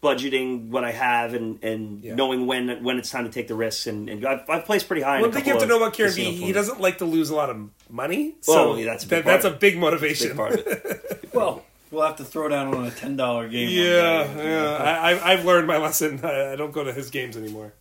budgeting 0.01 0.69
what 0.69 0.83
I 0.83 0.91
have 0.91 1.33
and 1.35 1.63
and 1.63 2.03
Yeah. 2.03 2.15
knowing 2.15 2.47
when 2.47 2.83
when 2.83 2.97
it's 2.97 3.11
time 3.11 3.25
to 3.25 3.29
take 3.31 3.47
the 3.47 3.55
risks. 3.55 3.85
And, 3.87 4.09
and 4.09 4.25
I've, 4.25 4.49
I've 4.49 4.65
placed 4.65 4.87
pretty 4.87 5.03
high. 5.03 5.17
in 5.17 5.21
One 5.21 5.31
thing 5.31 5.45
you 5.45 5.51
have 5.51 5.61
to 5.61 5.67
know 5.67 5.77
about 5.77 5.93
Kieran, 5.93 6.11
casino 6.13 6.31
he, 6.31 6.45
he 6.45 6.51
doesn't 6.51 6.79
like 6.81 6.97
to 6.99 7.05
lose 7.05 7.29
a 7.29 7.35
lot 7.35 7.49
of 7.49 7.69
money. 7.89 8.35
Oh, 8.47 8.53
So 8.53 8.75
yeah, 8.75 8.85
that's 8.85 9.03
a 9.03 9.07
big 9.07 9.23
part 9.23 9.33
that's 9.41 9.45
a 9.45 9.51
big 9.51 9.59
Big 9.73 9.77
motivation. 9.79 10.35
part 10.35 10.53
of 10.53 10.65
it. 10.67 11.07
Well, 11.33 11.63
we'll 11.91 12.05
have 12.05 12.17
to 12.17 12.25
throw 12.25 12.49
down 12.49 12.73
on 12.75 12.85
a 12.85 12.91
ten 12.91 13.15
dollar 13.15 13.47
game. 13.47 13.69
Yeah, 13.69 14.35
yeah. 14.35 14.75
I, 14.75 15.11
I, 15.13 15.31
I've 15.33 15.45
learned 15.45 15.65
my 15.65 15.77
lesson. 15.77 16.19
I, 16.25 16.51
I 16.51 16.55
don't 16.57 16.71
go 16.73 16.83
to 16.83 16.91
his 16.91 17.09
games 17.09 17.37
anymore. 17.37 17.73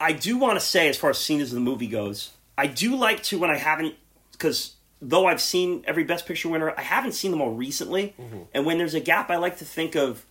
I 0.00 0.12
do 0.12 0.38
want 0.38 0.58
to 0.58 0.64
say, 0.64 0.88
as 0.88 0.96
far 0.96 1.10
as 1.10 1.18
scenes 1.18 1.50
of 1.50 1.50
the 1.50 1.60
movie 1.60 1.86
goes, 1.86 2.30
I 2.56 2.66
do 2.66 2.96
like 2.96 3.22
to 3.24 3.38
when 3.38 3.50
I 3.50 3.58
haven't 3.58 3.94
because 4.32 4.74
though 5.02 5.26
I've 5.26 5.40
seen 5.40 5.84
every 5.86 6.04
Best 6.04 6.26
Picture 6.26 6.48
winner, 6.48 6.74
I 6.76 6.82
haven't 6.82 7.12
seen 7.12 7.30
them 7.30 7.40
all 7.40 7.52
recently. 7.52 8.14
Mm-hmm. 8.18 8.42
And 8.54 8.66
when 8.66 8.78
there's 8.78 8.94
a 8.94 9.00
gap, 9.00 9.30
I 9.30 9.36
like 9.36 9.58
to 9.58 9.64
think 9.64 9.94
of 9.94 10.24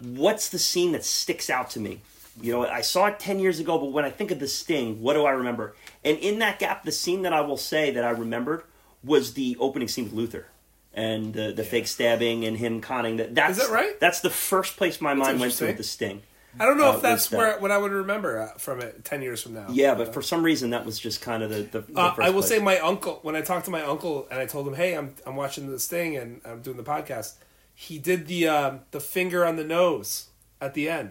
what's 0.00 0.48
the 0.48 0.58
scene 0.58 0.92
that 0.92 1.04
sticks 1.04 1.48
out 1.48 1.70
to 1.70 1.80
me. 1.80 2.00
You 2.40 2.52
know, 2.52 2.66
I 2.66 2.82
saw 2.82 3.06
it 3.06 3.18
ten 3.18 3.38
years 3.38 3.60
ago, 3.60 3.78
but 3.78 3.92
when 3.92 4.04
I 4.04 4.10
think 4.10 4.30
of 4.30 4.38
the 4.38 4.48
Sting, 4.48 5.00
what 5.00 5.14
do 5.14 5.24
I 5.24 5.30
remember? 5.30 5.74
And 6.04 6.18
in 6.18 6.38
that 6.40 6.58
gap, 6.58 6.84
the 6.84 6.92
scene 6.92 7.22
that 7.22 7.32
I 7.32 7.40
will 7.40 7.56
say 7.56 7.90
that 7.92 8.04
I 8.04 8.10
remembered 8.10 8.64
was 9.02 9.34
the 9.34 9.56
opening 9.58 9.88
scene 9.88 10.04
with 10.04 10.12
Luther. 10.12 10.48
And 10.96 11.34
the, 11.34 11.52
the 11.52 11.62
fake 11.62 11.86
stabbing 11.88 12.46
and 12.46 12.56
him 12.56 12.80
conning 12.80 13.18
that. 13.18 13.34
That's, 13.34 13.58
that 13.58 13.70
right? 13.70 14.00
That's 14.00 14.20
the 14.20 14.30
first 14.30 14.78
place 14.78 14.98
my 14.98 15.12
mind 15.12 15.38
went 15.40 15.52
to 15.54 15.66
with 15.66 15.76
the 15.76 15.82
Sting. 15.82 16.22
I 16.58 16.64
don't 16.64 16.78
know 16.78 16.92
Uh, 16.92 16.96
if 16.96 17.02
that's 17.02 17.24
was 17.24 17.28
that- 17.32 17.36
where 17.36 17.58
what 17.60 17.70
I 17.70 17.76
would 17.76 17.92
remember 17.92 18.38
uh, 18.40 18.54
from 18.56 18.80
it 18.80 19.04
ten 19.04 19.20
years 19.20 19.42
from 19.42 19.52
now. 19.52 19.66
Yeah, 19.70 19.94
but 19.94 20.14
for 20.14 20.22
some 20.22 20.42
reason 20.42 20.70
that 20.70 20.86
was 20.86 20.98
just 20.98 21.20
kind 21.20 21.42
of 21.42 21.50
the. 21.50 21.62
the, 21.64 21.80
the 21.82 22.00
Uh, 22.00 22.14
I 22.16 22.30
will 22.30 22.40
place. 22.40 22.48
say 22.48 22.58
my 22.60 22.78
uncle 22.78 23.18
when 23.20 23.36
I 23.36 23.42
talked 23.42 23.66
to 23.66 23.70
my 23.70 23.82
uncle 23.82 24.26
and 24.30 24.40
I 24.40 24.46
told 24.46 24.66
him, 24.66 24.72
"Hey, 24.72 24.96
I'm 24.96 25.14
I'm 25.26 25.36
watching 25.36 25.70
this 25.70 25.86
thing 25.86 26.16
and 26.16 26.40
I'm 26.46 26.62
doing 26.62 26.78
the 26.78 26.82
podcast." 26.82 27.34
He 27.74 27.98
did 27.98 28.26
the 28.26 28.48
um, 28.48 28.80
the 28.90 29.00
finger 29.00 29.44
on 29.44 29.56
the 29.56 29.64
nose 29.64 30.28
at 30.62 30.72
the 30.72 30.88
end. 30.88 31.10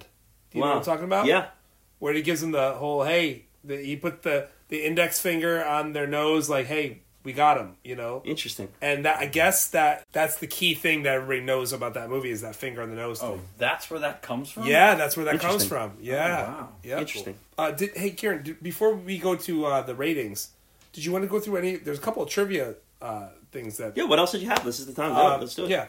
Do 0.49 0.57
you 0.57 0.61
know 0.61 0.67
Wow. 0.71 0.73
what 0.77 0.79
I'm 0.79 0.85
talking 0.85 1.05
about? 1.05 1.27
Yeah, 1.27 1.49
where 1.99 2.13
he 2.13 2.23
gives 2.23 2.41
him 2.41 2.49
the 2.51 2.73
whole 2.73 3.03
hey, 3.03 3.45
the, 3.63 3.77
he 3.77 3.95
put 3.97 4.23
the 4.23 4.47
the 4.69 4.83
index 4.83 5.21
finger 5.21 5.63
on 5.63 5.93
their 5.93 6.07
nose, 6.07 6.49
like 6.49 6.65
hey, 6.65 7.03
we 7.25 7.33
got 7.33 7.57
him, 7.57 7.75
you 7.83 7.95
know. 7.95 8.21
interesting. 8.23 8.69
And 8.81 9.05
that 9.05 9.17
I 9.17 9.25
guess 9.25 9.69
that 9.69 10.05
that's 10.13 10.37
the 10.37 10.47
key 10.47 10.75
thing 10.75 11.03
that 11.03 11.15
everybody 11.15 11.41
knows 11.45 11.73
about 11.73 11.95
that 11.95 12.09
movie 12.09 12.29
is 12.31 12.41
that 12.41 12.55
finger 12.55 12.81
on 12.81 12.89
the 12.89 12.95
nose 12.95 13.21
Oh, 13.21 13.31
thing. 13.33 13.41
that's 13.57 13.89
where 13.89 13.99
that 14.01 14.21
comes 14.21 14.49
from. 14.49 14.67
Yeah, 14.67 14.95
that's 14.95 15.17
where 15.17 15.25
that 15.25 15.39
comes 15.39 15.65
from. 15.65 15.93
Yeah, 15.99 16.45
Oh, 16.47 16.51
wow. 16.61 16.69
Yep. 16.83 16.99
Interesting. 17.01 17.35
Uh, 17.57 17.71
did, 17.71 17.97
hey, 17.97 18.11
Kieran, 18.11 18.43
did, 18.43 18.63
before 18.63 18.93
we 18.95 19.17
go 19.17 19.35
to 19.35 19.65
uh, 19.65 19.81
the 19.81 19.95
ratings, 19.95 20.49
did 20.93 21.03
you 21.03 21.11
want 21.11 21.23
to 21.23 21.27
go 21.27 21.39
through 21.39 21.57
any? 21.57 21.75
There's 21.75 21.97
a 21.97 22.01
couple 22.01 22.23
of 22.23 22.29
trivia 22.29 22.75
uh, 23.01 23.27
things 23.51 23.77
that. 23.77 23.97
Yeah, 23.97 24.05
what 24.05 24.19
else 24.19 24.31
did 24.31 24.41
you 24.41 24.47
have? 24.49 24.63
This 24.63 24.79
is 24.79 24.85
the 24.85 24.93
time. 24.93 25.11
to 25.13 25.17
uh, 25.19 25.37
Let's 25.39 25.55
do 25.55 25.65
it. 25.65 25.69
Yeah. 25.71 25.87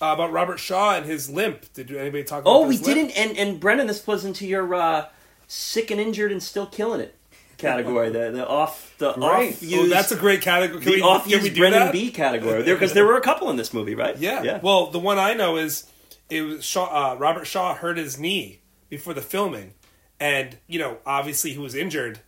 Uh, 0.00 0.14
about 0.14 0.32
Robert 0.32 0.58
Shaw 0.58 0.94
and 0.96 1.04
his 1.06 1.28
limp. 1.28 1.70
Did 1.74 1.90
anybody 1.94 2.24
talk 2.24 2.40
about 2.42 2.50
Oh, 2.50 2.66
we 2.66 2.74
limp? 2.76 2.84
didn't. 2.86 3.10
And 3.10 3.36
and 3.38 3.60
Brendan, 3.60 3.86
this 3.86 4.00
plays 4.00 4.24
into 4.24 4.46
your 4.46 4.74
uh, 4.74 5.06
sick 5.46 5.90
and 5.90 6.00
injured 6.00 6.32
and 6.32 6.42
still 6.42 6.66
killing 6.66 7.00
it 7.00 7.14
category. 7.62 8.10
the 8.10 8.30
the 8.30 8.46
off 8.46 8.94
the 8.98 9.14
Right. 9.14 9.52
off 9.54 9.62
Oh, 9.62 9.66
used 9.66 9.92
that's 9.92 10.12
a 10.12 10.16
great 10.16 10.42
category. 10.42 10.80
Can 10.82 10.90
the 10.90 10.96
we, 10.96 11.02
off 11.02 11.22
can 11.22 11.30
we 11.30 11.36
used 11.44 11.54
do 11.54 11.60
Brendan 11.60 11.80
that? 11.86 11.92
B 11.92 12.10
category 12.10 12.62
there 12.62 12.74
because 12.74 12.92
there 12.92 13.06
were 13.06 13.16
a 13.16 13.22
couple 13.22 13.48
in 13.50 13.56
this 13.56 13.72
movie, 13.72 13.94
right? 13.94 14.16
Yeah. 14.18 14.42
yeah. 14.42 14.60
Well, 14.62 14.88
the 14.90 14.98
one 14.98 15.18
I 15.18 15.32
know 15.34 15.56
is 15.56 15.84
it 16.28 16.42
was 16.42 16.64
Shaw, 16.64 17.12
uh, 17.12 17.16
Robert 17.16 17.46
Shaw 17.46 17.74
hurt 17.74 17.96
his 17.96 18.18
knee 18.18 18.60
before 18.90 19.14
the 19.14 19.22
filming, 19.22 19.72
and 20.20 20.58
you 20.66 20.78
know, 20.78 20.98
obviously, 21.06 21.52
he 21.52 21.58
was 21.58 21.74
injured. 21.74 22.20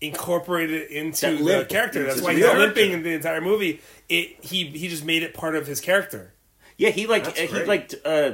Incorporated 0.00 0.90
into 0.90 1.36
That 1.44 1.58
the 1.60 1.64
character. 1.72 2.02
That's 2.02 2.20
why 2.20 2.32
he's 2.34 2.42
character. 2.44 2.60
limping 2.66 2.90
in 2.90 3.02
the 3.04 3.10
entire 3.12 3.40
movie. 3.40 3.80
It 4.08 4.44
he 4.44 4.64
he 4.66 4.88
just 4.88 5.04
made 5.04 5.22
it 5.22 5.32
part 5.32 5.54
of 5.54 5.68
his 5.68 5.80
character. 5.80 6.34
Yeah, 6.76 6.90
he 6.90 7.06
like 7.06 7.22
That's 7.22 7.38
he 7.38 7.46
great. 7.46 7.68
like 7.68 7.94
uh, 8.04 8.32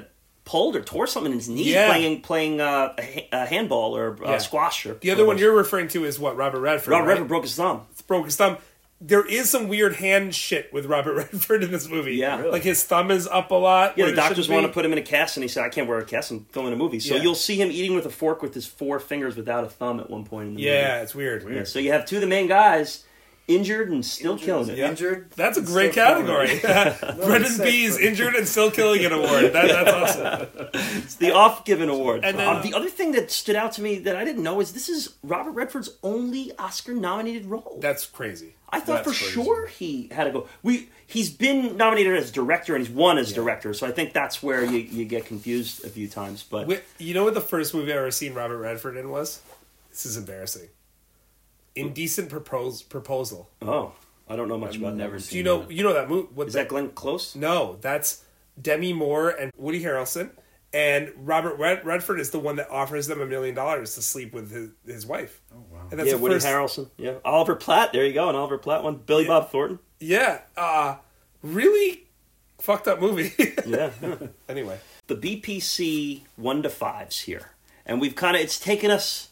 pulled 0.49 0.75
or 0.77 0.81
tore 0.81 1.07
something 1.07 1.31
in 1.31 1.39
his 1.39 1.49
knee 1.49 1.73
Yeah. 1.73 1.89
playing 1.89 2.23
playing 2.23 2.61
uh, 2.61 2.95
a, 3.33 3.45
handball 3.47 3.95
or 3.95 4.17
uh, 4.25 4.31
Yeah. 4.33 4.39
squash. 4.39 4.87
Or 4.87 4.95
The 4.95 5.11
other 5.11 5.27
one 5.27 5.37
you're 5.37 5.55
referring 5.55 5.89
to 5.89 6.05
is 6.07 6.19
what 6.19 6.37
Robert 6.37 6.61
Redford. 6.61 6.91
Robert 6.93 7.05
right? 7.05 7.13
Redford 7.13 7.29
broke 7.29 7.43
his 7.45 7.55
thumb. 7.55 7.83
broke 8.07 8.25
his 8.25 8.37
thumb. 8.37 8.57
There 9.01 9.25
is 9.25 9.49
some 9.49 9.69
weird 9.69 9.95
hand 9.97 10.35
shit 10.35 10.73
with 10.73 10.87
Robert 10.87 11.15
Redford 11.33 11.63
in 11.63 11.71
this 11.71 11.87
movie. 11.89 12.17
Yeah. 12.17 12.39
Really? 12.39 12.51
like 12.51 12.63
his 12.63 12.83
thumb 12.83 13.11
is 13.11 13.29
up 13.29 13.51
a 13.51 13.55
lot. 13.55 13.97
Yeah, 13.99 14.07
the 14.07 14.13
doctors 14.15 14.49
want 14.49 14.67
to 14.67 14.73
put 14.73 14.85
him 14.85 14.93
in 14.93 14.99
a 14.99 15.03
cast, 15.03 15.37
and 15.37 15.45
he 15.45 15.49
said, 15.49 15.63
"I 15.65 15.69
can't 15.69 15.87
wear 15.87 15.99
a 15.99 16.05
cast 16.05 16.31
and 16.33 16.51
film 16.51 16.67
in 16.67 16.73
a 16.73 16.77
movie." 16.77 16.99
So 16.99 17.15
Yeah. 17.15 17.23
you'll 17.23 17.35
see 17.37 17.55
him 17.61 17.71
eating 17.71 17.95
with 17.95 18.07
a 18.07 18.11
fork 18.11 18.43
with 18.43 18.55
his 18.55 18.67
four 18.67 18.99
fingers 18.99 19.37
without 19.37 19.63
a 19.65 19.69
thumb 19.69 20.01
at 20.01 20.09
one 20.11 20.25
point 20.25 20.49
in 20.49 20.55
the 20.55 20.63
movie. 20.63 20.71
Yeah, 20.75 21.03
it's 21.03 21.15
weird. 21.15 21.47
Yeah, 21.49 21.63
so 21.65 21.79
you 21.79 21.93
have 21.93 22.07
two 22.07 22.17
of 22.17 22.23
the 22.23 22.27
main 22.27 22.49
guys 22.49 23.05
injured 23.49 23.91
and 23.91 24.05
still 24.05 24.39
killing 24.39 24.69
it. 24.69 24.79
Yeah. 24.79 24.91
Injured. 24.91 25.31
That's 25.35 25.59
a 25.59 25.63
great 25.63 25.93
still 25.93 26.23
killing 26.23 26.27
category. 26.61 27.17
Brendan 27.27 27.51
sick, 27.51 27.65
B's 27.65 27.99
injured 27.99 28.35
and 28.37 28.47
still 28.47 28.71
killing 28.71 29.05
an 29.05 29.13
award. 29.13 29.53
That, 29.53 29.67
that's 29.69 29.93
awesome. 29.93 30.49
It's 30.99 31.15
the 31.17 31.33
off-given 31.33 31.89
award. 31.89 32.25
And 32.25 32.39
then- 32.39 32.49
Um, 32.57 32.63
the 32.63 32.75
other 32.75 32.89
thing 32.91 33.13
that 33.13 33.31
stood 33.31 33.57
out 33.57 33.73
to 33.73 33.83
me 33.83 33.99
that 34.01 34.15
I 34.17 34.25
didn't 34.25 34.43
know 34.43 34.61
is 34.61 34.73
this 34.75 34.89
is 34.89 35.15
Robert 35.25 35.53
Redford's 35.53 35.91
only 36.03 36.53
Oscar-nominated 36.59 37.47
role. 37.47 37.79
That's 37.81 38.05
crazy. 38.07 38.55
I 38.71 38.81
thought 38.81 39.05
that's 39.05 39.17
for 39.19 39.25
crazy. 39.25 39.33
sure 39.43 39.67
he 39.67 40.09
had 40.13 40.25
to 40.25 40.31
go. 40.31 40.47
We 40.63 40.91
he's 41.07 41.31
been 41.31 41.79
nominated 41.79 42.15
as 42.19 42.31
director 42.31 42.75
and 42.77 42.87
he's 42.87 42.95
won 42.95 43.17
as 43.17 43.33
director, 43.33 43.73
so 43.73 43.87
I 43.87 43.93
think 43.93 44.13
that's 44.13 44.43
where 44.43 44.63
you, 44.63 44.81
you 44.81 45.07
get 45.07 45.25
confused 45.25 45.87
a 45.87 45.89
few 45.89 46.07
times. 46.07 46.43
But 46.43 46.63
Wi- 46.65 46.83
You 46.99 47.15
know 47.15 47.25
what 47.25 47.33
the 47.33 47.41
first 47.41 47.73
movie 47.73 47.91
I've 47.93 47.99
ever 47.99 48.11
seen 48.11 48.35
Robert 48.35 48.59
Redford 48.59 48.99
in 48.99 49.09
was? 49.09 49.41
This 49.89 50.05
is 50.05 50.19
embarrassing. 50.19 50.69
Indecent 51.81 52.29
propos- 52.29 52.83
proposal. 52.83 53.51
oh, 53.63 53.93
I 54.29 54.37
don't 54.37 54.49
know 54.49 54.59
much 54.59 54.75
I've 54.75 54.83
about 54.83 54.95
never 54.97 55.17
that. 55.17 55.23
seen 55.23 55.31
Do 55.33 55.37
you 55.39 55.45
know? 55.45 55.71
You 55.71 55.83
know 55.83 55.95
that 55.95 56.09
movie? 56.09 56.29
What 56.35 56.49
Is 56.49 56.55
that 56.55 56.69
Glenn 56.69 56.91
Close? 56.91 57.35
No, 57.35 57.79
that's 57.81 58.25
Demi 58.61 58.93
Moore 58.93 59.31
and 59.31 59.53
Woody 59.57 59.83
Harrelson, 59.83 60.31
and 60.73 61.11
Robert 61.17 61.55
Red- 61.59 61.85
Redford 61.87 62.21
is 62.21 62.31
the 62.31 62.39
one 62.39 62.57
that 62.57 62.69
offers 62.71 63.07
them 63.07 63.21
a 63.23 63.27
million 63.27 63.55
dollars 63.55 63.95
to 63.95 64.03
sleep 64.03 64.33
with 64.35 64.51
his, 64.51 64.71
his 64.87 65.07
wife. 65.07 65.41
Oh 65.55 65.65
wow. 65.71 65.87
And 65.91 65.99
that's 65.99 66.09
yeah, 66.11 66.17
the 66.17 66.23
Woody 66.23 66.35
first, 66.35 66.47
Harrelson. 66.47 66.91
Yeah, 66.99 67.15
Oliver 67.25 67.55
Platt. 67.57 67.93
There 67.93 68.05
you 68.05 68.13
go, 68.13 68.29
an 68.29 68.35
Oliver 68.37 68.59
Platt 68.59 68.83
one. 68.85 68.97
Billy 68.97 69.23
Yeah. 69.23 69.29
Bob 69.29 69.51
Thornton. 69.51 69.79
Yeah, 70.01 70.41
uh, 70.57 70.97
really 71.43 72.05
fucked 72.59 72.87
up 72.89 73.01
movie. 73.01 73.33
Yeah. 73.67 73.91
anyway, 74.49 74.79
the 75.09 75.17
BPC 75.17 76.23
one 76.37 76.63
to 76.63 76.69
fives 76.71 77.21
here, 77.23 77.51
and 77.87 78.01
we've 78.01 78.15
kind 78.15 78.37
of 78.37 78.43
it's 78.43 78.59
taken 78.59 78.91
us 78.91 79.28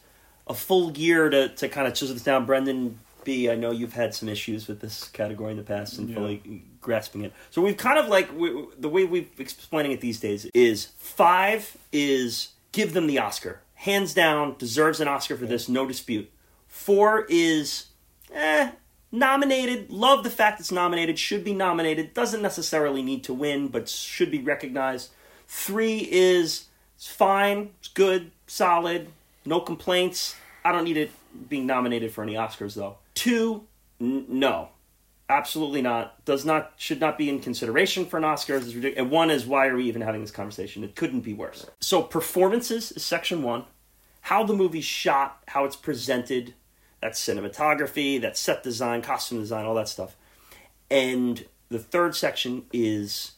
a 0.46 0.54
full 0.54 0.92
year 0.96 1.28
to 1.30 1.48
to 1.48 1.68
kind 1.68 1.86
of 1.86 1.94
chisel 1.94 2.14
this 2.14 2.24
down. 2.24 2.46
Brendan 2.46 2.98
B, 3.24 3.50
I 3.50 3.56
know 3.56 3.72
you've 3.72 3.94
had 3.94 4.14
some 4.14 4.28
issues 4.28 4.68
with 4.68 4.80
this 4.80 5.08
category 5.08 5.50
in 5.50 5.56
the 5.56 5.62
past 5.64 5.98
and 5.98 6.08
Yeah. 6.08 6.14
fully 6.14 6.62
grasping 6.80 7.24
it. 7.24 7.32
So 7.50 7.60
we've 7.60 7.76
kind 7.76 7.98
of 7.98 8.06
like 8.08 8.32
we, 8.38 8.66
the 8.78 8.88
way 8.88 9.04
we're 9.04 9.26
explaining 9.38 9.90
it 9.92 10.00
these 10.00 10.20
days 10.20 10.44
is 10.54 10.88
five 10.98 11.76
is 11.92 12.50
give 12.70 12.92
them 12.92 13.08
the 13.08 13.18
Oscar, 13.18 13.60
hands 13.74 14.14
down, 14.14 14.54
deserves 14.58 15.00
an 15.00 15.08
Oscar 15.08 15.36
for 15.36 15.46
this, 15.46 15.68
no 15.68 15.86
dispute. 15.86 16.30
Four 16.68 17.26
is 17.28 17.86
eh, 18.32 18.70
nominated. 19.10 19.90
Love 19.90 20.22
the 20.22 20.30
fact 20.30 20.60
it's 20.60 20.70
nominated. 20.70 21.18
Should 21.18 21.42
be 21.42 21.54
nominated. 21.54 22.14
Doesn't 22.14 22.42
necessarily 22.42 23.02
need 23.02 23.24
to 23.24 23.34
win, 23.34 23.68
but 23.68 23.88
should 23.88 24.30
be 24.30 24.40
recognized. 24.40 25.10
Three 25.48 26.06
is 26.10 26.66
it's 26.96 27.08
fine. 27.08 27.70
It's 27.80 27.88
good. 27.88 28.30
Solid. 28.46 29.08
No 29.46 29.60
complaints. 29.60 30.36
I 30.64 30.72
don't 30.72 30.84
need 30.84 30.96
it 30.96 31.10
being 31.48 31.66
nominated 31.66 32.12
for 32.12 32.22
any 32.22 32.34
Oscars 32.34 32.74
though. 32.74 32.98
Two, 33.14 33.64
n- 34.00 34.26
no, 34.28 34.70
absolutely 35.28 35.80
not. 35.82 36.24
Does 36.24 36.44
not 36.44 36.72
should 36.76 37.00
not 37.00 37.16
be 37.16 37.28
in 37.28 37.40
consideration 37.40 38.06
for 38.06 38.16
an 38.16 38.24
Oscar. 38.24 38.56
It's 38.56 38.66
ridiculous. 38.66 38.98
And 38.98 39.10
one 39.10 39.30
is 39.30 39.46
why 39.46 39.68
are 39.68 39.76
we 39.76 39.84
even 39.84 40.02
having 40.02 40.20
this 40.20 40.30
conversation? 40.30 40.82
It 40.82 40.96
couldn't 40.96 41.20
be 41.20 41.34
worse. 41.34 41.66
So 41.80 42.02
performances 42.02 42.92
is 42.92 43.04
section 43.04 43.42
one. 43.42 43.64
How 44.22 44.42
the 44.42 44.54
movie's 44.54 44.84
shot, 44.84 45.42
how 45.46 45.64
it's 45.64 45.76
presented, 45.76 46.54
that's 47.00 47.24
cinematography, 47.24 48.20
that's 48.20 48.40
set 48.40 48.64
design, 48.64 49.00
costume 49.02 49.38
design, 49.38 49.64
all 49.64 49.76
that 49.76 49.88
stuff. 49.88 50.16
And 50.90 51.46
the 51.68 51.78
third 51.78 52.16
section 52.16 52.64
is 52.72 53.32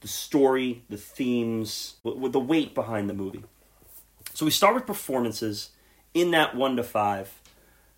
the 0.00 0.08
story, 0.08 0.82
the 0.88 0.96
themes, 0.96 1.96
the 2.04 2.40
weight 2.40 2.74
behind 2.74 3.10
the 3.10 3.14
movie. 3.14 3.44
So 4.40 4.46
we 4.46 4.50
start 4.52 4.74
with 4.74 4.86
performances 4.86 5.68
in 6.14 6.30
that 6.30 6.56
one 6.56 6.74
to 6.76 6.82
five. 6.82 7.30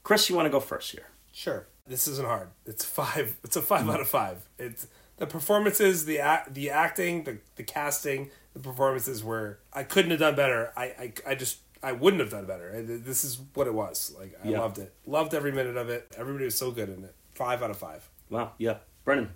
Chris, 0.03 0.29
you 0.29 0.35
want 0.35 0.47
to 0.47 0.51
go 0.51 0.59
first 0.59 0.91
here? 0.91 1.07
Sure. 1.31 1.69
This 1.87 2.09
isn't 2.09 2.27
hard. 2.27 2.49
It's 2.67 2.85
five. 2.85 3.37
It's 3.45 3.55
a 3.55 3.63
five 3.63 3.89
out 3.89 4.01
of 4.01 4.09
five. 4.09 4.45
It's 4.59 4.89
the 5.19 5.29
performances, 5.29 6.05
the 6.05 6.19
act, 6.19 6.53
the 6.55 6.69
acting, 6.71 7.23
the 7.23 7.39
the 7.55 7.63
casting, 7.63 8.29
the 8.55 8.59
performances 8.59 9.23
were. 9.23 9.61
I 9.73 9.85
couldn't 9.85 10.11
have 10.11 10.19
done 10.19 10.35
better. 10.35 10.73
I 10.77 10.85
I, 10.85 11.13
I 11.29 11.35
just 11.37 11.59
I 11.81 11.93
wouldn't 11.93 12.19
have 12.21 12.31
done 12.31 12.47
better. 12.47 12.83
This 12.83 13.23
is 13.23 13.39
what 13.55 13.69
it 13.69 13.75
was. 13.75 14.13
Like 14.19 14.37
I 14.45 14.49
Yeah. 14.49 14.59
loved 14.59 14.79
it. 14.79 14.93
Loved 15.07 15.35
every 15.35 15.53
minute 15.53 15.77
of 15.77 15.91
it. 15.91 16.13
Everybody 16.19 16.47
was 16.47 16.57
so 16.59 16.73
good 16.73 16.89
in 16.89 17.05
it. 17.05 17.15
Five 17.37 17.63
out 17.63 17.71
of 17.71 17.77
five. 17.77 18.09
Wow, 18.31 18.55
yeah. 18.59 18.79
Brendan, 19.05 19.31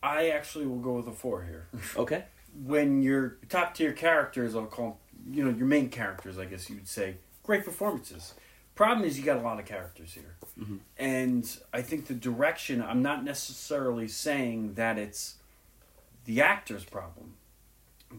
I 0.00 0.28
actually 0.28 0.66
will 0.66 0.78
go 0.78 0.92
with 0.92 1.08
a 1.08 1.12
four 1.12 1.42
here. 1.42 1.66
okay. 1.96 2.22
when 2.64 3.02
your 3.02 3.38
top 3.48 3.74
tier 3.74 3.92
characters, 3.92 4.54
I'll 4.54 4.66
call 4.66 5.00
you 5.30 5.44
know 5.44 5.50
your 5.50 5.66
main 5.66 5.88
characters, 5.88 6.38
I 6.38 6.44
guess 6.44 6.68
you 6.68 6.76
would 6.76 6.88
say, 6.88 7.16
great 7.42 7.64
performances. 7.64 8.34
Problem 8.74 9.06
is, 9.06 9.18
you 9.18 9.24
got 9.24 9.38
a 9.38 9.40
lot 9.40 9.58
of 9.58 9.64
characters 9.64 10.12
here, 10.12 10.36
mm-hmm. 10.58 10.76
and 10.98 11.58
I 11.72 11.80
think 11.82 12.06
the 12.06 12.14
direction. 12.14 12.82
I'm 12.82 13.02
not 13.02 13.24
necessarily 13.24 14.08
saying 14.08 14.74
that 14.74 14.98
it's 14.98 15.36
the 16.26 16.42
actor's 16.42 16.84
problem, 16.84 17.34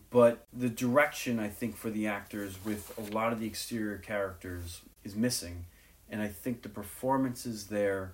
but 0.10 0.46
the 0.52 0.70
direction 0.70 1.40
I 1.40 1.50
think 1.50 1.78
for 1.78 1.92
the 1.92 2.08
actors 2.08 2.58
with 2.66 2.92
a 2.98 3.14
lot 3.14 3.34
of 3.34 3.40
the 3.40 3.46
exterior 3.46 3.98
characters 3.98 4.82
is 5.04 5.16
missing, 5.16 5.66
and 6.10 6.22
I 6.22 6.28
think 6.28 6.64
the 6.64 6.70
performances 6.70 7.68
there 7.68 8.14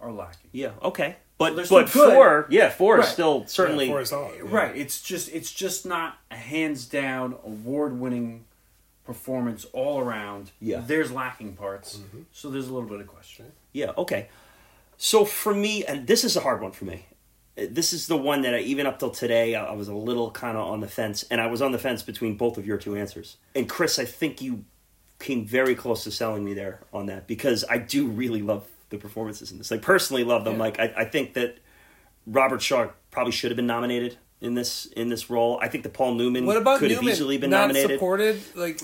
are 0.00 0.12
lacking. 0.12 0.50
Yeah, 0.52 0.72
okay. 0.82 1.16
But 1.36 1.56
they're 1.56 1.66
but 1.66 1.92
good. 1.92 2.14
four, 2.14 2.46
yeah, 2.48 2.70
four 2.70 3.00
is 3.00 3.08
still 3.08 3.46
certainly 3.46 3.86
Yeah, 3.86 3.92
four 3.92 4.00
is 4.02 4.08
solid, 4.10 4.34
yeah. 4.36 4.42
Right. 4.44 4.76
It's 4.76 5.02
just 5.02 5.32
it's 5.32 5.52
just 5.52 5.84
not 5.84 6.18
a 6.30 6.36
hands 6.36 6.86
down 6.86 7.36
award 7.44 7.98
winning 7.98 8.44
performance 9.04 9.64
all 9.72 9.98
around. 9.98 10.52
Yeah. 10.60 10.82
There's 10.86 11.10
lacking 11.10 11.54
parts. 11.54 11.96
Mm-hmm. 11.96 12.22
So 12.32 12.50
there's 12.50 12.68
a 12.68 12.74
little 12.74 12.88
bit 12.88 13.00
of 13.00 13.08
question. 13.08 13.46
Yeah, 13.72 13.90
okay. 13.98 14.28
So 14.96 15.24
for 15.24 15.52
me, 15.52 15.84
and 15.84 16.06
this 16.06 16.24
is 16.24 16.36
a 16.36 16.40
hard 16.40 16.62
one 16.62 16.72
for 16.72 16.84
me. 16.84 17.06
This 17.56 17.92
is 17.92 18.06
the 18.06 18.16
one 18.16 18.42
that 18.42 18.54
I, 18.54 18.58
even 18.60 18.86
up 18.86 18.98
till 18.98 19.10
today, 19.10 19.54
I 19.54 19.64
I 19.64 19.74
was 19.74 19.88
a 19.88 19.94
little 19.94 20.30
kind 20.30 20.56
of 20.56 20.66
on 20.66 20.80
the 20.80 20.88
fence, 20.88 21.24
and 21.30 21.40
I 21.40 21.46
was 21.46 21.62
on 21.62 21.72
the 21.72 21.78
fence 21.78 22.02
between 22.02 22.36
both 22.36 22.58
of 22.58 22.66
your 22.66 22.78
two 22.78 22.96
answers. 22.96 23.36
And 23.54 23.68
Chris, 23.68 23.98
I 23.98 24.04
think 24.04 24.40
you 24.40 24.64
came 25.18 25.46
very 25.46 25.74
close 25.74 26.04
to 26.04 26.10
selling 26.10 26.44
me 26.44 26.54
there 26.54 26.80
on 26.92 27.06
that 27.06 27.26
because 27.26 27.64
I 27.68 27.78
do 27.78 28.06
really 28.06 28.42
love 28.42 28.66
the 28.90 28.98
performances 28.98 29.52
in 29.52 29.58
this. 29.58 29.70
Like 29.70 29.82
personally, 29.82 30.24
love 30.24 30.44
them. 30.44 30.54
Yeah. 30.54 30.60
Like 30.60 30.78
I, 30.80 30.92
I 30.98 31.04
think 31.04 31.34
that 31.34 31.58
Robert 32.26 32.62
Shaw 32.62 32.88
probably 33.10 33.32
should 33.32 33.50
have 33.50 33.56
been 33.56 33.66
nominated 33.66 34.18
in 34.40 34.54
this 34.54 34.86
in 34.86 35.08
this 35.08 35.30
role. 35.30 35.58
I 35.62 35.68
think 35.68 35.84
that 35.84 35.92
Paul 35.92 36.14
Newman 36.14 36.46
What 36.46 36.56
about 36.56 36.78
could 36.78 36.90
Newman? 36.90 37.04
have 37.04 37.12
easily 37.14 37.38
been 37.38 37.50
Not 37.50 37.62
nominated. 37.68 37.90
supported. 37.92 38.40
Like 38.54 38.80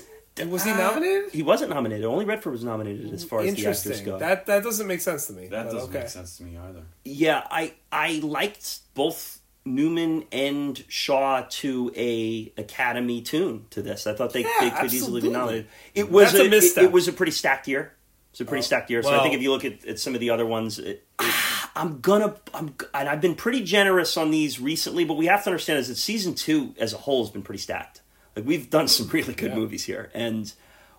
was 0.47 0.65
he 0.65 0.71
Uh, 0.71 0.77
nominated? 0.77 1.33
He 1.33 1.43
wasn't 1.43 1.71
nominated. 1.71 2.05
Only 2.07 2.25
Redford 2.25 2.53
was 2.53 2.65
nominated 2.65 3.13
as 3.13 3.25
far 3.25 3.41
as 3.41 3.47
the 3.47 3.51
actors 3.67 3.85
Interesting. 3.85 4.07
go. 4.07 4.19
That 4.19 4.47
that 4.47 4.63
doesn't 4.63 4.87
make 4.87 5.01
sense 5.01 5.27
to 5.27 5.33
me. 5.35 5.49
That 5.49 5.65
doesn't 5.65 5.91
okay. 5.91 6.01
make 6.01 6.09
sense 6.09 6.37
to 6.39 6.45
me 6.45 6.57
either. 6.57 6.83
Yeah, 7.05 7.47
I 7.51 7.75
I 7.93 8.21
liked 8.23 8.79
both 8.95 9.41
Newman 9.67 10.25
and 10.33 10.83
Shaw 10.89 11.45
to 11.51 11.93
a 11.95 12.53
Academy 12.57 13.21
tune 13.21 13.67
to 13.71 13.83
this. 13.83 14.07
I 14.07 14.15
thought 14.15 14.33
they, 14.33 14.41
Yeah, 14.43 14.49
they 14.61 14.71
could 14.71 14.93
easily 14.95 15.21
be 15.21 15.29
nominated. 15.29 15.67
It 15.95 16.11
was 16.11 16.33
That's 16.33 16.43
a 16.43 16.47
it- 16.47 16.51
misstep. 16.51 16.85
It, 16.85 16.93
was 16.93 17.09
a 17.09 17.13
pretty 17.13 17.33
stacked 17.33 17.69
year. 17.69 17.93
It's 18.33 18.41
a 18.41 18.45
pretty 18.45 18.63
stacked 18.63 18.91
year. 18.91 19.03
So 19.03 19.13
I 19.19 19.23
think 19.23 19.35
if 19.35 19.43
you 19.43 19.51
look 19.51 19.65
at, 19.65 19.85
at 19.85 19.99
some 19.99 20.15
of 20.15 20.21
the 20.21 20.31
other 20.31 20.47
ones, 20.47 20.79
it, 20.79 21.05
it, 21.21 21.35
I'm 21.77 22.01
gonna 22.01 22.35
I'm 22.55 22.75
and 22.95 23.09
I've 23.09 23.21
been 23.21 23.35
pretty 23.35 23.63
generous 23.65 24.17
on 24.17 24.31
these 24.31 24.61
recently, 24.61 25.05
but 25.05 25.15
we 25.15 25.27
have 25.27 25.43
to 25.45 25.51
understand 25.51 25.79
is 25.81 25.89
that 25.89 25.97
season 25.97 26.35
two 26.35 26.75
as 26.79 26.93
a 26.93 26.97
whole 26.99 27.25
has 27.25 27.33
been 27.33 27.43
pretty 27.43 27.61
stacked. 27.61 28.03
Like 28.37 28.45
we've 28.47 28.71
done 28.71 28.87
some 28.89 29.09
really 29.13 29.35
good 29.35 29.51
Yeah. 29.51 29.57
movies 29.57 29.85
here, 29.85 30.11
and 30.15 30.53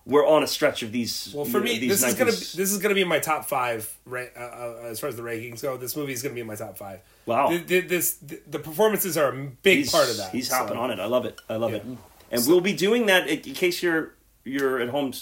we're 0.05 0.25
on 0.27 0.43
a 0.43 0.47
stretch 0.47 0.83
of 0.83 0.91
these. 0.91 1.31
Well, 1.33 1.45
for 1.45 1.59
me, 1.61 1.77
these 1.79 2.01
this 2.01 2.03
is 2.03 2.15
gonna 2.15 2.31
be, 2.31 2.37
this 2.37 2.71
is 2.71 2.77
gonna 2.79 2.95
be 2.95 3.03
my 3.05 3.19
top 3.19 3.45
five 3.45 3.93
ra- 4.05 4.25
uh, 4.35 4.39
uh, 4.39 4.79
as 4.85 4.99
far 4.99 5.07
as 5.09 5.15
the 5.15 5.21
rankings 5.23 5.61
go. 5.61 5.77
This 5.77 5.95
movie 5.95 6.11
is 6.13 6.21
gonna 6.21 6.35
be 6.35 6.41
in 6.41 6.47
my 6.47 6.55
top 6.55 6.77
five. 6.77 6.99
Wow. 7.25 7.49
Th- 7.49 7.65
th- 7.67 7.87
this 7.87 8.15
th- 8.17 8.41
the 8.49 8.59
performances 8.59 9.15
are 9.17 9.29
a 9.31 9.45
big 9.61 9.77
he's, 9.79 9.91
part 9.91 10.09
of 10.09 10.17
that. 10.17 10.31
He's 10.31 10.49
so- 10.49 10.55
hopping 10.55 10.77
on 10.77 10.91
it. 10.91 10.99
I 10.99 11.05
love 11.05 11.25
it. 11.25 11.39
I 11.49 11.55
love 11.55 11.71
Yeah. 11.71 11.77
it. 11.77 11.85
And 12.31 12.47
we'll 12.47 12.61
be 12.61 12.73
doing 12.73 13.07
that 13.07 13.27
in 13.27 13.39
case 13.53 13.83
you're 13.83 14.13
you're 14.43 14.79
at 14.79 14.89
home 14.89 15.13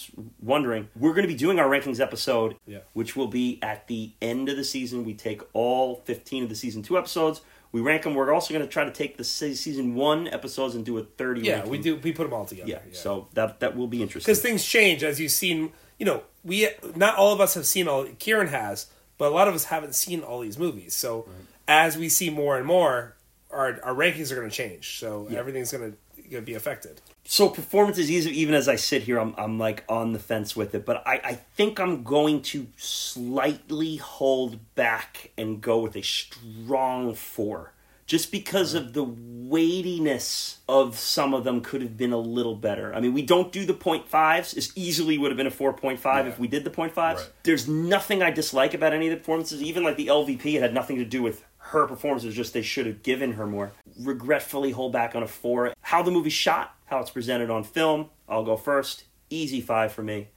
wondering. 0.41 0.87
We're 0.95 1.13
going 1.13 1.23
to 1.27 1.27
be 1.33 1.35
doing 1.37 1.59
our 1.59 1.67
rankings 1.67 1.99
episode, 1.99 2.55
Yeah. 2.65 2.79
which 2.93 3.15
will 3.15 3.27
be 3.27 3.59
at 3.61 3.87
the 3.87 4.11
end 4.21 4.49
of 4.49 4.57
the 4.57 4.63
season. 4.63 5.03
We 5.05 5.13
take 5.13 5.41
all 5.53 5.97
15 6.05 6.43
of 6.43 6.49
the 6.49 6.55
season 6.55 6.81
two 6.83 6.97
episodes. 6.97 7.41
We 7.71 7.81
rank 7.81 8.03
them. 8.03 8.15
We're 8.15 8.33
also 8.33 8.53
going 8.53 8.65
to 8.65 8.71
try 8.71 8.83
to 8.85 8.91
take 8.91 9.17
the 9.17 9.23
season 9.23 9.93
one 9.93 10.27
episodes 10.27 10.73
and 10.73 10.83
do 10.85 10.97
a 10.97 11.03
30. 11.03 11.41
Yeah, 11.41 11.53
ranking. 11.55 11.71
we 11.71 11.77
do. 11.77 11.95
We 11.97 12.13
put 12.13 12.23
them 12.23 12.33
all 12.33 12.45
together. 12.45 12.67
Yeah, 12.67 12.79
so 12.93 13.27
that 13.33 13.59
that 13.59 13.75
will 13.77 13.87
be 13.87 14.01
interesting. 14.01 14.31
because 14.31 14.41
things 14.41 14.63
change 14.65 15.03
as 15.03 15.19
you've 15.19 15.31
seen. 15.31 15.71
You 15.99 16.05
know, 16.07 16.23
we 16.43 16.67
not 16.95 17.15
all 17.15 17.31
of 17.33 17.39
us 17.41 17.53
have 17.53 17.67
seen 17.67 17.87
all. 17.87 18.05
Kieran 18.17 18.47
has, 18.47 18.87
but 19.19 19.27
a 19.27 19.35
lot 19.35 19.47
of 19.47 19.53
us 19.53 19.65
haven't 19.65 19.93
seen 19.93 20.21
all 20.21 20.39
these 20.39 20.57
movies. 20.57 20.95
So 20.95 21.27
as 21.67 21.95
we 21.95 22.09
see 22.09 22.31
more 22.31 22.57
and 22.57 22.65
more, 22.65 23.15
our 23.51 23.79
our 23.83 23.93
rankings 23.93 24.31
are 24.31 24.35
going 24.35 24.49
to 24.49 24.55
change. 24.55 24.97
So 24.97 25.27
everything's 25.29 25.71
going 25.71 25.95
to 26.31 26.41
be 26.41 26.55
affected. 26.55 27.01
So 27.31 27.47
performances 27.47 28.09
even 28.09 28.33
even 28.33 28.55
as 28.55 28.67
i 28.67 28.75
sit 28.75 29.03
here 29.03 29.19
i'm, 29.19 29.35
I'm 29.37 29.59
like 29.59 29.83
on 29.87 30.13
the 30.13 30.19
fence 30.19 30.55
with 30.55 30.73
it 30.73 30.83
but 30.83 31.03
I, 31.05 31.21
I 31.23 31.33
think 31.33 31.79
i'm 31.79 32.03
going 32.03 32.41
to 32.43 32.67
slightly 32.75 33.97
hold 33.97 34.73
back 34.73 35.29
and 35.37 35.61
go 35.61 35.79
with 35.79 35.95
a 35.95 36.01
strong 36.01 37.13
four 37.13 37.73
just 38.07 38.31
because 38.31 38.73
of 38.73 38.93
the 38.93 39.03
weightiness 39.03 40.57
of 40.67 40.97
some 40.97 41.35
of 41.35 41.43
them 41.43 41.61
could 41.61 41.83
have 41.83 41.95
been 41.95 42.11
a 42.11 42.17
little 42.17 42.55
better. 42.55 42.91
I 42.91 43.01
mean 43.01 43.13
we 43.13 43.21
don't 43.21 43.51
do 43.51 43.67
the 43.67 43.73
point 43.75 44.07
fives. 44.07 44.55
As 44.55 44.71
easily 44.75 45.19
would 45.19 45.29
have 45.29 45.37
been 45.37 45.45
a 45.45 45.51
4.5 45.51 46.27
if 46.27 46.39
we 46.39 46.47
did 46.47 46.63
the 46.63 46.71
point 46.71 46.91
fives. 46.91 47.21
Right. 47.21 47.31
there's 47.43 47.67
nothing 47.67 48.23
i 48.23 48.31
dislike 48.31 48.73
about 48.73 48.93
any 48.93 49.05
of 49.07 49.11
the 49.11 49.17
performances. 49.17 49.61
Even 49.61 49.83
like 49.83 49.95
the 49.95 50.07
lvp 50.07 50.43
it 50.43 50.59
had 50.59 50.73
nothing 50.73 50.97
to 50.97 51.05
do 51.05 51.21
with 51.21 51.45
her 51.59 51.85
performance 51.85 52.23
it 52.23 52.27
was 52.27 52.35
just 52.35 52.51
they 52.51 52.63
should 52.63 52.87
have 52.87 53.03
given 53.03 53.33
her 53.33 53.45
more. 53.45 53.73
Regretfully 53.99 54.71
hold 54.71 54.91
back 54.91 55.13
on 55.13 55.21
a 55.21 55.27
four. 55.27 55.75
How 55.81 56.01
the 56.01 56.09
movie 56.09 56.31
shot 56.31 56.75
how 56.89 56.99
it's 56.99 57.11
presented 57.11 57.49
on 57.49 57.63
film. 57.63 58.09
I'll 58.27 58.43
go 58.43 58.57
first. 58.57 59.03
Easy 59.29 59.61
five 59.61 59.91
for 59.91 60.03
me. 60.03 60.29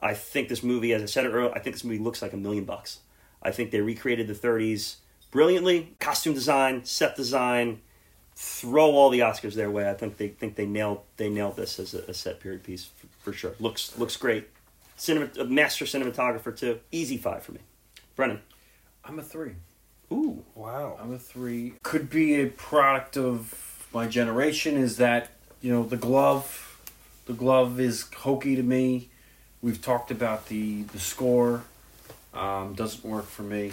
I 0.00 0.14
think 0.14 0.48
this 0.48 0.62
movie 0.62 0.92
as 0.92 1.02
i 1.02 1.06
said 1.06 1.24
it 1.24 1.30
earlier 1.30 1.50
i 1.54 1.58
think 1.58 1.74
this 1.74 1.82
movie 1.82 1.98
looks 1.98 2.22
like 2.22 2.32
a 2.32 2.36
million 2.36 2.64
bucks. 2.64 3.00
I 3.42 3.50
think 3.50 3.70
they 3.70 3.80
recreated 3.80 4.26
the 4.26 4.34
30s 4.34 4.96
brilliantly. 5.30 5.94
Costume 6.00 6.34
design 6.34 6.84
set 6.84 7.16
design 7.16 7.80
throw 8.34 8.90
all 8.90 9.08
the 9.08 9.20
oscars 9.20 9.54
their 9.54 9.70
way. 9.70 9.88
I 9.88 9.94
think 9.94 10.18
they 10.18 10.28
think 10.28 10.56
they 10.56 10.66
nailed 10.66 11.00
they 11.16 11.28
nailed 11.28 11.56
this 11.56 11.78
as 11.78 11.94
a, 11.94 12.02
a 12.10 12.14
set 12.14 12.40
period 12.40 12.62
piece 12.62 12.84
for, 12.84 13.06
for 13.20 13.32
sure. 13.32 13.54
Looks 13.58 13.98
looks 13.98 14.16
great. 14.16 14.48
Cinema, 14.96 15.28
a 15.40 15.44
master 15.44 15.84
cinematographer 15.84 16.56
too. 16.56 16.80
Easy 16.92 17.16
five 17.16 17.42
for 17.42 17.52
me. 17.52 17.60
Brendan? 18.14 18.40
I'm 19.04 19.18
a 19.18 19.22
three. 19.22 19.52
ooh. 20.12 20.42
Wow. 20.54 20.98
I'm 21.00 21.12
a 21.12 21.18
three. 21.18 21.74
Could 21.82 22.10
be 22.10 22.40
a 22.40 22.46
product 22.46 23.16
of 23.16 23.88
my 23.92 24.06
generation. 24.06 24.76
Is 24.76 24.96
that 24.98 25.30
you 25.66 25.72
know 25.72 25.82
the 25.82 25.96
glove? 25.96 26.78
The 27.26 27.32
glove 27.32 27.80
is 27.80 28.02
hokey 28.18 28.54
to 28.54 28.62
me. 28.62 29.08
We've 29.60 29.82
talked 29.82 30.12
about 30.12 30.46
the 30.46 30.82
the 30.84 31.00
score. 31.00 31.64
Um, 32.32 32.74
doesn't 32.74 33.04
work 33.04 33.26
for 33.26 33.42
me. 33.42 33.72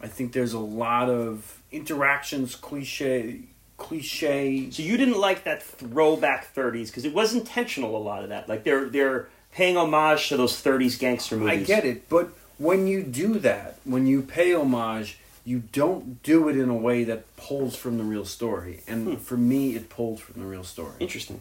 I 0.00 0.06
think 0.06 0.32
there's 0.32 0.54
a 0.54 0.58
lot 0.58 1.10
of 1.10 1.60
interactions, 1.70 2.54
cliche, 2.54 3.40
cliche. 3.76 4.70
So 4.70 4.82
you 4.82 4.96
didn't 4.96 5.18
like 5.18 5.44
that 5.44 5.62
throwback 5.62 6.54
30s 6.54 6.86
because 6.86 7.04
it 7.04 7.12
was 7.12 7.34
intentional. 7.34 7.94
A 7.96 7.98
lot 7.98 8.22
of 8.22 8.30
that, 8.30 8.48
like 8.48 8.64
they're 8.64 8.88
they're 8.88 9.28
paying 9.52 9.76
homage 9.76 10.30
to 10.30 10.38
those 10.38 10.62
30s 10.62 10.98
gangster 10.98 11.36
movies. 11.36 11.60
I 11.60 11.64
get 11.64 11.84
it, 11.84 12.08
but 12.08 12.30
when 12.56 12.86
you 12.86 13.02
do 13.02 13.38
that, 13.40 13.76
when 13.84 14.06
you 14.06 14.22
pay 14.22 14.54
homage, 14.54 15.18
you 15.50 15.58
don't 15.72 16.22
do 16.22 16.48
it 16.48 16.56
in 16.56 16.68
a 16.70 16.74
way 16.74 17.02
that 17.04 17.20
pulls 17.36 17.74
from 17.74 17.98
the 17.98 18.04
real 18.04 18.24
story. 18.24 18.82
And 18.86 19.06
Hmm. 19.08 19.14
for 19.16 19.36
me, 19.36 19.74
it 19.74 19.88
pulled 19.88 20.20
from 20.20 20.40
the 20.40 20.46
real 20.46 20.62
story. 20.64 20.92
Interesting. 21.00 21.40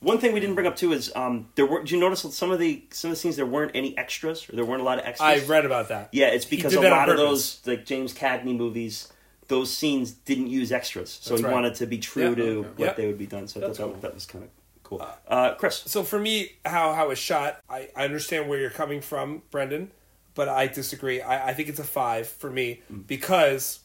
One 0.00 0.18
thing 0.18 0.32
we 0.32 0.40
didn't 0.40 0.54
bring 0.54 0.66
up 0.66 0.76
too 0.76 0.92
is 0.92 1.12
um, 1.14 1.48
there 1.56 1.66
were. 1.66 1.80
Did 1.80 1.90
you 1.92 2.00
notice 2.00 2.22
some 2.34 2.50
of 2.50 2.58
the 2.58 2.82
some 2.90 3.10
of 3.10 3.16
the 3.16 3.20
scenes 3.20 3.36
there 3.36 3.46
weren't 3.46 3.72
any 3.74 3.96
extras 3.98 4.48
or 4.48 4.56
there 4.56 4.64
weren't 4.64 4.80
a 4.80 4.84
lot 4.84 4.98
of 4.98 5.04
extras? 5.04 5.42
I 5.44 5.46
read 5.46 5.64
about 5.66 5.88
that. 5.88 6.08
Yeah, 6.12 6.28
it's 6.28 6.44
because 6.46 6.74
a 6.74 6.80
lot 6.80 7.08
of 7.08 7.16
those 7.16 7.60
like 7.66 7.84
James 7.84 8.14
Cagney 8.14 8.56
movies, 8.56 9.12
those 9.48 9.70
scenes 9.70 10.12
didn't 10.12 10.46
use 10.48 10.72
extras, 10.72 11.10
so 11.20 11.30
That's 11.30 11.40
he 11.40 11.46
right. 11.46 11.52
wanted 11.52 11.74
to 11.76 11.86
be 11.86 11.98
true 11.98 12.30
Yeah. 12.30 12.34
to 12.36 12.42
Okay. 12.60 12.68
what 12.76 12.78
Yep. 12.86 12.96
they 12.96 13.06
would 13.06 13.18
be 13.18 13.26
done. 13.26 13.46
So 13.48 13.60
I 13.60 13.64
thought 13.64 13.76
that, 13.76 13.82
cool. 13.82 13.96
that 14.00 14.14
was 14.14 14.26
kind 14.26 14.44
of 14.44 14.50
cool. 14.84 15.06
Uh, 15.28 15.54
Chris, 15.54 15.82
So 15.86 16.02
for 16.02 16.18
me, 16.18 16.52
how 16.64 16.92
how 16.94 17.10
it's 17.10 17.20
shot, 17.20 17.60
I, 17.68 17.88
I 17.94 18.04
understand 18.04 18.48
where 18.48 18.58
you're 18.58 18.70
coming 18.70 19.00
from, 19.00 19.42
Brendan, 19.50 19.90
but 20.34 20.48
I 20.48 20.66
disagree. 20.66 21.20
I, 21.20 21.50
I 21.50 21.54
think 21.54 21.68
it's 21.68 21.78
a 21.78 21.84
five 21.84 22.28
for 22.28 22.50
me 22.50 22.82
because 23.06 23.80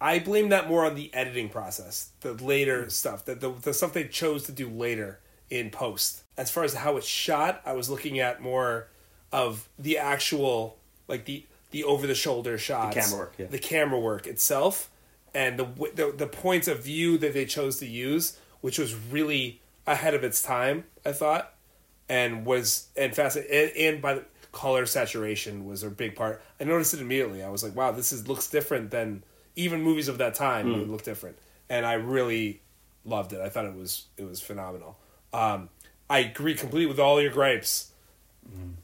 I 0.00 0.18
blame 0.18 0.50
that 0.50 0.68
more 0.68 0.84
on 0.84 0.94
the 0.94 1.12
editing 1.14 1.48
process, 1.48 2.10
the 2.20 2.34
later 2.34 2.84
mm. 2.84 2.90
stuff, 2.90 3.24
the, 3.24 3.34
the 3.34 3.50
the 3.50 3.74
stuff 3.74 3.92
they 3.92 4.04
chose 4.04 4.44
to 4.44 4.52
do 4.52 4.68
later 4.68 5.20
in 5.50 5.70
post. 5.70 6.22
As 6.36 6.50
far 6.50 6.64
as 6.64 6.74
how 6.74 6.96
it's 6.96 7.06
shot, 7.06 7.62
I 7.64 7.72
was 7.72 7.88
looking 7.88 8.18
at 8.18 8.42
more 8.42 8.88
of 9.32 9.68
the 9.78 9.98
actual 9.98 10.76
like 11.08 11.24
the 11.24 11.44
the 11.70 11.84
over 11.84 12.06
the 12.06 12.14
shoulder 12.14 12.58
shots, 12.58 12.94
camera 12.94 13.18
work, 13.18 13.34
yeah. 13.38 13.46
the 13.46 13.58
camera 13.58 13.98
work 13.98 14.26
itself, 14.26 14.90
and 15.34 15.58
the, 15.58 15.64
the 15.94 16.14
the 16.16 16.26
points 16.26 16.68
of 16.68 16.84
view 16.84 17.18
that 17.18 17.34
they 17.34 17.44
chose 17.44 17.78
to 17.78 17.86
use, 17.86 18.38
which 18.60 18.78
was 18.78 18.94
really 18.94 19.60
ahead 19.86 20.14
of 20.14 20.24
its 20.24 20.42
time, 20.42 20.84
I 21.04 21.12
thought, 21.12 21.54
and 22.08 22.44
was 22.44 22.88
and 22.96 23.14
fascinating. 23.14 23.70
And, 23.70 23.94
and 23.94 24.02
by 24.02 24.14
the 24.14 24.24
color 24.54 24.86
saturation 24.86 25.66
was 25.66 25.82
a 25.82 25.90
big 25.90 26.16
part. 26.16 26.42
I 26.60 26.64
noticed 26.64 26.94
it 26.94 27.00
immediately. 27.00 27.42
I 27.42 27.50
was 27.50 27.62
like, 27.62 27.76
wow, 27.76 27.90
this 27.90 28.12
is 28.12 28.26
looks 28.28 28.48
different 28.48 28.90
than 28.90 29.22
even 29.56 29.82
movies 29.82 30.08
of 30.08 30.18
that 30.18 30.34
time 30.34 30.72
would 30.78 30.88
look 30.88 31.02
different, 31.02 31.36
and 31.68 31.84
I 31.84 31.94
really 31.94 32.62
loved 33.04 33.32
it. 33.32 33.40
I 33.40 33.48
thought 33.50 33.66
it 33.66 33.74
was 33.74 34.06
it 34.16 34.24
was 34.24 34.40
phenomenal. 34.40 34.96
Um, 35.32 35.68
I 36.08 36.20
agree 36.20 36.54
completely 36.54 36.86
with 36.86 36.98
all 36.98 37.20
your 37.20 37.32
gripes. 37.32 37.90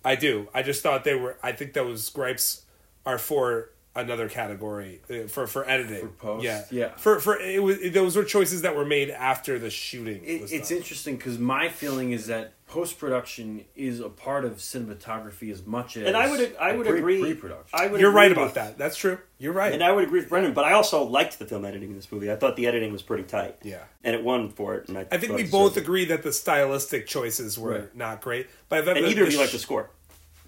I 0.05 0.17
do. 0.17 0.49
I 0.55 0.63
just 0.63 0.83
thought 0.83 1.05
they 1.05 1.15
were. 1.15 1.37
I 1.43 1.53
think 1.53 1.73
those 1.75 2.09
gripes 2.11 2.65
are 3.05 3.19
for 3.19 3.71
another 3.95 4.29
category 4.29 5.01
uh, 5.11 5.27
for 5.29 5.47
for 5.47 5.69
editing. 5.69 6.01
For 6.01 6.09
post? 6.09 6.45
yeah, 6.45 6.65
Yeah. 6.71 6.89
For 6.97 7.21
for 7.21 7.37
it 7.39 7.63
was 7.63 7.79
those 7.93 8.17
were 8.17 8.25
choices 8.25 8.63
that 8.63 8.77
were 8.77 8.85
made 8.87 9.11
after 9.11 9.59
the 9.59 9.71
shooting. 9.71 10.23
It, 10.25 10.43
was 10.43 10.53
it's 10.53 10.69
done. 10.69 10.79
interesting 10.79 11.17
because 11.17 11.39
my 11.39 11.69
feeling 11.69 12.13
is 12.13 12.27
that 12.29 12.55
post 12.69 13.01
production 13.01 13.65
is 13.75 13.99
a 13.99 14.09
part 14.09 14.45
of 14.45 14.53
cinematography 14.59 15.51
as 15.51 15.67
much 15.67 15.97
as 15.97 16.07
and 16.07 16.17
I 16.17 16.31
would 16.31 16.57
I 16.61 16.77
would 16.77 16.87
pre- 16.87 16.99
agree. 16.99 17.21
pre-production. 17.21 17.67
I 17.79 17.89
would. 17.89 18.01
You're 18.01 18.11
agree 18.11 18.23
right 18.23 18.33
about 18.33 18.45
with- 18.47 18.55
that. 18.55 18.79
That's 18.79 18.97
true. 18.97 19.19
You're 19.39 19.53
right. 19.53 19.73
And 19.73 19.83
I 19.83 19.91
would 19.91 20.05
agree 20.05 20.21
with 20.21 20.29
Brendan, 20.29 20.53
but 20.55 20.65
I 20.65 20.73
also 20.75 21.03
liked 21.03 21.39
the 21.39 21.47
film 21.47 21.65
editing 21.65 21.91
in 21.91 21.97
this 21.97 22.13
movie. 22.13 22.31
I 22.31 22.37
thought 22.37 22.57
the 22.57 22.67
editing 22.67 22.93
was 22.93 23.03
pretty 23.03 23.25
tight. 23.25 23.57
Yeah. 23.63 23.83
and 24.05 24.15
it 24.15 24.23
won 24.23 24.51
for 24.51 24.75
it. 24.77 24.89
And 24.89 24.99
I, 24.99 25.07
I 25.11 25.19
think 25.19 25.33
we 25.35 25.43
both 25.45 25.73
deserved 25.73 25.77
it. 25.77 25.81
agree 25.81 26.05
that 26.07 26.23
the 26.23 26.33
stylistic 26.33 27.07
choices 27.07 27.59
were 27.59 27.71
Right. 27.71 27.97
not 27.97 28.21
great. 28.21 28.49
But 28.69 28.81
I 28.81 28.85
thought 28.85 28.97
And 28.99 29.05
the- 29.05 29.09
neither 29.11 29.23
of 29.23 29.29
the 29.29 29.35
you 29.35 29.41
like 29.41 29.51
the 29.51 29.59
score. 29.59 29.91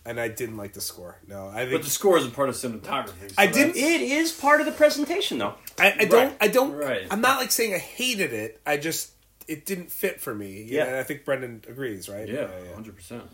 And 0.04 0.18
I 0.20 0.28
didn't 0.28 0.56
like 0.56 0.72
the 0.72 0.80
score. 0.80 1.18
No, 1.26 1.48
I 1.48 1.60
think. 1.60 1.72
but 1.72 1.82
the 1.84 1.90
score 1.90 2.16
isn't 2.18 2.32
part 2.34 2.48
of 2.48 2.54
cinematography. 2.56 3.28
so 3.30 3.34
I 3.38 3.46
didn't- 3.46 3.76
It 3.76 4.00
is 4.02 4.32
part 4.32 4.60
of 4.60 4.66
the 4.66 4.72
presentation, 4.72 5.38
though. 5.38 5.54
I, 5.78 5.94
I 6.00 6.04
don't. 6.06 6.28
Right. 6.28 6.36
I 6.40 6.48
don't. 6.48 6.72
Right. 6.72 7.06
I'm 7.10 7.20
not 7.20 7.38
like 7.40 7.50
saying 7.52 7.74
I 7.74 7.78
hated 7.78 8.32
it. 8.32 8.60
I 8.66 8.76
just 8.76 9.12
it 9.48 9.66
didn't 9.66 9.90
fit 9.90 10.20
for 10.20 10.34
me. 10.34 10.62
Yeah. 10.68 10.84
and 10.86 10.96
I 10.96 11.02
think 11.02 11.24
Brendan 11.24 11.62
agrees, 11.68 12.08
right? 12.08 12.28
Yeah, 12.28 12.48
hundred 12.74 12.96
percent. 12.96 13.24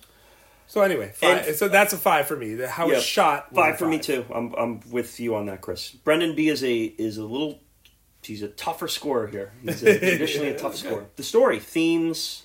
So 0.66 0.82
anyway, 0.82 1.12
five, 1.14 1.46
And- 1.46 1.56
so 1.56 1.68
that's 1.68 1.92
a 1.94 1.96
five 1.98 2.26
for 2.26 2.36
me. 2.36 2.58
How 2.66 2.88
Yeah, 2.88 2.96
it's 2.96 3.04
shot, 3.04 3.52
was 3.52 3.58
a 3.58 3.62
Five 3.70 3.78
for 3.78 3.86
me 3.86 3.98
too. 3.98 4.24
I'm 4.34 4.54
I'm 4.54 4.80
with 4.90 5.18
you 5.20 5.34
on 5.34 5.46
that, 5.46 5.60
Chris. 5.62 5.90
Brendan 5.90 6.34
B 6.34 6.48
is 6.48 6.62
a 6.64 6.82
is 6.84 7.16
a 7.18 7.24
little. 7.24 7.60
He's 8.22 8.42
a 8.42 8.48
tougher 8.48 8.88
scorer 8.88 9.26
here. 9.28 9.52
He's 9.62 9.82
a, 9.82 9.98
traditionally 9.98 10.50
a 10.50 10.58
tough 10.58 10.76
scorer. 10.76 11.06
The 11.16 11.22
story, 11.22 11.60
themes, 11.60 12.44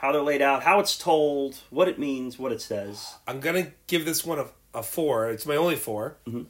how 0.00 0.12
they're 0.12 0.22
laid 0.22 0.40
out, 0.42 0.62
how 0.62 0.80
it's 0.80 0.96
told, 0.96 1.58
what 1.68 1.86
it 1.88 1.98
means, 1.98 2.38
what 2.38 2.52
it 2.52 2.60
says. 2.62 3.16
I'm 3.26 3.38
gonna 3.40 3.68
give 3.86 4.04
this 4.04 4.24
one 4.24 4.38
a, 4.38 4.46
a 4.74 4.82
four. 4.82 5.28
It's 5.30 5.44
my 5.46 5.56
only 5.56 5.76
4 5.76 6.16
Mm-hmm. 6.26 6.42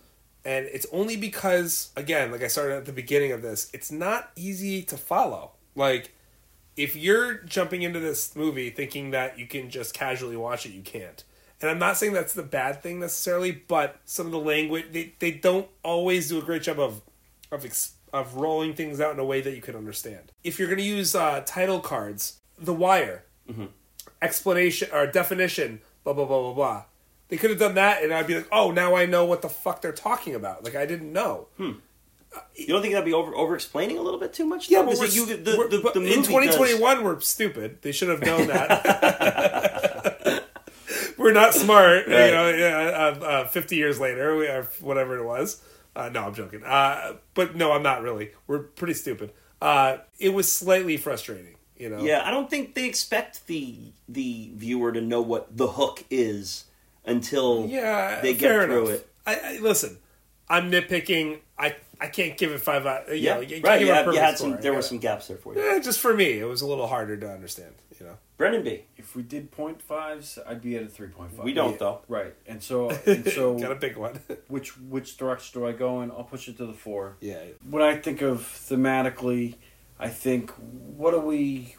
and 0.45 0.67
it's 0.67 0.87
only 0.93 1.17
because 1.17 1.91
again, 1.97 2.31
like 2.31 2.43
I 2.43 2.47
started 2.49 2.77
at 2.77 2.85
the 2.87 2.93
beginning 2.93 3.33
of 3.33 3.43
this, 3.43 3.69
it's 3.73 3.91
not 3.91 4.31
easy 4.37 4.83
to 4.85 4.97
follow. 4.97 5.53
Like 5.75 6.12
if 6.77 6.95
you're 6.95 7.35
jumping 7.43 7.83
into 7.83 7.99
this 8.01 8.35
movie 8.37 8.70
thinking 8.70 9.11
that 9.11 9.39
you 9.39 9.47
can 9.47 9.69
just 9.69 9.95
casually 9.95 10.37
watch 10.37 10.65
it, 10.65 10.70
you 10.73 10.83
can't. 10.83 11.25
And 11.61 11.69
I'm 11.70 11.79
not 11.79 11.97
saying 11.99 12.12
that's 12.15 12.33
the 12.33 12.43
bad 12.43 12.83
thing 12.83 13.01
necessarily, 13.01 13.51
but 13.53 13.97
some 14.05 14.27
of 14.27 14.33
the 14.33 14.39
language 14.39 14.87
they, 14.93 15.15
they 15.19 15.33
don't 15.33 15.69
always 15.83 16.29
do 16.29 16.39
a 16.39 16.43
great 16.43 16.62
job 16.62 16.79
of 16.79 17.03
of 17.51 17.65
ex, 17.65 17.95
of 18.12 18.37
rolling 18.37 18.75
things 18.75 19.01
out 19.01 19.12
in 19.12 19.19
a 19.19 19.25
way 19.25 19.41
that 19.41 19.55
you 19.57 19.61
can 19.61 19.75
understand. 19.75 20.31
If 20.45 20.59
you're 20.59 20.69
going 20.69 20.79
to 20.79 20.85
use 20.85 21.15
uh, 21.17 21.43
title 21.45 21.81
cards, 21.81 22.39
The 22.57 22.73
Wire, 22.73 23.25
explanation 24.23 24.89
or 24.93 25.07
definition, 25.07 25.81
blah 26.05 26.12
blah 26.12 26.25
blah 26.27 26.41
blah 26.43 26.53
blah. 26.55 26.85
They 27.29 27.37
could 27.37 27.51
have 27.51 27.59
done 27.61 27.75
that, 27.77 28.03
and 28.03 28.12
I'd 28.12 28.27
be 28.27 28.35
like, 28.35 28.49
oh, 28.51 28.70
now 28.73 28.97
I 28.97 29.07
know 29.07 29.25
what 29.25 29.41
the 29.43 29.49
fuck 29.49 29.83
they're 29.83 29.93
talking 29.93 30.35
about. 30.35 30.65
Like 30.65 30.75
I 30.75 30.85
didn't 30.87 31.12
know. 31.12 31.47
You 31.59 32.67
don't 32.69 32.81
think 32.83 32.93
that'd 32.95 33.05
be 33.05 33.12
over 33.12 33.35
over 33.35 33.55
explaining 33.55 33.99
a 33.99 34.03
little 34.03 34.20
bit 34.20 34.33
too 34.33 34.45
much? 34.45 34.69
Yeah, 34.70 34.83
though? 34.83 34.91
but, 34.91 34.99
we're, 35.01 35.07
you- 35.07 35.27
the, 35.27 35.57
we're- 35.59 35.69
the, 35.70 35.81
but 35.83 35.95
the 35.95 36.01
in 36.01 36.23
2021 36.23 37.03
we're 37.05 37.19
stupid. 37.20 37.79
They 37.83 37.93
should 37.93 38.09
have 38.09 38.20
known 38.23 38.47
that. 38.49 40.45
we're 41.19 41.33
not 41.33 41.55
smart. 41.55 42.07
Right. 42.07 42.27
You 42.27 42.33
know, 42.33 42.49
yeah, 42.51 43.17
uh, 43.20 43.25
uh, 43.25 43.47
50 43.49 43.77
years 43.77 43.99
later, 44.01 44.37
we 44.37 44.47
are 44.47 44.62
whatever 44.81 45.17
it 45.19 45.25
was. 45.25 45.61
Uh, 45.97 46.09
no, 46.09 46.25
I'm 46.25 46.35
joking. 46.35 46.62
Uh, 46.65 47.15
but 47.35 47.57
no, 47.57 47.73
I'm 47.73 47.83
not 47.83 48.03
really. 48.03 48.31
We're 48.47 48.61
pretty 48.61 48.95
stupid. 48.95 49.33
Uh, 49.61 49.99
it 50.19 50.33
was 50.33 50.51
slightly 50.51 50.97
frustrating. 50.97 51.57
You 51.81 51.89
know. 51.89 52.02
Yeah, 52.05 52.23
I 52.25 52.31
don't 52.31 52.49
think 52.50 52.75
they 52.75 52.86
expect 52.86 53.47
the 53.47 53.76
the 54.09 54.50
viewer 54.55 54.92
to 54.92 55.00
know 55.00 55.23
what 55.23 55.57
the 55.57 55.67
hook 55.68 56.05
is 56.10 56.65
until 57.07 57.67
Yeah, 57.68 58.20
they 58.20 58.34
get 58.34 58.65
through 58.67 58.89
enough. 58.89 58.94
it. 59.00 59.09
I, 59.26 59.34
I 59.36 59.59
listen. 59.60 59.99
I'm 60.49 60.70
nitpicking. 60.70 61.39
I 61.59 61.76
I 62.00 62.09
can't 62.09 62.36
give 62.36 62.50
it 62.52 62.60
five 62.60 62.84
out. 62.86 63.09
You 63.09 63.15
Yeah, 63.15 63.34
know, 63.36 63.41
you 63.41 63.60
right. 63.62 63.78
give 63.78 63.89
You 63.89 63.94
had, 63.94 64.00
you 64.00 64.05
perfect 64.12 64.25
had 64.25 64.39
some. 64.39 64.60
There 64.60 64.75
were 64.75 64.83
some 64.83 64.99
gaps 64.99 65.28
there 65.28 65.36
for 65.39 65.55
you. 65.55 65.60
Eh, 65.62 65.81
just 65.81 66.00
for 66.00 66.12
me, 66.15 66.39
it 66.39 66.44
was 66.44 66.60
a 66.62 66.67
little 66.67 66.86
harder 66.86 67.17
to 67.17 67.31
understand. 67.31 67.73
You 67.99 68.07
know. 68.07 68.17
Brendan 68.39 68.62
B. 68.65 68.84
If 68.97 69.15
we 69.15 69.23
did 69.23 69.50
point 69.50 69.83
fives, 69.83 70.39
I'd 70.47 70.62
be 70.62 70.75
at 70.76 70.83
a 70.83 70.86
three 70.86 71.09
point 71.09 71.33
five. 71.33 71.44
We 71.44 71.52
don't 71.52 71.73
Yeah. 71.73 71.76
though. 71.78 72.00
Right, 72.09 72.34
and 72.47 72.62
so 72.62 72.91
and 73.07 73.26
so, 73.28 73.59
Got 73.59 73.73
a 73.73 73.76
big 73.76 73.97
one. 73.97 74.18
which 74.49 74.76
which 74.78 75.17
direction 75.17 75.60
do 75.60 75.67
I 75.67 75.73
go 75.73 76.02
in? 76.02 76.10
I'll 76.10 76.25
push 76.25 76.49
it 76.49 76.57
to 76.59 76.67
the 76.67 76.73
four. 76.75 77.17
yeah. 77.20 77.39
When 77.68 77.83
I 77.83 77.97
think 77.97 78.20
of 78.23 78.41
thematically, 78.41 79.55
I 80.01 80.09
think 80.09 80.51
what 80.97 81.12
do 81.12 81.20
we, 81.20 81.77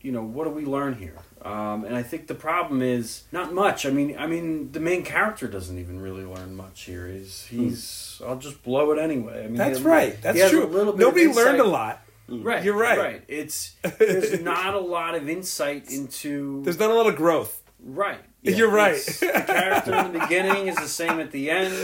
you 0.00 0.12
know, 0.12 0.22
what 0.22 0.44
do 0.44 0.50
we 0.50 0.64
learn 0.64 0.94
here? 0.94 1.16
Um, 1.42 1.84
and 1.84 1.96
I 1.96 2.02
think 2.02 2.26
the 2.26 2.34
problem 2.34 2.82
is 2.82 3.24
not 3.32 3.54
much. 3.54 3.86
I 3.86 3.90
mean, 3.90 4.16
I 4.18 4.26
mean, 4.26 4.72
the 4.72 4.80
main 4.80 5.02
character 5.04 5.48
doesn't 5.48 5.78
even 5.78 5.98
really 6.00 6.24
learn 6.24 6.54
much 6.54 6.82
here. 6.82 7.06
He's 7.08 7.46
he's. 7.46 8.20
I'll 8.26 8.36
just 8.36 8.62
blow 8.62 8.92
it 8.92 8.98
anyway. 8.98 9.44
I 9.44 9.46
mean, 9.46 9.54
That's 9.54 9.78
he- 9.78 9.84
right. 9.84 10.20
That's 10.20 10.50
true. 10.50 10.64
A 10.64 10.66
little 10.66 10.92
bit 10.92 11.00
Nobody 11.00 11.28
learned 11.28 11.60
a 11.60 11.64
lot. 11.64 12.02
Right, 12.28 12.62
You're 12.62 12.76
right. 12.76 12.98
Right. 12.98 13.22
It's 13.26 13.74
there's 13.98 14.40
not 14.52 14.74
a 14.74 14.78
lot 14.78 15.14
of 15.16 15.28
insight 15.28 15.90
into. 15.90 16.62
There's 16.62 16.78
not 16.78 16.90
a 16.90 16.94
lot 16.94 17.06
of 17.06 17.16
growth. 17.16 17.62
right. 17.82 18.20
You're 18.42 18.70
right. 18.70 18.96
The 18.96 19.44
character 19.46 19.94
in 19.96 20.12
the 20.12 20.18
beginning 20.20 20.68
is 20.68 20.76
the 20.76 20.88
same 20.88 21.20
at 21.20 21.30
the 21.30 21.50
end. 21.50 21.74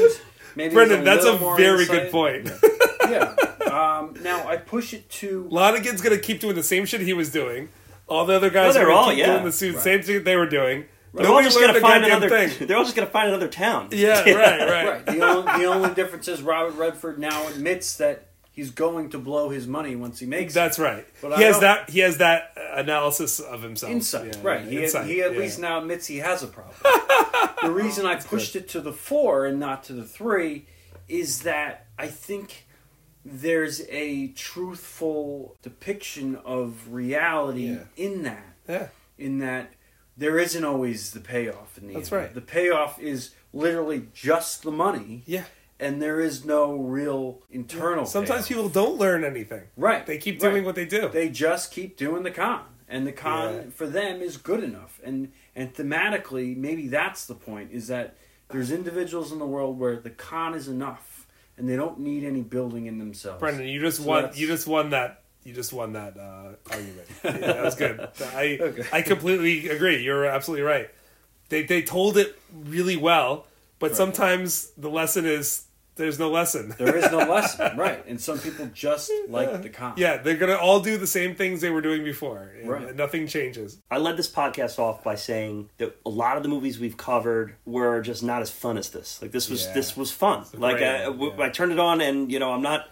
Maybe 0.54 0.72
Brendan, 0.74 1.04
that's 1.04 1.24
a 1.26 1.36
very 1.56 1.80
insight. 1.82 1.88
good 1.88 2.12
point. 2.12 2.50
Yeah. 3.10 3.34
Um, 3.76 4.14
now 4.22 4.46
I 4.48 4.56
push 4.56 4.94
it 4.94 5.08
to 5.10 5.46
Lonnegan's 5.50 6.00
gonna 6.00 6.18
keep 6.18 6.40
doing 6.40 6.54
the 6.54 6.62
same 6.62 6.86
shit 6.86 7.00
he 7.02 7.12
was 7.12 7.30
doing. 7.30 7.68
All 8.08 8.24
the 8.24 8.34
other 8.34 8.50
guys 8.50 8.74
No, 8.74 8.80
are 8.82 8.84
they're 8.84 8.86
gonna 8.86 8.96
all- 8.98 9.10
keep 9.10 9.18
yeah. 9.18 9.26
doing 9.32 9.44
the 9.44 9.52
same 9.52 9.78
same 9.78 10.02
thing 10.02 10.24
they 10.24 10.36
were 10.36 10.46
doing. 10.46 10.84
They're 11.14 11.24
all 11.26 11.32
Nobody 11.32 11.46
just 11.46 11.56
learned 11.56 11.68
gonna 11.68 11.78
a 11.78 11.80
find 11.80 12.02
goddamn 12.04 12.22
another. 12.22 12.48
thing. 12.48 12.66
They're 12.68 12.76
all 12.76 12.84
just 12.84 12.94
gonna 12.96 13.08
find 13.08 13.28
another 13.28 13.48
town. 13.48 13.88
Yeah, 13.92 14.20
right, 14.30 14.60
right. 14.68 14.86
right. 14.86 15.06
The 15.06 15.20
only, 15.22 15.58
the 15.58 15.64
only 15.64 15.94
difference 15.94 16.28
is 16.28 16.42
Robert 16.42 16.74
Redford 16.76 17.18
now 17.18 17.46
admits 17.48 17.96
that 17.96 18.26
he's 18.52 18.70
going 18.70 19.10
to 19.10 19.18
blow 19.18 19.48
his 19.50 19.66
money 19.66 19.96
once 19.96 20.18
he 20.20 20.26
makes 20.26 20.52
That's 20.54 20.78
right. 20.78 21.06
But 21.22 21.36
he 21.38 21.44
has 21.44 21.54
don't- 21.54 21.62
that. 21.62 21.90
He 21.90 22.00
has 22.00 22.18
that 22.18 22.56
analysis 22.74 23.40
of 23.40 23.62
himself. 23.62 23.90
insight. 23.92 24.34
Yeah, 24.36 24.40
right. 24.42 24.64
yeah, 24.64 24.70
He, 24.70 24.82
insight, 24.84 25.06
he 25.06 25.22
at 25.22 25.32
yeah. 25.32 25.38
least 25.38 25.58
now 25.58 25.78
admits 25.80 26.06
he 26.06 26.18
has 26.18 26.42
a 26.42 26.46
problem. 26.48 26.74
the 27.62 27.70
reason 27.70 28.04
I 28.06 28.16
pushed 28.16 28.54
it 28.56 28.68
to 28.70 28.80
the 28.80 28.92
four 28.92 29.46
and 29.46 29.58
not 29.58 29.84
to 29.84 29.92
the 29.94 30.04
three 30.04 30.66
is 31.08 31.42
that 31.42 31.86
I 31.98 32.08
think 32.08 32.65
there's 33.32 33.82
a 33.88 34.28
truthful 34.28 35.56
depiction 35.62 36.36
of 36.44 36.92
reality 36.92 37.70
Yeah. 37.70 37.84
in 37.96 38.22
that. 38.24 38.54
Yeah. 38.68 38.88
In 39.18 39.38
that 39.38 39.72
there 40.16 40.38
isn't 40.38 40.64
always 40.64 41.10
the 41.12 41.20
payoff 41.20 41.76
in 41.78 41.88
the 41.88 41.94
That's 41.94 42.10
end. 42.12 42.22
right. 42.22 42.34
The 42.34 42.40
payoff 42.40 42.98
is 43.00 43.30
literally 43.52 44.08
just 44.14 44.62
the 44.62 44.70
money. 44.70 45.22
Yeah. 45.26 45.44
And 45.78 46.00
there 46.00 46.20
is 46.20 46.44
no 46.44 46.74
real 46.74 47.42
internal. 47.50 48.06
Sometimes 48.06 48.46
payoff. 48.46 48.48
people 48.48 48.68
don't 48.70 48.98
learn 48.98 49.24
anything. 49.24 49.64
right 49.76 50.06
They 50.06 50.16
keep 50.18 50.42
right. 50.42 50.50
doing 50.50 50.64
what 50.64 50.74
they 50.74 50.86
do. 50.86 51.08
They 51.08 51.28
just 51.28 51.70
keep 51.70 51.96
doing 51.98 52.22
the 52.22 52.30
con, 52.30 52.62
and 52.88 53.06
the 53.06 53.12
con 53.12 53.54
Yeah. 53.54 53.62
for 53.74 53.86
them 53.86 54.22
is 54.22 54.36
good 54.38 54.62
enough. 54.64 55.00
And 55.04 55.32
and 55.54 55.74
thematically, 55.74 56.56
maybe 56.56 56.88
that's 56.88 57.26
the 57.26 57.34
point: 57.34 57.70
is 57.72 57.88
that 57.88 58.16
There's 58.48 58.70
individuals 58.70 59.32
in 59.32 59.40
the 59.40 59.46
world 59.46 59.76
where 59.76 59.96
the 59.96 60.10
con 60.10 60.54
is 60.54 60.68
enough, 60.68 61.15
and 61.58 61.68
they 61.68 61.76
don't 61.76 61.98
need 62.00 62.24
any 62.24 62.42
building 62.42 62.86
in 62.86 62.98
themselves. 62.98 63.40
Brendan, 63.40 63.66
you 63.66 63.80
just 63.80 63.98
So 63.98 64.04
won. 64.04 64.22
that's- 64.22 64.38
You 64.38 64.46
just 64.46 64.66
won 64.66 64.90
that. 64.90 65.22
You 65.44 65.52
just 65.54 65.72
won 65.72 65.92
that 65.92 66.16
uh, 66.18 66.54
argument. 66.70 67.06
Yeah, 67.24 67.32
that 67.38 67.62
was 67.62 67.74
good. 67.76 68.00
I 68.34 68.58
Okay. 68.60 68.84
I 68.92 69.02
completely 69.02 69.68
agree. 69.68 70.02
You're 70.02 70.24
absolutely 70.26 70.64
right. 70.64 70.90
They 71.50 71.62
they 71.62 71.82
told 71.82 72.16
it 72.16 72.36
really 72.52 72.96
well, 72.96 73.46
but 73.78 73.94
sometimes 73.94 74.70
the 74.76 74.90
lesson 74.90 75.24
is 75.24 75.65
there's 75.96 76.18
no 76.18 76.30
lesson. 76.30 76.74
There 76.78 76.96
is 76.96 77.10
no 77.10 77.18
lesson, 77.34 77.76
right? 77.76 78.04
And 78.06 78.20
some 78.20 78.38
people 78.38 78.66
just 78.72 79.10
like 79.28 79.62
the 79.62 79.68
con. 79.68 79.94
Yeah, 79.96 80.18
they're 80.18 80.36
gonna 80.36 80.54
all 80.56 80.80
do 80.80 80.96
the 80.96 81.06
same 81.06 81.34
things 81.34 81.60
they 81.60 81.70
were 81.70 81.80
doing 81.80 82.04
before. 82.04 82.52
and 82.60 82.68
Right. 82.68 82.94
Nothing 82.94 83.26
changes. 83.26 83.78
I 83.90 83.98
led 83.98 84.16
this 84.16 84.30
podcast 84.30 84.78
off 84.78 85.02
by 85.02 85.14
saying 85.16 85.70
that 85.78 85.96
a 86.06 86.10
lot 86.10 86.36
of 86.36 86.42
the 86.42 86.48
movies 86.48 86.78
we've 86.78 86.96
covered 86.96 87.54
were 87.64 88.00
just 88.02 88.22
not 88.22 88.42
as 88.42 88.50
fun 88.50 88.78
as 88.78 88.90
this. 88.90 89.20
Like 89.20 89.32
this 89.32 89.50
was 89.50 89.64
Yeah. 89.66 89.72
this 89.72 89.96
was 89.96 90.10
fun. 90.12 90.44
Like 90.54 90.76
great 90.78 90.86
I, 90.88 91.08
yeah. 91.08 91.32
I 91.40 91.48
turned 91.48 91.72
it 91.72 91.78
on 91.80 92.00
and 92.00 92.30
you 92.30 92.38
know 92.38 92.52
I'm 92.52 92.62
not 92.62 92.88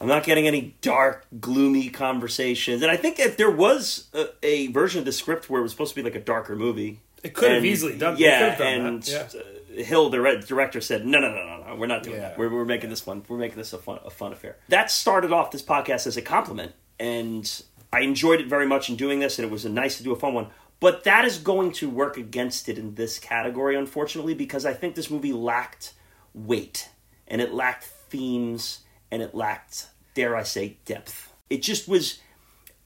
I'm 0.00 0.08
not 0.08 0.24
getting 0.24 0.48
any 0.48 0.74
dark, 0.80 1.26
gloomy 1.40 1.88
conversations. 1.88 2.82
And 2.82 2.90
I 2.90 2.96
think 2.96 3.20
if 3.20 3.36
there 3.36 3.50
was 3.52 4.08
a, 4.12 4.26
a 4.42 4.66
version 4.68 4.98
of 4.98 5.04
the 5.04 5.12
script 5.12 5.48
where 5.48 5.60
it 5.60 5.62
was 5.62 5.70
supposed 5.70 5.94
to 5.94 5.96
be 5.96 6.02
like 6.02 6.16
a 6.16 6.20
darker 6.20 6.56
movie, 6.56 6.98
It 7.22 7.34
could 7.34 7.52
have 7.52 7.64
easily 7.64 7.96
done. 7.96 8.14
they 8.16 8.22
Yeah, 8.24 8.38
could 8.40 8.48
have 8.48 8.58
done 8.58 8.86
and 8.86 9.02
that. 9.04 9.34
Yeah. 9.34 9.40
uh, 9.40 9.44
Hill, 9.74 10.10
the 10.10 10.42
director, 10.46 10.80
said, 10.80 11.06
"No, 11.06 11.18
no, 11.18 11.30
no, 11.30 11.44
no, 11.44 11.64
no. 11.68 11.76
We're 11.76 11.86
not 11.86 12.02
doing 12.02 12.16
Yeah. 12.16 12.28
that. 12.30 12.38
We're, 12.38 12.50
we're 12.50 12.64
making 12.64 12.90
this 12.90 13.06
one. 13.06 13.22
We're 13.28 13.38
making 13.38 13.58
this 13.58 13.72
a 13.72 13.78
fun, 13.78 13.98
a 14.04 14.10
fun 14.10 14.32
affair." 14.32 14.56
That 14.68 14.90
started 14.90 15.32
off 15.32 15.50
this 15.50 15.62
podcast 15.62 16.06
as 16.06 16.16
a 16.16 16.22
compliment, 16.22 16.72
and 17.00 17.62
I 17.92 18.00
enjoyed 18.00 18.40
it 18.40 18.46
very 18.48 18.66
much 18.66 18.88
in 18.88 18.96
doing 18.96 19.20
this, 19.20 19.38
and 19.38 19.46
it 19.46 19.50
was 19.50 19.64
nice 19.64 19.96
to 19.98 20.02
do 20.02 20.12
a 20.12 20.16
fun 20.16 20.34
one. 20.34 20.48
But 20.80 21.04
that 21.04 21.24
is 21.24 21.38
going 21.38 21.72
to 21.72 21.88
work 21.88 22.16
against 22.16 22.68
it 22.68 22.76
in 22.76 22.96
this 22.96 23.18
category, 23.18 23.76
unfortunately, 23.76 24.34
because 24.34 24.66
I 24.66 24.72
think 24.74 24.94
this 24.94 25.10
movie 25.10 25.32
lacked 25.32 25.92
weight, 26.34 26.88
and 27.28 27.40
it 27.40 27.52
lacked 27.52 27.84
themes, 27.84 28.80
and 29.10 29.22
it 29.22 29.34
lacked, 29.34 29.86
dare 30.14 30.34
I 30.36 30.42
say, 30.42 30.78
depth. 30.84 31.32
It 31.48 31.62
just 31.62 31.86
was. 31.88 32.18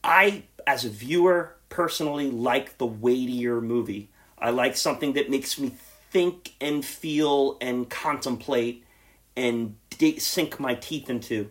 I, 0.05 0.45
as 0.67 0.85
a 0.85 0.89
viewer, 0.89 1.57
personally 1.69 2.31
like 2.31 2.79
the 2.79 2.87
weightier 2.87 3.61
movie. 3.61 4.11
I 4.39 4.51
like 4.51 4.77
something 4.77 5.15
that 5.15 5.31
makes 5.31 5.59
me 5.59 5.71
think 6.11 6.55
and 6.61 6.85
feel 6.85 7.57
and 7.61 7.89
contemplate 7.91 8.85
and 9.37 9.77
di- 9.99 10.19
sink 10.19 10.59
my 10.61 10.75
teeth 10.75 11.11
into. 11.11 11.51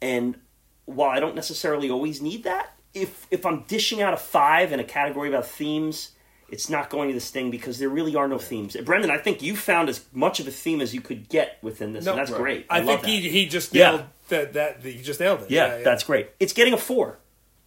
And 0.00 0.36
while 0.84 1.10
I 1.10 1.20
don't 1.20 1.34
necessarily 1.34 1.90
always 1.90 2.20
need 2.22 2.44
that, 2.44 2.74
if 2.92 3.26
if 3.30 3.44
I'm 3.44 3.62
dishing 3.62 4.02
out 4.02 4.14
a 4.14 4.16
five 4.16 4.72
in 4.72 4.80
a 4.80 4.84
category 4.84 5.28
about 5.28 5.46
themes, 5.46 6.10
it's 6.48 6.68
not 6.70 6.90
going 6.90 7.08
to 7.08 7.14
this 7.14 7.30
thing 7.30 7.50
because 7.50 7.78
there 7.78 7.88
really 7.88 8.14
are 8.14 8.28
no 8.28 8.38
themes. 8.38 8.76
Brendan, 8.84 9.10
I 9.10 9.18
think 9.18 9.42
you 9.42 9.56
found 9.56 9.88
as 9.88 10.04
much 10.12 10.38
of 10.40 10.46
a 10.46 10.50
theme 10.52 10.80
as 10.80 10.94
you 10.94 11.00
could 11.00 11.28
get 11.28 11.58
within 11.62 11.92
this, 11.92 12.04
No, 12.04 12.12
and 12.12 12.20
that's 12.20 12.30
right. 12.30 12.40
great. 12.40 12.66
I, 12.70 12.80
love 12.80 13.00
think 13.02 13.22
he 13.22 13.28
he 13.28 13.46
just 13.46 13.74
Yeah. 13.74 13.90
nailed 13.90 14.04
that 14.28 14.52
that 14.52 14.82
he 14.82 15.02
just 15.02 15.18
nailed 15.20 15.42
it. 15.42 15.50
yeah, 15.50 15.78
that's 15.82 16.04
great. 16.04 16.28
It's 16.38 16.52
getting 16.52 16.72
a 16.74 16.78
four. 16.78 17.18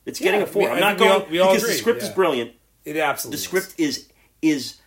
It's 0.05 0.19
getting 0.19 0.39
Yeah, 0.39 0.45
a 0.45 0.49
four. 0.49 0.61
we- 0.63 0.67
I'm 0.69 0.79
not 0.79 0.97
think 0.97 0.99
we 1.01 1.07
going 1.07 1.21
all- 1.21 1.27
we 1.31 1.39
all 1.39 1.49
because 1.51 1.63
the 1.63 1.67
agree, 1.69 1.77
script 1.79 2.03
is 2.03 2.09
brilliant. 2.09 2.51
it 2.85 2.95
absolutely. 2.95 3.35
the 3.37 3.41
script 3.43 3.73
is 3.77 4.07
is 4.41 4.77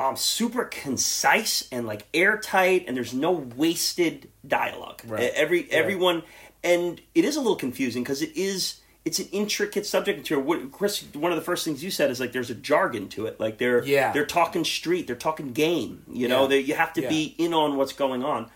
um, 0.00 0.16
super 0.16 0.64
concise 0.64 1.68
and 1.70 1.86
like 1.86 2.06
airtight, 2.14 2.86
and 2.88 2.96
there's 2.96 3.12
no 3.12 3.32
wasted 3.32 4.30
dialogue. 4.46 5.02
Right. 5.06 5.30
Every 5.34 5.68
Yeah. 5.68 5.76
everyone, 5.76 6.22
and 6.64 7.00
it 7.14 7.24
is 7.24 7.36
a 7.36 7.40
little 7.40 7.56
confusing 7.56 8.02
because 8.02 8.22
it 8.22 8.34
is 8.36 8.76
it's 9.02 9.18
an 9.18 9.28
intricate 9.32 9.86
subject 9.86 10.18
material. 10.18 10.46
What, 10.46 10.72
Chris, 10.72 11.02
one 11.14 11.32
of 11.32 11.36
the 11.36 11.44
first 11.44 11.64
things 11.64 11.82
you 11.82 11.90
said 11.90 12.10
is 12.10 12.20
like 12.20 12.32
there's 12.32 12.50
a 12.50 12.54
jargon 12.54 13.08
to 13.10 13.24
it. 13.26 13.40
Like 13.40 13.58
they're 13.58 13.82
Yeah. 13.84 14.12
they're 14.12 14.26
talking 14.26 14.64
street, 14.64 15.06
they're 15.06 15.16
talking 15.16 15.52
game. 15.52 16.02
You 16.10 16.28
know, 16.28 16.42
Yeah. 16.42 16.48
they, 16.48 16.60
you 16.60 16.74
have 16.74 16.92
to 16.94 17.02
Yeah. 17.02 17.08
be 17.08 17.34
in 17.38 17.52
on 17.54 17.76
what's 17.76 17.92
going 17.94 18.22
on, 18.24 18.50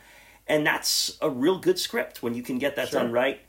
and 0.47 0.67
that's 0.67 1.17
a 1.21 1.29
real 1.31 1.59
good 1.59 1.79
script 1.79 2.23
when 2.23 2.35
you 2.35 2.43
can 2.43 2.59
get 2.59 2.77
that 2.77 2.89
Sure. 2.89 3.01
done 3.01 3.13
right 3.13 3.41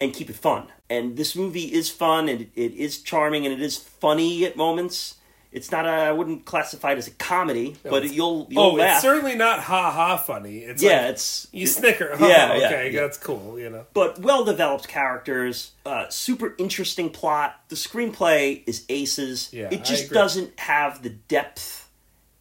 and 0.00 0.12
keep 0.12 0.28
it 0.30 0.36
fun. 0.36 0.66
And 0.90 1.16
this 1.16 1.34
movie 1.36 1.72
is 1.72 1.88
fun 1.90 2.28
and 2.28 2.40
it, 2.42 2.50
it 2.56 2.72
is 2.74 2.98
charming 3.00 3.44
and 3.46 3.52
it 3.54 3.60
is 3.62 3.76
funny 3.76 4.44
at 4.44 4.56
moments. 4.56 5.14
It's 5.54 5.70
not 5.70 5.86
a 5.86 5.88
I 5.90 6.12
wouldn't 6.12 6.44
classify 6.44 6.92
it 6.92 6.98
as 6.98 7.06
a 7.06 7.12
comedy, 7.12 7.76
but 7.84 7.98
it's- 8.02 8.12
you'll 8.12 8.46
you'll 8.50 8.62
Oh, 8.62 8.70
laugh. 8.72 8.96
it's 8.96 9.02
certainly 9.02 9.36
not 9.36 9.60
ha 9.60 9.90
ha 9.92 10.16
funny. 10.16 10.58
It's 10.58 10.82
yeah, 10.82 11.02
like, 11.02 11.10
it's 11.12 11.46
you 11.52 11.62
it- 11.64 11.68
snicker. 11.68 12.08
Yeah, 12.18 12.50
Oh, 12.52 12.56
yeah, 12.58 12.66
okay, 12.66 12.90
yeah. 12.92 13.00
that's 13.02 13.16
cool. 13.16 13.58
You 13.58 13.70
know. 13.70 13.86
but 13.94 14.18
well 14.18 14.44
developed 14.44 14.88
characters, 14.88 15.70
uh, 15.86 16.06
super 16.08 16.54
interesting 16.58 17.08
plot. 17.08 17.60
The 17.68 17.76
screenplay 17.76 18.64
is 18.66 18.84
aces. 18.88 19.48
Yeah, 19.52 19.68
it 19.70 19.84
just 19.84 20.10
doesn't 20.10 20.58
have 20.58 21.02
the 21.04 21.10
depth 21.10 21.88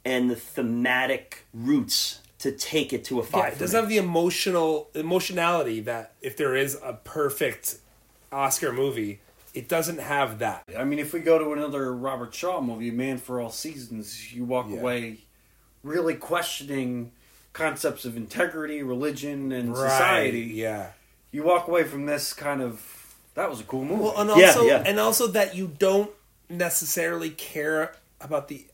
and 0.03 0.29
the 0.31 0.35
thematic 0.35 1.45
roots 1.53 2.19
to 2.39 2.51
take 2.51 2.91
it 2.93 3.05
to 3.05 3.19
a 3.19 3.23
five. 3.23 3.43
Yeah, 3.43 3.49
it 3.51 3.59
doesn't 3.59 3.79
have 3.79 3.89
the 3.89 3.97
emotional 3.97 4.89
emotionality 4.95 5.79
that 5.81 6.13
if 6.21 6.35
there 6.35 6.55
is 6.55 6.77
a 6.83 6.93
perfect 7.03 7.75
Oscar 8.31 8.73
movie, 8.73 9.19
it 9.53 9.69
doesn't 9.69 9.99
have 9.99 10.39
that. 10.39 10.63
I 10.77 10.83
mean, 10.83 10.99
if 10.99 11.13
we 11.13 11.19
go 11.19 11.37
to 11.37 11.53
another 11.53 11.93
Robert 11.95 12.33
Shaw 12.33 12.59
movie, 12.61 12.91
Man 12.91 13.17
for 13.17 13.39
All 13.39 13.51
Seasons, 13.51 14.33
you 14.33 14.45
walk 14.45 14.67
Yeah. 14.69 14.79
away 14.79 15.17
really 15.83 16.15
questioning 16.15 17.11
concepts 17.51 18.05
of 18.05 18.15
integrity, 18.17 18.81
religion, 18.81 19.51
and 19.51 19.75
society. 19.75 20.41
Yeah. 20.55 20.91
You 21.31 21.43
walk 21.43 21.67
away 21.67 21.83
from 21.83 22.05
this 22.05 22.33
kind 22.33 22.61
of 22.61 22.81
that 23.35 23.49
was 23.49 23.59
a 23.59 23.63
cool 23.63 23.83
movie. 23.83 24.03
Well, 24.03 24.13
and 24.17 24.29
Yeah, 24.39 24.61
yeah. 24.61 24.83
and 24.85 24.99
also 24.99 25.27
that 25.27 25.55
you 25.55 25.67
don't 25.79 26.11
necessarily 26.49 27.31
care 27.31 27.95
about 28.21 28.47
the 28.47 28.65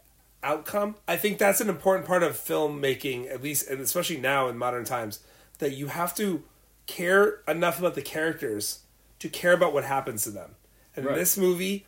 outcome. 0.43 0.95
I 1.07 1.15
think 1.17 1.37
that's 1.37 1.61
an 1.61 1.69
important 1.69 2.05
part 2.07 2.23
of 2.23 2.33
filmmaking, 2.33 3.31
at 3.31 3.41
least, 3.41 3.69
and 3.69 3.79
especially 3.81 4.17
now 4.17 4.47
in 4.49 4.57
modern 4.57 4.83
times, 4.85 5.19
that 5.59 5.71
you 5.71 5.87
have 5.87 6.13
to 6.15 6.43
care 6.87 7.41
enough 7.47 7.79
about 7.79 7.95
the 7.95 8.01
characters 8.01 8.79
to 9.19 9.29
care 9.29 9.53
about 9.53 9.73
what 9.73 9.83
happens 9.85 10.23
to 10.23 10.29
them. 10.31 10.55
And 10.95 11.05
Right. 11.05 11.13
in 11.13 11.19
this 11.19 11.37
movie, 11.37 11.85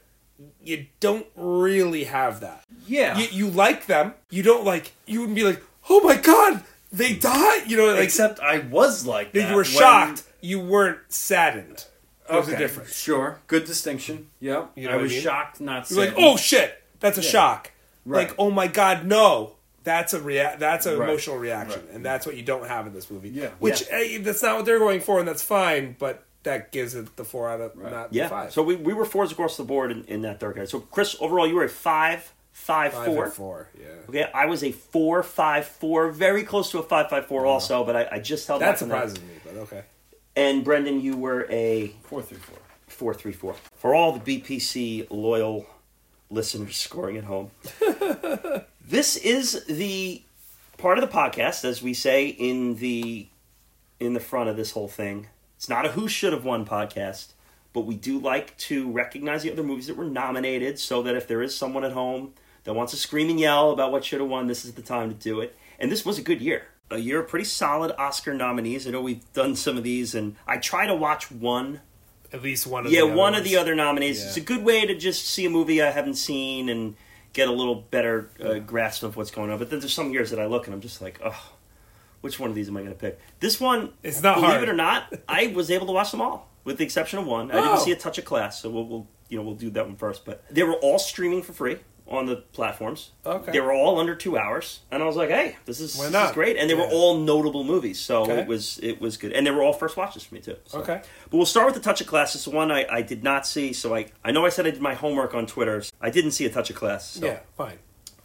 you 0.64 0.88
don't 1.00 1.26
really 1.36 2.06
have 2.06 2.40
that. 2.42 2.64
yeah, 2.88 3.18
You, 3.18 3.28
you 3.32 3.48
like 3.50 3.86
them. 3.86 4.14
You 4.30 4.44
don't 4.44 4.64
like. 4.66 4.94
You 5.06 5.20
wouldn't 5.22 5.36
be 5.36 5.44
like, 5.44 5.62
oh 5.90 6.02
my 6.02 6.16
god, 6.16 6.64
they 6.92 7.14
died. 7.14 7.64
You 7.70 7.78
know, 7.78 7.86
like 7.94 8.04
except 8.04 8.40
I 8.40 8.60
was 8.60 9.06
like 9.06 9.32
that 9.34 9.42
you 9.50 9.56
were 9.56 9.64
when- 9.64 9.66
shocked. 9.66 10.24
You 10.44 10.60
weren't 10.60 11.00
saddened. 11.10 11.86
There's 12.28 12.46
Okay, 12.48 12.56
a 12.56 12.58
difference. 12.58 12.96
Sure, 12.96 13.40
good 13.48 13.66
distinction. 13.66 14.30
Yep, 14.40 14.72
You 14.76 14.86
know 14.86 14.92
I 14.92 14.94
what 14.96 15.00
I 15.00 15.04
was 15.04 15.12
mean? 15.12 15.22
shocked, 15.22 15.62
not 15.62 15.92
You're 15.92 16.06
like, 16.06 16.14
oh 16.18 16.38
shit, 16.38 16.82
that's 17.00 17.18
a 17.18 17.22
shock. 17.22 17.72
Right. 18.06 18.28
Like, 18.30 18.36
oh 18.40 18.50
my 18.50 18.68
god, 18.68 19.06
no. 19.06 19.54
That's 19.84 20.14
a 20.14 20.20
rea- 20.22 20.56
That's 20.58 20.86
an 20.86 20.98
Right. 20.98 21.10
emotional 21.10 21.38
reaction, 21.38 21.82
Right. 21.86 21.96
and 21.96 22.06
that's 22.06 22.26
what 22.26 22.36
you 22.38 22.44
don't 22.44 22.68
have 22.68 22.88
in 22.88 22.94
this 22.94 23.10
movie. 23.12 23.30
Yeah. 23.30 23.50
which 23.60 23.84
eh, 23.92 24.18
that's 24.22 24.42
not 24.42 24.56
what 24.58 24.66
they're 24.66 24.80
going 24.80 25.02
for, 25.02 25.20
and 25.20 25.28
that's 25.28 25.44
fine. 25.44 25.96
But 26.00 26.24
that 26.44 26.72
gives 26.72 26.96
it 26.96 27.16
the 27.18 27.24
four 27.26 27.50
out 27.50 27.62
of 27.62 27.72
Right. 27.76 27.92
not 27.92 28.14
Yeah. 28.14 28.24
the 28.24 28.30
five. 28.30 28.52
So 28.54 28.64
we, 28.64 28.76
we 28.76 28.94
were 28.94 29.06
fours 29.06 29.32
across 29.32 29.58
the 29.58 29.64
board 29.64 29.92
in, 29.92 30.04
in 30.06 30.22
that 30.24 30.40
third 30.40 30.56
guy. 30.56 30.66
So 30.66 30.80
Chris, 30.80 31.16
overall, 31.20 31.48
you 31.48 31.56
were 31.56 31.64
a 31.66 31.70
five, 31.70 32.34
five, 32.52 32.94
five 32.94 33.06
four. 33.06 33.30
four. 33.30 33.70
Yeah, 33.80 33.86
Okay, 34.10 34.30
I 34.34 34.46
was 34.48 34.64
a 34.64 34.72
four, 34.72 35.22
five, 35.24 35.66
four, 35.68 36.10
very 36.12 36.44
close 36.44 36.72
to 36.72 36.80
a 36.80 36.84
five, 36.84 37.10
five, 37.10 37.28
four, 37.28 37.42
uh-huh. 37.42 37.54
also, 37.54 37.84
but 37.84 37.96
I, 37.96 38.08
I 38.14 38.20
just 38.20 38.48
held 38.48 38.62
that 38.62 38.72
back 38.72 38.80
that. 38.80 38.86
surprises 38.86 39.22
me, 39.22 39.34
but 39.46 39.56
okay. 39.58 39.84
And 40.36 40.64
Brendan, 40.64 41.02
you 41.02 41.16
were 41.18 41.46
a 41.50 41.94
four 42.04 42.22
through 42.22 42.38
four. 42.40 42.58
four, 42.88 43.14
three, 43.14 43.34
four. 43.34 43.56
For 43.76 43.94
all 43.94 44.18
the 44.18 44.40
BPC 44.42 45.08
loyal 45.10 45.66
listeners 46.30 46.78
scoring 46.78 47.18
at 47.18 47.26
home, 47.26 47.52
this 48.88 49.18
is 49.18 49.66
the 49.66 50.22
part 50.78 50.98
of 50.98 51.08
the 51.10 51.16
podcast, 51.16 51.66
as 51.66 51.82
we 51.82 51.94
say 51.94 52.28
in 52.28 52.76
the 52.76 53.28
in 54.00 54.14
the 54.14 54.20
front 54.20 54.50
of 54.50 54.58
this 54.58 54.72
whole 54.72 54.88
thing. 54.88 55.28
It's 55.62 55.70
not 55.70 55.86
a 55.86 55.90
who 55.90 56.08
should 56.08 56.34
have 56.34 56.44
won 56.44 56.66
podcast, 56.66 57.34
but 57.72 57.82
we 57.82 57.94
do 57.94 58.18
like 58.18 58.58
to 58.58 58.92
recognize 58.92 59.44
the 59.44 59.52
other 59.52 59.62
movies 59.62 59.86
that 59.86 59.96
were 59.96 60.06
nominated, 60.06 60.80
so 60.80 61.04
that 61.04 61.14
if 61.14 61.28
there 61.28 61.44
is 61.44 61.56
someone 61.56 61.84
at 61.84 61.92
home 61.92 62.34
that 62.64 62.74
wants 62.74 62.94
to 62.94 62.98
scream 62.98 63.30
and 63.30 63.40
yell 63.40 63.70
about 63.70 63.92
what 63.92 64.04
should 64.04 64.22
have 64.22 64.28
won, 64.28 64.48
this 64.48 64.66
is 64.66 64.74
the 64.74 64.82
time 64.82 65.10
to 65.10 65.14
do 65.14 65.40
it. 65.40 65.56
And 65.78 65.92
this 65.92 66.04
was 66.04 66.18
a 66.18 66.24
good 66.24 66.42
year. 66.42 66.64
A 66.90 66.98
year 66.98 67.20
of 67.20 67.28
pretty 67.28 67.46
solid 67.46 67.94
Oscar 68.00 68.34
nominees. 68.34 68.88
I 68.88 68.90
know 68.90 69.04
we've 69.04 69.32
done 69.34 69.56
some 69.56 69.78
of 69.78 69.84
these, 69.84 70.16
and 70.16 70.36
I 70.48 70.58
try 70.58 70.88
to 70.88 70.96
watch 70.96 71.32
one 71.32 71.82
At 72.34 72.42
least 72.42 72.66
one 72.66 72.88
of 72.88 72.92
yeah, 72.92 73.04
one 73.04 73.36
of 73.36 73.44
the 73.44 73.56
other 73.58 73.76
nominees. 73.76 74.20
Yeah. 74.20 74.30
It's 74.30 74.38
a 74.38 74.42
good 74.42 74.64
way 74.64 74.88
to 74.88 74.98
just 74.98 75.28
see 75.28 75.46
a 75.46 75.50
movie 75.52 75.80
I 75.80 75.92
haven't 75.92 76.16
seen 76.16 76.70
and 76.70 76.96
get 77.34 77.48
a 77.48 77.52
little 77.52 77.76
better 77.76 78.32
uh, 78.44 78.58
grasp 78.58 79.04
of 79.04 79.16
what's 79.16 79.30
going 79.30 79.52
on. 79.52 79.60
But 79.60 79.70
then 79.70 79.80
there's 79.80 79.94
some 79.94 80.12
years 80.12 80.32
that 80.32 80.40
I 80.40 80.48
look 80.48 80.66
and 80.66 80.74
I'm 80.74 80.82
just 80.82 81.04
like, 81.04 81.22
oh, 81.24 81.52
which 82.22 82.40
one 82.40 82.50
of 82.50 82.56
these 82.56 82.70
am 82.70 82.78
I 82.78 82.82
going 82.82 82.94
to 82.94 82.98
pick? 83.00 83.20
This 83.40 83.60
one, 83.60 83.94
It's 84.04 84.22
not 84.22 84.36
believe 84.36 84.50
hard. 84.52 84.64
it 84.64 84.70
or 84.70 84.74
not, 84.74 85.14
I 85.28 85.48
was 85.48 85.70
able 85.72 85.88
to 85.88 85.94
watch 85.94 86.12
them 86.12 86.22
all, 86.22 86.50
with 86.64 86.78
the 86.78 86.84
exception 86.84 87.20
of 87.20 87.26
one. 87.26 87.52
I 87.52 87.56
Oh. 87.60 87.62
didn't 87.64 87.80
see 87.80 87.92
a 87.92 87.96
touch 87.96 88.18
of 88.18 88.26
class, 88.26 88.62
so 88.62 88.70
we'll, 88.70 88.86
we'll 88.88 89.08
you 89.30 89.38
know 89.38 89.44
we'll 89.44 89.56
do 89.56 89.70
that 89.72 89.86
one 89.88 89.96
first. 89.96 90.26
But 90.26 90.44
they 90.50 90.64
were 90.64 90.76
all 90.76 91.00
streaming 91.00 91.42
for 91.42 91.54
free 91.54 91.78
on 92.08 92.26
the 92.26 92.36
platforms. 92.36 93.12
Okay. 93.26 93.54
They 93.54 93.62
were 93.62 93.72
all 93.72 93.98
under 93.98 94.16
two 94.16 94.38
hours, 94.38 94.82
and 94.92 95.02
I 95.02 95.06
was 95.06 95.16
like, 95.16 95.30
hey, 95.30 95.56
this 95.66 95.80
is, 95.80 95.98
this 95.98 96.14
is 96.14 96.32
great. 96.34 96.58
And 96.58 96.70
they 96.70 96.74
were 96.74 96.84
all 96.92 97.18
notable 97.20 97.64
movies, 97.64 98.00
so 98.00 98.24
Okay. 98.24 98.40
it 98.40 98.48
was 98.48 98.80
it 98.84 99.00
was 99.00 99.16
good. 99.16 99.32
And 99.32 99.48
they 99.48 99.52
were 99.52 99.64
all 99.64 99.72
first 99.72 99.96
watches 99.96 100.24
for 100.24 100.36
me 100.36 100.42
too. 100.42 100.58
so. 100.66 100.80
Okay. 100.80 101.02
But 101.30 101.38
we'll 101.38 101.46
start 101.46 101.68
with 101.68 101.76
the 101.76 101.82
Touch 101.82 102.02
of 102.02 102.08
Class. 102.08 102.34
This 102.34 102.46
is 102.46 102.54
one 102.54 102.70
I, 102.72 102.86
I 102.92 103.02
did 103.02 103.24
not 103.24 103.48
see, 103.48 103.72
so 103.72 103.96
I, 103.96 104.08
I 104.26 104.32
know 104.32 104.46
I 104.46 104.50
said 104.50 104.68
I 104.68 104.72
did 104.72 104.82
my 104.82 104.94
homework 104.94 105.34
on 105.34 105.46
Twitter. 105.46 105.82
I 106.02 106.10
didn't 106.10 106.32
see 106.32 106.46
a 106.46 106.50
Touch 106.50 106.70
of 106.70 106.76
Class. 106.76 107.12
So. 107.12 107.26
Yeah, 107.26 107.40
fine. 107.56 107.80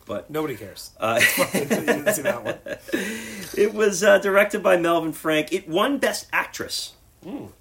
But 0.06 0.30
Nobody 0.30 0.56
cares. 0.56 0.92
uh, 0.98 1.20
You 1.54 1.64
didn't 1.66 2.12
see 2.14 2.22
that 2.22 2.42
one. 2.42 2.58
it 3.58 3.74
was 3.74 4.02
uh, 4.02 4.18
directed 4.18 4.62
by 4.62 4.78
Melvin 4.78 5.12
Frank. 5.12 5.52
It 5.52 5.68
won 5.68 5.98
Best 5.98 6.26
Actress 6.32 6.94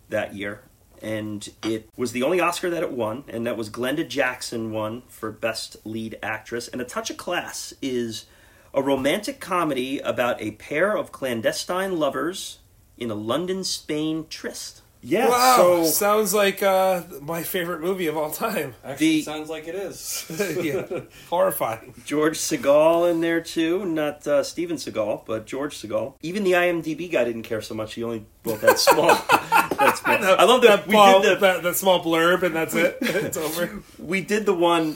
that 0.10 0.34
year, 0.36 0.62
and 1.02 1.50
it 1.64 1.90
was 1.98 2.12
the 2.14 2.24
only 2.24 2.40
Oscar 2.40 2.70
that 2.70 2.84
it 2.84 2.92
won, 2.92 3.24
and 3.28 3.46
that 3.48 3.58
was 3.58 3.70
Glenda 3.70 4.08
Jackson 4.08 4.72
won 4.72 5.02
for 5.10 5.32
Best 5.32 5.76
Lead 5.84 6.18
Actress. 6.24 6.68
And 6.68 6.80
A 6.80 6.86
Touch 6.86 7.10
of 7.10 7.18
Class 7.18 7.74
is 7.82 8.26
a 8.74 8.82
romantic 8.82 9.40
comedy 9.40 10.00
about 10.00 10.42
a 10.42 10.52
pair 10.52 10.96
of 10.96 11.12
clandestine 11.12 11.98
lovers 11.98 12.60
in 12.98 13.10
a 13.10 13.16
London, 13.16 13.64
Spain 13.64 14.26
tryst. 14.30 14.82
Yeah, 15.08 15.30
Wow, 15.30 15.56
so 15.58 15.86
sounds 15.86 16.34
like 16.34 16.64
uh, 16.64 17.04
my 17.22 17.44
favorite 17.44 17.80
movie 17.82 18.08
of 18.08 18.18
all 18.18 18.32
time. 18.32 18.74
Actually, 18.84 19.08
The- 19.18 19.22
sounds 19.22 19.50
like 19.52 19.68
it 19.68 19.76
is. 19.76 20.26
yeah, 20.64 21.02
horrifying. 21.30 21.94
George 22.06 22.40
Segal 22.40 23.10
in 23.12 23.22
there 23.22 23.40
too, 23.40 23.86
not 23.86 24.26
uh, 24.26 24.42
Steven 24.44 24.78
Seagal, 24.78 25.28
but 25.28 25.46
George 25.46 25.76
Segal. 25.78 26.16
Even 26.24 26.44
the 26.44 26.54
IMDb 26.54 27.12
guy 27.12 27.24
didn't 27.24 27.44
care 27.44 27.62
so 27.62 27.76
much. 27.76 27.94
He 27.94 28.04
only 28.04 28.26
wrote 28.44 28.62
that 28.62 28.80
small. 28.80 29.06
that 29.10 29.98
small. 29.98 30.16
I 30.40 30.44
love 30.44 30.64
that, 30.64 30.80
that, 30.82 30.88
we 30.88 30.94
ball- 30.94 31.22
did 31.22 31.38
the 31.38 31.42
that, 31.42 31.62
that 31.64 31.76
small 31.76 32.04
blurb, 32.04 32.42
and 32.42 32.56
that's 32.56 32.74
it. 32.74 32.98
it's 33.02 33.38
over. 33.38 33.84
we 34.00 34.22
did 34.22 34.48
the 34.48 34.56
one. 34.56 34.96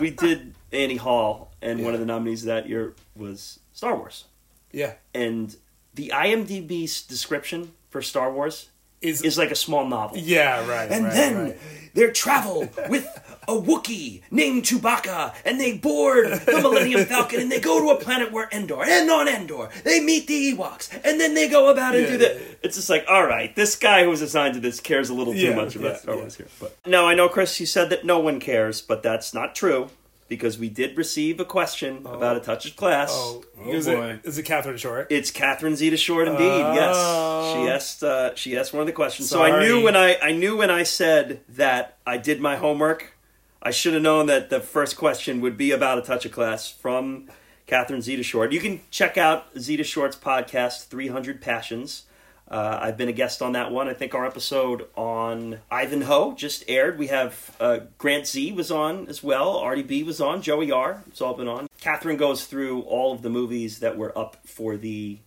We 0.00 0.08
did 0.10 0.54
Annie 0.72 0.96
Hall, 0.96 1.52
and 1.60 1.84
one 1.84 1.92
of 1.92 2.00
the 2.00 2.06
nominees 2.06 2.44
that 2.44 2.66
year 2.66 2.94
was 3.14 3.60
Star 3.74 3.94
Wars. 3.94 4.24
Yeah, 4.72 4.94
And 5.14 5.54
the 5.92 6.12
IMDb's 6.14 7.02
description 7.02 7.72
for 7.90 8.00
Star 8.00 8.32
Wars 8.32 8.70
is, 9.02 9.22
is 9.22 9.38
like 9.38 9.50
a 9.50 9.56
small 9.56 9.86
novel. 9.86 10.18
yeah, 10.18 10.66
right. 10.68 10.90
And 10.90 11.04
right, 11.04 11.12
then 11.12 11.42
right. 11.44 11.58
they 11.94 12.10
travel 12.10 12.68
with 12.88 13.06
a 13.48 13.52
Wookiee 13.54 14.22
named 14.30 14.62
Chewbacca, 14.62 15.34
and 15.44 15.60
they 15.60 15.76
board 15.76 16.26
the 16.26 16.60
Millennium 16.62 17.04
Falcon, 17.06 17.40
and 17.40 17.50
they 17.50 17.58
go 17.60 17.80
to 17.80 17.90
a 17.90 18.00
planet 18.00 18.30
where 18.30 18.48
Endor, 18.52 18.84
and 18.84 19.10
on 19.10 19.26
Endor 19.28 19.68
they 19.84 20.00
meet 20.00 20.26
the 20.28 20.52
Ewoks, 20.54 20.92
and 21.04 21.20
then 21.20 21.34
they 21.34 21.48
go 21.48 21.68
about 21.70 21.94
and 21.96 22.04
Yeah, 22.04 22.10
do 22.10 22.18
the. 22.18 22.24
yeah. 22.34 22.54
It's 22.62 22.76
just 22.76 22.88
like, 22.88 23.04
all 23.08 23.26
right, 23.26 23.54
this 23.56 23.74
guy 23.74 24.04
who 24.04 24.10
was 24.10 24.22
assigned 24.22 24.54
to 24.54 24.60
this 24.60 24.78
cares 24.78 25.10
a 25.10 25.14
little 25.14 25.32
too 25.32 25.40
Yeah, 25.40 25.56
much 25.56 25.74
about 25.74 25.98
Star. 25.98 26.16
Wars 26.16 26.36
here. 26.36 26.46
But 26.60 26.76
no, 26.86 27.06
I 27.08 27.14
know, 27.14 27.28
Chris, 27.28 27.58
you 27.58 27.66
said 27.66 27.90
that 27.90 28.04
no 28.04 28.20
one 28.20 28.38
cares, 28.38 28.80
but 28.80 29.02
that's 29.02 29.34
not 29.34 29.54
true 29.56 29.90
because 30.36 30.58
we 30.58 30.70
did 30.70 30.96
receive 30.96 31.38
a 31.40 31.44
question 31.44 31.98
about 32.06 32.38
a 32.38 32.40
touch 32.40 32.64
of 32.66 32.74
class. 32.74 33.10
Oh, 33.12 33.44
Oh, 33.64 33.70
is 33.70 33.86
boy. 33.86 34.06
it 34.14 34.20
is 34.24 34.38
it 34.38 34.44
Catherine 34.44 34.78
Short? 34.78 35.06
It's 35.10 35.30
Catherine 35.30 35.76
Zeta 35.76 35.96
Short, 35.98 36.26
indeed. 36.26 36.50
Oh. 36.50 36.74
Yes, 36.74 37.52
she 37.54 37.70
asked. 37.70 38.02
Uh, 38.02 38.34
she 38.34 38.56
asked 38.56 38.72
one 38.72 38.80
of 38.80 38.86
the 38.86 38.92
questions. 38.92 39.28
So 39.28 39.42
I 39.42 39.60
knew 39.62 39.82
when 39.82 39.94
I 39.94 40.16
I 40.22 40.32
knew 40.32 40.56
when 40.56 40.70
I 40.70 40.84
said 40.84 41.40
that 41.50 41.98
I 42.06 42.16
did 42.16 42.40
my 42.40 42.56
homework. 42.56 43.14
I 43.62 43.70
should 43.70 43.92
have 43.94 44.02
known 44.02 44.26
that 44.26 44.50
the 44.50 44.58
first 44.58 44.96
question 44.96 45.40
would 45.42 45.56
be 45.56 45.70
about 45.70 45.98
a 45.98 46.02
touch 46.02 46.24
of 46.26 46.32
class 46.32 46.68
from 46.68 47.28
Catherine 47.66 48.02
Zeta 48.02 48.22
Short. 48.24 48.50
You 48.52 48.58
can 48.60 48.80
check 48.90 49.16
out 49.16 49.46
Zeta 49.58 49.84
Short's 49.84 50.16
podcast, 50.16 50.86
Three 50.88 51.08
Hundred 51.08 51.40
Passions. 51.40 52.04
Uh, 52.52 52.78
I've 52.82 52.98
been 52.98 53.08
a 53.08 53.12
guest 53.12 53.40
on 53.40 53.52
that 53.52 53.72
one. 53.72 53.88
I 53.88 53.94
think 53.94 54.14
our 54.14 54.26
episode 54.26 54.86
on 54.94 55.60
Ivanhoe 55.70 56.34
just 56.34 56.64
aired. 56.68 56.98
We 56.98 57.06
have 57.06 57.56
uh, 57.58 57.78
Grant 57.96 58.26
Z 58.26 58.52
was 58.52 58.70
on 58.70 59.08
as 59.08 59.22
well. 59.22 59.56
Artie 59.56 59.82
B 59.82 60.02
was 60.02 60.20
on. 60.20 60.42
Joey 60.42 60.70
R. 60.70 61.02
It's 61.08 61.22
all 61.22 61.32
been 61.32 61.48
on. 61.48 61.66
Catherine 61.80 62.18
goes 62.18 62.44
through 62.44 62.82
all 62.82 63.14
of 63.14 63.22
the 63.22 63.30
movies 63.30 63.78
that 63.78 63.96
were 63.96 64.16
up 64.16 64.36
for 64.44 64.76
the 64.76 65.18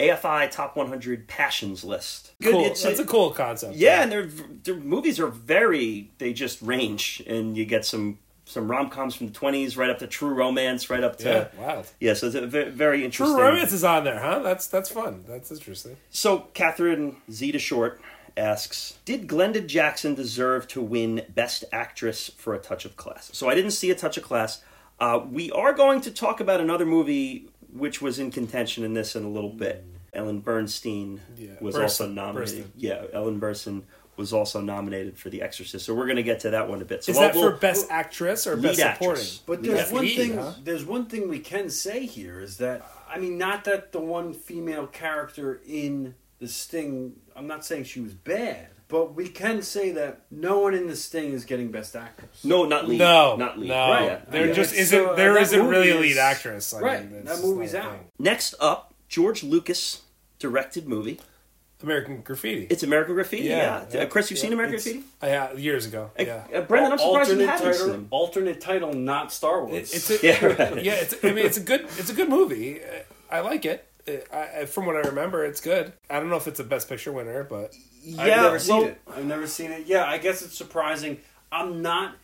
AFI 0.00 0.50
Top 0.50 0.74
100 0.74 1.28
Passions 1.28 1.84
list. 1.84 2.32
Good. 2.40 2.52
cool. 2.52 2.64
It's 2.64 2.82
That's 2.82 2.98
a, 2.98 3.04
cool 3.04 3.30
concept. 3.30 3.76
yeah, 3.76 4.02
and 4.02 4.10
their 4.10 4.24
their 4.26 4.76
movies 4.76 5.20
are 5.20 5.28
very 5.28 6.10
they 6.16 6.32
just 6.32 6.62
range, 6.62 7.22
and 7.26 7.56
you 7.58 7.66
get 7.66 7.84
some 7.84 8.18
some 8.44 8.70
rom 8.70 8.90
coms 8.90 9.14
from 9.14 9.28
the 9.28 9.32
20s 9.32 9.76
right 9.76 9.90
up 9.90 9.98
to 10.00 10.06
True 10.06 10.34
Romance, 10.34 10.90
right 10.90 11.02
up 11.02 11.16
to 11.18 11.50
yeah, 11.56 11.60
wild. 11.62 11.86
yeah. 12.00 12.14
So 12.14 12.26
it's 12.26 12.36
a 12.36 12.46
ve- 12.46 12.70
very 12.70 13.04
interesting. 13.04 13.34
True 13.36 13.42
Romance 13.44 13.72
is 13.72 13.84
on 13.84 14.04
there, 14.04 14.20
huh? 14.20 14.40
That's 14.40 14.66
that's 14.66 14.88
fun. 14.90 15.24
That's 15.26 15.50
interesting. 15.50 15.96
So 16.10 16.40
Catherine 16.54 17.16
Zeta 17.30 17.58
Short 17.58 18.00
asks, 18.36 18.98
"Did 19.04 19.26
Glenda 19.28 19.66
Jackson 19.66 20.14
deserve 20.14 20.68
to 20.68 20.80
win 20.82 21.22
Best 21.34 21.64
Actress 21.72 22.30
for 22.36 22.54
A 22.54 22.58
Touch 22.58 22.84
of 22.84 22.96
Class?" 22.96 23.30
So 23.32 23.48
I 23.48 23.54
didn't 23.54 23.70
see 23.72 23.90
A 23.90 23.94
Touch 23.94 24.16
of 24.16 24.24
Class. 24.24 24.62
Uh, 25.00 25.20
we 25.30 25.50
are 25.52 25.72
going 25.72 26.00
to 26.02 26.10
talk 26.10 26.40
about 26.40 26.60
another 26.60 26.86
movie 26.86 27.48
which 27.72 28.00
was 28.00 28.18
in 28.20 28.30
contention 28.30 28.84
in 28.84 28.94
this 28.94 29.16
in 29.16 29.24
a 29.24 29.28
little 29.28 29.50
bit. 29.50 29.84
Ellen 30.12 30.40
Burstyn 30.40 31.18
Yeah, 31.36 31.50
was 31.60 31.74
also 31.76 32.06
nominated. 32.06 32.70
Yeah, 32.76 33.02
Ellen 33.12 33.40
Burstyn 33.40 33.82
was 34.16 34.32
also 34.32 34.60
nominated 34.60 35.18
for 35.18 35.30
The 35.30 35.42
Exorcist. 35.42 35.84
So 35.86 35.94
we're 35.94 36.06
going 36.06 36.16
to 36.16 36.22
get 36.22 36.40
to 36.40 36.50
that 36.50 36.68
one 36.68 36.80
a 36.82 36.84
bit. 36.84 37.04
So 37.04 37.10
Is 37.12 37.18
we'll- 37.18 37.28
that 37.28 37.34
we'll- 37.34 37.50
for 37.52 37.56
best 37.56 37.86
actress 37.90 38.46
or 38.46 38.54
lead 38.56 38.76
best 38.76 38.80
supporting? 38.98 39.26
But 39.46 39.64
Yeah. 39.64 39.74
there's 39.74 39.92
one 39.92 40.02
Lead, 40.04 40.16
thing. 40.16 40.36
huh? 40.36 40.52
There's 40.62 40.84
one 40.84 41.06
thing 41.06 41.28
we 41.28 41.38
can 41.40 41.70
say 41.70 42.06
here 42.06 42.40
is 42.40 42.56
that 42.58 42.82
I 43.08 43.18
mean, 43.18 43.38
not 43.38 43.62
that 43.64 43.92
the 43.92 44.00
one 44.00 44.32
female 44.32 44.86
character 44.88 45.60
in 45.66 46.14
the 46.40 46.48
Sting. 46.48 47.12
I'm 47.36 47.46
not 47.46 47.64
saying 47.64 47.84
she 47.84 48.00
was 48.00 48.12
bad, 48.12 48.68
but 48.88 49.14
we 49.14 49.28
can 49.28 49.62
say 49.62 49.92
that 49.92 50.22
no 50.32 50.58
one 50.58 50.74
in 50.74 50.88
the 50.88 50.96
Sting 50.96 51.32
is 51.32 51.44
getting 51.44 51.70
best 51.70 51.94
actress. 51.94 52.42
no, 52.44 52.64
not 52.64 52.88
lead. 52.88 52.98
No, 52.98 53.36
not 53.36 53.56
lead. 53.58 53.68
no. 53.68 53.74
Yeah. 54.00 54.20
There 54.28 54.46
Yeah. 54.48 54.52
just 54.52 54.70
So, 54.72 54.76
isn't. 54.80 55.16
There 55.16 55.34
that 55.34 55.42
isn't 55.42 55.66
really 55.68 55.90
a 55.90 55.96
lead 55.98 56.18
actress. 56.18 56.74
I 56.74 56.80
right, 56.80 57.08
mean, 57.10 57.24
that 57.24 57.40
movie's 57.40 57.74
out. 57.74 57.92
thing. 57.92 58.06
Next 58.18 58.54
up, 58.58 58.94
George 59.08 59.44
Lucas 59.44 60.00
directed 60.40 60.88
movie. 60.88 61.20
American 61.84 62.22
Graffiti. 62.22 62.66
It's 62.70 62.82
American 62.82 63.14
Graffiti. 63.14 63.44
Yeah, 63.44 63.84
yeah. 63.92 64.00
Uh, 64.00 64.06
Chris, 64.06 64.30
you've 64.30 64.38
seen 64.40 64.52
American 64.52 64.74
it's- 64.76 64.92
Graffiti? 64.92 65.06
Uh, 65.22 65.26
yeah, 65.26 65.52
years 65.54 65.86
ago. 65.86 66.10
Yeah. 66.18 66.44
uh, 66.54 66.60
Brendan, 66.62 66.92
I'm 66.92 66.98
surprised 66.98 67.30
you 67.30 67.38
haven't 67.40 67.58
title, 67.66 67.72
seen 67.74 67.94
him. 67.94 68.06
alternate 68.10 68.60
title, 68.60 68.92
not 68.92 69.32
Star 69.32 69.64
Wars. 69.64 69.92
It- 69.92 69.96
it's 69.96 70.10
a, 70.10 70.26
Yeah, 70.26 70.44
right. 70.46 70.84
yeah. 70.84 70.92
It's. 70.94 71.14
I 71.22 71.28
mean, 71.28 71.44
it's 71.46 71.56
a 71.58 71.60
good. 71.62 71.82
It's 71.98 72.10
a 72.10 72.14
good 72.14 72.28
movie. 72.28 72.80
Uh, 72.82 72.86
I 73.30 73.40
like 73.40 73.64
it. 73.64 73.86
Uh, 74.08 74.12
I, 74.32 74.60
I- 74.60 74.66
from 74.66 74.86
what 74.86 74.96
I 74.96 75.00
remember, 75.00 75.44
it's 75.44 75.60
good. 75.60 75.92
I 76.10 76.18
don't 76.20 76.28
know 76.30 76.36
if 76.36 76.46
it's 76.48 76.60
a 76.60 76.64
Best 76.64 76.88
Picture 76.88 77.12
winner, 77.12 77.44
but 77.44 77.74
Yeah, 78.02 78.22
I've 78.22 78.42
never 78.42 78.58
seen 78.58 78.84
it. 78.84 79.00
I've 79.14 79.24
never 79.26 79.46
seen 79.46 79.70
it. 79.72 79.86
Yeah, 79.86 80.04
I 80.06 80.18
guess 80.18 80.42
it's 80.42 80.56
surprising. 80.56 81.18
I'm 81.52 81.82
not. 81.82 82.16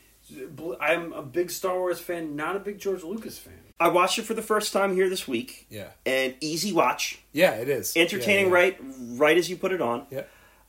I'm 0.80 1.12
a 1.12 1.22
big 1.22 1.50
Star 1.50 1.74
Wars 1.76 1.98
fan, 2.00 2.36
not 2.36 2.54
a 2.56 2.60
big 2.60 2.78
George 2.78 3.02
Lucas 3.02 3.38
fan. 3.38 3.54
I 3.80 3.88
watched 3.88 4.18
it 4.18 4.22
for 4.26 4.34
the 4.34 4.42
first 4.42 4.72
time 4.74 4.94
here 4.94 5.08
this 5.08 5.26
week, 5.26 5.66
yeah, 5.70 5.88
and 6.04 6.34
easy 6.40 6.70
watch, 6.72 7.18
yeah, 7.32 7.52
it 7.52 7.68
is 7.68 7.94
entertaining, 7.96 8.46
Yeah, 8.46 8.50
yeah. 8.50 8.54
right, 8.54 8.78
right 9.16 9.38
as 9.38 9.48
you 9.48 9.56
put 9.56 9.72
it 9.72 9.80
on. 9.80 10.06
Yeah. 10.10 10.22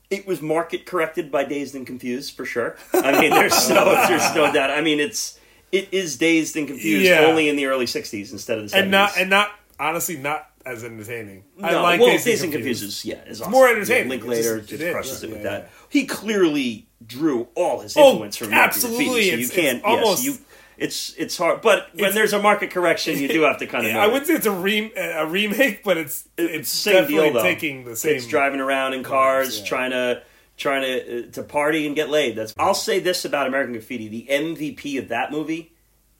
It 0.09 0.25
was 0.27 0.41
market 0.41 0.85
corrected 0.85 1.31
by 1.31 1.43
Dazed 1.45 1.75
and 1.75 1.85
Confused 1.87 2.35
for 2.35 2.45
sure. 2.45 2.75
I 2.93 3.19
mean, 3.21 3.31
there's 3.31 3.69
no, 3.69 3.85
there's 4.07 4.33
no 4.35 4.51
doubt. 4.53 4.69
I 4.71 4.81
mean, 4.81 4.99
it's 4.99 5.37
it 5.71 5.89
is 5.93 6.17
Dazed 6.17 6.55
and 6.57 6.67
Confused 6.67 7.05
Yeah. 7.05 7.25
only 7.25 7.47
in 7.49 7.55
the 7.57 7.65
early 7.65 7.85
'60s 7.85 8.31
instead 8.31 8.57
of 8.59 8.69
the 8.69 8.75
'70s. 8.77 8.81
and 8.81 8.91
not 8.91 9.17
and 9.17 9.29
not 9.29 9.51
honestly 9.79 10.17
not 10.17 10.49
as 10.65 10.83
entertaining. 10.83 11.43
I 11.61 11.75
like 11.81 11.99
well, 11.99 12.09
Dazed 12.09 12.25
Dazed 12.25 12.43
and 12.45 12.53
Confused 12.53 13.03
yeah, 13.05 13.15
is 13.25 13.41
awesome. 13.41 13.51
more 13.51 13.67
entertaining. 13.69 14.09
Yeah, 14.09 14.15
It 14.15 14.19
Linklater 14.19 14.57
just- 14.59 14.69
just, 14.69 14.81
it 14.83 14.91
crushes 14.93 15.23
it 15.23 15.29
with 15.31 15.43
that. 15.43 15.69
He 15.89 16.05
clearly 16.05 16.87
drew 17.05 17.47
all 17.55 17.79
his 17.79 17.95
Oh, 17.97 18.11
influence 18.11 18.35
from 18.37 18.47
American 18.49 18.67
absolutely. 18.67 19.05
Graffiti, 19.05 19.29
so 19.31 19.37
you 19.37 19.43
It's- 19.45 19.55
can't. 19.55 19.77
it's 19.77 19.85
almost- 19.85 20.23
yes, 20.25 20.37
you. 20.39 20.45
It's 20.81 21.13
it's 21.15 21.37
hard, 21.37 21.61
but 21.61 21.89
when 21.93 21.99
It's- 22.05 22.13
there's 22.15 22.33
a 22.33 22.41
market 22.41 22.71
correction, 22.71 23.17
you 23.19 23.27
do 23.27 23.41
have 23.43 23.59
to 23.59 23.67
kind 23.67 23.85
of. 23.87 23.95
I 23.95 24.07
wouldn't 24.07 24.25
say 24.27 24.33
it's 24.33 24.45
a 24.47 24.51
re- 24.51 24.91
a 24.95 25.25
remake, 25.27 25.83
but 25.83 25.97
it's 25.97 26.27
it's, 26.37 26.53
It's 26.53 26.69
same 26.69 26.93
definitely 26.95 27.23
deal 27.29 27.33
though. 27.33 27.43
taking 27.43 27.85
the 27.85 27.95
same. 27.95 28.13
Kids 28.15 28.27
driving 28.27 28.59
around 28.59 28.93
in 28.93 29.03
cars, 29.03 29.59
yeah. 29.59 29.65
trying 29.65 29.91
to 29.91 30.23
trying 30.57 30.81
to 30.81 31.27
uh, 31.27 31.31
to 31.33 31.43
party 31.43 31.85
and 31.87 31.95
get 31.95 32.09
laid. 32.09 32.35
That's. 32.35 32.53
I'll 32.57 32.73
say 32.73 32.99
this 32.99 33.23
about 33.25 33.45
American 33.47 33.73
Graffiti: 33.73 34.07
the 34.07 34.25
MVP 34.29 34.97
of 34.97 35.09
that 35.09 35.31
movie 35.31 35.71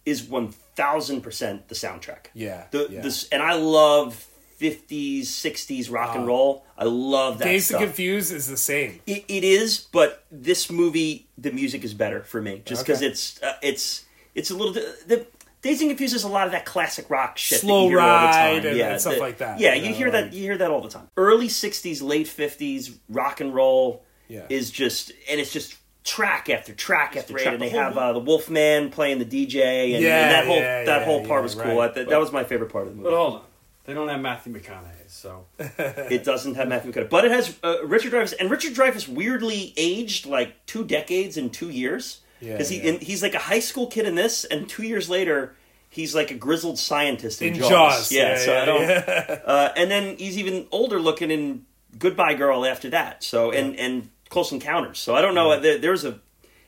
is 0.06 0.24
one 0.24 0.50
thousand 0.50 1.22
percent 1.22 1.68
the 1.68 1.76
soundtrack. 1.76 2.28
Yeah, 2.36 2.66
The 2.72 2.88
yeah. 2.92 3.02
this 3.02 3.28
and 3.30 3.42
I 3.42 3.54
love 3.56 4.28
fifties, 4.58 5.30
sixties 5.34 5.90
rock 5.90 6.16
and 6.16 6.28
roll. 6.28 6.66
I 6.78 6.84
love 6.84 7.40
that 7.40 7.46
Dazed 7.46 7.68
stuff. 7.70 7.82
and 7.82 7.90
Confused 7.90 8.32
is 8.32 8.48
the 8.48 8.58
same. 8.58 9.00
It, 9.08 9.26
it 9.28 9.44
is, 9.44 9.80
but 9.92 10.24
this 10.32 10.70
movie, 10.72 11.28
the 11.38 11.52
music 11.52 11.84
is 11.84 11.96
better 11.96 12.22
for 12.24 12.40
me, 12.42 12.62
just 12.64 12.86
because 12.86 13.00
Okay. 13.00 13.08
it's 13.12 13.42
uh, 13.42 13.54
it's 13.64 14.06
it's 14.36 14.52
a 14.52 14.56
little 14.56 14.74
the. 14.74 15.26
Dazed 15.62 15.82
and 15.82 15.92
Confused 15.92 16.16
is 16.16 16.24
a 16.24 16.28
lot 16.28 16.48
of 16.48 16.54
that 16.54 16.66
classic 16.66 17.08
rock 17.12 17.38
shit. 17.38 17.62
that 17.62 17.68
Slow 17.68 17.84
you 17.84 17.90
hear 17.90 18.00
all 18.00 18.08
the 18.22 18.26
Ride 18.26 18.34
time. 18.64 18.66
and- 18.68 18.78
yeah, 18.78 18.92
and 18.94 19.00
stuff 19.00 19.14
the- 19.14 19.20
like 19.20 19.38
that, 19.38 19.60
Yeah, 19.60 19.76
you 19.76 19.84
you 19.84 19.90
know, 19.90 19.96
hear 19.96 20.12
that. 20.12 20.34
You 20.34 20.42
hear 20.42 20.58
that 20.58 20.72
all 20.72 20.82
the 20.82 20.90
time. 20.90 21.08
Early 21.16 21.48
'60s, 21.50 22.02
late 22.02 22.26
'50s 22.26 22.98
rock 23.10 23.42
and 23.42 23.54
roll 23.54 24.04
Yeah. 24.28 24.46
is 24.50 24.72
just, 24.72 25.12
and 25.30 25.40
it's 25.40 25.54
just 25.54 25.76
track 26.04 26.50
after 26.50 26.74
track 26.74 27.16
after 27.16 27.34
track. 27.34 27.46
And 27.54 27.62
they 27.62 27.70
have 27.70 27.96
uh, 27.96 28.12
the 28.14 28.20
Wolfman 28.20 28.90
playing 28.90 29.20
the 29.20 29.26
DJ, 29.26 29.94
and, 29.94 30.04
Yeah, 30.04 30.22
and 30.24 30.32
that 30.32 30.46
whole 30.48 30.56
yeah, 30.56 30.84
that 30.86 31.00
yeah, 31.02 31.06
whole 31.06 31.20
part 31.20 31.42
yeah, 31.42 31.44
was 31.44 31.54
cool. 31.54 31.78
right. 31.78 31.92
I, 31.92 31.94
that, 31.94 32.10
that 32.10 32.20
was 32.20 32.32
my 32.32 32.44
favorite 32.44 32.72
part 32.72 32.88
of 32.88 32.94
the 32.94 32.96
movie. 32.96 33.12
But 33.12 33.16
hold 33.16 33.34
on, 33.36 33.42
they 33.86 33.94
don't 33.94 34.08
have 34.08 34.20
Matthew 34.20 34.52
McConaughey, 34.52 35.10
so 35.10 35.46
It 35.60 36.24
doesn't 36.24 36.56
have 36.56 36.70
Matthew 36.70 36.92
McConaughey, 36.92 37.10
but 37.12 37.24
it 37.24 37.30
has 37.30 37.56
uh, 37.62 37.86
Richard 37.86 38.14
Dreyfuss, 38.14 38.34
and 38.40 38.50
Richard 38.50 38.74
Dreyfuss 38.74 39.08
weirdly 39.08 39.76
aged 39.78 40.26
like 40.26 40.66
two 40.66 40.84
decades 40.84 41.38
in 41.38 41.52
two 41.52 41.70
years 41.70 42.22
Yeah, 42.42 42.54
because 42.54 42.70
he 42.70 42.82
yeah. 42.82 42.90
and 42.94 43.02
he's 43.02 43.22
like 43.22 43.36
a 43.36 43.40
high 43.40 43.60
school 43.60 43.88
kid 43.88 44.06
in 44.06 44.16
this, 44.16 44.46
and 44.46 44.68
two 44.68 44.84
years 44.84 45.10
later 45.10 45.56
he's 45.90 46.16
like 46.16 46.32
a 46.32 46.34
grizzled 46.36 46.80
scientist 46.80 47.42
in, 47.42 47.50
In 47.50 47.60
Jaws. 47.60 47.70
Jaws, 47.70 48.12
Yeah, 48.12 48.30
yeah, 48.30 48.38
so 48.38 48.54
yeah, 48.54 48.62
I 48.62 48.66
don't. 48.66 48.82
yeah. 48.82 49.40
Uh, 49.46 49.74
and 49.76 49.92
then 49.92 50.18
he's 50.18 50.38
even 50.38 50.66
older 50.72 51.00
looking 51.00 51.30
in 51.30 51.66
Goodbye 52.00 52.34
Girl 52.34 52.66
after 52.66 52.90
that. 52.90 53.24
So 53.24 53.52
and 53.52 53.76
and 53.78 54.10
Close 54.30 54.52
Encounters. 54.52 55.00
So 55.00 55.16
I 55.16 55.22
don't 55.22 55.36
know. 55.36 55.60
There, 55.60 55.78
there's 55.78 56.06
a 56.06 56.20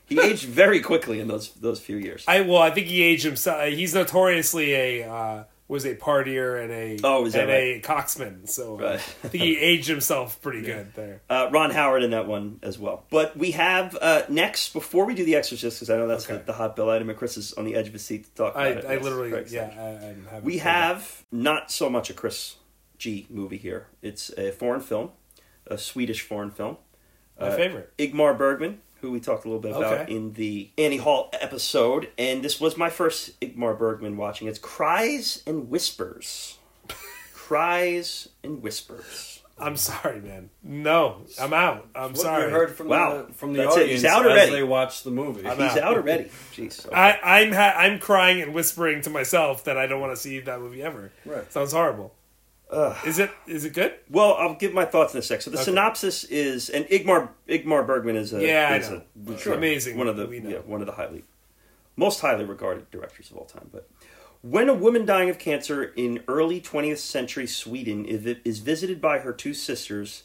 he 0.06 0.20
aged 0.20 0.44
very 0.44 0.80
quickly 0.80 1.18
in 1.20 1.28
those 1.28 1.50
those 1.54 1.80
few 1.80 1.96
years. 1.96 2.24
I 2.28 2.42
well, 2.42 2.60
I 2.60 2.70
think 2.70 2.86
he 2.86 3.02
aged 3.02 3.24
himself. 3.24 3.68
He's 3.68 3.94
notoriously 3.94 4.74
a 4.74 5.10
uh, 5.10 5.44
was 5.66 5.86
a 5.86 5.94
partier 5.94 6.62
and 6.62 6.70
a 6.70 6.98
Oh, 7.02 7.24
and 7.24 7.34
right? 7.34 7.48
a 7.48 7.80
coxman. 7.80 8.46
So 8.48 8.76
uh, 8.78 8.82
Right. 8.82 8.94
I 8.94 8.98
think 9.28 9.42
he 9.42 9.56
aged 9.58 9.88
himself 9.88 10.40
pretty 10.42 10.60
good 10.62 10.94
there. 10.94 11.22
Uh, 11.30 11.48
Ron 11.50 11.70
Howard 11.70 12.02
in 12.02 12.10
that 12.10 12.26
one 12.26 12.58
as 12.62 12.78
well. 12.78 13.04
But 13.10 13.36
we 13.36 13.52
have 13.52 13.96
uh, 14.00 14.22
next 14.28 14.72
before 14.74 15.06
we 15.06 15.14
do 15.14 15.24
the 15.24 15.36
Exorcist 15.36 15.78
because 15.78 15.88
I 15.90 15.96
know 15.96 16.06
that's 16.06 16.26
Okay. 16.26 16.36
the, 16.38 16.44
the 16.44 16.52
hot 16.52 16.76
bill 16.76 16.90
item, 16.90 17.08
and 17.08 17.18
Chris 17.18 17.36
is 17.38 17.54
on 17.54 17.64
the 17.64 17.74
edge 17.76 17.86
of 17.86 17.94
his 17.94 18.04
seat 18.04 18.24
to 18.24 18.30
talk 18.34 18.54
about 18.54 18.66
I, 18.66 18.70
it. 18.70 18.84
I 18.84 18.96
literally 18.98 19.44
yeah. 19.48 19.70
I, 19.76 20.06
I'm 20.08 20.26
having 20.30 20.44
We 20.44 20.58
have 20.58 21.24
not 21.32 21.70
so 21.70 21.88
much 21.88 22.10
a 22.10 22.14
Chris 22.14 22.56
G 22.98 23.26
movie 23.30 23.56
here. 23.58 23.86
It's 24.02 24.30
a 24.36 24.50
foreign 24.52 24.80
film, 24.82 25.10
a 25.66 25.78
Swedish 25.78 26.20
foreign 26.22 26.50
film. 26.50 26.76
my 27.40 27.48
uh, 27.48 27.56
favorite. 27.56 27.96
Ingmar 27.96 28.36
Bergman, 28.36 28.80
who 29.04 29.12
we 29.12 29.20
talked 29.20 29.44
a 29.44 29.48
little 29.48 29.60
bit 29.60 29.72
about 29.76 30.00
Okay. 30.00 30.14
in 30.16 30.32
the 30.32 30.70
Annie 30.78 30.96
Hall 30.96 31.28
episode, 31.40 32.08
and 32.16 32.42
this 32.42 32.58
was 32.58 32.76
my 32.78 32.88
first 32.88 33.38
Ingmar 33.40 33.78
Bergman 33.78 34.16
watching. 34.16 34.48
It's 34.48 34.58
Cries 34.58 35.42
and 35.46 35.68
Whispers. 35.68 36.56
Cries 37.34 38.28
and 38.42 38.62
Whispers. 38.62 39.40
I'm 39.58 39.76
sorry, 39.76 40.20
man. 40.20 40.50
No, 40.62 41.18
I'm 41.40 41.52
out. 41.52 41.86
I'm 41.94 42.10
What 42.12 42.16
sorry. 42.16 42.44
you 42.44 42.50
heard 42.50 42.74
from 42.74 42.88
Wow. 42.88 43.26
the 43.28 43.32
from 43.34 43.52
the 43.52 43.58
That's 43.62 43.76
it. 43.76 43.80
audience 43.82 44.00
He's 44.02 44.04
out 44.10 44.24
as 44.26 44.32
already. 44.32 44.50
they 44.52 44.62
watched 44.64 45.04
the 45.04 45.10
movie. 45.12 45.46
I'm 45.46 45.58
He's 45.58 45.72
out. 45.72 45.78
out 45.78 45.96
already. 45.96 46.24
Jeez. 46.56 46.86
okay. 46.86 46.94
I, 46.96 47.40
I'm 47.42 47.52
ha- 47.52 47.74
I'm 47.76 47.98
crying 48.00 48.40
and 48.40 48.52
whispering 48.54 49.02
to 49.02 49.10
myself 49.10 49.64
that 49.64 49.76
I 49.76 49.86
don't 49.86 50.00
want 50.00 50.12
to 50.12 50.16
see 50.16 50.40
that 50.40 50.58
movie 50.60 50.82
ever. 50.82 51.12
Right. 51.24 51.52
Sounds 51.52 51.72
horrible. 51.72 52.14
Is 53.04 53.18
it 53.18 53.30
is 53.46 53.64
it 53.64 53.72
good? 53.72 53.94
Well, 54.10 54.34
I'll 54.34 54.54
give 54.54 54.72
my 54.72 54.84
thoughts 54.84 55.12
in 55.14 55.18
a 55.18 55.22
sec. 55.22 55.42
So 55.42 55.50
the 55.50 55.56
Okay. 55.58 55.64
synopsis 55.66 56.24
is, 56.24 56.68
and 56.70 56.86
Ingmar 56.86 57.28
Ingmar 57.48 57.86
Bergman 57.86 58.16
is 58.16 58.32
a 58.32 58.40
Yeah, 58.44 58.76
is 58.76 58.88
a 58.88 59.04
Sure. 59.38 59.54
Amazing. 59.54 59.96
one 59.96 60.08
of 60.08 60.16
the 60.16 60.26
yeah, 60.28 60.58
one 60.58 60.80
of 60.80 60.86
the 60.86 60.94
highly 60.94 61.24
most 61.96 62.20
highly 62.20 62.44
regarded 62.44 62.90
directors 62.90 63.30
of 63.30 63.36
all 63.36 63.44
time. 63.44 63.68
But 63.72 63.88
when 64.42 64.68
a 64.68 64.74
woman 64.74 65.04
dying 65.06 65.30
of 65.30 65.38
cancer 65.38 65.84
in 65.84 66.22
early 66.26 66.60
20th 66.60 66.98
century 66.98 67.46
Sweden 67.46 68.04
is 68.04 68.26
is 68.44 68.58
visited 68.58 69.00
by 69.00 69.20
her 69.20 69.32
two 69.32 69.54
sisters, 69.54 70.24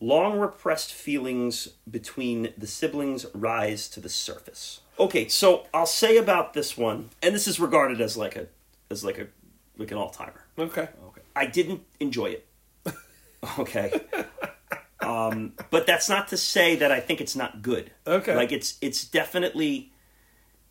long 0.00 0.38
repressed 0.38 0.92
feelings 0.92 1.68
between 1.90 2.52
the 2.58 2.66
siblings 2.66 3.24
rise 3.32 3.88
to 3.88 4.00
the 4.00 4.10
surface. 4.10 4.80
Okay, 4.98 5.28
so 5.28 5.66
I'll 5.72 5.86
say 5.86 6.16
about 6.18 6.52
this 6.52 6.76
one, 6.76 7.10
and 7.22 7.34
this 7.34 7.46
is 7.48 7.58
regarded 7.58 8.00
as 8.00 8.16
like 8.16 8.36
a 8.36 8.48
as 8.90 9.02
like 9.04 9.18
a 9.18 9.28
like 9.78 9.90
an 9.90 9.96
all 9.98 10.10
timer. 10.10 10.44
Okay. 10.58 10.88
Okay. 11.08 11.15
I 11.36 11.46
didn't 11.46 11.82
enjoy 12.00 12.26
it. 12.38 12.46
Okay. 13.60 13.92
um, 15.00 15.52
but 15.70 15.86
that's 15.86 16.08
not 16.08 16.28
to 16.28 16.36
say 16.36 16.76
that 16.76 16.90
I 16.90 16.98
think 17.00 17.20
it's 17.20 17.36
not 17.36 17.62
good. 17.62 17.90
Okay. 18.06 18.34
Like 18.34 18.50
it's 18.50 18.76
it's 18.80 19.04
definitely 19.04 19.92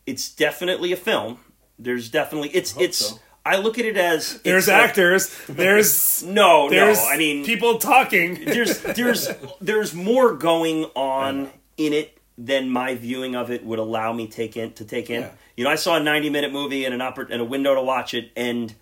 it's 0.06 0.30
definitely 0.34 0.92
a 0.92 0.98
film. 0.98 1.38
There's 1.80 2.10
definitely 2.10 2.50
it's 2.50 2.76
it's 2.78 2.98
so. 2.98 3.20
I 3.46 3.58
look 3.58 3.78
at 3.80 3.86
it 3.86 3.96
as 3.98 4.42
There's 4.42 4.68
like- 4.68 4.90
actors. 4.90 5.34
There's 5.48 6.24
no, 6.42 6.70
there's 6.70 6.98
no. 6.98 7.08
I 7.10 7.18
mean 7.18 7.46
people 7.46 7.78
talking. 7.78 8.44
there's 8.44 8.82
there's 8.82 9.30
there's 9.62 9.94
more 9.94 10.34
going 10.34 10.86
on 10.96 11.50
in 11.78 11.94
it 11.94 12.18
than 12.38 12.70
my 12.70 12.96
viewing 12.96 13.36
of 13.36 13.52
it 13.52 13.64
would 13.64 13.80
allow 13.80 14.12
me 14.12 14.28
take 14.28 14.58
in 14.58 14.74
to 14.74 14.84
take 14.84 15.10
in. 15.10 15.22
Yeah. 15.22 15.32
You 15.56 15.64
know, 15.64 15.70
I 15.70 15.76
saw 15.76 15.96
a 15.96 16.02
90 16.04 16.30
minute 16.32 16.52
movie 16.52 16.84
and 16.84 16.94
an 16.94 17.00
oppor- 17.00 17.30
and 17.30 17.42
a 17.42 17.46
window 17.46 17.74
to 17.76 17.82
watch 17.82 18.14
it, 18.14 18.32
and 18.36 18.74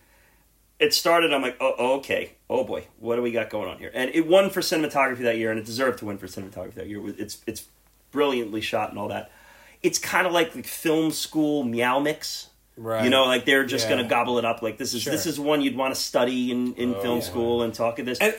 it 0.84 0.94
started. 0.94 1.34
I'm 1.34 1.42
like, 1.42 1.58
oh, 1.60 1.74
oh, 1.78 1.94
okay, 2.00 2.34
oh 2.50 2.64
boy, 2.64 2.86
what 3.00 3.16
do 3.16 3.22
we 3.22 3.32
got 3.32 3.50
going 3.50 3.70
on 3.70 3.78
here? 3.78 3.92
And 3.94 4.12
it 4.14 4.28
won 4.28 4.50
for 4.50 4.60
cinematography 4.62 5.20
that 5.20 5.38
year, 5.38 5.50
and 5.50 5.60
it 5.60 5.66
deserved 5.66 6.00
to 6.00 6.06
win 6.06 6.18
for 6.18 6.28
cinematography 6.28 6.76
that 6.76 6.88
year. 6.88 7.02
It's 7.18 7.38
it's 7.48 7.68
brilliantly 8.12 8.62
shot 8.62 8.90
and 8.90 9.00
all 9.00 9.08
that. 9.08 9.32
It's 9.82 9.98
kind 10.00 10.28
of 10.28 10.34
like 10.34 10.56
like 10.56 10.66
film 10.68 11.12
school 11.12 11.64
meow 11.64 12.00
mix. 12.00 12.50
Right. 12.76 13.04
You 13.04 13.10
know, 13.12 13.26
like 13.26 13.46
they're 13.46 13.66
just 13.66 13.88
Yeah. 13.90 13.98
gonna 13.98 14.10
gobble 14.10 14.38
it 14.40 14.46
up. 14.46 14.62
Like 14.62 14.78
this 14.78 14.94
is 14.94 15.02
Sure. 15.04 15.12
this 15.14 15.26
is 15.26 15.40
one 15.40 15.62
you'd 15.62 15.76
want 15.78 15.94
to 15.96 16.00
study 16.00 16.52
in, 16.52 16.74
in 16.76 16.96
oh, 16.96 17.02
film 17.02 17.18
yeah. 17.20 17.24
school 17.24 17.62
and 17.64 17.74
talk 17.74 18.00
of 18.00 18.06
this. 18.06 18.20
and 18.20 18.34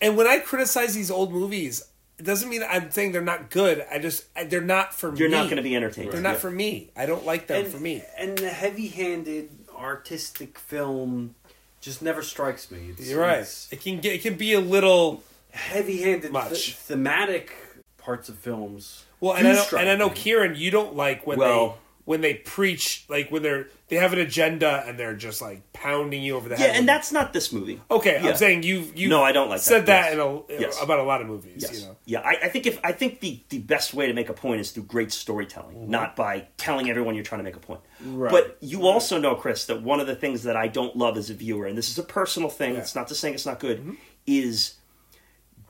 and 0.00 0.16
when 0.16 0.26
I 0.26 0.38
criticize 0.38 0.94
these 0.94 1.10
old 1.10 1.32
movies, 1.32 1.84
it 2.18 2.24
doesn't 2.24 2.48
mean 2.48 2.62
I'm 2.68 2.90
saying 2.90 3.12
they're 3.12 3.22
not 3.22 3.50
good. 3.50 3.84
I 3.90 3.98
just 3.98 4.24
I, 4.36 4.44
they're 4.44 4.60
not 4.60 4.94
for 4.94 5.14
You're 5.14 5.28
me. 5.30 5.36
not 5.36 5.44
going 5.44 5.56
to 5.56 5.62
be 5.62 5.74
entertained. 5.74 6.12
They're 6.12 6.20
not 6.20 6.34
Yeah. 6.34 6.38
for 6.40 6.50
me. 6.50 6.90
I 6.96 7.06
don't 7.06 7.24
like 7.24 7.46
them 7.46 7.64
and, 7.64 7.72
for 7.72 7.78
me. 7.80 8.02
And 8.18 8.36
the 8.36 8.50
heavy-handed 8.50 9.48
artistic 9.76 10.58
film 10.58 11.34
just 11.82 12.00
never 12.00 12.22
strikes 12.22 12.70
me. 12.70 12.94
It's, 12.96 13.10
You're 13.10 13.20
right. 13.20 13.46
It 13.70 13.82
can 13.82 14.00
get 14.00 14.14
it 14.14 14.22
can 14.22 14.36
be 14.36 14.54
a 14.54 14.60
little 14.60 15.22
heavy-handed 15.50 16.32
Much. 16.32 16.48
th- 16.48 16.74
thematic 16.76 17.52
parts 17.98 18.30
of 18.30 18.38
films. 18.38 19.04
well, 19.20 19.34
and 19.34 19.46
I 19.46 19.52
know 19.52 19.64
and 19.78 19.88
I 19.90 19.96
know. 19.96 20.08
Kieran, 20.08 20.54
you 20.56 20.70
don't 20.70 20.96
like 20.96 21.26
when 21.26 21.38
Well- 21.38 21.68
they 21.68 21.74
when 22.04 22.20
they 22.20 22.34
preach 22.34 23.04
like 23.08 23.30
when 23.30 23.42
they're 23.42 23.68
they 23.88 23.96
have 23.96 24.12
an 24.12 24.18
agenda 24.18 24.82
and 24.86 24.98
they're 24.98 25.14
just 25.14 25.40
like 25.40 25.72
pounding 25.72 26.22
you 26.22 26.34
over 26.36 26.48
the 26.48 26.56
head. 26.56 26.72
Yeah, 26.72 26.78
and 26.78 26.88
that's 26.88 27.12
not 27.12 27.32
this 27.32 27.52
movie. 27.52 27.80
okay. 27.90 28.18
Yeah. 28.22 28.30
I'm 28.30 28.36
saying 28.36 28.64
you 28.64 28.90
you 28.94 29.08
No, 29.08 29.22
I 29.22 29.30
don't 29.32 29.48
like 29.48 29.60
said 29.60 29.86
that, 29.86 30.06
Yes. 30.06 30.14
in 30.14 30.20
a 30.20 30.42
Yes. 30.60 30.82
about 30.82 30.98
a 30.98 31.04
lot 31.04 31.20
of 31.20 31.26
movies. 31.28 31.62
Yes. 31.62 31.80
You 31.80 31.86
know. 31.86 31.96
Yeah, 32.06 32.20
I, 32.20 32.38
I 32.44 32.48
think 32.48 32.66
if 32.66 32.80
I 32.82 32.90
think 32.92 33.20
the, 33.20 33.40
the 33.50 33.58
best 33.58 33.94
way 33.94 34.06
to 34.08 34.12
make 34.14 34.28
a 34.28 34.32
point 34.34 34.60
is 34.60 34.70
through 34.72 34.84
great 34.84 35.12
storytelling, 35.12 35.76
Mm-hmm. 35.76 35.90
not 35.90 36.16
by 36.16 36.48
telling 36.56 36.90
everyone 36.90 37.14
you're 37.14 37.24
trying 37.24 37.40
to 37.40 37.44
make 37.44 37.56
a 37.56 37.60
point. 37.60 37.80
Right. 38.04 38.30
But 38.32 38.56
you 38.60 38.86
also 38.88 39.18
know, 39.18 39.34
Chris, 39.36 39.66
that 39.66 39.82
one 39.82 40.00
of 40.00 40.06
the 40.08 40.16
things 40.16 40.42
that 40.42 40.56
I 40.56 40.66
don't 40.68 40.96
love 40.96 41.16
as 41.16 41.30
a 41.30 41.34
viewer, 41.34 41.66
and 41.66 41.78
this 41.78 41.88
is 41.90 41.98
a 41.98 42.02
personal 42.02 42.48
thing, 42.48 42.70
Yeah. 42.70 42.76
Mm-hmm. 42.76 42.82
it's 42.82 42.94
not 42.94 43.08
to 43.08 43.14
saying 43.14 43.34
it's 43.34 43.46
not 43.46 43.60
good, 43.60 43.96
is 44.26 44.74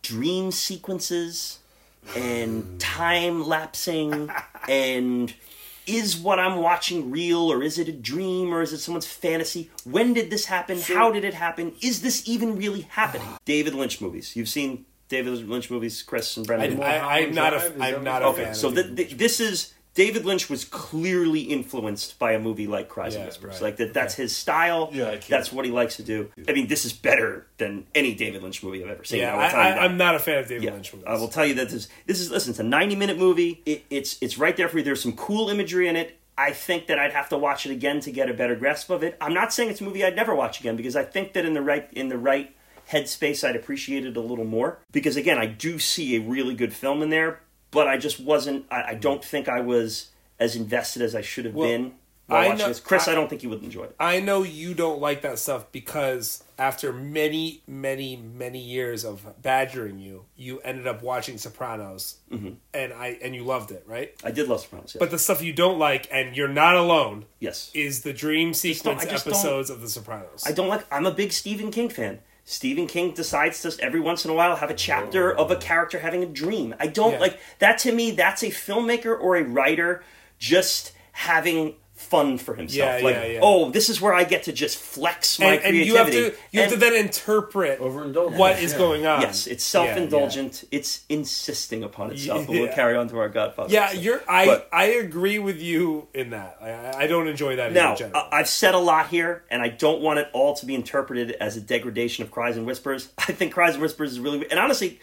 dream 0.02 0.50
sequences 0.50 1.58
and 2.16 2.80
time 2.80 3.46
lapsing 3.46 4.30
and 4.68 5.34
is 5.86 6.16
what 6.16 6.38
I'm 6.38 6.56
watching 6.56 7.10
real 7.10 7.52
or 7.52 7.62
is 7.62 7.78
it 7.78 7.88
a 7.88 7.92
dream 7.92 8.52
or 8.52 8.62
is 8.62 8.72
it 8.72 8.78
someone's 8.78 9.06
fantasy? 9.06 9.70
When 9.84 10.12
did 10.14 10.30
this 10.30 10.46
happen? 10.46 10.80
How 10.80 11.10
did 11.10 11.24
it 11.24 11.34
happen? 11.34 11.72
Is 11.82 12.02
this 12.02 12.28
even 12.28 12.56
really 12.56 12.82
happening? 12.82 13.26
David 13.44 13.74
Lynch 13.74 14.00
movies. 14.00 14.36
You've 14.36 14.48
seen 14.48 14.84
David 15.08 15.46
Lynch 15.48 15.70
movies, 15.70 16.02
Chris 16.02 16.36
and 16.36 16.46
I, 16.46 16.56
Brendan. 16.56 16.82
I, 16.82 17.20
I'm 17.20 17.34
not 17.34 17.50
Drive, 17.50 17.62
a 17.62 17.74
is 17.74 17.80
I'm 17.82 18.04
not 18.04 18.22
a 18.22 18.28
it's 18.28 18.34
Okay, 18.34 18.44
fan. 18.44 18.54
so 18.54 18.68
of 18.68 18.74
the, 18.76 18.82
the, 18.84 19.04
this 19.14 19.40
is 19.40 19.74
David 19.94 20.24
Lynch 20.24 20.48
was 20.48 20.64
clearly 20.64 21.40
influenced 21.40 22.18
by 22.18 22.32
a 22.32 22.38
movie 22.38 22.66
like 22.66 22.88
Cries 22.88 23.14
and 23.14 23.22
Yeah, 23.22 23.26
Whispers. 23.28 23.52
right. 23.54 23.62
Like 23.62 23.76
that, 23.76 23.92
that's 23.92 24.14
his 24.14 24.34
style. 24.34 24.88
Yeah, 24.92 25.16
that's 25.28 25.52
what 25.52 25.64
he 25.66 25.70
likes 25.70 25.96
to 25.96 26.02
do. 26.02 26.30
I 26.48 26.52
mean, 26.52 26.66
this 26.66 26.84
is 26.84 26.92
better 26.94 27.46
than 27.58 27.86
any 27.94 28.14
David 28.14 28.42
Lynch 28.42 28.62
movie 28.62 28.82
I've 28.82 28.90
ever 28.90 29.04
seen. 29.04 29.20
yeah, 29.20 29.36
I. 29.36 29.84
I'm 29.84 29.96
not 29.98 30.14
a 30.14 30.18
fan 30.18 30.38
of 30.38 30.48
David 30.48 30.64
Yeah, 30.64 30.72
Lynch 30.72 30.92
movies. 30.94 31.06
I 31.06 31.14
will 31.16 31.28
tell 31.28 31.44
you 31.46 31.54
that 31.54 31.68
this 31.68 31.88
this 32.06 32.20
is 32.20 32.30
listen. 32.30 32.50
It's 32.52 32.60
a 32.60 32.64
90 32.64 32.96
minute 32.96 33.18
movie. 33.18 33.60
It, 33.66 33.84
it's 33.90 34.16
it's 34.22 34.38
right 34.38 34.56
there 34.56 34.68
for 34.68 34.78
you. 34.78 34.84
There's 34.84 35.02
some 35.02 35.12
cool 35.16 35.50
imagery 35.50 35.88
in 35.88 35.96
it. 35.96 36.18
I 36.38 36.52
think 36.52 36.86
that 36.86 36.98
I'd 36.98 37.12
have 37.12 37.28
to 37.28 37.36
watch 37.36 37.66
it 37.66 37.72
again 37.72 38.00
to 38.00 38.10
get 38.10 38.30
a 38.30 38.34
better 38.34 38.56
grasp 38.56 38.88
of 38.88 39.02
it. 39.02 39.18
I'm 39.20 39.34
not 39.34 39.52
saying 39.52 39.68
it's 39.68 39.82
a 39.82 39.84
movie 39.84 40.02
I'd 40.02 40.16
never 40.16 40.34
watch 40.34 40.58
again 40.60 40.76
because 40.76 40.96
I 40.96 41.04
think 41.04 41.34
that 41.34 41.44
in 41.44 41.52
the 41.52 41.60
right 41.60 41.86
in 41.92 42.08
the 42.08 42.16
right 42.16 42.54
headspace 42.90 43.46
I'd 43.46 43.54
appreciate 43.56 44.06
it 44.06 44.16
a 44.16 44.20
little 44.20 44.46
more. 44.46 44.78
Because 44.90 45.16
again, 45.16 45.38
I 45.38 45.44
do 45.46 45.78
see 45.78 46.16
a 46.16 46.20
really 46.20 46.54
good 46.54 46.72
film 46.72 47.02
in 47.02 47.10
there, 47.10 47.40
but 47.72 47.88
I 47.88 47.96
just 47.96 48.20
wasn't. 48.20 48.66
I, 48.70 48.82
I 48.90 48.94
don't 48.94 49.24
think 49.24 49.48
I 49.48 49.60
was 49.60 50.10
as 50.38 50.54
invested 50.54 51.02
as 51.02 51.14
I 51.16 51.20
should 51.22 51.44
have 51.46 51.54
Well, 51.54 51.66
been. 51.68 51.94
I 52.28 52.46
watching 52.48 52.58
know- 52.58 52.68
this. 52.68 52.80
Chris, 52.80 53.08
I, 53.08 53.12
I- 53.12 53.14
don't 53.16 53.28
think 53.28 53.42
you 53.42 53.50
would 53.50 53.62
enjoy 53.64 53.82
it. 53.84 53.96
I 53.98 54.20
know 54.20 54.42
you 54.44 54.72
don't 54.74 55.00
like 55.00 55.22
that 55.22 55.38
stuff 55.38 55.70
because 55.72 56.42
after 56.58 56.92
many, 56.92 57.62
many, 57.66 58.16
many 58.16 58.60
years 58.60 59.04
of 59.04 59.26
badgering 59.42 59.98
you, 59.98 60.24
you 60.36 60.60
ended 60.60 60.86
up 60.86 61.02
watching 61.02 61.36
Sopranos, 61.36 62.16
Mm-hmm. 62.30 62.52
and 62.72 62.92
I 62.94 63.18
and 63.22 63.34
you 63.34 63.42
loved 63.44 63.70
it, 63.72 63.82
right? 63.86 64.14
I 64.24 64.30
did 64.30 64.48
love 64.48 64.60
Sopranos. 64.60 64.92
Yes. 64.94 64.98
But 65.00 65.10
the 65.10 65.18
stuff 65.18 65.42
you 65.42 65.52
don't 65.52 65.78
like, 65.78 66.08
and 66.12 66.34
you're 66.36 66.48
not 66.48 66.76
alone, 66.76 67.26
yes. 67.40 67.70
is 67.74 68.02
the 68.02 68.12
dream 68.14 68.54
sequence 68.54 69.04
episodes 69.04 69.68
of 69.68 69.80
The 69.82 69.88
Sopranos. 69.88 70.44
I 70.46 70.52
don't 70.52 70.68
like. 70.68 70.86
I'm 70.92 71.04
a 71.06 71.12
big 71.12 71.32
Stephen 71.32 71.70
King 71.70 71.88
fan. 71.90 72.20
Stephen 72.52 72.86
King 72.86 73.12
decides 73.12 73.62
to 73.62 73.74
every 73.82 73.98
once 74.00 74.26
in 74.26 74.30
a 74.30 74.34
while 74.34 74.56
have 74.56 74.70
a 74.70 74.74
chapter 74.74 75.34
of 75.34 75.50
a 75.50 75.56
character 75.56 75.98
having 75.98 76.22
a 76.22 76.26
dream. 76.26 76.74
I 76.78 76.86
don't 76.86 77.12
Yeah. 77.14 77.18
like 77.20 77.40
that. 77.60 77.78
To 77.78 77.92
me, 77.92 78.10
that's 78.10 78.42
a 78.42 78.48
filmmaker 78.48 79.18
or 79.18 79.36
a 79.36 79.42
writer 79.42 80.04
just 80.38 80.92
having 81.12 81.76
fun 82.12 82.38
for 82.38 82.54
himself. 82.54 83.00
Yeah, 83.00 83.04
like, 83.04 83.16
yeah, 83.16 83.24
yeah. 83.24 83.40
oh, 83.42 83.70
this 83.70 83.88
is 83.88 84.00
where 84.00 84.12
I 84.14 84.24
get 84.24 84.42
to 84.44 84.52
just 84.52 84.78
flex 84.78 85.38
my 85.40 85.46
and, 85.46 85.54
and 85.54 85.62
creativity. 85.62 85.86
you 85.86 85.96
have 85.96 86.10
to 86.34 86.38
you 86.52 86.60
have 86.60 86.68
to 86.68 86.74
And- 86.74 86.82
then 86.82 86.94
interpret 86.94 87.80
what 87.80 88.58
is 88.60 88.72
Yeah. 88.72 88.78
going 88.78 89.06
on. 89.06 89.22
Yes, 89.22 89.46
it's 89.46 89.74
Yeah, 89.74 89.80
yeah. 89.82 89.86
self-indulgent. 89.94 90.64
It's 90.70 91.04
insisting 91.08 91.82
upon 91.82 92.10
itself. 92.12 92.46
But 92.46 92.52
we'll 92.52 92.72
carry 92.72 92.96
on 92.96 93.08
to 93.08 93.18
our 93.18 93.28
Godfather. 93.28 93.72
Yeah, 93.72 93.84
episode. 93.86 94.02
you're. 94.02 94.22
I 94.28 94.46
But- 94.46 94.68
I 94.72 94.84
agree 94.84 95.38
with 95.38 95.60
you 95.60 96.06
in 96.14 96.30
that. 96.30 96.58
I, 96.60 97.04
I 97.04 97.06
don't 97.06 97.26
enjoy 97.28 97.56
that 97.56 97.72
Now, 97.72 97.92
in 97.92 97.96
general. 97.98 98.22
I- 98.30 98.38
I've 98.40 98.48
said 98.48 98.74
a 98.74 98.78
lot 98.78 99.08
here, 99.08 99.44
and 99.50 99.62
I 99.62 99.68
don't 99.68 100.00
want 100.02 100.18
it 100.18 100.28
all 100.32 100.54
to 100.56 100.66
be 100.66 100.74
interpreted 100.74 101.32
as 101.32 101.56
a 101.56 101.60
degradation 101.60 102.22
of 102.24 102.30
Cries 102.30 102.56
and 102.56 102.66
Whispers. 102.66 103.08
I 103.18 103.32
think 103.32 103.54
Cries 103.54 103.74
and 103.74 103.82
Whispers 103.82 104.12
is 104.12 104.20
really, 104.20 104.44
and 104.50 104.58
honestly, 104.60 105.00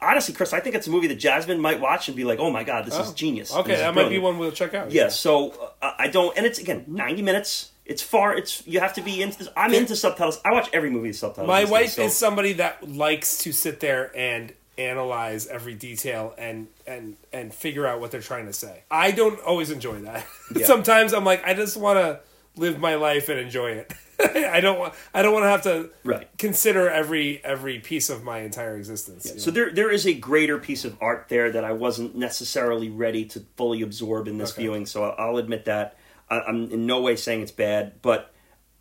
honestly, 0.00 0.34
Chris, 0.34 0.52
I 0.52 0.60
think 0.60 0.74
it's 0.74 0.86
a 0.86 0.90
movie 0.90 1.06
that 1.08 1.16
Jasmine 1.16 1.60
might 1.60 1.80
watch 1.80 2.08
and 2.08 2.16
be 2.16 2.24
like, 2.24 2.38
"Oh 2.38 2.50
my 2.50 2.64
god, 2.64 2.86
this 2.86 2.94
is 2.94 3.10
Oh, 3.10 3.14
genius." 3.14 3.54
Okay, 3.54 3.74
is 3.74 3.80
that 3.80 3.94
might 3.94 4.08
be 4.08 4.18
one 4.18 4.38
we'll 4.38 4.50
check 4.52 4.74
out. 4.74 4.90
Yeah, 4.90 5.08
so 5.08 5.72
uh, 5.82 5.92
I 5.98 6.08
don't, 6.08 6.36
and 6.36 6.44
it's 6.46 6.58
again 6.58 6.84
ninety 6.86 7.22
minutes. 7.22 7.72
It's 7.84 8.02
far. 8.02 8.36
It's 8.36 8.66
you 8.66 8.80
have 8.80 8.94
to 8.94 9.02
be 9.02 9.22
into. 9.22 9.38
This. 9.38 9.48
I'm 9.56 9.72
into 9.72 9.96
subtitles. 9.96 10.40
I 10.44 10.52
watch 10.52 10.68
every 10.72 10.90
movie 10.90 11.08
with 11.08 11.16
subtitles. 11.16 11.46
My 11.48 11.64
wife 11.64 11.86
days, 11.86 11.94
so- 11.94 12.02
is 12.02 12.16
somebody 12.16 12.54
that 12.54 12.88
likes 12.88 13.38
to 13.38 13.52
sit 13.52 13.80
there 13.80 14.10
and 14.16 14.52
analyze 14.76 15.46
every 15.48 15.74
detail 15.74 16.34
and 16.38 16.68
and 16.86 17.16
and 17.32 17.52
figure 17.52 17.86
out 17.86 18.00
what 18.00 18.10
they're 18.10 18.20
trying 18.20 18.46
to 18.46 18.52
say. 18.52 18.84
I 18.90 19.10
don't 19.10 19.40
always 19.40 19.70
enjoy 19.70 20.00
that. 20.02 20.24
Yeah. 20.54 20.64
Sometimes 20.66 21.12
I'm 21.12 21.24
like, 21.24 21.44
I 21.44 21.52
just 21.52 21.76
want 21.76 21.98
to 21.98 22.20
live 22.56 22.78
my 22.80 22.94
life 22.94 23.28
and 23.28 23.38
enjoy 23.38 23.72
it. 23.72 23.92
I 24.52 24.60
don't 24.60 24.78
want. 24.78 24.94
I 25.14 25.22
don't 25.22 25.32
want 25.32 25.44
to 25.44 25.48
have 25.48 25.62
to 25.62 25.90
Right. 26.04 26.28
consider 26.38 26.88
every 26.90 27.42
every 27.44 27.78
piece 27.78 28.10
of 28.10 28.24
my 28.24 28.38
entire 28.40 28.76
existence. 28.76 29.26
you 29.32 29.38
So 29.40 29.50
know? 29.50 29.54
there 29.54 29.70
there 29.72 29.90
is 29.90 30.06
a 30.06 30.14
greater 30.14 30.58
piece 30.58 30.84
of 30.84 30.96
art 31.00 31.26
there 31.28 31.50
that 31.52 31.64
I 31.64 31.72
wasn't 31.72 32.16
necessarily 32.16 32.88
ready 32.88 33.24
to 33.26 33.44
fully 33.56 33.82
absorb 33.82 34.26
in 34.28 34.38
this 34.38 34.52
Okay. 34.52 34.62
viewing. 34.62 34.86
So 34.86 35.04
I'll, 35.04 35.14
I'll 35.30 35.36
admit 35.36 35.64
that 35.66 35.96
I, 36.28 36.40
I'm 36.40 36.70
in 36.70 36.86
no 36.86 37.00
way 37.00 37.16
saying 37.16 37.42
it's 37.42 37.52
bad, 37.52 38.02
but 38.02 38.32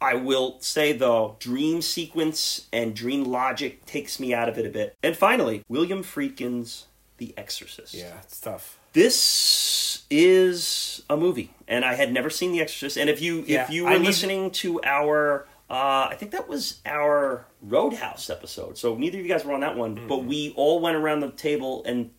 I 0.02 0.16
will 0.16 0.58
say 0.60 0.92
though, 0.94 1.36
dream 1.40 1.82
sequence 1.82 2.68
and 2.74 2.96
dream 2.96 3.24
logic 3.24 3.86
takes 3.86 4.20
me 4.20 4.34
out 4.34 4.50
of 4.50 4.58
it 4.58 4.66
a 4.66 4.70
bit. 4.70 4.96
And 5.04 5.16
finally, 5.18 5.64
William 5.70 6.04
Friedkin's 6.04 6.86
The 7.18 7.34
Exorcist. 7.38 7.94
yeah, 7.94 8.18
it's 8.24 8.40
tough. 8.40 8.78
This 8.94 9.97
is 10.10 11.04
a 11.10 11.18
movie, 11.18 11.52
and 11.68 11.84
I 11.86 11.96
had 11.96 12.12
never 12.14 12.30
seen 12.30 12.52
The 12.52 12.62
Exorcist. 12.62 12.98
And 12.98 13.10
if 13.10 13.22
you 13.22 13.44
Yeah, 13.48 13.64
if 13.64 13.70
you 13.70 13.88
I 13.88 13.94
were 13.94 14.00
need- 14.00 14.06
listening 14.08 14.52
to 14.52 14.82
our, 14.84 15.48
uh, 15.70 16.08
I 16.12 16.16
think 16.18 16.32
that 16.32 16.48
was 16.48 16.80
our 16.86 17.46
Roadhouse 17.62 18.30
episode. 18.30 18.78
So 18.78 18.96
neither 18.96 19.20
of 19.20 19.26
you 19.26 19.32
guys 19.32 19.44
were 19.46 19.54
on 19.54 19.60
that 19.62 19.76
one, 19.76 19.96
but 20.08 20.20
Mm-hmm. 20.20 20.28
we 20.28 20.54
all 20.56 20.80
went 20.80 20.96
around 20.96 21.20
the 21.22 21.32
table 21.32 21.84
and 21.86 22.12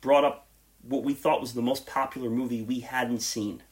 brought 0.00 0.24
up 0.24 0.46
what 0.82 1.02
we 1.02 1.14
thought 1.14 1.40
was 1.40 1.54
the 1.54 1.62
most 1.62 1.86
popular 1.86 2.30
movie 2.30 2.62
we 2.62 2.80
hadn't 2.80 3.20
seen. 3.20 3.62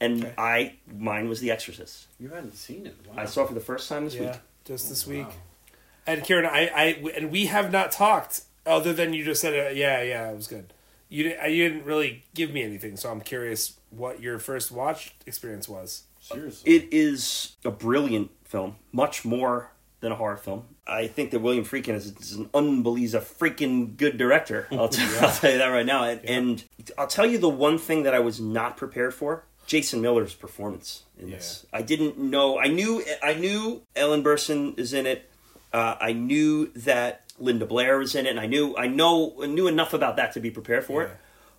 And 0.00 0.24
Okay. 0.24 0.34
I, 0.38 0.74
mine 0.90 1.28
was 1.28 1.40
The 1.40 1.50
Exorcist. 1.50 2.06
You 2.18 2.30
hadn't 2.30 2.56
seen 2.56 2.86
it. 2.86 2.96
Wow. 3.06 3.22
I 3.22 3.26
saw 3.26 3.42
it 3.44 3.48
for 3.48 3.54
the 3.54 3.60
first 3.60 3.88
time 3.88 4.06
this 4.06 4.14
Yeah, 4.14 4.30
week. 4.32 4.40
just 4.64 4.88
this 4.88 5.06
week. 5.06 5.26
Wow. 5.26 5.34
And 6.06 6.24
Kieran, 6.24 6.46
I, 6.46 6.66
I, 6.74 6.84
and 7.14 7.30
we 7.30 7.46
have 7.46 7.70
not 7.70 7.92
talked 7.92 8.42
other 8.64 8.94
than 8.94 9.12
you 9.12 9.22
just 9.24 9.42
said, 9.42 9.52
uh, 9.52 9.70
yeah, 9.70 10.02
yeah, 10.02 10.30
it 10.30 10.36
was 10.36 10.46
good. 10.46 10.72
You 11.10 11.24
didn't, 11.24 11.50
you 11.52 11.68
didn't 11.68 11.84
really 11.84 12.24
give 12.34 12.52
me 12.52 12.62
anything, 12.62 12.96
so 12.96 13.10
I'm 13.10 13.20
curious 13.20 13.78
what 13.90 14.22
your 14.22 14.38
first 14.38 14.70
watch 14.70 15.14
experience 15.26 15.68
was. 15.68 16.04
Seriously. 16.20 16.72
It 16.72 16.88
is 16.92 17.56
a 17.64 17.70
brilliant 17.70 18.30
film, 18.44 18.76
much 18.92 19.24
more 19.24 19.72
than 20.00 20.12
a 20.12 20.14
horror 20.14 20.36
film. 20.36 20.64
I 20.86 21.08
think 21.08 21.32
that 21.32 21.40
William 21.40 21.64
Friedkin 21.64 21.94
is, 21.94 22.12
is 22.16 22.32
an 22.32 22.48
unbelievable, 22.54 23.24
freaking 23.24 23.96
good 23.96 24.18
director. 24.18 24.68
I'll, 24.72 24.88
t- 24.88 25.02
I'll 25.20 25.32
tell 25.32 25.50
you 25.50 25.58
that 25.58 25.66
right 25.68 25.84
now. 25.84 26.04
And, 26.04 26.20
and 26.24 26.64
I'll 26.96 27.06
tell 27.06 27.26
you 27.26 27.38
the 27.38 27.48
one 27.48 27.76
thing 27.76 28.04
that 28.04 28.14
I 28.14 28.20
was 28.20 28.40
not 28.40 28.76
prepared 28.76 29.12
for: 29.12 29.44
Jason 29.66 30.00
Miller's 30.00 30.34
performance 30.34 31.04
in 31.18 31.30
this. 31.30 31.66
I 31.72 31.82
didn't 31.82 32.18
know. 32.18 32.58
I 32.58 32.68
knew. 32.68 33.04
I 33.22 33.34
knew 33.34 33.82
Ellen 33.96 34.22
Burstyn 34.22 34.78
is 34.78 34.92
in 34.92 35.06
it. 35.06 35.30
Uh, 35.72 35.96
I 36.00 36.12
knew 36.12 36.66
that 36.76 37.29
Linda 37.40 37.66
Blair 37.66 37.98
was 37.98 38.14
in 38.14 38.26
it, 38.26 38.30
and 38.30 38.40
I 38.40 38.46
knew. 38.46 38.76
I 38.76 38.86
know. 38.86 39.34
Knew 39.46 39.66
enough 39.66 39.92
about 39.94 40.16
that 40.16 40.32
to 40.34 40.40
be 40.40 40.50
prepared 40.50 40.84
for 40.84 41.02
it, 41.02 41.10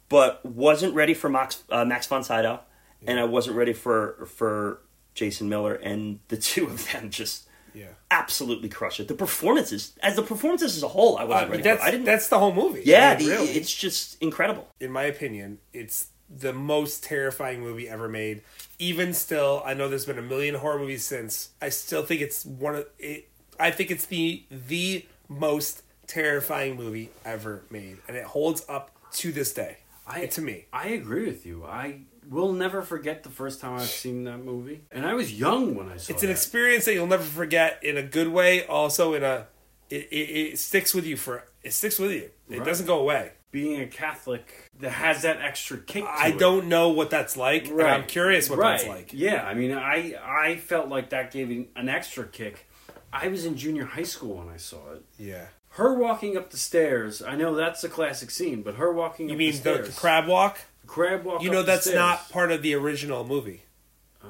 but 0.10 0.46
wasn't 0.46 0.94
ready 0.96 1.14
for 1.14 1.30
Max 1.30 1.64
uh, 1.70 1.84
Max 1.86 2.08
von 2.08 2.24
Sydow, 2.24 2.60
and 3.08 3.20
I 3.20 3.24
wasn't 3.26 3.56
ready 3.58 3.74
for 3.74 4.26
for 4.36 4.80
Jason 5.14 5.50
Miller, 5.50 5.74
and 5.74 6.20
the 6.30 6.38
two 6.38 6.66
of 6.68 6.92
them 6.92 7.10
just 7.10 7.48
Yeah. 7.74 7.88
absolutely 8.10 8.70
crush 8.70 9.00
it. 9.00 9.08
The 9.08 9.14
performances, 9.14 9.94
as 10.04 10.16
the 10.16 10.22
performances 10.24 10.78
as 10.78 10.84
a 10.84 10.88
whole, 10.90 11.18
I 11.18 11.24
wasn't 11.26 11.48
Uh, 11.50 11.52
ready. 11.52 11.64
that's, 11.64 11.82
for. 11.82 11.88
I 11.88 11.92
didn't. 11.92 12.06
that's 12.06 12.28
the 12.30 12.40
whole 12.40 12.54
movie. 12.54 12.84
yeah, 12.86 13.12
I 13.12 13.18
mean, 13.18 13.28
the, 13.30 13.34
really. 13.36 13.50
it's 13.52 13.74
just 13.76 14.22
incredible. 14.22 14.68
in 14.80 14.92
my 14.92 15.04
opinion, 15.04 15.60
it's 15.74 16.08
the 16.30 16.54
most 16.54 17.04
terrifying 17.04 17.60
movie 17.60 17.90
ever 17.90 18.08
made. 18.08 18.42
Even 18.80 19.14
still, 19.14 19.62
I 19.66 19.74
know 19.74 19.90
there's 19.90 20.06
been 20.06 20.18
a 20.20 20.22
million 20.22 20.56
horror 20.56 20.80
movies 20.80 21.04
since. 21.04 21.50
I 21.62 21.68
still 21.70 22.04
think 22.04 22.22
it's 22.22 22.46
one 22.46 22.76
of 22.76 22.86
it. 23.00 23.28
I 23.60 23.70
think 23.72 23.92
it's 23.92 24.06
the 24.06 24.44
the 24.50 25.06
most 25.40 25.84
terrifying 26.08 26.76
movie 26.76 27.10
ever 27.26 27.64
made, 27.70 27.98
and 28.08 28.18
it 28.18 28.26
holds 28.26 28.66
up 28.68 28.92
to 29.14 29.32
this 29.32 29.54
day. 29.54 29.78
I, 30.08 30.26
to 30.26 30.42
me, 30.42 30.66
I 30.74 30.90
agree 30.90 31.26
with 31.26 31.46
you. 31.46 31.64
I 31.66 32.02
will 32.30 32.52
never 32.54 32.82
forget 32.82 33.24
the 33.24 33.30
first 33.30 33.62
time 33.62 33.76
I've 33.76 33.84
seen 33.84 34.24
that 34.26 34.40
movie, 34.40 34.82
and 34.92 35.06
I 35.06 35.14
was 35.14 35.34
young 35.34 35.76
when 35.76 35.88
I 35.90 35.98
saw 35.98 36.12
it. 36.12 36.16
it's 36.16 36.24
an 36.24 36.28
that. 36.28 36.34
experience 36.34 36.86
that 36.86 36.94
you'll 36.94 37.08
never 37.08 37.24
forget 37.24 37.80
in 37.84 37.98
a 37.98 38.04
good 38.04 38.28
way. 38.28 38.66
Also, 38.66 39.14
in 39.14 39.24
a 39.24 39.48
it, 39.90 40.08
it, 40.12 40.16
it 40.54 40.60
sticks 40.60 40.94
with 40.94 41.06
you 41.06 41.18
for 41.18 41.44
it 41.64 41.74
sticks 41.74 41.98
with 42.00 42.12
you. 42.12 42.30
It 42.50 42.58
Right. 42.60 42.66
doesn't 42.66 42.86
go 42.88 43.00
away. 43.00 43.32
Being 43.52 43.82
a 43.82 43.88
Catholic 43.88 44.70
that 44.80 44.92
has 44.92 45.24
that 45.24 45.42
extra 45.42 45.78
kick. 45.78 46.04
To 46.06 46.10
I 46.10 46.28
it. 46.30 46.40
don't 46.40 46.68
know 46.68 46.90
what 46.90 47.10
that's 47.10 47.36
like. 47.36 47.68
and 47.68 47.82
I'm 47.82 48.06
curious 48.06 48.50
what 48.50 48.60
right. 48.60 48.78
that's 48.78 48.88
like. 48.88 49.12
Yeah, 49.14 49.44
I 49.46 49.54
mean, 49.54 49.72
I 49.74 50.16
I 50.26 50.56
felt 50.56 50.88
like 50.88 51.10
that 51.10 51.32
gave 51.32 51.68
an 51.76 51.90
extra 51.90 52.26
kick. 52.26 52.66
I 53.14 53.28
was 53.28 53.46
in 53.46 53.58
junior 53.58 53.86
high 53.86 54.04
school 54.04 54.36
when 54.38 54.50
I 54.50 54.58
saw 54.58 54.92
it. 54.94 55.04
Yeah. 55.18 55.46
Her 55.76 55.94
walking 55.94 56.36
up 56.38 56.50
the 56.52 56.58
stairs. 56.58 57.22
I 57.22 57.36
know 57.36 57.56
that's 57.56 57.84
a 57.84 57.90
classic 57.90 58.30
scene, 58.32 58.62
but 58.62 58.76
her 58.76 58.92
walking 58.92 59.28
You 59.30 59.34
up 59.36 59.40
mean 59.40 59.52
the 59.52 59.58
the, 59.58 59.62
stairs, 59.62 59.88
the 59.96 60.00
crab 60.00 60.28
walk? 60.28 60.60
crab 60.88 61.24
walk. 61.24 61.42
You 61.42 61.50
know 61.50 61.62
the 61.62 61.68
that's 61.68 61.84
stairs. 61.84 61.96
not 61.96 62.30
part 62.30 62.52
of 62.52 62.62
the 62.62 62.74
original 62.76 63.24
movie. 63.26 63.64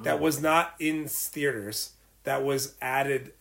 That 0.03 0.15
Oh. 0.15 0.17
was 0.17 0.41
not 0.41 0.73
in 0.79 1.07
theaters. 1.07 1.93
That 2.23 2.43
was 2.43 2.75
added 2.81 3.33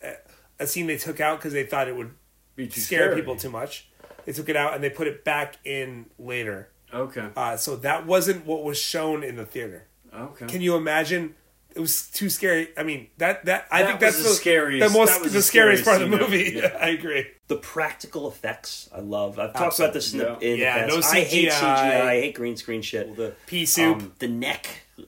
a 0.59 0.65
scene 0.67 0.87
they 0.87 0.97
took 0.97 1.19
out 1.19 1.37
because 1.39 1.53
they 1.53 1.63
thought 1.65 1.87
it 1.87 1.95
would 1.95 2.11
Be 2.55 2.67
too 2.67 2.81
scare 2.81 3.03
scary. 3.03 3.15
people 3.15 3.35
too 3.35 3.49
much. 3.49 3.87
They 4.25 4.33
took 4.33 4.49
it 4.49 4.55
out 4.55 4.73
and 4.75 4.83
they 4.83 4.89
put 4.89 5.07
it 5.07 5.23
back 5.23 5.55
in 5.63 6.07
later. 6.19 6.69
Okay. 6.93 7.29
Uh, 7.35 7.55
so 7.57 7.75
that 7.77 8.05
wasn't 8.05 8.45
what 8.45 8.63
was 8.63 8.77
shown 8.79 9.23
in 9.23 9.35
the 9.37 9.45
theater. 9.45 9.85
Okay. 10.13 10.45
Can 10.47 10.61
you 10.61 10.75
imagine? 10.75 11.35
It 11.75 11.79
was 11.79 12.09
too 12.09 12.29
scary. 12.29 12.69
I 12.77 12.83
mean, 12.83 13.07
that 13.17 13.45
that 13.45 13.67
I 13.71 13.81
That 13.83 13.87
think 13.87 13.99
that's 14.01 14.17
the 14.17 14.23
the 14.23 14.29
scariest- 14.29 14.93
the 14.93 14.99
most 14.99 15.09
that 15.13 15.21
was 15.21 15.31
the, 15.31 15.39
the 15.39 15.43
scariest, 15.43 15.85
part 15.85 16.01
of 16.01 16.11
the 16.11 16.17
movie. 16.17 16.51
scene 16.55 16.63
ever, 16.63 16.77
I 16.81 16.89
agree. 16.89 17.27
The 17.47 17.55
practical 17.57 18.27
effects, 18.27 18.89
I 18.93 18.99
love. 18.99 19.39
I've 19.39 19.53
talked 19.53 19.79
about 19.79 19.93
this 19.93 20.13
in 20.13 20.19
the, 20.19 20.29
Absolutely, 20.31 20.51
in 20.53 20.59
the 20.59 20.65
past. 20.65 20.79
Yeah, 20.79 20.95
no 20.95 21.01
I 21.07 21.23
hate 21.23 21.49
CGI. 21.49 21.53
CGI. 21.59 22.01
I 22.01 22.21
hate 22.21 22.35
green 22.35 22.57
screen 22.57 22.81
shit. 22.81 23.15
The 23.15 23.33
Pea 23.45 23.65
soup. 23.65 23.97
um, 23.97 24.13
the 24.19 24.27
neck, 24.27 24.67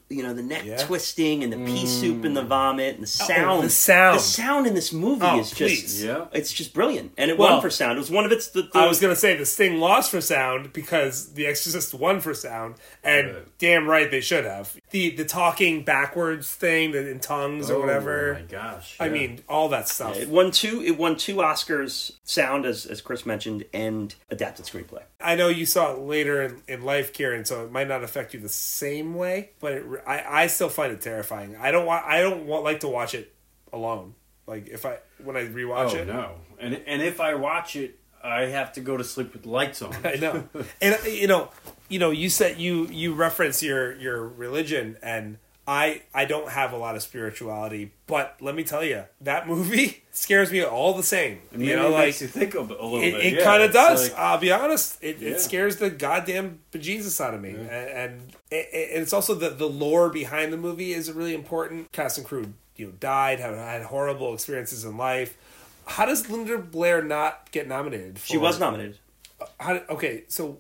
you 0.09 0.23
know, 0.23 0.33
the 0.33 0.41
neck 0.43 0.63
Yeah. 0.65 0.77
twisting, 0.77 1.43
and 1.43 1.51
the 1.53 1.57
pea 1.57 1.85
soup, 1.85 2.23
and 2.23 2.35
the 2.35 2.43
mm. 2.43 2.47
vomit, 2.47 2.95
and 2.95 2.99
oh, 2.99 3.01
the 3.01 3.07
sound. 3.07 3.63
the 3.63 3.69
sound. 3.69 4.15
The 4.19 4.23
sound 4.23 4.67
in 4.67 4.73
this 4.75 4.91
movie 4.93 5.25
Oh, 5.25 5.39
is 5.39 5.51
just. 5.51 5.99
Yeah. 6.03 6.25
it's 6.33 6.51
just 6.51 6.73
brilliant, 6.73 7.11
and 7.17 7.29
it 7.31 7.37
Well, 7.37 7.53
won 7.53 7.61
for 7.61 7.69
sound. 7.69 7.97
It 7.97 7.99
was 8.01 8.11
one 8.11 8.25
of 8.25 8.31
its. 8.31 8.47
The, 8.47 8.63
the, 8.63 8.69
I 8.79 8.87
was 8.87 8.99
gonna 8.99 9.15
say 9.15 9.35
the 9.35 9.45
Sting 9.45 9.79
lost 9.79 10.11
for 10.11 10.21
sound 10.21 10.73
because 10.73 11.33
The 11.33 11.45
Exorcist 11.47 11.93
won 11.93 12.19
for 12.21 12.33
sound, 12.33 12.75
and 13.03 13.27
Right. 13.27 13.57
damn 13.59 13.87
right 13.87 14.09
they 14.09 14.21
should 14.21 14.45
have. 14.45 14.75
The 14.91 15.09
the 15.11 15.25
talking 15.25 15.83
backwards 15.83 16.49
thing, 16.53 16.91
the 16.91 17.09
in 17.09 17.19
tongues 17.19 17.69
or 17.69 17.75
Oh 17.75 17.79
whatever. 17.81 18.33
my 18.33 18.41
gosh. 18.41 18.95
I 18.99 19.09
mean, 19.09 19.41
all 19.49 19.69
that 19.69 19.87
stuff. 19.87 20.17
It 20.17 20.29
won 20.29 20.51
two. 20.51 20.81
It 20.83 20.97
won 20.97 21.15
two 21.17 21.37
Oscars: 21.37 22.11
sound, 22.23 22.65
as 22.65 22.85
as 22.85 23.01
Chris 23.01 23.25
mentioned, 23.25 23.65
and 23.73 24.13
adapted 24.29 24.65
screenplay. 24.65 25.01
I 25.21 25.35
know 25.35 25.47
you 25.47 25.65
saw 25.65 25.93
it 25.93 25.99
later 25.99 26.41
in, 26.43 26.61
in 26.67 26.81
life, 26.83 27.13
Kieran, 27.13 27.45
so 27.45 27.63
it 27.63 27.71
might 27.71 27.87
not 27.87 28.03
affect 28.03 28.33
you 28.33 28.39
the 28.39 28.49
same 28.49 29.15
way, 29.15 29.51
but 29.59 29.71
it, 29.73 29.82
I 30.05 30.43
I 30.43 30.47
still 30.47 30.69
find 30.69 30.91
it 30.91 31.01
terrifying. 31.01 31.55
I 31.59 31.71
don't 31.71 31.85
want 31.85 32.05
I 32.05 32.21
don't 32.21 32.45
want 32.45 32.63
like 32.63 32.81
to 32.81 32.87
watch 32.87 33.13
it 33.13 33.33
alone. 33.71 34.15
Like 34.47 34.67
if 34.67 34.85
I 34.85 34.97
when 35.23 35.37
I 35.37 35.45
rewatch 35.45 35.93
oh 35.93 35.97
it, 35.97 36.07
no. 36.07 36.35
And 36.59 36.81
and 36.85 37.01
if 37.01 37.19
I 37.19 37.35
watch 37.35 37.75
it, 37.75 37.99
I 38.23 38.41
have 38.41 38.73
to 38.73 38.81
go 38.81 38.97
to 38.97 39.03
sleep 39.03 39.33
with 39.33 39.45
lights 39.45 39.81
on. 39.81 39.95
I 40.03 40.15
know. 40.15 40.47
and 40.81 40.97
you 41.05 41.27
know, 41.27 41.49
you 41.89 41.99
know, 41.99 42.11
you 42.11 42.29
said 42.29 42.59
you 42.59 42.87
you 42.87 43.13
reference 43.13 43.63
your 43.63 43.95
your 43.97 44.27
religion 44.27 44.97
and 45.01 45.37
I 45.65 46.01
I 46.13 46.25
don't 46.25 46.49
have 46.49 46.73
a 46.73 46.77
lot 46.77 46.95
of 46.95 47.01
spirituality, 47.03 47.91
but 48.07 48.35
let 48.41 48.53
me 48.53 48.63
tell 48.63 48.83
you, 48.83 49.05
that 49.21 49.47
movie 49.47 50.03
scares 50.11 50.51
me 50.51 50.61
all 50.63 50.93
the 50.93 51.03
same. 51.03 51.39
And 51.53 51.61
you 51.65 51.75
know, 51.75 51.87
it 51.87 51.91
like 51.91 52.05
makes 52.07 52.21
you 52.21 52.27
think 52.27 52.53
of 52.55 52.69
a 52.69 52.73
little 52.73 52.97
it, 53.01 53.11
bit. 53.11 53.25
it 53.25 53.33
Yeah, 53.35 53.43
kind 53.45 53.63
of 53.63 53.71
does. 53.71 54.09
like- 54.09 54.19
I'll 54.19 54.37
be 54.37 54.51
honest. 54.51 54.97
It, 55.01 55.19
Yeah. 55.19 55.29
it 55.31 55.39
scares 55.39 55.77
the 55.77 55.89
goddamn 55.89 56.59
bejesus 56.73 57.21
out 57.23 57.33
of 57.33 57.41
me, 57.41 57.51
and, 57.51 57.69
and 57.69 58.21
it, 58.51 58.67
it- 58.73 58.89
it's 59.01 59.13
also 59.13 59.33
the 59.35 59.49
the 59.51 59.67
lore 59.69 60.09
behind 60.09 60.51
the 60.51 60.57
movie 60.57 60.91
is 60.93 61.09
really 61.11 61.33
important. 61.33 61.91
Cast 61.93 62.17
and 62.17 62.27
crew, 62.27 62.53
you 62.75 62.87
know, 62.87 62.91
died, 62.99 63.39
have 63.39 63.55
had 63.55 63.83
horrible 63.83 64.33
experiences 64.33 64.83
in 64.83 64.97
life. 64.97 65.37
How 65.85 66.05
does 66.05 66.29
Linda 66.29 66.57
Blair 66.57 67.01
not 67.01 67.51
get 67.51 67.67
nominated? 67.69 68.19
For, 68.19 68.25
She 68.27 68.37
was 68.37 68.59
nominated, 68.59 68.99
uh, 69.39 69.45
How, 69.61 69.73
did- 69.73 69.89
okay, 69.89 70.23
so 70.27 70.59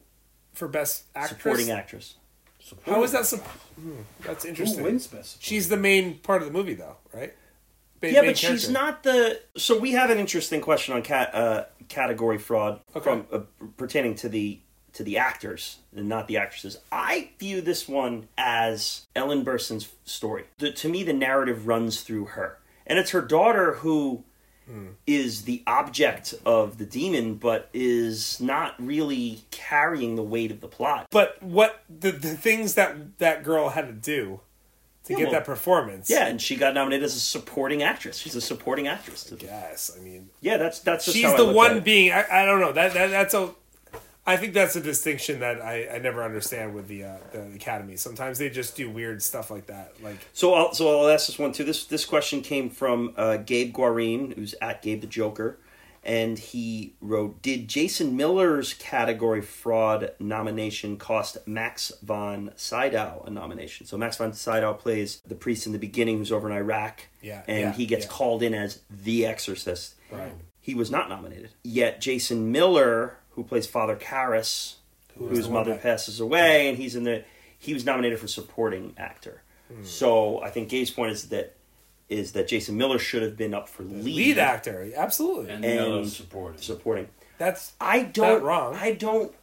for 0.53 0.67
best 0.69 1.03
actress, 1.15 1.41
supporting 1.41 1.71
actress. 1.71 2.15
How 2.85 3.03
is 3.03 3.11
that? 3.11 3.25
Sup- 3.25 3.39
hmm, 3.41 4.01
that's 4.23 4.45
interesting. 4.45 4.79
Who 4.79 4.85
wins 4.85 5.07
best? 5.07 5.41
She's 5.43 5.69
the 5.69 5.77
main 5.77 6.19
part 6.19 6.41
of 6.41 6.47
the 6.47 6.53
movie, 6.53 6.73
though, 6.73 6.97
right? 7.13 7.33
Ma- 8.01 8.09
Yeah, 8.09 8.21
but 8.21 8.37
she's 8.37 8.69
not 8.69 9.03
the. 9.03 9.39
So 9.57 9.77
we 9.79 9.91
have 9.93 10.09
an 10.09 10.17
interesting 10.19 10.61
question 10.61 10.93
on 10.93 11.01
cat 11.01 11.33
uh, 11.33 11.65
category 11.89 12.37
fraud 12.37 12.79
Okay. 12.95 13.03
from 13.03 13.25
uh, 13.31 13.39
pertaining 13.77 14.15
to 14.15 14.29
the 14.29 14.59
to 14.93 15.03
the 15.03 15.17
actors 15.17 15.77
and 15.95 16.07
not 16.07 16.27
the 16.27 16.37
actresses. 16.37 16.77
I 16.91 17.29
view 17.39 17.61
this 17.61 17.87
one 17.87 18.27
as 18.37 19.07
Ellen 19.15 19.43
Burstyn's 19.43 19.89
story. 20.05 20.43
The, 20.59 20.71
to 20.71 20.87
me, 20.89 21.01
the 21.03 21.13
narrative 21.13 21.65
runs 21.67 22.01
through 22.01 22.25
her, 22.25 22.59
and 22.85 22.99
it's 22.99 23.09
her 23.11 23.21
daughter 23.21 23.73
who 23.75 24.23
is 25.05 25.43
the 25.43 25.63
object 25.67 26.33
of 26.45 26.77
the 26.77 26.85
demon, 26.85 27.35
but 27.35 27.69
is 27.73 28.39
not 28.39 28.75
really 28.79 29.43
carrying 29.51 30.15
the 30.15 30.23
weight 30.23 30.51
of 30.51 30.61
the 30.61 30.67
plot. 30.67 31.07
But 31.11 31.41
what 31.41 31.83
the 31.89 32.11
the 32.11 32.35
things 32.35 32.75
that 32.75 33.17
that 33.19 33.43
girl 33.43 33.69
had 33.69 33.87
to 33.87 33.93
do 33.93 34.41
to 35.05 35.13
Yeah, 35.13 35.17
get 35.19 35.23
well, 35.25 35.33
that 35.33 35.45
performance? 35.45 36.09
Yeah, 36.09 36.27
and 36.27 36.41
she 36.41 36.55
got 36.55 36.73
nominated 36.73 37.03
as 37.03 37.15
a 37.15 37.19
supporting 37.19 37.83
actress. 37.83 38.17
She's 38.17 38.35
a 38.35 38.41
supporting 38.41 38.87
actress. 38.87 39.31
Yes, 39.39 39.91
I 39.97 40.01
mean 40.01 40.29
yeah, 40.41 40.57
that's 40.57 40.79
that's 40.79 41.11
she's 41.11 41.35
the 41.35 41.51
one 41.51 41.81
being. 41.81 42.11
I, 42.11 42.25
I 42.41 42.45
don't 42.45 42.59
know 42.59 42.71
that, 42.71 42.93
that 42.93 43.11
that's 43.11 43.33
a. 43.33 43.51
I 44.25 44.37
think 44.37 44.53
that's 44.53 44.75
a 44.77 44.81
distinction 44.81 45.41
that 45.41 45.61
I, 45.61 45.95
I 45.95 45.97
never 45.99 46.23
understand 46.23 46.73
with 46.73 46.87
the 46.87 47.03
uh, 47.03 47.17
the 47.31 47.41
Academy. 47.55 47.97
Sometimes 47.97 48.37
they 48.37 48.49
just 48.49 48.75
do 48.75 48.89
weird 48.89 49.21
stuff 49.21 49.51
like 49.51 49.67
that. 49.67 50.01
Like 50.01 50.17
So 50.33 50.53
I'll 50.53 50.73
so 50.73 51.01
I'll 51.01 51.09
ask 51.09 51.27
this 51.27 51.37
one 51.37 51.51
too. 51.51 51.63
This 51.65 51.85
this 51.85 52.05
question 52.05 52.41
came 52.41 52.69
from 52.69 53.13
uh, 53.17 53.37
Gabe 53.37 53.75
Guarin, 53.75 54.33
who's 54.35 54.55
at 54.61 54.81
Gabe 54.81 55.01
the 55.01 55.07
Joker, 55.07 55.59
and 56.05 56.39
he 56.39 56.93
wrote: 57.01 57.41
Did 57.41 57.67
Jason 57.67 58.15
Miller's 58.15 58.73
category 58.73 59.41
fraud 59.41 60.13
nomination 60.19 60.95
cost 60.95 61.37
Max 61.45 61.91
von 62.01 62.51
Sydow 62.55 63.23
a 63.27 63.29
nomination? 63.29 63.85
So 63.85 63.97
Max 63.97 64.15
von 64.15 64.31
Sydow 64.31 64.73
plays 64.73 65.21
the 65.27 65.35
priest 65.35 65.65
in 65.65 65.73
the 65.73 65.79
beginning, 65.79 66.19
who's 66.19 66.31
over 66.31 66.49
in 66.49 66.55
Iraq, 66.55 67.07
Yeah, 67.21 67.41
and 67.45 67.59
yeah, 67.59 67.71
he 67.73 67.85
gets 67.85 68.05
yeah. 68.05 68.11
called 68.11 68.41
in 68.41 68.53
as 68.53 68.79
the 68.89 69.25
Exorcist. 69.25 69.95
right. 70.09 70.31
He 70.61 70.75
was 70.75 70.89
not 70.89 71.09
nominated. 71.09 71.49
Yet 71.65 71.99
Jason 71.99 72.49
Miller, 72.53 73.17
who 73.33 73.43
plays 73.43 73.67
Father 73.67 73.95
Karras, 73.95 74.75
Who 75.17 75.27
whose 75.27 75.49
mother 75.49 75.75
passes 75.75 76.19
away, 76.19 76.69
and 76.69 76.77
he's 76.77 76.95
in 76.95 77.03
the 77.03 77.23
he 77.59 77.73
was 77.73 77.85
nominated 77.85 78.19
for 78.19 78.27
supporting 78.27 78.93
actor. 78.97 79.41
Hmm. 79.73 79.83
So 79.83 80.41
I 80.41 80.49
think 80.49 80.69
Gabe's 80.69 80.91
point 80.91 81.11
is 81.11 81.29
that 81.29 81.55
is 82.09 82.33
that 82.33 82.47
Jason 82.47 82.77
Miller 82.77 82.99
should 82.99 83.23
have 83.23 83.37
been 83.37 83.53
up 83.53 83.67
for 83.69 83.83
lead, 83.83 84.03
Lead 84.03 84.37
actor, 84.37 84.91
absolutely. 84.95 85.49
And, 85.51 85.63
And- 85.65 86.05
the 86.05 86.09
supporting. 86.09 86.61
supporting. 86.61 87.07
That's 87.37 87.73
I 87.81 88.03
don't. 88.03 88.43
wrong. 88.43 88.75
I 88.75 88.91
don't. 88.91 89.33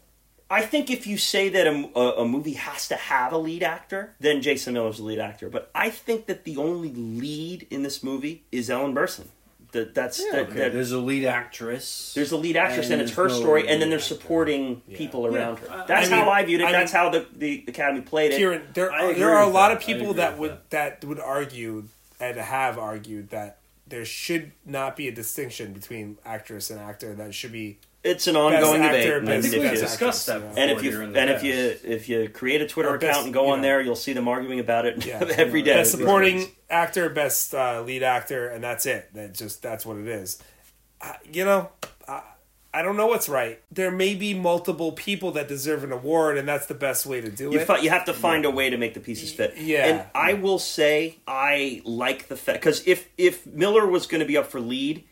I 0.52 0.62
think 0.62 0.90
if 0.90 1.06
you 1.06 1.16
say 1.16 1.48
that 1.50 1.66
a, 1.66 1.90
a, 1.96 2.22
a 2.22 2.24
movie 2.28 2.54
has 2.54 2.88
to 2.88 2.96
have 2.96 3.32
a 3.32 3.38
lead 3.38 3.62
actor, 3.62 4.14
then 4.20 4.42
Jason 4.42 4.74
Miller's 4.74 4.96
the 4.98 5.04
lead 5.04 5.18
actor. 5.20 5.48
But 5.48 5.70
I 5.74 5.90
think 5.90 6.26
that 6.26 6.44
the 6.44 6.56
only 6.56 6.90
lead 6.92 7.66
in 7.70 7.82
this 7.84 8.02
movie 8.02 8.42
is 8.50 8.68
Ellen 8.68 8.92
Burstyn. 8.94 9.26
That 9.72 9.94
that's 9.94 10.18
that, 10.32 10.40
Okay, 10.48 10.58
that- 10.58 10.72
there's 10.72 10.90
a 10.92 10.98
lead 10.98 11.24
actress. 11.24 12.12
There's 12.14 12.32
a 12.32 12.36
lead 12.36 12.56
actress 12.56 12.86
and, 12.86 12.94
And 12.94 13.02
it's 13.02 13.12
her 13.12 13.28
no 13.28 13.34
story, 13.34 13.68
and 13.68 13.80
then 13.80 13.88
there's 13.90 14.04
supporting 14.04 14.82
Yeah. 14.88 14.96
people 14.98 15.26
around 15.26 15.60
Yeah, 15.64 15.70
her. 15.78 15.84
That's 15.86 16.08
I 16.08 16.10
mean- 16.10 16.24
how 16.24 16.30
I 16.30 16.44
viewed 16.44 16.60
it. 16.60 16.64
I 16.66 16.72
That's 16.72 16.92
mean- 16.92 17.00
how 17.02 17.08
the, 17.10 17.26
the 17.36 17.64
Academy 17.68 18.00
played 18.00 18.32
it. 18.32 18.36
Kieran, 18.38 18.62
there 18.74 18.92
are, 18.92 19.12
there 19.14 19.30
are 19.30 19.42
a 19.44 19.48
lot 19.48 19.68
that. 19.68 19.76
of 19.78 19.82
people 19.84 20.14
that 20.14 20.38
would 20.38 20.58
that 20.70 21.04
would 21.04 21.20
argue 21.20 21.84
and 22.18 22.36
have 22.36 22.78
argued 22.78 23.30
that 23.30 23.58
there 23.86 24.04
should 24.04 24.52
not 24.66 24.96
be 24.96 25.08
a 25.08 25.12
distinction 25.12 25.72
between 25.72 26.18
actress 26.24 26.70
and 26.70 26.78
actor. 26.80 27.14
That 27.14 27.34
should 27.34 27.52
be 27.52 27.78
It's 28.02 28.26
an 28.26 28.36
ongoing 28.36 28.80
Best 28.80 28.92
debate. 28.92 29.00
actor, 29.06 29.16
and 29.18 29.26
best 29.26 29.44
if 29.46 29.50
think 29.50 29.54
you- 29.54 29.60
we've 29.60 29.70
actress, 29.72 29.90
discussed 29.90 30.26
that 30.28 30.42
and 30.56 30.70
if 30.70 30.82
you 30.82 31.00
in 31.02 31.12
the 31.12 31.34
if 31.34 31.42
you 31.44 31.76
if 31.84 32.08
you 32.08 32.28
create 32.30 32.62
a 32.62 32.66
Twitter 32.66 32.96
best, 32.96 33.02
account 33.10 33.24
and 33.26 33.34
go 33.34 33.48
on 33.50 33.58
know. 33.58 33.62
there, 33.68 33.80
you'll 33.82 33.94
see 33.96 34.14
them 34.14 34.26
arguing 34.26 34.58
about 34.58 34.86
it 34.86 35.04
Yeah. 35.04 35.18
every 35.36 35.60
day. 35.62 35.74
best 35.74 35.90
supporting 35.90 36.46
actor, 36.70 37.10
best 37.10 37.54
uh, 37.54 37.82
lead 37.82 38.02
actor, 38.02 38.48
and 38.48 38.64
that's 38.64 38.86
it. 38.86 39.12
That 39.14 39.34
just 39.34 39.60
that's 39.62 39.84
what 39.84 39.98
it 39.98 40.08
is. 40.08 40.42
I, 41.02 41.16
you 41.30 41.44
know, 41.44 41.68
I, 42.08 42.22
I 42.72 42.80
don't 42.82 42.96
know 42.96 43.06
what's 43.08 43.28
right. 43.28 43.60
There 43.70 43.90
may 43.90 44.14
be 44.14 44.32
multiple 44.32 44.92
people 44.92 45.32
that 45.32 45.46
deserve 45.48 45.84
an 45.84 45.92
award, 45.92 46.38
and 46.38 46.48
that's 46.48 46.66
the 46.66 46.74
best 46.74 47.04
way 47.04 47.20
to 47.20 47.30
do 47.30 47.50
You, 47.50 47.58
it. 47.60 47.66
fi- 47.66 47.78
you 47.80 47.90
have 47.90 48.04
to 48.06 48.14
find 48.14 48.44
a 48.46 48.50
way 48.50 48.70
to 48.70 48.78
make 48.78 48.94
the 48.94 49.00
pieces 49.00 49.30
fit. 49.32 49.58
Yeah. 49.58 49.86
And 49.86 50.06
I 50.14 50.34
will 50.34 50.58
say 50.58 51.18
I 51.26 51.82
like 51.84 52.28
the 52.28 52.36
fact 52.36 52.60
because 52.60 52.86
if 52.86 53.08
if 53.18 53.44
Miller 53.46 53.86
was 53.86 54.06
going 54.06 54.20
to 54.20 54.26
be 54.26 54.38
up 54.38 54.46
for 54.46 54.58
lead, 54.60 55.04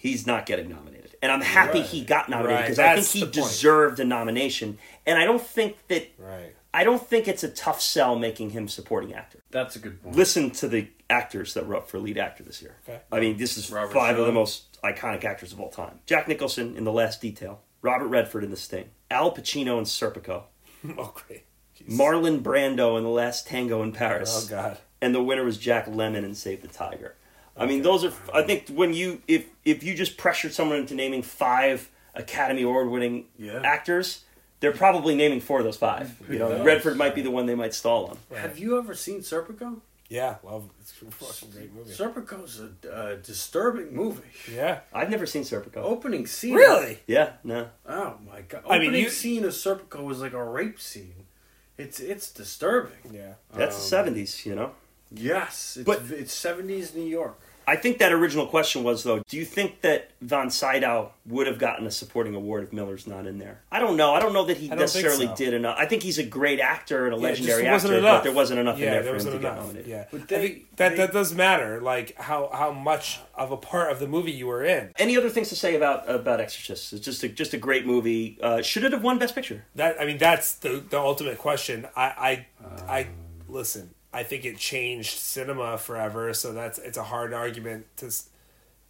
he's 0.00 0.26
not 0.26 0.46
getting 0.46 0.68
nominated, 0.70 1.14
and 1.22 1.30
I'm 1.30 1.40
happy 1.42 1.80
Right. 1.80 1.86
he 1.88 2.04
got 2.04 2.28
nominated 2.28 2.56
Right, 2.60 2.62
because 2.64 2.78
I 2.78 2.94
think 2.94 3.06
he 3.06 3.20
point. 3.22 3.32
deserved 3.34 4.00
a 4.00 4.04
nomination, 4.04 4.78
and 5.06 5.18
I 5.18 5.24
don't 5.24 5.42
think 5.42 5.76
that 5.88 6.08
right. 6.18 6.54
I 6.72 6.84
don't 6.84 7.04
think 7.04 7.26
it's 7.26 7.42
a 7.42 7.48
tough 7.48 7.80
sell 7.82 8.16
making 8.16 8.50
him 8.50 8.68
supporting 8.68 9.12
actor. 9.12 9.40
That's 9.50 9.74
a 9.76 9.80
good 9.80 10.00
point. 10.02 10.14
Listen 10.16 10.50
to 10.52 10.68
the 10.68 10.86
actors 11.10 11.54
that 11.54 11.66
were 11.66 11.74
up 11.74 11.88
for 11.90 11.98
lead 11.98 12.16
actor 12.16 12.44
this 12.44 12.62
year. 12.62 12.76
Okay. 12.88 13.00
I 13.10 13.18
mean, 13.20 13.36
this 13.38 13.56
is 13.58 13.70
Robert 13.72 13.92
five 13.92 14.16
of 14.18 14.26
the 14.26 14.32
most 14.32 14.80
iconic 14.82 15.24
actors 15.24 15.52
of 15.52 15.60
all 15.60 15.68
time. 15.70 15.98
Jack 16.06 16.28
Nicholson 16.28 16.76
in 16.76 16.84
The 16.84 16.92
Last 16.92 17.20
Detail, 17.20 17.60
Robert 17.82 18.06
Redford 18.06 18.44
in 18.44 18.50
The 18.50 18.56
Sting, 18.56 18.90
Al 19.10 19.34
Pacino 19.34 19.78
in 19.78 19.84
Serpico, 19.84 20.44
Oh 20.96 21.12
great. 21.26 21.44
Jeez. 21.76 21.96
Marlon 21.98 22.40
Brando 22.42 22.96
in 22.96 23.02
The 23.02 23.10
Last 23.10 23.48
Tango 23.48 23.82
in 23.82 23.90
Paris, 23.92 24.46
Oh 24.46 24.48
god. 24.48 24.78
and 25.02 25.12
the 25.14 25.22
winner 25.22 25.42
was 25.44 25.56
Jack 25.58 25.86
Lemmon 25.86 26.22
in 26.24 26.34
Save 26.36 26.62
the 26.62 26.68
Tiger. 26.68 27.16
I 27.56 27.66
mean, 27.66 27.80
Okay. 27.80 27.82
those 27.82 28.04
are. 28.04 28.12
I 28.32 28.42
think 28.42 28.68
when 28.68 28.94
you 28.94 29.20
if 29.28 29.46
if 29.64 29.82
you 29.82 29.94
just 29.94 30.16
pressured 30.16 30.52
someone 30.52 30.78
into 30.78 30.94
naming 30.94 31.22
five 31.22 31.88
Academy 32.14 32.62
Award 32.62 32.88
winning 32.88 33.26
Yeah. 33.38 33.60
actors, 33.64 34.24
they're 34.60 34.72
probably 34.72 35.14
naming 35.14 35.40
four 35.40 35.58
of 35.58 35.64
those 35.64 35.76
five. 35.76 36.14
You 36.28 36.38
know, 36.38 36.48
knows? 36.48 36.64
Redford 36.66 36.96
might 36.96 37.14
be 37.14 37.22
the 37.22 37.30
one 37.30 37.46
they 37.46 37.54
might 37.54 37.74
stall 37.74 38.06
on. 38.06 38.38
Have 38.38 38.58
you 38.58 38.78
ever 38.78 38.94
seen 38.94 39.20
Serpico? 39.20 39.80
Yeah, 40.08 40.36
love 40.42 40.68
it's 40.80 40.90
a 41.02 41.04
fucking 41.04 41.50
great 41.52 41.72
movie. 41.72 41.92
Serpico's 41.92 42.60
a 42.60 42.92
uh, 42.92 43.14
disturbing 43.22 43.94
movie. 43.94 44.22
Yeah. 44.52 44.80
I've 44.92 45.08
never 45.08 45.24
seen 45.24 45.44
Serpico. 45.44 45.76
Opening 45.76 46.26
scene. 46.26 46.54
Really? 46.54 46.98
Yeah, 47.06 47.34
no. 47.44 47.68
Oh 47.86 48.16
my 48.28 48.40
god! 48.40 48.64
I 48.68 48.80
mean, 48.80 48.92
you- 48.94 49.08
scene 49.08 49.44
of 49.44 49.52
Serpico 49.52 50.02
was 50.02 50.20
like 50.20 50.32
a 50.32 50.42
rape 50.44 50.80
scene. 50.80 51.26
It's 51.78 52.00
it's 52.00 52.30
disturbing. 52.32 53.12
Yeah. 53.12 53.34
That's 53.54 53.76
Um, 53.76 53.80
the 53.82 53.86
seventies, 53.86 54.44
you 54.44 54.54
know. 54.56 54.72
Yes, 55.12 55.76
it's, 55.78 55.86
But- 55.86 56.02
it's 56.10 56.32
seventies 56.32 56.94
New 56.94 57.06
York. 57.06 57.38
I 57.66 57.76
think 57.76 57.98
that 57.98 58.10
original 58.10 58.46
question 58.48 58.82
was 58.82 59.04
though, 59.04 59.22
do 59.28 59.36
you 59.36 59.44
think 59.44 59.82
that 59.82 60.10
Von 60.20 60.50
Sydow 60.50 61.12
would 61.26 61.46
have 61.46 61.58
gotten 61.58 61.86
a 61.86 61.90
supporting 61.92 62.34
award 62.34 62.64
if 62.64 62.72
Miller's 62.72 63.06
not 63.06 63.28
in 63.28 63.38
there? 63.38 63.60
I 63.70 63.78
don't 63.78 63.96
know. 63.96 64.12
I 64.12 64.18
don't 64.18 64.32
know 64.32 64.44
that 64.46 64.56
he 64.56 64.66
I 64.66 64.70
don't 64.70 64.78
think 64.78 65.04
necessarily 65.04 65.26
so. 65.26 65.36
did 65.36 65.54
enough. 65.54 65.76
I 65.78 65.86
think 65.86 66.02
he's 66.02 66.18
a 66.18 66.24
great 66.24 66.58
actor 66.58 67.06
and 67.06 67.14
a 67.14 67.18
Yeah, 67.20 67.28
it 67.28 67.30
just 67.36 67.40
legendary 67.48 67.70
wasn't 67.70 67.92
actor, 67.92 67.98
enough. 68.00 68.18
but 68.18 68.24
there 68.24 68.32
wasn't 68.32 68.60
enough 68.60 68.78
yeah, 68.78 68.86
in 68.86 68.90
there, 68.92 69.02
there 69.04 69.04
for 69.04 69.08
him 69.10 69.14
wasn't 69.14 69.34
to 69.34 69.38
get 69.40 69.52
enough. 69.52 69.66
nominated. 69.66 69.88
Yeah, 69.90 70.04
But 70.10 70.20
I 70.22 70.24
think 70.40 70.76
that 70.76 70.88
they- 70.90 70.96
that 70.96 71.12
does 71.12 71.32
matter. 71.34 71.80
Like 71.80 72.16
how 72.18 72.50
how 72.52 72.72
much 72.72 73.20
of 73.36 73.52
a 73.52 73.56
part 73.56 73.92
of 73.92 74.00
the 74.00 74.08
movie 74.08 74.32
you 74.32 74.48
were 74.48 74.64
in. 74.64 74.92
Any 74.98 75.16
other 75.16 75.28
things 75.30 75.50
to 75.50 75.54
say 75.56 75.76
about 75.76 76.10
about 76.10 76.40
Exorcist? 76.40 76.92
It's 76.92 77.04
just 77.04 77.22
a, 77.22 77.28
just 77.28 77.54
a 77.54 77.58
great 77.58 77.86
movie. 77.86 78.36
Uh, 78.42 78.62
should 78.62 78.82
it 78.82 78.90
have 78.92 79.04
won 79.04 79.18
Best 79.18 79.36
Picture? 79.36 79.64
That 79.76 80.00
I 80.00 80.06
mean, 80.06 80.18
that's 80.18 80.54
the 80.54 80.82
the 80.90 80.98
ultimate 80.98 81.38
question. 81.38 81.86
I 81.94 82.02
I, 82.02 82.46
I 82.88 83.00
Um. 83.02 83.08
listen. 83.48 83.90
I 84.12 84.22
think 84.22 84.44
it 84.44 84.58
changed 84.58 85.18
cinema 85.18 85.78
forever. 85.78 86.32
So 86.34 86.52
that's 86.52 86.78
it's 86.78 86.98
a 86.98 87.04
hard 87.04 87.32
argument 87.32 87.86
to 87.98 88.10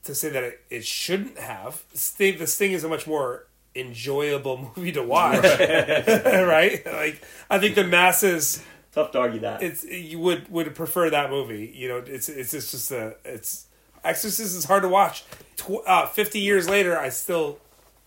to 0.04 0.14
say 0.14 0.30
that 0.30 0.42
it, 0.42 0.60
it 0.70 0.84
shouldn't 0.84 1.38
have. 1.38 1.82
Sting, 1.94 2.38
the 2.38 2.46
Sting 2.46 2.72
is 2.72 2.84
a 2.84 2.88
much 2.88 3.06
more 3.06 3.46
enjoyable 3.74 4.72
movie 4.76 4.92
to 4.92 5.02
watch, 5.02 5.42
right? 5.60 6.84
Like 6.86 7.22
I 7.50 7.58
think 7.58 7.74
the 7.74 7.84
masses 7.84 8.62
Tough 8.92 9.12
to 9.12 9.20
argue 9.20 9.40
that. 9.40 9.62
it's 9.62 9.84
you 9.84 10.18
would 10.18 10.50
would 10.50 10.74
prefer 10.74 11.10
that 11.10 11.30
movie. 11.30 11.72
You 11.74 11.88
know, 11.88 11.98
it's 11.98 12.28
it's 12.28 12.50
just, 12.52 12.70
just 12.72 12.90
a 12.90 13.14
it's 13.24 13.66
Exorcist 14.02 14.56
is 14.56 14.64
hard 14.64 14.82
to 14.82 14.88
watch. 14.88 15.24
Tw- 15.56 15.86
uh, 15.86 16.06
Fifty 16.06 16.40
years 16.40 16.68
later, 16.68 16.98
I 16.98 17.10
still 17.10 17.58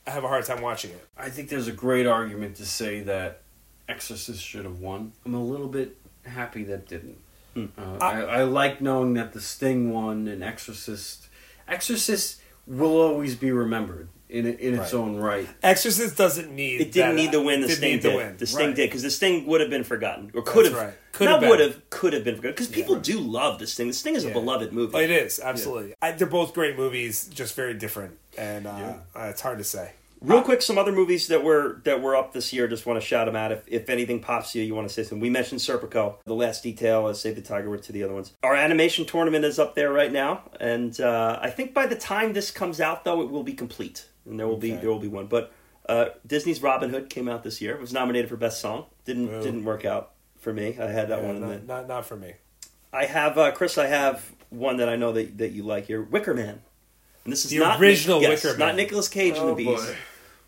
have 0.08 0.24
a 0.24 0.28
hard 0.28 0.44
time 0.44 0.62
watching 0.62 0.92
it. 0.92 1.08
I 1.18 1.30
think 1.30 1.50
there's 1.50 1.68
a 1.68 1.72
great 1.72 2.08
argument 2.08 2.56
to 2.58 2.66
say 2.66 3.02
that 3.02 3.42
Exorcist 3.88 4.44
should 4.44 4.66
have 4.66 4.80
won. 4.80 5.14
I'm 5.26 5.36
a 5.36 5.44
little 5.44 5.68
bit 5.68 5.96
happy 6.26 6.64
that 6.66 6.88
didn't. 6.88 7.18
Hmm. 7.54 7.66
Uh, 7.78 7.98
I, 8.02 8.22
I 8.22 8.44
like 8.44 8.82
knowing 8.82 9.14
that 9.14 9.34
the 9.34 9.42
Sting 9.42 9.92
won 9.94 10.28
and 10.28 10.44
Exorcist. 10.44 11.28
Exorcist 11.68 12.42
will 12.66 13.00
always 13.00 13.36
be 13.36 13.52
remembered 13.52 14.10
in 14.30 14.48
in 14.48 14.74
its 14.80 14.94
Right. 14.94 15.00
own 15.00 15.18
right. 15.18 15.48
Exorcist 15.62 16.18
doesn't 16.18 16.52
need 16.54 16.82
it 16.82 16.92
didn't 16.92 17.16
that- 17.16 17.22
need 17.22 17.32
the 17.32 17.42
win. 17.42 17.62
The 17.62 17.70
Sting 17.70 18.00
did. 18.00 18.12
the 18.12 18.16
win. 18.18 18.38
The 18.38 18.48
Sting 18.48 18.68
Right. 18.68 18.76
did 18.76 18.90
because 18.90 19.04
the 19.04 19.12
Sting 19.12 19.46
would 19.46 19.62
have 19.62 19.70
been 19.70 19.84
forgotten 19.84 20.32
or 20.34 20.42
could 20.42 20.66
have. 20.66 20.74
Right. 20.76 20.94
Could 21.12 21.26
not 21.26 21.42
would 21.42 21.60
been. 21.60 21.72
have. 21.72 21.90
Could 21.92 22.14
have 22.14 22.24
been 22.24 22.36
forgotten 22.38 22.54
because 22.56 22.68
people 22.70 22.96
do 22.96 23.20
love 23.20 23.60
the 23.60 23.68
Sting. 23.68 23.88
The 23.90 23.94
Sting 23.94 24.16
is 24.16 24.26
a 24.26 24.32
beloved 24.32 24.74
movie. 24.74 24.96
Oh, 24.96 25.00
it 25.00 25.12
is 25.12 25.40
absolutely. 25.40 25.94
I, 26.02 26.12
they're 26.14 26.26
both 26.28 26.54
great 26.56 26.76
movies, 26.76 27.28
just 27.28 27.56
very 27.56 27.76
different, 27.76 28.18
and 28.38 28.66
uh, 28.66 28.94
uh, 29.16 29.20
it's 29.30 29.42
hard 29.42 29.60
to 29.60 29.64
say. 29.64 29.92
Real 30.24 30.42
quick, 30.42 30.62
some 30.62 30.78
other 30.78 30.94
movies 30.94 31.28
that 31.28 31.44
were 31.44 31.82
that 31.84 32.02
were 32.02 32.16
up 32.16 32.32
this 32.32 32.54
year. 32.54 32.68
Just 32.70 32.86
want 32.86 33.00
to 33.00 33.06
shout 33.06 33.26
them 33.26 33.36
out. 33.36 33.52
If, 33.52 33.64
if 33.68 33.90
anything 33.90 34.22
pops 34.22 34.54
to 34.54 34.60
you, 34.60 34.66
you 34.66 34.74
want 34.74 34.88
to 34.88 34.94
say 34.94 35.04
something. 35.04 35.20
We 35.20 35.30
mentioned 35.30 35.60
Serpico, 35.60 36.16
The 36.24 36.34
Last 36.34 36.64
Detail, 36.64 37.06
uh, 37.08 37.14
Save 37.14 37.36
the 37.36 37.42
Tiger. 37.42 37.70
We're 37.70 37.78
to 37.80 37.92
the 37.92 38.04
other 38.04 38.14
ones. 38.14 38.32
Our 38.42 38.56
animation 38.56 39.06
tournament 39.06 39.44
is 39.44 39.60
up 39.60 39.76
there 39.76 39.92
right 39.92 40.12
now, 40.12 40.50
and 40.62 41.00
uh, 41.02 41.40
I 41.42 41.50
think 41.50 41.74
by 41.74 41.88
the 41.88 41.98
time 41.98 42.32
this 42.32 42.52
comes 42.52 42.80
out, 42.80 43.04
though, 43.04 43.22
it 43.22 43.30
will 43.30 43.44
be 43.44 43.54
complete, 43.54 44.08
and 44.26 44.40
there 44.40 44.48
will 44.48 44.56
be 44.58 44.72
there 44.72 44.90
will 44.90 45.00
be 45.00 45.10
one. 45.10 45.28
But 45.28 45.52
uh, 45.90 46.06
Disney's 46.26 46.62
Robin 46.62 46.90
Hood 46.90 47.10
came 47.10 47.28
out 47.28 47.44
this 47.44 47.60
year. 47.62 47.76
It 47.76 47.82
was 47.82 47.92
nominated 47.92 48.30
for 48.30 48.38
Best 48.38 48.62
Song. 48.62 48.86
Didn't 49.04 49.28
Boo. 49.28 49.44
didn't 49.44 49.66
work 49.66 49.84
out 49.84 50.12
for 50.40 50.54
me. 50.54 50.78
I 50.80 50.86
had 50.90 51.10
that 51.10 51.20
Yeah, 51.22 51.28
one 51.28 51.36
in 51.36 51.42
the. 51.42 51.48
not, 51.48 51.66
not 51.68 51.88
not 51.90 52.06
for 52.06 52.16
me. 52.16 52.34
I 52.94 53.06
have 53.06 53.38
uh, 53.38 53.52
Chris. 53.52 53.78
I 53.78 53.88
have 53.88 54.32
one 54.50 54.78
that 54.78 54.88
I 54.88 54.96
know 54.96 55.12
that 55.12 55.38
that 55.40 55.52
you 55.52 55.64
like 55.64 55.88
here. 55.88 56.02
Wicker 56.02 56.34
Man. 56.34 56.62
And 57.26 57.32
this 57.32 57.44
is 57.44 57.52
The 57.52 57.60
not 57.60 57.82
original 57.82 58.22
yes, 58.22 58.42
Wicker 58.44 58.58
not 58.58 58.68
Man. 58.68 58.76
Nicolas 58.78 59.10
Cage 59.10 59.34
and 59.38 59.44
Oh, 59.44 59.56
the 59.56 59.56
Beast. 59.66 59.86
boy. 59.86 59.96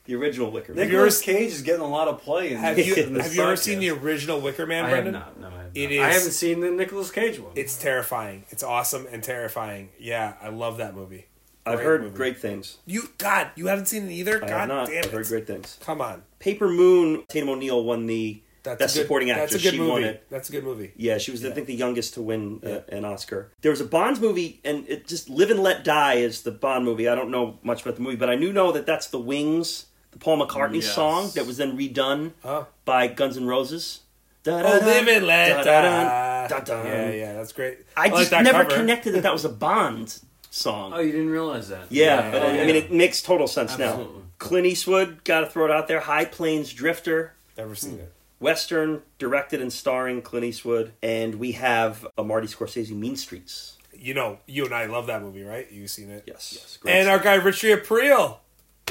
The 0.05 0.15
original 0.15 0.51
Wicker 0.51 0.73
Man. 0.73 0.83
Have 0.83 0.91
you 0.91 0.97
Nicolas 0.97 1.21
Cage 1.21 1.51
is 1.51 1.61
getting 1.61 1.81
a 1.81 1.87
lot 1.87 2.07
of 2.07 2.21
play 2.21 2.51
in 2.51 2.57
Have 2.57 2.75
this- 2.75 2.85
you 2.87 2.95
in 2.95 3.13
this 3.13 3.23
have 3.27 3.35
you 3.35 3.41
ever 3.43 3.53
podcast. 3.53 3.57
seen 3.59 3.79
the 3.79 3.89
original 3.89 4.39
Wicker 4.39 4.65
Man, 4.67 4.85
I 4.85 4.89
have 4.89 4.95
Brendan? 5.03 5.13
not. 5.13 5.39
No, 5.39 5.47
I 5.47 5.51
have 5.63 5.71
It 5.73 5.95
not. 5.97 6.05
I 6.05 6.09
is- 6.09 6.15
haven't 6.17 6.31
seen 6.33 6.59
the 6.59 6.71
Nicolas 6.71 7.11
Cage 7.11 7.39
one. 7.39 7.51
It's 7.55 7.75
terrifying. 7.77 8.45
It's 8.51 8.63
awesome 8.63 9.07
and 9.11 9.23
terrifying. 9.23 9.89
Yeah, 9.99 10.33
I 10.41 10.49
love 10.49 10.77
that 10.77 10.95
movie. 10.95 11.25
I've 11.65 11.77
Great 11.77 11.85
heard 11.85 12.01
movie. 12.03 12.15
great 12.15 12.37
things. 12.37 12.77
You 12.85 13.09
God, 13.17 13.47
you 13.55 13.65
haven't 13.67 13.87
seen 13.87 14.07
it 14.07 14.13
either. 14.13 14.37
I 14.37 14.47
God 14.47 14.49
have 14.59 14.67
not. 14.69 14.87
damn 14.87 14.99
I've 14.99 15.05
it! 15.05 15.11
heard 15.11 15.25
great 15.27 15.47
things. 15.47 15.77
Come 15.81 15.99
on, 16.01 16.21
Paper 16.37 16.69
Moon. 16.69 17.23
Tatum 17.27 17.49
O'Neal 17.49 17.83
won 17.83 18.05
the 18.05 18.41
that's 18.61 18.77
best 18.79 18.95
a 18.95 18.99
good, 18.99 19.03
supporting 19.03 19.27
That's 19.29 19.41
actress. 19.53 19.61
a 19.61 19.65
good 19.65 19.71
she 19.73 19.77
movie. 19.79 19.91
won 19.91 20.03
it. 20.03 20.25
That's 20.29 20.49
a 20.49 20.51
good 20.51 20.63
movie. 20.63 20.91
Yeah, 20.95 21.17
she 21.17 21.31
was 21.31 21.43
I 21.43 21.49
think 21.51 21.65
the 21.65 21.73
youngest 21.73 22.13
to 22.15 22.21
win 22.21 22.61
uh, 22.63 22.69
Yeah. 22.69 22.79
an 22.89 23.05
Oscar. 23.05 23.51
There 23.61 23.71
was 23.71 23.81
a 23.81 23.85
Bond 23.85 24.21
movie, 24.21 24.59
and 24.63 24.85
it 24.87 25.07
just 25.07 25.27
Live 25.29 25.49
and 25.49 25.59
Let 25.63 25.83
Die 25.83 26.13
is 26.15 26.43
the 26.43 26.51
Bond 26.51 26.85
movie. 26.85 27.07
I 27.09 27.15
don't 27.15 27.31
know 27.31 27.57
much 27.63 27.81
about 27.81 27.95
the 27.95 28.01
movie, 28.03 28.15
but 28.15 28.29
I 28.29 28.35
do 28.35 28.53
know 28.53 28.71
that 28.71 28.85
that's 28.85 29.07
the 29.07 29.19
Wings, 29.19 29.87
the 30.15 30.19
Paul 30.19 30.45
McCartney 30.45 30.75
Yes. 30.81 30.95
song 30.95 31.29
that 31.35 31.45
was 31.45 31.57
then 31.57 31.77
redone 31.77 32.31
Oh. 32.43 32.67
by 32.85 33.07
Guns 33.07 33.37
N' 33.37 33.45
Roses. 33.45 33.99
Oh, 34.47 34.51
live 34.51 35.07
and 35.07 35.25
let 35.25 35.63
Da-da-dun, 35.65 36.85
die. 36.85 36.87
Yeah, 36.87 37.09
yeah, 37.11 37.33
that's 37.33 37.51
great. 37.51 37.79
I 37.97 38.07
like 38.09 38.13
just 38.19 38.29
that 38.31 38.43
never 38.43 38.63
cover. 38.63 38.75
connected 38.75 39.13
that 39.15 39.23
that 39.23 39.33
was 39.33 39.43
a 39.43 39.49
Bond 39.65 40.19
song. 40.51 40.93
Oh, 40.93 40.99
you 40.99 41.11
didn't 41.11 41.29
realize 41.31 41.69
that? 41.69 41.87
yeah, 41.89 42.25
Yeah, 42.25 42.31
but 42.31 42.41
yeah, 42.53 42.61
I 42.61 42.65
mean, 42.65 42.75
it 42.75 42.91
makes 42.91 43.21
total 43.23 43.47
sense 43.47 43.77
now. 43.77 44.07
Clint 44.37 44.67
Eastwood, 44.67 45.23
got 45.23 45.39
to 45.41 45.45
throw 45.47 45.65
it 45.65 45.71
out 45.71 45.87
there. 45.87 45.99
High 46.01 46.25
Plains 46.25 46.71
Drifter, 46.73 47.33
Never 47.57 47.73
seen 47.73 47.93
hmm. 47.93 48.01
it. 48.01 48.13
Western, 48.39 49.01
directed 49.17 49.61
and 49.61 49.71
starring 49.73 50.21
Clint 50.21 50.45
Eastwood, 50.45 50.91
and 51.01 51.35
we 51.35 51.53
have 51.53 52.05
a 52.17 52.23
Marty 52.23 52.47
Scorsese 52.47 52.91
Mean 52.91 53.15
Streets. 53.15 53.77
You 53.97 54.13
know, 54.13 54.39
you 54.45 54.65
and 54.65 54.73
I 54.75 54.85
love 54.85 55.07
that 55.07 55.21
movie, 55.23 55.41
right? 55.43 55.71
You've 55.71 55.89
seen 55.89 56.11
it. 56.11 56.25
Yes, 56.27 56.51
yes, 56.53 56.77
And 56.85 57.07
our 57.09 57.17
guy 57.17 57.35
Richie 57.35 57.73
Aprile 57.73 58.37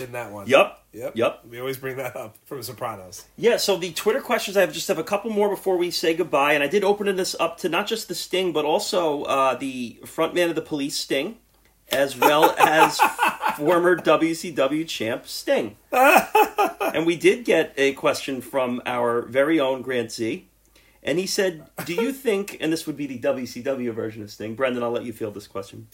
in 0.00 0.12
that 0.12 0.32
one. 0.32 0.46
Yup. 0.48 0.83
Yep. 0.94 1.16
Yep. 1.16 1.44
We 1.50 1.58
always 1.58 1.76
bring 1.76 1.96
that 1.96 2.14
up 2.16 2.36
from 2.44 2.62
Sopranos. 2.62 3.24
Yeah, 3.36 3.56
so 3.56 3.76
the 3.76 3.92
Twitter 3.92 4.20
questions, 4.20 4.56
I 4.56 4.60
have 4.60 4.72
just 4.72 4.88
have 4.88 4.98
a 4.98 5.04
couple 5.04 5.30
more 5.30 5.48
before 5.48 5.76
we 5.76 5.90
say 5.90 6.14
goodbye. 6.14 6.52
And 6.52 6.62
I 6.62 6.68
did 6.68 6.84
open 6.84 7.14
this 7.16 7.34
up 7.40 7.58
to 7.58 7.68
not 7.68 7.86
just 7.86 8.08
the 8.08 8.14
Sting, 8.14 8.52
but 8.52 8.64
also 8.64 9.24
uh, 9.24 9.56
the 9.56 9.98
frontman 10.04 10.48
of 10.48 10.54
the 10.54 10.62
police, 10.62 10.96
Sting, 10.96 11.38
as 11.90 12.16
well 12.16 12.50
as 12.58 12.98
former 13.56 13.96
WCW 13.96 14.86
champ, 14.86 15.26
Sting. 15.26 15.76
and 15.92 17.04
we 17.04 17.16
did 17.16 17.44
get 17.44 17.74
a 17.76 17.92
question 17.94 18.40
from 18.40 18.80
our 18.86 19.22
very 19.22 19.58
own 19.58 19.82
Grant 19.82 20.12
Z. 20.12 20.48
And 21.02 21.18
he 21.18 21.26
said, 21.26 21.66
Do 21.84 21.94
you 21.94 22.12
think, 22.12 22.56
and 22.60 22.72
this 22.72 22.86
would 22.86 22.96
be 22.96 23.06
the 23.06 23.18
WCW 23.18 23.92
version 23.92 24.22
of 24.22 24.30
Sting, 24.30 24.54
Brendan, 24.54 24.82
I'll 24.82 24.90
let 24.90 25.04
you 25.04 25.12
field 25.12 25.34
this 25.34 25.46
question. 25.46 25.88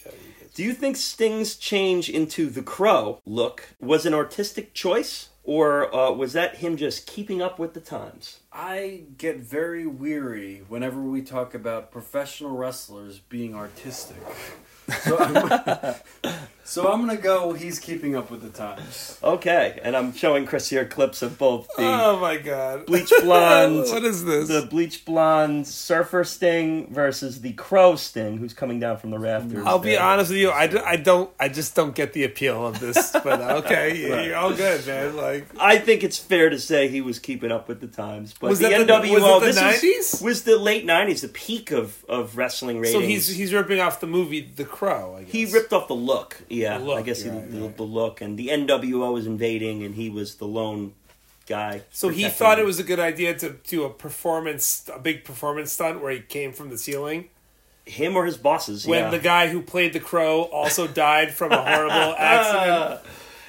Do 0.52 0.64
you 0.64 0.72
think 0.72 0.96
Sting's 0.96 1.54
change 1.54 2.08
into 2.08 2.50
the 2.50 2.62
Crow 2.62 3.20
look 3.24 3.68
was 3.80 4.04
an 4.04 4.14
artistic 4.14 4.74
choice, 4.74 5.28
or 5.44 5.94
uh, 5.94 6.10
was 6.10 6.32
that 6.32 6.56
him 6.56 6.76
just 6.76 7.06
keeping 7.06 7.40
up 7.40 7.60
with 7.60 7.72
the 7.72 7.80
times? 7.80 8.40
I 8.52 9.04
get 9.16 9.38
very 9.38 9.86
weary 9.86 10.62
whenever 10.66 11.00
we 11.00 11.22
talk 11.22 11.54
about 11.54 11.92
professional 11.92 12.56
wrestlers 12.56 13.20
being 13.20 13.54
artistic. 13.54 14.18
So 14.90 15.18
I'm, 15.18 15.94
so 16.64 16.92
I'm 16.92 17.00
gonna 17.00 17.16
go. 17.16 17.52
He's 17.52 17.78
keeping 17.78 18.14
up 18.16 18.30
with 18.30 18.42
the 18.42 18.48
times. 18.50 19.18
Okay, 19.22 19.78
and 19.82 19.96
I'm 19.96 20.12
showing 20.12 20.46
Chris 20.46 20.68
here 20.68 20.84
clips 20.84 21.22
of 21.22 21.36
both 21.38 21.66
the 21.76 21.82
Oh 21.84 22.18
my 22.20 22.36
god. 22.36 22.86
bleach 22.86 23.10
blonde, 23.22 23.76
what 23.88 24.04
is 24.04 24.24
this? 24.24 24.48
the 24.48 24.62
bleach 24.66 25.04
blonde 25.04 25.66
surfer 25.66 26.22
Sting 26.24 26.92
versus 26.92 27.40
the 27.40 27.52
Crow 27.54 27.96
Sting, 27.96 28.36
who's 28.38 28.52
coming 28.54 28.78
down 28.80 28.98
from 28.98 29.10
the 29.10 29.18
rafters. 29.18 29.64
I'll 29.66 29.78
be 29.78 29.90
there. 29.90 30.02
honest 30.02 30.30
with 30.30 30.38
you. 30.40 30.50
I, 30.50 30.66
d- 30.66 30.78
I 30.78 30.96
don't. 30.96 31.30
I 31.40 31.48
just 31.48 31.74
don't 31.74 31.94
get 31.94 32.12
the 32.12 32.24
appeal 32.24 32.66
of 32.66 32.78
this. 32.80 33.10
But 33.22 33.40
uh, 33.42 33.62
okay, 33.64 34.08
Right. 34.10 34.26
you're 34.26 34.36
all 34.36 34.54
good, 34.54 34.86
man. 34.86 35.14
Like 35.16 35.46
I 35.60 35.78
think 35.78 36.02
it's 36.04 36.18
fair 36.18 36.48
to 36.50 36.58
say 36.58 36.88
he 36.88 37.00
was 37.00 37.18
keeping 37.18 37.50
up 37.52 37.68
with 37.68 37.80
the 37.80 37.86
times. 37.86 38.34
But 38.38 38.50
Was 38.50 38.58
the 38.60 38.68
that 38.70 38.86
the- 38.86 38.92
NWO, 38.92 39.12
was 39.12 39.22
it 39.22 39.40
the 39.40 39.62
this 39.62 39.82
is- 40.14 40.20
90s? 40.20 40.24
was 40.24 40.42
the 40.44 40.56
late 40.56 40.86
'90s, 40.86 41.20
the 41.20 41.28
peak 41.28 41.70
of, 41.70 42.02
of 42.08 42.36
wrestling 42.38 42.78
ratings. 42.80 42.94
so, 42.94 43.00
he's 43.06 43.28
he's 43.28 43.52
ripping 43.52 43.80
off 43.80 44.00
the 44.00 44.06
movie 44.06 44.40
The 44.40 44.64
Crow. 44.80 45.16
I 45.18 45.24
guess. 45.24 45.32
He 45.32 45.44
ripped 45.44 45.74
off 45.74 45.88
the 45.88 45.94
look, 45.94 46.40
yeah. 46.48 46.78
The 46.78 46.84
look, 46.84 46.98
I 47.00 47.02
guess 47.02 47.20
he, 47.20 47.28
right, 47.28 47.50
the, 47.50 47.60
right. 47.60 47.76
the 47.76 47.82
look, 47.82 48.22
and 48.22 48.38
the 48.38 48.48
NWO 48.48 49.12
was 49.12 49.26
invading, 49.26 49.82
and 49.82 49.94
he 49.94 50.08
was 50.08 50.36
the 50.36 50.46
lone 50.46 50.94
guy. 51.46 51.82
So 51.90 52.08
he 52.08 52.30
thought 52.30 52.54
them. 52.54 52.64
it 52.64 52.66
was 52.66 52.78
a 52.78 52.82
good 52.82 52.98
idea 52.98 53.34
to 53.34 53.56
do 53.66 53.84
a 53.84 53.90
performance, 53.90 54.88
a 54.90 54.98
big 54.98 55.24
performance 55.24 55.70
stunt 55.70 56.00
where 56.00 56.12
he 56.12 56.20
came 56.20 56.54
from 56.54 56.70
the 56.70 56.78
ceiling. 56.78 57.28
him 57.84 58.16
or 58.16 58.24
his 58.24 58.38
bosses. 58.38 58.86
When 58.86 59.04
yeah. 59.04 59.10
the 59.10 59.18
guy 59.18 59.48
who 59.48 59.60
played 59.60 59.92
the 59.92 60.00
crow 60.00 60.44
also 60.44 60.86
died 60.86 61.34
from 61.34 61.52
a 61.52 61.62
horrible 61.62 62.14
accident. 62.18 63.00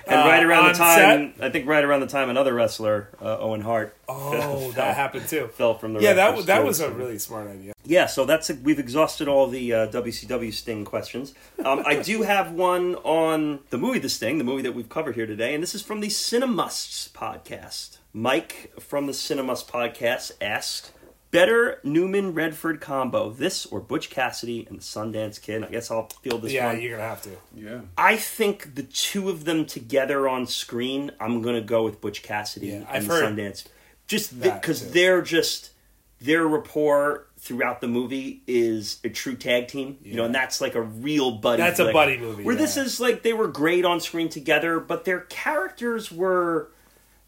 And 0.08 0.16
right 0.20 0.44
uh, 0.44 0.48
around 0.48 0.68
the 0.68 0.74
time, 0.74 1.34
I 1.42 1.50
think 1.50 1.68
right 1.68 1.84
around 1.84 2.02
the 2.02 2.08
time, 2.08 2.30
another 2.30 2.54
wrestler, 2.54 3.10
uh, 3.22 3.38
Owen 3.40 3.62
Hart, 3.62 3.96
Oh, 4.10 4.32
fell- 4.40 4.72
that 4.72 4.96
happened 4.96 5.28
too. 5.28 5.48
fell 5.54 5.78
from 5.78 5.94
the 5.94 6.02
Yeah, 6.02 6.14
that 6.14 6.28
rafters, 6.30 6.46
that 6.48 6.64
was 6.66 6.80
a 6.80 6.92
really 6.92 7.18
smart 7.20 7.48
idea. 7.50 7.74
Yeah, 7.84 8.06
so 8.06 8.26
that's 8.26 8.50
we've 8.50 8.80
exhausted 8.80 9.28
all 9.28 9.48
the 9.48 9.74
uh, 9.74 9.88
WCW 9.88 10.54
Sting 10.54 10.86
questions. 10.86 11.34
Um, 11.64 11.84
I 11.86 12.02
do 12.02 12.22
have 12.34 12.52
one 12.52 12.96
on 12.96 13.60
the 13.70 13.78
movie 13.78 14.00
The 14.00 14.10
Sting, 14.10 14.38
the 14.38 14.44
movie 14.44 14.62
that 14.64 14.74
we've 14.76 14.90
covered 14.90 15.16
here 15.16 15.26
today, 15.26 15.54
and 15.54 15.62
this 15.64 15.74
is 15.76 15.82
from 15.82 16.00
the 16.00 16.08
Cinemusts 16.08 17.10
podcast. 17.12 17.98
Mike 18.14 18.74
from 18.80 19.06
the 19.08 19.14
Cinemusts 19.14 19.66
podcast 19.66 20.32
asked, 20.42 20.92
"Better 21.32 21.80
Newman 21.84 22.34
Redford 22.34 22.80
combo, 22.82 23.30
this 23.32 23.66
or 23.66 23.80
Butch 23.80 24.10
Cassidy 24.10 24.66
and 24.70 24.80
the 24.80 24.84
Sundance 24.84 25.42
Kid?" 25.42 25.64
I 25.64 25.68
guess 25.68 25.90
I'll 25.90 26.10
feel 26.22 26.38
this 26.38 26.52
Yeah, 26.52 26.68
one. 26.68 26.82
you're 26.82 26.98
gonna 26.98 27.08
have 27.10 27.22
to. 27.24 27.32
Yeah. 27.56 27.82
I 27.98 28.18
think 28.18 28.76
the 28.76 28.84
two 28.84 29.30
of 29.30 29.46
them 29.46 29.66
together 29.66 30.28
on 30.28 30.46
screen, 30.48 31.12
I'm 31.20 31.42
gonna 31.42 31.62
go 31.62 31.84
with 31.84 32.02
Butch 32.02 32.22
Cassidy 32.22 32.68
Yeah, 32.68 32.74
and 32.76 32.88
I've 32.90 33.08
the 33.08 33.14
heard 33.14 33.38
Sundance, 33.38 33.66
just 34.08 34.40
because 34.40 34.82
too. 34.82 34.90
they're 34.90 35.22
just 35.22 35.72
their 36.20 36.46
rapport 36.48 37.28
throughout 37.40 37.82
the 37.82 37.88
movie 37.88 38.44
is 38.46 39.00
a 39.04 39.10
true 39.10 39.36
tag 39.36 39.68
team, 39.68 39.98
you 40.04 40.14
know, 40.16 40.26
and 40.26 40.36
that's 40.36 40.62
like 40.62 40.76
a 40.76 40.82
real 40.82 41.32
buddy. 41.32 41.60
That's 41.64 41.80
a 41.80 41.92
buddy 41.92 42.18
movie, 42.18 42.44
Where 42.44 42.56
this 42.56 42.78
is 42.78 43.00
like 43.00 43.24
they 43.24 43.34
were 43.34 43.48
great 43.48 43.86
on 43.86 44.00
screen 44.00 44.30
together, 44.30 44.80
but 44.80 45.06
their 45.06 45.22
characters 45.22 46.12
were. 46.12 46.72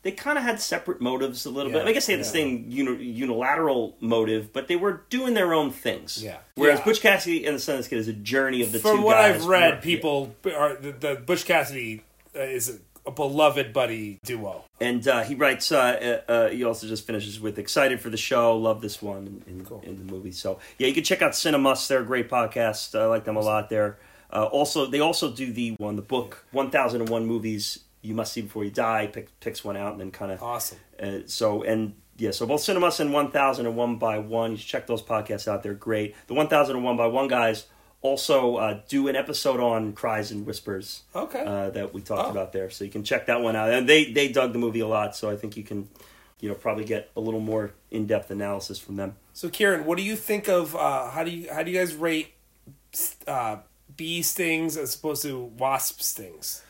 They 0.04 0.12
kind 0.12 0.38
of 0.38 0.44
had 0.44 0.60
separate 0.60 1.00
motives 1.02 1.46
a 1.46 1.50
little 1.50 1.72
bit. 1.72 1.88
I 1.88 1.94
guess 1.94 2.06
they 2.08 2.14
had 2.14 2.22
the 2.22 2.26
yeah. 2.26 2.32
same 2.32 2.66
uni- 2.68 3.04
unilateral 3.06 3.96
motive, 4.00 4.52
but 4.54 4.68
they 4.68 4.76
were 4.76 5.04
doing 5.10 5.34
their 5.34 5.54
own 5.54 5.72
things. 5.72 6.22
Yeah. 6.24 6.38
Whereas 6.56 6.80
Yeah. 6.80 6.86
Butch 6.86 7.02
Cassidy 7.02 7.46
and 7.46 7.56
the 7.56 7.60
Sundance 7.62 7.90
Kid 7.90 8.00
is 8.00 8.08
a 8.10 8.14
journey 8.14 8.62
of 8.62 8.72
the 8.74 8.80
two 8.80 8.84
From 8.90 9.02
what 9.02 9.16
guys. 9.16 9.36
I've 9.42 9.46
read, 9.46 9.74
Right. 9.76 9.82
people 9.82 10.36
are 10.46 10.76
the, 10.76 10.92
the 10.92 11.16
Butch 11.16 11.46
Cassidy 11.46 12.04
uh, 12.36 12.40
is 12.42 12.70
a, 13.06 13.10
a 13.10 13.12
beloved 13.12 13.72
buddy 13.72 14.20
duo. 14.26 14.66
And 14.82 15.08
uh, 15.08 15.24
he 15.24 15.36
writes, 15.36 15.72
uh, 15.72 16.22
uh, 16.28 16.32
uh, 16.32 16.50
he 16.50 16.66
also 16.66 16.86
just 16.88 17.08
finishes 17.08 17.40
with 17.40 17.58
excited 17.58 18.02
for 18.02 18.10
the 18.10 18.18
show, 18.18 18.58
love 18.58 18.82
this 18.82 19.02
one 19.02 19.42
in, 19.48 19.60
in, 19.60 19.66
Cool. 19.66 19.82
in 19.86 20.06
the 20.06 20.12
movie. 20.12 20.34
So, 20.34 20.60
yeah, 20.80 20.88
you 20.88 20.94
can 20.94 21.04
check 21.06 21.22
out 21.22 21.32
Cinemus. 21.32 21.88
They're 21.88 22.02
a 22.02 22.06
great 22.06 22.30
podcast. 22.30 22.94
I 23.00 23.06
like 23.06 23.24
them 23.24 23.38
a 23.38 23.42
lot 23.42 23.70
there. 23.70 23.98
Uh, 24.34 24.46
also, 24.46 24.86
they 24.88 25.00
also 25.00 25.32
do 25.32 25.54
the 25.54 25.76
one, 25.78 25.96
the 25.96 26.02
book, 26.02 26.46
1001 26.52 27.26
Movies 27.26 27.80
You 28.04 28.14
Must 28.14 28.32
See 28.32 28.42
Before 28.42 28.64
You 28.64 28.70
Die, 28.72 29.08
pick, 29.08 29.40
picks 29.40 29.64
one 29.64 29.76
out 29.76 29.94
and 29.94 30.00
then 30.02 30.12
kind 30.12 30.32
of. 30.32 30.44
Awesome. 30.44 30.78
Uh, 31.02 31.20
so, 31.26 31.64
and 31.64 31.96
yeah, 32.18 32.30
so 32.32 32.46
both 32.46 32.62
Cinemus 32.62 33.00
and 33.00 33.12
1001 33.12 33.96
by 33.98 34.20
1, 34.20 34.52
you 34.52 34.58
should 34.58 34.68
check 34.68 34.86
those 34.88 35.02
podcasts 35.02 35.48
out. 35.48 35.64
They're 35.64 35.74
great. 35.74 36.14
The 36.28 36.36
1001 36.36 36.96
by 36.98 37.08
1 37.08 37.28
guys 37.28 37.66
also 38.02 38.58
uh, 38.58 38.82
do 38.90 39.08
an 39.08 39.16
episode 39.16 39.60
on 39.62 39.94
Cries 39.94 40.30
and 40.32 40.46
Whispers 40.46 41.04
Okay. 41.16 41.44
uh, 41.44 41.70
that 41.72 41.94
we 41.94 42.02
talked 42.02 42.28
Oh. 42.28 42.32
about 42.32 42.52
there. 42.52 42.70
So 42.70 42.84
you 42.84 42.92
can 42.92 43.04
check 43.04 43.26
that 43.28 43.42
one 43.42 43.56
out. 43.56 43.72
And 43.72 43.88
they 43.88 44.12
they 44.12 44.28
dug 44.28 44.52
the 44.54 44.60
movie 44.60 44.82
a 44.82 44.88
lot, 44.88 45.16
so 45.16 45.30
I 45.30 45.38
think 45.38 45.56
you 45.56 45.64
can, 45.64 45.88
you 46.42 46.50
know, 46.50 46.56
probably 46.56 46.84
get 46.84 47.10
a 47.16 47.22
little 47.22 47.40
more 47.40 47.72
in 47.90 48.06
depth 48.06 48.30
analysis 48.30 48.78
from 48.78 48.98
them. 48.98 49.16
So, 49.32 49.48
Kieran, 49.50 49.86
what 49.86 49.98
do 49.98 50.04
you 50.04 50.18
think 50.18 50.50
of 50.50 50.76
uh, 50.76 51.10
how 51.12 51.24
do 51.24 51.32
you 51.32 51.52
how 51.54 51.64
do 51.64 51.72
you 51.72 51.80
guys 51.80 51.96
rate 51.96 52.34
uh, 53.28 53.58
bee 53.96 54.22
stings 54.22 54.76
as 54.78 54.94
opposed 54.96 55.22
to 55.24 55.40
wasp 55.40 56.02
stings? 56.02 56.62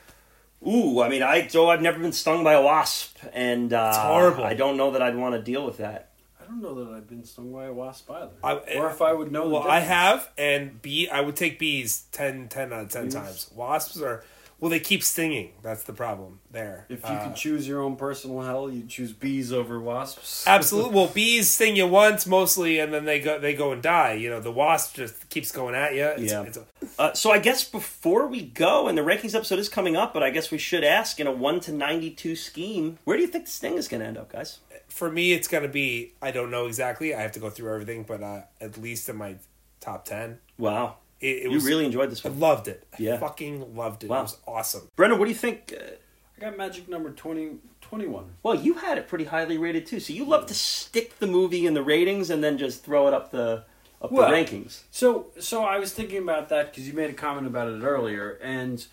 Ooh, 0.68 1.02
I 1.02 1.10
mean, 1.10 1.24
I 1.24 1.48
so 1.48 1.70
I've 1.70 1.82
never 1.82 2.00
been 2.00 2.12
stung 2.14 2.44
by 2.44 2.54
a 2.54 2.62
wasp, 2.62 3.18
and 3.34 3.74
uh, 3.74 3.94
horrible. 3.94 4.44
I 4.44 4.54
don't 4.54 4.78
know 4.78 4.92
that 4.92 5.02
I'd 5.02 5.16
want 5.16 5.36
to 5.36 5.42
deal 5.42 5.66
with 5.66 5.78
that. 5.78 6.10
I 6.42 6.46
don't 6.46 6.62
know 6.62 6.74
that 6.86 6.94
I've 6.94 7.08
been 7.08 7.24
stung 7.26 7.52
by 7.52 7.66
a 7.66 7.74
wasp 7.74 8.10
either. 8.12 8.32
I- 8.44 8.56
or 8.78 8.90
if 8.90 9.02
I 9.02 9.14
would 9.14 9.32
know. 9.32 9.44
the 9.48 9.54
Well, 9.56 9.68
I 9.68 9.80
have, 9.80 10.30
and 10.38 10.82
bee 10.82 11.10
I 11.10 11.22
would 11.22 11.36
take 11.36 11.58
bees 11.60 12.04
10, 12.12 12.48
10 12.50 12.72
out 12.74 12.82
of 12.84 12.90
ten 12.90 13.06
Bees? 13.06 13.14
times. 13.14 13.52
Wasps 13.56 14.02
are 14.02 14.24
well, 14.60 14.70
they 14.70 14.80
keep 14.80 15.04
stinging. 15.04 15.52
That's 15.62 15.84
the 15.84 15.92
problem 15.92 16.40
there. 16.50 16.86
If 16.88 17.02
you 17.04 17.10
Uh, 17.10 17.28
could 17.28 17.36
choose 17.36 17.68
your 17.68 17.82
own 17.82 17.98
personal 17.98 18.40
hell, 18.42 18.72
you'd 18.72 18.88
choose 18.88 19.12
bees 19.12 19.52
over 19.52 19.78
wasps. 19.82 20.46
Absolutely. 20.48 20.96
Well, 20.96 21.08
bees 21.08 21.50
sting 21.50 21.76
you 21.76 21.86
once 21.88 22.26
mostly, 22.26 22.80
and 22.80 22.94
then 22.94 23.04
they 23.04 23.20
go 23.20 23.40
they 23.40 23.56
go 23.56 23.74
and 23.74 23.82
die. 23.82 24.14
You 24.14 24.30
know, 24.30 24.40
the 24.40 24.52
wasp 24.54 24.96
just 24.96 25.30
keeps 25.30 25.52
going 25.52 25.76
at 25.76 25.96
you. 25.96 26.06
It's, 26.06 26.32
Yeah. 26.32 26.44
It's 26.44 26.56
a, 26.58 26.66
Uh, 26.98 27.14
so 27.14 27.32
I 27.32 27.40
guess 27.40 27.64
before 27.64 28.28
we 28.28 28.42
go, 28.42 28.88
and 28.88 28.98
the 28.98 29.02
rankings 29.02 29.36
episode 29.36 29.60
is 29.60 29.70
coming 29.70 29.96
up, 29.96 30.14
but 30.14 30.24
I 30.24 30.30
guess 30.30 30.52
we 30.52 30.58
should 30.58 30.84
ask 30.84 31.20
in 31.20 31.28
a 31.28 31.32
one 31.32 31.60
to 31.62 31.72
ninety 31.72 32.10
two 32.12 32.36
scheme, 32.36 32.98
where 33.04 33.18
do 33.18 33.22
you 33.24 33.30
think 33.30 33.46
this 33.46 33.58
thing 33.60 33.76
is 33.76 33.88
going 33.88 34.02
to 34.02 34.08
end 34.08 34.18
up, 34.18 34.32
guys? 34.32 34.60
for 34.90 35.10
me, 35.12 35.34
it's 35.34 35.48
gonna 35.48 35.68
be. 35.68 36.14
I 36.22 36.30
don't 36.30 36.52
know 36.52 36.68
exactly. 36.68 37.16
I 37.16 37.22
have 37.22 37.32
to 37.32 37.40
go 37.40 37.50
through 37.50 37.74
everything, 37.74 38.04
but 38.04 38.22
uh, 38.22 38.42
at 38.62 38.78
least 38.78 39.10
in 39.10 39.16
my 39.16 39.38
top 39.80 40.06
ten. 40.06 40.38
Wow, 40.60 40.98
It, 41.20 41.26
it 41.28 41.44
you 41.46 41.52
was 41.52 41.66
really 41.66 41.86
enjoyed 41.86 42.12
this 42.12 42.24
I 42.24 42.30
one, 42.30 42.40
loved 42.40 42.68
it. 42.68 42.86
Yeah. 43.00 43.16
I 43.16 43.18
fucking 43.18 43.76
loved 43.76 44.04
it. 44.04 44.10
Wow. 44.10 44.20
It 44.20 44.24
was 44.24 44.38
awesome. 44.48 44.90
Brendan. 44.96 45.18
What 45.20 45.26
do 45.26 45.32
you 45.32 45.38
think? 45.38 45.74
Uh, 45.76 45.94
I 46.38 46.42
got 46.42 46.58
magic 46.58 46.88
number 46.90 47.12
20, 47.12 47.58
21. 47.82 48.26
Well, 48.44 48.56
you 48.56 48.74
had 48.76 48.98
it 48.98 49.08
pretty 49.08 49.26
highly 49.26 49.58
rated 49.58 49.86
too, 49.86 50.00
so 50.00 50.14
you 50.14 50.26
love 50.26 50.46
to 50.48 50.54
stick 50.54 51.18
the 51.20 51.28
movie 51.28 51.66
in 51.66 51.74
the 51.74 51.84
ratings 51.84 52.30
and 52.30 52.44
then 52.44 52.58
just 52.58 52.84
throw 52.84 53.08
it 53.08 53.14
up 53.14 53.32
the 53.32 53.64
up 54.04 54.12
Well, 54.12 54.30
the 54.30 54.36
rankings. 54.36 54.82
So, 54.92 55.28
so 55.40 55.64
I 55.64 55.80
was 55.80 55.94
thinking 55.94 56.22
about 56.22 56.50
that 56.50 56.72
because 56.72 56.88
you 56.88 56.94
made 56.94 57.10
a 57.10 57.14
comment 57.14 57.48
about 57.48 57.70
it 57.70 57.82
earlier, 57.82 58.38
and 58.42 58.86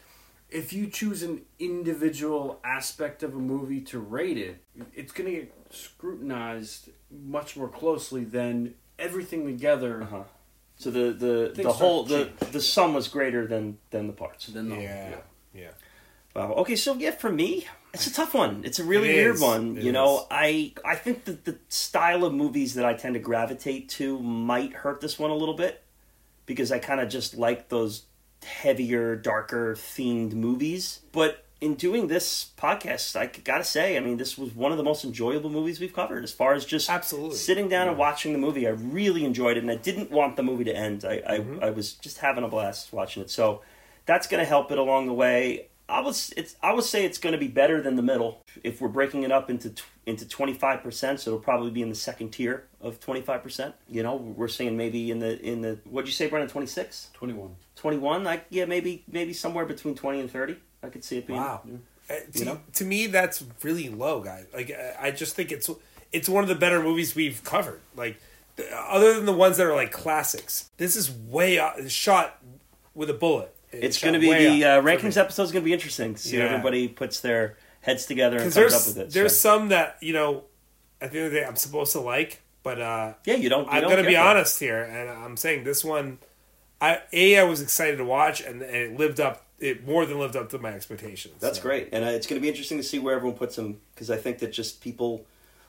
if 0.51 0.73
you 0.73 0.87
choose 0.87 1.23
an 1.23 1.43
individual 1.59 2.61
aspect 2.65 3.23
of 3.23 3.35
a 3.35 3.39
movie 3.39 3.81
to 3.83 3.99
rate 3.99 4.39
it, 4.39 4.63
it's 4.95 5.13
going 5.13 5.31
to 5.31 5.41
get 5.41 5.55
scrutinized 5.71 6.91
much 7.11 7.57
more 7.57 7.69
closely 7.69 8.25
than 8.25 8.75
everything 8.99 9.47
together. 9.47 10.03
Uh-huh. 10.03 10.23
So 10.77 10.91
the 10.91 11.13
the 11.13 11.63
the 11.63 11.73
whole 11.73 12.05
the 12.05 12.31
the 12.53 12.61
sum 12.61 12.95
was 12.95 13.07
greater 13.07 13.47
than 13.47 13.79
than 13.91 14.07
the 14.07 14.15
parts. 14.15 14.47
Than 14.47 14.71
the 14.71 14.77
yeah. 14.77 15.11
yeah. 15.11 15.17
yeah. 15.55 15.71
Wow. 16.35 16.53
Okay, 16.55 16.77
so 16.77 16.95
yeah, 16.95 17.11
for 17.11 17.31
me, 17.31 17.67
it's 17.93 18.07
a 18.07 18.13
tough 18.13 18.35
one. 18.35 18.63
It's 18.65 18.79
a 18.79 18.85
really 18.85 19.11
It 19.11 19.15
weird 19.17 19.35
is. 19.37 19.41
one. 19.41 19.77
It 19.79 19.85
you 19.85 19.93
know, 19.93 20.21
is. 20.21 20.27
I 20.31 20.73
I 20.85 20.95
think 20.97 21.25
that 21.25 21.45
the 21.45 21.59
style 21.69 22.25
of 22.25 22.33
movies 22.35 22.75
that 22.75 22.85
I 22.85 22.95
tend 22.95 23.15
to 23.15 23.21
gravitate 23.21 23.89
to 23.91 24.19
might 24.19 24.73
hurt 24.73 25.01
this 25.01 25.19
one 25.19 25.31
a 25.31 25.35
little 25.35 25.55
bit 25.57 25.83
because 26.47 26.71
I 26.73 26.79
kind 26.79 27.01
of 27.01 27.09
just 27.09 27.37
like 27.37 27.69
those 27.69 28.05
heavier, 28.45 29.17
darker 29.17 29.75
themed 29.75 30.33
movies. 30.33 31.01
But 31.13 31.45
in 31.61 31.75
doing 31.75 32.07
this 32.07 32.53
podcast, 32.57 33.17
I 33.17 33.27
gotta 33.27 33.65
say, 33.65 33.97
I 33.97 34.01
mean, 34.01 34.17
this 34.17 34.39
was 34.39 34.55
one 34.55 34.73
of 34.73 34.79
the 34.79 34.85
most 34.85 35.05
enjoyable 35.05 35.51
movies 35.51 35.79
we've 35.79 35.93
covered. 35.93 36.25
As 36.25 36.33
far 36.33 36.55
as 36.55 36.65
just 36.65 36.89
Absolutely. 36.89 37.37
sitting 37.37 37.69
down 37.69 37.87
and 37.89 37.99
watching 37.99 38.33
the 38.33 38.39
movie, 38.39 38.67
I 38.67 38.71
really 38.71 39.25
enjoyed 39.27 39.59
it, 39.59 39.63
and 39.63 39.71
I 39.71 39.77
didn't 39.77 40.11
want 40.11 40.37
the 40.37 40.43
movie 40.43 40.65
to 40.65 40.75
end. 40.75 41.05
I 41.05 41.23
I, 41.27 41.39
Mm-hmm. 41.41 41.63
I 41.65 41.71
was 41.71 41.93
just 41.95 42.19
having 42.19 42.45
a 42.45 42.49
blast 42.49 42.93
watching 42.93 43.23
it. 43.23 43.31
So 43.31 43.61
that's 44.07 44.27
going 44.27 44.43
to 44.43 44.49
help 44.49 44.73
it 44.73 44.79
along 44.79 45.07
the 45.07 45.13
way. 45.13 45.67
I 45.91 46.01
was 46.01 46.33
it's 46.37 46.57
I 46.63 46.73
would 46.73 46.85
say 46.85 47.05
it's 47.05 47.19
going 47.19 47.33
to 47.33 47.39
be 47.39 47.49
better 47.49 47.83
than 47.83 47.97
the 47.97 48.03
middle 48.03 48.43
if 48.63 48.81
we're 48.81 48.89
breaking 48.89 49.23
it 49.25 49.33
up 49.33 49.51
into 49.51 49.73
into 50.07 50.27
twenty 50.27 50.55
five 50.55 50.83
percent. 50.83 51.21
So 51.21 51.31
it'll 51.31 51.43
probably 51.43 51.71
be 51.71 51.83
in 51.83 51.89
the 51.89 51.95
second 51.95 52.31
tier 52.31 52.65
of 52.81 53.01
twenty 53.01 53.21
five 53.21 53.43
percent. 53.43 53.75
You 53.89 54.03
know, 54.03 54.17
we're 54.17 54.49
saying 54.49 54.77
maybe 54.77 55.11
in 55.11 55.19
the 55.19 55.41
in 55.41 55.61
the 55.63 55.79
what'd 55.85 56.09
you 56.09 56.15
say, 56.15 56.29
Brendan? 56.29 56.49
26? 56.49 57.11
21. 57.13 57.57
21? 57.77 58.25
Like 58.25 58.47
yeah, 58.51 58.65
maybe 58.65 59.05
maybe 59.11 59.33
somewhere 59.33 59.67
between 59.67 59.95
twenty 59.95 60.21
and 60.21 60.31
thirty. 60.31 60.57
I 60.83 60.89
could 60.89 61.05
see 61.05 61.19
it 61.19 61.27
being. 61.27 61.39
Wow. 61.39 61.63
Uh, 62.09 62.15
to, 62.33 62.39
You 62.39 62.45
know? 62.45 62.61
to 62.75 62.85
me, 62.85 63.07
that's 63.07 63.45
really 63.63 63.89
low, 63.89 64.21
guys. 64.21 64.47
Like, 64.53 64.73
I 64.99 65.11
just 65.11 65.37
think 65.37 65.53
it's 65.53 65.71
it's 66.13 66.29
one 66.29 66.43
of 66.43 66.49
the 66.49 66.55
better 66.55 66.83
movies 66.83 67.15
we've 67.15 67.43
covered. 67.45 67.81
Like, 67.95 68.21
th- 68.57 68.69
other 68.73 69.15
than 69.15 69.27
the 69.27 69.33
ones 69.33 69.59
that 69.59 69.67
are 69.67 69.75
like 69.75 69.93
classics, 69.93 70.71
this 70.79 70.97
is 70.97 71.11
way 71.11 71.61
shot 71.89 72.39
with 72.95 73.11
a 73.11 73.15
bullet. 73.15 73.55
It's 73.73 74.01
going 74.01 74.15
to 74.15 74.21
be 74.21 74.33
the 74.33 74.65
uh, 74.65 74.83
rankings 74.83 75.17
episode 75.17 75.45
is 75.45 75.53
going 75.53 75.63
to 75.63 75.67
be 75.69 75.73
interesting. 75.73 76.15
To 76.15 76.21
see 76.21 76.37
Yeah. 76.39 76.45
everybody 76.45 76.89
puts 76.89 77.21
their 77.21 77.57
heads 77.81 78.07
together 78.07 78.37
and 78.39 78.53
comes 78.53 78.75
up 78.75 78.87
with 78.87 78.99
it. 78.99 79.11
there's 79.13 79.39
so. 79.39 79.59
some 79.59 79.69
that 79.69 79.97
you 80.01 80.13
know 80.13 80.45
at 81.01 81.13
the 81.13 81.19
end 81.19 81.27
of 81.29 81.33
the 81.33 81.39
day 81.41 81.45
I'm 81.47 81.57
supposed 81.57 81.93
to 81.93 82.01
like, 82.01 82.43
but 82.63 82.81
uh, 82.81 83.15
yeah, 83.25 83.35
you 83.37 83.49
don't. 83.49 83.65
You 83.65 83.71
I'm 83.71 83.83
gonna 83.85 83.97
get 84.03 84.07
be 84.09 84.15
that. 84.15 84.27
honest 84.27 84.59
here, 84.61 84.83
and 84.83 85.09
I'm 85.11 85.37
saying 85.37 85.65
this 85.65 85.85
one, 85.85 86.19
I 86.81 87.01
a 87.13 87.39
I 87.39 87.45
was 87.45 87.61
excited 87.63 87.97
to 87.99 88.05
watch, 88.05 88.41
and, 88.41 88.61
and 88.63 88.75
it 88.75 88.99
lived 88.99 89.21
up. 89.21 89.47
It 89.61 89.87
more 89.87 90.07
than 90.07 90.19
lived 90.19 90.37
up 90.37 90.49
to 90.51 90.59
my 90.59 90.73
expectations. 90.73 91.35
That's 91.41 91.59
So, 91.59 91.63
great, 91.63 91.91
and 91.93 92.03
uh, 92.05 92.09
it's 92.09 92.27
going 92.27 92.41
to 92.41 92.43
be 92.43 92.49
interesting 92.49 92.79
to 92.79 92.83
see 92.85 92.99
where 92.99 93.15
everyone 93.15 93.37
puts 93.37 93.57
them 93.57 93.81
because 93.95 94.11
I 94.11 94.17
think 94.17 94.39
that 94.39 94.53
just 94.53 94.81
people 94.81 95.27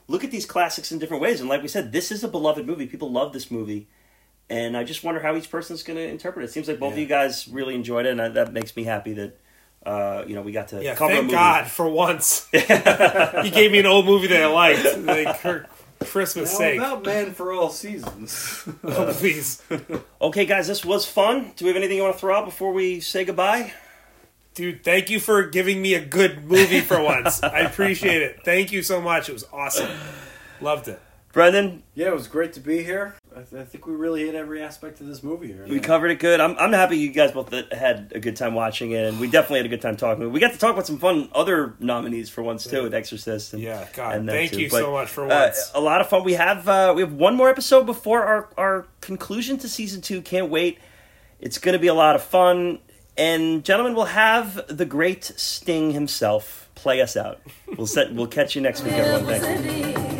look 0.08 0.24
at 0.24 0.30
these 0.30 0.46
classics 0.46 0.90
in 0.92 0.98
different 0.98 1.22
ways, 1.22 1.40
and 1.40 1.48
like 1.48 1.60
we 1.62 1.68
said, 1.68 1.92
this 1.92 2.10
is 2.10 2.24
a 2.24 2.28
beloved 2.28 2.66
movie. 2.66 2.86
People 2.86 3.12
love 3.12 3.32
this 3.34 3.50
movie, 3.50 3.88
and 4.50 4.76
I 4.76 4.84
just 4.84 5.02
wonder 5.04 5.20
how 5.20 5.34
each 5.36 5.50
person's 5.50 5.82
going 5.82 5.96
to 5.96 6.06
interpret 6.08 6.44
it. 6.44 6.48
It 6.48 6.52
seems 6.52 6.68
like 6.68 6.78
both 6.78 6.92
of 6.94 6.98
you 6.98 7.06
guys 7.06 7.48
really 7.48 7.74
enjoyed 7.74 8.06
it, 8.06 8.10
and 8.10 8.20
I, 8.22 8.28
that 8.28 8.52
makes 8.52 8.74
me 8.76 8.84
happy 8.84 9.12
that 9.14 9.38
uh, 9.86 10.24
you 10.26 10.34
know 10.34 10.42
we 10.42 10.52
got 10.52 10.68
to 10.68 10.82
Yeah, 10.82 10.94
cover 10.94 11.12
a 11.12 11.16
thank 11.16 11.26
movie. 11.26 11.34
God 11.36 11.66
for 11.68 11.88
once. 11.88 12.48
he 12.52 12.58
gave 13.50 13.72
me 13.72 13.78
an 13.78 13.86
old 13.86 14.06
movie 14.06 14.28
that 14.28 14.42
I 14.42 14.46
liked, 14.46 14.98
like 14.98 15.36
for 15.36 15.66
Christmas 16.04 16.52
Now 16.52 16.58
sake. 16.58 16.78
about 16.78 17.04
Man 17.04 17.32
for 17.32 17.52
All 17.52 17.70
Seasons. 17.70 18.68
Oh, 18.84 19.12
please, 19.16 19.62
Okay, 20.20 20.44
guys, 20.46 20.66
this 20.68 20.84
was 20.84 21.06
fun. 21.06 21.52
Do 21.56 21.64
we 21.64 21.68
have 21.70 21.76
anything 21.76 21.96
you 21.96 22.02
want 22.02 22.14
to 22.14 22.20
throw 22.20 22.36
out 22.36 22.44
before 22.44 22.72
we 22.72 23.00
say 23.00 23.24
goodbye? 23.24 23.72
dude, 24.54 24.84
thank 24.84 25.08
you 25.08 25.18
for 25.18 25.44
giving 25.46 25.80
me 25.80 25.94
a 25.94 26.04
good 26.04 26.44
movie 26.44 26.80
for 26.82 27.00
once. 27.02 27.42
I 27.42 27.60
appreciate 27.60 28.20
it. 28.20 28.40
Thank 28.44 28.70
you 28.70 28.82
so 28.82 29.00
much. 29.00 29.30
It 29.30 29.32
was 29.32 29.44
awesome. 29.50 29.88
Loved 30.60 30.88
it. 30.88 31.00
Brendan, 31.32 31.82
yeah, 31.94 32.08
it 32.08 32.14
was 32.14 32.28
great 32.28 32.52
to 32.52 32.60
be 32.60 32.82
here. 32.84 33.14
I, 33.36 33.42
th- 33.42 33.62
I 33.62 33.64
think 33.64 33.86
we 33.86 33.94
really 33.94 34.24
hit 34.26 34.34
every 34.34 34.62
aspect 34.62 35.00
of 35.00 35.06
this 35.06 35.22
movie 35.22 35.48
here. 35.48 35.64
we 35.68 35.80
covered 35.80 36.08
it 36.10 36.18
good. 36.18 36.40
I'm, 36.40 36.56
I'm 36.58 36.72
happy 36.72 36.96
you 36.98 37.10
guys 37.10 37.32
both 37.32 37.52
had 37.72 38.12
a 38.14 38.20
good 38.20 38.36
time 38.36 38.54
watching 38.54 38.92
it, 38.92 39.04
and 39.06 39.18
we 39.20 39.28
definitely 39.30 39.58
had 39.58 39.66
a 39.66 39.68
good 39.70 39.80
time 39.82 39.96
talking. 39.96 40.30
We 40.32 40.40
got 40.40 40.52
to 40.52 40.58
talk 40.58 40.72
about 40.72 40.86
some 40.86 40.98
fun 40.98 41.28
other 41.34 41.74
nominees 41.80 42.28
for 42.28 42.42
once 42.42 42.64
too, 42.66 42.82
with 42.82 42.94
Exorcist. 42.94 43.52
And, 43.54 43.62
Yeah, 43.62 43.86
God, 43.94 44.16
and 44.16 44.28
thank 44.28 44.52
too. 44.52 44.60
you 44.62 44.70
But, 44.70 44.80
so 44.80 44.92
much 44.92 45.08
for 45.08 45.24
uh, 45.24 45.28
once. 45.46 45.70
a 45.74 45.80
lot 45.80 46.00
of 46.00 46.08
fun. 46.08 46.24
We 46.24 46.34
have 46.34 46.68
uh, 46.68 46.92
we 46.94 47.02
have 47.02 47.12
one 47.12 47.34
more 47.36 47.48
episode 47.48 47.84
before 47.86 48.22
our 48.24 48.48
our 48.56 48.86
conclusion 49.00 49.58
to 49.58 49.68
season 49.68 50.00
two. 50.02 50.20
Can't 50.22 50.50
wait. 50.50 50.78
It's 51.40 51.58
going 51.58 51.72
to 51.74 51.78
be 51.78 51.88
a 51.88 51.94
lot 51.94 52.14
of 52.16 52.22
fun. 52.22 52.78
And 53.16 53.62
gentlemen, 53.64 53.94
we'll 53.94 54.06
have 54.06 54.64
the 54.68 54.86
great 54.86 55.24
Sting 55.36 55.90
himself 55.92 56.70
play 56.74 57.02
us 57.02 57.16
out. 57.16 57.40
We'll 57.76 57.86
set. 57.86 58.12
We'll 58.14 58.26
catch 58.26 58.54
you 58.56 58.62
next 58.62 58.82
week, 58.84 58.94
everyone. 58.94 59.40
Thank 59.40 59.96
you. 60.06 60.11